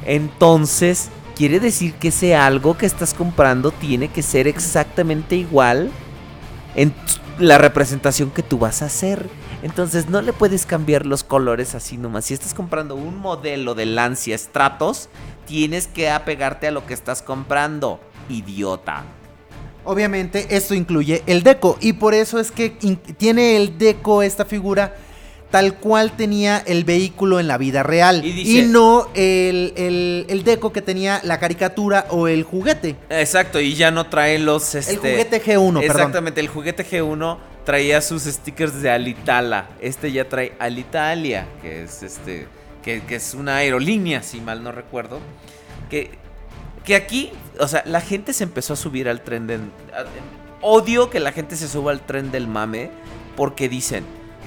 entonces 0.05 1.09
quiere 1.35 1.59
decir 1.59 1.93
que 1.95 2.07
ese 2.07 2.35
algo 2.35 2.77
que 2.77 2.85
estás 2.85 3.13
comprando 3.13 3.71
tiene 3.71 4.07
que 4.07 4.21
ser 4.21 4.47
exactamente 4.47 5.35
igual 5.35 5.91
en 6.75 6.93
la 7.39 7.57
representación 7.57 8.31
que 8.31 8.43
tú 8.43 8.57
vas 8.57 8.81
a 8.81 8.85
hacer. 8.85 9.29
Entonces 9.63 10.09
no 10.09 10.21
le 10.21 10.33
puedes 10.33 10.65
cambiar 10.65 11.05
los 11.05 11.23
colores 11.23 11.75
así 11.75 11.97
nomás. 11.97 12.25
Si 12.25 12.33
estás 12.33 12.53
comprando 12.53 12.95
un 12.95 13.17
modelo 13.17 13.75
de 13.75 13.85
Lancia 13.85 14.35
Stratos, 14.37 15.09
tienes 15.47 15.87
que 15.87 16.09
apegarte 16.09 16.67
a 16.67 16.71
lo 16.71 16.85
que 16.85 16.93
estás 16.93 17.21
comprando, 17.21 17.99
idiota. 18.29 19.03
Obviamente 19.83 20.45
esto 20.51 20.75
incluye 20.75 21.23
el 21.25 21.41
deco 21.43 21.77
y 21.81 21.93
por 21.93 22.13
eso 22.13 22.39
es 22.39 22.51
que 22.51 22.69
tiene 23.17 23.57
el 23.57 23.77
deco 23.79 24.21
esta 24.21 24.45
figura 24.45 24.95
tal 25.49 25.73
cual 25.75 26.11
tenía 26.15 26.59
el 26.65 26.85
vehículo 26.85 27.39
en 27.39 27.47
la 27.49 27.57
vida 27.57 27.83
real 27.83 28.23
Y 28.23 28.61
no 28.69 29.09
el, 29.15 29.73
el- 29.75 30.25
el 30.29 30.43
deco 30.45 30.71
que 30.71 30.81
tenía 30.81 31.19
la 31.23 31.39
caricatura 31.39 32.05
o 32.09 32.27
el 32.29 32.43
juguete. 32.43 32.95
Exacto, 33.09 33.59
y 33.59 33.73
ya 33.73 33.91
no 33.91 34.05
trae 34.05 34.39
los... 34.39 34.75
Este, 34.75 34.93
el 34.93 34.99
juguete 34.99 35.41
G1, 35.43 35.73
perdón. 35.73 35.83
Exactamente, 35.83 36.39
el 36.41 36.47
juguete 36.47 36.85
G1 36.85 37.37
traía 37.65 38.01
sus 38.01 38.23
stickers 38.23 38.81
de 38.81 38.91
Alitala. 38.91 39.67
Este 39.81 40.11
ya 40.13 40.29
trae 40.29 40.53
Alitalia, 40.59 41.47
que 41.61 41.83
es 41.83 42.01
este. 42.03 42.47
Que, 42.83 43.01
que 43.03 43.15
es 43.15 43.33
una 43.33 43.57
aerolínea, 43.57 44.23
si 44.23 44.41
mal 44.41 44.63
no 44.63 44.71
recuerdo. 44.71 45.19
Que, 45.89 46.11
que 46.83 46.95
aquí, 46.95 47.31
o 47.59 47.67
sea, 47.67 47.83
la 47.85 48.01
gente 48.01 48.33
se 48.33 48.43
empezó 48.43 48.73
a 48.73 48.75
subir 48.75 49.07
al 49.09 49.21
tren 49.21 49.47
de. 49.47 49.55
a- 49.55 50.05
Odio 50.63 51.09
que 51.09 51.19
la 51.19 51.31
gente 51.31 51.55
se 51.55 51.67
suba 51.67 51.91
al 51.91 52.01
tren 52.05 52.31
del 52.31 52.47
mame. 52.47 52.91
Porque 53.35 53.69
dicen. 53.69 54.03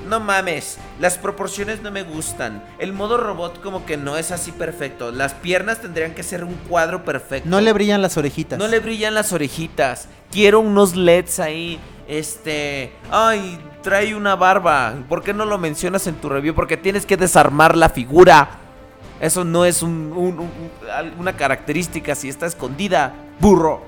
No 0.09 0.21
mames, 0.21 0.77
las 1.01 1.17
proporciones 1.17 1.81
no 1.81 1.91
me 1.91 2.03
gustan. 2.03 2.63
El 2.79 2.93
modo 2.93 3.17
robot 3.17 3.63
como 3.63 3.87
que 3.87 3.97
no 3.97 4.19
es 4.19 4.33
así 4.33 4.53
perfecto. 4.53 5.11
Las 5.13 5.33
piernas 5.33 5.81
tendrían 5.81 6.15
que 6.15 6.23
ser 6.23 6.45
un 6.45 6.55
cuadro 6.69 7.05
perfecto. 7.05 7.49
No 7.49 7.61
le 7.63 7.73
brillan 7.73 8.03
las 8.03 8.17
orejitas. 8.19 8.59
No 8.59 8.69
le 8.69 8.81
brillan 8.81 9.15
las 9.15 9.33
orejitas. 9.33 10.09
Quiero 10.31 10.61
unos 10.61 10.95
LEDs 10.95 11.41
ahí. 11.41 11.79
Este. 12.07 12.93
Ay, 13.11 13.59
trae 13.85 14.15
una 14.17 14.35
barba. 14.35 14.95
¿Por 15.09 15.23
qué 15.23 15.33
no 15.33 15.45
lo 15.45 15.59
mencionas 15.59 16.09
en 16.09 16.17
tu 16.17 16.29
review? 16.29 16.55
Porque 16.55 16.77
tienes 16.77 17.07
que 17.07 17.17
desarmar 17.17 17.77
la 17.77 17.89
figura. 17.91 18.49
Eso 19.21 19.45
no 19.45 19.65
es 19.65 19.83
un- 19.83 20.13
un- 20.17 20.41
un- 20.41 20.51
al- 20.93 21.15
una 21.19 21.35
característica 21.37 22.17
si 22.17 22.29
está 22.29 22.47
escondida. 22.47 23.15
Burro. 23.39 23.83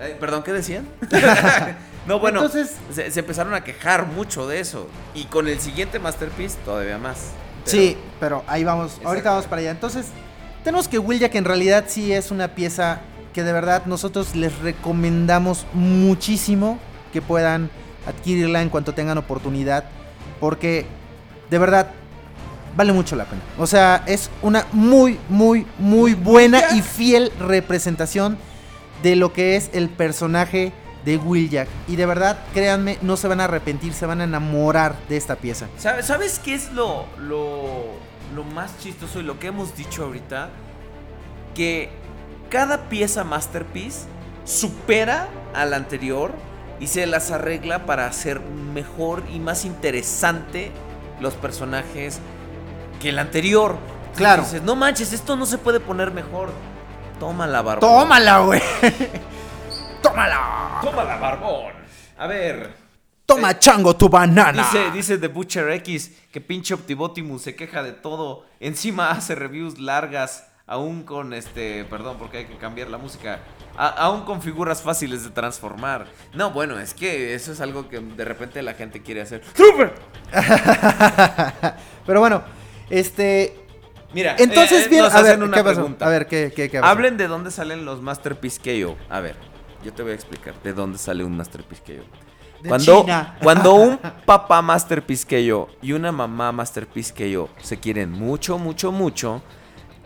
Eh, 0.00 0.16
Perdón, 0.20 0.42
¿qué 0.42 0.52
decían? 0.52 0.86
no, 2.06 2.18
bueno. 2.18 2.42
Entonces- 2.44 2.76
se, 2.92 3.10
se 3.10 3.20
empezaron 3.20 3.54
a 3.54 3.64
quejar 3.64 4.06
mucho 4.06 4.46
de 4.46 4.60
eso. 4.60 4.88
Y 5.14 5.24
con 5.24 5.48
el 5.48 5.60
siguiente 5.60 5.98
Masterpiece, 5.98 6.58
todavía 6.64 6.98
más. 6.98 7.30
Pero- 7.64 7.70
Sí, 7.76 7.96
pero 8.20 8.44
ahí 8.46 8.64
vamos. 8.64 8.88
Exacto. 8.92 9.08
Ahorita 9.08 9.30
vamos 9.30 9.46
para 9.46 9.60
allá. 9.60 9.70
Entonces, 9.70 10.08
tenemos 10.64 10.88
que 10.88 10.98
Will 10.98 11.20
Jack 11.20 11.34
en 11.36 11.44
realidad 11.44 11.84
sí 11.86 12.12
es 12.12 12.30
una 12.30 12.48
pieza 12.48 13.00
que 13.32 13.42
de 13.44 13.52
verdad 13.52 13.86
nosotros 13.86 14.34
les 14.36 14.56
recomendamos 14.58 15.66
muchísimo 15.72 16.78
que 17.12 17.22
puedan 17.22 17.70
adquirirla 18.06 18.62
en 18.62 18.68
cuanto 18.68 18.94
tengan 18.94 19.18
oportunidad. 19.18 19.84
Porque 20.40 20.86
de 21.50 21.58
verdad 21.58 21.92
vale 22.76 22.92
mucho 22.92 23.16
la 23.16 23.24
pena. 23.24 23.42
O 23.58 23.66
sea, 23.66 24.02
es 24.06 24.30
una 24.42 24.66
muy, 24.72 25.18
muy, 25.28 25.66
muy 25.78 26.14
buena 26.14 26.74
y 26.74 26.82
fiel 26.82 27.32
representación 27.38 28.38
de 29.02 29.16
lo 29.16 29.32
que 29.32 29.56
es 29.56 29.70
el 29.72 29.88
personaje 29.88 30.72
de 31.04 31.16
Will 31.16 31.50
Jack. 31.50 31.68
Y 31.88 31.96
de 31.96 32.06
verdad, 32.06 32.38
créanme, 32.54 32.98
no 33.02 33.16
se 33.16 33.28
van 33.28 33.40
a 33.40 33.44
arrepentir, 33.44 33.92
se 33.92 34.06
van 34.06 34.20
a 34.20 34.24
enamorar 34.24 34.96
de 35.08 35.16
esta 35.16 35.36
pieza. 35.36 35.66
¿Sabes, 35.78 36.06
¿Sabes 36.06 36.38
qué 36.38 36.54
es 36.54 36.72
lo, 36.72 37.06
lo, 37.18 37.84
lo 38.34 38.44
más 38.44 38.78
chistoso 38.78 39.20
y 39.20 39.24
lo 39.24 39.38
que 39.38 39.48
hemos 39.48 39.76
dicho 39.76 40.04
ahorita? 40.04 40.50
Que 41.54 41.90
cada 42.50 42.88
pieza 42.88 43.24
Masterpiece 43.24 44.06
supera 44.44 45.28
a 45.54 45.64
la 45.64 45.76
anterior 45.76 46.32
y 46.82 46.88
se 46.88 47.06
las 47.06 47.30
arregla 47.30 47.86
para 47.86 48.06
hacer 48.06 48.40
mejor 48.40 49.22
y 49.32 49.38
más 49.38 49.64
interesante 49.64 50.72
los 51.20 51.34
personajes 51.34 52.18
que 53.00 53.10
el 53.10 53.20
anterior. 53.20 53.76
Claro. 54.16 54.42
Dices, 54.42 54.62
no 54.62 54.74
manches, 54.74 55.12
esto 55.12 55.36
no 55.36 55.46
se 55.46 55.58
puede 55.58 55.78
poner 55.78 56.10
mejor. 56.10 56.50
Tómala, 57.20 57.62
barbón. 57.62 57.88
Tómala, 57.88 58.38
güey. 58.40 58.60
Tómala. 60.02 60.80
Tómala, 60.82 61.16
barbón. 61.18 61.72
A 62.18 62.26
ver. 62.26 62.74
Toma, 63.26 63.56
chango, 63.60 63.94
tu 63.94 64.08
banana. 64.08 64.64
Dice, 64.64 64.90
dice 64.90 65.18
The 65.18 65.28
Butcher 65.28 65.70
X 65.70 66.10
que 66.32 66.40
pinche 66.40 66.74
Optibotimus 66.74 67.42
se 67.42 67.54
queja 67.54 67.84
de 67.84 67.92
todo. 67.92 68.44
Encima 68.58 69.10
hace 69.12 69.36
reviews 69.36 69.78
largas, 69.78 70.48
aún 70.66 71.04
con 71.04 71.32
este. 71.32 71.84
Perdón, 71.84 72.16
porque 72.18 72.38
hay 72.38 72.46
que 72.46 72.56
cambiar 72.56 72.90
la 72.90 72.98
música. 72.98 73.38
A- 73.76 73.88
aún 73.88 74.22
con 74.24 74.42
figuras 74.42 74.82
fáciles 74.82 75.24
de 75.24 75.30
transformar. 75.30 76.06
No, 76.34 76.50
bueno, 76.50 76.78
es 76.78 76.94
que 76.94 77.34
eso 77.34 77.52
es 77.52 77.60
algo 77.60 77.88
que 77.88 78.00
de 78.00 78.24
repente 78.24 78.62
la 78.62 78.74
gente 78.74 79.02
quiere 79.02 79.22
hacer. 79.22 79.42
¡Super! 79.54 79.94
Pero 82.06 82.20
bueno, 82.20 82.42
este. 82.90 83.58
Mira, 84.14 84.36
Entonces, 84.38 84.86
eh, 84.86 84.88
bien. 84.90 85.04
nos 85.04 85.14
A 85.14 85.22
ver, 85.22 85.30
hacen 85.32 85.42
una 85.42 85.56
¿qué 85.56 85.64
pasó? 85.64 85.74
pregunta. 85.76 86.06
A 86.06 86.08
ver, 86.10 86.26
¿qué, 86.26 86.52
qué? 86.54 86.78
Hablen 86.82 87.16
de 87.16 87.28
dónde 87.28 87.50
salen 87.50 87.84
los 87.86 88.02
Masterpiece 88.02 88.60
KO. 88.60 88.96
A 89.08 89.20
ver, 89.20 89.36
yo 89.82 89.92
te 89.94 90.02
voy 90.02 90.12
a 90.12 90.14
explicar 90.14 90.54
de 90.62 90.72
dónde 90.74 90.98
sale 90.98 91.24
un 91.24 91.34
Masterpiece 91.36 91.82
KO. 91.82 92.04
De 92.62 92.68
Cuando, 92.68 93.00
China. 93.02 93.36
cuando 93.42 93.74
un 93.74 93.98
papá 94.26 94.60
Masterpiece 94.60 95.26
KO 95.48 95.68
y 95.80 95.92
una 95.92 96.12
mamá 96.12 96.52
Masterpiece 96.52 97.12
KO 97.14 97.48
se 97.62 97.80
quieren 97.80 98.10
mucho, 98.12 98.58
mucho, 98.58 98.92
mucho, 98.92 99.42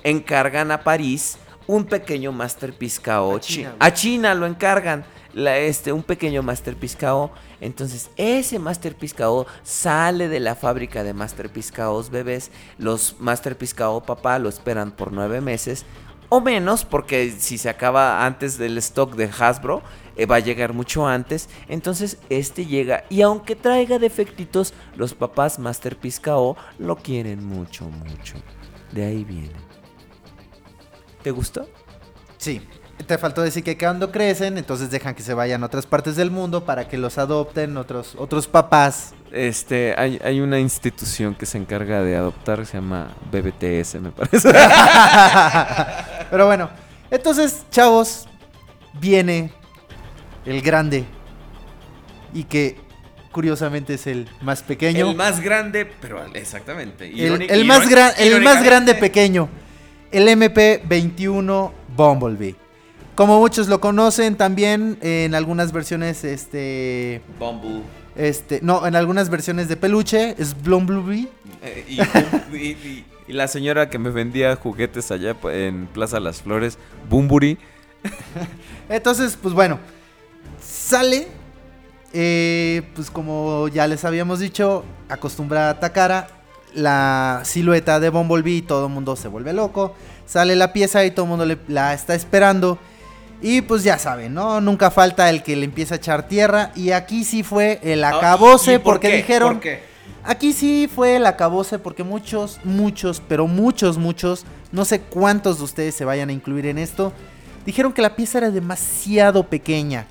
encargan 0.05 0.71
a 0.71 0.83
París 0.85 1.37
un 1.67 1.85
pequeño 1.85 2.33
Masterpiece 2.33 3.01
KO. 3.01 3.37
A 3.37 3.41
China, 3.41 3.77
a 3.79 3.93
China 3.93 4.35
lo 4.35 4.47
encargan. 4.47 5.05
La, 5.33 5.59
este, 5.59 5.93
un 5.93 6.03
pequeño 6.03 6.43
Masterpiece 6.43 6.97
KO. 6.97 7.31
Entonces, 7.61 8.11
ese 8.17 8.59
Masterpiece 8.59 9.15
KO 9.15 9.47
sale 9.63 10.29
de 10.29 10.41
la 10.41 10.55
fábrica 10.55 11.05
de 11.05 11.13
Masterpiece 11.13 11.73
KOs 11.75 12.11
bebés. 12.11 12.51
Los 12.79 13.17
Masterpiece 13.19 13.75
KO 13.75 14.03
papá 14.03 14.39
lo 14.39 14.49
esperan 14.49 14.93
por 14.93 15.13
nueve 15.13 15.41
meses. 15.41 15.85
O 16.29 16.41
menos, 16.41 16.85
porque 16.85 17.31
si 17.39 17.57
se 17.59 17.69
acaba 17.69 18.25
antes 18.25 18.59
del 18.59 18.79
stock 18.79 19.15
de 19.15 19.31
Hasbro, 19.39 19.83
eh, 20.17 20.27
va 20.27 20.37
a 20.37 20.41
llegar 20.41 20.73
mucho 20.73 21.07
antes. 21.07 21.49
Entonces, 21.69 22.19
este 22.31 22.67
llega. 22.67 23.05
Y 23.11 23.23
aunque 23.23 23.55
traiga 23.55 23.99
defectitos, 23.99 24.75
los 24.97 25.15
papás 25.15 25.59
Masterpiece 25.59 26.21
KO 26.23 26.57
lo 26.79 26.97
quieren 26.97 27.45
mucho, 27.45 27.85
mucho. 27.85 28.35
De 28.93 29.05
ahí 29.05 29.23
viene. 29.25 29.66
¿Te 31.27 31.33
gustó? 31.33 31.69
Sí. 32.39 32.63
Te 33.05 33.19
faltó 33.19 33.43
decir 33.43 33.65
que 33.65 33.77
cuando 33.77 34.13
crecen, 34.13 34.59
entonces 34.59 34.93
dejan 34.93 35.13
que 35.17 35.25
se 35.25 35.35
vayan 35.35 35.61
a 35.65 35.67
otras 35.67 35.85
partes 35.85 36.15
del 36.15 36.31
mundo 36.31 36.65
para 36.65 36.87
que 36.87 36.97
los 36.99 37.19
adopten 37.19 37.77
otros, 37.79 38.15
otros 38.17 38.47
papás. 38.47 39.13
Este, 39.33 39.93
hay, 39.99 40.21
hay 40.25 40.39
una 40.41 40.61
institución 40.61 41.35
que 41.35 41.45
se 41.45 41.59
encarga 41.59 42.01
de 42.05 42.15
adoptar, 42.15 42.65
se 42.65 42.75
llama 42.75 43.09
BBTS, 43.33 43.97
me 44.01 44.13
parece. 44.13 44.51
Pero 46.31 46.47
bueno, 46.47 46.71
entonces, 47.11 47.65
chavos, 47.73 48.29
viene 49.01 49.51
el 50.45 50.63
grande. 50.63 51.07
Y 52.33 52.45
que 52.45 52.79
curiosamente 53.33 53.95
es 53.95 54.07
el 54.07 54.29
más 54.43 54.63
pequeño. 54.63 55.11
El 55.11 55.17
más 55.17 55.41
grande, 55.41 55.87
pero 56.01 56.25
exactamente. 56.35 57.07
El, 57.09 57.17
Ironi- 57.41 57.47
el 57.51 57.65
más, 57.65 57.89
gran- 57.89 58.13
el 58.17 58.41
más 58.43 58.63
grande 58.63 58.95
pequeño. 58.95 59.49
El 60.11 60.29
MP21 60.29 61.71
Bumblebee. 61.97 62.55
Como 63.15 63.39
muchos 63.41 63.69
lo 63.69 63.81
conocen 63.81 64.37
también 64.37 64.99
en 65.01 65.35
algunas 65.35 65.73
versiones, 65.73 66.23
este... 66.25 67.23
Bumble. 67.39 67.83
Este, 68.15 68.61
no, 68.63 68.87
en 68.87 68.95
algunas 68.97 69.29
versiones 69.31 69.69
de 69.69 69.77
peluche 69.77 70.35
es 70.39 70.55
Bumblebee. 70.63 71.29
eh, 71.63 71.85
y, 71.89 72.01
y- 72.57 72.59
y- 72.73 73.05
y 73.29 73.33
la 73.33 73.49
señora 73.49 73.91
que 73.91 73.99
me 73.99 74.11
vendía 74.11 74.55
juguetes 74.55 75.11
allá 75.11 75.35
en 75.53 75.87
Plaza 75.89 76.21
Las 76.21 76.43
Flores, 76.43 76.79
Bumburi. 77.11 77.59
Entonces, 78.89 79.37
pues 79.41 79.53
bueno, 79.53 79.81
sale, 80.63 81.27
eh, 82.13 82.83
pues 82.95 83.11
como 83.11 83.67
ya 83.69 83.87
les 83.89 84.05
habíamos 84.05 84.39
dicho, 84.39 84.85
acostumbra 85.09 85.67
a 85.67 85.71
atacar 85.71 86.13
a 86.13 86.29
la 86.77 87.41
silueta 87.45 87.99
de 87.99 88.11
Bumblebee 88.11 88.59
y 88.59 88.63
todo 88.63 88.87
el 88.87 88.93
mundo 88.93 89.17
se 89.17 89.29
vuelve 89.29 89.53
loco. 89.53 89.95
Sale 90.27 90.55
la 90.57 90.73
pieza 90.73 91.05
y 91.05 91.11
todo 91.11 91.25
el 91.25 91.31
mundo 91.31 91.45
le- 91.47 91.59
la 91.69 91.93
está 91.95 92.15
esperando. 92.15 92.79
Y 93.43 93.61
pues 93.63 93.83
ya 93.83 93.99
saben, 93.99 94.33
¿no? 94.35 94.61
Nunca 94.61 94.91
falta 94.91 95.29
el 95.31 95.43
que 95.43 95.57
le 95.57 95.65
empieza 95.65 95.95
a 95.95 95.99
echar 95.99 96.29
tierra. 96.29 96.71
Y 96.75 96.91
aquí 96.93 97.25
sí 97.25 97.43
fue 97.43 97.81
el 97.83 98.03
acabose 98.05 98.73
Ah, 98.73 98.75
¿Y 98.75 98.79
por 98.79 98.95
porque 98.95 99.09
qué? 99.11 99.17
dijeron... 99.17 99.55
¿Por 99.55 99.61
qué? 99.63 99.83
Aquí 100.25 100.53
sí 100.53 100.89
fue 100.93 101.17
el 101.17 101.27
acabose 101.27 101.79
porque 101.79 102.03
muchos, 102.03 102.59
muchos, 102.65 103.23
pero 103.29 103.47
muchos, 103.47 103.97
muchos, 103.97 104.45
no 104.73 104.85
sé 104.85 105.01
cuántos 105.01 105.59
de 105.59 105.65
ustedes 105.65 105.95
se 105.95 106.05
vayan 106.05 106.31
a 106.31 106.33
incluir 106.33 106.67
en 106.67 106.79
esto, 106.79 107.13
dijeron 107.65 107.93
que 107.93 108.03
la 108.03 108.17
pieza 108.17 108.39
era 108.39 108.51
demasiado 108.51 109.45
pequeña, 109.45 110.07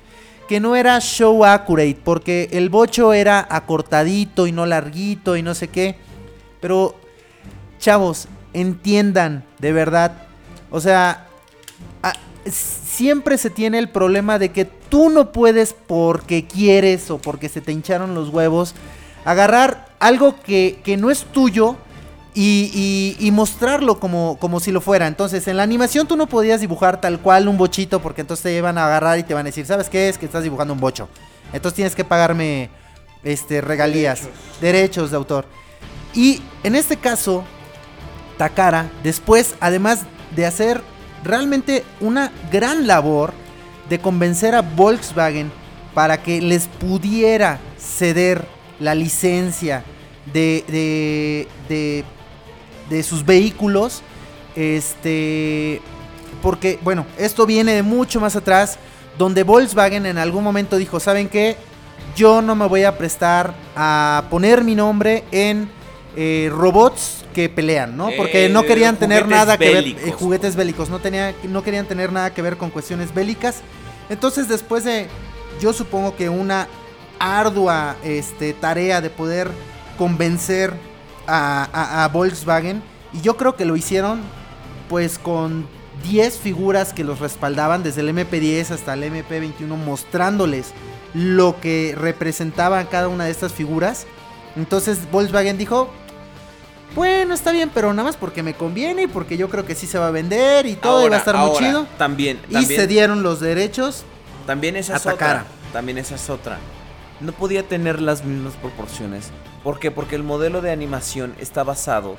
que 0.48 0.58
no 0.58 0.74
era 0.74 0.98
show 1.00 1.44
accurate, 1.44 1.98
porque 2.02 2.48
el 2.52 2.70
bocho 2.70 3.12
era 3.12 3.46
acortadito 3.50 4.46
y 4.46 4.52
no 4.52 4.64
larguito 4.64 5.36
y 5.36 5.42
no 5.42 5.54
sé 5.54 5.68
qué. 5.68 5.96
Pero, 6.60 6.94
chavos, 7.78 8.28
entiendan, 8.52 9.44
de 9.58 9.72
verdad, 9.72 10.12
o 10.70 10.80
sea, 10.80 11.26
siempre 12.50 13.38
se 13.38 13.50
tiene 13.50 13.78
el 13.78 13.88
problema 13.88 14.38
de 14.38 14.50
que 14.50 14.64
tú 14.64 15.10
no 15.10 15.32
puedes 15.32 15.74
porque 15.74 16.46
quieres 16.46 17.10
o 17.10 17.18
porque 17.18 17.48
se 17.48 17.60
te 17.60 17.72
hincharon 17.72 18.14
los 18.14 18.28
huevos 18.28 18.74
agarrar 19.24 19.88
algo 19.98 20.40
que, 20.40 20.78
que 20.84 20.96
no 20.96 21.10
es 21.10 21.24
tuyo 21.24 21.76
y, 22.34 22.70
y- 23.18 23.26
y 23.26 23.30
mostrarlo 23.32 23.98
como, 23.98 24.36
como 24.38 24.60
si 24.60 24.70
lo 24.70 24.80
fuera. 24.80 25.06
Entonces, 25.08 25.48
en 25.48 25.56
la 25.56 25.62
animación 25.64 26.06
tú 26.06 26.16
no 26.16 26.26
podías 26.28 26.60
dibujar 26.60 27.00
tal 27.00 27.18
cual 27.20 27.48
un 27.48 27.56
bochito 27.58 28.00
porque 28.00 28.20
entonces 28.20 28.44
te 28.44 28.56
iban 28.56 28.78
a 28.78 28.86
agarrar 28.86 29.18
y 29.18 29.22
te 29.24 29.34
van 29.34 29.46
a 29.46 29.48
decir, 29.48 29.66
¿sabes 29.66 29.88
qué 29.88 30.08
es? 30.08 30.16
Que 30.18 30.26
estás 30.26 30.44
dibujando 30.44 30.72
un 30.74 30.80
bocho. 30.80 31.08
Entonces 31.52 31.74
tienes 31.74 31.94
que 31.96 32.04
pagarme 32.04 32.70
este, 33.24 33.60
regalías, 33.60 34.22
derechos 34.60 35.10
de 35.10 35.16
autor. 35.16 35.46
Y 36.16 36.40
en 36.64 36.74
este 36.74 36.96
caso, 36.96 37.44
Takara, 38.38 38.90
después, 39.04 39.54
además 39.60 40.00
de 40.34 40.46
hacer 40.46 40.80
realmente 41.22 41.84
una 42.00 42.32
gran 42.50 42.86
labor 42.86 43.34
de 43.88 43.98
convencer 44.00 44.54
a 44.54 44.62
Volkswagen 44.62 45.52
para 45.94 46.22
que 46.22 46.40
les 46.40 46.66
pudiera 46.66 47.60
ceder 47.78 48.46
la 48.80 48.94
licencia 48.94 49.84
de, 50.32 50.64
de, 50.68 51.48
de, 51.68 52.04
de 52.90 53.02
sus 53.02 53.24
vehículos, 53.24 54.02
este, 54.54 55.80
porque, 56.42 56.78
bueno, 56.82 57.06
esto 57.18 57.46
viene 57.46 57.72
de 57.72 57.82
mucho 57.82 58.20
más 58.20 58.36
atrás, 58.36 58.78
donde 59.18 59.42
Volkswagen 59.42 60.06
en 60.06 60.18
algún 60.18 60.44
momento 60.44 60.76
dijo, 60.76 60.98
¿saben 60.98 61.28
qué? 61.28 61.56
Yo 62.16 62.40
no 62.40 62.54
me 62.54 62.66
voy 62.66 62.84
a 62.84 62.96
prestar 62.96 63.54
a 63.74 64.24
poner 64.30 64.64
mi 64.64 64.74
nombre 64.74 65.24
en 65.30 65.75
eh, 66.16 66.50
robots 66.52 67.24
que 67.34 67.48
pelean, 67.48 67.96
¿no? 67.96 68.08
Porque 68.16 68.46
Eh, 68.46 68.48
no 68.48 68.62
querían 68.64 68.96
tener 68.96 69.28
nada 69.28 69.58
que 69.58 69.64
ver, 69.70 69.84
eh, 70.08 70.12
juguetes 70.12 70.56
bélicos, 70.56 70.88
no, 70.88 70.98
tenía, 70.98 71.34
no 71.44 71.62
querían 71.62 71.86
tener 71.86 72.10
nada 72.12 72.32
que 72.32 72.42
ver 72.42 72.56
con 72.56 72.70
cuestiones 72.70 73.12
bélicas. 73.14 73.60
Entonces 74.08 74.48
después 74.48 74.84
de, 74.84 75.08
yo 75.60 75.72
supongo 75.72 76.16
que 76.16 76.28
una 76.28 76.68
ardua 77.18 77.96
este, 78.02 78.52
tarea 78.54 79.00
de 79.00 79.10
poder 79.10 79.50
convencer 79.98 80.72
a, 81.26 81.68
a- 81.72 82.04
a 82.04 82.08
Volkswagen, 82.08 82.82
y 83.12 83.20
yo 83.20 83.36
creo 83.36 83.56
que 83.56 83.64
lo 83.64 83.76
hicieron 83.76 84.20
pues 84.88 85.18
con 85.18 85.66
10 86.04 86.38
figuras 86.38 86.92
que 86.92 87.02
los 87.04 87.18
respaldaban, 87.20 87.82
desde 87.82 88.02
el 88.02 88.10
MP10 88.10 88.70
hasta 88.70 88.94
el 88.94 89.02
MP21, 89.04 89.66
mostrándoles 89.84 90.72
lo 91.14 91.58
que 91.60 91.94
representaban 91.98 92.86
cada 92.86 93.08
una 93.08 93.24
de 93.24 93.30
estas 93.30 93.52
figuras. 93.52 94.06
Entonces 94.54 95.10
Volkswagen 95.10 95.58
dijo, 95.58 95.90
bueno, 96.96 97.34
está 97.34 97.52
bien, 97.52 97.70
pero 97.72 97.92
nada 97.92 98.08
más 98.08 98.16
porque 98.16 98.42
me 98.42 98.54
conviene 98.54 99.02
y 99.02 99.06
porque 99.06 99.36
yo 99.36 99.50
creo 99.50 99.66
que 99.66 99.74
sí 99.74 99.86
se 99.86 99.98
va 99.98 100.08
a 100.08 100.10
vender 100.10 100.64
y 100.64 100.76
todo 100.76 101.06
y 101.06 101.10
va 101.10 101.16
a 101.16 101.18
estar 101.18 101.36
muy 101.36 101.56
chido. 101.58 101.86
También, 101.98 102.40
Y 102.48 102.54
también, 102.54 102.80
se 102.80 102.86
dieron 102.86 103.22
los 103.22 103.38
derechos. 103.38 104.04
también 104.46 104.76
esa 104.76 104.96
es 104.96 105.04
otra. 105.04 105.44
También 105.74 105.98
esa 105.98 106.14
es 106.14 106.30
otra. 106.30 106.58
No 107.20 107.32
podía 107.32 107.62
tener 107.62 108.00
las 108.00 108.24
mismas 108.24 108.54
proporciones. 108.54 109.30
¿Por 109.62 109.78
qué? 109.78 109.90
Porque 109.90 110.16
el 110.16 110.22
modelo 110.22 110.62
de 110.62 110.72
animación 110.72 111.34
está 111.38 111.64
basado 111.64 112.16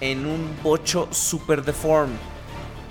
en 0.00 0.26
un 0.26 0.50
bocho 0.60 1.06
super 1.12 1.62
deformed. 1.64 2.16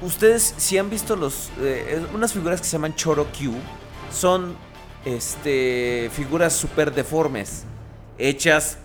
Ustedes, 0.02 0.54
si 0.56 0.78
han 0.78 0.90
visto 0.90 1.18
los 1.18 1.50
eh, 1.60 2.02
unas 2.14 2.32
figuras 2.32 2.62
que 2.62 2.68
se 2.68 2.74
llaman 2.74 2.96
Choro 2.96 3.26
Q, 3.26 3.52
son 4.10 4.56
este 5.04 6.10
figuras 6.14 6.54
super 6.54 6.94
deformes, 6.94 7.66
hechas 8.18 8.78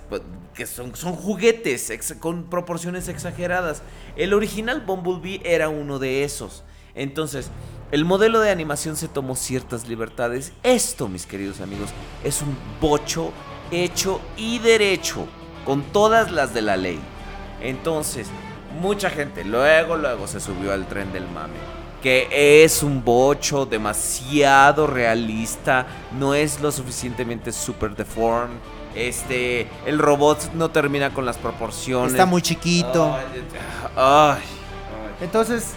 que 0.60 0.66
son, 0.66 0.94
son 0.94 1.14
juguetes 1.14 1.90
con 2.20 2.44
proporciones 2.44 3.08
exageradas. 3.08 3.80
El 4.14 4.34
original 4.34 4.82
Bumblebee 4.82 5.40
era 5.42 5.70
uno 5.70 5.98
de 5.98 6.22
esos. 6.22 6.64
Entonces, 6.94 7.50
el 7.92 8.04
modelo 8.04 8.40
de 8.40 8.50
animación 8.50 8.94
se 8.94 9.08
tomó 9.08 9.36
ciertas 9.36 9.88
libertades. 9.88 10.52
Esto, 10.62 11.08
mis 11.08 11.24
queridos 11.24 11.62
amigos, 11.62 11.88
es 12.22 12.42
un 12.42 12.54
bocho 12.78 13.32
hecho 13.70 14.20
y 14.36 14.58
derecho, 14.58 15.26
con 15.64 15.82
todas 15.92 16.30
las 16.30 16.52
de 16.52 16.60
la 16.60 16.76
ley. 16.76 17.00
Entonces, 17.62 18.26
mucha 18.82 19.08
gente 19.08 19.44
luego, 19.44 19.96
luego 19.96 20.26
se 20.26 20.40
subió 20.40 20.74
al 20.74 20.86
tren 20.88 21.10
del 21.10 21.26
mame. 21.26 21.56
Que 22.02 22.64
es 22.64 22.82
un 22.82 23.02
bocho 23.02 23.64
demasiado 23.64 24.86
realista, 24.86 25.86
no 26.18 26.34
es 26.34 26.60
lo 26.60 26.70
suficientemente 26.70 27.50
super 27.50 27.96
deformed. 27.96 28.58
Este, 28.94 29.68
el 29.86 29.98
robot 29.98 30.52
no 30.54 30.70
termina 30.70 31.14
con 31.14 31.24
las 31.24 31.38
proporciones. 31.38 32.12
Está 32.12 32.26
muy 32.26 32.42
chiquito. 32.42 33.14
Ay, 33.14 33.24
ay, 33.96 34.42
Entonces, 35.20 35.74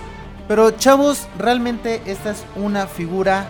pero 0.48 0.72
chavos, 0.72 1.28
realmente 1.38 2.02
esta 2.06 2.32
es 2.32 2.44
una 2.56 2.88
figura 2.88 3.48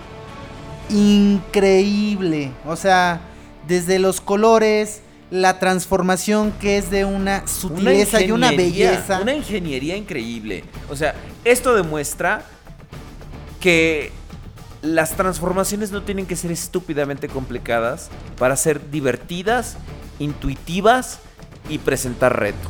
increíble. 0.89 2.51
O 2.65 2.75
sea, 2.75 3.21
desde 3.67 3.99
los 3.99 4.21
colores, 4.21 5.01
la 5.31 5.57
transformación 5.59 6.51
que 6.59 6.77
es 6.77 6.91
de 6.91 7.05
una 7.05 7.47
sutileza 7.47 8.21
y 8.21 8.31
una 8.31 8.51
belleza. 8.51 9.21
Una 9.21 9.33
ingeniería 9.33 9.95
increíble. 9.95 10.63
O 10.89 10.95
sea, 10.95 11.15
esto 11.43 11.73
demuestra 11.73 12.45
que 13.59 14.11
las 14.83 15.15
transformaciones 15.15 15.91
no 15.91 16.03
tienen 16.03 16.25
que 16.27 16.35
ser 16.35 16.51
estúpidamente 16.51 17.27
complicadas 17.29 18.09
para 18.37 18.55
ser 18.55 18.91
divertidas, 18.91 19.77
intuitivas 20.19 21.19
y 21.69 21.77
presentar 21.79 22.37
reto. 22.39 22.69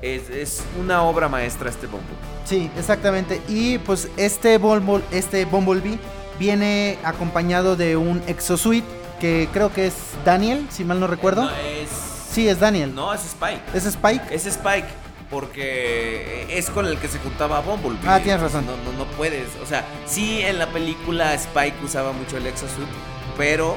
Es, 0.00 0.30
es 0.30 0.62
una 0.80 1.02
obra 1.02 1.28
maestra 1.28 1.68
este 1.68 1.86
bombo. 1.86 2.06
Sí, 2.44 2.70
exactamente. 2.78 3.42
Y 3.48 3.78
pues 3.78 4.08
este, 4.16 4.58
Bumble- 4.60 5.02
este 5.10 5.44
Bumblebee 5.44 5.98
viene 6.38 6.96
acompañado 7.02 7.74
de 7.76 7.96
un 7.96 8.22
exosuit 8.28 8.84
que 9.20 9.48
creo 9.52 9.72
que 9.72 9.88
es 9.88 9.94
Daniel, 10.24 10.64
si 10.70 10.84
mal 10.84 11.00
no 11.00 11.08
recuerdo. 11.08 11.42
No, 11.42 11.50
es, 11.50 11.88
Sí, 12.30 12.46
es 12.48 12.60
Daniel. 12.60 12.94
no, 12.94 13.12
es 13.12 13.24
Spike. 13.24 13.60
¿Es 13.74 13.84
Spike? 13.86 14.22
Es 14.32 14.46
Spike. 14.46 14.86
Porque 15.30 16.46
es 16.56 16.70
con 16.70 16.86
el 16.86 16.98
que 16.98 17.08
se 17.08 17.18
juntaba 17.18 17.60
Bumblebee. 17.60 18.08
Ah, 18.08 18.20
tienes 18.22 18.40
razón. 18.40 18.64
No, 18.66 18.76
no, 18.78 18.96
no 18.96 19.04
puedes. 19.12 19.48
O 19.62 19.66
sea, 19.66 19.84
sí 20.06 20.40
en 20.42 20.58
la 20.58 20.68
película 20.68 21.34
Spike 21.34 21.76
usaba 21.84 22.12
mucho 22.12 22.38
el 22.38 22.46
exosuit. 22.46 22.88
Pero 23.36 23.76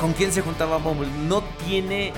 ¿con 0.00 0.12
quién 0.12 0.32
se 0.32 0.42
juntaba 0.42 0.78
Bumblebee? 0.78 1.16
No 1.28 1.42
tiene 1.66 2.12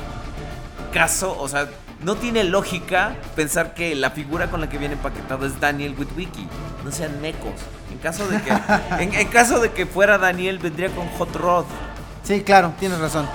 caso. 0.93 1.37
O 1.39 1.49
sea, 1.49 1.69
no 2.03 2.15
tiene 2.15 2.45
lógica 2.45 3.17
pensar 3.37 3.75
que 3.75 3.95
la 3.95 4.11
figura 4.11 4.51
con 4.51 4.61
la 4.61 4.69
que 4.69 4.79
viene 4.79 4.95
empaquetado 4.95 5.45
es 5.47 5.61
Daniel 5.61 5.95
Witwicky. 5.99 6.47
No 6.85 6.91
sean 6.91 7.21
mecos. 7.21 7.53
En 7.93 7.99
caso 7.99 8.27
de 8.29 8.41
que, 8.41 8.51
en, 9.03 9.15
en 9.15 9.29
caso 9.29 9.61
de 9.61 9.73
que 9.73 9.85
fuera 9.85 10.17
Daniel, 10.17 10.59
vendría 10.59 10.89
con 10.89 11.07
Hot 11.19 11.37
Rod. 11.37 11.65
Sí, 12.23 12.43
claro, 12.43 12.73
tienes 12.79 12.99
razón. 12.99 13.29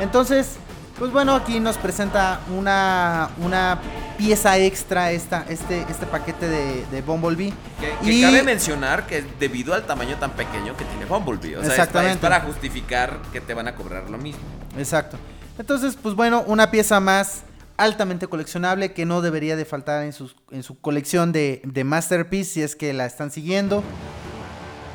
Entonces, 0.00 0.56
pues 0.98 1.12
bueno, 1.12 1.34
aquí 1.34 1.60
nos 1.60 1.76
presenta 1.76 2.40
una, 2.56 3.28
una 3.42 3.78
pieza 4.16 4.58
extra 4.58 5.12
esta, 5.12 5.44
este, 5.48 5.82
este 5.88 6.06
paquete 6.06 6.48
de, 6.48 6.86
de 6.86 7.02
Bumblebee. 7.02 7.52
Que, 7.80 8.04
que 8.04 8.12
Y- 8.12 8.22
cabe 8.22 8.42
mencionar 8.42 9.06
que 9.06 9.24
debido 9.38 9.74
al 9.74 9.84
tamaño 9.86 10.16
tan 10.16 10.32
pequeño 10.32 10.76
que 10.76 10.84
tiene 10.84 11.04
Bumblebee. 11.04 11.56
O 11.56 11.64
sea, 11.64 11.84
es 11.84 12.16
para 12.18 12.40
justificar 12.40 13.18
que 13.32 13.40
te 13.40 13.54
van 13.54 13.68
a 13.68 13.74
cobrar 13.74 14.10
lo 14.10 14.18
mismo. 14.18 14.40
Exacto. 14.76 15.16
Entonces, 15.58 15.96
pues 16.00 16.14
bueno, 16.14 16.42
una 16.46 16.70
pieza 16.70 17.00
más 17.00 17.42
altamente 17.76 18.26
coleccionable 18.26 18.92
que 18.92 19.04
no 19.06 19.20
debería 19.22 19.54
de 19.54 19.64
faltar 19.64 20.02
en, 20.04 20.12
sus- 20.12 20.34
en 20.50 20.62
su 20.64 20.78
colección 20.80 21.30
de, 21.30 21.62
de 21.64 21.84
Masterpiece 21.84 22.52
si 22.54 22.62
es 22.62 22.74
que 22.74 22.92
la 22.92 23.06
están 23.06 23.30
siguiendo. 23.30 23.84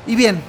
Y 0.06 0.16
bien, 0.16 0.40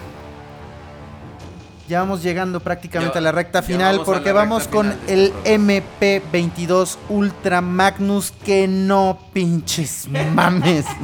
ya 1.87 1.99
vamos 1.99 2.23
llegando 2.23 2.59
prácticamente 2.59 3.13
Ya- 3.13 3.19
a 3.19 3.21
la 3.21 3.31
recta 3.31 3.61
final 3.61 3.97
vamos 3.99 4.05
porque 4.05 4.31
vamos 4.31 4.67
con 4.67 4.93
el 5.07 5.33
este 5.43 5.59
MP22 5.59 6.97
Ultra 7.09 7.61
Magnus 7.61 8.31
que 8.43 8.67
no 8.67 9.19
pinches 9.33 10.07
mames. 10.33 10.85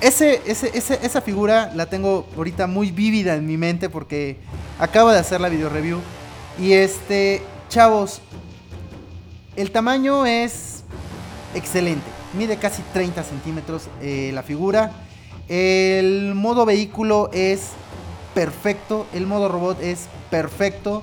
Ese, 0.00 0.42
ese, 0.46 0.70
ese- 0.76 0.98
esa 1.02 1.22
figura 1.22 1.72
la 1.74 1.86
tengo 1.86 2.26
ahorita 2.36 2.66
muy 2.66 2.90
vívida 2.90 3.34
en 3.34 3.46
mi 3.46 3.56
mente 3.56 3.88
porque 3.88 4.36
acabo 4.78 5.10
de 5.10 5.18
hacer 5.18 5.40
la 5.40 5.48
video 5.48 5.70
review. 5.70 6.00
Y 6.60 6.72
este, 6.74 7.42
chavos, 7.70 8.20
el 9.56 9.70
tamaño 9.70 10.26
es 10.26 10.84
excelente. 11.54 12.04
Mide 12.36 12.58
casi 12.58 12.82
30 12.92 13.22
centímetros 13.24 13.84
eh, 14.02 14.30
la 14.34 14.42
figura. 14.42 14.92
El 15.48 16.34
modo 16.34 16.66
vehículo 16.66 17.30
es 17.32 17.68
perfecto. 18.36 19.06
El 19.14 19.26
modo 19.26 19.48
robot 19.48 19.80
es 19.80 20.08
perfecto. 20.30 21.02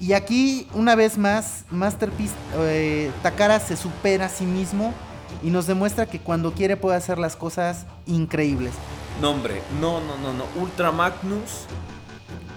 Y 0.00 0.12
aquí, 0.12 0.66
una 0.74 0.96
vez 0.96 1.16
más, 1.16 1.64
Masterpiece 1.70 2.34
eh, 2.58 3.12
Takara 3.22 3.60
se 3.60 3.76
supera 3.76 4.26
a 4.26 4.28
sí 4.28 4.44
mismo 4.44 4.92
y 5.40 5.50
nos 5.50 5.68
demuestra 5.68 6.06
que 6.06 6.18
cuando 6.18 6.52
quiere 6.52 6.76
puede 6.76 6.96
hacer 6.96 7.16
las 7.16 7.36
cosas 7.36 7.86
increíbles. 8.06 8.72
Nombre, 9.20 9.62
no, 9.80 10.00
no, 10.00 10.18
no, 10.18 10.32
no. 10.32 10.44
Ultra 10.60 10.90
Magnus. 10.90 11.66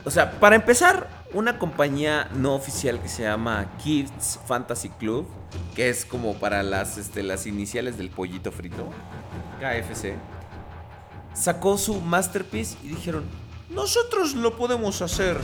O 0.03 0.10
sea, 0.10 0.31
para 0.39 0.56
empezar, 0.56 1.07
una 1.31 1.60
compañía 1.60 2.27
no 2.34 2.56
oficial 2.56 2.99
que 2.99 3.10
se 3.10 3.22
llama 3.22 3.68
Kids 3.84 4.39
Fantasy 4.48 4.89
Club, 4.89 5.27
que 5.76 5.89
es 5.89 6.06
como 6.06 6.34
para 6.34 6.64
las, 6.64 6.98
este, 6.98 7.22
las 7.22 7.45
iniciales 7.45 7.99
del 7.99 8.10
pollito 8.10 8.52
frito, 8.52 8.89
KFC, 9.60 10.15
sacó 11.35 11.77
su 11.77 12.02
masterpiece 12.02 12.77
y 12.84 12.88
dijeron, 12.88 13.26
nosotros 13.69 14.35
lo 14.35 14.56
podemos 14.56 15.02
hacer 15.02 15.38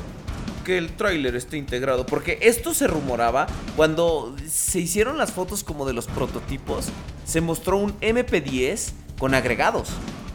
que 0.64 0.78
el 0.78 0.96
tráiler 0.96 1.36
esté 1.36 1.58
integrado. 1.58 2.06
Porque 2.06 2.40
esto 2.42 2.74
se 2.74 2.88
rumoraba 2.88 3.48
cuando 3.76 4.36
se 4.48 4.80
hicieron 4.80 5.18
las 5.18 5.32
fotos 5.32 5.64
como 5.64 5.86
de 5.86 5.94
los 5.94 6.08
prototipos. 6.08 6.88
Se 7.26 7.42
mostró 7.42 7.78
un 7.78 8.00
MP10 8.00 8.92
con 9.20 9.34
agregados. 9.34 9.90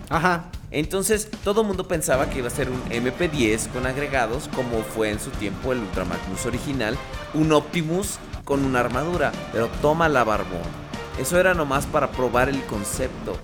Ajá. 0.09 0.51
Entonces 0.71 1.31
todo 1.45 1.63
el 1.63 1.67
mundo 1.67 1.89
pensaba 1.89 2.29
que 2.29 2.39
iba 2.39 2.49
a 2.49 2.51
ser 2.51 2.69
un 2.69 2.83
MP10 2.91 3.69
con 3.69 3.87
agregados, 3.87 4.51
como 4.55 4.83
fue 4.83 5.11
en 5.11 5.19
su 5.19 5.31
tiempo 5.31 5.73
el 5.73 5.79
Ultra 5.79 6.05
Magnus 6.05 6.45
original, 6.45 6.99
un 7.33 7.53
Optimus 7.53 8.19
con 8.45 8.65
una 8.65 8.81
armadura. 8.81 9.33
Pero 9.53 9.69
toma 9.81 10.09
la 10.09 10.25
barbón. 10.25 10.89
Eso 11.19 11.41
era 11.41 11.55
nomás 11.55 11.87
para 11.87 12.11
probar 12.11 12.49
el 12.49 12.63
concepto. 12.65 13.37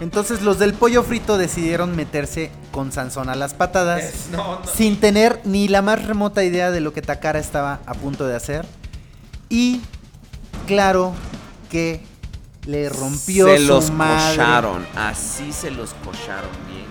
Entonces 0.00 0.42
los 0.42 0.58
del 0.58 0.74
pollo 0.74 1.02
frito 1.02 1.38
decidieron 1.38 1.96
meterse 1.96 2.50
con 2.70 2.92
Sansón 2.92 3.28
a 3.28 3.34
las 3.34 3.54
patadas. 3.54 4.02
Es- 4.04 4.28
no, 4.30 4.60
no. 4.60 4.66
Sin 4.66 5.00
tener 5.00 5.40
ni 5.44 5.68
la 5.68 5.82
más 5.82 6.04
remota 6.04 6.44
idea 6.44 6.70
de 6.70 6.80
lo 6.80 6.92
que 6.92 7.02
Takara 7.02 7.38
estaba 7.40 7.80
a 7.86 7.94
punto 7.94 8.26
de 8.26 8.36
hacer. 8.36 8.64
Y 9.48 9.80
claro 10.66 11.14
que 11.70 12.00
le 12.66 12.88
rompió 12.88 13.46
se 13.48 13.58
su 13.58 13.64
los 13.66 13.90
madre. 13.90 14.36
cocharon. 14.36 14.86
Así 14.94 15.52
se 15.52 15.70
los 15.70 15.94
cocharon 16.04 16.50
bien. 16.68 16.86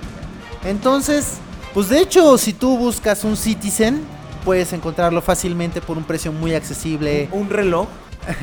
Entonces, 0.65 1.33
pues 1.73 1.87
de 1.89 1.99
hecho, 1.99 2.37
si 2.37 2.51
tú 2.53 2.77
buscas 2.77 3.23
un 3.23 3.37
Citizen, 3.37 4.01
puedes 4.43 4.73
encontrarlo 4.73 5.21
fácilmente 5.21 5.79
por 5.81 5.97
un 5.97 6.03
precio 6.03 6.31
muy 6.33 6.55
accesible. 6.55 7.29
Un 7.31 7.49
reloj. 7.49 7.87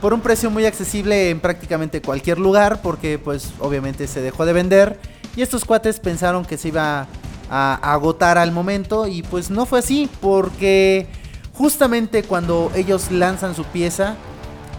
Por 0.00 0.14
un 0.14 0.20
precio 0.20 0.50
muy 0.50 0.64
accesible 0.64 1.30
en 1.30 1.40
prácticamente 1.40 2.00
cualquier 2.00 2.38
lugar, 2.38 2.80
porque 2.82 3.18
pues 3.18 3.52
obviamente 3.58 4.06
se 4.06 4.20
dejó 4.20 4.46
de 4.46 4.52
vender. 4.52 5.00
Y 5.34 5.42
estos 5.42 5.64
cuates 5.64 5.98
pensaron 5.98 6.44
que 6.44 6.56
se 6.56 6.68
iba 6.68 7.06
a 7.50 7.92
agotar 7.92 8.38
al 8.38 8.52
momento 8.52 9.06
y 9.06 9.22
pues 9.22 9.50
no 9.50 9.66
fue 9.66 9.80
así, 9.80 10.08
porque 10.20 11.06
justamente 11.54 12.22
cuando 12.22 12.70
ellos 12.74 13.10
lanzan 13.10 13.54
su 13.54 13.64
pieza, 13.64 14.16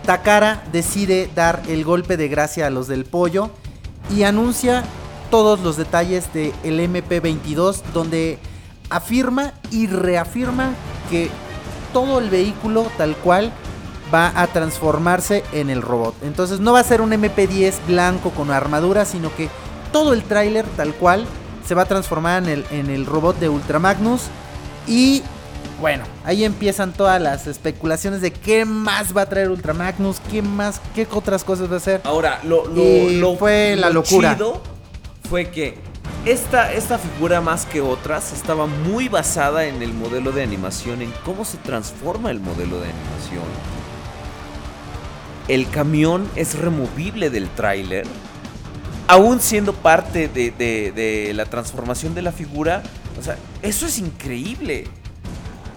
Takara 0.06 0.64
decide 0.72 1.30
dar 1.36 1.62
el 1.68 1.84
golpe 1.84 2.16
de 2.16 2.28
gracia 2.30 2.68
a 2.68 2.70
los 2.70 2.88
del 2.88 3.06
pollo 3.06 3.52
y 4.10 4.24
anuncia 4.24 4.84
todos 5.30 5.60
los 5.60 5.78
detalles 5.78 6.32
del 6.34 6.80
MP22 6.80 7.84
donde 7.94 8.40
afirma 8.90 9.54
y 9.72 9.88
reafirma 9.88 10.74
que 11.12 11.30
todo 11.94 12.20
el 12.20 12.30
vehículo 12.30 12.88
tal 12.98 13.16
cual 13.18 13.52
va 14.14 14.32
a 14.36 14.48
transformarse 14.48 15.44
en 15.54 15.70
el 15.70 15.82
robot. 15.82 16.16
Entonces 16.24 16.60
no 16.60 16.74
va 16.74 16.80
a 16.80 16.84
ser 16.84 17.02
un 17.02 17.12
MP10 17.12 17.74
blanco 17.88 18.32
con 18.32 18.52
armadura, 18.52 19.06
sino 19.06 19.34
que 19.36 19.50
todo 19.92 20.14
el 20.14 20.24
tráiler 20.24 20.66
tal 20.78 20.94
cual 20.94 21.26
se 21.68 21.76
va 21.76 21.84
a 21.84 21.86
transformar 21.86 22.44
en 22.44 22.50
el, 22.50 22.66
en 22.72 22.90
el 22.90 23.06
robot 23.06 23.38
de 23.40 23.50
Ultra 23.50 23.80
Magnus 23.80 24.24
y 24.88 25.22
bueno, 25.80 26.04
ahí 26.26 26.44
empiezan 26.44 26.92
todas 26.92 27.22
las 27.22 27.48
especulaciones 27.48 28.20
de 28.22 28.32
qué 28.32 28.66
más 28.66 29.16
va 29.16 29.22
a 29.22 29.26
traer 29.30 29.50
Ultra 29.50 29.74
Magnus, 29.74 30.20
qué 30.30 30.42
más, 30.42 30.82
qué 30.94 31.08
otras 31.12 31.44
cosas 31.46 31.70
va 31.70 31.76
a 31.76 31.78
hacer. 31.78 32.02
Ahora, 32.04 32.40
lo, 32.44 32.66
lo, 32.68 32.82
Y 32.84 33.20
lo- 33.20 33.36
fue 33.38 33.76
la 33.78 33.88
lo 33.88 33.94
locura. 33.96 34.34
chido 34.36 34.62
fue 35.30 35.50
que 35.52 35.78
esta, 36.26 36.74
esta 36.74 36.98
figura 36.98 37.40
más 37.40 37.66
que 37.66 37.80
otras 37.80 38.34
estaba 38.34 38.66
muy 38.66 39.08
basada 39.08 39.66
en 39.68 39.82
el 39.82 39.94
modelo 39.94 40.32
de 40.34 40.44
animación, 40.44 41.02
en 41.02 41.14
cómo 41.24 41.46
se 41.46 41.58
transforma 41.60 42.30
el 42.32 42.40
modelo 42.42 42.78
de 42.82 42.90
animación. 42.90 43.79
El 45.50 45.70
camión 45.70 46.30
es 46.36 46.58
removible 46.58 47.30
del 47.30 47.50
tráiler. 47.50 48.06
Aún 49.08 49.40
siendo 49.42 49.74
parte 49.74 50.28
de, 50.28 50.52
de- 50.52 50.92
de 50.94 51.34
la 51.34 51.46
transformación 51.46 52.14
de 52.16 52.22
la 52.22 52.32
figura. 52.32 52.84
O 53.20 53.24
sea, 53.24 53.36
eso 53.62 53.86
es 53.88 53.98
increíble. 53.98 54.86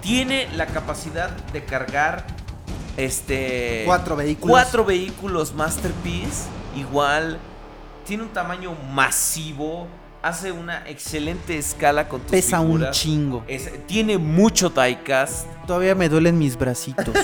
Tiene 0.02 0.46
la 0.54 0.66
capacidad 0.66 1.30
de 1.52 1.64
cargar 1.64 2.26
este 2.96 3.82
Cuatro 3.86 4.16
vehículos. 4.16 4.50
cuatro 4.50 4.84
vehículos 4.84 5.54
Masterpiece 5.54 6.42
igual 6.76 7.38
tiene 8.06 8.24
un 8.24 8.28
tamaño 8.30 8.74
masivo 8.92 9.86
hace 10.22 10.52
una 10.52 10.86
excelente 10.88 11.56
escala 11.56 12.06
con 12.08 12.20
tus 12.20 12.30
Pesa 12.32 12.60
un 12.60 12.90
chingo. 12.90 13.44
Es- 13.48 13.70
tiene 13.86 14.18
mucho 14.18 14.68
diecast 14.68 15.46
Todavía 15.66 15.94
me 15.94 16.08
duelen 16.10 16.36
mis 16.38 16.56
bracitos. 16.58 17.14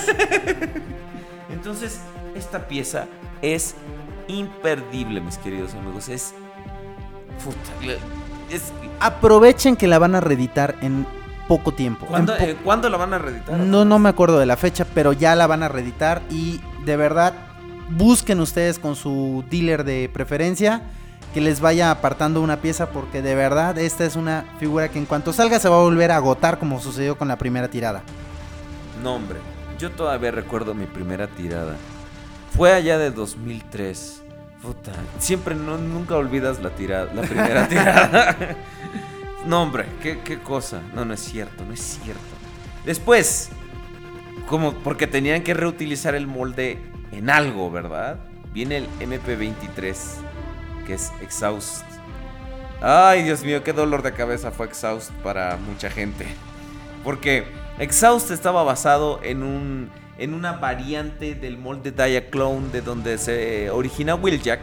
entonces 1.51 1.99
esta 2.35 2.67
pieza 2.67 3.05
es 3.41 3.75
imperdible 4.27 5.21
mis 5.21 5.37
queridos 5.37 5.73
amigos 5.73 6.09
es 6.09 6.33
es 8.51 8.71
Aprovechen 8.99 9.75
que 9.75 9.87
la 9.87 9.99
van 9.99 10.15
a 10.15 10.19
reeditar 10.19 10.75
en 10.81 11.05
poco 11.47 11.71
tiempo. 11.73 12.05
¿cuándo, 12.05 12.35
po- 12.35 12.43
eh, 12.43 12.57
¿cuándo 12.63 12.89
la 12.89 12.97
van 12.97 13.13
a 13.13 13.17
reeditar? 13.17 13.57
No, 13.57 13.85
no 13.85 13.97
me 13.97 14.09
acuerdo 14.09 14.37
de 14.39 14.45
la 14.45 14.57
fecha, 14.57 14.85
pero 14.93 15.13
ya 15.13 15.35
la 15.35 15.47
van 15.47 15.63
a 15.63 15.67
reeditar 15.67 16.21
y 16.29 16.59
de 16.85 16.97
verdad 16.97 17.33
busquen 17.91 18.39
ustedes 18.39 18.77
con 18.77 18.95
su 18.95 19.43
dealer 19.49 19.83
de 19.83 20.09
preferencia 20.13 20.81
que 21.33 21.41
les 21.41 21.59
vaya 21.61 21.91
apartando 21.91 22.41
una 22.41 22.57
pieza 22.57 22.89
porque 22.89 23.21
de 23.21 23.35
verdad 23.35 23.77
esta 23.77 24.05
es 24.05 24.15
una 24.15 24.45
figura 24.59 24.89
que 24.89 24.99
en 24.99 25.05
cuanto 25.05 25.31
salga 25.33 25.59
se 25.59 25.69
va 25.69 25.77
a 25.77 25.81
volver 25.83 26.11
a 26.11 26.17
agotar 26.17 26.59
como 26.59 26.79
sucedió 26.81 27.17
con 27.17 27.27
la 27.27 27.37
primera 27.37 27.67
tirada. 27.67 28.03
No, 29.03 29.15
hombre. 29.15 29.39
Yo 29.77 29.91
todavía 29.91 30.31
recuerdo 30.31 30.73
mi 30.73 30.85
primera 30.85 31.27
tirada. 31.27 31.77
Fue 32.59 32.73
allá 32.73 32.97
de 32.97 33.09
2003. 33.09 34.21
Puta. 34.61 34.91
Siempre 35.17 35.55
no, 35.55 35.77
nunca 35.77 36.17
olvidas 36.17 36.61
la 36.61 36.71
tirada, 36.71 37.09
la 37.13 37.21
primera 37.21 37.69
tirada. 37.69 38.35
no, 39.45 39.61
hombre, 39.61 39.85
qué, 40.03 40.19
qué 40.25 40.39
cosa. 40.39 40.81
No, 40.93 41.05
no 41.05 41.13
es 41.13 41.21
cierto, 41.21 41.63
no 41.63 41.73
es 41.73 41.79
cierto. 42.03 42.19
Después, 42.83 43.47
como 44.45 44.73
porque 44.73 45.07
tenían 45.07 45.41
que 45.41 45.53
reutilizar 45.53 46.15
el 46.15 46.27
molde 46.27 46.79
en 47.13 47.29
algo, 47.29 47.71
¿verdad? 47.71 48.19
Viene 48.51 48.75
el 48.75 48.89
MP23, 48.99 49.95
que 50.85 50.95
es 50.95 51.13
Exhaust. 51.21 51.85
Ay, 52.81 53.23
Dios 53.23 53.41
mío, 53.45 53.63
qué 53.63 53.71
dolor 53.71 54.01
de 54.01 54.11
cabeza 54.11 54.51
fue 54.51 54.65
Exhaust 54.65 55.11
para 55.23 55.55
mucha 55.55 55.89
gente. 55.89 56.27
Porque 57.05 57.45
Exhaust 57.77 58.31
estaba 58.31 58.63
basado 58.63 59.21
en 59.23 59.43
un 59.43 59.89
en 60.19 60.33
una 60.33 60.53
variante 60.53 61.33
del 61.33 61.57
molde 61.57 61.91
Diaclone 61.91 62.69
de 62.69 62.81
donde 62.81 63.17
se 63.17 63.69
origina 63.71 64.15
Wheeljack 64.15 64.59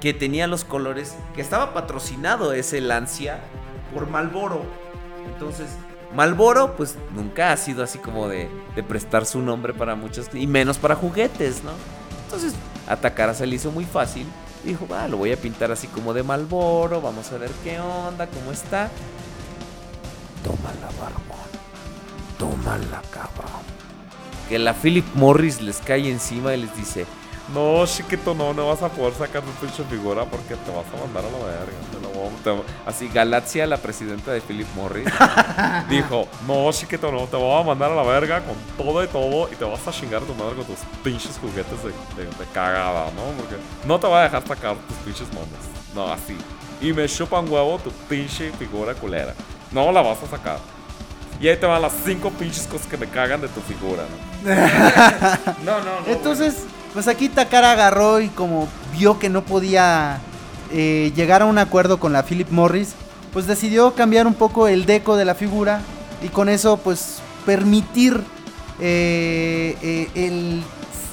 que 0.00 0.14
tenía 0.14 0.46
los 0.48 0.64
colores 0.64 1.14
que 1.34 1.42
estaba 1.42 1.74
patrocinado 1.74 2.52
ese 2.52 2.80
Lancia 2.80 3.38
por 3.94 4.08
Malboro. 4.08 4.64
Entonces, 5.32 5.68
Malboro 6.14 6.74
pues 6.74 6.96
nunca 7.14 7.52
ha 7.52 7.56
sido 7.56 7.84
así 7.84 7.98
como 7.98 8.28
de, 8.28 8.48
de 8.74 8.82
prestar 8.82 9.26
su 9.26 9.40
nombre 9.40 9.74
para 9.74 9.94
muchos 9.94 10.28
y 10.32 10.46
menos 10.46 10.78
para 10.78 10.96
juguetes, 10.96 11.62
¿no? 11.62 11.72
Entonces, 12.24 12.54
a 12.88 12.96
Takara 12.96 13.34
se 13.34 13.46
le 13.46 13.56
hizo 13.56 13.70
muy 13.70 13.84
fácil. 13.84 14.26
Dijo, 14.64 14.88
va, 14.88 15.06
lo 15.06 15.18
voy 15.18 15.32
a 15.32 15.36
pintar 15.36 15.70
así 15.70 15.86
como 15.86 16.14
de 16.14 16.22
Malboro, 16.22 17.00
vamos 17.00 17.30
a 17.30 17.38
ver 17.38 17.50
qué 17.62 17.78
onda, 17.78 18.26
cómo 18.26 18.52
está. 18.52 18.90
Tómala, 20.42 20.88
barbón. 20.98 21.42
Tómala, 22.38 23.02
cabrón. 23.10 23.61
Que 24.52 24.58
la 24.58 24.74
Philip 24.74 25.06
Morris 25.14 25.62
les 25.62 25.78
cae 25.78 26.10
encima 26.10 26.52
y 26.54 26.60
les 26.60 26.76
dice, 26.76 27.06
No, 27.54 27.86
chiquito, 27.86 28.34
no, 28.34 28.52
no 28.52 28.68
vas 28.68 28.82
a 28.82 28.90
poder 28.90 29.14
sacar 29.14 29.40
tu 29.42 29.50
pinche 29.52 29.82
figura 29.84 30.26
porque 30.26 30.56
te 30.56 30.70
vas 30.70 30.84
a 30.92 31.00
mandar 31.06 31.24
a 31.24 31.30
la 31.30 31.44
verga. 31.44 31.78
Te 31.90 32.00
la 32.02 32.08
voy 32.08 32.28
a- 32.28 32.44
te- 32.44 32.90
así 32.90 33.08
Galaxia, 33.08 33.66
la 33.66 33.78
presidenta 33.78 34.30
de 34.30 34.42
Philip 34.42 34.66
Morris, 34.76 35.06
Dijo, 35.88 36.28
no, 36.46 36.70
chiquito, 36.70 37.10
no, 37.10 37.20
te 37.26 37.36
voy 37.36 37.58
a 37.60 37.64
mandar 37.64 37.92
a 37.92 37.94
la 37.94 38.02
verga 38.02 38.42
con 38.44 38.54
todo 38.76 39.02
y 39.02 39.08
todo 39.08 39.48
y 39.50 39.56
te 39.56 39.64
vas 39.64 39.86
a 39.88 39.90
chingar 39.90 40.22
a 40.22 40.26
tu 40.26 40.34
madre 40.34 40.54
con 40.56 40.66
tus 40.66 40.78
pinches 41.02 41.38
juguetes 41.40 41.82
de, 41.82 41.90
de- 42.22 42.28
de 42.28 42.44
cagada, 42.52 43.06
¿no? 43.16 43.22
Porque 43.38 43.56
no 43.86 43.98
te 43.98 44.06
va 44.06 44.20
a 44.20 44.24
dejar 44.24 44.46
sacar 44.46 44.76
tus 44.86 44.96
pinches 44.98 45.28
monos. 45.32 45.48
No, 45.94 46.12
así. 46.12 46.36
Y 46.80 46.92
me 46.92 47.08
chupan 47.08 47.48
huevo 47.50 47.78
tu 47.78 47.90
pinche 48.06 48.50
figura 48.52 48.92
culera. 48.94 49.34
No 49.70 49.90
la 49.92 50.02
vas 50.02 50.22
a 50.22 50.26
sacar. 50.26 50.58
Y 51.42 51.48
ahí 51.48 51.56
te 51.56 51.66
van 51.66 51.82
las 51.82 51.92
cinco 52.06 52.30
pinches 52.30 52.68
cosas 52.68 52.86
que 52.86 52.96
me 52.96 53.08
cagan 53.08 53.40
de 53.40 53.48
tu 53.48 53.60
figura, 53.62 54.04
¿no? 54.44 54.54
no, 55.64 55.78
no, 55.84 56.00
no. 56.00 56.06
Entonces, 56.06 56.54
pues 56.94 57.08
aquí 57.08 57.28
Takara 57.28 57.72
agarró 57.72 58.20
y 58.20 58.28
como 58.28 58.68
vio 58.96 59.18
que 59.18 59.28
no 59.28 59.42
podía 59.42 60.20
eh, 60.72 61.12
llegar 61.16 61.42
a 61.42 61.46
un 61.46 61.58
acuerdo 61.58 61.98
con 61.98 62.12
la 62.12 62.22
Philip 62.22 62.48
Morris, 62.50 62.94
pues 63.32 63.48
decidió 63.48 63.92
cambiar 63.94 64.28
un 64.28 64.34
poco 64.34 64.68
el 64.68 64.86
deco 64.86 65.16
de 65.16 65.24
la 65.24 65.34
figura 65.34 65.80
y 66.22 66.28
con 66.28 66.48
eso 66.48 66.76
pues 66.76 67.16
permitir 67.44 68.22
eh, 68.80 69.76
eh, 69.82 70.08
el, 70.14 70.62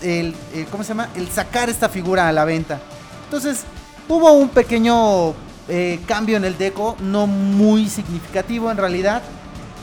el- 0.07 0.35
el- 0.53 0.65
¿cómo 0.67 0.83
se 0.83 0.89
llama? 0.89 1.09
El 1.15 1.27
sacar 1.31 1.69
esta 1.71 1.89
figura 1.89 2.27
a 2.27 2.31
la 2.31 2.45
venta. 2.45 2.79
Entonces, 3.25 3.63
hubo 4.07 4.31
un 4.33 4.49
pequeño 4.49 5.33
eh, 5.67 5.99
cambio 6.07 6.37
en 6.37 6.45
el 6.45 6.55
deco, 6.57 6.95
no 6.99 7.25
muy 7.25 7.89
significativo 7.89 8.69
en 8.69 8.77
realidad, 8.77 9.23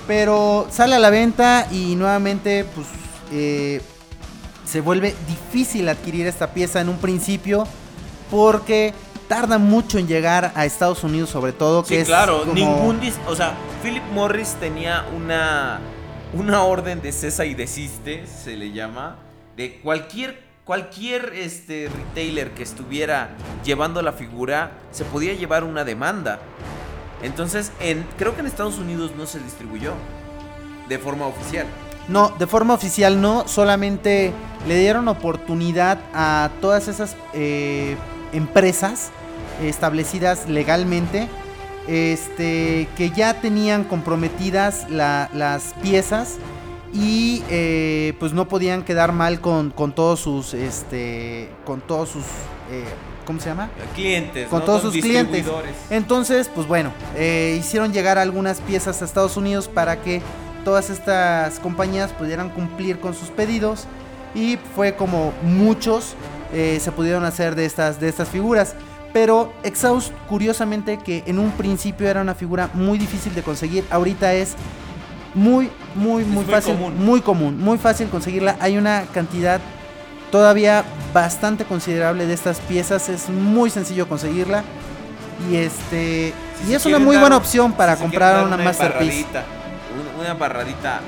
pero 0.07 0.67
sale 0.71 0.95
a 0.95 0.99
la 0.99 1.11
venta 1.11 1.67
y 1.71 1.97
nuevamente 1.97 2.65
pues 2.75 2.87
eh, 3.33 3.81
se 4.65 4.81
vuelve 4.81 5.15
difícil 5.29 5.89
adquirir 5.89 6.27
esta 6.27 6.53
pieza 6.53 6.81
en 6.81 6.89
un 6.89 6.99
principio 6.99 7.67
porque 8.31 8.93
tarda 9.29 9.59
mucho 9.59 9.99
en 9.99 10.07
llegar 10.07 10.53
a 10.55 10.65
Estados 10.65 11.03
Unidos, 11.05 11.31
sobre 11.31 11.53
todo. 11.53 11.83
Que 11.83 11.89
Sí, 11.89 11.95
es 12.03 12.07
claro, 12.09 12.41
como- 12.41 12.53
ningún 12.55 13.01
dis- 13.01 13.19
o 13.27 13.35
sea, 13.35 13.55
Philip 13.83 14.03
Morris 14.13 14.57
tenía 14.61 15.05
una 15.17 15.81
una 16.33 16.65
orden 16.65 17.01
de 17.01 17.13
cesa 17.13 17.45
y 17.47 17.55
desiste, 17.55 18.27
se 18.27 18.57
le 18.57 18.73
llama, 18.73 19.17
de 19.57 19.81
cualquier 19.81 20.45
cualquier 20.65 21.33
este 21.35 21.89
retailer 21.89 22.51
que 22.51 22.65
estuviera 22.65 23.31
llevando 23.65 24.03
la 24.03 24.13
figura 24.13 24.73
se 24.91 25.05
podía 25.05 25.33
llevar 25.35 25.63
una 25.63 25.85
demanda. 25.85 26.41
Entonces, 27.23 27.73
en 27.81 28.07
creo 28.19 28.35
que 28.35 28.41
en 28.41 28.47
Estados 28.47 28.79
Unidos 28.79 29.13
no 29.17 29.27
se 29.27 29.39
distribuyó 29.41 29.93
de 30.89 30.99
forma 30.99 31.27
oficial. 31.27 31.67
No, 32.09 32.29
de 32.39 32.47
forma 32.47 32.75
oficial 32.75 33.21
no, 33.21 33.49
solamente 33.49 34.33
le 34.69 34.79
dieron 34.79 35.09
oportunidad 35.09 35.99
a 36.15 36.51
todas 36.61 36.87
esas 36.89 37.17
eh, 37.35 37.97
empresas 38.33 39.11
establecidas 39.63 40.49
legalmente, 40.49 41.29
este, 41.89 42.89
que 42.97 43.11
ya 43.11 43.41
tenían 43.41 43.85
comprometidas 43.85 44.89
la- 44.91 45.29
las 45.33 45.75
piezas 45.83 46.37
y 46.93 47.43
eh, 47.51 48.15
pues 48.21 48.33
no 48.33 48.47
podían 48.47 48.85
quedar 48.85 49.13
mal 49.13 49.41
con, 49.41 49.71
con 49.71 49.93
todos 49.93 50.21
sus, 50.21 50.55
este, 50.55 51.49
con 51.65 51.81
todos 51.81 52.11
sus, 52.11 52.25
eh, 52.71 52.85
¿cómo 53.27 53.41
se 53.41 53.51
llama? 53.51 53.69
Clientes, 53.95 54.49
con 54.49 54.61
¿no? 54.61 54.65
todos 54.65 54.83
sus 54.83 54.93
clientes. 54.93 55.45
Entonces, 55.91 56.49
pues 56.55 56.67
bueno, 56.67 56.93
eh, 57.15 57.57
hicieron 57.61 57.93
llegar 57.93 58.17
algunas 58.17 58.61
piezas 58.63 59.03
a 59.03 59.05
Estados 59.05 59.37
Unidos 59.37 59.69
para 59.69 60.01
que 60.01 60.23
todas 60.65 60.89
estas 60.89 61.59
compañías 61.59 62.13
pudieran 62.13 62.49
cumplir 62.49 62.99
con 62.99 63.15
sus 63.15 63.29
pedidos 63.29 63.85
y 64.35 64.59
fue 64.75 64.95
como 64.95 65.33
muchos 65.43 66.15
eh, 66.53 66.79
se 66.81 66.93
pudieron 66.93 67.25
hacer 67.25 67.55
de 67.55 67.67
estas, 67.67 68.01
de 68.01 68.09
estas 68.09 68.29
figuras. 68.29 68.75
Pero 69.13 69.53
Exhaust, 69.63 70.13
curiosamente, 70.29 70.99
que 70.99 71.25
en 71.27 71.39
un 71.39 71.51
principio 71.53 72.09
era 72.09 72.21
una 72.21 72.35
figura 72.35 72.71
muy 72.75 72.99
difícil 72.99 73.35
de 73.35 73.43
conseguir, 73.43 73.85
ahorita 73.91 74.35
es 74.35 74.55
muy, 75.35 75.71
muy, 75.95 76.25
muy 76.25 76.25
muy 76.25 76.45
fácil, 76.45 76.75
común. 76.75 77.05
muy 77.05 77.21
común, 77.21 77.59
muy 77.59 77.79
fácil 77.79 78.09
conseguirla. 78.09 78.57
Hay 78.61 78.77
una 78.77 79.05
cantidad 79.13 79.61
todavía 80.31 80.85
bastante 81.15 81.65
considerable 81.65 82.27
de 82.27 82.35
estas 82.35 82.59
piezas, 82.61 83.09
es 83.09 83.29
muy 83.29 83.71
sencillo 83.71 84.09
conseguirla. 84.09 84.65
Y 85.51 85.57
este 85.57 86.33
Si 86.65 86.71
y 86.73 86.75
es 86.75 86.87
una 86.87 86.99
muy 86.99 87.15
dar- 87.17 87.23
buena 87.23 87.37
opción 87.37 87.73
para 87.73 87.95
si 87.97 88.03
comprar 88.03 88.47
una 88.47 88.57
dar 88.57 88.65
Masterpiece. 88.65 89.27
Una 90.19 90.35
barradita 90.35 91.01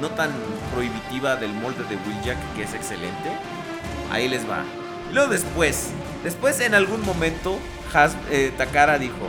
no 0.00 0.08
tan 0.10 0.30
prohibitiva 0.74 1.36
del 1.36 1.52
molde 1.52 1.82
de 1.84 1.96
Wheeljack, 1.96 2.38
que 2.56 2.62
es 2.62 2.74
excelente. 2.74 3.30
Ahí 4.12 4.28
les 4.28 4.48
va. 4.48 4.62
Luego 5.12 5.30
después, 5.30 5.88
después 6.24 6.60
en 6.60 6.74
algún 6.74 7.04
momento, 7.04 7.58
Has- 7.92 8.14
eh, 8.30 8.52
Takara 8.56 8.98
dijo, 8.98 9.28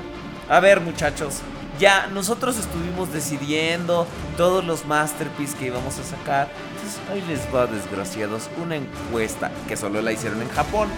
a 0.49 0.59
ver 0.59 0.81
muchachos, 0.81 1.39
ya 1.79 2.07
nosotros 2.07 2.57
estuvimos 2.57 3.11
decidiendo 3.11 4.05
todos 4.37 4.63
los 4.63 4.85
masterpieces 4.85 5.55
que 5.55 5.67
íbamos 5.67 5.97
a 5.97 6.03
sacar. 6.03 6.47
Entonces 6.91 7.09
ahí 7.09 7.23
les 7.27 7.53
va, 7.53 7.67
desgraciados, 7.67 8.49
una 8.61 8.75
encuesta 8.75 9.51
que 9.67 9.77
solo 9.77 10.01
la 10.01 10.11
hicieron 10.11 10.41
en 10.41 10.49
Japón. 10.49 10.89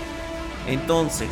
Entonces, 0.67 1.29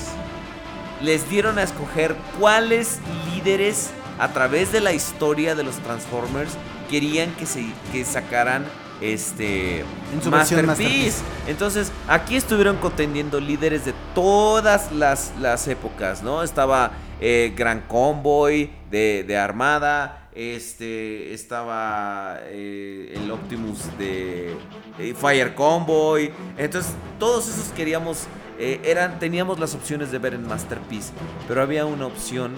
les 1.01 1.29
dieron 1.29 1.57
a 1.57 1.63
escoger 1.63 2.15
cuáles 2.39 2.99
líderes 3.33 3.91
a 4.19 4.29
través 4.29 4.71
de 4.71 4.81
la 4.81 4.93
historia 4.93 5.55
de 5.55 5.63
los 5.63 5.77
Transformers 5.77 6.51
querían 6.89 7.31
que 7.35 7.45
se 7.45 7.65
que 7.91 8.03
sacaran 8.03 8.65
este 8.99 9.79
En 10.13 10.21
su 10.21 10.29
Masterpiece. 10.29 11.23
Entonces, 11.47 11.91
aquí 12.07 12.35
estuvieron 12.35 12.77
contendiendo 12.77 13.39
líderes 13.39 13.85
de 13.85 13.93
todas 14.13 14.91
las, 14.91 15.31
las 15.39 15.67
épocas, 15.67 16.21
¿no? 16.21 16.43
Estaba 16.43 16.91
eh, 17.19 17.53
Gran 17.55 17.81
Convoy 17.87 18.69
de, 18.91 19.23
de 19.23 19.37
Armada, 19.37 20.20
este, 20.33 21.33
estaba 21.33 22.39
eh, 22.43 23.13
el 23.15 23.29
Optimus 23.31 23.79
de 23.97 24.55
eh, 24.99 25.13
Fire 25.13 25.53
Convoy. 25.55 26.31
Entonces, 26.57 26.93
todos 27.19 27.47
esos 27.47 27.71
queríamos, 27.73 28.25
eh, 28.59 28.79
eran, 28.83 29.19
teníamos 29.19 29.59
las 29.59 29.75
opciones 29.75 30.11
de 30.11 30.19
ver 30.19 30.33
en 30.33 30.47
Masterpiece, 30.47 31.11
pero 31.47 31.61
había 31.61 31.85
una 31.85 32.05
opción 32.05 32.53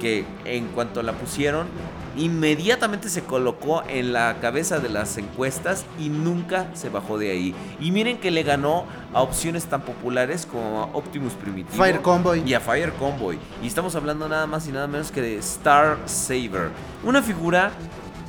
que 0.00 0.24
en 0.44 0.66
cuanto 0.68 1.02
la 1.02 1.12
pusieron, 1.12 1.68
inmediatamente 2.16 3.08
se 3.08 3.22
colocó 3.22 3.82
en 3.88 4.12
la 4.12 4.38
cabeza 4.40 4.80
de 4.80 4.88
las 4.88 5.16
encuestas 5.16 5.84
y 5.98 6.08
nunca 6.08 6.66
se 6.74 6.88
bajó 6.88 7.18
de 7.18 7.30
ahí. 7.30 7.54
Y 7.78 7.92
miren 7.92 8.18
que 8.18 8.30
le 8.30 8.42
ganó 8.42 8.84
a 9.14 9.22
opciones 9.22 9.66
tan 9.66 9.82
populares 9.82 10.46
como 10.46 10.80
a 10.80 10.84
Optimus 10.96 11.34
Primitivo 11.34 11.76
Fire 11.76 12.00
Convoy. 12.00 12.42
y 12.44 12.54
a 12.54 12.60
Fire 12.60 12.92
Convoy. 12.94 13.38
Y 13.62 13.68
estamos 13.68 13.94
hablando 13.94 14.28
nada 14.28 14.46
más 14.46 14.66
y 14.66 14.72
nada 14.72 14.88
menos 14.88 15.12
que 15.12 15.20
de 15.22 15.36
Star 15.38 15.98
Saber, 16.06 16.70
una 17.04 17.22
figura 17.22 17.70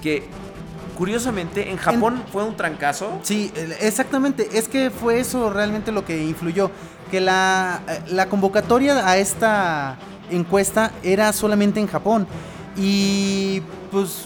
que 0.01 0.23
curiosamente 0.97 1.71
en 1.71 1.77
Japón 1.77 2.23
fue 2.31 2.43
un 2.43 2.55
trancazo. 2.55 3.19
Sí, 3.23 3.51
exactamente. 3.79 4.49
Es 4.53 4.67
que 4.67 4.91
fue 4.91 5.19
eso 5.19 5.49
realmente 5.49 5.91
lo 5.91 6.05
que 6.05 6.23
influyó. 6.23 6.69
Que 7.09 7.19
la, 7.19 7.81
eh, 7.87 8.01
la 8.11 8.29
convocatoria 8.29 9.07
a 9.07 9.17
esta 9.17 9.97
encuesta 10.31 10.91
era 11.03 11.31
solamente 11.33 11.79
en 11.79 11.87
Japón. 11.87 12.25
Y 12.77 13.61
pues 13.91 14.25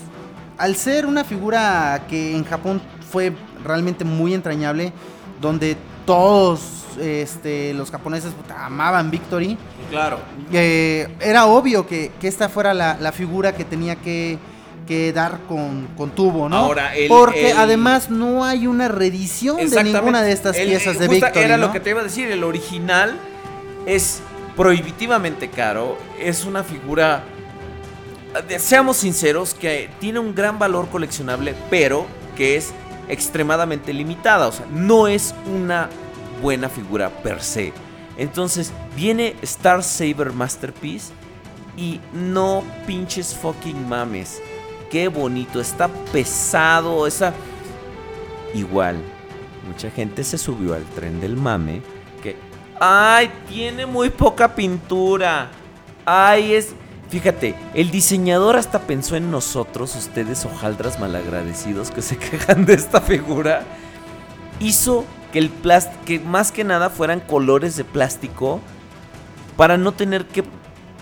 al 0.58 0.76
ser 0.76 1.06
una 1.06 1.24
figura 1.24 2.06
que 2.08 2.36
en 2.36 2.44
Japón 2.46 2.82
fue 3.12 3.34
realmente 3.64 4.06
muy 4.06 4.34
entrañable, 4.34 4.94
donde 5.42 5.76
todos 6.06 6.62
este, 7.02 7.74
los 7.74 7.92
japoneses 7.92 8.32
puta, 8.34 8.66
amaban 8.66 9.12
Victory, 9.12 9.58
Claro. 9.90 10.20
eh, 10.54 11.08
era 11.20 11.46
obvio 11.46 11.86
que, 11.86 12.12
que 12.22 12.28
esta 12.28 12.48
fuera 12.50 12.74
la, 12.74 12.98
la 13.00 13.12
figura 13.12 13.54
que 13.54 13.66
tenía 13.66 13.96
que, 13.98 14.38
que 14.88 15.12
dar 15.12 15.40
con, 15.48 15.88
con 15.98 16.12
tubo, 16.12 16.48
¿no? 16.48 16.56
Ahora, 16.58 16.96
el- 16.96 17.08
Porque 17.10 17.52
el- 17.52 17.58
además 17.58 18.10
no 18.10 18.46
hay 18.46 18.66
una 18.68 18.88
reedición 18.88 19.58
de 19.58 19.84
ninguna 19.84 20.22
de 20.22 20.32
estas 20.32 20.56
El- 20.58 20.70
piezas 20.70 20.98
de 21.00 21.08
Victory, 21.08 21.40
Era 21.40 21.58
¿no? 21.58 21.68
lo 21.68 21.74
que 21.74 21.80
te 21.80 21.90
iba 21.90 22.00
a 22.02 22.04
decir, 22.04 22.32
el 22.32 22.44
original 22.44 23.16
es 23.86 24.22
prohibitivamente 24.56 25.50
caro, 25.50 25.98
es 26.20 26.46
una 26.46 26.64
figura, 26.64 27.24
seamos 28.58 28.98
sinceros, 28.98 29.54
que 29.54 29.90
tiene 30.00 30.20
un 30.20 30.34
gran 30.34 30.58
valor 30.60 30.90
coleccionable, 30.90 31.56
pero 31.70 32.06
que 32.36 32.56
es 32.56 32.74
extremadamente 33.08 33.94
limitada, 33.94 34.48
o 34.48 34.52
sea, 34.52 34.66
no 34.72 35.08
es 35.08 35.36
una 35.54 35.90
buena 36.42 36.70
figura 36.70 37.10
per 37.10 37.42
se. 37.42 37.74
Entonces, 38.18 38.72
viene 38.96 39.36
Star 39.42 39.84
Saber 39.84 40.32
Masterpiece 40.32 41.14
y 41.78 42.00
no 42.14 42.64
pinches 42.88 43.36
fucking 43.36 43.88
mames. 43.88 44.42
Qué 44.90 45.08
bonito, 45.10 45.60
está 45.60 45.90
pesado, 46.12 47.06
esa... 47.08 47.34
Igual, 48.54 48.96
mucha 49.68 49.92
gente 49.92 50.24
se 50.24 50.38
subió 50.38 50.76
al 50.76 50.86
tren 50.86 51.20
del 51.20 51.36
mame. 51.36 51.82
¡Ay, 52.80 53.32
tiene 53.48 53.86
muy 53.86 54.10
poca 54.10 54.54
pintura! 54.56 55.50
¡Ay, 56.06 56.54
es... 56.54 56.74
Fíjate, 57.10 57.56
el 57.74 57.92
diseñador 57.92 58.56
hasta 58.58 58.80
pensó 58.80 59.16
en 59.16 59.32
nosotros, 59.32 59.96
ustedes 59.96 60.44
hojaldras 60.46 61.00
malagradecidos 61.00 61.92
que 61.92 62.02
se 62.02 62.18
quejan 62.20 62.66
de 62.66 62.74
esta 62.74 63.00
figura. 63.00 63.64
Hizo 64.60 65.06
que 65.32 65.40
el 65.40 65.50
plástico, 65.50 66.04
que 66.06 66.20
más 66.20 66.52
que 66.52 66.64
nada 66.64 66.90
fueran 66.90 67.20
colores 67.20 67.76
de 67.78 67.84
plástico 67.84 68.60
para 69.56 69.78
no 69.78 69.92
tener 69.94 70.26
que, 70.28 70.44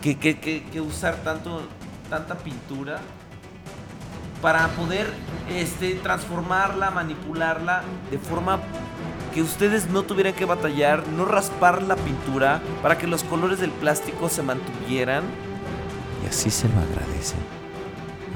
que, 0.02 0.18
que- 0.20 0.40
que- 0.40 0.64
que 0.66 0.82
usar 0.82 1.16
tanto, 1.24 1.62
tanta 2.10 2.36
pintura 2.38 3.00
para 4.42 4.68
poder 4.70 5.08
este, 5.50 5.96
transformarla, 5.96 6.92
manipularla 6.92 7.82
de 8.12 8.20
forma 8.20 8.60
que 9.34 9.42
ustedes 9.42 9.90
no 9.90 10.04
tuvieran 10.04 10.34
que 10.34 10.46
batallar, 10.46 11.08
no 11.08 11.26
raspar 11.26 11.82
la 11.82 11.96
pintura 11.96 12.62
para 12.82 12.98
que 12.98 13.08
los 13.08 13.24
colores 13.24 13.60
del 13.60 13.72
plástico 13.72 14.30
se 14.30 14.44
mantuvieran. 14.44 15.24
Y 16.24 16.28
así 16.28 16.50
se 16.50 16.68
lo 16.68 16.76
agradecen. 16.76 17.40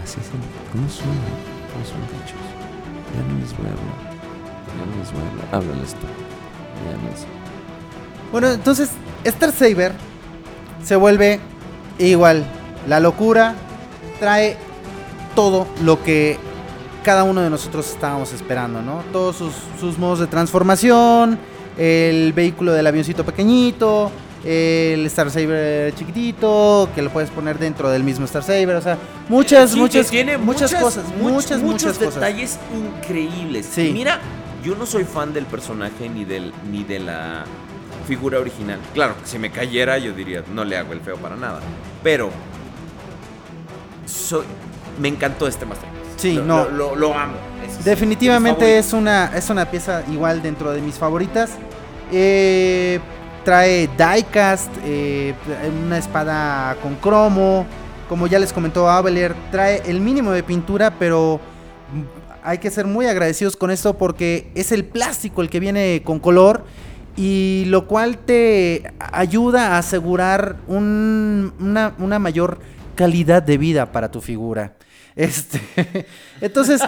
Así 0.04 0.20
se 0.22 0.32
lo... 0.34 0.72
¿Cómo 0.72 0.90
son? 0.90 1.06
¿Cómo 1.74 1.86
son 1.86 2.02
bichos? 2.02 2.42
Ya 3.16 3.22
no 3.32 3.40
les 3.40 3.58
voy 3.58 3.68
a 3.68 3.72
hablar. 3.72 3.98
Ya 4.68 4.86
no 4.86 4.98
les 5.00 5.12
voy 5.12 5.22
a 5.22 5.30
hablar. 5.30 5.48
Háblales 5.52 5.94
tú. 5.94 6.08
Ya 6.86 6.98
no 6.98 7.10
les... 7.10 7.26
Bueno, 8.32 8.48
entonces 8.52 8.90
Star 9.24 9.52
Saber 9.52 9.94
se 10.84 10.96
vuelve 10.96 11.40
igual. 12.00 12.46
La 12.88 13.00
locura 13.00 13.56
trae 14.20 14.58
todo 15.36 15.68
lo 15.84 16.04
que 16.04 16.38
cada 17.08 17.24
uno 17.24 17.40
de 17.40 17.50
nosotros 17.50 17.90
estábamos 17.90 18.34
esperando, 18.34 18.82
¿no? 18.82 19.02
Todos 19.14 19.38
sus, 19.38 19.54
sus 19.80 19.98
modos 19.98 20.20
de 20.20 20.28
transformación, 20.28 21.40
el 21.78 22.34
vehículo 22.34 22.74
del 22.74 22.86
avioncito 22.86 23.24
pequeñito, 23.24 24.12
el 24.44 25.06
Star 25.06 25.32
Saber 25.32 25.96
chiquitito, 25.96 26.90
que 26.94 27.02
lo 27.02 27.10
puedes 27.10 27.30
poner 27.30 27.60
dentro 27.60 27.90
del 27.90 28.04
mismo 28.04 28.26
Star 28.26 28.44
Saber, 28.44 28.72
o 28.76 28.82
sea, 28.82 28.98
muchas, 29.30 29.72
Sí, 29.72 29.80
muchas, 29.80 30.08
tiene 30.10 30.38
muchas, 30.38 30.74
cosas, 30.76 31.06
much- 31.18 31.32
muchas, 31.32 31.60
muchos 31.62 31.64
muchas 31.64 31.98
cosas. 31.98 32.16
detalles 32.16 32.60
increíbles. 32.76 33.70
Sí. 33.72 33.92
Mira, 33.94 34.20
yo 34.62 34.76
no 34.76 34.86
soy 34.86 35.06
fan 35.06 35.32
del 35.34 35.46
personaje 35.46 36.10
ni 36.10 36.26
del 36.26 36.52
ni 36.70 36.84
de 36.84 37.00
la 37.00 37.46
figura 38.06 38.38
original. 38.40 38.80
Claro, 38.94 39.16
si 39.24 39.40
me 39.40 39.50
cayera 39.50 39.98
yo 39.98 40.12
diría, 40.12 40.44
no 40.54 40.66
le 40.66 40.76
hago 40.76 40.92
el 40.92 41.00
feo 41.00 41.16
para 41.16 41.38
nada. 41.38 41.62
Pero 42.04 42.32
soy, 44.06 44.44
me 45.00 45.08
encantó 45.08 45.48
este 45.48 45.66
Masterpiece. 45.66 45.97
Sí, 46.18 46.34
Lo- 46.36 46.44
no. 46.46 46.64
Lo, 46.66 46.72
lo- 46.72 46.96
lo 46.96 47.14
amo. 47.18 47.34
Es- 47.66 47.84
Definitivamente 47.86 48.78
es 48.78 48.88
es 48.88 48.94
una, 48.94 49.32
es 49.36 49.50
una 49.50 49.70
pieza 49.70 50.04
igual 50.12 50.42
dentro 50.42 50.72
de 50.72 50.82
mis 50.82 50.96
favoritas. 50.96 51.52
Eh, 52.12 53.00
trae 53.44 53.88
diecast, 53.98 54.70
eh, 54.86 55.34
una 55.86 55.98
espada 55.98 56.76
con 56.82 56.96
cromo. 56.96 57.66
Como 58.10 58.28
ya 58.28 58.40
les 58.40 58.54
comentó 58.54 58.90
Aveler, 58.90 59.36
trae 59.52 59.82
el 59.86 60.00
mínimo 60.00 60.32
de 60.32 60.42
pintura, 60.44 60.92
pero 60.98 61.40
hay 62.44 62.58
que 62.60 62.72
ser 62.72 62.86
muy 62.86 63.06
agradecidos 63.06 63.58
con 63.58 63.70
esto 63.72 63.98
porque 63.98 64.50
es 64.56 64.72
el 64.72 64.86
plástico 64.86 65.42
el 65.42 65.50
que 65.50 65.60
viene 65.60 66.02
con 66.06 66.20
color 66.20 66.64
y 67.18 67.66
lo 67.68 67.86
cual 67.88 68.18
te 68.20 68.94
ayuda 69.12 69.76
a 69.76 69.80
asegurar 69.80 70.56
un- 70.68 71.52
una, 71.60 71.94
una 72.00 72.18
mayor 72.20 72.60
calidad 72.96 73.44
de 73.44 73.58
vida 73.58 73.92
para 73.92 74.10
tu 74.10 74.22
figura. 74.22 74.74
Este, 75.18 76.06
entonces, 76.42 76.80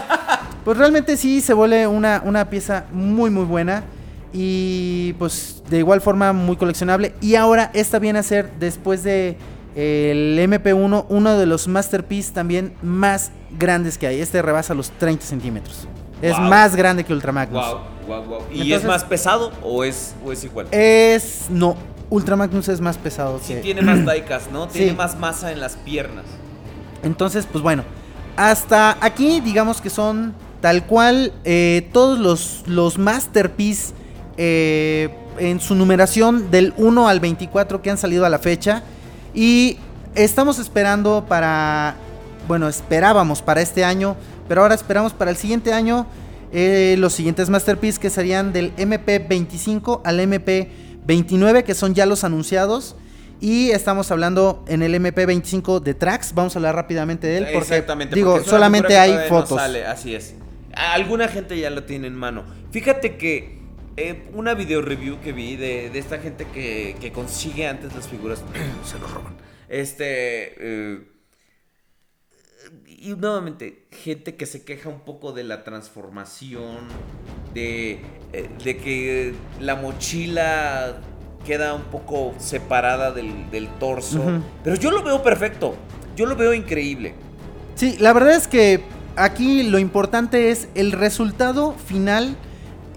pues 0.63 0.77
realmente 0.77 1.17
sí 1.17 1.41
se 1.41 1.53
vuelve 1.53 1.87
una, 1.87 2.21
una 2.23 2.49
pieza 2.49 2.85
muy 2.93 3.29
muy 3.29 3.43
buena 3.43 3.83
y 4.31 5.13
pues 5.13 5.63
de 5.69 5.79
igual 5.79 5.99
forma 6.01 6.31
muy 6.31 6.55
coleccionable. 6.55 7.13
Y 7.21 7.35
ahora 7.35 7.71
esta 7.73 7.99
viene 7.99 8.19
a 8.19 8.23
ser 8.23 8.51
después 8.59 9.03
de 9.03 9.35
el 9.75 10.37
MP1 10.39 11.05
uno 11.09 11.37
de 11.37 11.45
los 11.45 11.67
masterpiece 11.67 12.31
también 12.31 12.73
más 12.83 13.31
grandes 13.57 13.97
que 13.97 14.07
hay. 14.07 14.21
Este 14.21 14.41
rebasa 14.41 14.73
los 14.75 14.91
30 14.91 15.25
centímetros. 15.25 15.87
Es 16.21 16.37
Wow. 16.37 16.47
más 16.49 16.75
grande 16.75 17.03
que 17.03 17.13
Ultra 17.13 17.31
Magnus. 17.31 17.65
Wow, 17.65 17.79
wow, 18.07 18.23
wow. 18.25 18.39
¿Y 18.51 18.61
Entonces- 18.61 18.77
es 18.81 18.85
más 18.85 19.03
pesado 19.05 19.51
o 19.63 19.83
es, 19.83 20.13
o 20.23 20.31
es 20.31 20.43
igual? 20.43 20.67
Es 20.71 21.45
no, 21.49 21.75
Ultra 22.11 22.35
Magnus 22.35 22.67
es 22.67 22.81
más 22.81 22.97
pesado 22.97 23.39
Sí 23.41 23.53
que 23.55 23.59
tiene 23.61 23.81
más 23.81 24.05
diecast, 24.05 24.51
¿no? 24.51 24.67
Tiene 24.71 24.91
Sí. 24.91 24.95
más 24.97 25.17
masa 25.17 25.51
en 25.51 25.59
las 25.61 25.75
piernas. 25.77 26.25
Entonces, 27.03 27.47
pues 27.49 27.63
bueno, 27.63 27.83
hasta 28.39 28.97
aquí 29.01 29.41
digamos 29.41 29.81
que 29.81 29.89
son 29.89 30.33
tal 30.61 30.85
cual 30.85 31.33
eh, 31.43 31.89
todos 31.91 32.17
los, 32.19 32.63
los 32.67 32.97
masterpiece 32.97 33.93
eh, 34.37 35.09
en 35.39 35.59
su 35.59 35.75
numeración 35.75 36.49
del 36.49 36.73
1 36.77 37.09
al 37.09 37.19
24 37.19 37.81
que 37.81 37.89
han 37.89 37.97
salido 37.97 38.25
a 38.25 38.29
la 38.29 38.39
fecha. 38.39 38.83
Y 39.33 39.77
estamos 40.15 40.57
esperando 40.57 41.25
para, 41.27 41.95
bueno, 42.47 42.69
esperábamos 42.69 43.41
para 43.41 43.59
este 43.59 43.83
año, 43.83 44.15
pero 44.47 44.61
ahora 44.61 44.75
esperamos 44.75 45.11
para 45.11 45.31
el 45.31 45.37
siguiente 45.37 45.73
año 45.73 46.07
eh, 46.53 46.95
los 46.97 47.11
siguientes 47.11 47.49
masterpiece 47.49 47.99
que 47.99 48.09
serían 48.09 48.53
del 48.53 48.73
MP25 48.77 49.99
al 50.05 50.17
MP29, 50.21 51.63
que 51.63 51.73
son 51.73 51.93
ya 51.93 52.05
los 52.05 52.23
anunciados. 52.23 52.95
Y 53.41 53.71
estamos 53.71 54.11
hablando 54.11 54.63
en 54.67 54.81
el 54.81 54.93
MP25 54.95 55.79
de 55.81 55.93
tracks. 55.93 56.33
Vamos 56.33 56.55
a 56.55 56.59
hablar 56.59 56.75
rápidamente 56.75 57.27
de 57.27 57.37
él. 57.37 57.43
Porque, 57.53 57.57
Exactamente. 57.59 58.15
digo, 58.15 58.33
porque 58.33 58.49
solamente 58.49 58.97
hay 58.97 59.11
todavía 59.11 59.29
no 59.31 59.37
fotos. 59.41 59.57
sale, 59.57 59.85
así 59.85 60.13
es. 60.15 60.35
Alguna 60.73 61.27
gente 61.27 61.57
ya 61.57 61.69
lo 61.69 61.83
tiene 61.85 62.07
en 62.07 62.15
mano. 62.15 62.45
Fíjate 62.71 63.17
que 63.17 63.59
eh, 63.97 64.29
una 64.33 64.53
video 64.53 64.81
review 64.81 65.19
que 65.21 65.31
vi 65.31 65.55
de, 65.55 65.89
de 65.89 65.99
esta 65.99 66.19
gente 66.19 66.47
que, 66.53 66.95
que 66.99 67.11
consigue 67.11 67.67
antes 67.67 67.95
las 67.95 68.07
figuras, 68.07 68.43
se 68.85 68.99
lo 68.99 69.07
roban. 69.07 69.37
Este. 69.69 70.55
eh, 70.59 70.99
y 72.85 73.15
nuevamente, 73.15 73.87
gente 73.91 74.35
que 74.35 74.45
se 74.45 74.63
queja 74.63 74.89
un 74.89 74.99
poco 75.01 75.31
de 75.31 75.43
la 75.43 75.63
transformación, 75.63 76.87
de, 77.53 78.01
eh, 78.33 78.49
de 78.63 78.77
que 78.77 79.33
la 79.59 79.75
mochila 79.75 80.99
queda 81.45 81.73
un 81.73 81.83
poco 81.83 82.33
separada 82.37 83.11
del, 83.11 83.49
del 83.51 83.67
torso. 83.79 84.21
Pero 84.63 84.75
yo 84.75 84.91
lo 84.91 85.03
veo 85.03 85.21
perfecto. 85.23 85.75
Yo 86.15 86.25
lo 86.25 86.35
veo 86.35 86.53
increíble. 86.53 87.15
Sí, 87.75 87.95
la 87.99 88.13
verdad 88.13 88.35
es 88.35 88.47
que 88.47 88.83
aquí 89.15 89.63
lo 89.63 89.79
importante 89.79 90.51
es 90.51 90.67
el 90.75 90.91
resultado 90.91 91.73
final 91.73 92.35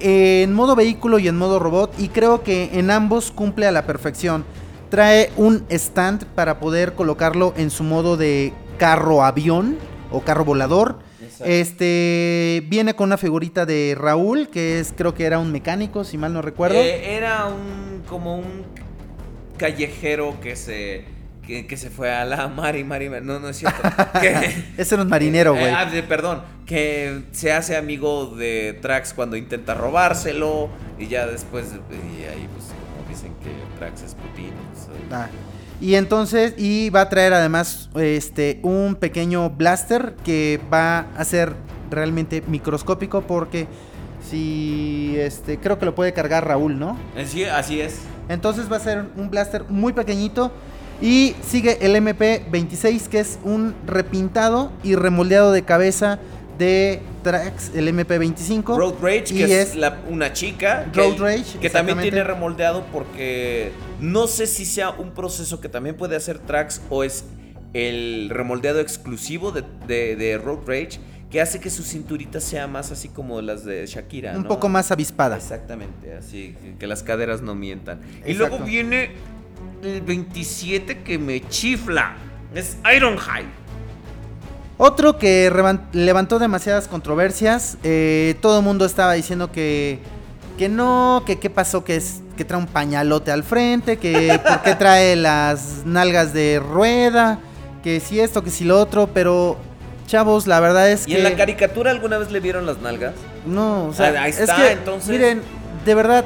eh, 0.00 0.42
en 0.42 0.52
modo 0.52 0.74
vehículo 0.74 1.18
y 1.18 1.28
en 1.28 1.36
modo 1.36 1.58
robot. 1.58 1.94
Y 1.98 2.08
creo 2.08 2.42
que 2.42 2.70
en 2.78 2.90
ambos 2.90 3.30
cumple 3.30 3.66
a 3.66 3.72
la 3.72 3.86
perfección. 3.86 4.44
Trae 4.90 5.30
un 5.36 5.64
stand 5.70 6.24
para 6.34 6.58
poder 6.58 6.94
colocarlo 6.94 7.54
en 7.56 7.70
su 7.70 7.84
modo 7.84 8.16
de 8.16 8.52
carro 8.76 9.24
avión 9.24 9.78
o 10.10 10.20
carro 10.20 10.44
volador. 10.44 10.98
Exacto. 11.44 11.84
Este 11.84 12.64
viene 12.68 12.94
con 12.94 13.08
una 13.08 13.16
figurita 13.18 13.66
de 13.66 13.96
Raúl, 13.98 14.48
que 14.48 14.80
es 14.80 14.92
creo 14.96 15.14
que 15.14 15.24
era 15.24 15.38
un 15.38 15.52
mecánico, 15.52 16.04
si 16.04 16.18
mal 16.18 16.32
no 16.32 16.42
recuerdo. 16.42 16.76
Eh, 16.76 17.14
era 17.16 17.46
un 17.46 18.02
como 18.08 18.36
un 18.36 18.64
callejero 19.58 20.40
que 20.40 20.56
se 20.56 21.04
que, 21.46 21.66
que 21.66 21.76
se 21.76 21.90
fue 21.90 22.12
a 22.12 22.24
la 22.24 22.48
mar 22.56 22.76
y 22.76 22.84
mar 22.84 23.02
y 23.02 23.08
mar. 23.08 23.22
No, 23.22 23.38
no 23.38 23.48
es 23.48 23.58
cierto. 23.58 23.80
que, 24.20 24.64
Ese 24.76 24.94
era 24.94 25.02
un 25.02 25.08
marinero, 25.08 25.52
güey. 25.52 25.66
Eh, 25.66 25.74
ah, 25.76 25.90
perdón, 26.08 26.42
que 26.66 27.22
se 27.32 27.52
hace 27.52 27.76
amigo 27.76 28.26
de 28.36 28.78
Trax 28.80 29.12
cuando 29.12 29.36
intenta 29.36 29.74
robárselo 29.74 30.68
y 30.98 31.08
ya 31.08 31.26
después 31.26 31.66
y 31.90 32.24
ahí 32.24 32.48
pues 32.54 32.66
como 32.66 33.08
dicen 33.08 33.32
que 33.42 33.50
Trax 33.78 34.02
es 34.02 34.14
Putin. 34.14 34.52
pues, 34.72 34.86
eh, 34.86 35.02
Ah, 35.10 35.28
Y 35.82 35.96
entonces, 35.96 36.54
y 36.56 36.90
va 36.90 37.00
a 37.00 37.08
traer 37.08 37.34
además 37.34 37.90
este 37.96 38.60
un 38.62 38.94
pequeño 38.94 39.50
blaster 39.50 40.14
que 40.24 40.60
va 40.72 41.06
a 41.16 41.24
ser 41.24 41.54
realmente 41.90 42.40
microscópico 42.46 43.22
porque 43.22 43.66
si 44.30 45.16
este 45.18 45.58
creo 45.58 45.80
que 45.80 45.84
lo 45.86 45.96
puede 45.96 46.12
cargar 46.12 46.46
Raúl, 46.46 46.78
¿no? 46.78 46.96
así, 47.20 47.42
así 47.42 47.80
es. 47.80 47.96
Entonces 48.28 48.70
va 48.70 48.76
a 48.76 48.80
ser 48.80 49.06
un 49.16 49.28
blaster 49.28 49.64
muy 49.68 49.92
pequeñito 49.92 50.52
y 51.00 51.34
sigue 51.44 51.84
el 51.84 51.96
MP26 51.96 53.08
que 53.08 53.18
es 53.18 53.40
un 53.42 53.74
repintado 53.84 54.70
y 54.84 54.94
remoldeado 54.94 55.50
de 55.50 55.62
cabeza 55.62 56.20
de 56.62 57.00
Trax, 57.24 57.72
el 57.74 57.88
MP25. 57.88 58.76
Road 58.76 58.94
Rage, 59.02 59.24
y 59.34 59.38
que 59.38 59.60
es, 59.62 59.74
la- 59.74 60.00
una 60.08 60.32
chica. 60.32 60.86
Road 60.94 61.14
que, 61.16 61.18
Rage, 61.20 61.58
Que 61.60 61.70
también 61.70 62.00
tiene 62.00 62.22
remoldeado 62.22 62.84
porque 62.92 63.72
no 64.00 64.26
sé 64.28 64.46
si 64.46 64.64
sea 64.64 64.90
un 64.90 65.10
proceso 65.12 65.60
que 65.60 65.68
también 65.68 65.96
puede 65.96 66.14
hacer 66.16 66.38
Trax 66.38 66.80
o 66.88 67.02
es 67.04 67.24
el 67.74 68.28
remoldeado 68.30 68.80
exclusivo 68.80 69.50
de, 69.50 69.64
de- 69.86 70.14
de 70.16 70.38
Road 70.38 70.60
Rage 70.66 71.00
que 71.30 71.40
hace 71.40 71.58
que 71.60 71.70
su 71.70 71.82
cinturita 71.82 72.40
sea 72.40 72.66
más 72.66 72.90
así 72.92 73.08
como 73.08 73.40
las 73.40 73.64
de 73.64 73.86
Shakira. 73.86 74.36
un 74.36 74.42
¿no? 74.42 74.48
poco 74.48 74.68
más 74.68 74.92
avispada. 74.92 75.36
Exactamente, 75.36 76.14
así 76.14 76.54
que- 76.78 76.86
las 76.86 77.02
caderas 77.02 77.40
no 77.42 77.54
mientan. 77.54 78.00
Y 78.26 78.34
luego 78.34 78.58
viene 78.58 79.10
el 79.82 80.00
27 80.02 81.02
que 81.02 81.18
me 81.18 81.40
chifla. 81.48 82.16
Es 82.54 82.76
Ironhide. 82.94 83.48
Otro 84.84 85.16
que 85.16 85.48
levantó 85.92 86.40
demasiadas 86.40 86.88
controversias. 86.88 87.78
eh, 87.84 88.34
todo 88.40 88.58
el 88.58 88.64
mundo 88.64 88.84
estaba 88.84 89.12
diciendo 89.12 89.52
que, 89.52 90.00
que 90.58 90.68
no, 90.68 91.22
que 91.24 91.38
qué 91.38 91.50
pasó, 91.50 91.84
que, 91.84 91.94
es, 91.94 92.20
que 92.36 92.44
trae 92.44 92.58
un 92.58 92.66
pañalote 92.66 93.30
al 93.30 93.44
frente, 93.44 93.96
que 93.98 94.40
por 94.48 94.62
qué 94.62 94.74
trae 94.74 95.14
las 95.14 95.82
nalgas 95.84 96.32
de 96.32 96.58
rueda, 96.60 97.38
que 97.84 98.00
si 98.00 98.18
esto, 98.18 98.42
que 98.42 98.50
si 98.50 98.64
lo 98.64 98.76
otro, 98.80 99.08
pero 99.14 99.56
chavos, 100.08 100.48
la 100.48 100.58
verdad 100.58 100.90
es 100.90 101.06
¿Y 101.06 101.12
que... 101.12 101.18
en 101.18 101.22
la 101.24 101.36
caricatura 101.36 101.92
alguna 101.92 102.18
vez 102.18 102.32
le 102.32 102.40
vieron 102.40 102.66
las 102.66 102.78
nalgas? 102.80 103.14
No, 103.46 103.86
o 103.86 103.94
sea, 103.94 104.08
Ah, 104.18 104.22
ahí 104.24 104.30
es 104.30 104.40
está, 104.40 104.56
que, 104.56 104.72
entonces- 104.72 105.08
miren, 105.10 105.42
de 105.84 105.94
verdad, 105.94 106.24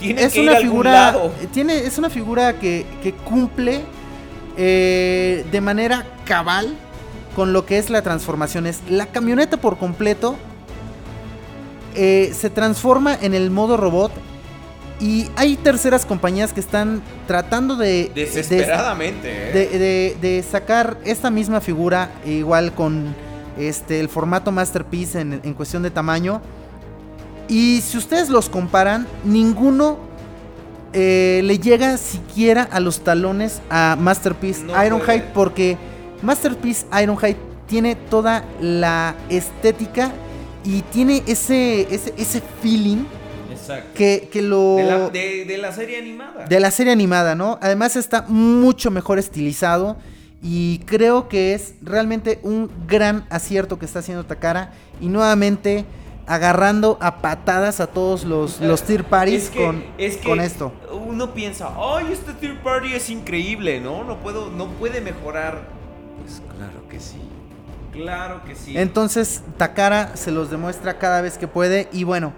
Tiene 0.00 0.22
es 0.24 0.32
que 0.32 0.40
ir 0.44 0.48
una 0.48 0.56
algún 0.56 0.70
figura, 0.70 0.92
lado. 0.92 1.30
tiene, 1.52 1.76
es 1.80 1.98
una 1.98 2.08
figura 2.08 2.54
que, 2.54 2.86
que 3.02 3.12
cumple 3.12 3.82
eh, 4.56 5.44
de 5.52 5.60
manera 5.60 6.06
cabal 6.24 6.74
con 7.38 7.52
lo 7.52 7.64
que 7.64 7.78
es 7.78 7.88
la 7.88 8.02
transformación. 8.02 8.66
Es 8.66 8.80
la 8.90 9.06
camioneta 9.06 9.58
por 9.58 9.78
completo 9.78 10.34
eh, 11.94 12.32
se 12.36 12.50
transforma 12.50 13.16
en 13.20 13.32
el 13.32 13.50
modo 13.52 13.76
robot 13.76 14.10
y 15.00 15.28
hay 15.36 15.54
terceras 15.56 16.04
compañías 16.04 16.52
que 16.52 16.58
están 16.58 17.00
tratando 17.28 17.76
de 17.76 18.10
de- 18.12 18.24
Desesperadamente, 18.26 19.28
¿eh? 19.30 19.52
de, 19.52 19.78
de- 19.78 20.16
de 20.20 20.42
sacar 20.42 20.98
esta 21.04 21.30
misma 21.30 21.60
figura, 21.60 22.10
igual 22.26 22.72
con 22.72 23.14
este 23.56 24.00
el 24.00 24.08
formato 24.08 24.50
Masterpiece 24.50 25.20
en, 25.20 25.40
en 25.44 25.54
cuestión 25.54 25.84
de 25.84 25.92
tamaño. 25.92 26.40
Y 27.48 27.80
si 27.82 27.98
ustedes 27.98 28.28
los 28.30 28.48
comparan, 28.48 29.06
ninguno 29.24 29.98
eh, 30.92 31.40
le 31.44 31.60
llega 31.60 31.96
siquiera 31.98 32.64
a 32.64 32.80
los 32.80 33.00
talones 33.04 33.60
a 33.70 33.96
Masterpiece 33.96 34.64
No 34.64 34.84
Ironhide 34.84 35.04
puede. 35.20 35.32
porque 35.34 35.76
Masterpiece 36.22 36.86
Ironhide 37.02 37.36
tiene 37.66 37.94
toda 37.96 38.44
la 38.60 39.14
estética 39.28 40.10
y 40.64 40.82
tiene 40.82 41.22
ese, 41.26 41.82
ese, 41.94 42.14
ese 42.16 42.42
feeling 42.62 43.04
Exacto. 43.50 43.88
que, 43.94 44.28
que 44.32 44.42
lo... 44.42 44.76
De 44.76 44.82
la, 44.84 45.08
de- 45.10 45.44
de 45.44 45.58
la 45.58 45.72
serie 45.72 45.98
animada. 45.98 46.46
De 46.46 46.60
la 46.60 46.70
serie 46.70 46.92
animada, 46.92 47.34
¿no? 47.34 47.58
Además 47.60 47.96
está 47.96 48.22
mucho 48.28 48.90
mejor 48.90 49.18
estilizado 49.18 49.96
y 50.42 50.78
creo 50.86 51.28
que 51.28 51.54
es 51.54 51.74
realmente 51.82 52.38
un 52.42 52.70
gran 52.86 53.26
acierto 53.30 53.78
que 53.78 53.84
está 53.86 53.98
haciendo 54.00 54.24
Takara 54.24 54.72
y 55.00 55.08
nuevamente 55.08 55.84
agarrando 56.26 56.98
a 57.00 57.22
patadas 57.22 57.80
a 57.80 57.86
todos 57.86 58.24
los, 58.24 58.60
los 58.60 58.82
tier 58.82 59.04
parties 59.04 59.44
Es 59.44 59.50
que- 59.50 59.64
con, 59.64 59.84
es 59.96 60.16
que 60.18 60.28
con 60.28 60.40
esto. 60.40 60.72
uno 61.06 61.32
piensa, 61.32 61.70
ay, 61.76 62.06
este 62.12 62.32
third 62.34 62.62
party 62.62 62.92
es 62.94 63.08
increíble, 63.08 63.80
¿no? 63.80 64.04
No 64.04 64.18
puedo, 64.18 64.50
no 64.50 64.68
puede 64.72 65.00
mejorar. 65.00 65.77
Pues 66.28 66.42
claro 66.56 66.88
que 66.88 67.00
sí. 67.00 67.18
Claro 67.92 68.44
que 68.44 68.54
sí. 68.54 68.76
Entonces 68.76 69.42
Takara 69.56 70.16
se 70.16 70.30
los 70.30 70.50
demuestra 70.50 70.98
cada 70.98 71.20
vez 71.22 71.38
que 71.38 71.48
puede. 71.48 71.88
Y 71.92 72.04
bueno, 72.04 72.32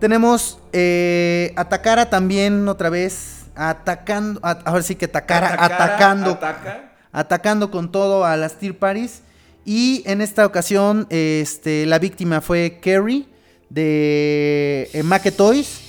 tenemos 0.00 0.58
eh, 0.72 1.52
a 1.56 1.68
Takara 1.68 2.08
también 2.08 2.66
otra 2.68 2.88
vez 2.90 3.46
atacando. 3.54 4.40
a- 4.42 4.62
ahora 4.64 4.82
sí 4.82 4.94
que 4.94 5.06
Takara 5.06 5.48
atacando. 5.62 6.30
Ataca. 6.32 6.92
atacando 7.12 7.70
con 7.70 7.92
todo 7.92 8.24
a 8.24 8.36
las 8.36 8.54
Tier 8.54 8.78
Parties. 8.78 9.22
Y 9.64 10.02
en 10.06 10.22
esta 10.22 10.46
ocasión, 10.46 11.06
este, 11.10 11.84
la 11.84 11.98
víctima 11.98 12.40
fue 12.40 12.78
Kerry 12.80 13.28
de 13.68 14.88
eh, 14.94 15.02
Make 15.02 15.30
Toys 15.32 15.82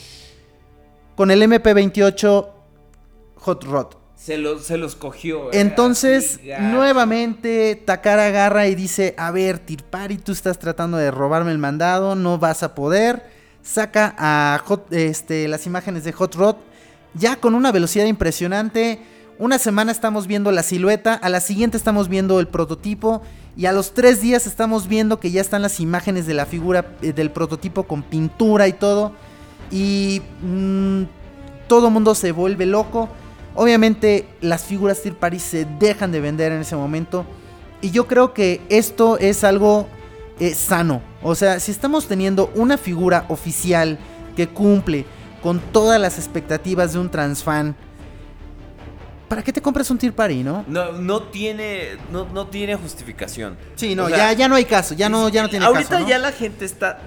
con 1.16 1.32
el 1.32 1.42
MP28 1.44 2.48
Hot 3.36 3.64
Rod. 3.64 3.88
Se 4.22 4.38
los, 4.38 4.66
se 4.66 4.78
los 4.78 4.96
cogió. 4.96 5.52
Entonces, 5.54 6.40
nuevamente, 6.60 7.82
Takara 7.86 8.26
agarra 8.28 8.68
y 8.68 8.76
dice, 8.76 9.16
a 9.18 9.32
ver, 9.32 9.60
Tirpari, 9.60 10.18
tú 10.18 10.34
estás 10.34 10.60
tratando 10.60 10.98
de 10.98 11.10
robarme 11.10 11.52
el 11.52 11.58
mandado, 11.58 12.16
no 12.16 12.38
vas 12.38 12.62
a 12.62 12.76
poder. 12.76 13.24
Saca 13.64 14.14
a 14.18 14.62
Hot- 14.66 14.92
este, 14.92 15.48
las 15.48 15.66
imágenes 15.66 16.04
de 16.04 16.12
Hot 16.12 16.36
Rod, 16.36 16.56
ya 17.14 17.38
con 17.38 17.56
una 17.56 17.72
velocidad 17.72 18.06
impresionante. 18.06 19.00
Una 19.38 19.58
semana 19.58 19.92
estamos 19.94 20.28
viendo 20.28 20.52
la 20.52 20.64
silueta, 20.64 21.14
a 21.14 21.30
la 21.30 21.40
siguiente 21.40 21.78
estamos 21.78 22.10
viendo 22.10 22.42
el 22.42 22.48
prototipo 22.50 23.22
y 23.56 23.68
a 23.68 23.72
los 23.72 23.94
tres 23.94 24.22
días 24.22 24.48
estamos 24.48 24.90
viendo 24.90 25.22
que 25.22 25.32
ya 25.32 25.40
están 25.40 25.62
las 25.62 25.80
imágenes 25.80 26.28
de 26.28 26.34
la 26.34 26.46
figura 26.46 26.92
eh, 27.02 27.14
del 27.14 27.32
prototipo 27.32 27.84
con 27.84 28.04
pintura 28.04 28.68
y 28.68 28.74
todo. 28.74 29.14
Y 29.72 30.22
mm, 30.42 31.04
todo 31.70 31.88
el 31.88 31.94
mundo 31.94 32.16
se 32.16 32.34
vuelve 32.34 32.66
loco. 32.66 33.08
Obviamente 33.60 34.26
las 34.40 34.64
figuras 34.64 35.02
Tier 35.02 35.16
Party 35.16 35.38
se 35.38 35.66
dejan 35.66 36.14
de 36.14 36.22
vender 36.22 36.54
en 36.54 36.62
ese 36.62 36.78
momento. 36.78 37.26
Y 37.82 37.92
yo 37.92 38.08
creo 38.08 38.34
que 38.34 38.62
esto 38.70 39.18
es 39.18 39.44
algo 39.44 39.86
eh, 40.40 40.54
sano. 40.54 41.02
O 41.22 41.36
sea, 41.36 41.60
si 41.60 41.72
estamos 41.72 42.08
teniendo 42.08 42.50
una 42.56 42.78
figura 42.78 43.26
oficial 43.28 44.00
que 44.38 44.48
cumple 44.48 45.04
con 45.44 45.60
todas 45.60 46.00
las 46.00 46.18
expectativas 46.18 46.94
de 46.94 47.00
un 47.00 47.12
transfan, 47.12 47.76
¿para 49.28 49.44
qué 49.44 49.52
te 49.52 49.62
compras 49.62 49.92
un 49.92 49.98
Tier 49.98 50.14
Party, 50.14 50.42
no? 50.42 50.64
No, 50.66 50.94
no 50.94 51.24
tiene, 51.24 51.98
no, 52.14 52.30
no 52.34 52.48
tiene 52.48 52.76
justificación. 52.78 53.58
Sí, 53.76 53.94
no, 53.94 54.06
O 54.06 54.08
sea, 54.08 54.32
ya, 54.32 54.34
ya 54.38 54.48
no 54.48 54.56
hay 54.56 54.64
caso, 54.64 54.94
ya 54.94 55.10
no, 55.10 55.28
ya 55.28 55.42
no 55.42 55.50
tiene 55.50 55.66
Ahorita 55.66 55.90
caso. 55.90 56.04
¿no? 56.04 56.08
ya 56.08 56.18
la 56.18 56.32
gente 56.32 56.64
está 56.64 57.02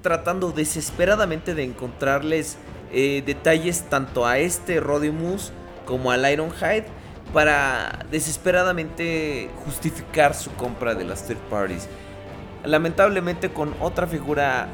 tratando 0.00 0.52
desesperadamente 0.52 1.54
de 1.54 1.64
encontrarles 1.64 2.56
eh, 2.94 3.22
detalles 3.26 3.82
tanto 3.90 4.24
a 4.24 4.38
este 4.38 4.80
Rodimus 4.80 5.52
como 5.88 6.10
al 6.12 6.30
Ironhide 6.30 6.84
para 7.32 8.04
desesperadamente 8.10 9.48
justificar 9.64 10.34
su 10.34 10.50
compra 10.52 10.94
de 10.94 11.04
las 11.04 11.26
third 11.26 11.38
parties. 11.50 11.88
Lamentablemente 12.64 13.48
con 13.48 13.74
otra 13.80 14.06
figura, 14.06 14.68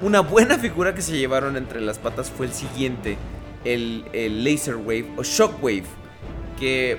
una 0.00 0.18
buena 0.20 0.58
figura 0.58 0.94
que 0.96 1.00
se 1.02 1.12
llevaron 1.16 1.56
entre 1.56 1.80
las 1.80 2.00
patas 2.00 2.28
fue 2.28 2.46
el 2.46 2.52
siguiente, 2.52 3.16
el, 3.64 4.04
el 4.12 4.42
Laser 4.42 4.74
Wave 4.76 5.06
o 5.16 5.22
Shockwave, 5.22 5.84
que 6.58 6.98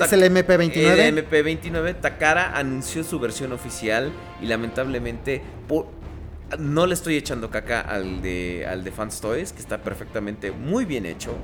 Es 0.00 0.12
el 0.12 0.22
MP29. 0.22 0.76
el 0.76 1.28
MP29, 1.28 2.00
Takara 2.00 2.56
anunció 2.56 3.04
su 3.04 3.20
versión 3.20 3.52
oficial 3.52 4.10
y 4.40 4.46
lamentablemente 4.46 5.42
por- 5.68 5.86
no 6.58 6.86
le 6.86 6.94
estoy 6.94 7.16
echando 7.16 7.50
caca 7.50 7.80
al 7.82 8.22
de, 8.22 8.66
al 8.70 8.84
de 8.84 8.90
Fans 8.92 9.20
Toys, 9.20 9.52
que 9.52 9.60
está 9.60 9.78
perfectamente 9.82 10.50
muy 10.52 10.84
bien 10.84 11.04
hecho, 11.04 11.34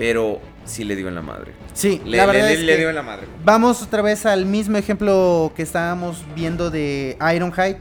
pero 0.00 0.40
sí 0.64 0.82
le 0.84 0.96
dio 0.96 1.08
en 1.08 1.14
la 1.14 1.20
madre. 1.20 1.52
Sí, 1.74 2.00
Le, 2.06 2.16
la 2.16 2.24
verdad 2.24 2.46
le- 2.48 2.54
es 2.54 2.60
le 2.60 2.72
que- 2.72 2.78
dio 2.78 2.88
en 2.88 2.94
la 2.94 3.02
madre. 3.02 3.26
Vamos 3.44 3.82
otra 3.82 4.00
vez 4.00 4.24
al 4.24 4.46
mismo 4.46 4.78
ejemplo 4.78 5.52
que 5.54 5.62
estábamos 5.62 6.24
viendo 6.34 6.70
de 6.70 7.18
Ironhide. 7.36 7.76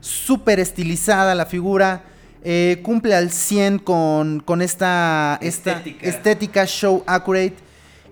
Súper 0.00 0.60
estilizada 0.60 1.34
la 1.34 1.44
figura. 1.46 2.02
eh, 2.48 2.78
cumple 2.84 3.16
al 3.16 3.32
100 3.32 3.80
con, 3.80 4.38
con 4.38 4.62
esta, 4.62 5.36
esta 5.42 5.72
Estética. 5.72 6.06
estética 6.06 6.66
show 6.66 7.02
accurate. 7.04 7.54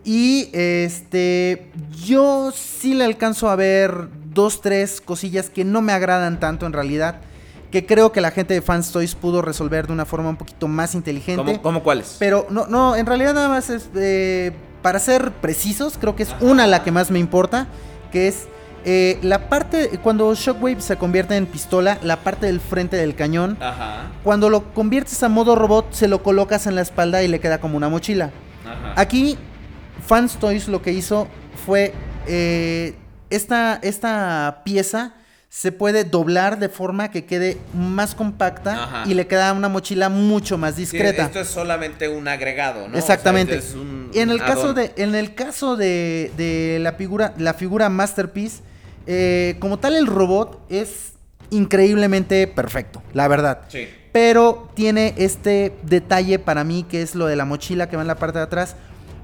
Y 0.04 0.48
este 0.52 1.68
yo 2.04 2.50
sí 2.52 2.94
le 2.94 3.04
alcanzo 3.04 3.48
a 3.48 3.54
ver 3.54 3.94
dos, 4.34 4.60
tres 4.60 5.00
cosillas 5.00 5.50
que 5.50 5.62
no 5.64 5.82
me 5.82 5.92
agradan 5.92 6.40
tanto 6.40 6.66
en 6.66 6.72
realidad. 6.72 7.20
Que 7.74 7.84
creo 7.84 8.12
que 8.12 8.20
la 8.20 8.30
gente 8.30 8.54
de 8.54 8.62
Fans 8.62 8.92
Toys 8.92 9.16
pudo 9.16 9.42
resolver 9.42 9.88
de 9.88 9.92
una 9.92 10.04
forma 10.04 10.28
un 10.28 10.36
poquito 10.36 10.68
más 10.68 10.94
inteligente. 10.94 11.42
¿Cómo, 11.44 11.60
cómo 11.60 11.82
cuáles? 11.82 12.14
Pero 12.20 12.46
no, 12.48 12.68
no, 12.68 12.94
en 12.94 13.04
realidad 13.04 13.34
nada 13.34 13.48
más 13.48 13.68
es, 13.68 13.90
eh, 13.96 14.52
para 14.80 15.00
ser 15.00 15.32
precisos, 15.32 15.98
creo 15.98 16.14
que 16.14 16.22
es 16.22 16.36
una 16.38 16.68
la 16.68 16.84
que 16.84 16.92
más 16.92 17.10
me 17.10 17.18
importa, 17.18 17.66
que 18.12 18.28
es 18.28 18.46
eh, 18.84 19.18
la 19.22 19.48
parte, 19.48 19.98
cuando 20.04 20.32
Shockwave 20.36 20.80
se 20.82 20.96
convierte 20.96 21.34
en 21.34 21.46
pistola, 21.46 21.98
la 22.04 22.18
parte 22.18 22.46
del 22.46 22.60
frente 22.60 22.96
del 22.96 23.16
cañón, 23.16 23.58
Ajá, 23.60 24.12
cuando 24.22 24.50
lo 24.50 24.72
conviertes 24.72 25.20
a 25.24 25.28
modo 25.28 25.56
robot, 25.56 25.92
se 25.94 26.06
lo 26.06 26.22
colocas 26.22 26.68
en 26.68 26.76
la 26.76 26.82
espalda 26.82 27.24
y 27.24 27.26
le 27.26 27.40
queda 27.40 27.58
como 27.58 27.76
una 27.76 27.88
mochila. 27.88 28.30
ajá. 28.64 28.94
Aquí, 28.94 29.36
Fans 30.06 30.36
Toys 30.36 30.68
lo 30.68 30.80
que 30.80 30.92
hizo 30.92 31.26
fue, 31.66 31.92
eh, 32.28 32.94
esta, 33.30 33.80
esta 33.82 34.62
pieza 34.64 35.14
se 35.56 35.70
puede 35.70 36.02
doblar 36.02 36.58
de 36.58 36.68
forma 36.68 37.12
que 37.12 37.26
quede 37.26 37.58
más 37.74 38.16
compacta 38.16 38.72
Ajá. 38.82 39.04
y 39.06 39.14
le 39.14 39.28
queda 39.28 39.52
una 39.52 39.68
mochila 39.68 40.08
mucho 40.08 40.58
más 40.58 40.74
Sí, 40.74 40.80
discreta. 40.80 41.22
esto 41.26 41.38
es 41.38 41.46
solamente 41.46 42.08
un 42.08 42.26
agregado, 42.26 42.88
¿no? 42.88 42.98
Exactamente. 42.98 43.58
O 43.58 43.60
sea, 43.60 43.68
esto 43.68 43.78
es 43.78 43.84
un- 43.86 44.10
Y 44.12 44.18
en 44.18 44.30
el 44.30 44.40
un 44.40 44.46
caso 44.46 44.74
de, 44.74 44.92
en 44.96 45.14
el 45.14 45.36
caso 45.36 45.76
de, 45.76 46.32
de 46.36 46.78
la 46.80 46.94
figura, 46.94 47.34
la 47.38 47.54
figura 47.54 47.88
Masterpiece, 47.88 48.62
eh, 49.06 49.54
como 49.60 49.78
tal 49.78 49.94
el 49.94 50.08
robot 50.08 50.60
es 50.70 51.12
increíblemente 51.50 52.48
perfecto, 52.48 53.00
la 53.12 53.28
verdad. 53.28 53.60
Sí. 53.68 53.86
Pero 54.10 54.68
tiene 54.74 55.14
este 55.18 55.72
detalle 55.84 56.40
para 56.40 56.64
mí 56.64 56.82
que 56.82 57.00
es 57.00 57.14
lo 57.14 57.26
de 57.26 57.36
la 57.36 57.44
mochila 57.44 57.88
que 57.88 57.94
va 57.94 58.02
en 58.02 58.08
la 58.08 58.16
parte 58.16 58.38
de 58.38 58.44
atrás. 58.44 58.74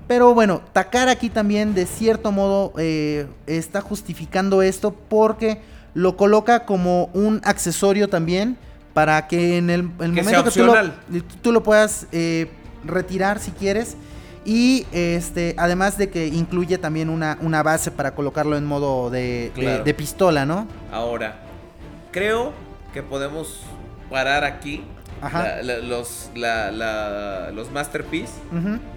Pero 0.07 0.33
bueno, 0.33 0.63
Takara 0.73 1.11
aquí 1.11 1.29
también 1.29 1.75
de 1.75 1.87
cierto 1.87 2.31
modo 2.31 2.73
eh, 2.79 3.27
está 3.49 3.81
justificando 3.81 4.63
esto 4.63 4.93
porque 5.09 5.61
lo 5.95 6.17
coloca 6.17 6.65
como 6.65 7.07
un 7.15 7.41
accesorio 7.45 8.09
también 8.09 8.57
para 8.95 9.27
que 9.29 9.57
en 9.59 9.71
el, 9.71 9.91
el 10.01 10.15
Que 10.15 10.25
sea 10.25 10.39
momento 10.39 10.45
que 10.45 10.61
tú 10.61 10.67
lo, 10.67 10.73
opcional. 10.73 10.95
tú 11.43 11.53
lo 11.53 11.63
puedas 11.63 12.07
eh, 12.13 12.51
retirar 12.85 13.39
si 13.39 13.51
quieres. 13.53 13.97
Y 14.45 14.87
este, 14.93 15.55
además 15.59 15.99
de 15.99 16.09
que 16.09 16.27
incluye 16.27 16.79
también 16.79 17.11
una, 17.11 17.37
una 17.43 17.63
base 17.63 17.91
para 17.91 18.15
colocarlo 18.15 18.57
en 18.57 18.65
modo 18.65 19.11
de, 19.11 19.53
de 19.85 19.95
pistola, 19.95 20.47
¿no? 20.47 20.67
Ahora, 20.91 21.41
creo 22.11 22.53
que 22.95 23.03
podemos 23.03 23.61
parar 24.11 24.45
aquí. 24.45 24.83
Ajá. 25.23 25.43
La- 25.43 25.63
la- 25.63 25.79
los, 25.79 26.31
la- 26.35 26.71
la- 26.71 27.51
los 27.53 27.71
Masterpiece. 27.71 28.33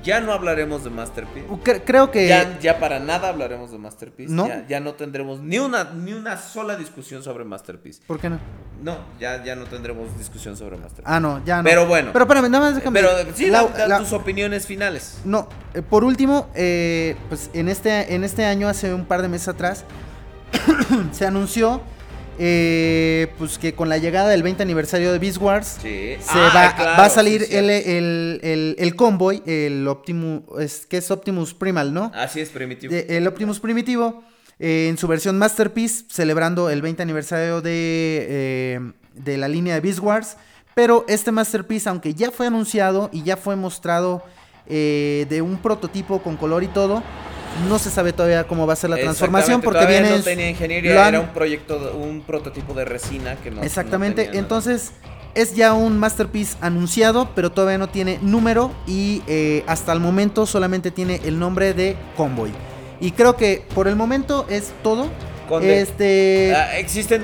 Ya 0.03 0.21
no 0.21 0.31
hablaremos 0.31 0.83
de 0.83 0.89
Masterpiece. 0.89 1.47
Cre- 1.49 1.81
creo 1.85 2.11
que... 2.11 2.27
Ya, 2.27 2.59
ya 2.59 2.79
para 2.79 2.99
nada 2.99 3.29
hablaremos 3.29 3.71
de 3.71 3.77
Masterpiece. 3.77 4.31
¿No? 4.33 4.47
Ya, 4.47 4.65
ya 4.67 4.79
no 4.79 4.93
tendremos 4.93 5.39
ni 5.41 5.59
una, 5.59 5.83
ni 5.93 6.13
una 6.13 6.37
sola 6.37 6.75
discusión 6.75 7.23
sobre 7.23 7.43
Masterpiece. 7.43 8.01
¿Por 8.07 8.19
qué 8.19 8.29
no? 8.29 8.39
No, 8.81 8.97
ya, 9.19 9.43
ya 9.43 9.55
no 9.55 9.65
tendremos 9.65 10.17
discusión 10.17 10.55
sobre 10.57 10.77
Masterpiece. 10.77 11.13
Ah, 11.13 11.19
no, 11.19 11.43
ya 11.45 11.57
no. 11.57 11.63
Pero 11.63 11.85
bueno. 11.87 12.11
Pero 12.13 12.23
espérame, 12.25 12.49
nada 12.49 12.65
más 12.65 12.75
déjame. 12.75 12.99
Pero 13.01 13.11
sí, 13.35 13.49
da- 13.49 13.97
tus 13.99 14.13
opiniones 14.13 14.65
finales. 14.65 15.19
No, 15.25 15.47
eh, 15.73 15.81
por 15.81 16.03
último, 16.03 16.49
eh, 16.55 17.15
pues 17.29 17.49
en 17.53 17.69
este, 17.69 18.13
en 18.15 18.23
este 18.23 18.45
año, 18.45 18.67
hace 18.67 18.93
un 18.93 19.05
par 19.05 19.21
de 19.21 19.27
meses 19.29 19.47
atrás, 19.49 19.83
se 21.11 21.25
anunció 21.25 21.81
eh, 22.39 23.27
pues 23.37 23.57
que 23.57 23.73
con 23.73 23.89
la 23.89 23.97
llegada 23.97 24.29
del 24.29 24.43
20 24.43 24.63
aniversario 24.63 25.11
de 25.11 25.19
Beast 25.19 25.37
Wars 25.39 25.77
Sí. 25.81 26.15
se 26.19 26.39
Ah, 26.39 26.51
va, 26.55 26.75
claro, 26.75 26.91
va 27.01 27.05
a 27.05 27.09
salir 27.09 27.43
sí, 27.45 27.55
el, 27.55 27.69
el, 27.69 28.39
el, 28.43 28.75
el 28.79 28.95
convoy, 28.95 29.41
el 29.45 29.87
Optimus, 29.87 30.41
es, 30.59 30.85
que 30.85 30.97
es 30.97 31.09
Optimus 31.11 31.53
Primal, 31.53 31.93
¿no? 31.93 32.11
Así 32.15 32.39
es, 32.41 32.49
primitivo. 32.49 32.93
De- 32.93 33.05
el 33.17 33.27
Optimus 33.27 33.59
Primitivo 33.59 34.23
eh, 34.59 34.87
en 34.89 34.97
su 34.97 35.07
versión 35.07 35.37
Masterpiece, 35.37 36.05
celebrando 36.09 36.69
el 36.69 36.81
20 36.81 37.01
aniversario 37.03 37.61
de, 37.61 38.25
eh, 38.29 38.79
de 39.15 39.37
la 39.37 39.47
línea 39.47 39.73
de 39.75 39.81
Beast 39.81 39.99
Wars. 39.99 40.37
Pero 40.75 41.05
este 41.07 41.31
Masterpiece, 41.31 41.87
aunque 41.89 42.13
ya 42.15 42.31
fue 42.31 42.47
anunciado 42.47 43.09
y 43.13 43.21
ya 43.23 43.37
fue 43.37 43.55
mostrado 43.55 44.23
eh, 44.67 45.25
de 45.29 45.41
un 45.41 45.57
prototipo 45.57 46.21
con 46.23 46.35
color 46.37 46.63
y 46.63 46.67
todo, 46.67 47.03
no 47.69 47.79
se 47.79 47.89
sabe 47.89 48.13
todavía 48.13 48.45
cómo 48.45 48.65
va 48.67 48.73
a 48.73 48.75
ser 48.75 48.89
la 48.89 48.97
transformación 48.97 49.61
porque 49.61 49.85
viene... 49.85 50.09
no 50.09 50.23
tenía 50.23 50.49
ingeniería, 50.49 51.01
han- 51.07 51.15
era 51.15 51.19
un 51.21 51.29
proyecto, 51.29 51.95
un 51.95 52.21
prototipo 52.21 52.73
de 52.73 52.85
resina 52.85 53.35
que 53.35 53.51
no. 53.51 53.61
Exactamente, 53.63 54.29
no 54.33 54.39
entonces 54.39 54.91
es 55.35 55.55
ya 55.55 55.73
un 55.73 55.97
Masterpiece 55.97 56.55
anunciado, 56.61 57.29
pero 57.35 57.51
todavía 57.51 57.77
no 57.77 57.89
tiene 57.89 58.19
número 58.21 58.71
y 58.85 59.23
eh, 59.27 59.63
hasta 59.67 59.91
el 59.93 59.99
momento 59.99 60.45
solamente 60.45 60.91
tiene 60.91 61.21
el 61.25 61.39
nombre 61.39 61.73
de 61.73 61.95
Convoy. 62.15 62.51
Y 62.99 63.11
creo 63.11 63.35
que 63.35 63.65
por 63.73 63.87
el 63.87 63.95
momento 63.95 64.45
es 64.49 64.71
todo. 64.83 65.07
Conde, 65.49 65.81
Este... 65.81 66.53
ah, 66.55 66.77
existen 66.77 67.23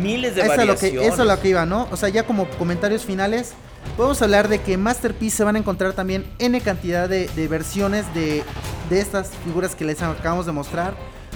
miles 0.00 0.34
de 0.36 0.42
Eso 0.42 0.52
es, 0.52 0.66
lo 0.66 0.76
que, 0.76 0.88
eso 1.06 1.22
es 1.22 1.28
lo 1.28 1.40
que 1.40 1.48
iba, 1.48 1.66
¿no? 1.66 1.88
O 1.90 1.96
sea, 1.96 2.08
ya 2.08 2.24
como 2.24 2.48
comentarios 2.50 3.04
finales, 3.04 3.52
podemos 3.96 4.20
hablar 4.22 4.48
de 4.48 4.60
que 4.60 4.76
Masterpiece 4.76 5.38
se 5.38 5.44
van 5.44 5.56
a 5.56 5.58
encontrar 5.58 5.92
también 5.94 6.24
N 6.38 6.60
cantidad 6.60 7.08
de, 7.08 7.28
de 7.28 7.48
versiones 7.48 8.04
de, 8.14 8.44
de 8.88 9.00
estas 9.00 9.30
figuras 9.44 9.74
que 9.74 9.84
les 9.84 10.02
acabamos 10.02 10.46
de 10.46 10.52
mostrar. 10.52 10.94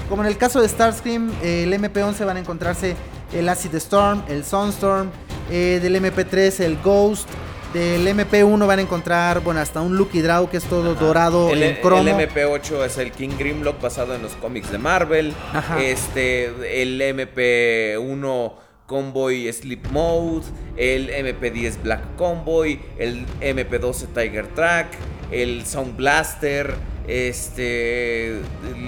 Como 0.09 0.23
en 0.23 0.29
el 0.29 0.37
caso 0.37 0.61
de 0.61 0.69
Starscream, 0.69 1.31
eh, 1.43 1.65
el 1.65 1.73
MP11 1.75 2.25
van 2.25 2.37
a 2.37 2.41
encontrarse 2.41 2.97
el 3.33 3.49
Acid 3.49 3.75
Storm, 3.75 4.23
el 4.29 4.45
Sunstorm, 4.45 5.11
eh, 5.51 5.81
del 5.83 5.97
MP3 5.97 6.61
el 6.61 6.79
Ghost, 6.83 7.29
del 7.73 8.07
MP1 8.07 8.67
van 8.67 8.79
a 8.79 8.83
encontrar, 8.83 9.41
bueno, 9.41 9.61
hasta 9.61 9.81
un 9.81 9.97
Lucky 9.97 10.21
Draw 10.21 10.51
que 10.51 10.59
es 10.59 10.65
todo 10.65 10.95
dorado 10.95 11.51
El, 11.51 11.63
en 11.63 11.77
cromo. 11.77 12.03
el 12.03 12.29
MP8 12.29 12.85
es 12.85 12.99
el 12.99 13.13
King 13.13 13.31
Grimlock 13.39 13.81
basado 13.81 14.15
en 14.15 14.23
los 14.23 14.33
cómics 14.33 14.71
de 14.71 14.79
Marvel. 14.79 15.33
Ajá. 15.55 15.83
Este, 15.83 16.83
el 16.83 17.01
MP1 17.01 18.53
Convoy 18.87 19.51
Sleep 19.51 19.87
Mode, 19.91 20.45
el 20.77 21.09
MP10 21.09 21.83
Black 21.83 22.17
Convoy, 22.17 22.79
el 22.99 23.27
MP12 23.41 24.09
Tiger 24.09 24.49
Track, 24.49 24.89
el 25.33 25.65
Sound 25.67 25.97
Blaster, 25.97 26.75
este, 27.09 28.41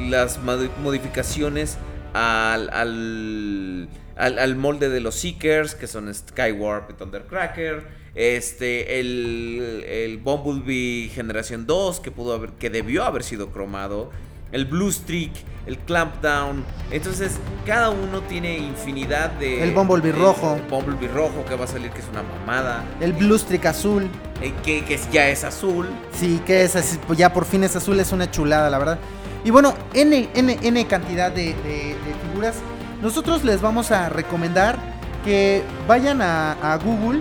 las 0.08 0.40
mod- 0.42 0.70
modificaciones 0.82 1.76
al, 2.12 2.70
al, 2.70 3.89
al- 4.16 4.39
al 4.39 4.56
molde 4.56 4.89
de 4.89 5.00
los 5.00 5.14
Seekers, 5.16 5.74
que 5.74 5.86
son 5.86 6.12
Skywarp 6.14 6.90
y 6.90 6.94
Thundercracker. 6.94 8.05
Este, 8.14 9.00
el, 9.00 9.84
el 9.89 10.18
Bumblebee 10.18 11.08
Generación 11.12 11.66
2, 11.66 11.98
que 12.00 12.12
pudo 12.12 12.34
haber, 12.34 12.50
que 12.50 12.70
debió 12.70 13.05
haber 13.05 13.24
sido 13.24 13.50
cromado. 13.50 14.10
El 14.55 14.65
Blue 14.66 14.91
Streak, 14.91 15.33
el 15.66 15.76
Clampdown. 15.78 16.65
Entonces, 16.91 17.33
cada 17.66 17.91
uno 17.91 18.20
tiene 18.23 18.57
infinidad 18.57 19.31
de. 19.33 19.62
El 19.65 19.73
Bumblebee 19.73 20.12
de- 20.12 20.18
rojo. 20.18 20.55
El 20.57 20.62
Bumblebee 20.62 21.08
rojo 21.08 21.44
que 21.49 21.57
va 21.57 21.65
a 21.65 21.68
salir, 21.68 21.91
que 21.91 21.99
es 22.00 22.07
una 22.10 22.23
mamada. 22.23 22.84
El 23.00 23.12
Blue 23.12 23.36
Streak 23.36 23.66
azul. 23.66 24.08
eh, 24.41 24.52
que, 24.65 24.84
que 24.84 24.99
ya 25.12 25.28
es 25.28 25.42
azul. 25.44 25.89
Sí, 26.12 26.41
que 26.47 26.62
es 26.62 26.76
así, 26.76 26.99
pues 27.07 27.18
ya 27.18 27.33
por 27.33 27.44
fin 27.44 27.65
es 27.65 27.74
azul, 27.76 27.99
es 28.00 28.12
una 28.12 28.31
chulada, 28.31 28.68
la 28.70 28.78
verdad. 28.78 28.99
Y 29.44 29.50
bueno, 29.50 29.74
N, 29.92 30.28
N, 30.34 30.58
N 30.62 30.86
cantidad 30.86 31.31
de, 31.33 31.55
de- 31.55 31.97
de 32.05 32.15
figuras. 32.31 32.57
Nosotros 33.02 33.42
les 33.44 33.60
vamos 33.60 33.91
a 33.91 34.08
recomendar 34.08 34.78
que 35.24 35.62
vayan 35.89 36.23
a, 36.23 36.52
a 36.74 36.76
Google 36.78 37.20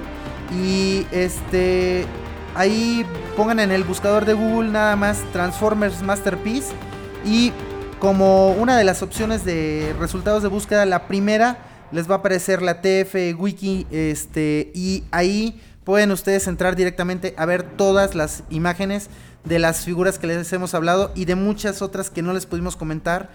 y 0.54 1.06
este 1.12 2.06
ahí 2.56 3.06
pongan 3.36 3.60
en 3.60 3.72
el 3.72 3.84
buscador 3.84 4.26
de 4.26 4.34
Google 4.34 4.70
nada 4.70 4.96
más 4.96 5.24
Transformers 5.34 6.02
Masterpiece 6.04 6.74
y 7.26 7.52
como 8.00 8.52
una 8.52 8.78
de 8.78 8.84
las 8.84 9.02
opciones 9.02 9.46
de 9.46 9.96
resultados 10.00 10.44
de 10.44 10.50
búsqueda, 10.50 10.86
la 10.86 11.08
primera 11.08 11.58
les 11.92 12.10
va 12.10 12.16
a 12.16 12.18
aparecer 12.18 12.62
la 12.62 12.82
TF 12.82 13.16
Wiki 13.38 13.88
este 13.92 14.72
y 14.74 15.04
ahí 15.12 15.62
pueden 15.84 16.12
ustedes 16.12 16.48
entrar 16.48 16.76
directamente 16.76 17.34
a 17.38 17.46
ver 17.46 17.64
todas 17.64 18.16
las 18.16 18.44
imágenes 18.50 19.10
de 19.44 19.60
las 19.60 19.86
figuras 19.86 20.20
que 20.20 20.28
les 20.28 20.52
hemos 20.54 20.74
hablado 20.74 21.12
y 21.16 21.26
de 21.26 21.36
muchas 21.36 21.82
otras 21.82 22.10
que 22.10 22.22
no 22.22 22.34
les 22.34 22.46
pudimos 22.46 22.76
comentar. 22.76 23.30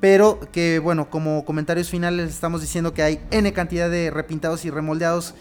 Pero 0.00 0.38
que 0.52 0.78
bueno, 0.80 1.08
como 1.08 1.44
comentarios 1.44 1.88
finales 1.88 2.26
les 2.26 2.34
estamos 2.34 2.60
diciendo 2.60 2.92
que 2.92 3.02
hay 3.02 3.20
N 3.30 3.52
cantidad 3.52 3.88
de 3.88 4.10
repintados 4.10 4.64
y 4.64 4.70
remoldeados, 4.70 5.34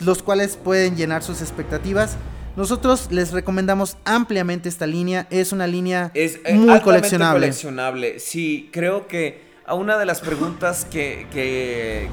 los 0.00 0.22
cuales 0.22 0.56
pueden 0.56 0.96
llenar 0.96 1.22
sus 1.22 1.40
expectativas. 1.40 2.16
Nosotros 2.56 3.08
les 3.10 3.32
recomendamos 3.32 3.96
ampliamente 4.04 4.68
esta 4.68 4.86
línea. 4.86 5.26
Es 5.30 5.52
una 5.52 5.66
línea 5.66 6.10
Es 6.14 6.38
eh, 6.44 6.54
muy 6.54 6.80
coleccionable. 6.80 7.40
coleccionable. 7.40 8.18
Sí, 8.18 8.68
creo 8.72 9.06
que 9.08 9.40
a 9.64 9.74
una 9.74 9.96
de 9.96 10.04
las 10.04 10.20
preguntas 10.20 10.84
que, 10.84 11.26
que, 11.32 12.08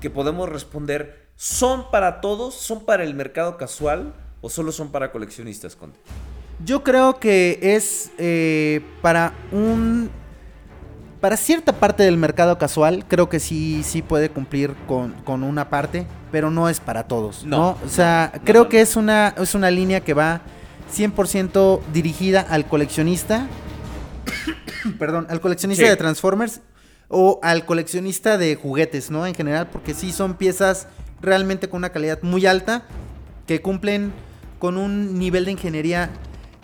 que 0.00 0.10
podemos 0.10 0.48
responder, 0.48 1.26
¿son 1.36 1.90
para 1.90 2.20
todos? 2.20 2.54
¿Son 2.54 2.84
para 2.84 3.02
el 3.02 3.14
mercado 3.14 3.56
casual? 3.56 4.14
¿O 4.40 4.50
solo 4.50 4.70
son 4.72 4.92
para 4.92 5.10
coleccionistas, 5.10 5.74
Conde? 5.74 5.98
Yo 6.64 6.84
creo 6.84 7.18
que 7.18 7.58
es 7.60 8.10
eh, 8.18 8.82
para 9.00 9.32
un. 9.50 10.10
Para 11.22 11.36
cierta 11.36 11.72
parte 11.74 12.02
del 12.02 12.16
mercado 12.16 12.58
casual, 12.58 13.04
creo 13.06 13.28
que 13.28 13.38
sí, 13.38 13.84
sí 13.84 14.02
puede 14.02 14.28
cumplir 14.28 14.74
con, 14.88 15.12
con 15.22 15.44
una 15.44 15.70
parte, 15.70 16.04
pero 16.32 16.50
no 16.50 16.68
es 16.68 16.80
para 16.80 17.04
todos. 17.04 17.44
No. 17.44 17.56
No, 17.56 17.78
O 17.86 17.88
sea, 17.88 18.32
no, 18.34 18.40
creo 18.44 18.64
no, 18.64 18.68
que 18.68 18.80
es 18.80 18.96
una, 18.96 19.32
es 19.38 19.54
una 19.54 19.70
línea 19.70 20.00
que 20.00 20.14
va 20.14 20.40
100% 20.92 21.80
dirigida 21.92 22.40
al 22.40 22.66
coleccionista. 22.66 23.46
perdón, 24.98 25.28
al 25.30 25.40
coleccionista 25.40 25.84
Sí. 25.84 25.88
de 25.90 25.96
Transformers 25.96 26.60
o 27.06 27.38
al 27.44 27.66
coleccionista 27.66 28.36
de 28.36 28.56
juguetes, 28.56 29.12
¿no? 29.12 29.24
En 29.24 29.36
general, 29.36 29.68
porque 29.70 29.94
sí 29.94 30.10
son 30.10 30.34
piezas 30.34 30.88
realmente 31.20 31.68
con 31.68 31.78
una 31.78 31.90
calidad 31.90 32.18
muy 32.22 32.46
alta 32.46 32.82
que 33.46 33.62
cumplen 33.62 34.12
con 34.58 34.76
un 34.76 35.20
nivel 35.20 35.44
de 35.44 35.52
ingeniería 35.52 36.10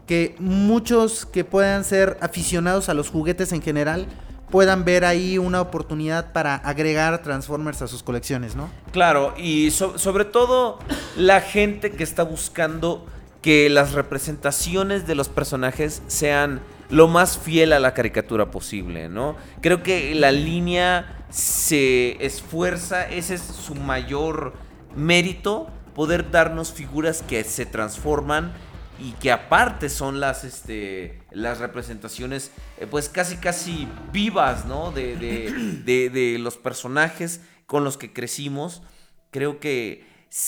que 0.09 0.35
muchos 0.41 1.27
que 1.27 1.45
puedan 1.45 1.85
ser 1.85 2.17
aficionados 2.21 2.89
a 2.89 2.95
los 2.95 3.09
juguetes 3.09 3.53
en 3.53 3.63
general 3.63 4.09
puedan 4.51 4.85
ver 4.85 5.05
ahí 5.05 5.39
una 5.39 5.61
oportunidad 5.61 6.33
para 6.33 6.55
agregar 6.57 7.23
Transformers 7.23 7.83
a 7.83 7.89
sus 7.89 8.03
colecciones, 8.03 8.57
¿no? 8.57 8.69
Claro, 8.93 9.35
y 9.37 9.71
so- 9.71 9.99
sobre 9.99 10.25
todo 10.25 10.79
la 11.17 11.41
gente 11.41 11.91
que 11.91 12.05
está 12.05 12.23
buscando 12.23 13.07
que 13.43 13.69
las 13.69 13.93
representaciones 13.93 15.07
de 15.07 15.15
los 15.15 15.29
personajes 15.29 16.03
sean 16.07 16.61
lo 16.91 17.07
más 17.07 17.39
fiel 17.39 17.73
a 17.73 17.79
la 17.79 17.95
caricatura 17.95 18.51
posible, 18.51 19.09
¿no? 19.09 19.37
Creo 19.61 19.83
que 19.83 20.15
la 20.15 20.33
línea 20.33 21.25
se 21.31 22.25
esfuerza, 22.25 23.07
ese 23.09 23.35
es 23.35 23.43
su 23.43 23.75
mayor 23.75 24.55
mérito, 24.97 25.69
poder 25.95 26.31
darnos 26.31 26.73
figuras 26.73 27.23
que 27.23 27.45
se 27.45 27.67
transforman 27.67 28.53
y 29.01 29.13
que 29.13 29.31
aparte 29.31 29.89
son 29.89 30.21
las 30.21 30.45
este 30.45 31.21
las 31.31 31.59
representaciones 31.59 32.51
eh, 32.79 32.87
pues 32.91 33.09
casi 33.09 33.37
casi 33.37 33.87
vivas 34.13 34.67
no 34.67 34.91
de, 34.93 35.17
de, 35.17 35.53
de- 35.85 36.11
de 36.11 36.39
los 36.39 36.57
personajes 36.57 37.41
con 37.67 37.85
los 37.85 37.97
que 37.99 38.13
crecimos. 38.13 38.83
Creo 39.31 39.61
que 39.61 40.07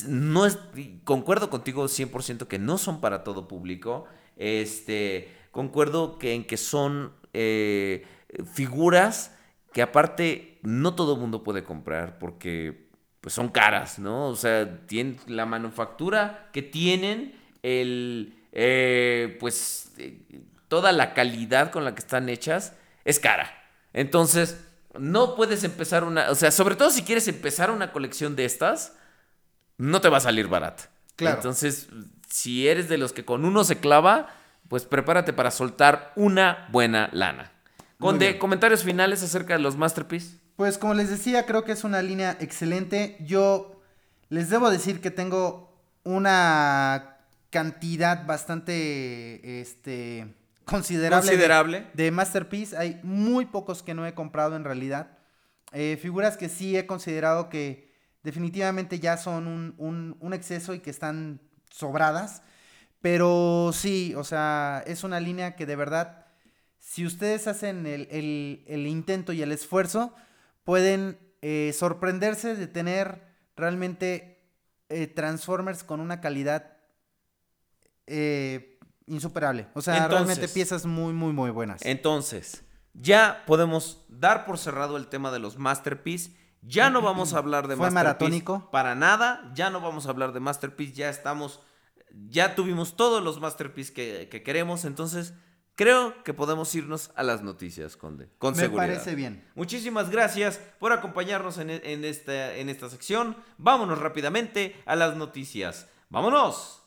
no 0.08 0.46
es 0.46 0.58
concuerdo 1.04 1.50
contigo 1.50 1.84
100% 1.88 2.46
que 2.46 2.58
no 2.58 2.78
son 2.78 3.00
para 3.00 3.24
todo 3.24 3.46
público. 3.48 4.06
Este 4.36 5.28
concuerdo 5.50 6.18
que 6.18 6.34
en 6.34 6.44
que 6.46 6.56
son 6.56 7.12
eh, 7.32 8.04
figuras 8.52 9.36
que 9.72 9.82
aparte 9.82 10.58
no 10.62 10.94
todo 10.94 11.14
el 11.14 11.20
mundo 11.20 11.42
puede 11.42 11.62
comprar 11.64 12.18
porque 12.18 12.88
pues 13.20 13.34
son 13.34 13.48
caras, 13.50 13.98
¿no? 13.98 14.28
O 14.28 14.34
sea, 14.36 14.86
tienen 14.86 15.18
la 15.26 15.44
manufactura 15.44 16.48
que 16.52 16.62
tienen, 16.62 17.34
el, 17.62 18.39
eh, 18.52 19.36
pues, 19.40 19.92
eh, 19.98 20.20
toda 20.68 20.92
la 20.92 21.14
calidad 21.14 21.70
con 21.70 21.84
la 21.84 21.94
que 21.94 22.00
están 22.00 22.28
hechas 22.28 22.74
es 23.04 23.18
cara. 23.18 23.50
Entonces, 23.92 24.58
no 24.98 25.34
puedes 25.36 25.64
empezar 25.64 26.04
una, 26.04 26.30
o 26.30 26.34
sea, 26.34 26.50
sobre 26.50 26.76
todo 26.76 26.90
si 26.90 27.02
quieres 27.02 27.28
empezar 27.28 27.70
una 27.70 27.92
colección 27.92 28.36
de 28.36 28.44
estas, 28.44 28.94
no 29.78 30.00
te 30.00 30.08
va 30.08 30.18
a 30.18 30.20
salir 30.20 30.48
barata. 30.48 30.88
Claro. 31.16 31.36
Entonces, 31.36 31.88
si 32.28 32.68
eres 32.68 32.88
de 32.88 32.98
los 32.98 33.12
que 33.12 33.24
con 33.24 33.44
uno 33.44 33.64
se 33.64 33.78
clava, 33.78 34.28
pues 34.68 34.84
prepárate 34.84 35.32
para 35.32 35.50
soltar 35.50 36.12
una 36.16 36.68
buena 36.70 37.10
lana. 37.12 37.52
Conde, 37.98 38.38
comentarios 38.38 38.82
finales 38.82 39.22
acerca 39.22 39.54
de 39.54 39.60
los 39.60 39.76
Masterpiece. 39.76 40.38
Pues 40.56 40.78
como 40.78 40.94
les 40.94 41.10
decía, 41.10 41.44
creo 41.44 41.64
que 41.64 41.72
es 41.72 41.84
una 41.84 42.02
línea 42.02 42.36
excelente. 42.40 43.16
Yo 43.20 43.82
les 44.28 44.48
debo 44.48 44.70
decir 44.70 45.00
que 45.00 45.10
tengo 45.10 45.76
una 46.04 47.09
cantidad 47.50 48.26
bastante 48.26 49.60
este 49.60 50.34
considerable, 50.64 51.26
de- 51.26 51.32
Considerable. 51.32 51.86
De, 51.94 52.10
Masterpiece. 52.10 52.76
Hay 52.76 53.00
muy 53.02 53.46
pocos 53.46 53.82
que 53.82 53.94
no 53.94 54.06
he 54.06 54.14
comprado 54.14 54.56
en 54.56 54.64
realidad. 54.64 55.18
Eh, 55.72 55.98
figuras 56.00 56.36
que 56.36 56.48
sí 56.48 56.76
he 56.76 56.86
considerado 56.86 57.48
que 57.48 57.90
definitivamente 58.22 58.98
ya 59.00 59.16
son 59.16 59.46
un, 59.46 59.74
un- 59.78 60.16
un 60.20 60.32
exceso 60.34 60.74
y 60.74 60.80
que 60.80 60.90
están 60.90 61.40
sobradas. 61.70 62.42
Pero 63.00 63.70
sí, 63.72 64.14
o 64.16 64.24
sea, 64.24 64.82
es 64.86 65.04
una 65.04 65.20
línea 65.20 65.56
que 65.56 65.64
de 65.66 65.74
verdad, 65.76 66.26
si 66.78 67.06
ustedes 67.06 67.46
hacen 67.46 67.86
el, 67.86 68.08
el- 68.10 68.64
el 68.68 68.86
intento 68.86 69.32
y 69.32 69.42
el 69.42 69.52
esfuerzo, 69.52 70.14
pueden 70.64 71.18
eh, 71.42 71.72
sorprenderse 71.76 72.54
de 72.54 72.66
tener 72.66 73.22
realmente 73.56 74.44
eh, 74.90 75.06
Transformers 75.06 75.82
con 75.82 76.00
una 76.00 76.20
calidad 76.20 76.69
eh, 78.10 78.78
insuperable. 79.06 79.68
O 79.74 79.80
sea, 79.82 79.94
Entonces- 79.96 80.26
realmente 80.26 80.48
piezas 80.52 80.84
muy, 80.86 81.12
muy, 81.12 81.32
muy 81.32 81.50
buenas. 81.50 81.80
Entonces, 81.84 82.62
ya 82.92 83.44
podemos 83.46 84.04
dar 84.08 84.44
por 84.44 84.58
cerrado 84.58 84.96
el 84.96 85.06
tema 85.06 85.30
de 85.30 85.38
los 85.38 85.56
Masterpiece. 85.58 86.36
Ya 86.62 86.90
no 86.90 87.00
vamos 87.00 87.32
a 87.32 87.38
hablar 87.38 87.68
de 87.68 87.76
Fue 87.76 87.90
Masterpiece 87.90 87.94
maratónico. 87.94 88.70
para 88.70 88.94
nada. 88.94 89.50
Ya 89.54 89.70
no 89.70 89.80
vamos 89.80 90.06
a 90.06 90.10
hablar 90.10 90.32
de 90.32 90.40
Masterpiece. 90.40 90.92
Ya 90.92 91.08
estamos. 91.08 91.60
Ya 92.28 92.54
tuvimos 92.54 92.96
todos 92.96 93.22
los 93.22 93.40
Masterpiece 93.40 93.92
que, 93.92 94.28
que 94.28 94.42
queremos. 94.42 94.84
Entonces, 94.84 95.32
creo 95.76 96.22
que 96.24 96.34
podemos 96.34 96.74
irnos 96.74 97.12
a 97.14 97.22
las 97.22 97.42
noticias, 97.42 97.96
Conde. 97.96 98.28
Con 98.38 98.54
Me 98.54 98.60
seguridad. 98.62 98.88
parece 98.88 99.14
bien. 99.14 99.48
Muchísimas 99.54 100.10
gracias 100.10 100.60
por 100.78 100.92
acompañarnos 100.92 101.56
en, 101.58 101.70
en 101.70 102.04
esta, 102.04 102.54
en 102.56 102.68
esta 102.68 102.90
sección. 102.90 103.36
Vámonos 103.56 103.98
rápidamente 103.98 104.76
a 104.84 104.96
las 104.96 105.16
noticias. 105.16 105.88
¡Vámonos! 106.10 106.79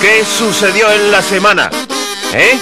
¿Qué 0.00 0.24
sucedió 0.24 0.90
en 0.90 1.12
la 1.12 1.20
semana? 1.20 1.70
¿Eh? 2.32 2.58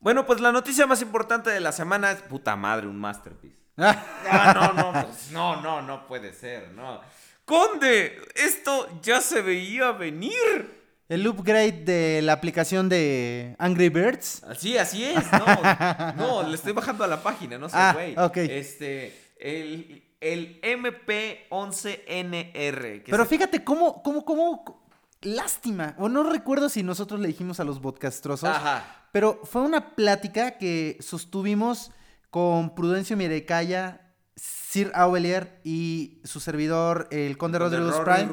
Bueno, 0.00 0.26
pues 0.26 0.40
la 0.40 0.50
noticia 0.50 0.86
más 0.88 1.00
importante 1.02 1.50
de 1.50 1.60
la 1.60 1.70
semana 1.70 2.10
es 2.10 2.22
puta 2.22 2.56
madre, 2.56 2.88
un 2.88 2.98
masterpiece. 2.98 3.67
Ah, 3.78 4.52
no, 4.54 4.72
no, 4.72 4.92
pues, 5.06 5.30
no, 5.30 5.60
no, 5.62 5.82
no 5.82 6.06
puede 6.06 6.32
ser, 6.32 6.72
no. 6.72 7.00
Conde, 7.44 8.20
esto 8.34 8.88
ya 9.02 9.20
se 9.20 9.40
veía 9.40 9.92
venir. 9.92 10.76
El 11.08 11.26
upgrade 11.26 11.84
de 11.84 12.20
la 12.20 12.34
aplicación 12.34 12.90
de 12.90 13.56
Angry 13.58 13.88
Birds. 13.88 14.42
Así, 14.44 14.76
así 14.76 15.04
es, 15.04 15.24
no. 15.32 15.46
No, 16.16 16.42
le 16.42 16.54
estoy 16.54 16.72
bajando 16.72 17.04
a 17.04 17.06
la 17.06 17.22
página, 17.22 17.56
no 17.56 17.68
sé, 17.70 17.76
Ah, 17.78 17.92
güey. 17.94 18.14
ok. 18.18 18.36
Este, 18.36 19.18
el, 19.40 20.04
el 20.20 20.60
MP11NR. 20.60 23.02
que 23.02 23.10
Pero 23.10 23.24
se- 23.24 23.28
fíjate 23.30 23.64
cómo, 23.64 24.02
cómo, 24.02 24.24
cómo, 24.24 24.82
lástima. 25.22 25.94
O 25.98 26.08
no 26.08 26.22
recuerdo 26.24 26.68
si 26.68 26.82
nosotros 26.82 27.20
le 27.20 27.28
dijimos 27.28 27.60
a 27.60 27.64
los 27.64 27.78
podcastrosos. 27.80 28.48
Ajá. 28.50 28.84
Pero 29.12 29.40
fue 29.44 29.62
una 29.62 29.94
plática 29.94 30.58
que 30.58 30.98
sostuvimos 31.00 31.90
con 32.30 32.74
Prudencio 32.74 33.16
Mirecaya, 33.16 34.14
Sir 34.36 34.92
Aubelier 34.94 35.60
y 35.64 36.20
su 36.24 36.40
servidor, 36.40 37.08
el 37.10 37.36
Conde 37.38 37.58
Rodríguez 37.58 37.94
Prime, 38.04 38.30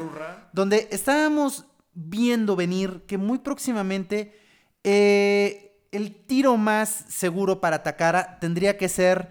donde 0.53 0.87
estábamos 0.91 1.65
viendo 1.93 2.55
venir 2.55 3.03
que 3.07 3.17
muy 3.17 3.39
próximamente 3.39 4.37
eh, 4.83 5.79
el 5.91 6.15
tiro 6.25 6.57
más 6.57 7.05
seguro 7.07 7.61
para 7.61 7.83
Takara 7.83 8.37
tendría 8.39 8.77
que 8.77 8.89
ser 8.89 9.29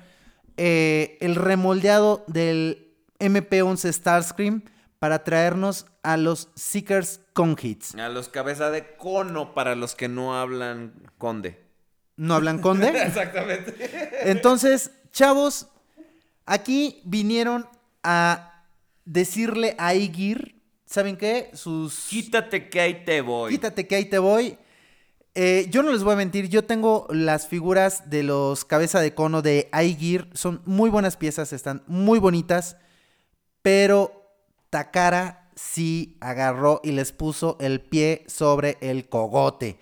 eh, 0.57 1.19
el 1.21 1.37
remoldeado 1.37 2.25
del 2.27 2.97
MP11 3.21 3.93
Starscream 3.93 4.63
para 4.99 5.23
traernos 5.23 5.87
a 6.03 6.17
los 6.17 6.51
Seekers 6.55 7.21
con 7.35 7.57
hits. 7.61 7.95
A 7.97 8.09
los 8.09 8.29
cabeza 8.29 8.71
de 8.71 8.97
cono 8.97 9.53
para 9.53 9.75
los 9.75 9.95
que 9.95 10.09
no 10.09 10.39
hablan 10.39 10.95
conde. 11.19 11.64
¿No 12.17 12.35
hablan 12.35 12.61
conde? 12.61 12.89
Exactamente. 13.07 13.75
Entonces, 14.31 14.91
chavos, 15.13 15.69
aquí 16.47 17.01
vinieron 17.05 17.67
a 18.03 18.65
decirle 19.05 19.75
a 19.79 19.95
Igir, 19.95 20.63
¿saben 20.87 21.17
qué? 21.17 21.51
Sus... 21.55 22.07
Quítate 22.09 22.69
que 22.69 22.81
ahí 22.81 23.05
te 23.05 23.21
voy. 23.21 23.53
Quítate 23.53 23.87
que 23.87 23.97
ahí 23.97 24.05
te 24.05 24.19
voy. 24.19 24.59
Eh, 25.37 25.67
yo 25.69 25.83
no 25.83 25.91
les 25.91 26.05
voy 26.05 26.13
a 26.13 26.17
mentir, 26.17 26.49
yo 26.49 26.65
tengo 26.65 27.09
las 27.11 27.49
figuras 27.49 28.09
de 28.09 28.23
los 28.23 28.65
cabeza 28.65 29.01
de 29.01 29.15
cono 29.15 29.43
de 29.43 29.69
Aigir. 29.73 30.31
Son 30.33 30.63
muy 30.65 30.91
buenas 30.91 31.17
piezas, 31.17 31.53
están 31.53 31.83
muy 31.89 32.21
bonitas. 32.21 32.77
Pero 33.61 34.31
Takara 34.71 35.51
sí 35.57 36.17
agarró 36.21 36.81
y 36.85 36.93
les 36.93 37.11
puso 37.13 37.57
el 37.61 37.81
pie 37.81 38.25
sobre 38.29 38.79
el 38.81 39.09
cogote. 39.09 39.79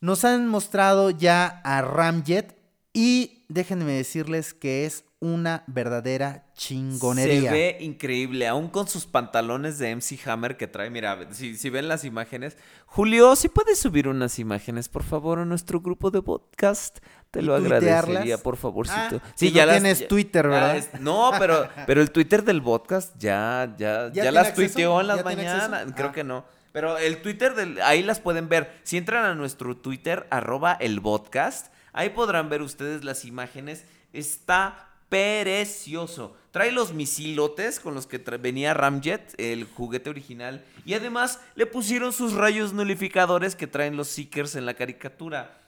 Nos 0.00 0.24
han 0.24 0.48
mostrado 0.48 1.10
ya 1.10 1.60
a 1.64 1.82
Ramjet 1.82 2.56
y 2.92 3.44
déjenme 3.48 3.92
decirles 3.92 4.54
que 4.54 4.86
es 4.86 5.04
una 5.22 5.64
verdadera 5.66 6.46
chingonería. 6.54 7.50
Se 7.50 7.54
ve 7.56 7.76
increíble, 7.80 8.48
aún 8.48 8.68
con 8.68 8.88
sus 8.88 9.04
pantalones 9.04 9.78
de 9.78 9.94
MC 9.94 10.18
Hammer 10.26 10.56
que 10.56 10.66
trae. 10.66 10.88
Mira, 10.88 11.18
si, 11.32 11.54
si 11.58 11.68
ven 11.68 11.88
las 11.88 12.04
imágenes. 12.04 12.56
Julio, 12.86 13.36
si 13.36 13.48
puedes 13.50 13.78
subir 13.78 14.08
unas 14.08 14.38
imágenes, 14.38 14.88
por 14.88 15.02
favor, 15.02 15.38
a 15.38 15.44
nuestro 15.44 15.80
grupo 15.82 16.10
de 16.10 16.22
podcast. 16.22 17.00
Te 17.30 17.40
¿Y 17.40 17.42
lo 17.42 17.58
tuitearlas? 17.58 18.04
agradecería, 18.04 18.38
por 18.38 18.56
favorcito. 18.56 19.20
Ah, 19.22 19.34
que 19.38 19.50
no 19.50 19.66
tienes 19.72 20.08
Twitter, 20.08 20.44
ya 20.46 20.50
¿verdad? 20.50 20.76
es- 20.78 21.00
no, 21.00 21.32
pero, 21.38 21.68
pero 21.86 22.00
el 22.00 22.10
Twitter 22.10 22.42
del 22.42 22.62
podcast 22.62 23.14
ya, 23.18 23.74
ya, 23.78 24.08
¿Ya 24.14 24.24
ya, 24.24 24.32
las 24.32 24.48
acceso? 24.48 24.72
tuiteó 24.72 25.00
en 25.02 25.06
las 25.06 25.18
¿Ya 25.18 25.24
mañanas. 25.24 25.92
Creo 25.94 26.08
Ah. 26.08 26.12
que 26.12 26.24
no. 26.24 26.44
Pero 26.72 26.98
el 26.98 27.20
Twitter 27.22 27.54
del, 27.54 27.80
ahí 27.82 28.02
las 28.02 28.20
pueden 28.20 28.48
ver. 28.48 28.78
Si 28.84 28.96
entran 28.96 29.24
a 29.24 29.34
nuestro 29.34 29.76
Twitter, 29.76 30.26
arroba 30.30 30.74
el 30.74 31.00
podcast, 31.02 31.72
ahí 31.92 32.10
podrán 32.10 32.48
ver 32.48 32.62
ustedes 32.62 33.02
las 33.04 33.24
imágenes. 33.24 33.84
Está 34.12 34.88
precioso. 35.08 36.36
Trae 36.52 36.70
los 36.72 36.92
misilotes 36.94 37.80
con 37.80 37.94
los 37.94 38.06
que 38.06 38.18
venía 38.18 38.74
Ramjet, 38.74 39.34
el 39.38 39.64
juguete 39.64 40.10
original. 40.10 40.64
Y 40.84 40.94
además 40.94 41.40
le 41.56 41.66
pusieron 41.66 42.12
sus 42.12 42.32
rayos 42.34 42.72
nulificadores 42.72 43.56
que 43.56 43.66
traen 43.66 43.96
los 43.96 44.08
Seekers 44.08 44.54
en 44.54 44.66
la 44.66 44.74
caricatura. 44.74 45.60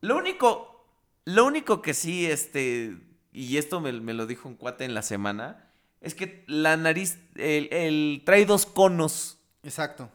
Lo 0.00 0.16
único, 0.16 0.86
lo 1.24 1.44
único 1.44 1.82
que 1.82 1.94
sí, 1.94 2.26
este, 2.26 2.96
y 3.32 3.56
esto 3.56 3.80
me, 3.80 3.92
me 3.92 4.14
lo 4.14 4.26
dijo 4.26 4.48
un 4.48 4.54
cuate 4.54 4.84
en 4.84 4.94
la 4.94 5.02
semana, 5.02 5.70
es 6.00 6.14
que 6.14 6.44
la 6.46 6.76
nariz, 6.76 7.18
el, 7.34 7.68
el- 7.72 8.22
trae 8.24 8.46
dos 8.46 8.66
conos. 8.66 9.38
Exacto. 9.64 10.08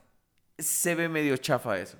Se 0.57 0.95
ve 0.95 1.09
medio 1.09 1.35
chafa 1.37 1.79
eso. 1.79 1.97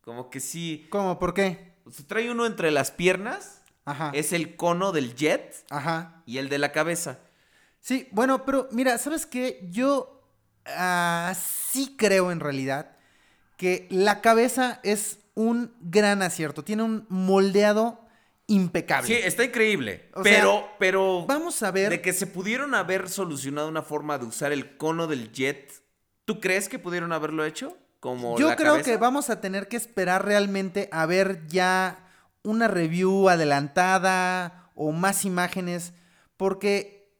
Como 0.00 0.30
que 0.30 0.40
sí. 0.40 0.86
¿Cómo? 0.90 1.18
¿Por 1.18 1.34
qué? 1.34 1.76
o 1.86 1.90
sea, 1.90 2.04
trae 2.06 2.30
uno 2.30 2.46
entre 2.46 2.70
las 2.70 2.90
piernas, 2.90 3.62
Ajá. 3.84 4.10
es 4.12 4.32
el 4.32 4.56
cono 4.56 4.92
del 4.92 5.14
jet 5.14 5.64
Ajá. 5.70 6.22
y 6.26 6.38
el 6.38 6.48
de 6.48 6.58
la 6.58 6.72
cabeza. 6.72 7.20
Sí, 7.80 8.08
bueno, 8.10 8.44
pero 8.44 8.68
mira, 8.72 8.98
¿sabes 8.98 9.26
qué? 9.26 9.68
Yo 9.70 10.28
ah, 10.66 11.32
sí 11.36 11.94
creo 11.96 12.32
en 12.32 12.40
realidad 12.40 12.96
que 13.56 13.86
la 13.90 14.20
cabeza 14.20 14.80
es 14.82 15.20
un 15.34 15.72
gran 15.80 16.22
acierto. 16.22 16.64
Tiene 16.64 16.82
un 16.82 17.06
moldeado 17.08 18.00
impecable. 18.48 19.06
Sí, 19.06 19.14
está 19.22 19.44
increíble. 19.44 20.10
O 20.14 20.22
pero, 20.22 20.58
sea, 20.58 20.76
pero. 20.78 21.26
Vamos 21.26 21.62
a 21.62 21.70
ver. 21.70 21.90
De 21.90 22.02
que 22.02 22.12
se 22.12 22.26
pudieron 22.26 22.74
haber 22.74 23.08
solucionado 23.08 23.68
una 23.68 23.82
forma 23.82 24.18
de 24.18 24.26
usar 24.26 24.52
el 24.52 24.76
cono 24.76 25.06
del 25.06 25.30
jet. 25.32 25.72
¿Tú 26.26 26.40
crees 26.40 26.68
que 26.68 26.78
pudieron 26.78 27.12
haberlo 27.12 27.44
hecho? 27.44 27.78
Como 28.00 28.36
Yo 28.38 28.48
la 28.48 28.56
creo 28.56 28.72
cabeza? 28.72 28.90
que 28.90 28.96
vamos 28.98 29.30
a 29.30 29.40
tener 29.40 29.68
que 29.68 29.76
esperar 29.76 30.26
realmente 30.26 30.88
a 30.92 31.06
ver 31.06 31.46
ya 31.46 32.04
una 32.42 32.68
review 32.68 33.28
adelantada 33.28 34.70
o 34.74 34.92
más 34.92 35.24
imágenes. 35.24 35.92
Porque 36.36 37.10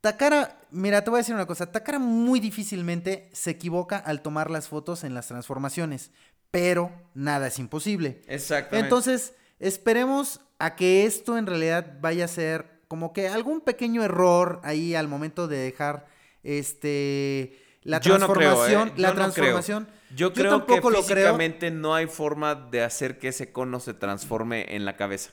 Takara, 0.00 0.58
mira, 0.70 1.02
te 1.02 1.10
voy 1.10 1.18
a 1.18 1.22
decir 1.22 1.34
una 1.34 1.46
cosa. 1.46 1.70
Takara 1.72 1.98
muy 1.98 2.40
difícilmente 2.40 3.30
se 3.32 3.52
equivoca 3.52 3.96
al 3.96 4.22
tomar 4.22 4.50
las 4.50 4.68
fotos 4.68 5.04
en 5.04 5.14
las 5.14 5.28
transformaciones. 5.28 6.10
Pero 6.50 6.92
nada 7.14 7.46
es 7.46 7.58
imposible. 7.58 8.22
Exactamente. 8.26 8.86
Entonces, 8.86 9.34
esperemos 9.60 10.40
a 10.58 10.74
que 10.74 11.06
esto 11.06 11.38
en 11.38 11.46
realidad 11.46 11.98
vaya 12.00 12.24
a 12.24 12.28
ser 12.28 12.80
como 12.88 13.12
que 13.12 13.28
algún 13.28 13.60
pequeño 13.60 14.02
error 14.02 14.60
ahí 14.64 14.94
al 14.94 15.08
momento 15.08 15.48
de 15.48 15.58
dejar 15.58 16.06
este 16.42 17.65
la 17.86 18.00
Yo 18.00 18.18
no 18.18 18.26
creo, 18.32 18.54
transformación, 18.54 18.88
¿eh? 18.88 18.92
Yo 18.96 19.02
la 19.02 19.08
no 19.08 19.14
creo. 19.14 19.24
transformación. 19.32 19.88
Yo 20.14 20.32
creo 20.32 20.50
tampoco 20.58 20.88
que 20.90 20.96
lo 20.96 21.02
creo. 21.04 21.16
físicamente 21.16 21.70
no 21.70 21.94
hay 21.94 22.06
forma 22.06 22.54
de 22.54 22.82
hacer 22.82 23.18
que 23.18 23.28
ese 23.28 23.52
cono 23.52 23.80
se 23.80 23.94
transforme 23.94 24.74
en 24.76 24.84
la 24.84 24.96
cabeza. 24.96 25.30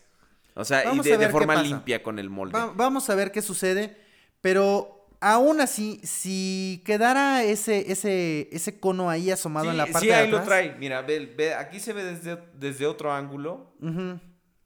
O 0.56 0.66
sea, 0.66 0.84
Vamos 0.86 1.06
y 1.06 1.10
de, 1.18 1.30
forma 1.30 1.56
limpia 1.62 2.04
con 2.04 2.20
el 2.20 2.30
molde. 2.30 2.58
Va- 2.58 2.72
vamos 2.76 3.10
a 3.10 3.16
ver 3.16 3.32
qué 3.32 3.42
sucede, 3.42 3.98
pero 4.42 5.08
aún 5.20 5.62
así, 5.62 6.00
si 6.04 6.82
quedara 6.86 7.44
ese, 7.44 7.92
ese, 7.92 8.50
ese 8.52 8.80
cono 8.80 9.10
ahí 9.10 9.32
asomado 9.32 9.66
sí, 9.66 9.72
en 9.72 9.78
la 9.78 9.86
parte 9.86 10.00
sí, 10.00 10.08
de 10.08 10.16
ahí 10.16 10.30
lo 10.30 10.38
atrás, 10.38 10.48
trae. 10.48 10.76
Mira, 10.78 11.02
ve, 11.02 11.34
ve, 11.36 11.54
aquí 11.56 11.80
se 11.80 11.94
ve 11.94 12.04
desde, 12.04 12.38
desde 12.54 12.86
otro 12.86 13.12
ángulo. 13.12 13.74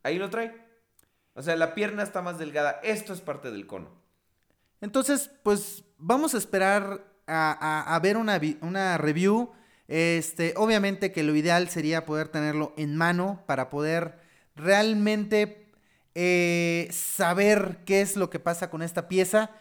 Ahí 0.03 0.17
lo 0.19 0.30
trae. 0.30 0.66
O 1.35 1.41
sea, 1.41 1.56
la 1.56 1.75
pierna 1.75 2.01
está 2.03 2.22
más 2.22 2.38
delgada. 2.40 2.80
Esto 2.83 3.14
es 3.14 3.22
parte 3.22 3.51
del 3.51 3.67
cono. 3.67 3.91
Entonces, 4.82 5.30
pues 5.43 5.83
vamos 5.98 6.33
a 6.33 6.38
esperar 6.38 7.07
a, 7.27 7.51
a- 7.51 7.95
a 7.95 7.99
ver 7.99 8.17
una, 8.17 8.39
vi- 8.39 8.57
una 8.61 8.97
review. 8.97 9.51
Este, 9.88 10.53
obviamente 10.57 11.11
que 11.14 11.23
lo 11.23 11.35
ideal 11.35 11.69
sería 11.69 12.06
poder 12.06 12.27
tenerlo 12.27 12.73
en 12.77 12.95
mano 12.97 13.43
para 13.45 13.69
poder 13.69 14.19
realmente 14.56 15.67
eh, 16.15 16.88
saber 16.91 17.80
qué 17.85 18.01
es 18.01 18.15
lo 18.17 18.30
que 18.30 18.39
pasa 18.39 18.69
con 18.69 18.81
esta 18.81 19.07
pieza. 19.07 19.51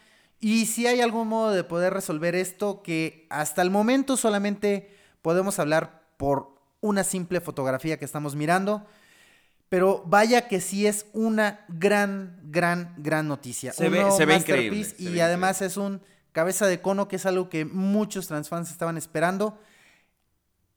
Y 0.41 0.67
si 0.67 0.87
hay 0.87 1.01
algún 1.01 1.29
modo 1.29 1.53
de 1.53 1.65
poder 1.65 1.93
resolver 1.95 2.35
esto 2.35 2.83
que 2.83 3.27
hasta 3.31 3.63
el 3.63 3.71
momento 3.71 4.17
solamente 4.17 4.91
podemos 5.23 5.59
hablar 5.59 6.03
por 6.17 6.55
una 6.81 7.05
simple 7.05 7.41
fotografía 7.41 7.99
que 7.99 8.05
estamos 8.05 8.35
mirando. 8.37 8.87
Pero 9.69 10.05
vaya 10.07 10.47
que 10.49 10.61
sí 10.61 10.87
es 10.87 11.07
una 11.13 11.65
gran, 11.69 12.39
gran, 12.45 12.95
gran 12.99 13.27
noticia. 13.29 13.73
Se 13.73 13.89
ve- 13.89 14.11
se 14.17 14.25
increíble, 14.43 14.85
se 14.85 15.03
Y 15.03 15.15
ve 15.15 15.23
además 15.23 15.61
es 15.63 15.77
un 15.77 16.01
cabeza 16.37 16.67
de 16.67 16.81
cono 16.81 17.09
que 17.09 17.17
es 17.17 17.25
algo 17.27 17.49
que 17.49 17.65
muchos 17.65 18.29
transfans 18.29 18.71
estaban 18.71 18.97
esperando. 18.97 19.59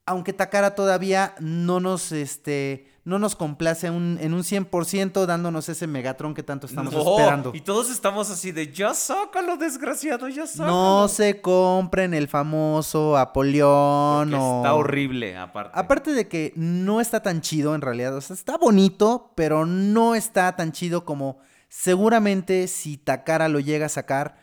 Aunque 0.05 0.33
Takara 0.33 0.73
todavía 0.73 1.35
no 1.39 1.79
nos, 1.79 2.11
este, 2.11 2.87
no 3.03 3.19
nos 3.19 3.35
complace 3.35 3.91
un- 3.91 4.17
en 4.19 4.33
un 4.33 4.43
100% 4.43 5.27
dándonos 5.27 5.69
ese 5.69 5.85
Megatron 5.85 6.33
que 6.33 6.41
tanto 6.41 6.65
estamos 6.65 6.91
No, 6.91 7.01
esperando. 7.11 7.51
Y 7.53 7.61
todos 7.61 7.91
estamos 7.91 8.31
así 8.31 8.51
de, 8.51 8.73
ya 8.73 8.95
sácalo, 8.95 9.55
desgraciado, 9.57 10.27
ya 10.27 10.47
sácalo. 10.47 10.71
No 10.71 11.07
se 11.09 11.41
compren 11.41 12.15
el 12.15 12.27
famoso 12.27 13.17
Apolión 13.17 14.33
o... 14.33 14.57
Está 14.63 14.73
horrible, 14.73 15.37
aparte. 15.37 15.71
Aparte 15.79 16.11
de 16.13 16.27
que 16.27 16.53
no 16.55 17.01
está 17.01 17.21
tan 17.21 17.41
chido 17.41 17.75
en 17.75 17.81
realidad, 17.81 18.15
o 18.15 18.21
sea, 18.21 18.33
está 18.35 18.57
bonito, 18.57 19.31
pero 19.35 19.67
no 19.67 20.15
está 20.15 20.55
tan 20.55 20.71
chido 20.71 21.05
como 21.05 21.37
seguramente 21.67 22.67
si 22.67 22.97
Takara 22.97 23.47
lo 23.47 23.59
llega 23.59 23.85
a 23.85 23.89
sacar, 23.89 24.37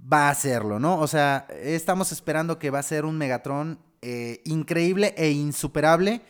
va 0.00 0.28
a 0.28 0.30
hacerlo, 0.30 0.78
¿no? 0.78 0.98
O 1.00 1.06
sea, 1.06 1.46
estamos 1.62 2.12
esperando 2.12 2.58
que 2.58 2.70
va 2.70 2.78
a 2.78 2.82
ser 2.82 3.04
un 3.04 3.18
Megatron 3.18 3.78
eh, 4.02 4.40
increíble 4.44 5.14
e 5.16 5.30
insuperable. 5.30 6.22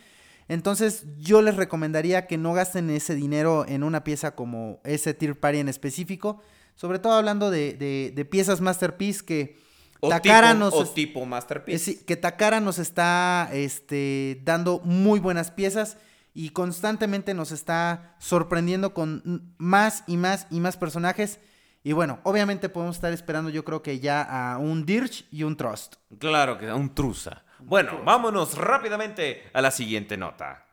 Entonces 0.47 1.05
yo 1.19 1.41
les 1.41 1.55
recomendaría 1.55 2.25
que 2.25 2.37
no 2.37 2.53
gasten 2.53 2.89
ese 2.89 3.13
dinero 3.15 3.65
en 3.67 3.83
una 3.83 4.03
pieza 4.03 4.35
como 4.35 4.79
ese 4.83 5.13
Tier 5.13 5.39
Party 5.39 5.59
en 5.59 5.69
específico, 5.69 6.41
sobre 6.75 6.97
todo 6.99 7.13
hablando 7.13 7.51
de, 7.51 7.73
de- 7.73 8.11
de 8.15 8.25
piezas 8.25 8.59
Masterpiece 8.59 9.23
que 9.23 9.59
o 9.99 10.09
Takara 10.09 10.53
tipo, 10.53 10.59
nos... 10.59 10.73
o 10.73 10.83
es- 10.83 10.93
tipo 10.93 11.25
Masterpiece. 11.25 12.03
que 12.03 12.15
Takara 12.15 12.59
nos 12.61 12.79
está 12.79 13.49
este, 13.53 14.41
dando 14.43 14.79
muy 14.83 15.19
buenas 15.19 15.51
piezas 15.51 15.97
y 16.33 16.49
constantemente 16.49 17.33
nos 17.33 17.51
está 17.51 18.15
sorprendiendo 18.19 18.93
con 18.93 19.53
más 19.57 20.03
y 20.07 20.17
más 20.17 20.47
y 20.49 20.59
más 20.61 20.77
personajes. 20.77 21.39
Y 21.83 21.93
bueno, 21.93 22.19
obviamente 22.23 22.67
podemos 22.67 22.97
estar 22.97 23.13
esperando 23.13 23.49
yo 23.49 23.63
creo 23.63 23.81
que 23.81 23.99
ya 23.99 24.21
a 24.21 24.57
un 24.57 24.85
Dirge 24.85 25.25
y 25.31 25.43
un 25.43 25.55
Trust. 25.55 25.95
Claro 26.19 26.57
que 26.57 26.71
un 26.71 26.93
truza. 26.93 27.43
Bueno, 27.59 28.01
vámonos 28.03 28.57
rápidamente 28.57 29.49
a 29.53 29.61
la 29.61 29.71
siguiente 29.71 30.17
nota. 30.17 30.65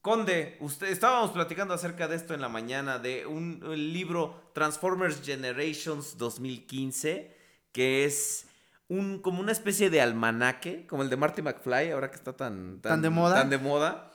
Conde, 0.00 0.56
usted 0.58 0.88
estábamos 0.88 1.30
platicando 1.30 1.74
acerca 1.74 2.08
de 2.08 2.16
esto 2.16 2.34
en 2.34 2.40
la 2.40 2.48
mañana 2.48 2.98
de 2.98 3.24
un, 3.24 3.62
un 3.64 3.92
libro 3.92 4.50
Transformers 4.52 5.22
Generations 5.24 6.18
2015 6.18 7.36
que 7.70 8.04
es 8.04 8.46
un 8.88 9.20
como 9.20 9.40
una 9.40 9.52
especie 9.52 9.90
de 9.90 10.00
almanaque, 10.00 10.86
como 10.88 11.02
el 11.02 11.08
de 11.08 11.16
Marty 11.16 11.40
McFly, 11.42 11.92
ahora 11.92 12.10
que 12.10 12.16
está 12.16 12.32
tan 12.34 12.80
¿Tan 12.80 13.00
de 13.00 13.10
moda? 13.10 13.36
tan 13.36 13.48
de 13.50 13.58
moda. 13.58 14.10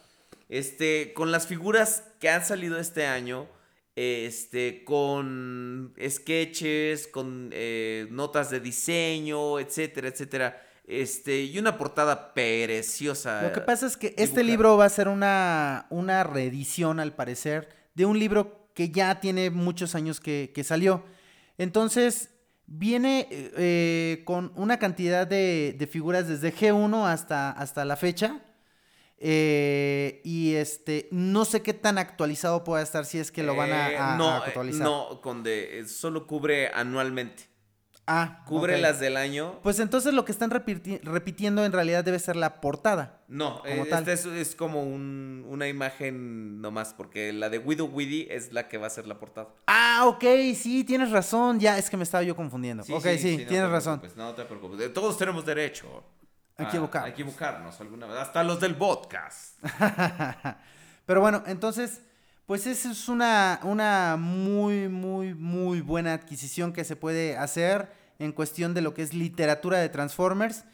Este, 0.49 1.13
con 1.13 1.31
las 1.31 1.47
figuras 1.47 2.03
que 2.19 2.29
han 2.29 2.45
salido 2.45 2.77
este 2.79 3.07
año, 3.07 3.47
este, 3.97 4.83
con 4.83 5.91
sketches, 6.07 7.07
con 7.07 7.49
eh, 7.51 8.07
notas 8.11 8.51
de 8.51 8.59
diseño, 8.59 9.59
etcétera, 9.59 10.09
etcétera. 10.09 10.61
Este, 10.85 11.41
y 11.41 11.57
una 11.57 11.79
portada 11.79 12.35
preciosa. 12.35 13.41
Lo 13.41 13.51
que 13.51 13.61
pasa 13.61 13.87
es 13.87 13.97
que 13.97 14.13
este 14.15 14.43
libro 14.43 14.77
va 14.77 14.85
a 14.85 14.89
ser 14.89 15.07
una, 15.07 15.87
una 15.89 16.23
reedición, 16.23 16.99
al 16.99 17.15
parecer, 17.15 17.69
de 17.95 18.05
un 18.05 18.19
libro 18.19 18.69
que 18.75 18.91
ya 18.91 19.19
tiene 19.19 19.49
muchos 19.49 19.95
años 19.95 20.19
que, 20.19 20.51
que 20.53 20.63
salió. 20.63 21.03
Entonces, 21.57 22.29
viene 22.67 23.27
eh, 23.31 23.51
eh, 23.57 24.21
con 24.25 24.53
una 24.55 24.77
cantidad 24.77 25.25
de, 25.25 25.75
de 25.75 25.87
figuras 25.87 26.27
desde 26.27 26.53
G1 26.53 27.11
hasta, 27.11 27.49
hasta 27.49 27.83
la 27.83 27.95
fecha. 27.95 28.43
Eh, 29.19 30.21
y 30.23 30.53
este, 30.55 31.07
no 31.11 31.43
sé 31.45 31.61
qué 31.63 31.73
tan 31.73 31.97
actualizado 31.97 32.63
pueda 32.63 32.83
estar 32.83 33.05
si 33.05 33.17
es 33.17 33.31
que 33.31 33.43
lo 33.43 33.55
van 33.55 33.71
a, 33.71 33.91
Eh, 33.91 33.97
a- 33.97 34.13
a 34.13 34.17
no, 34.17 34.29
actualizar. 34.29 34.83
no, 34.83 35.21
Conde, 35.21 35.79
eh, 35.79 35.85
solo 35.87 36.27
cubre 36.27 36.67
anualmente. 36.73 37.43
Ah, 38.09 38.45
Cubre 38.45 38.77
las 38.79 39.01
del 39.01 39.17
año. 39.17 39.59
Pues 39.63 39.79
entonces 39.81 40.13
lo 40.13 40.23
que 40.23 40.31
están 40.31 40.49
repiti- 40.49 41.01
repitiendo 41.03 41.65
en 41.65 41.73
realidad 41.73 42.05
debe 42.05 42.19
ser 42.19 42.37
la 42.37 42.61
portada. 42.61 43.21
No, 43.27 43.59
como 43.59 43.67
eh, 43.83 43.89
este 43.91 44.13
es, 44.13 44.25
es 44.25 44.55
como 44.55 44.81
un- 44.83 45.43
una 45.49 45.67
imagen 45.67 46.61
nomás, 46.61 46.93
porque 46.93 47.33
la 47.33 47.49
de 47.49 47.57
Widow 47.57 47.87
Widdy 47.87 48.27
es 48.29 48.53
la 48.53 48.69
que 48.69 48.77
va 48.77 48.87
a 48.87 48.91
ser 48.91 49.07
la 49.07 49.19
portada. 49.19 49.49
Ah, 49.67 50.05
ok, 50.07 50.23
sí, 50.55 50.85
tienes 50.85 51.11
razón. 51.11 51.59
Ya, 51.59 51.77
es 51.77 51.89
que 51.89 51.97
me 51.97 52.03
estaba 52.03 52.23
yo 52.23 52.33
confundiendo. 52.33 52.83
ok, 52.83 53.07
sí, 53.17 53.31
no 53.39 53.47
tienes 53.47 53.49
te 53.49 53.67
razón. 53.67 54.01
no 54.15 54.33
te 54.33 54.45
preocupes. 54.45 54.79
Eh, 54.79 54.87
Todos 54.89 55.17
tenemos 55.17 55.45
derecho 55.45 56.01
A 56.57 56.63
equivocarnos. 56.63 57.09
A 57.09 57.13
equivocarnos 57.13 57.81
alguna 57.81 58.07
vez. 58.07 58.17
Hasta 58.17 58.43
los 58.43 58.59
del 58.59 58.75
podcast. 58.75 59.57
Pero 61.05 61.21
bueno, 61.21 61.43
entonces, 61.45 62.01
pues 62.45 62.65
esa 62.67 62.91
es 62.91 63.07
una, 63.09 63.59
una 63.63 64.17
muy, 64.17 64.89
muy, 64.89 65.33
muy 65.33 65.81
buena 65.81 66.13
adquisición 66.13 66.73
que 66.73 66.83
se 66.83 66.95
puede 66.95 67.37
hacer 67.37 67.91
en 68.19 68.31
cuestión 68.31 68.73
de 68.73 68.81
lo 68.81 68.93
que 68.93 69.03
es 69.03 69.13
literatura 69.13 69.77
de 69.79 69.89
Transformers. 69.89 70.65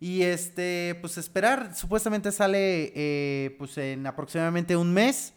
Y 0.00 0.22
este, 0.22 0.96
pues 1.00 1.16
esperar, 1.18 1.74
supuestamente 1.74 2.30
sale 2.32 2.92
eh, 2.94 3.54
pues 3.58 3.78
en 3.78 4.06
aproximadamente 4.06 4.76
un 4.76 4.92
mes. 4.92 5.32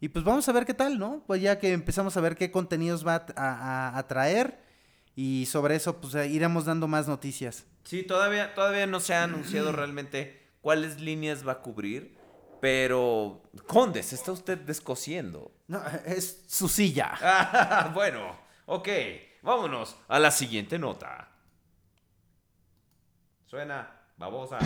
Y 0.00 0.08
pues 0.08 0.24
vamos 0.24 0.48
a 0.48 0.52
ver 0.52 0.64
qué 0.64 0.74
tal, 0.74 0.98
¿no? 0.98 1.22
Pues 1.26 1.42
ya 1.42 1.58
que 1.58 1.72
empezamos 1.72 2.16
a 2.16 2.20
ver 2.20 2.34
qué 2.36 2.50
contenidos 2.50 3.06
va 3.06 3.26
a, 3.36 3.90
a- 3.92 3.98
a 3.98 4.06
traer. 4.06 4.58
Y 5.14 5.46
sobre 5.46 5.76
eso, 5.76 6.00
pues 6.00 6.14
iremos 6.30 6.64
dando 6.64 6.88
más 6.88 7.06
noticias. 7.06 7.66
Sí, 7.84 8.02
todavía, 8.02 8.54
todavía 8.54 8.86
no 8.86 9.00
se 9.00 9.14
ha 9.14 9.24
anunciado 9.24 9.72
realmente 9.72 10.48
cuáles 10.60 11.00
líneas 11.00 11.46
va 11.46 11.52
a 11.52 11.60
cubrir. 11.62 12.18
Pero, 12.60 13.42
Conde, 13.66 14.02
se 14.02 14.14
está 14.14 14.32
usted 14.32 14.58
descosiendo. 14.58 15.50
No, 15.66 15.82
es 16.04 16.44
su 16.46 16.68
silla. 16.68 17.14
Ah, 17.22 17.90
bueno, 17.94 18.36
ok. 18.66 18.88
Vámonos 19.42 19.96
a 20.08 20.18
la 20.18 20.30
siguiente 20.30 20.78
nota. 20.78 21.28
Suena 23.46 23.90
babosa. 24.18 24.58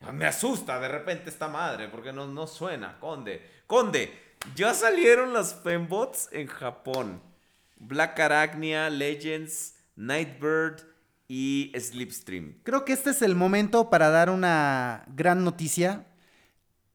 Ah, 0.00 0.12
Me 0.12 0.26
asusta 0.26 0.80
de 0.80 0.88
repente 0.88 1.30
esta 1.30 1.46
madre 1.48 1.88
porque 1.88 2.12
no, 2.12 2.26
no 2.26 2.46
suena, 2.48 2.98
Conde. 2.98 3.62
Conde, 3.68 4.12
ya 4.56 4.74
salieron 4.74 5.32
las 5.32 5.54
fembots 5.62 6.28
en 6.32 6.48
Japón. 6.48 7.22
Black 7.76 8.18
Arachnia, 8.18 8.90
Legends, 8.90 9.75
Nightbird 9.96 10.82
y 11.28 11.72
Slipstream. 11.78 12.54
Creo 12.62 12.84
que 12.84 12.92
este 12.92 13.10
es 13.10 13.22
el 13.22 13.34
momento 13.34 13.90
para 13.90 14.10
dar 14.10 14.30
una 14.30 15.04
gran 15.14 15.42
noticia 15.44 16.06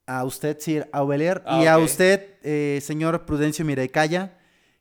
a 0.05 0.23
usted, 0.23 0.57
Sir 0.59 0.89
Aubeler, 0.93 1.43
Ah, 1.45 1.61
y 1.63 1.67
a 1.67 1.77
usted, 1.77 2.35
eh, 2.43 2.79
señor 2.81 3.25
Prudencio 3.25 3.65
Miraicaya. 3.65 4.37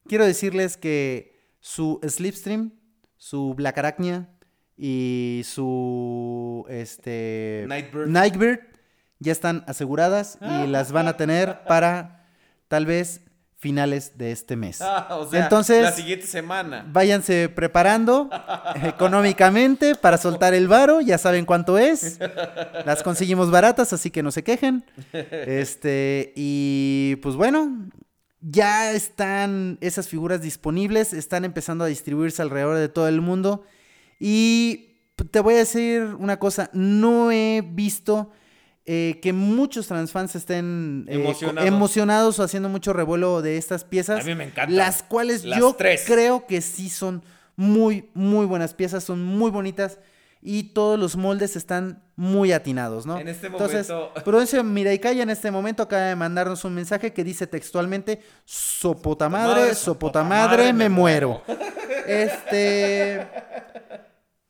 Quiero 0.07 0.25
decirles 0.25 0.77
que 0.77 1.39
su 1.61 2.01
Slipstream, 2.07 2.73
su 3.17 3.55
Black 3.55 3.79
Arachnia 3.79 4.29
y 4.77 5.43
su 5.45 6.65
este, 6.69 7.65
Nightbird. 7.69 8.09
Nightbird 8.09 8.61
ya 9.19 9.33
están 9.33 9.65
aseguradas 9.67 10.39
y 10.41 10.67
las 10.67 10.93
van 10.93 11.07
a 11.07 11.17
tener 11.17 11.65
para 11.65 12.27
tal 12.69 12.87
vez 12.87 13.21
finales 13.61 14.17
de 14.19 14.33
este 14.33 14.57
mes. 14.57 14.81
Ah, 14.83 15.17
o 15.17 15.31
sea, 15.31 15.45
Entonces- 15.45 15.83
la 15.83 15.93
siguiente 15.93 16.27
semana. 16.27 16.85
Váyanse 16.91 17.49
preparando 17.49 18.29
económicamente 18.83 19.95
para 19.95 20.19
soltar 20.19 20.55
el 20.55 20.67
varo, 20.67 21.01
ya 21.01 21.19
saben 21.19 21.45
cuánto 21.47 21.79
es. 21.79 22.19
Las 22.85 23.03
conseguimos 23.03 23.51
baratas, 23.51 23.93
así 23.93 24.11
que 24.11 24.23
no 24.23 24.31
se 24.33 24.43
quejen. 24.43 24.85
Este, 25.13 26.33
y 26.37 27.17
pues 27.23 27.37
bueno, 27.37 27.89
ya 28.41 28.93
están 28.93 29.79
esas 29.81 30.09
figuras 30.09 30.41
disponibles, 30.43 31.13
están 31.13 31.45
empezando 31.45 31.85
a 31.85 31.89
distribuirse 31.89 32.43
alrededor 32.43 32.77
de 32.77 32.89
todo 32.89 33.09
el 33.09 33.21
mundo. 33.21 33.65
Y 34.19 34.97
te 35.31 35.41
voy 35.41 35.55
a 35.55 35.59
decir 35.59 36.03
una 36.19 36.39
cosa, 36.39 36.71
no 36.73 37.31
he 37.31 37.63
visto 37.65 38.31
eh, 38.87 39.19
que 39.23 39.33
muchos 39.33 39.87
transfans 39.87 40.35
estén 40.35 41.05
eh, 41.09 41.15
Emocionados. 41.15 41.69
emocionados 41.69 42.39
o 42.39 42.43
haciendo 42.43 42.69
mucho 42.69 42.93
revuelo 42.93 43.43
de 43.43 43.57
estas 43.57 43.85
piezas. 43.85 44.21
A 44.23 44.27
mí 44.27 44.35
me 44.35 44.45
encantan. 44.45 44.77
Las 44.77 45.03
cuales 45.03 45.45
Las 45.45 45.59
yo 45.61 45.75
tres. 45.75 46.05
creo 46.07 46.47
que 46.47 46.61
sí 46.61 46.89
son 46.89 47.23
muy, 47.57 48.09
muy 48.15 48.47
buenas 48.47 48.75
piezas, 48.75 49.05
son 49.05 49.23
muy 49.23 49.51
bonitas 49.51 49.99
y 50.43 50.73
todos 50.73 50.99
los 50.99 51.17
moldes 51.17 51.55
están 51.57 52.03
muy 52.17 52.53
atinados, 52.53 53.05
¿no? 53.05 53.19
En 53.19 53.29
este 53.29 53.49
Entonces, 53.49 53.89
momento- 53.91 54.15
Prudencio 54.25 54.65
Miraicaya 54.65 55.23
en 55.23 55.31
este 55.31 55.51
momento 55.51 55.83
acaba 55.83 56.03
de 56.05 56.17
mandarnos 56.17 56.65
un 56.65 56.75
mensaje 56.75 57.13
que 57.13 57.23
dice 57.23 57.47
textualmente, 57.47 58.23
sopota 58.47 59.29
madre, 59.29 59.75
sopota 59.75 60.25
madre, 60.25 60.73
me 60.73 60.89
muero. 60.89 61.43
Este... 62.07 63.29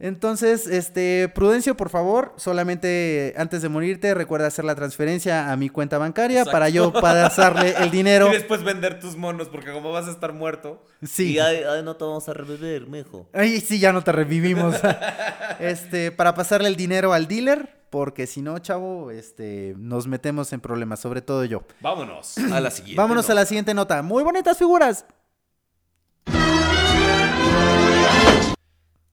Entonces, 0.03 0.67
este, 0.67 1.31
Prudencio, 1.35 1.77
por 1.77 1.91
favor, 1.91 2.33
solamente 2.37 3.35
antes 3.37 3.61
de 3.61 3.69
morirte, 3.69 4.15
recuerda 4.15 4.47
hacer 4.47 4.65
la 4.65 4.75
transferencia 4.75 5.53
a 5.53 5.57
mi 5.59 5.69
cuenta 5.69 5.99
bancaria 5.99 6.39
Exacto. 6.39 6.53
para 6.53 6.69
yo 6.70 6.91
pasarle 6.91 7.75
el 7.79 7.91
dinero. 7.91 8.29
Y 8.29 8.33
después 8.33 8.65
vender 8.65 8.99
tus 8.99 9.17
monos, 9.17 9.49
porque 9.51 9.73
como 9.73 9.93
vas 9.93 10.09
a 10.09 10.11
estar 10.11 10.33
muerto. 10.33 10.83
Sí. 11.07 11.39
ay, 11.39 11.62
no 11.85 11.97
te 11.97 12.05
vamos 12.05 12.27
a 12.31 12.33
revivir, 12.33 12.87
mijo. 12.87 13.29
Ay, 13.35 13.61
sí, 13.61 13.79
ya 13.79 13.93
no 13.93 14.03
te 14.03 14.11
revivimos. 14.11 14.75
este, 15.61 16.11
para 16.12 16.35
pasarle 16.35 16.69
el 16.69 16.77
dinero 16.77 17.12
al 17.12 17.29
dealer, 17.29 17.69
porque 17.91 18.27
si 18.27 18.41
no, 18.41 18.59
chavo, 18.59 19.11
este, 19.11 19.75
nos 19.77 20.07
metemos 20.07 20.51
en 20.55 20.61
problemas, 20.61 21.01
sobre 21.01 21.20
todo 21.20 21.45
yo. 21.45 21.62
Vámonos 21.81 22.39
a 22.39 22.59
la 22.61 22.70
siguiente. 22.70 22.97
Vámonos 22.99 23.29
a 23.29 23.35
la 23.35 23.45
siguiente 23.45 23.75
nota. 23.75 24.01
Muy 24.01 24.25
bonitas 24.25 24.57
figuras. 24.57 25.05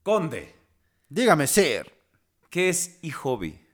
Conde, 0.02 0.54
Dígame, 1.08 1.46
Sir. 1.46 1.92
¿qué 2.50 2.68
es 2.68 2.98
eHobby? 3.02 3.58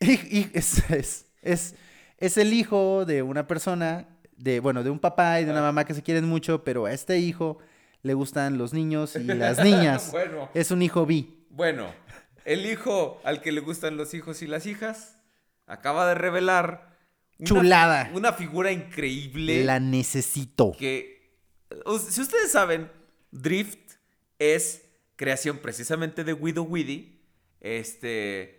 Es, 0.00 0.90
es, 0.90 1.26
es, 1.42 1.74
es 2.18 2.36
el 2.38 2.52
hijo 2.52 3.04
de 3.04 3.22
una 3.22 3.46
persona, 3.48 4.06
de, 4.36 4.60
bueno, 4.60 4.84
de 4.84 4.90
un 4.90 4.98
papá 5.00 5.40
y 5.40 5.44
de 5.44 5.50
una 5.50 5.60
mamá 5.62 5.84
que 5.84 5.94
se 5.94 6.02
quieren 6.02 6.24
mucho, 6.26 6.62
pero 6.62 6.86
a 6.86 6.92
este 6.92 7.18
hijo 7.18 7.58
le 8.02 8.14
gustan 8.14 8.58
los 8.58 8.72
niños 8.72 9.16
y 9.16 9.24
las 9.24 9.58
niñas. 9.64 10.10
Bueno. 10.12 10.50
Es 10.54 10.70
un 10.70 10.82
hijo 10.82 11.04
bi. 11.04 11.46
Bueno, 11.50 11.92
el 12.44 12.64
hijo 12.66 13.20
al 13.24 13.40
que 13.40 13.50
le 13.50 13.60
gustan 13.60 13.96
los 13.96 14.14
hijos 14.14 14.40
y 14.42 14.46
las 14.46 14.66
hijas 14.66 15.18
acaba 15.66 16.06
de 16.06 16.14
revelar 16.14 16.96
una- 17.40 17.48
Chulada. 17.48 18.10
Una 18.14 18.32
figura 18.32 18.70
increíble 18.70 19.64
La 19.64 19.80
necesito. 19.80 20.72
que 20.78 21.34
si 22.08 22.20
ustedes 22.20 22.52
saben, 22.52 22.90
Drift 23.32 23.94
es 24.38 24.82
creación 25.18 25.58
precisamente 25.58 26.24
de 26.24 26.32
Widow 26.32 26.64
Widdy, 26.64 27.20
este 27.60 28.56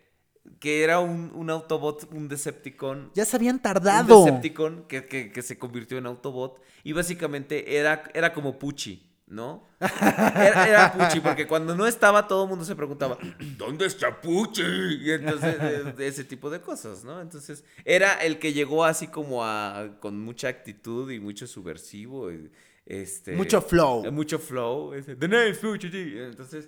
que 0.60 0.84
era 0.84 1.00
un, 1.00 1.32
un 1.36 1.50
Autobot, 1.50 2.12
un 2.12 2.28
Decepticon 2.28 3.12
Ya 3.16 3.26
se 3.26 3.36
habían 3.36 3.56
un 3.58 3.62
tardado. 3.62 4.26
Decepticon 4.26 4.86
que, 4.88 5.06
que- 5.06 5.32
que 5.32 5.42
se 5.42 5.58
convirtió 5.58 5.98
en 5.98 6.06
Autobot 6.06 6.60
y 6.84 6.94
básicamente 6.94 7.78
era, 7.78 8.04
era 8.14 8.34
como 8.34 8.58
Pucci, 8.58 9.06
¿no? 9.28 9.68
Era, 9.80 10.68
era 10.68 10.94
Pucci 10.94 11.20
porque 11.20 11.46
cuando 11.48 11.76
no 11.76 11.86
estaba 11.86 12.28
todo 12.28 12.44
el 12.46 12.50
mundo 12.50 12.66
se 12.66 12.76
preguntaba, 12.76 13.18
¿dónde 13.58 13.86
está 13.86 14.20
Pucci? 14.22 14.64
Y 14.64 15.12
entonces, 15.12 15.96
de 15.96 16.08
ese 16.08 16.24
tipo 16.24 16.50
de 16.50 16.62
cosas, 16.62 17.04
¿no? 17.04 17.22
Entonces, 17.22 17.64
era 17.86 18.14
el 18.16 18.40
que 18.40 18.52
llegó 18.54 18.86
así 18.86 19.08
como 19.08 19.46
a, 19.46 19.98
con 20.00 20.20
mucha 20.20 20.48
actitud 20.48 21.12
y 21.12 21.20
mucho 21.20 21.46
subversivo. 21.48 22.32
y, 22.32 22.50
este, 22.90 23.36
Mucho 23.36 23.62
flow. 23.62 24.12
Mucho 24.12 24.40
flow. 24.40 24.94
ese, 24.96 25.16
The 25.16 25.28
name 25.28 25.52
is. 25.52 25.64
Entonces, 25.64 26.68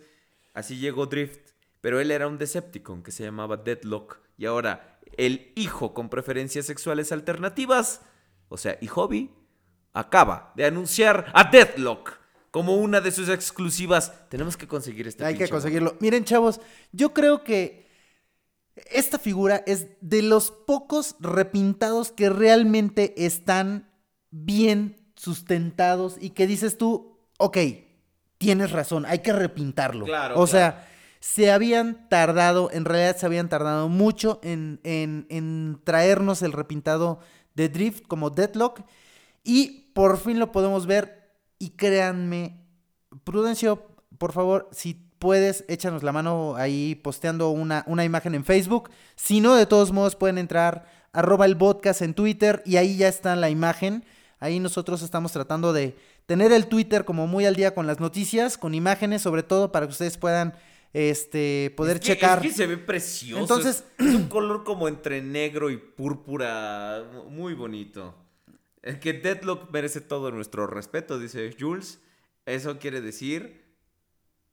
así 0.53 0.77
llegó 0.77 1.07
Drift. 1.07 1.51
Pero 1.81 1.99
él 1.99 2.11
era 2.11 2.27
un 2.27 2.37
Decepticon 2.37 3.01
que 3.01 3.11
se 3.11 3.23
llamaba 3.23 3.57
Deadlock. 3.57 4.19
Y 4.37 4.45
ahora, 4.45 4.99
el 5.17 5.51
hijo 5.55 5.95
con 5.95 6.09
preferencias 6.09 6.67
sexuales 6.67 7.11
alternativas, 7.11 8.01
o 8.49 8.57
sea, 8.57 8.77
y 8.79 8.87
hobby, 8.87 9.31
acaba 9.93 10.53
de 10.55 10.65
anunciar 10.65 11.31
a 11.33 11.49
Deadlock 11.49 12.19
como 12.51 12.75
una 12.75 13.01
de 13.01 13.11
sus 13.11 13.27
exclusivas. 13.27 14.29
Tenemos 14.29 14.55
que 14.55 14.67
conseguir 14.67 15.07
este 15.07 15.25
Hay 15.25 15.35
que 15.35 15.49
conseguirlo. 15.49 15.97
Miren, 15.99 16.23
chavos, 16.23 16.61
yo 16.91 17.15
creo 17.15 17.43
que 17.43 17.87
esta 18.91 19.17
figura 19.17 19.63
es 19.65 19.87
de 20.01 20.21
los 20.21 20.51
pocos 20.51 21.15
repintados 21.19 22.11
que 22.11 22.29
realmente 22.29 23.25
están 23.25 23.89
bien 24.29 25.00
sustentados 25.21 26.17
y 26.19 26.31
que 26.31 26.47
dices 26.47 26.77
tú, 26.77 27.19
ok, 27.37 27.57
tienes 28.37 28.71
razón, 28.71 29.05
hay 29.05 29.19
que 29.19 29.33
repintarlo. 29.33 30.05
Claro, 30.05 30.33
O 30.35 30.45
claro. 30.45 30.47
sea, 30.47 30.87
se 31.19 31.51
habían 31.51 32.09
tardado, 32.09 32.69
en 32.71 32.85
realidad 32.85 33.15
se 33.17 33.27
habían 33.27 33.47
tardado 33.49 33.87
mucho 33.87 34.39
en, 34.43 34.79
en- 34.83 35.27
en 35.29 35.79
traernos 35.83 36.41
el 36.41 36.51
repintado 36.51 37.19
de 37.53 37.69
Drift 37.69 38.07
como 38.07 38.31
Deadlock 38.31 38.81
y 39.43 39.91
por 39.93 40.17
fin 40.17 40.39
lo 40.39 40.51
podemos 40.51 40.87
ver 40.87 41.35
y 41.59 41.71
créanme, 41.71 42.57
Prudencio, 43.23 43.85
por 44.17 44.31
favor, 44.31 44.69
si 44.71 44.95
puedes, 45.19 45.63
échanos 45.67 46.01
la 46.01 46.11
mano 46.11 46.55
ahí 46.55 46.95
posteando 46.95 47.49
una, 47.51 47.83
una 47.85 48.03
imagen 48.05 48.33
en 48.33 48.43
Facebook. 48.45 48.89
Si 49.15 49.39
no, 49.41 49.53
de 49.55 49.67
todos 49.67 49.91
modos 49.91 50.15
pueden 50.15 50.39
entrar 50.39 50.85
arroba 51.13 51.45
el 51.45 51.57
podcast 51.57 52.01
en 52.01 52.13
Twitter 52.15 52.63
y 52.65 52.77
ahí 52.77 52.97
ya 52.97 53.07
está 53.07 53.35
la 53.35 53.49
imagen. 53.51 54.03
Ahí 54.41 54.59
nosotros 54.59 55.01
estamos 55.03 55.31
tratando 55.31 55.71
de 55.71 55.95
tener 56.25 56.51
el 56.51 56.67
Twitter 56.67 57.05
como 57.05 57.27
muy 57.27 57.45
al 57.45 57.55
día 57.55 57.73
con 57.73 57.87
las 57.87 57.99
noticias, 58.01 58.57
con 58.57 58.73
imágenes, 58.73 59.21
sobre 59.21 59.43
todo 59.43 59.71
para 59.71 59.85
que 59.85 59.91
ustedes 59.91 60.17
puedan 60.17 60.53
este, 60.93 61.73
poder 61.77 61.97
Es 61.97 62.01
que- 62.01 62.07
checar. 62.07 62.39
Es 62.45 62.51
que 62.51 62.57
se 62.57 62.67
ve 62.67 62.77
precioso. 62.77 63.39
Entonces- 63.41 63.85
es, 63.97 64.07
es 64.07 64.15
un 64.15 64.27
color 64.29 64.63
como 64.65 64.87
entre 64.89 65.21
negro 65.21 65.69
y 65.69 65.77
púrpura. 65.77 67.03
Muy 67.29 67.53
bonito. 67.53 68.15
Es 68.81 68.97
que 68.97 69.13
Deadlock 69.13 69.71
merece 69.71 70.01
todo 70.01 70.31
nuestro 70.31 70.65
respeto, 70.67 71.19
dice 71.19 71.55
Jules. 71.57 71.99
Eso 72.47 72.79
quiere 72.79 72.99
decir 72.99 73.61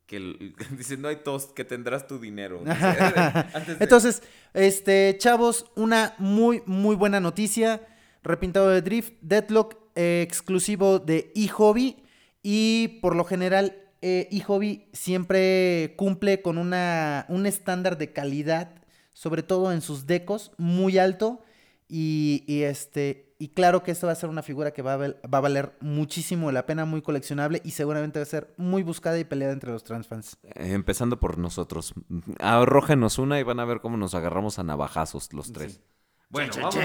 que 0.05 0.19
dice, 0.77 0.97
no 0.97 1.07
hay 1.07 1.17
tos, 1.17 1.47
que 1.47 1.65
tendrás 1.65 2.05
tu 2.07 2.19
dinero. 2.19 2.61
De- 2.63 3.77
Entonces, 3.79 4.21
este, 4.53 5.15
chavos, 5.17 5.65
una 5.75 6.13
muy, 6.19 6.61
muy 6.67 6.95
buena 6.95 7.19
noticia. 7.19 7.87
Repintado 8.21 8.67
de 8.69 8.81
Drift, 8.81 9.13
Deadlock, 9.21 9.77
eh, 9.99 10.21
exclusivo 10.21 10.99
de 10.99 11.33
eHobby. 11.35 11.97
Y 12.41 12.99
por 13.01 13.17
lo 13.17 13.25
general, 13.25 13.75
eh, 14.01 14.29
eHobby 14.31 14.87
siempre 14.93 15.93
cumple 15.97 16.41
con 16.41 16.57
una, 16.57 17.25
un 17.27 17.45
estándar 17.45 17.97
de 17.97 18.13
calidad, 18.13 18.75
sobre 19.13 19.43
todo 19.43 19.73
en 19.73 19.81
sus 19.81 20.07
decos, 20.07 20.53
muy 20.57 20.97
alto. 20.97 21.41
Y, 21.89 22.45
y, 22.47 22.61
este, 22.61 23.33
y 23.39 23.49
claro 23.49 23.83
que 23.83 23.91
esto 23.91 24.07
va 24.07 24.13
a 24.13 24.15
ser 24.15 24.29
una 24.29 24.41
figura 24.41 24.71
que 24.71 24.81
va 24.81 24.93
a, 24.93 24.97
va 24.97 25.37
a 25.37 25.41
valer 25.41 25.73
muchísimo 25.81 26.49
la 26.53 26.65
pena, 26.65 26.85
muy 26.85 27.01
coleccionable 27.01 27.61
y 27.65 27.71
seguramente 27.71 28.19
va 28.19 28.23
a 28.23 28.25
ser 28.25 28.53
muy 28.55 28.83
buscada 28.83 29.19
y 29.19 29.25
peleada 29.25 29.51
entre 29.51 29.71
los 29.71 29.83
transfans. 29.83 30.37
Eh, 30.43 30.71
Empezando 30.71 31.19
por 31.19 31.37
nosotros. 31.37 31.93
Arrójenos 32.39 33.19
una 33.19 33.37
y 33.37 33.43
van 33.43 33.59
a 33.59 33.65
ver 33.65 33.81
cómo 33.81 33.97
nos 33.97 34.15
agarramos 34.15 34.59
a 34.59 34.63
navajazos 34.63 35.33
los 35.33 35.51
tres. 35.51 35.81
Bueno, 36.29 36.53
vamos. 36.55 36.75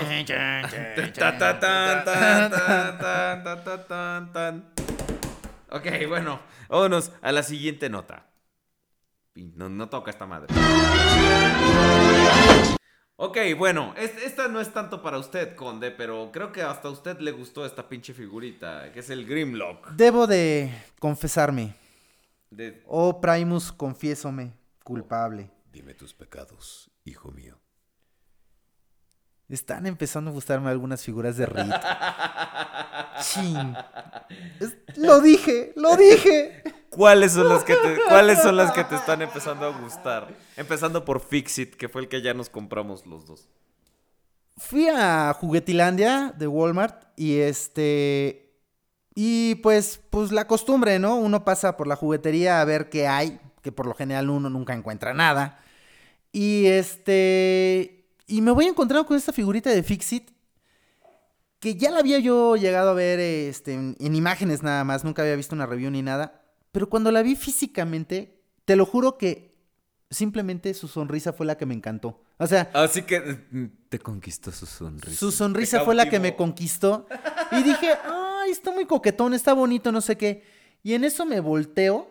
Ok, 5.71 5.87
bueno, 6.09 6.41
vámonos 6.69 7.13
a 7.21 7.31
la 7.31 7.43
siguiente 7.43 7.91
nota. 7.91 8.27
No, 9.35 9.69
no 9.69 9.89
toca 9.91 10.11
esta 10.11 10.27
madre. 10.27 10.55
Ok, 13.17 13.37
bueno, 13.59 13.95
esta 13.99 14.49
no 14.49 14.63
es 14.63 14.73
tanto 14.73 15.03
para 15.03 15.19
usted, 15.19 15.55
Conde, 15.55 15.91
pero 15.91 16.31
creo 16.33 16.51
que 16.51 16.63
hasta 16.63 16.89
a 16.89 16.91
usted 16.91 17.19
le 17.21 17.33
gustó 17.33 17.67
esta 17.67 17.87
pinche 17.87 18.15
figurita, 18.15 18.91
que 18.93 19.01
es 19.01 19.11
el 19.11 19.27
Grimlock. 19.27 19.91
Debo 19.91 20.27
de 20.27 20.73
confesarme. 20.99 21.75
Oh, 22.87 23.21
Primus, 23.21 23.73
confiésome, 23.73 24.55
culpable. 24.83 25.51
Dime 25.71 25.93
tus 25.95 26.15
pecados, 26.15 26.91
hijo 27.05 27.31
mío. 27.31 27.59
Están 29.55 29.87
empezando 29.87 30.31
a 30.31 30.35
gustarme 30.35 30.71
algunas 30.71 31.03
figuras 31.03 31.37
de 31.37 31.47
Reed. 31.47 31.71
Chin. 33.21 33.75
Es- 34.61 34.77
lo 34.97 35.21
dije, 35.21 35.73
lo 35.77 35.97
dije. 35.97 36.63
¿Cuáles 36.91 37.33
son 37.33 37.49
las 37.49 37.65
que 37.65 37.75
te, 37.75 37.99
cuáles 38.09 38.41
son 38.41 38.57
las 38.57 38.73
que 38.73 38.85
te 38.85 38.95
están 38.97 39.23
empezando 39.23 39.67
a 39.67 39.71
gustar? 39.79 40.29
Empezando 40.57 41.05
por 41.05 41.21
Fixit, 41.21 41.75
que 41.75 41.89
fue 41.89 42.03
el 42.03 42.09
que 42.09 42.23
ya 42.23 42.35
nos 42.35 42.51
compramos 42.51 43.07
los 43.07 43.27
dos. 43.27 43.49
Fui 44.57 44.87
a 44.89 45.33
Juguetilandia 45.33 46.33
de 46.37 46.47
Walmart 46.47 47.03
y 47.17 47.39
este 47.39 48.53
y 49.17 49.57
pues 49.57 50.01
pues 50.11 50.31
la 50.31 50.47
costumbre, 50.47 50.99
¿no? 50.99 51.17
Uno 51.17 51.45
pasa 51.45 51.77
por 51.77 51.87
la 51.89 51.97
juguetería 51.97 52.61
a 52.61 52.65
ver 52.65 52.89
qué 52.89 53.09
hay, 53.09 53.41
que 53.63 53.73
por 53.73 53.87
lo 53.87 53.95
general 53.95 54.31
uno 54.31 54.49
nunca 54.51 54.73
encuentra 54.75 55.13
nada. 55.15 55.61
Y 56.31 56.67
este 56.67 58.04
y 58.27 58.41
me 58.41 58.51
voy 58.51 58.67
encontrando 58.67 59.07
con 59.07 59.17
esta 59.17 59.33
figurita 59.33 59.71
de 59.71 59.83
Fixit 59.83 60.31
que 61.61 61.77
ya 61.77 61.91
la 61.91 62.01
había 62.01 62.19
yo 62.19 62.57
llegado 62.57 62.91
a 62.91 62.95
ver 62.95 63.19
este, 63.21 63.73
en, 63.73 63.97
en 63.99 64.15
imágenes 64.15 64.63
nada 64.63 64.85
más, 64.85 65.03
nunca 65.03 65.23
había 65.23 65.35
visto 65.37 65.55
una 65.55 65.65
review 65.67 65.91
ni 65.91 66.03
nada, 66.03 66.43
pero 66.73 66.91
cuando 66.91 67.11
la 67.11 67.23
vi 67.23 67.37
físicamente, 67.37 68.43
te 68.67 68.77
lo 68.77 68.85
juro 68.85 69.17
que 69.17 69.55
simplemente 70.11 70.75
su 70.75 70.89
sonrisa 70.89 71.33
fue 71.33 71.47
la 71.47 71.57
que 71.57 71.65
me 71.65 71.75
encantó. 71.75 72.21
O 72.37 72.47
sea, 72.47 72.71
Así 72.75 73.03
que 73.03 73.21
mm, 73.21 73.65
te 73.89 73.99
conquistó 73.99 74.53
su 74.53 74.67
sonrisa. 74.67 75.17
su 75.17 75.33
sonrisa 75.33 75.81
fue 75.85 75.95
la 75.95 76.09
que 76.11 76.21
me 76.21 76.37
conquistó. 76.37 77.07
Y 77.53 77.63
dije, 77.63 77.91
ay, 78.05 78.51
está 78.51 78.71
muy 78.71 78.85
coquetón, 78.87 79.33
está 79.35 79.53
bonito, 79.55 79.91
no 79.93 80.01
sé 80.01 80.17
qué. 80.17 80.45
Y 80.83 80.95
en 80.95 81.05
eso 81.05 81.25
me 81.25 81.41
volteo 81.41 82.11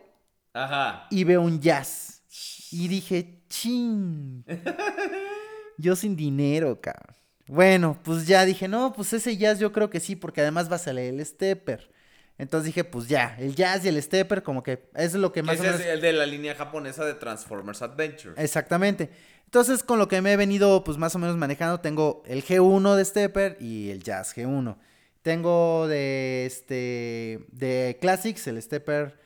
Ajá. 0.53 1.07
y 1.11 1.23
veo 1.25 1.41
un 1.41 1.59
jazz. 1.59 2.23
Y 2.71 2.87
dije, 2.87 3.43
chin. 3.49 4.43
Yo 5.77 5.95
sin 5.95 6.15
dinero, 6.15 6.79
cabrón. 6.81 7.15
Bueno, 7.47 7.99
pues 8.03 8.25
ya 8.25 8.45
dije, 8.45 8.67
no, 8.67 8.93
pues 8.93 9.11
ese 9.13 9.35
jazz 9.37 9.59
yo 9.59 9.71
creo 9.71 9.89
que 9.89 9.99
sí, 9.99 10.15
porque 10.15 10.41
además 10.41 10.71
va 10.71 10.77
a 10.77 10.79
salir 10.79 11.05
el 11.13 11.25
stepper. 11.25 11.91
Entonces 12.37 12.65
dije, 12.67 12.83
pues 12.83 13.07
ya, 13.07 13.35
el 13.39 13.53
jazz 13.55 13.85
y 13.85 13.89
el 13.89 14.01
stepper, 14.01 14.43
como 14.43 14.63
que 14.63 14.89
es 14.95 15.13
lo 15.13 15.31
que 15.31 15.43
más 15.43 15.53
o 15.59 15.63
Ese 15.63 15.63
menos. 15.63 15.81
es 15.81 15.87
el 15.87 16.01
de 16.01 16.13
la 16.13 16.25
línea 16.25 16.55
japonesa 16.55 17.05
de 17.05 17.13
Transformers 17.13 17.81
Adventure. 17.81 18.33
Exactamente. 18.41 19.09
Entonces, 19.45 19.83
con 19.83 19.99
lo 19.99 20.07
que 20.07 20.19
me 20.21 20.33
he 20.33 20.37
venido, 20.37 20.83
pues 20.83 20.97
más 20.97 21.13
o 21.15 21.19
menos 21.19 21.37
manejando, 21.37 21.79
tengo 21.79 22.23
el 22.25 22.43
G1 22.43 22.95
de 22.95 23.05
Stepper 23.05 23.57
y 23.59 23.91
el 23.91 24.01
Jazz 24.01 24.35
G1. 24.35 24.77
Tengo 25.21 25.87
de 25.87 26.45
este 26.47 27.45
de 27.51 27.97
Classics, 28.01 28.47
el 28.47 28.59
Stepper 28.61 29.19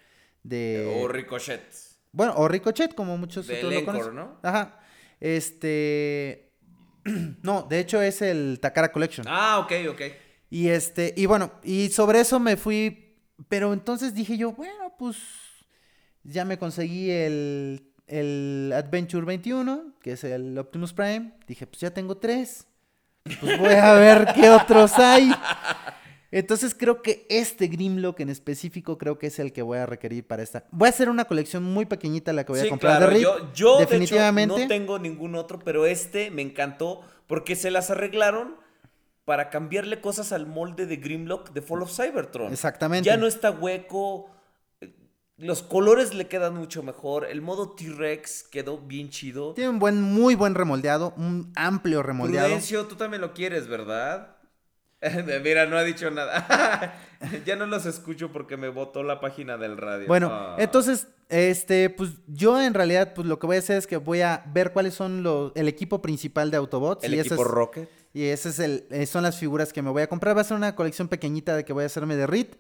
de. 0.43 1.01
o 1.01 1.07
Ricochet. 1.07 1.61
Bueno, 2.11 2.33
o 2.35 2.47
Ricochet, 2.47 2.93
como 2.93 3.17
muchos 3.17 3.47
De 3.47 3.57
otros 3.57 3.73
lo 3.73 3.85
conocen. 3.85 4.15
¿no? 4.15 4.37
Ajá. 4.43 4.79
Este. 5.19 6.51
no, 7.43 7.63
de 7.63 7.79
hecho 7.79 8.01
es 8.01 8.21
el 8.21 8.59
Takara 8.61 8.91
Collection. 8.91 9.25
Ah, 9.29 9.59
ok, 9.59 9.71
ok. 9.89 10.01
Y 10.49 10.69
este, 10.69 11.13
y 11.17 11.25
bueno, 11.25 11.51
y 11.63 11.89
sobre 11.89 12.21
eso 12.21 12.39
me 12.39 12.55
fui, 12.55 13.15
pero 13.49 13.73
entonces 13.73 14.13
dije 14.13 14.37
yo, 14.37 14.53
bueno, 14.53 14.93
pues 14.97 15.17
ya 16.23 16.45
me 16.45 16.57
conseguí 16.57 17.11
el, 17.11 17.91
el 18.07 18.71
Adventure 18.73 19.25
21, 19.25 19.95
que 20.01 20.13
es 20.13 20.23
el 20.23 20.57
Optimus 20.57 20.93
Prime. 20.93 21.33
Dije, 21.47 21.67
pues 21.67 21.81
ya 21.81 21.91
tengo 21.91 22.17
tres. 22.17 22.67
Pues 23.41 23.59
voy 23.59 23.73
a 23.73 23.93
ver 23.93 24.27
qué 24.33 24.49
otros 24.49 24.93
hay. 24.97 25.31
Entonces 26.31 26.75
creo 26.77 27.01
que 27.01 27.25
este 27.29 27.67
Grimlock 27.67 28.19
en 28.19 28.29
específico 28.29 28.97
creo 28.97 29.17
que 29.17 29.27
es 29.27 29.39
el 29.39 29.53
que 29.53 29.61
voy 29.61 29.77
a 29.77 29.85
requerir 29.85 30.25
para 30.25 30.43
esta. 30.43 30.65
Voy 30.71 30.87
a 30.87 30.89
hacer 30.89 31.09
una 31.09 31.25
colección 31.25 31.63
muy 31.63 31.85
pequeñita 31.85 32.33
la 32.33 32.45
que 32.45 32.51
voy 32.51 32.61
a 32.61 32.69
comprar 32.69 32.97
claro, 32.97 33.07
de 33.07 33.13
Rick. 33.13 33.23
yo, 33.23 33.53
yo 33.53 33.77
definitivamente. 33.79 34.55
de 34.55 34.63
hecho, 34.63 34.73
no 34.73 34.75
tengo 34.75 34.99
ningún 34.99 35.35
otro, 35.35 35.59
pero 35.59 35.85
este 35.85 36.29
me 36.31 36.41
encantó 36.41 37.01
porque 37.27 37.55
se 37.55 37.71
las 37.71 37.89
arreglaron 37.89 38.55
para 39.27 39.49
cambiarle 39.49 39.99
cosas 39.99 40.31
al 40.31 40.47
molde 40.47 40.85
de 40.85 40.97
Grimlock 40.97 41.51
de 41.51 41.61
Fall 41.61 41.81
of 41.81 41.93
Cybertron. 41.93 42.51
Exactamente. 42.51 43.05
Ya 43.05 43.17
no 43.17 43.27
está 43.27 43.51
hueco, 43.51 44.29
eh, 44.79 44.93
los 45.37 45.63
colores 45.63 46.13
le 46.13 46.27
quedan 46.27 46.55
mucho 46.55 46.81
mejor, 46.81 47.25
el 47.25 47.41
modo 47.41 47.71
T-Rex 47.71 48.43
quedó 48.43 48.77
bien 48.77 49.09
chido. 49.09 49.53
Tiene 49.53 49.69
un 49.69 49.79
buen, 49.79 50.01
muy 50.01 50.35
buen 50.35 50.55
remoldeado, 50.55 51.13
un 51.17 51.51
amplio 51.55 52.03
remoldeado. 52.03 52.47
Prudencio, 52.47 52.85
tú 52.85 52.95
también 52.95 53.19
lo 53.19 53.33
quieres, 53.33 53.67
¿verdad? 53.67 54.36
Mira, 55.43 55.65
no 55.65 55.77
ha 55.77 55.83
dicho 55.83 56.09
nada. 56.11 56.93
ya 57.45 57.55
no 57.55 57.65
los 57.65 57.85
escucho 57.85 58.31
porque 58.31 58.57
me 58.57 58.69
botó 58.69 59.03
la 59.03 59.19
página 59.19 59.57
del 59.57 59.77
radio. 59.77 60.07
Bueno, 60.07 60.29
Ah. 60.31 60.55
entonces, 60.59 61.07
este, 61.29 61.89
pues 61.89 62.11
yo 62.27 62.61
en 62.61 62.73
realidad, 62.73 63.13
pues 63.13 63.27
lo 63.27 63.39
que 63.39 63.47
voy 63.47 63.55
a 63.57 63.59
hacer 63.59 63.77
es 63.77 63.87
que 63.87 63.97
voy 63.97 64.21
a 64.21 64.43
ver 64.53 64.71
cuáles 64.71 64.93
son 64.93 65.23
los, 65.23 65.51
el 65.55 65.67
equipo 65.67 66.01
principal 66.01 66.51
de 66.51 66.57
Autobots. 66.57 67.03
El 67.03 67.15
y 67.15 67.19
equipo 67.19 67.35
es- 67.35 67.41
Rocket. 67.47 67.89
Y 68.13 68.23
ese 68.25 68.49
es 68.49 68.59
el, 68.59 68.85
eh, 68.89 69.05
son 69.05 69.23
las 69.23 69.37
figuras 69.37 69.71
que 69.73 69.81
me 69.81 69.91
voy 69.91 70.01
a 70.01 70.07
comprar. 70.07 70.35
Va 70.35 70.41
a 70.41 70.43
ser 70.43 70.57
una 70.57 70.75
colección 70.75 71.07
pequeñita 71.07 71.55
de 71.55 71.63
que 71.65 71.73
voy 71.73 71.83
a 71.83 71.85
hacerme 71.87 72.15
de 72.15 72.25
RIT. 72.25 72.55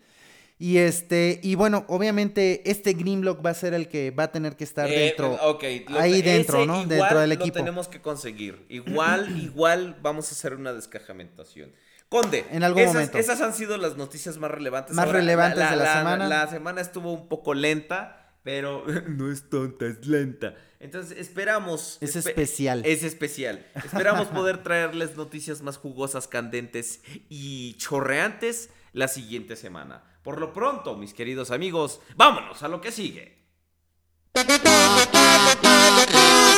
Y 0.59 0.77
este, 0.77 1.39
y 1.43 1.53
bueno, 1.53 1.85
obviamente 1.87 2.69
este 2.69 2.93
Grimlock 2.93 3.45
va 3.45 3.51
a 3.51 3.53
ser 3.53 3.75
el 3.75 3.87
que 3.87 4.09
va 4.09 4.23
a 4.23 4.31
tener 4.31 4.55
que 4.55 4.63
estar 4.63 4.87
Eh, 4.91 5.13
dentro. 5.15 5.37
lo 5.39 5.99
ahí 5.99 6.21
dentro, 6.23 6.65
¿no? 6.65 6.81
igual 6.81 6.89
Dentro 6.89 7.19
del 7.19 7.29
Lo 7.29 7.35
equipo. 7.35 7.53
tenemos 7.59 7.87
que 7.87 8.01
conseguir. 8.01 8.65
Igual, 8.69 9.39
igual 9.39 9.95
vamos 10.01 10.29
a 10.29 10.31
hacer 10.31 10.55
una 10.55 10.73
descajamentación. 10.73 11.71
Conde, 12.09 12.45
En 12.51 12.63
algún 12.63 12.81
esas, 12.83 12.93
momento. 12.93 13.17
esas 13.17 13.41
han 13.41 13.53
sido 13.53 13.77
las 13.77 13.97
noticias 13.97 14.37
más 14.37 14.49
relevantes. 14.49 14.95
Más 14.95 15.09
relevantes 15.09 15.69
de 15.69 15.75
la 15.75 15.97
semana. 15.97 16.27
La 16.27 16.47
semana 16.47 16.81
estuvo 16.81 17.11
un 17.11 17.27
poco 17.27 17.53
lenta, 17.53 18.31
pero 18.43 18.85
no 19.07 19.29
es 19.31 19.49
tonta, 19.49 19.85
es 19.87 20.05
lenta. 20.07 20.55
Entonces 20.79 21.17
esperamos. 21.17 21.97
Es 22.01 22.15
espe- 22.15 22.29
especial. 22.29 22.85
Es 22.85 23.03
especial. 23.03 23.65
Esperamos 23.75 24.27
poder 24.27 24.63
traerles 24.63 25.17
noticias 25.17 25.61
más 25.61 25.77
jugosas, 25.77 26.27
candentes 26.27 27.01
y 27.29 27.75
chorreantes 27.77 28.69
la 28.93 29.07
siguiente 29.09 29.55
semana. 29.55 30.03
Por 30.23 30.39
lo 30.39 30.53
pronto, 30.53 30.95
mis 30.95 31.13
queridos 31.13 31.51
amigos, 31.51 31.99
vámonos 32.15 32.63
a 32.63 32.67
lo 32.69 32.79
que 32.79 32.91
sigue. 32.91 33.37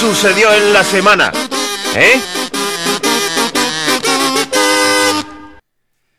sucedió 0.00 0.52
en 0.54 0.72
la 0.72 0.82
semana? 0.82 1.30
¿Eh? 1.94 2.20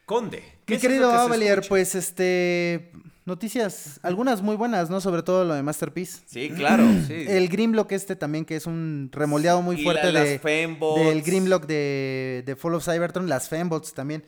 Conde. 0.06 0.44
¿qué 0.66 0.76
Mi 0.76 0.80
querido 0.80 1.12
Avalier, 1.12 1.64
pues 1.68 1.96
este. 1.96 2.92
Noticias, 3.24 4.00
algunas 4.02 4.42
muy 4.42 4.56
buenas, 4.56 4.90
¿no? 4.90 5.00
Sobre 5.00 5.22
todo 5.22 5.46
lo 5.46 5.54
de 5.54 5.62
Masterpiece. 5.64 6.22
Sí, 6.26 6.50
claro, 6.50 6.84
sí. 7.08 7.26
El 7.28 7.50
Grimlock 7.50 7.92
este 7.92 8.16
también, 8.16 8.46
que 8.46 8.56
es 8.56 8.66
un 8.66 9.10
remoldeado 9.12 9.62
muy 9.62 9.80
Y 9.80 9.84
fuerte 9.84 10.12
la- 10.12 10.22
de, 10.24 10.40
del 10.40 11.22
Grimlock 11.22 11.66
de, 11.66 12.44
de 12.46 12.56
Fall 12.56 12.74
of 12.76 12.84
Cybertron, 12.84 13.30
las 13.30 13.48
Fembots 13.48 13.94
también. 13.94 14.26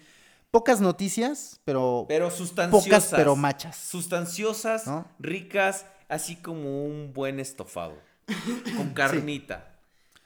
Pocas 0.52 0.80
noticias, 0.80 1.60
pero, 1.66 2.06
Pero 2.08 2.30
sustanciosas. 2.30 2.86
pocas 2.88 3.08
pero 3.16 3.36
machas. 3.36 3.76
Sustanciosas, 3.76 4.86
¿No? 4.86 5.08
ricas, 5.20 5.88
así 6.08 6.36
como 6.36 6.86
un 6.86 7.12
buen 7.14 7.40
estofado. 7.40 7.96
Con 8.78 8.94
carnita. 8.94 9.70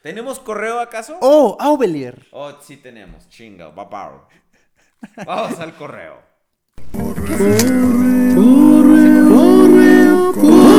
¿Tenemos 0.01 0.39
correo 0.39 0.79
acaso? 0.79 1.17
¡Oh, 1.21 1.57
Aubelier! 1.59 2.27
Oh, 2.31 2.53
sí 2.61 2.77
tenemos. 2.77 3.27
Chinga, 3.29 3.73
papá. 3.73 4.27
Vamos 5.25 5.59
al 5.59 5.75
correo. 5.75 6.21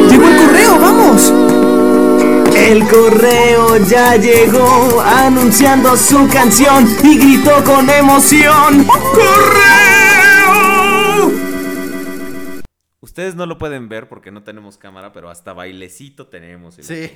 ¡Llegó 0.08 0.28
el 0.28 0.36
correo, 0.36 0.78
vamos! 0.80 1.32
El 2.56 2.88
correo 2.88 3.76
ya 3.84 4.16
llegó 4.16 5.00
anunciando 5.00 5.96
su 5.96 6.28
canción 6.28 6.88
y 7.02 7.18
gritó 7.18 7.64
con 7.64 7.88
emoción 7.88 8.84
¡Correo! 8.84 9.77
Ustedes 13.08 13.34
no 13.34 13.46
lo 13.46 13.56
pueden 13.56 13.88
ver 13.88 14.06
porque 14.06 14.30
no 14.30 14.42
tenemos 14.42 14.76
cámara, 14.76 15.14
pero 15.14 15.30
hasta 15.30 15.54
bailecito 15.54 16.26
tenemos. 16.26 16.74
Sí. 16.74 17.10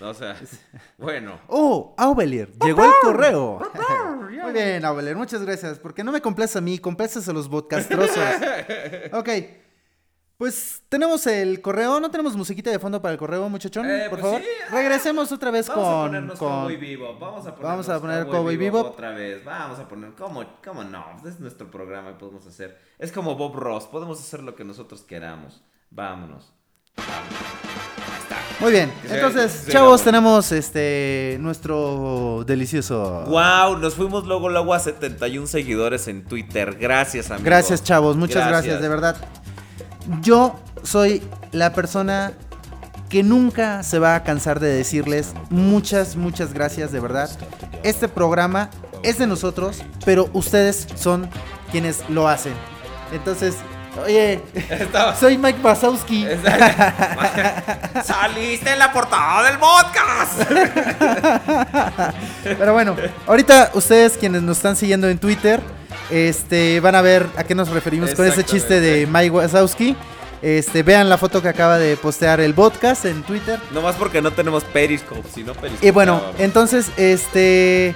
O 0.00 0.14
sea, 0.14 0.34
bueno. 0.98 1.38
¡Oh, 1.46 1.94
Aubelier! 1.98 2.50
¡Llegó 2.64 2.86
el 2.86 2.90
correo! 3.02 3.60
Muy 4.42 4.52
bien, 4.54 4.82
Aubelier, 4.82 5.16
muchas 5.16 5.42
gracias. 5.44 5.78
Porque 5.78 6.02
no 6.02 6.10
me 6.10 6.22
complaces 6.22 6.56
a 6.56 6.62
mí, 6.62 6.78
complaces 6.78 7.28
a 7.28 7.34
los 7.34 7.50
podcastrosos. 7.50 8.16
ok. 9.12 9.28
Pues 10.40 10.84
tenemos 10.88 11.26
el 11.26 11.60
correo, 11.60 12.00
¿no 12.00 12.10
tenemos 12.10 12.34
musiquita 12.34 12.70
de 12.70 12.78
fondo 12.78 13.02
para 13.02 13.12
el 13.12 13.18
correo, 13.18 13.46
muchachón? 13.50 13.84
Eh, 13.90 14.06
por 14.08 14.20
pues 14.20 14.22
favor. 14.22 14.40
sí, 14.40 14.46
ah, 14.70 14.74
Regresemos 14.74 15.30
otra 15.32 15.50
vez 15.50 15.68
Vamos 15.68 15.84
a 15.84 15.90
con... 15.90 16.06
ponernos 16.06 16.38
con- 16.38 16.48
Cowboy 16.48 16.76
Vivo. 16.78 17.18
Vamos 17.20 17.46
a 17.46 17.50
Vamos 17.50 17.88
a 17.90 18.00
poner 18.00 18.26
Cowboy 18.26 18.56
Bebop. 18.56 18.86
otra 18.86 19.10
vez. 19.10 19.44
Vamos 19.44 19.78
a 19.78 19.86
poner. 19.86 20.12
¿Cómo, 20.14 20.42
cómo 20.64 20.82
no? 20.82 21.04
Es 21.26 21.38
nuestro 21.40 21.70
programa 21.70 22.12
y 22.12 22.14
podemos 22.14 22.46
hacer. 22.46 22.78
Es 22.98 23.12
como 23.12 23.36
Bob 23.36 23.54
Ross. 23.54 23.84
Podemos 23.84 24.18
hacer 24.18 24.42
lo 24.42 24.54
que 24.56 24.64
nosotros 24.64 25.02
queramos. 25.02 25.62
Vámonos. 25.90 26.54
Muy 28.60 28.72
bien, 28.72 28.92
entonces, 29.08 29.66
chavos, 29.68 30.02
tenemos 30.02 30.52
este 30.52 31.38
nuestro 31.40 32.44
delicioso. 32.46 33.24
Wow, 33.26 33.78
nos 33.78 33.94
fuimos 33.94 34.26
luego 34.26 34.50
luego 34.50 34.74
a 34.74 34.78
71 34.78 35.46
seguidores 35.46 36.08
en 36.08 36.24
Twitter. 36.24 36.76
Gracias, 36.78 37.30
amigos. 37.30 37.44
Gracias, 37.44 37.82
chavos, 37.82 38.16
muchas 38.16 38.46
gracias. 38.48 38.82
de 38.82 38.88
verdad. 38.88 39.16
Yo 40.22 40.58
soy 40.82 41.22
la 41.52 41.72
persona 41.72 42.32
que 43.08 43.22
nunca 43.22 43.82
se 43.82 43.98
va 43.98 44.14
a 44.14 44.22
cansar 44.22 44.60
de 44.60 44.68
decirles 44.72 45.32
muchas, 45.50 46.16
muchas 46.16 46.52
gracias, 46.52 46.92
de 46.92 47.00
verdad. 47.00 47.28
Este 47.82 48.08
programa 48.08 48.70
es 49.02 49.18
de 49.18 49.26
nosotros, 49.26 49.82
pero 50.04 50.28
ustedes 50.32 50.86
son 50.94 51.28
quienes 51.72 52.02
lo 52.08 52.28
hacen. 52.28 52.52
Entonces, 53.12 53.56
oye, 54.04 54.40
Estaba- 54.54 55.16
soy 55.16 55.38
Mike 55.38 55.58
Wazowski. 55.62 56.26
Saliste 58.04 58.72
en 58.72 58.78
la 58.78 58.92
portada 58.92 59.42
del 59.50 59.58
podcast. 59.58 60.42
Pero 62.44 62.72
bueno, 62.72 62.96
ahorita 63.26 63.70
ustedes 63.74 64.16
quienes 64.16 64.42
nos 64.42 64.56
están 64.58 64.76
siguiendo 64.76 65.08
en 65.08 65.18
Twitter, 65.18 65.60
este, 66.10 66.80
van 66.80 66.94
a 66.94 67.02
ver 67.02 67.26
a 67.36 67.44
qué 67.44 67.54
nos 67.54 67.68
referimos 67.68 68.14
con 68.14 68.26
ese 68.26 68.44
chiste 68.44 68.80
de 68.80 69.06
Mike 69.06 69.30
Wazowski. 69.30 69.96
Este, 70.42 70.82
vean 70.82 71.10
la 71.10 71.18
foto 71.18 71.42
que 71.42 71.48
acaba 71.48 71.78
de 71.78 71.96
postear 71.96 72.40
el 72.40 72.54
podcast 72.54 73.04
en 73.04 73.22
Twitter. 73.22 73.58
Nomás 73.72 73.96
porque 73.96 74.22
no 74.22 74.30
tenemos 74.30 74.64
Periscope, 74.64 75.22
si 75.34 75.44
no 75.44 75.52
Periscope. 75.52 75.86
Y 75.86 75.90
bueno, 75.90 76.22
entonces, 76.38 76.90
este, 76.96 77.94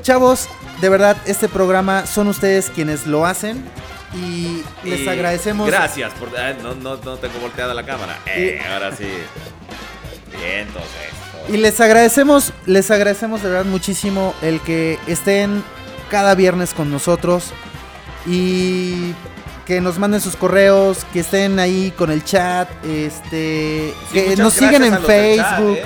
chavos, 0.00 0.48
de 0.80 0.88
verdad, 0.88 1.16
este 1.26 1.48
programa 1.48 2.06
son 2.06 2.28
ustedes 2.28 2.70
quienes 2.70 3.06
lo 3.06 3.26
hacen 3.26 3.62
y 4.14 4.62
les 4.84 5.00
Y 5.00 5.08
agradecemos. 5.08 5.68
Gracias 5.68 6.12
por. 6.14 6.28
ah, 6.38 6.54
no, 6.62 6.74
no, 6.74 6.96
no 6.96 7.16
tengo 7.18 7.38
volteada 7.40 7.74
la 7.74 7.84
cámara. 7.84 8.18
Eh, 8.26 8.60
ahora 8.72 8.94
sí. 8.96 9.08
Bien, 10.30 10.66
entonces. 10.66 11.22
Y 11.48 11.56
les 11.56 11.80
agradecemos, 11.80 12.52
les 12.66 12.90
agradecemos 12.90 13.42
de 13.42 13.50
verdad 13.50 13.64
muchísimo 13.64 14.34
el 14.42 14.60
que 14.60 14.98
estén 15.06 15.62
cada 16.12 16.34
viernes 16.34 16.74
con 16.74 16.90
nosotros 16.90 17.54
y 18.26 19.14
que 19.64 19.80
nos 19.80 19.98
manden 19.98 20.20
sus 20.20 20.36
correos, 20.36 21.06
que 21.10 21.20
estén 21.20 21.58
ahí 21.58 21.90
con 21.96 22.10
el 22.10 22.22
chat, 22.22 22.68
este, 22.84 23.94
Sí, 24.12 24.20
que 24.20 24.36
nos 24.36 24.52
sigan 24.52 24.84
en 24.84 24.92
chat, 24.92 25.02
Facebook, 25.06 25.78
eh, 25.78 25.84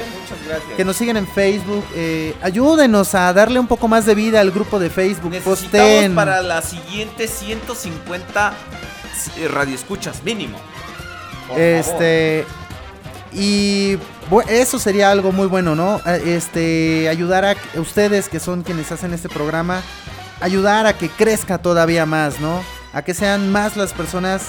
que 0.77 0.85
nos 0.85 0.97
sigan 0.97 1.17
en 1.17 1.29
Facebook, 1.29 1.85
eh, 1.95 2.35
ayúdenos 2.43 3.15
a 3.15 3.33
darle 3.33 3.61
un 3.61 3.69
poco 3.69 3.87
más 3.87 4.05
de 4.05 4.17
vida 4.17 4.41
al 4.41 4.51
grupo 4.51 4.81
de 4.81 4.91
Facebook, 4.91 5.31
Necesitamos 5.31 5.87
posten. 5.87 6.15
para 6.17 6.43
la 6.43 6.61
siguiente 6.61 7.29
150 7.29 8.53
eh, 9.37 9.47
radioescuchas 9.47 10.25
mínimo. 10.25 10.59
Por 11.47 11.61
Este. 11.61 12.45
Y 13.39 13.99
eso 14.49 14.79
sería 14.79 15.11
algo 15.11 15.31
muy 15.31 15.47
bueno, 15.47 15.75
¿no? 15.75 16.01
Este, 16.07 17.07
ayudar 17.11 17.45
a 17.45 17.55
ustedes 17.79 18.31
que 18.31 18.41
son 18.41 18.63
quienes 18.63 18.91
hacen 18.91 19.13
este 19.13 19.29
programa, 19.29 19.83
ayudar 20.41 20.87
a 20.87 20.97
que 20.97 21.11
crezca 21.11 21.59
todavía 21.59 22.07
más, 22.07 22.41
¿no? 22.41 22.63
A 22.95 23.03
que 23.03 23.13
sean 23.13 23.53
más 23.53 23.77
las 23.77 23.93
personas 23.93 24.47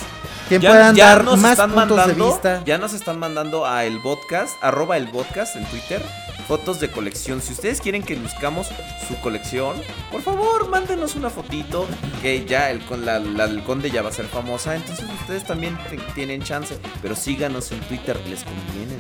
que 0.48 0.61
puedan 0.61 0.95
dar 0.95 1.25
nos 1.25 1.38
más 1.40 1.59
puntos 1.59 1.75
mandando, 1.75 2.06
de 2.25 2.32
vista. 2.32 2.61
Ya 2.66 2.77
nos 2.77 2.93
están 2.93 3.19
mandando 3.19 3.66
a 3.66 3.83
el 3.83 4.01
podcast, 4.01 4.56
arroba 4.61 4.95
el 4.95 5.09
podcast 5.09 5.57
en 5.57 5.66
Twitter, 5.66 6.01
fotos 6.48 6.80
de 6.80 6.90
colección. 6.90 7.42
Si 7.42 7.53
ustedes 7.53 7.82
quieren 7.82 8.03
que 8.03 8.16
luzcamos 8.16 8.67
su 9.08 9.19
colección, 9.22 9.76
por 10.11 10.22
favor, 10.22 10.69
mándenos 10.69 11.16
una 11.16 11.30
fotito. 11.30 11.85
Que 12.22 12.45
ya 12.45 12.72
el, 12.72 12.80
con 12.85 13.06
la, 13.06 13.19
la 13.19 13.48
conde 13.64 13.92
ya 13.92 14.01
va 14.01 14.09
a 14.09 14.14
ser 14.14 14.26
famosa. 14.26 14.76
Entonces 14.76 15.06
ustedes 15.22 15.43
también 15.43 15.77
tienen 16.16 16.42
chance. 16.42 16.77
Pero 17.01 17.16
síganos 17.16 17.72
en 17.72 17.80
Twitter, 17.82 18.17
les 18.27 18.43
conviene. 18.43 18.95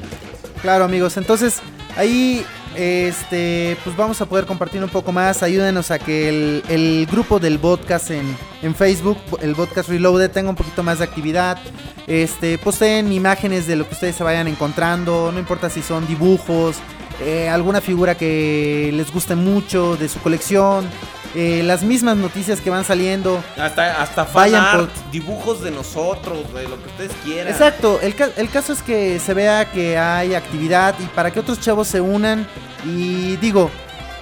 Claro, 0.61 0.83
amigos. 0.83 1.17
Entonces, 1.17 1.61
ahí, 1.95 2.45
este, 2.75 3.77
pues 3.83 3.95
vamos 3.95 4.19
a 4.21 4.25
poder 4.25 4.45
compartir 4.45 4.83
un 4.83 4.89
poco 4.89 5.11
más. 5.11 5.43
Ayúdenos 5.43 5.91
a 5.91 5.99
que 5.99 6.29
el, 6.29 6.63
el 6.67 7.07
grupo 7.09 7.39
del 7.39 7.59
podcast 7.59 8.11
en, 8.11 8.35
en 8.61 8.75
Facebook, 8.75 9.17
el 9.41 9.55
podcast 9.55 9.89
Reloaded, 9.89 10.31
tenga 10.31 10.49
un 10.49 10.55
poquito 10.55 10.83
más 10.83 10.99
de 10.99 11.05
actividad. 11.05 11.59
Este, 12.07 12.57
posteen 12.57 13.11
imágenes 13.11 13.67
de 13.67 13.75
lo 13.75 13.87
que 13.87 13.93
ustedes 13.93 14.15
se 14.15 14.23
vayan 14.23 14.47
encontrando. 14.47 15.31
No 15.31 15.39
importa 15.39 15.69
si 15.69 15.81
son 15.81 16.07
dibujos, 16.07 16.77
eh, 17.21 17.49
alguna 17.49 17.81
figura 17.81 18.15
que 18.15 18.91
les 18.93 19.11
guste 19.11 19.35
mucho 19.35 19.95
de 19.97 20.07
su 20.09 20.19
colección. 20.19 20.87
eh, 21.35 21.61
las 21.63 21.83
mismas 21.83 22.15
noticias 22.17 22.61
que 22.61 22.69
van 22.69 22.83
saliendo. 22.85 23.43
Hasta, 23.57 24.01
hasta 24.01 24.25
fan 24.25 24.55
art, 24.55 24.79
por- 24.89 25.11
dibujos 25.11 25.61
de 25.61 25.69
nosotros, 25.71 26.51
de 26.53 26.63
lo 26.63 26.81
que 26.81 26.87
ustedes 26.89 27.11
quieran. 27.23 27.51
Exacto, 27.53 27.99
el, 28.01 28.15
ca- 28.15 28.31
el 28.37 28.49
caso 28.49 28.73
es 28.73 28.81
que 28.81 29.19
se 29.19 29.33
vea 29.35 29.69
que 29.69 29.97
hay 29.99 30.33
actividad 30.33 30.95
y 30.99 31.03
para 31.07 31.29
que 31.29 31.39
otros 31.39 31.59
chavos 31.59 31.87
se 31.89 32.01
unan. 32.01 32.47
Y 32.85 33.35
digo, 33.35 33.69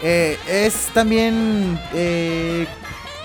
eh, 0.02 0.38
es 0.50 0.74
también 0.94 1.80
eh, 1.94 2.66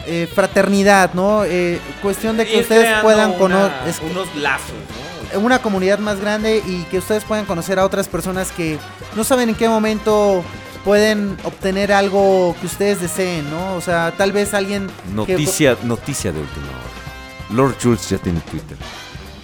eh, 0.07 0.29
fraternidad, 0.33 1.13
¿no? 1.15 1.45
Eh, 1.45 1.81
cuestión 2.03 2.37
de 2.37 2.45
que 2.47 2.61
ustedes 2.61 2.85
puedan 3.03 3.33
conocer 3.39 3.95
unos 4.09 4.29
lazos, 4.37 4.71
¿no? 4.71 5.10
Una 5.37 5.61
comunidad 5.61 5.99
más 5.99 6.21
grande 6.21 6.63
y 6.67 6.83
que 6.91 6.99
ustedes 6.99 7.25
puedan 7.25 7.45
conocer 7.47 7.79
a 7.79 7.85
otras 7.85 8.09
personas 8.09 8.51
que 8.53 8.79
no 9.17 9.25
saben 9.25 9.49
en 9.51 9.55
qué 9.55 9.69
momento 9.69 10.43
pueden 10.85 11.37
obtener 11.45 11.93
algo 11.93 12.57
que 12.61 12.67
ustedes 12.67 13.01
deseen, 13.01 13.51
¿no? 13.51 13.75
O 13.77 13.81
sea, 13.81 14.13
tal 14.17 14.33
vez 14.33 14.55
alguien 14.55 14.89
que- 15.27 15.33
Noticia, 15.33 15.77
noticia 15.83 16.33
de 16.33 16.41
última 16.41 16.67
hora. 16.67 17.55
Lord 17.55 17.77
Jules 17.83 18.09
ya 18.09 18.19
tiene 18.19 18.41
Twitter. 18.41 18.77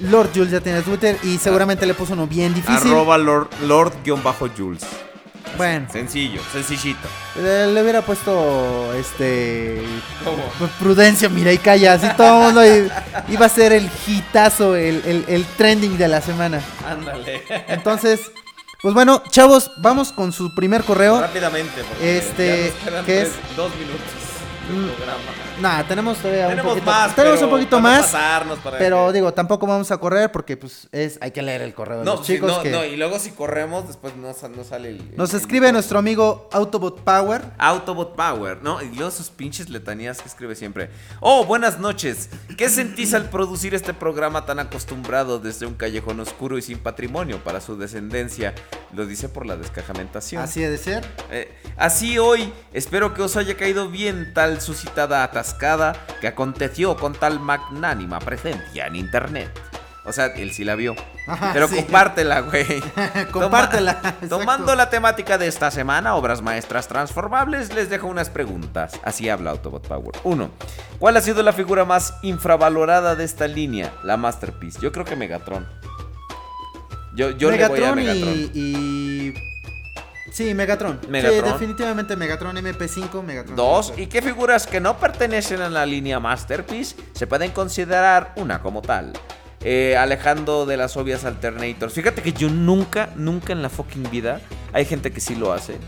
Lord 0.00 0.31
Jules 0.34 0.50
ya 0.50 0.60
tiene 0.60 0.82
Twitter 0.82 1.18
y 1.23 1.39
seguramente 1.39 1.86
le 1.86 1.94
puso 1.94 2.12
uno 2.12 2.26
bien 2.26 2.55
difícil. 2.55 2.89
Arroba 2.89 3.16
Lord, 3.18 3.48
Lord-Jules. 3.62 4.82
Bueno. 5.57 5.86
Sencillo, 5.91 6.41
sencillito. 6.52 7.08
Le, 7.41 7.68
le 7.73 7.83
hubiera 7.83 8.02
puesto 8.02 8.92
este 8.94 9.81
p- 10.25 10.66
prudencia, 10.78 11.28
mira 11.28 11.52
y 11.52 11.58
calla, 11.58 11.94
así 11.94 12.07
todo 12.16 12.39
el 12.39 12.44
mundo 12.55 12.92
iba 13.28 13.47
a 13.47 13.49
ser 13.49 13.73
el 13.73 13.89
hitazo, 14.07 14.76
el, 14.76 15.02
el- 15.07 15.25
el 15.28 15.44
trending 15.57 15.97
de 15.97 16.08
la 16.08 16.20
semana. 16.20 16.60
Ándale. 16.86 17.42
Entonces, 17.68 18.31
pues 18.83 18.92
bueno, 18.92 19.23
chavos, 19.31 19.70
vamos 19.78 20.12
con 20.12 20.33
su 20.33 20.55
primer 20.55 20.84
correo. 20.84 21.20
Rápidamente, 21.20 21.83
porque 21.89 22.18
Este, 22.18 22.47
ya 22.47 22.65
nos 22.66 22.84
quedan 22.84 23.05
¿qué 23.07 23.15
tres- 23.20 23.28
es? 23.50 23.57
dos 23.57 23.70
minutos 23.76 24.00
de 24.68 24.75
Mm, 24.76 24.89
programa. 24.97 25.20
Nah, 25.60 25.83
tenemos 25.85 26.18
todavía 26.18 26.49
Tenemos 26.49 26.75
un 26.75 26.78
poquito 26.81 26.91
más, 26.91 27.15
tenemos 27.17 27.43
un 27.43 27.51
poquito 27.51 27.81
más. 27.81 28.07
para 28.62 28.78
pero 28.78 29.07
que- 29.07 29.12
digo, 29.15 29.33
tampoco 29.33 29.67
vamos 29.67 29.91
a 29.91 29.97
correr 29.97 30.31
porque 30.31 30.57
pues 30.57 30.86
es 30.93 31.18
hay 31.23 31.31
que 31.31 31.41
leer 31.41 31.62
el 31.62 31.73
correo 31.73 32.01
de 32.01 32.05
No, 32.05 32.17
los 32.17 32.26
sí, 32.26 32.35
chicos 32.35 32.51
no, 32.52 32.62
que 32.62 32.70
no, 32.70 32.85
y 32.85 32.97
luego 32.97 33.18
si 33.18 33.31
corremos, 33.31 33.86
después 33.86 34.15
no, 34.17 34.28
no 34.28 34.65
sale 34.65 34.91
el... 34.91 35.17
nos 35.17 35.33
el- 35.33 35.41
escribe 35.41 35.68
el- 35.68 35.73
nuestro 35.73 35.99
amigo 35.99 36.49
Autobot 36.52 37.01
Power. 37.01 37.41
Autobot 37.57 38.15
Power, 38.17 38.59
¿no? 38.62 38.83
Y 38.83 38.94
luego 38.94 39.10
sus 39.10 39.31
pinches 39.31 39.70
letanías 39.70 40.20
que 40.20 40.28
escribe 40.28 40.55
siempre. 40.57 40.91
Oh, 41.20 41.44
buenas 41.47 41.78
noches. 41.78 42.28
¿Qué 42.59 42.68
sentís 42.68 43.15
al 43.15 43.31
producir 43.31 43.75
este 43.75 43.94
programa 43.94 44.44
tan 44.44 44.59
acostumbrado 44.59 45.39
desde 45.39 45.65
un 45.65 45.75
callejón 45.75 46.20
oscuro 46.20 46.59
y 46.59 46.62
sin 46.62 46.78
patrimonio 46.78 47.43
para 47.43 47.62
su 47.62 47.78
descendencia? 47.78 48.55
Lo 48.93 49.07
dice 49.07 49.28
por 49.31 49.47
la 49.47 49.57
descajamentación. 49.57 50.43
Así 50.43 50.62
ha 50.62 50.68
de 50.70 50.78
ser. 50.78 51.05
Eh, 51.31 51.51
así 51.78 52.18
hoy, 52.18 52.52
espero 52.75 53.15
que 53.15 53.23
os 53.23 53.36
haya 53.36 53.57
caído 53.57 53.89
bien 53.89 54.33
tal 54.35 54.60
suscitada 54.60 55.23
que 55.55 56.28
aconteció 56.28 56.97
con 56.97 57.12
tal 57.15 57.41
magnánima 57.41 58.18
presencia 58.20 58.86
en 58.86 58.97
internet. 58.97 59.50
O 60.05 60.12
sea, 60.12 60.26
él 60.26 60.52
sí 60.52 60.62
la 60.65 60.76
vio. 60.76 60.94
Ajá, 61.26 61.50
Pero 61.52 61.66
sí. 61.66 61.75
compártela, 61.76 62.41
güey. 62.42 62.65
Compártela, 63.33 64.00
Toma- 64.00 64.28
tomando 64.28 64.76
la 64.76 64.89
temática 64.89 65.36
de 65.36 65.49
esta 65.49 65.73
semana, 65.73 66.15
obras 66.15 66.42
maestras 66.42 66.86
transformables, 66.86 67.75
les 67.75 67.91
dejo 67.91 68.07
unas 68.07 68.31
preguntas. 68.31 68.92
Así 69.02 69.28
habla 69.28 69.50
Autobot 69.50 69.84
Power. 69.89 70.12
1. 70.23 70.50
¿Cuál 71.00 71.16
ha 71.16 71.20
sido 71.20 71.42
la 71.42 71.52
figura 71.52 71.84
más 71.84 72.15
infravalorada 72.23 73.16
de 73.16 73.25
esta 73.25 73.49
línea? 73.49 73.92
La 74.05 74.16
Masterpiece. 74.16 74.78
Yo 74.81 74.92
creo 74.92 75.05
que 75.05 75.16
Megatron. 75.16 75.66
Yo, 77.16 77.31
yo 77.31 77.50
le 77.50 77.57
voy 77.57 77.65
a 77.65 77.68
Megatron, 77.94 77.97
Megatron. 77.97 78.34
Y, 78.34 78.50
y- 78.55 79.34
Sí, 80.36 80.52
Megatron. 80.52 81.00
Megatron. 81.08 81.44
Sí, 81.47 81.50
definitivamente 81.50 82.15
Megatron 82.15 82.55
MP5, 82.56 83.23
Megatron. 83.23 83.56
Dos, 83.56 83.94
¿y 83.97 84.06
qué 84.06 84.20
figuras 84.20 84.66
que 84.66 84.81
no 84.81 84.98
pertenecen 84.98 85.62
a 85.62 85.70
la 85.70 85.86
línea 85.86 86.20
Masterpiece 86.20 86.94
se 87.15 87.26
pueden 87.26 87.52
considerar 87.52 88.34
una 88.36 88.60
como 88.60 88.82
tal? 88.82 89.15
Eh, 89.62 89.97
alejando 89.97 90.66
de 90.66 90.76
las 90.76 90.98
obvias 90.98 91.24
alternators. 91.24 91.94
Fíjate 91.94 92.20
que 92.20 92.34
yo 92.34 92.50
nunca, 92.50 93.08
nunca 93.16 93.55
en 93.55 93.62
la 93.62 93.70
fucking 93.70 94.10
vida, 94.10 94.42
hay 94.74 94.84
gente 94.84 95.10
que 95.10 95.23
sí 95.23 95.36
lo 95.36 95.55
hace, 95.55 95.78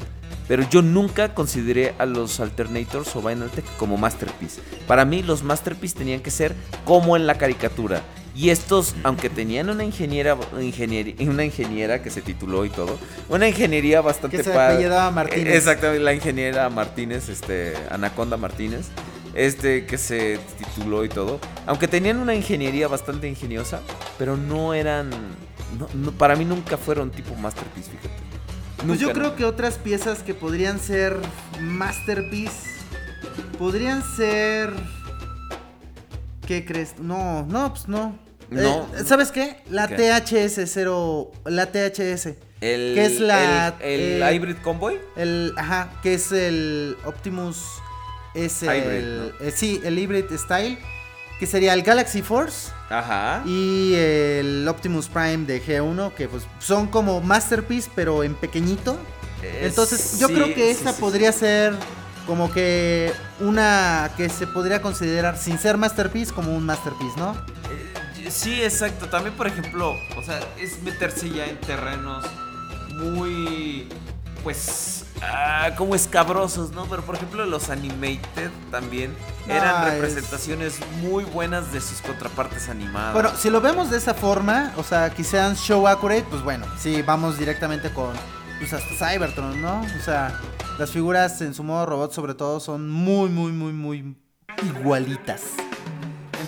pero 0.49 0.67
yo 0.70 0.81
nunca 0.81 1.35
consideré 1.35 1.94
a 1.99 2.07
los 2.07 2.41
alternators 2.41 3.15
o 3.17 3.20
Vinyltech 3.20 3.67
como 3.77 3.99
Masterpiece. 3.99 4.62
Para 4.86 5.05
mí 5.05 5.23
los 5.23 5.43
Masterpiece 5.43 5.99
tenían 5.99 6.20
que 6.20 6.31
ser 6.31 6.55
como 6.86 7.18
en 7.18 7.27
la 7.27 7.35
caricatura. 7.36 8.01
Y 8.39 8.50
estos, 8.50 8.94
aunque 9.02 9.28
tenían 9.31 9.68
una 9.68 9.83
ingeniera, 9.83 10.36
una 10.52 11.42
ingeniera 11.44 12.00
que 12.02 12.08
se 12.10 12.23
tituló 12.23 12.65
y 12.65 12.70
todo, 12.70 12.97
una 13.28 13.49
ingeniería 13.49 14.00
bastante 14.00 14.36
Que 14.36 14.44
se 14.44 14.50
padre. 14.52 14.75
apellidaba 14.75 15.10
Martínez. 15.10 15.57
Exactamente, 15.57 16.05
la 16.05 16.15
ingeniera 16.15 16.70
Martínez, 16.70 17.28
este, 17.28 17.75
Anaconda 17.91 18.36
Martínez, 18.36 18.91
este 19.34 19.86
que 19.86 19.99
se 19.99 20.39
tituló 20.57 21.05
y 21.05 21.08
todo. 21.08 21.41
Aunque 21.67 21.89
tenían 21.89 22.18
una 22.18 22.33
ingeniería 22.36 22.86
bastante 22.86 23.28
ingeniosa, 23.28 23.81
pero 24.18 24.36
no 24.36 24.73
eran, 24.73 25.10
no- 25.76 25.89
no- 25.94 26.12
para 26.12 26.36
mí 26.36 26.44
nunca 26.44 26.76
fueron 26.78 27.10
tipo 27.10 27.34
masterpiece, 27.34 27.91
fíjate. 27.91 28.15
Pues 28.86 29.00
yo 29.00 29.12
creo 29.12 29.31
no. 29.31 29.34
que 29.34 29.44
otras 29.47 29.75
piezas 29.78 30.20
que 30.23 30.34
podrían 30.34 30.78
ser 30.78 31.17
Masterpiece 31.60 32.68
podrían 33.58 34.05
ser. 34.17 34.73
¿Qué 36.47 36.65
crees? 36.65 37.00
No, 37.00 37.44
no, 37.47 37.70
pues 37.75 37.89
no. 37.89 38.17
No. 38.51 38.89
Eh, 38.97 39.05
¿Sabes 39.05 39.31
qué? 39.31 39.57
La 39.70 39.89
¿Qué? 39.89 39.97
THS0. 39.97 41.28
La 41.47 41.67
THS. 41.67 42.27
el, 42.60 42.94
que 42.94 43.05
es 43.05 43.20
la- 43.20 43.77
el, 43.81 44.01
el 44.01 44.23
eh, 44.23 44.35
Hybrid 44.35 44.57
Convoy. 44.62 44.99
El, 45.17 45.52
ajá, 45.57 45.91
que 46.02 46.15
es 46.15 46.33
el 46.33 46.97
Optimus. 47.05 47.65
Es 48.35 48.62
el. 48.62 49.33
Eh, 49.41 49.52
sí, 49.55 49.81
el 49.85 49.99
Hybrid 49.99 50.27
Style. 50.36 50.78
Que 51.39 51.47
sería 51.47 51.73
el 51.75 51.83
Galaxy 51.83 52.20
Force. 52.23 52.73
Ajá. 52.91 53.43
Y 53.47 53.94
el 53.94 54.67
Optimus 54.68 55.09
Prime 55.09 55.44
de 55.47 55.62
G1. 55.62 56.12
Que 56.15 56.27
pues 56.28 56.44
son 56.59 56.89
como 56.89 57.20
Masterpiece, 57.20 57.89
pero 57.94 58.25
en 58.25 58.35
pequeñito. 58.35 58.99
Entonces, 59.60 60.18
yo 60.18 60.27
sí, 60.27 60.35
creo 60.35 60.47
que 60.49 60.55
sí, 60.55 60.78
esta 60.78 60.93
sí, 60.93 61.01
podría 61.01 61.31
ser 61.31 61.73
como 62.27 62.51
que 62.52 63.12
una 63.39 64.10
que 64.17 64.28
se 64.28 64.49
podría 64.49 64.83
considerar 64.83 65.39
sin 65.39 65.59
ser 65.60 65.77
masterpiece 65.77 66.33
como 66.35 66.57
un 66.57 66.67
masterpiece, 66.67 67.17
¿no? 67.18 67.36
Sí, 68.31 68.63
exacto. 68.63 69.09
También, 69.09 69.35
por 69.37 69.47
ejemplo, 69.47 69.95
o 70.17 70.23
sea, 70.23 70.41
es 70.59 70.83
meterse 70.83 71.31
ya 71.31 71.47
en 71.47 71.59
terrenos 71.61 72.25
muy, 72.95 73.89
pues, 74.43 75.05
ah, 75.23 75.71
como 75.77 75.95
escabrosos, 75.95 76.73
¿no? 76.73 76.87
Pero, 76.87 77.03
por 77.03 77.15
ejemplo, 77.17 77.45
los 77.47 77.71
animated 77.71 78.51
también 78.71 79.15
eran 79.49 79.75
Ah, 79.77 79.87
es- 79.89 79.95
representaciones 79.95 80.79
muy 81.01 81.25
buenas 81.25 81.73
de 81.73 81.81
sus 81.81 82.01
contrapartes 82.03 82.69
animadas. 82.69 83.15
Bueno, 83.15 83.31
si 83.37 83.51
lo 83.51 83.61
vemos 83.61 83.91
de 83.91 83.99
esa 83.99 84.15
forma, 84.15 84.73
o 84.77 84.83
sea, 84.83 85.11
que 85.11 85.25
sean 85.25 85.57
show 85.57 85.87
accurate, 85.87 86.25
pues 86.31 86.43
bueno, 86.43 86.67
sí, 86.79 87.03
vamos 87.03 87.39
directamente 87.39 87.91
con, 87.93 88.13
pues 88.59 88.73
hasta 88.73 88.95
Cybertron, 89.13 89.61
¿no? 89.63 89.81
O 89.81 90.05
sea, 90.05 90.39
las 90.79 90.91
figuras 90.91 91.41
en 91.41 91.55
su 91.55 91.63
modo 91.65 91.87
robot 91.87 92.13
sobre 92.13 92.35
todo 92.35 92.61
son 92.61 92.91
muy, 92.91 93.29
muy, 93.31 93.53
muy, 93.53 93.73
muy 93.73 94.17
igualitas. 94.63 95.43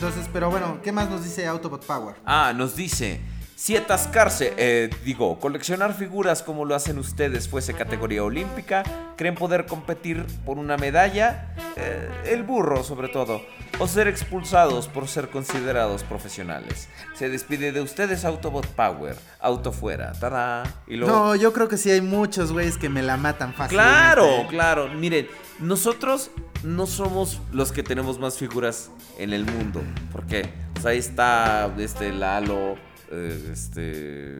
Entonces, 0.00 0.30
pero 0.32 0.48
bueno, 0.50 0.80
¿qué 0.82 0.92
más 0.92 1.10
nos 1.10 1.22
dice 1.22 1.46
Autobot 1.46 1.84
Power? 1.84 2.16
Ah, 2.24 2.54
nos 2.56 2.74
dice, 2.74 3.20
Si 3.60 3.76
atascarse, 3.76 4.54
eh, 4.56 4.88
digo, 5.04 5.38
coleccionar 5.38 5.92
figuras 5.92 6.42
como 6.42 6.64
lo 6.64 6.74
hacen 6.74 6.98
ustedes 6.98 7.46
fuese 7.46 7.74
categoría 7.74 8.24
olímpica, 8.24 8.84
creen 9.18 9.34
poder 9.34 9.66
competir 9.66 10.24
por 10.46 10.56
una 10.56 10.78
medalla, 10.78 11.54
Eh, 11.76 12.10
el 12.24 12.42
burro 12.42 12.82
sobre 12.82 13.08
todo, 13.08 13.42
o 13.78 13.86
ser 13.86 14.08
expulsados 14.08 14.88
por 14.88 15.06
ser 15.06 15.28
considerados 15.28 16.02
profesionales. 16.02 16.88
Se 17.14 17.28
despide 17.28 17.70
de 17.70 17.80
ustedes 17.80 18.24
Autobot 18.24 18.66
Power, 18.66 19.16
auto 19.38 19.72
fuera, 19.72 20.12
tada. 20.12 20.64
Y 20.86 20.96
luego... 20.96 21.14
No, 21.14 21.36
yo 21.36 21.52
creo 21.52 21.68
que 21.68 21.76
sí 21.76 21.90
hay 21.90 22.00
muchos 22.00 22.52
güeyes 22.52 22.76
que 22.76 22.88
me 22.88 23.02
la 23.02 23.16
matan 23.16 23.54
fácil. 23.54 23.76
Claro, 23.78 24.46
claro. 24.48 24.88
Miren, 24.88 25.28
nosotros 25.60 26.30
no 26.64 26.86
somos 26.86 27.40
los 27.52 27.72
que 27.72 27.82
tenemos 27.82 28.18
más 28.18 28.36
figuras 28.36 28.90
en 29.18 29.32
el 29.32 29.44
mundo. 29.44 29.80
Porque 30.10 30.50
pues 30.74 30.84
ahí 30.86 30.98
está 30.98 31.72
este 31.78 32.12
Lalo, 32.12 32.76
eh, 33.10 33.50
este. 33.52 34.38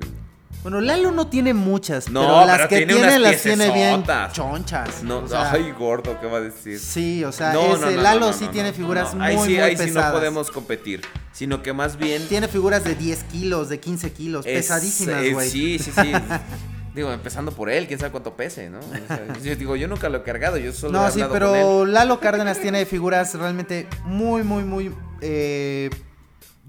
Bueno, 0.62 0.80
Lalo 0.82 1.10
no 1.10 1.28
tiene 1.28 1.54
muchas, 1.54 2.10
No, 2.10 2.20
pero 2.20 2.44
las 2.44 2.56
pero 2.56 2.68
que 2.68 2.86
tiene 2.86 3.18
las 3.18 3.42
tiene 3.42 3.70
bien 3.70 4.04
chonchas. 4.32 5.02
No, 5.02 5.18
o 5.20 5.28
sea, 5.28 5.52
ay, 5.52 5.72
gordo, 5.78 6.20
¿qué 6.20 6.26
va 6.26 6.36
a 6.38 6.40
decir? 6.42 6.78
Sí, 6.78 7.24
o 7.24 7.32
sea, 7.32 7.52
No, 7.54 7.76
ese 7.76 7.96
no, 7.96 8.02
Lalo 8.02 8.32
sí 8.34 8.46
tiene 8.48 8.72
figuras 8.74 9.14
muy, 9.14 9.24
ahí 9.26 9.32
sí, 9.38 9.38
muy 9.38 9.58
ahí 9.58 9.76
sí 9.76 9.84
pesadas. 9.84 10.12
no 10.12 10.18
podemos 10.18 10.50
competir. 10.50 11.00
Sino 11.32 11.62
que 11.62 11.72
más 11.72 11.96
bien. 11.96 12.26
Tiene 12.28 12.46
figuras 12.48 12.84
de 12.84 12.94
10 12.94 13.24
kilos, 13.24 13.68
de 13.70 13.80
15 13.80 14.12
kilos, 14.12 14.44
es- 14.44 14.52
pesadísimas, 14.58 15.32
güey. 15.32 15.48
sí, 15.48 15.78
sí, 15.78 15.92
sí. 15.94 16.12
Digo, 16.94 17.10
empezando 17.12 17.52
por 17.52 17.70
él, 17.70 17.86
quién 17.86 17.98
sabe 18.00 18.10
cuánto 18.10 18.34
pese, 18.36 18.68
¿no? 18.68 18.80
O 18.80 19.06
sea, 19.06 19.24
yo 19.42 19.54
digo, 19.56 19.76
yo 19.76 19.86
nunca 19.88 20.08
lo 20.10 20.18
he 20.18 20.22
cargado, 20.24 20.58
yo 20.58 20.72
solo 20.72 20.98
he 20.98 21.00
No, 21.00 21.10
sí, 21.10 21.22
hablado 21.22 21.30
con 21.30 21.42
él. 21.56 21.62
pero 21.62 21.86
Lalo 21.86 22.20
Cárdenas 22.20 22.58
tiene 22.58 22.84
figuras 22.84 23.32
realmente 23.34 23.86
muy, 24.04 24.42
muy, 24.42 24.64
muy 24.64 24.92
eh, 25.22 25.88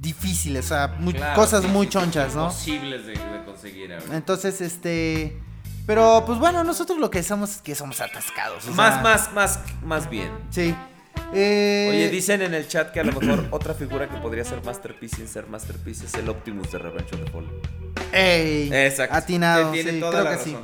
difíciles, 0.01 0.65
o 0.65 0.67
sea, 0.69 0.88
muy- 0.99 1.13
Claro, 1.13 1.35
cosas 1.35 1.63
muy 1.65 1.88
chonchas, 1.88 2.35
¿no? 2.35 2.45
Imposibles 2.45 3.05
de, 3.05 3.13
de 3.13 3.43
conseguir 3.45 3.93
ahora. 3.93 4.17
Entonces, 4.17 4.59
este... 4.61 5.38
Pero, 5.88 6.23
pues 6.25 6.38
bueno, 6.39 6.63
nosotros 6.63 6.99
lo 6.99 7.09
que 7.09 7.23
somos 7.23 7.51
es 7.57 7.61
que 7.61 7.75
somos 7.75 8.01
atascados. 8.01 8.67
o 8.67 8.71
Más, 8.71 8.93
sea, 8.95 9.03
más, 9.03 9.33
más, 9.33 9.59
más 9.83 10.09
bien. 10.09 10.30
Sí. 10.49 10.75
Eh, 11.33 11.88
Oye, 11.89 12.09
dicen 12.09 12.41
en 12.41 12.53
el 12.53 12.67
chat 12.67 12.91
que 12.91 12.99
a 12.99 13.03
lo 13.03 13.19
mejor 13.19 13.47
otra 13.51 13.73
figura 13.73 14.07
que 14.09 14.17
podría 14.17 14.43
ser 14.43 14.63
Masterpiece 14.63 15.15
sin 15.17 15.27
ser 15.27 15.47
Masterpiece 15.47 16.05
es 16.05 16.13
el 16.15 16.30
Optimus 16.30 16.71
de 16.71 16.77
Revenge 16.80 17.13
of 17.15 17.23
the 17.25 17.31
Fallen. 17.31 17.51
Ey, 18.11 18.69
Exacto. 18.73 19.15
Atinado, 19.15 19.73
sí, 19.73 19.81
creo 19.83 20.11
que 20.11 20.21
razón. 20.21 20.43
sí. 20.45 20.57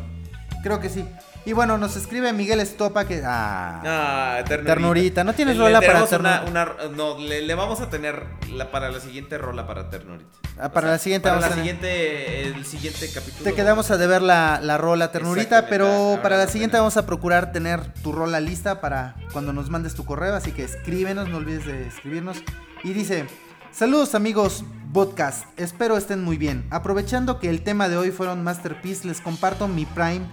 Creo 0.64 0.80
que 0.80 0.90
sí. 0.90 1.06
Y 1.48 1.54
bueno, 1.54 1.78
nos 1.78 1.96
escribe 1.96 2.34
Miguel 2.34 2.60
Estopa 2.60 3.06
que... 3.08 3.22
Ah, 3.26 3.82
Ah, 3.86 4.44
ternurita. 4.46 4.74
Ternurita. 4.74 5.24
¿No 5.24 5.34
tienes 5.34 5.56
Le 5.56 5.64
rola 5.64 5.80
para 5.80 6.00
una- 6.00 6.08
Ternurita? 6.10 6.44
una- 6.50 6.96
No, 6.96 7.18
le, 7.20 7.42
le 7.42 7.56
vamos 7.56 7.80
a 7.80 7.90
tener 7.90 8.26
la, 8.52 8.70
para 8.70 8.92
la 8.92 9.00
siguiente 9.00 9.38
rola 9.38 9.66
para 9.66 9.90
Ternurita. 9.90 10.30
Ah, 10.60 10.74
para 10.74 10.90
la 10.90 10.98
siguiente 10.98 11.30
Para 11.30 11.40
la 11.40 11.56
siguiente, 11.56 12.44
el 12.48 12.66
siguiente 12.66 13.10
capítulo. 13.14 13.46
te 13.46 13.54
quedamos 13.54 13.90
a 13.92 13.98
deber 13.98 14.22
la, 14.24 14.60
la 14.62 14.78
rola 14.78 15.10
ternurita, 15.14 15.68
pero 15.70 16.20
para 16.22 16.36
la 16.36 16.48
siguiente 16.48 16.76
vamos 16.78 16.98
a 16.98 17.06
procurar 17.06 17.54
tener 17.54 17.94
tu 18.04 18.12
rola 18.12 18.42
lista 18.42 18.82
para 18.82 19.16
cuando 19.32 19.54
nos 19.54 19.70
mandes 19.70 19.96
tu 19.96 20.04
correo, 20.04 20.36
así 20.36 20.52
que 20.52 20.64
escríbenos, 20.66 21.30
no 21.30 21.38
olvides 21.38 21.66
de 21.66 21.88
escribirnos. 21.88 22.38
Y 22.84 22.92
dice, 22.92 23.26
saludos 23.72 24.16
amigos 24.16 24.66
podcast, 24.94 25.46
espero 25.58 25.96
estén 25.96 26.24
muy 26.26 26.38
bien. 26.38 26.66
Aprovechando 26.72 27.40
que 27.40 27.50
el 27.50 27.62
tema 27.64 27.88
de 27.88 27.96
hoy 27.96 28.12
fueron 28.12 28.44
Masterpiece, 28.44 29.08
les 29.08 29.22
comparto 29.22 29.68
mi 29.70 29.86
Prime 29.86 30.26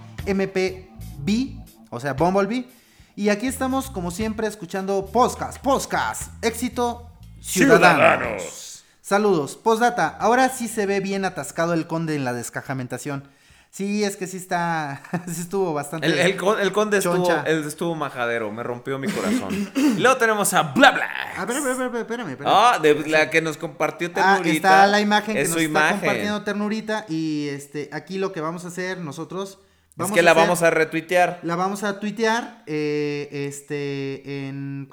MPB, 1.25 1.63
o 1.89 1.99
sea, 1.99 2.13
Bumblebee. 2.13 2.67
Y 3.15 3.29
aquí 3.29 3.47
estamos, 3.47 3.89
como 3.89 4.11
siempre, 4.11 4.47
escuchando 4.47 5.05
podcast, 5.11 5.59
podcast, 5.59 6.23
éxito 6.43 7.09
ciudadanos. 7.41 8.83
Saludos. 9.01 9.55
Postdata, 9.55 10.07
ahora 10.19 10.49
sí 10.49 10.67
se 10.67 10.85
ve 10.85 10.99
bien 10.99 11.25
atascado 11.25 11.73
el 11.73 11.87
conde 11.87 12.15
en 12.15 12.25
la 12.25 12.33
descajamentación. 12.33 13.27
Sí, 13.69 14.03
es 14.05 14.15
que 14.15 14.25
sí 14.25 14.37
está, 14.37 15.03
sí 15.27 15.41
estuvo 15.41 15.73
bastante. 15.73 16.07
El, 16.07 16.17
el 16.17 16.37
con- 16.37 16.59
el 16.59 16.71
conde 16.71 16.97
estuvo, 16.97 17.29
él 17.45 17.63
estuvo 17.65 17.93
majadero, 17.93 18.51
me 18.51 18.63
rompió 18.63 18.97
mi 18.97 19.07
corazón. 19.09 19.69
y 19.75 19.99
luego 19.99 20.17
tenemos 20.17 20.53
a 20.53 20.63
Bla 20.63 20.91
Bla. 20.91 21.09
A 21.37 21.45
ver, 21.45 21.57
a 21.57 21.61
ver, 21.61 21.71
a 21.81 21.87
ver, 21.89 22.01
espérame, 22.01 22.29
espérame. 22.31 22.53
Ah, 22.53 22.79
de 22.81 22.95
la 23.09 23.29
que 23.29 23.41
nos 23.41 23.57
compartió 23.57 24.07
Ah, 24.15 24.37
Ternurita. 24.37 24.55
está 24.55 24.87
la 24.87 25.01
imagen 25.01 25.35
que 25.35 25.41
es 25.41 25.49
nos 25.49 25.55
su 25.55 25.59
está 25.59 25.69
imagen. 25.69 25.99
compartiendo 25.99 26.41
Ternurita 26.43 27.05
y 27.09 27.47
este 27.49 27.89
aquí 27.93 28.17
lo 28.17 28.31
que 28.31 28.39
vamos 28.41 28.63
a 28.65 28.69
hacer 28.69 28.97
nosotros 28.99 29.59
es 29.97 30.11
que 30.11 30.21
la 30.21 30.33
vamos 30.33 30.61
a 30.61 30.71
retuitear. 30.71 31.39
La 31.43 31.55
vamos 31.55 31.83
a 31.83 31.99
tuitear 31.99 32.63
este, 32.65 34.47
en, 34.47 34.89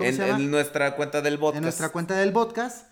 nuestra 0.51 0.95
cuenta 0.95 1.21
del 1.21 1.39
podcast. 1.39 1.57
En 1.57 1.63
nuestra 1.63 1.89
cuenta 1.89 2.17
del 2.17 2.33
podcast. 2.33 2.87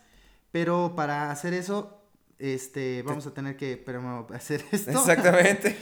Pero 0.50 0.94
para 0.96 1.30
hacer 1.30 1.54
eso, 1.54 2.02
este, 2.40 3.02
vamos 3.02 3.26
a 3.26 3.32
tener 3.32 3.56
que 3.56 3.76
pero, 3.76 4.26
hacer 4.34 4.64
esto. 4.72 4.90
Exactamente. 4.90 5.76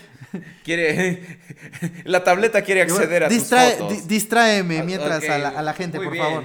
Quiere, 0.64 1.40
la 2.04 2.22
tableta 2.22 2.60
quiere 2.60 2.82
acceder 2.82 3.24
a 3.24 3.28
Distrae, 3.28 3.70
tus 3.70 3.78
fotos. 3.78 4.02
Di, 4.02 4.14
distráeme 4.14 4.82
mientras 4.82 5.18
okay. 5.18 5.30
a, 5.30 5.38
la, 5.38 5.48
a, 5.48 5.62
la, 5.62 5.72
gente, 5.72 5.96
Muy 5.96 6.08
por 6.08 6.12
bien. 6.12 6.24
favor. 6.26 6.44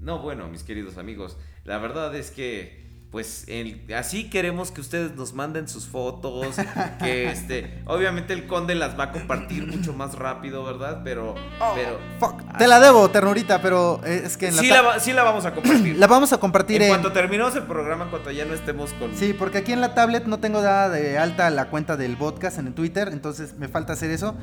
No, 0.00 0.20
bueno, 0.20 0.48
mis 0.48 0.62
queridos 0.62 0.98
amigos, 0.98 1.36
la 1.64 1.78
verdad 1.78 2.14
es 2.14 2.30
que 2.30 2.85
pues 3.10 3.44
el- 3.46 3.82
así 3.96 4.28
queremos 4.28 4.70
que 4.72 4.80
ustedes 4.80 5.14
nos 5.14 5.32
manden 5.32 5.68
sus 5.68 5.86
fotos, 5.86 6.56
que 6.98 7.30
este, 7.30 7.82
obviamente 7.86 8.32
el 8.34 8.46
conde 8.46 8.74
las 8.74 8.98
va 8.98 9.04
a 9.04 9.12
compartir 9.12 9.66
mucho 9.66 9.92
más 9.94 10.14
rápido, 10.16 10.64
¿verdad? 10.64 11.00
Pero, 11.04 11.34
pero 11.74 11.98
Fuck, 12.20 12.42
Te 12.58 12.66
la 12.66 12.78
debo, 12.80 13.08
Ternurita, 13.10 13.62
pero 13.62 14.00
eh, 14.04 14.22
es 14.24 14.36
que 14.36 14.48
en 14.48 14.56
la, 14.56 14.62
sí 14.62 14.68
la, 14.68 15.00
sí 15.00 15.12
la 15.12 15.22
vamos 15.22 15.46
a 15.46 15.54
compartir. 15.54 15.96
la 15.98 16.06
vamos 16.06 16.32
a 16.32 16.38
compartir 16.38 16.76
en 16.76 16.82
en, 16.82 16.88
cuanto 16.90 17.12
terminemos 17.12 17.54
el 17.56 17.62
programa, 17.62 18.04
en 18.04 18.10
cuanto 18.10 18.30
ya 18.32 18.44
no 18.44 18.54
estemos 18.54 18.92
con 18.94 19.16
Sí, 19.16 19.32
porque 19.32 19.58
aquí 19.58 19.72
en 19.72 19.80
la 19.80 19.94
tablet 19.94 20.26
no 20.26 20.38
tengo 20.40 20.60
dada 20.60 20.88
de 20.90 21.16
alta 21.18 21.48
la 21.50 21.66
cuenta 21.70 21.96
del 21.96 22.16
podcast 22.16 22.58
en 22.58 22.66
el 22.66 22.74
Twitter, 22.74 23.08
entonces 23.12 23.54
me 23.58 23.68
falta 23.68 23.92
hacer 23.94 24.10
eso. 24.10 24.36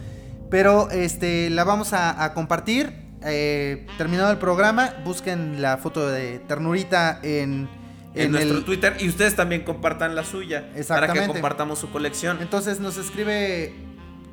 Pero 0.49 0.89
este 0.91 1.49
la 1.49 1.63
vamos 1.63 1.93
a, 1.93 2.23
a 2.23 2.33
compartir. 2.33 2.93
eh, 3.25 3.85
terminado 3.97 4.31
el 4.31 4.37
programa, 4.37 4.93
busquen 5.05 5.61
la 5.61 5.77
foto 5.77 6.07
de 6.09 6.39
Ternurita 6.39 7.19
en, 7.23 7.69
en, 8.15 8.25
en 8.25 8.31
nuestro 8.31 8.57
el- 8.57 8.65
Twitter 8.65 8.97
y 8.99 9.09
ustedes 9.09 9.35
también 9.35 9.63
compartan 9.63 10.15
la 10.15 10.23
suya 10.23 10.69
para 10.87 11.11
que 11.11 11.25
compartamos 11.27 11.79
su 11.79 11.89
colección. 11.91 12.37
Entonces 12.41 12.79
nos 12.79 12.97
escribe. 12.97 13.73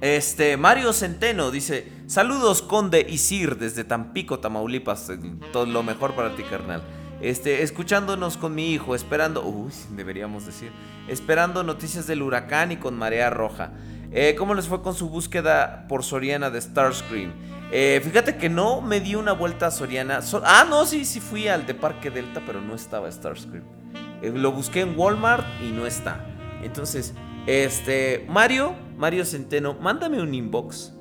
Este, 0.00 0.56
Mario 0.56 0.94
Centeno 0.94 1.50
dice, 1.50 1.86
saludos 2.06 2.62
Conde 2.62 3.06
y 3.06 3.18
Sir 3.18 3.58
desde 3.58 3.84
Tampico, 3.84 4.38
Tamaulipas, 4.38 5.10
todo 5.52 5.66
lo 5.66 5.82
mejor 5.82 6.14
para 6.14 6.34
ti, 6.36 6.42
carnal. 6.42 6.82
Este, 7.20 7.62
escuchándonos 7.62 8.38
con 8.38 8.54
mi 8.54 8.72
hijo, 8.72 8.94
esperando, 8.94 9.44
uy, 9.44 9.70
deberíamos 9.90 10.46
decir, 10.46 10.70
esperando 11.06 11.62
noticias 11.64 12.06
del 12.06 12.22
huracán 12.22 12.72
y 12.72 12.76
con 12.78 12.96
marea 12.96 13.28
roja. 13.28 13.72
Eh, 14.12 14.34
¿Cómo 14.36 14.54
les 14.54 14.66
fue 14.66 14.82
con 14.82 14.94
su 14.94 15.08
búsqueda 15.08 15.86
por 15.88 16.02
Soriana 16.02 16.50
de 16.50 16.60
Starscream? 16.60 17.32
Eh, 17.72 18.00
fíjate 18.02 18.36
que 18.36 18.48
no 18.48 18.80
me 18.80 18.98
di 19.00 19.14
una 19.14 19.32
vuelta 19.32 19.68
a 19.68 19.70
Soriana. 19.70 20.20
So- 20.22 20.42
ah, 20.44 20.66
no, 20.68 20.84
sí, 20.86 21.04
sí 21.04 21.20
fui 21.20 21.46
al 21.46 21.66
de 21.66 21.74
Parque 21.74 22.10
Delta, 22.10 22.42
pero 22.44 22.60
no 22.60 22.74
estaba 22.74 23.10
Starscream. 23.10 23.62
Eh, 24.22 24.32
lo 24.34 24.50
busqué 24.52 24.80
en 24.80 24.98
Walmart 24.98 25.46
y 25.62 25.70
no 25.70 25.86
está. 25.86 26.26
Entonces, 26.62 27.14
este, 27.46 28.26
Mario, 28.28 28.74
Mario 28.96 29.24
Centeno, 29.24 29.74
mándame 29.74 30.20
un 30.20 30.34
inbox. 30.34 30.92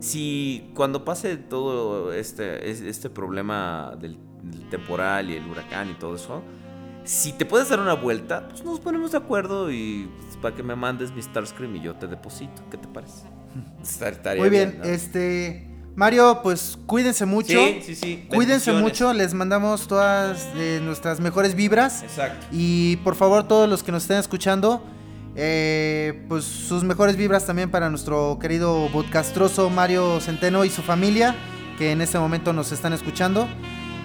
Si 0.00 0.70
cuando 0.74 1.04
pase 1.04 1.36
todo 1.36 2.12
este, 2.12 2.68
es- 2.70 2.80
este 2.80 3.08
problema 3.08 3.94
del, 4.00 4.18
del 4.42 4.68
temporal 4.68 5.30
y 5.30 5.36
el 5.36 5.46
huracán 5.48 5.90
y 5.90 5.94
todo 5.94 6.16
eso, 6.16 6.42
si 7.04 7.32
te 7.32 7.46
puedes 7.46 7.68
dar 7.68 7.78
una 7.80 7.94
vuelta, 7.94 8.48
pues 8.48 8.64
nos 8.64 8.80
ponemos 8.80 9.12
de 9.12 9.18
acuerdo 9.18 9.70
y 9.70 10.10
pues, 10.20 10.35
para 10.46 10.54
que 10.54 10.62
me 10.62 10.76
mandes 10.76 11.10
mi 11.12 11.20
Starscream 11.20 11.74
y 11.74 11.80
yo 11.80 11.96
te 11.96 12.06
deposito. 12.06 12.62
¿Qué 12.70 12.76
te 12.76 12.86
parece? 12.86 13.24
Estaría 13.82 14.40
Muy 14.40 14.48
bien, 14.48 14.76
¿no? 14.78 14.84
este. 14.84 15.66
Mario, 15.96 16.38
pues 16.40 16.78
cuídense 16.86 17.26
mucho. 17.26 17.58
Sí, 17.58 17.80
sí, 17.82 17.96
sí. 17.96 18.28
Cuídense 18.32 18.72
mucho, 18.72 19.12
les 19.12 19.34
mandamos 19.34 19.88
todas 19.88 20.46
eh, 20.54 20.78
nuestras 20.84 21.18
mejores 21.18 21.56
vibras. 21.56 22.04
Exacto. 22.04 22.46
Y 22.52 22.94
por 22.98 23.16
favor, 23.16 23.48
todos 23.48 23.68
los 23.68 23.82
que 23.82 23.90
nos 23.90 24.04
estén 24.04 24.18
escuchando, 24.18 24.84
eh, 25.34 26.24
pues 26.28 26.44
sus 26.44 26.84
mejores 26.84 27.16
vibras 27.16 27.44
también 27.44 27.68
para 27.68 27.90
nuestro 27.90 28.38
querido 28.40 28.88
podcastroso 28.92 29.68
Mario 29.68 30.20
Centeno 30.20 30.64
y 30.64 30.70
su 30.70 30.82
familia, 30.82 31.34
que 31.76 31.90
en 31.90 32.02
este 32.02 32.20
momento 32.20 32.52
nos 32.52 32.70
están 32.70 32.92
escuchando. 32.92 33.48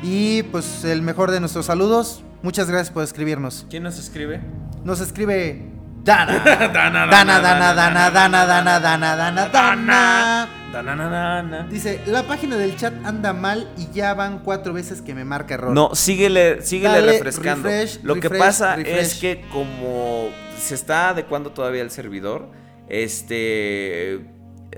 Y 0.01 0.41
pues 0.43 0.85
el 0.85 1.03
mejor 1.03 1.29
de 1.29 1.39
nuestros 1.39 1.67
saludos. 1.67 2.23
Muchas 2.41 2.67
gracias 2.67 2.89
por 2.89 3.03
escribirnos. 3.03 3.67
¿Quién 3.69 3.83
nos 3.83 3.99
escribe? 3.99 4.41
Nos 4.83 5.01
escribe 5.01 5.70
Dana. 6.03 6.39
Dana, 6.43 7.07
Dana, 7.07 7.07
Dana, 7.07 7.41
Dana, 7.41 8.09
Dana, 8.09 8.79
Dana, 8.79 8.79
Dana, 8.79 10.49
Dana, 10.71 11.09
Dana. 11.09 11.67
Dice, 11.69 12.01
la 12.07 12.23
página 12.23 12.55
del 12.57 12.75
chat 12.75 12.93
anda 13.05 13.33
mal 13.33 13.69
y 13.77 13.91
ya 13.93 14.13
van 14.13 14.39
cuatro 14.39 14.73
veces 14.73 15.01
que 15.01 15.13
me 15.13 15.25
marca 15.25 15.53
error. 15.55 15.73
No, 15.73 15.93
síguele, 15.93 16.61
síguele 16.61 16.95
Dale, 16.95 17.11
refrescando. 17.13 17.67
refresh, 17.69 17.99
Lo 18.03 18.15
que 18.15 18.21
refresh, 18.21 18.39
pasa 18.39 18.75
refresh. 18.75 18.97
es 18.99 19.13
que 19.15 19.45
como 19.51 20.29
se 20.57 20.75
está 20.75 21.09
adecuando 21.09 21.51
todavía 21.51 21.81
el 21.81 21.91
servidor, 21.91 22.49
este 22.87 24.25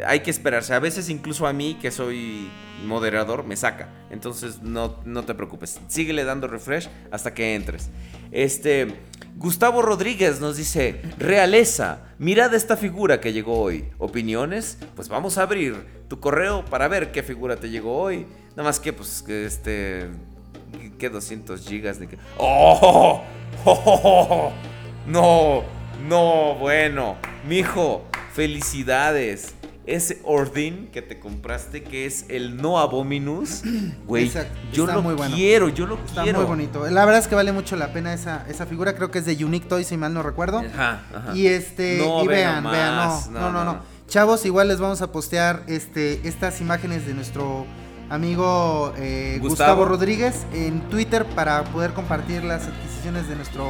hay 0.06 0.22
que 0.22 0.32
esperarse. 0.32 0.74
A 0.74 0.80
veces 0.80 1.10
incluso 1.10 1.48
a 1.48 1.54
mí, 1.54 1.78
que 1.82 1.92
soy 1.92 2.50
moderador, 2.86 3.46
me 3.46 3.56
saca. 3.56 3.90
Entonces 4.10 4.62
no, 4.62 5.00
no 5.06 5.24
te 5.24 5.34
preocupes. 5.34 5.80
Síguele 5.88 6.24
dando 6.24 6.48
refresh 6.48 6.90
hasta 7.12 7.34
que 7.34 7.56
entres. 7.56 7.90
Este, 8.32 8.88
Gustavo 9.36 9.82
Rodríguez 9.82 10.40
nos 10.40 10.58
dice, 10.58 11.02
realeza, 11.18 12.04
mirad 12.18 12.54
esta 12.54 12.78
figura 12.78 13.20
que 13.20 13.34
llegó 13.34 13.60
hoy. 13.60 13.86
¿Opiniones? 13.98 14.78
Pues 14.96 15.10
vamos 15.10 15.38
a 15.38 15.44
abrir 15.44 16.04
tu 16.08 16.20
correo 16.20 16.66
para 16.66 16.88
ver 16.88 17.12
qué 17.12 17.24
figura 17.24 17.56
te 17.56 17.70
llegó 17.70 17.98
hoy. 18.00 18.26
Nada 18.52 18.64
más 18.64 18.80
que, 18.80 18.94
pues, 18.94 19.24
que 19.24 19.46
este... 19.46 20.10
¿Qué 20.98 21.10
200 21.10 21.68
gigas 21.68 22.00
de 22.00 22.08
que... 22.08 22.18
¡Oh! 22.38 23.24
¡Oh! 23.66 24.52
No, 25.06 25.64
no, 26.08 26.56
bueno. 26.56 27.18
Mijo, 27.46 28.06
felicidades. 28.32 29.54
Ese 29.86 30.22
Ordin 30.24 30.88
que 30.94 31.02
te 31.02 31.20
compraste, 31.20 31.84
que 31.84 32.06
es 32.06 32.26
el 32.30 32.56
No 32.58 32.80
Abominus, 32.80 33.64
güey, 34.08 34.32
yo 34.72 34.84
está 34.86 34.96
lo 34.96 35.02
muy 35.02 35.14
bueno. 35.14 35.36
quiero, 35.36 35.68
yo 35.70 35.86
lo 35.86 35.96
Está 36.06 36.24
quiero. 36.24 36.40
muy 36.40 36.48
bonito. 36.48 36.90
La 36.90 37.04
verdad 37.04 37.20
es 37.22 37.28
que 37.28 37.36
vale 37.36 37.52
mucho 37.52 37.76
la 37.76 37.92
pena 37.92 38.14
esa, 38.14 38.46
esa 38.48 38.66
figura. 38.66 38.96
Creo 38.96 39.12
que 39.12 39.20
es 39.20 39.26
de 39.26 39.44
Unique 39.44 39.68
Toys, 39.68 39.88
si 39.88 39.98
mal 39.98 40.14
no 40.14 40.24
recuerdo. 40.24 40.60
Ajá, 40.60 41.02
ajá. 41.14 41.36
Y 41.36 41.48
este, 41.48 41.98
No, 41.98 42.24
y 42.24 42.28
ve 42.28 42.36
vean, 42.36 42.64
nomás. 42.64 42.72
vean, 42.74 42.96
no, 42.96 43.40
No, 43.40 43.40
no, 43.40 43.52
no, 43.52 43.64
no. 43.66 43.74
no. 43.74 43.80
Chavos, 44.08 44.46
igual 44.46 44.68
les 44.70 44.80
vamos 44.80 45.02
a 45.02 45.12
postear 45.12 45.64
este, 45.68 46.26
estas 46.28 46.62
imágenes 46.62 47.06
de 47.06 47.14
nuestro 47.14 47.66
amigo 48.10 48.94
eh, 48.98 49.38
Gustavo. 49.42 49.50
Gustavo. 49.82 49.86
Rodríguez 49.86 50.46
en 50.54 50.82
Twitter 50.90 51.26
para 51.36 51.64
poder 51.66 51.94
compartir 51.94 52.44
las 52.44 52.68
adquisiciones 52.68 53.28
de 53.28 53.36
nuestro 53.36 53.70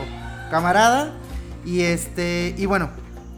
camarada. 0.52 1.14
Y 1.66 1.82
este, 1.82 2.54
y 2.58 2.66
bueno, 2.66 2.90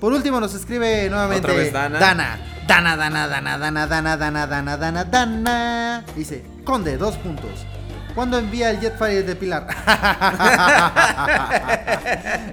por 0.06 0.14
último 0.14 0.40
nos 0.40 0.53
escribe 0.53 1.09
nuevamente 1.09 1.48
Otra 1.48 1.56
vez 1.56 1.74
Dana. 1.74 1.98
Dana, 1.98 2.38
Dana, 2.67 2.95
Dana, 2.95 3.27
Dana, 3.27 3.58
Dana, 3.58 3.88
Dana, 3.88 4.17
Dana, 4.17 4.45
Dana, 4.45 4.77
Dana, 4.77 5.03
Dana. 5.03 6.06
Dice, 6.16 6.43
Conde, 6.64 6.95
dos 6.95 7.16
puntos. 7.16 7.66
¿Cuándo 8.14 8.38
envía 8.38 8.69
el 8.69 8.80
Jetfire 8.80 9.24
de 9.24 9.35
Pilar? 9.35 9.66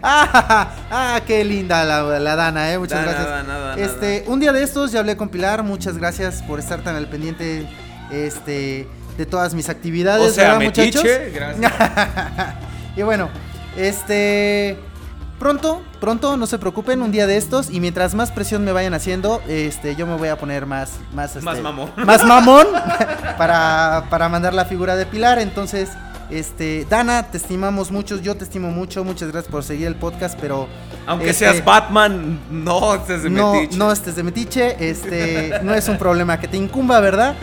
ah, 0.02 0.70
ah, 0.90 1.20
qué 1.26 1.44
linda 1.44 1.84
la, 1.84 2.18
la 2.18 2.36
Dana, 2.36 2.72
eh. 2.72 2.78
Muchas 2.78 3.04
Dana, 3.04 3.12
gracias. 3.12 3.46
Dana, 3.46 3.58
Dana, 3.58 3.82
este, 3.82 4.24
un 4.28 4.40
día 4.40 4.54
de 4.54 4.62
estos 4.62 4.90
ya 4.90 5.00
hablé 5.00 5.18
con 5.18 5.28
Pilar. 5.28 5.62
Muchas 5.62 5.98
gracias 5.98 6.40
por 6.44 6.58
estar 6.58 6.80
tan 6.80 6.96
al 6.96 7.10
pendiente 7.10 7.68
este, 8.10 8.88
de 9.18 9.26
todas 9.26 9.52
mis 9.52 9.68
actividades. 9.68 10.26
O 10.26 10.30
sea, 10.32 10.56
¿verdad, 10.56 10.64
muchachos? 10.64 11.04
gracias. 11.34 11.70
y 12.96 13.02
bueno, 13.02 13.28
este. 13.76 14.78
Pronto, 15.42 15.82
pronto, 15.98 16.36
no 16.36 16.46
se 16.46 16.56
preocupen, 16.56 17.02
un 17.02 17.10
día 17.10 17.26
de 17.26 17.36
estos. 17.36 17.68
Y 17.68 17.80
mientras 17.80 18.14
más 18.14 18.30
presión 18.30 18.64
me 18.64 18.70
vayan 18.70 18.94
haciendo, 18.94 19.42
este, 19.48 19.96
yo 19.96 20.06
me 20.06 20.16
voy 20.16 20.28
a 20.28 20.36
poner 20.38 20.66
más. 20.66 21.00
Más, 21.12 21.34
este, 21.34 21.40
Más 21.44 21.60
mamón. 21.60 21.90
Más 21.96 22.24
mamón 22.28 22.68
para, 23.36 24.04
para 24.08 24.28
mandar 24.28 24.54
la 24.54 24.66
figura 24.66 24.94
de 24.94 25.04
Pilar. 25.04 25.40
Entonces, 25.40 25.88
este, 26.30 26.86
Dana, 26.88 27.24
te 27.24 27.38
estimamos 27.38 27.90
mucho. 27.90 28.20
Yo 28.20 28.36
te 28.36 28.44
estimo 28.44 28.70
mucho. 28.70 29.02
Muchas 29.02 29.32
gracias 29.32 29.50
por 29.50 29.64
seguir 29.64 29.88
el 29.88 29.96
podcast. 29.96 30.38
Pero. 30.40 30.68
Aunque 31.08 31.30
este, 31.30 31.46
seas 31.46 31.64
Batman, 31.64 32.38
no 32.48 32.94
estés 32.94 33.24
de 33.24 33.30
no, 33.30 33.54
metiche. 33.54 33.76
no 33.76 33.90
estés 33.90 34.14
de 34.14 34.22
metiche, 34.22 34.88
este, 34.90 35.58
no 35.64 35.74
es 35.74 35.88
un 35.88 35.98
problema 35.98 36.38
que 36.38 36.46
te 36.46 36.56
incumba, 36.56 37.00
¿verdad? 37.00 37.34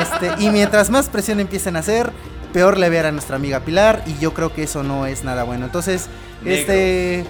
Este, 0.00 0.42
y 0.42 0.50
mientras 0.50 0.90
más 0.90 1.08
presión 1.08 1.38
empiecen 1.38 1.76
a 1.76 1.78
hacer, 1.78 2.10
peor 2.56 2.78
le 2.78 2.88
ver 2.88 3.04
a 3.04 3.12
nuestra 3.12 3.36
amiga 3.36 3.60
Pilar, 3.60 4.02
y 4.06 4.18
yo 4.18 4.32
creo 4.32 4.54
que 4.54 4.62
eso 4.62 4.82
no 4.82 5.04
es 5.04 5.24
nada 5.24 5.42
bueno. 5.42 5.66
Entonces, 5.66 6.06
Negro. 6.40 6.58
este, 6.58 7.24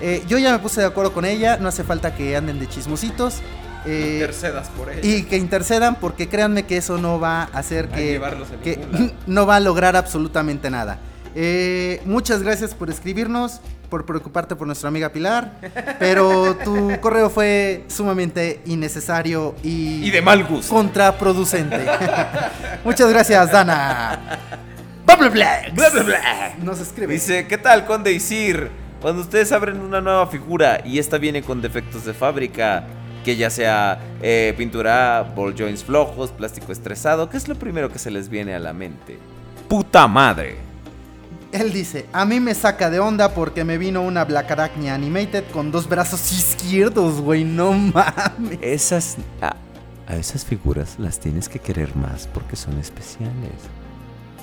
eh, 0.00 0.22
yo 0.28 0.38
ya 0.38 0.52
me 0.52 0.60
puse 0.60 0.80
de 0.80 0.86
acuerdo 0.86 1.12
con 1.12 1.24
ella, 1.24 1.56
no 1.56 1.66
hace 1.66 1.82
falta 1.82 2.14
que 2.14 2.36
anden 2.36 2.60
de 2.60 2.68
chismositos. 2.68 3.40
eh, 3.84 4.18
Intercedas 4.20 4.68
por 4.68 4.88
él. 4.88 5.00
y 5.04 5.24
que 5.24 5.38
intercedan 5.38 5.96
porque 5.96 6.28
créanme 6.28 6.66
que 6.66 6.76
eso 6.76 6.98
no 6.98 7.18
va 7.18 7.42
a 7.42 7.58
hacer 7.58 7.88
A 7.92 7.96
que, 7.96 8.80
no 9.26 9.44
va 9.44 9.56
a 9.56 9.60
lograr 9.60 9.96
absolutamente 9.96 10.70
nada. 10.70 11.00
Eh, 11.34 12.00
muchas 12.04 12.42
gracias 12.42 12.74
por 12.74 12.90
escribirnos, 12.90 13.60
por 13.88 14.04
preocuparte 14.06 14.56
por 14.56 14.66
nuestra 14.66 14.88
amiga 14.88 15.10
Pilar, 15.10 15.52
pero 15.98 16.56
tu 16.56 16.92
correo 17.00 17.30
fue 17.30 17.84
sumamente 17.88 18.60
innecesario 18.66 19.54
y, 19.62 20.04
Y 20.04 20.10
de 20.10 20.22
mal 20.22 20.44
gusto. 20.44 20.74
contraproducente. 20.74 21.84
muchas 22.84 23.10
gracias, 23.10 23.50
Dana. 23.50 24.18
Bla, 25.06 25.16
bla, 25.16 25.28
bla. 25.28 25.60
Bla, 25.72 25.90
bla, 25.90 26.02
bla. 26.02 26.54
Nos 26.62 26.80
escribe. 26.80 27.12
Dice, 27.14 27.46
¿qué 27.46 27.58
tal, 27.58 27.86
Conde 27.86 28.12
Isir? 28.12 28.70
Cuando 29.00 29.22
ustedes 29.22 29.50
abren 29.52 29.80
una 29.80 30.00
nueva 30.00 30.26
figura 30.26 30.82
y 30.84 30.98
esta 30.98 31.18
viene 31.18 31.42
con 31.42 31.62
defectos 31.62 32.04
de 32.04 32.12
fábrica, 32.12 32.84
que 33.24 33.34
ya 33.36 33.50
sea 33.50 33.98
eh, 34.22 34.54
pintura, 34.56 35.32
ball 35.34 35.54
joints 35.56 35.82
flojos, 35.84 36.30
plástico 36.30 36.70
estresado, 36.70 37.28
¿qué 37.30 37.36
es 37.38 37.48
lo 37.48 37.54
primero 37.54 37.88
que 37.90 37.98
se 37.98 38.10
les 38.10 38.28
viene 38.28 38.54
a 38.54 38.58
la 38.58 38.72
mente? 38.72 39.18
¡Puta 39.68 40.06
madre! 40.06 40.69
Él 41.52 41.72
dice, 41.72 42.06
a 42.12 42.24
mí 42.24 42.38
me 42.38 42.54
saca 42.54 42.90
de 42.90 43.00
onda 43.00 43.34
porque 43.34 43.64
me 43.64 43.76
vino 43.76 44.02
una 44.02 44.24
Black 44.24 44.50
Arachnia 44.52 44.94
Animated 44.94 45.44
con 45.52 45.72
dos 45.72 45.88
brazos 45.88 46.32
izquierdos, 46.32 47.20
güey, 47.20 47.44
no 47.44 47.72
mames. 47.72 48.58
Esas. 48.60 49.16
A, 49.40 49.56
a 50.06 50.16
esas 50.16 50.44
figuras 50.44 50.96
las 50.98 51.18
tienes 51.18 51.48
que 51.48 51.58
querer 51.58 51.94
más 51.96 52.28
porque 52.28 52.56
son 52.56 52.78
especiales. 52.78 53.52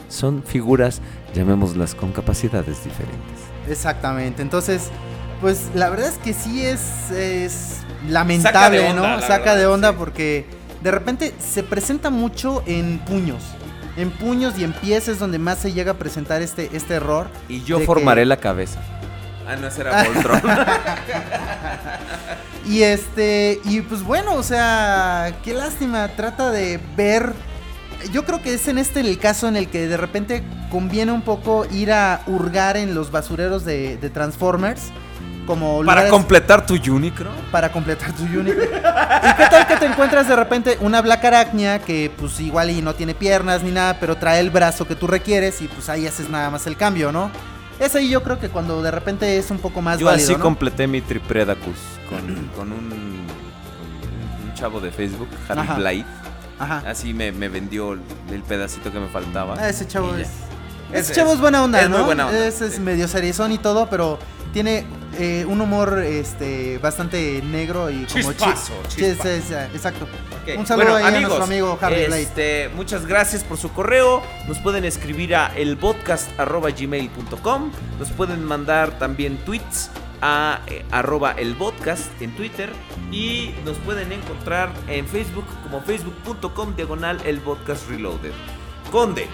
Son 0.10 0.44
figuras, 0.44 1.02
llamémoslas 1.34 1.94
con 1.94 2.12
capacidades 2.12 2.84
diferentes. 2.84 3.38
Exactamente, 3.70 4.42
entonces, 4.42 4.90
pues 5.42 5.70
la 5.76 5.90
verdad 5.90 6.08
es 6.08 6.18
que 6.18 6.34
sí 6.34 6.64
es, 6.64 7.12
es 7.12 7.80
lamentable, 8.08 8.60
Saca 8.60 8.70
de 8.70 8.90
onda, 8.90 9.16
¿no? 9.16 9.22
Saca 9.22 9.38
verdad, 9.38 9.58
de 9.58 9.66
onda 9.66 9.90
sí. 9.92 9.96
porque 9.98 10.46
de 10.82 10.92
repente 10.92 11.34
se 11.40 11.64
presenta 11.64 12.10
mucho 12.10 12.64
en 12.66 13.00
puños. 13.00 13.44
En 13.98 14.12
puños 14.12 14.58
y 14.58 14.64
en 14.64 14.72
pies 14.74 15.08
es 15.08 15.20
donde 15.20 15.40
más 15.40 15.58
se 15.58 15.74
llega 15.74 15.92
a 15.92 15.96
presentar 15.96 16.42
este, 16.42 16.70
este 16.74 16.94
error. 16.94 17.28
Y 17.50 17.64
yo 17.64 17.80
formaré 17.82 18.22
que- 18.22 18.26
la 18.28 18.38
cabeza. 18.38 18.80
Ah, 19.48 19.56
no, 19.56 19.68
ese 19.68 19.82
era 19.82 20.04
Voltron. 20.04 20.42
Y 22.66 22.84
este, 22.84 23.62
y 23.64 23.80
pues 23.82 24.04
bueno, 24.04 24.34
o 24.36 24.44
sea, 24.44 25.34
qué 25.44 25.54
lástima, 25.54 26.10
trata 26.10 26.52
de 26.52 26.80
ver. 26.98 27.32
Yo 28.12 28.26
creo 28.26 28.42
que 28.42 28.54
es 28.54 28.68
en 28.68 28.78
este 28.78 29.00
el 29.00 29.18
caso 29.20 29.48
en 29.48 29.56
el 29.56 29.70
que 29.70 29.88
de 29.88 29.96
repente 29.98 30.44
conviene 30.70 31.14
un 31.14 31.22
poco 31.22 31.66
ir 31.72 31.94
a 31.94 32.22
hurgar 32.28 32.76
en 32.76 32.94
los 32.94 33.10
basureros 33.10 33.64
de, 33.64 33.96
de 33.98 34.10
Transformers. 34.10 34.92
Como 35.48 35.78
Para 35.86 36.02
lugares- 36.02 36.12
completar 36.12 36.66
tu 36.66 36.74
Unicron. 36.94 37.34
para 37.52 37.72
completar 37.72 38.12
tu 38.12 38.24
unit. 38.24 38.54
¿Y 38.54 39.34
qué 39.38 39.48
tal 39.50 39.66
que 39.66 39.78
te 39.78 39.86
encuentras 39.86 40.28
de 40.28 40.36
repente 40.36 40.78
una 40.82 41.02
Black 41.02 41.24
Arachnia 41.24 41.80
que 41.80 42.12
pues 42.16 42.40
igual 42.42 42.70
y 42.70 42.82
no 42.82 42.94
tiene 42.94 43.16
piernas 43.16 43.64
ni 43.64 43.72
nada, 43.72 43.98
pero 44.00 44.18
trae 44.18 44.40
el 44.42 44.50
brazo 44.52 44.86
que 44.86 44.96
tú 44.96 45.08
requieres 45.08 45.62
y 45.62 45.68
pues 45.70 45.88
ahí 45.90 46.06
haces 46.06 46.30
nada 46.30 46.50
más 46.50 46.68
el 46.68 46.76
cambio, 46.76 47.12
¿no? 47.14 47.32
Es 47.80 47.96
ahí 47.96 48.10
yo 48.10 48.22
creo 48.24 48.40
que 48.40 48.50
cuando 48.50 48.82
de 48.82 48.92
repente 48.92 49.38
es 49.38 49.50
un 49.50 49.60
poco 49.60 49.82
más 49.82 50.00
Yo 50.00 50.08
válido, 50.08 50.26
así 50.26 50.36
¿no? 50.36 50.42
completé 50.44 50.86
mi 50.88 51.00
Tripredacus 51.00 51.78
con, 52.10 52.20
con 52.56 52.72
un, 52.74 53.26
un 54.44 54.54
chavo 54.54 54.80
de 54.82 54.92
Facebook, 54.92 55.30
Harry 55.48 55.62
Ajá. 55.62 55.74
Blythe. 55.76 56.06
Ajá. 56.60 56.84
Así 56.88 57.14
me, 57.14 57.32
me 57.32 57.50
vendió 57.50 57.94
el, 57.94 58.02
el 58.32 58.42
pedacito 58.44 58.92
que 58.92 59.00
me 59.00 59.08
faltaba. 59.08 59.56
Ah, 59.60 59.70
ese 59.70 59.88
chavo 59.88 60.14
es. 60.16 60.28
Es- 60.92 61.02
Ese 61.10 61.14
chavo 61.14 61.34
es 61.34 61.40
buena 61.40 61.64
onda, 61.64 61.82
es 61.82 61.90
¿no? 61.90 61.98
muy 61.98 62.06
buena 62.06 62.28
onda, 62.28 62.48
Es, 62.48 62.62
es 62.62 62.74
sí. 62.76 62.80
medio 62.82 63.08
seriezón 63.08 63.52
y 63.52 63.58
todo, 63.60 63.88
pero 63.90 64.18
tiene 64.54 64.86
eh, 65.20 65.46
un 65.48 65.60
humor 65.62 66.00
este 66.00 66.78
bastante 66.80 67.42
negro 67.44 67.90
y 67.90 68.06
como 68.06 68.32
chi- 68.34 68.38
Chispazo, 68.40 68.74
exacto. 69.74 70.08
Un 70.58 70.66
saludo 70.66 70.92
bueno, 70.92 71.06
ahí 71.08 71.16
a 71.16 71.20
nuestro 71.20 71.44
amigo 71.44 71.78
Harry 71.82 72.06
Blade. 72.06 72.22
este, 72.22 72.70
Muchas 72.76 73.06
gracias 73.06 73.44
por 73.44 73.58
su 73.58 73.72
correo. 73.74 74.22
Nos 74.48 74.60
pueden 74.60 74.86
escribir 74.86 75.36
a 75.36 75.48
elpodcast.gmail.com. 75.56 77.72
Nos 78.00 78.10
pueden 78.12 78.44
mandar 78.44 78.98
también 79.00 79.38
tweets 79.46 79.90
a 80.22 80.62
eh, 80.68 80.84
arroba 80.92 81.32
elpodcast 81.34 82.22
en 82.22 82.36
Twitter. 82.36 82.72
Y 83.12 83.54
nos 83.66 83.78
pueden 83.78 84.12
encontrar 84.12 84.72
en 84.88 85.08
Facebook 85.08 85.46
como 85.64 85.82
facebook.com 85.82 86.76
diagonal 86.76 87.20
el 87.26 87.40
podcast 87.40 87.90
reloaded. 87.90 88.32
Conde, 88.92 89.28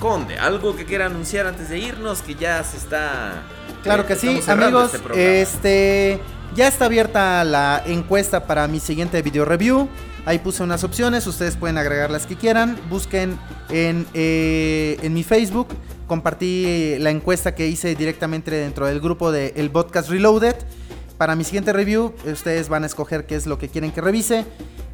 Conde, 0.00 0.38
algo 0.38 0.74
que 0.74 0.86
quiera 0.86 1.06
anunciar 1.06 1.46
antes 1.46 1.68
de 1.68 1.78
irnos, 1.78 2.22
que 2.22 2.34
ya 2.34 2.64
se 2.64 2.78
está... 2.78 3.42
Claro 3.82 4.02
eh, 4.02 4.06
que 4.06 4.16
sí, 4.16 4.28
estamos 4.28 4.44
cerrando 4.44 4.78
amigos. 4.80 4.94
este. 4.94 5.42
Este 5.42 6.20
ya 6.56 6.66
está 6.66 6.86
abierta 6.86 7.44
la 7.44 7.82
encuesta 7.86 8.46
para 8.46 8.66
mi 8.66 8.80
siguiente 8.80 9.22
video 9.22 9.44
review. 9.44 9.88
Ahí 10.26 10.38
puse 10.38 10.62
unas 10.62 10.84
opciones, 10.84 11.26
ustedes 11.26 11.56
pueden 11.56 11.78
agregar 11.78 12.10
las 12.10 12.26
que 12.26 12.34
quieran. 12.34 12.78
Busquen 12.88 13.38
en, 13.68 14.06
eh, 14.14 14.98
en 15.02 15.12
mi 15.14 15.22
Facebook. 15.22 15.68
Compartí 16.06 16.96
la 16.98 17.10
encuesta 17.10 17.54
que 17.54 17.68
hice 17.68 17.94
directamente 17.94 18.50
dentro 18.50 18.86
del 18.86 19.00
grupo 19.00 19.30
de 19.30 19.52
El 19.56 19.70
Podcast 19.70 20.08
Reloaded. 20.08 20.56
Para 21.20 21.36
mi 21.36 21.44
siguiente 21.44 21.74
review, 21.74 22.14
ustedes 22.24 22.70
van 22.70 22.82
a 22.82 22.86
escoger 22.86 23.26
qué 23.26 23.34
es 23.34 23.46
lo 23.46 23.58
que 23.58 23.68
quieren 23.68 23.92
que 23.92 24.00
revise. 24.00 24.46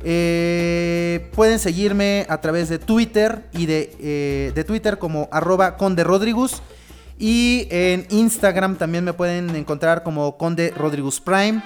Eh, 0.02 1.30
pueden 1.36 1.60
seguirme 1.60 2.26
a 2.28 2.40
través 2.40 2.68
de 2.68 2.80
Twitter 2.80 3.44
y 3.52 3.66
de, 3.66 3.96
eh, 4.00 4.52
de 4.52 4.64
Twitter 4.64 4.98
como 4.98 5.28
arroba. 5.30 5.76
Y 7.16 7.68
en 7.70 8.08
Instagram 8.10 8.74
también 8.74 9.04
me 9.04 9.12
pueden 9.12 9.54
encontrar 9.54 10.02
como 10.02 10.36
Conde 10.36 10.74
Rodrigus 10.76 11.20
Prime. 11.20 11.62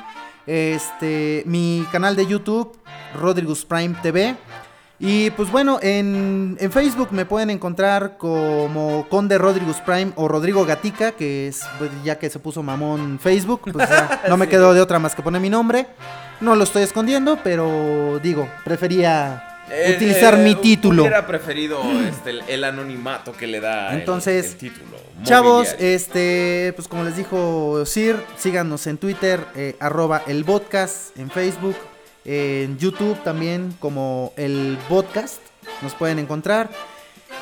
Este, 0.46 1.42
mi 1.46 1.86
canal 1.90 2.14
de 2.14 2.26
YouTube 2.26 2.76
Rodrigus 3.18 3.64
Prime 3.64 3.96
TV. 4.02 4.36
Y 5.02 5.30
pues 5.30 5.50
bueno, 5.50 5.78
en, 5.80 6.58
en 6.60 6.70
Facebook 6.70 7.08
me 7.10 7.24
pueden 7.24 7.48
encontrar 7.48 8.18
como 8.18 9.06
Conde 9.08 9.38
Rodrigus 9.38 9.78
Prime 9.78 10.12
o 10.16 10.28
Rodrigo 10.28 10.66
Gatica, 10.66 11.12
que 11.12 11.48
es 11.48 11.62
pues, 11.78 11.90
ya 12.04 12.18
que 12.18 12.28
se 12.28 12.38
puso 12.38 12.62
mamón 12.62 13.18
Facebook, 13.18 13.62
pues 13.72 13.88
ya 13.88 14.20
no 14.28 14.36
me 14.36 14.46
quedó 14.48 14.74
de 14.74 14.80
otra 14.82 14.98
más 14.98 15.14
que 15.14 15.22
poner 15.22 15.40
mi 15.40 15.48
nombre. 15.48 15.86
No 16.42 16.54
lo 16.54 16.64
estoy 16.64 16.82
escondiendo, 16.82 17.38
pero 17.42 18.20
digo, 18.22 18.46
prefería 18.64 19.46
Eh, 19.70 19.94
utilizar 19.96 20.34
eh, 20.34 20.42
mi 20.42 20.54
título. 20.56 21.02
Hubiera 21.02 21.26
preferido 21.26 21.80
este, 22.06 22.30
el, 22.30 22.42
el 22.48 22.64
anonimato 22.64 23.32
que 23.32 23.46
le 23.46 23.60
da 23.60 23.92
el- 23.94 24.00
Entonces, 24.00 24.52
el, 24.52 24.56
título. 24.56 24.96
Chavos, 25.22 25.68
mobiliario. 25.68 25.94
este, 25.96 26.72
pues 26.76 26.88
como 26.88 27.04
les 27.04 27.16
dijo 27.16 27.84
Sir, 27.86 28.16
síganos 28.36 28.86
en 28.86 28.98
Twitter, 28.98 29.40
eh, 29.54 29.76
arroba 29.80 30.22
el 30.26 30.44
podcast, 30.44 31.16
en 31.18 31.30
Facebook, 31.30 31.76
en 32.24 32.78
YouTube 32.78 33.22
también 33.22 33.74
como 33.80 34.32
el 34.36 34.78
podcast, 34.88 35.38
nos 35.82 35.94
pueden 35.94 36.18
encontrar. 36.18 36.70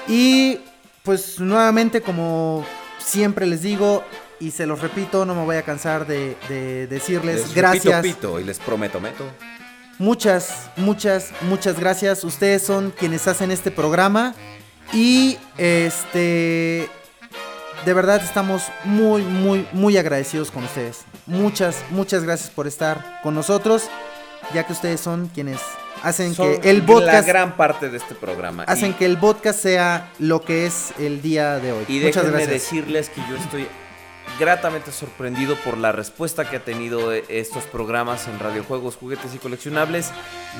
Y 0.07 0.59
pues 1.03 1.41
nuevamente 1.41 2.01
como 2.01 2.65
siempre 2.99 3.47
les 3.47 3.63
digo 3.63 4.05
y 4.41 4.51
se 4.53 4.67
los 4.67 4.81
repito, 4.81 5.25
no 5.25 5.35
me 5.35 5.45
voy 5.45 5.57
a 5.57 5.63
cansar 5.63 6.07
de, 6.07 6.37
de 6.49 6.87
decirles 6.87 7.41
Les 7.41 7.55
gracias. 7.55 8.03
repito, 8.03 8.21
pito, 8.33 8.41
y 8.41 8.45
les 8.45 8.59
prometo, 8.59 9.01
meto. 9.01 9.25
Muchas, 9.99 10.71
muchas, 10.77 11.31
muchas 11.43 11.79
gracias. 11.81 12.23
Ustedes 12.23 12.63
son 12.63 12.93
quienes 12.97 13.27
hacen 13.27 13.51
este 13.51 13.71
programa. 13.71 14.35
Y 14.93 15.39
este. 15.57 16.89
De 17.85 17.95
verdad 17.95 18.23
estamos 18.23 18.63
muy, 18.85 19.23
muy, 19.23 19.67
muy 19.73 19.97
agradecidos 19.97 20.51
con 20.51 20.65
ustedes. 20.65 21.01
Muchas, 21.27 21.77
muchas 21.91 22.23
gracias 22.25 22.51
por 22.51 22.67
estar 22.67 23.21
con 23.23 23.35
nosotros. 23.35 23.89
Ya 24.55 24.65
que 24.67 24.73
ustedes 24.73 25.01
son 25.01 25.29
quienes 25.29 25.59
hacen 26.03 26.35
Son 26.35 26.61
que 26.61 26.71
el 26.71 26.79
La 26.81 26.87
podcast. 26.87 27.27
gran 27.29 27.57
parte 27.57 27.89
de 27.91 27.97
este 27.99 28.15
programa. 28.15 28.63
Hacen 28.65 28.91
y, 28.91 28.95
que 28.95 29.05
el 29.05 29.19
podcast 29.19 29.61
sea 29.61 30.11
lo 30.19 30.41
que 30.43 30.67
es 30.67 30.93
el 30.99 31.21
día 31.23 31.59
de 31.59 31.73
hoy. 31.73 31.85
y 31.89 31.99
muchas 32.01 32.15
déjenme 32.25 32.31
gracias. 32.45 32.51
decirles 32.51 33.09
que 33.11 33.21
yo 33.29 33.37
estoy 33.37 33.67
gratamente 34.39 34.93
sorprendido 34.93 35.57
por 35.65 35.77
la 35.77 35.91
respuesta 35.93 36.49
que 36.49 36.57
ha 36.57 36.65
tenido 36.65 37.13
eh, 37.13 37.25
estos 37.29 37.65
programas 37.65 38.29
en 38.29 38.39
radiojuegos, 38.39 38.97
juguetes 38.97 39.35
y 39.35 39.39
coleccionables. 39.39 40.11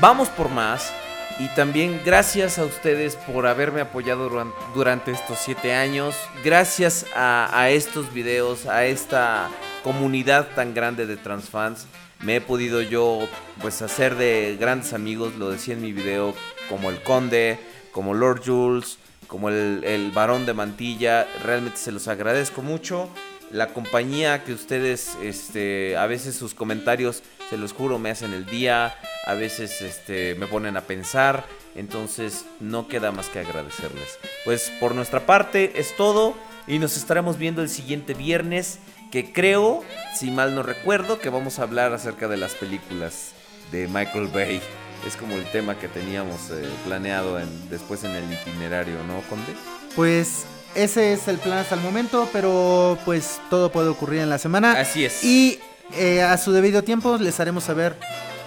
Vamos 0.01 0.29
por 0.29 0.49
más. 0.51 0.93
Y 1.39 1.47
también 1.55 2.01
gracias 2.05 2.59
a 2.59 2.65
ustedes 2.65 3.15
por 3.15 3.47
haberme 3.47 3.81
apoyado 3.83 4.29
duran- 4.29 4.53
durante 4.75 5.13
estos 5.13 5.39
siete 5.39 5.73
años. 5.75 6.17
Gracias 6.45 7.07
a, 7.15 7.49
a 7.57 7.71
estos 7.71 8.13
videos, 8.13 8.67
a 8.67 8.87
esta 8.87 9.49
comunidad 9.85 10.49
tan 10.57 10.75
grande 10.75 11.07
de 11.07 11.17
transfans. 11.17 11.87
Me 12.21 12.37
he 12.37 12.41
podido 12.41 12.83
yo 12.83 13.29
pues 13.61 13.81
hacer 13.83 14.17
de 14.17 14.57
grandes 14.59 14.93
amigos, 14.93 15.37
lo 15.37 15.51
decía 15.51 15.75
en 15.75 15.83
mi 15.83 15.93
video, 15.93 16.35
como 16.69 16.91
el 16.91 17.01
Conde, 17.03 17.59
como 17.93 18.15
Lord 18.15 18.43
Jules, 18.45 18.99
como 19.29 19.51
el, 19.51 19.83
el 19.85 20.13
de 20.13 20.55
Mantilla. 20.55 21.29
Realmente 21.45 21.79
se 21.79 21.93
los 21.93 22.09
agradezco 22.09 22.63
mucho. 22.63 23.09
La 23.51 23.69
compañía 23.69 24.45
que 24.45 24.53
ustedes, 24.53 25.17
este, 25.23 25.97
a 25.97 26.07
veces 26.07 26.35
sus 26.35 26.55
comentarios, 26.55 27.23
se 27.49 27.57
los 27.57 27.73
juro, 27.73 27.99
me 27.99 28.11
hacen 28.11 28.33
el 28.33 28.47
día. 28.47 28.95
A 29.27 29.35
veces 29.35 29.81
este, 29.81 30.35
me 30.35 30.47
ponen 30.47 30.77
a 30.77 30.83
pensar. 30.83 31.47
Entonces 31.77 32.45
no 32.61 32.89
queda 32.89 33.13
más 33.13 33.29
que 33.29 33.39
agradecerles. 33.39 34.19
Pues 34.45 34.73
por 34.81 34.95
nuestra 34.95 35.25
parte 35.25 35.73
es 35.77 35.97
todo. 35.97 36.35
Y 36.67 36.79
nos 36.79 36.97
estaremos 36.97 37.39
viendo 37.39 37.63
el 37.63 37.69
siguiente 37.69 38.13
viernes. 38.15 38.81
Que 39.11 39.33
creo, 39.33 39.83
si 40.15 40.31
mal 40.31 40.55
no 40.55 40.63
recuerdo, 40.63 41.19
que 41.19 41.31
vamos 41.31 41.59
a 41.59 41.63
hablar 41.63 41.93
acerca 41.95 42.29
de 42.29 42.37
las 42.37 42.53
películas 42.53 43.31
de 43.73 43.89
Michael 43.89 44.29
Bay. 44.29 44.61
Es 45.07 45.17
como 45.17 45.35
el 45.35 45.45
tema 45.51 45.77
que 45.79 45.89
teníamos 45.89 46.51
eh, 46.51 46.69
planeado 46.85 47.39
en, 47.39 47.71
después 47.71 48.05
en 48.05 48.11
el 48.11 48.31
itinerario, 48.33 48.97
¿no, 49.07 49.21
Conde? 49.31 49.55
Pues 49.97 50.45
ese 50.75 51.13
es 51.15 51.27
el 51.29 51.39
plan 51.39 51.59
hasta 51.59 51.77
el 51.77 51.81
momento, 51.81 52.29
pero 52.33 52.99
pues 53.05 53.41
todo 53.49 53.71
puede 53.73 53.89
ocurrir 53.89 54.21
en 54.21 54.29
la 54.29 54.39
semana. 54.39 54.73
Así 54.73 55.05
es. 55.05 55.25
Y 55.25 55.59
eh, 55.97 56.23
a 56.23 56.37
su 56.37 56.53
debido 56.53 56.83
tiempo 56.83 57.17
les 57.17 57.41
haremos 57.41 57.65
saber 57.65 57.97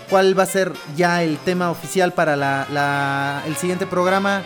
cuál 0.09 0.37
va 0.37 0.43
a 0.43 0.47
ser 0.47 0.73
ya 0.95 1.23
el 1.23 1.37
tema 1.39 1.71
oficial 1.71 2.13
para 2.13 2.35
la, 2.35 2.67
la- 2.71 3.41
el 3.47 3.55
siguiente 3.55 3.87
programa 3.87 4.43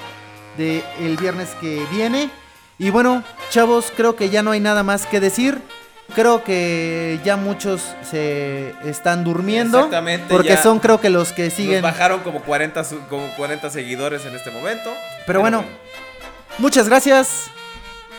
de 0.58 0.82
el 1.02 1.18
viernes 1.18 1.50
que 1.60 1.84
viene. 1.92 2.30
Y 2.78 2.90
bueno, 2.92 3.24
chavos, 3.50 3.92
creo 3.98 4.16
que 4.16 4.30
ya 4.30 4.44
no 4.44 4.52
hay 4.52 4.60
nada 4.62 4.84
más 4.84 5.06
que 5.08 5.20
decir. 5.20 5.60
Creo 6.14 6.44
que 6.44 7.20
ya 7.26 7.36
muchos 7.36 7.82
se 8.10 8.74
están 8.86 9.24
durmiendo. 9.24 9.78
Exactamente, 9.80 10.28
Porque 10.34 10.56
son 10.58 10.80
creo 10.80 11.02
que 11.02 11.10
los 11.10 11.32
que 11.34 11.46
Nos 11.46 11.54
siguen. 11.54 11.82
bajaron 11.82 12.20
como 12.22 12.42
40, 12.42 12.84
su- 12.84 13.00
como 13.10 13.28
40 13.36 13.70
seguidores 13.70 14.26
en 14.26 14.36
este 14.36 14.52
momento. 14.52 14.94
Pero 15.26 15.42
bueno, 15.42 15.66
muchas 16.60 16.88
gracias. 16.88 17.46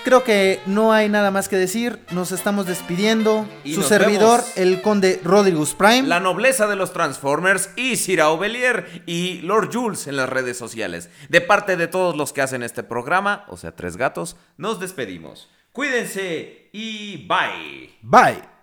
Creo 0.04 0.22
que 0.22 0.60
no 0.66 0.92
hay 0.92 1.08
nada 1.08 1.30
más 1.32 1.48
que 1.48 1.56
decir. 1.56 1.98
Nos 2.12 2.30
estamos 2.32 2.66
despidiendo. 2.66 3.44
Y 3.64 3.74
Su 3.74 3.80
nos 3.80 3.88
servidor, 3.88 4.40
vemos. 4.40 4.56
el 4.56 4.82
conde 4.82 5.20
Rodrigus 5.24 5.74
Prime. 5.74 6.02
La 6.02 6.20
nobleza 6.20 6.66
de 6.68 6.76
los 6.76 6.92
Transformers 6.92 7.70
y 7.76 7.96
Cira 7.96 8.32
Belier 8.36 9.02
y 9.06 9.40
Lord 9.42 9.70
Jules 9.72 10.06
en 10.06 10.16
las 10.16 10.28
redes 10.28 10.56
sociales. 10.58 11.08
De 11.28 11.40
parte 11.40 11.76
de 11.76 11.88
todos 11.88 12.16
los 12.16 12.32
que 12.32 12.42
hacen 12.42 12.62
este 12.62 12.84
programa, 12.84 13.44
o 13.48 13.56
sea, 13.56 13.72
tres 13.74 13.96
gatos, 13.96 14.36
nos 14.58 14.78
despedimos. 14.78 15.48
Cuídense 15.76 16.70
y 16.72 17.18
bye. 17.28 17.90
Bye. 18.00 18.55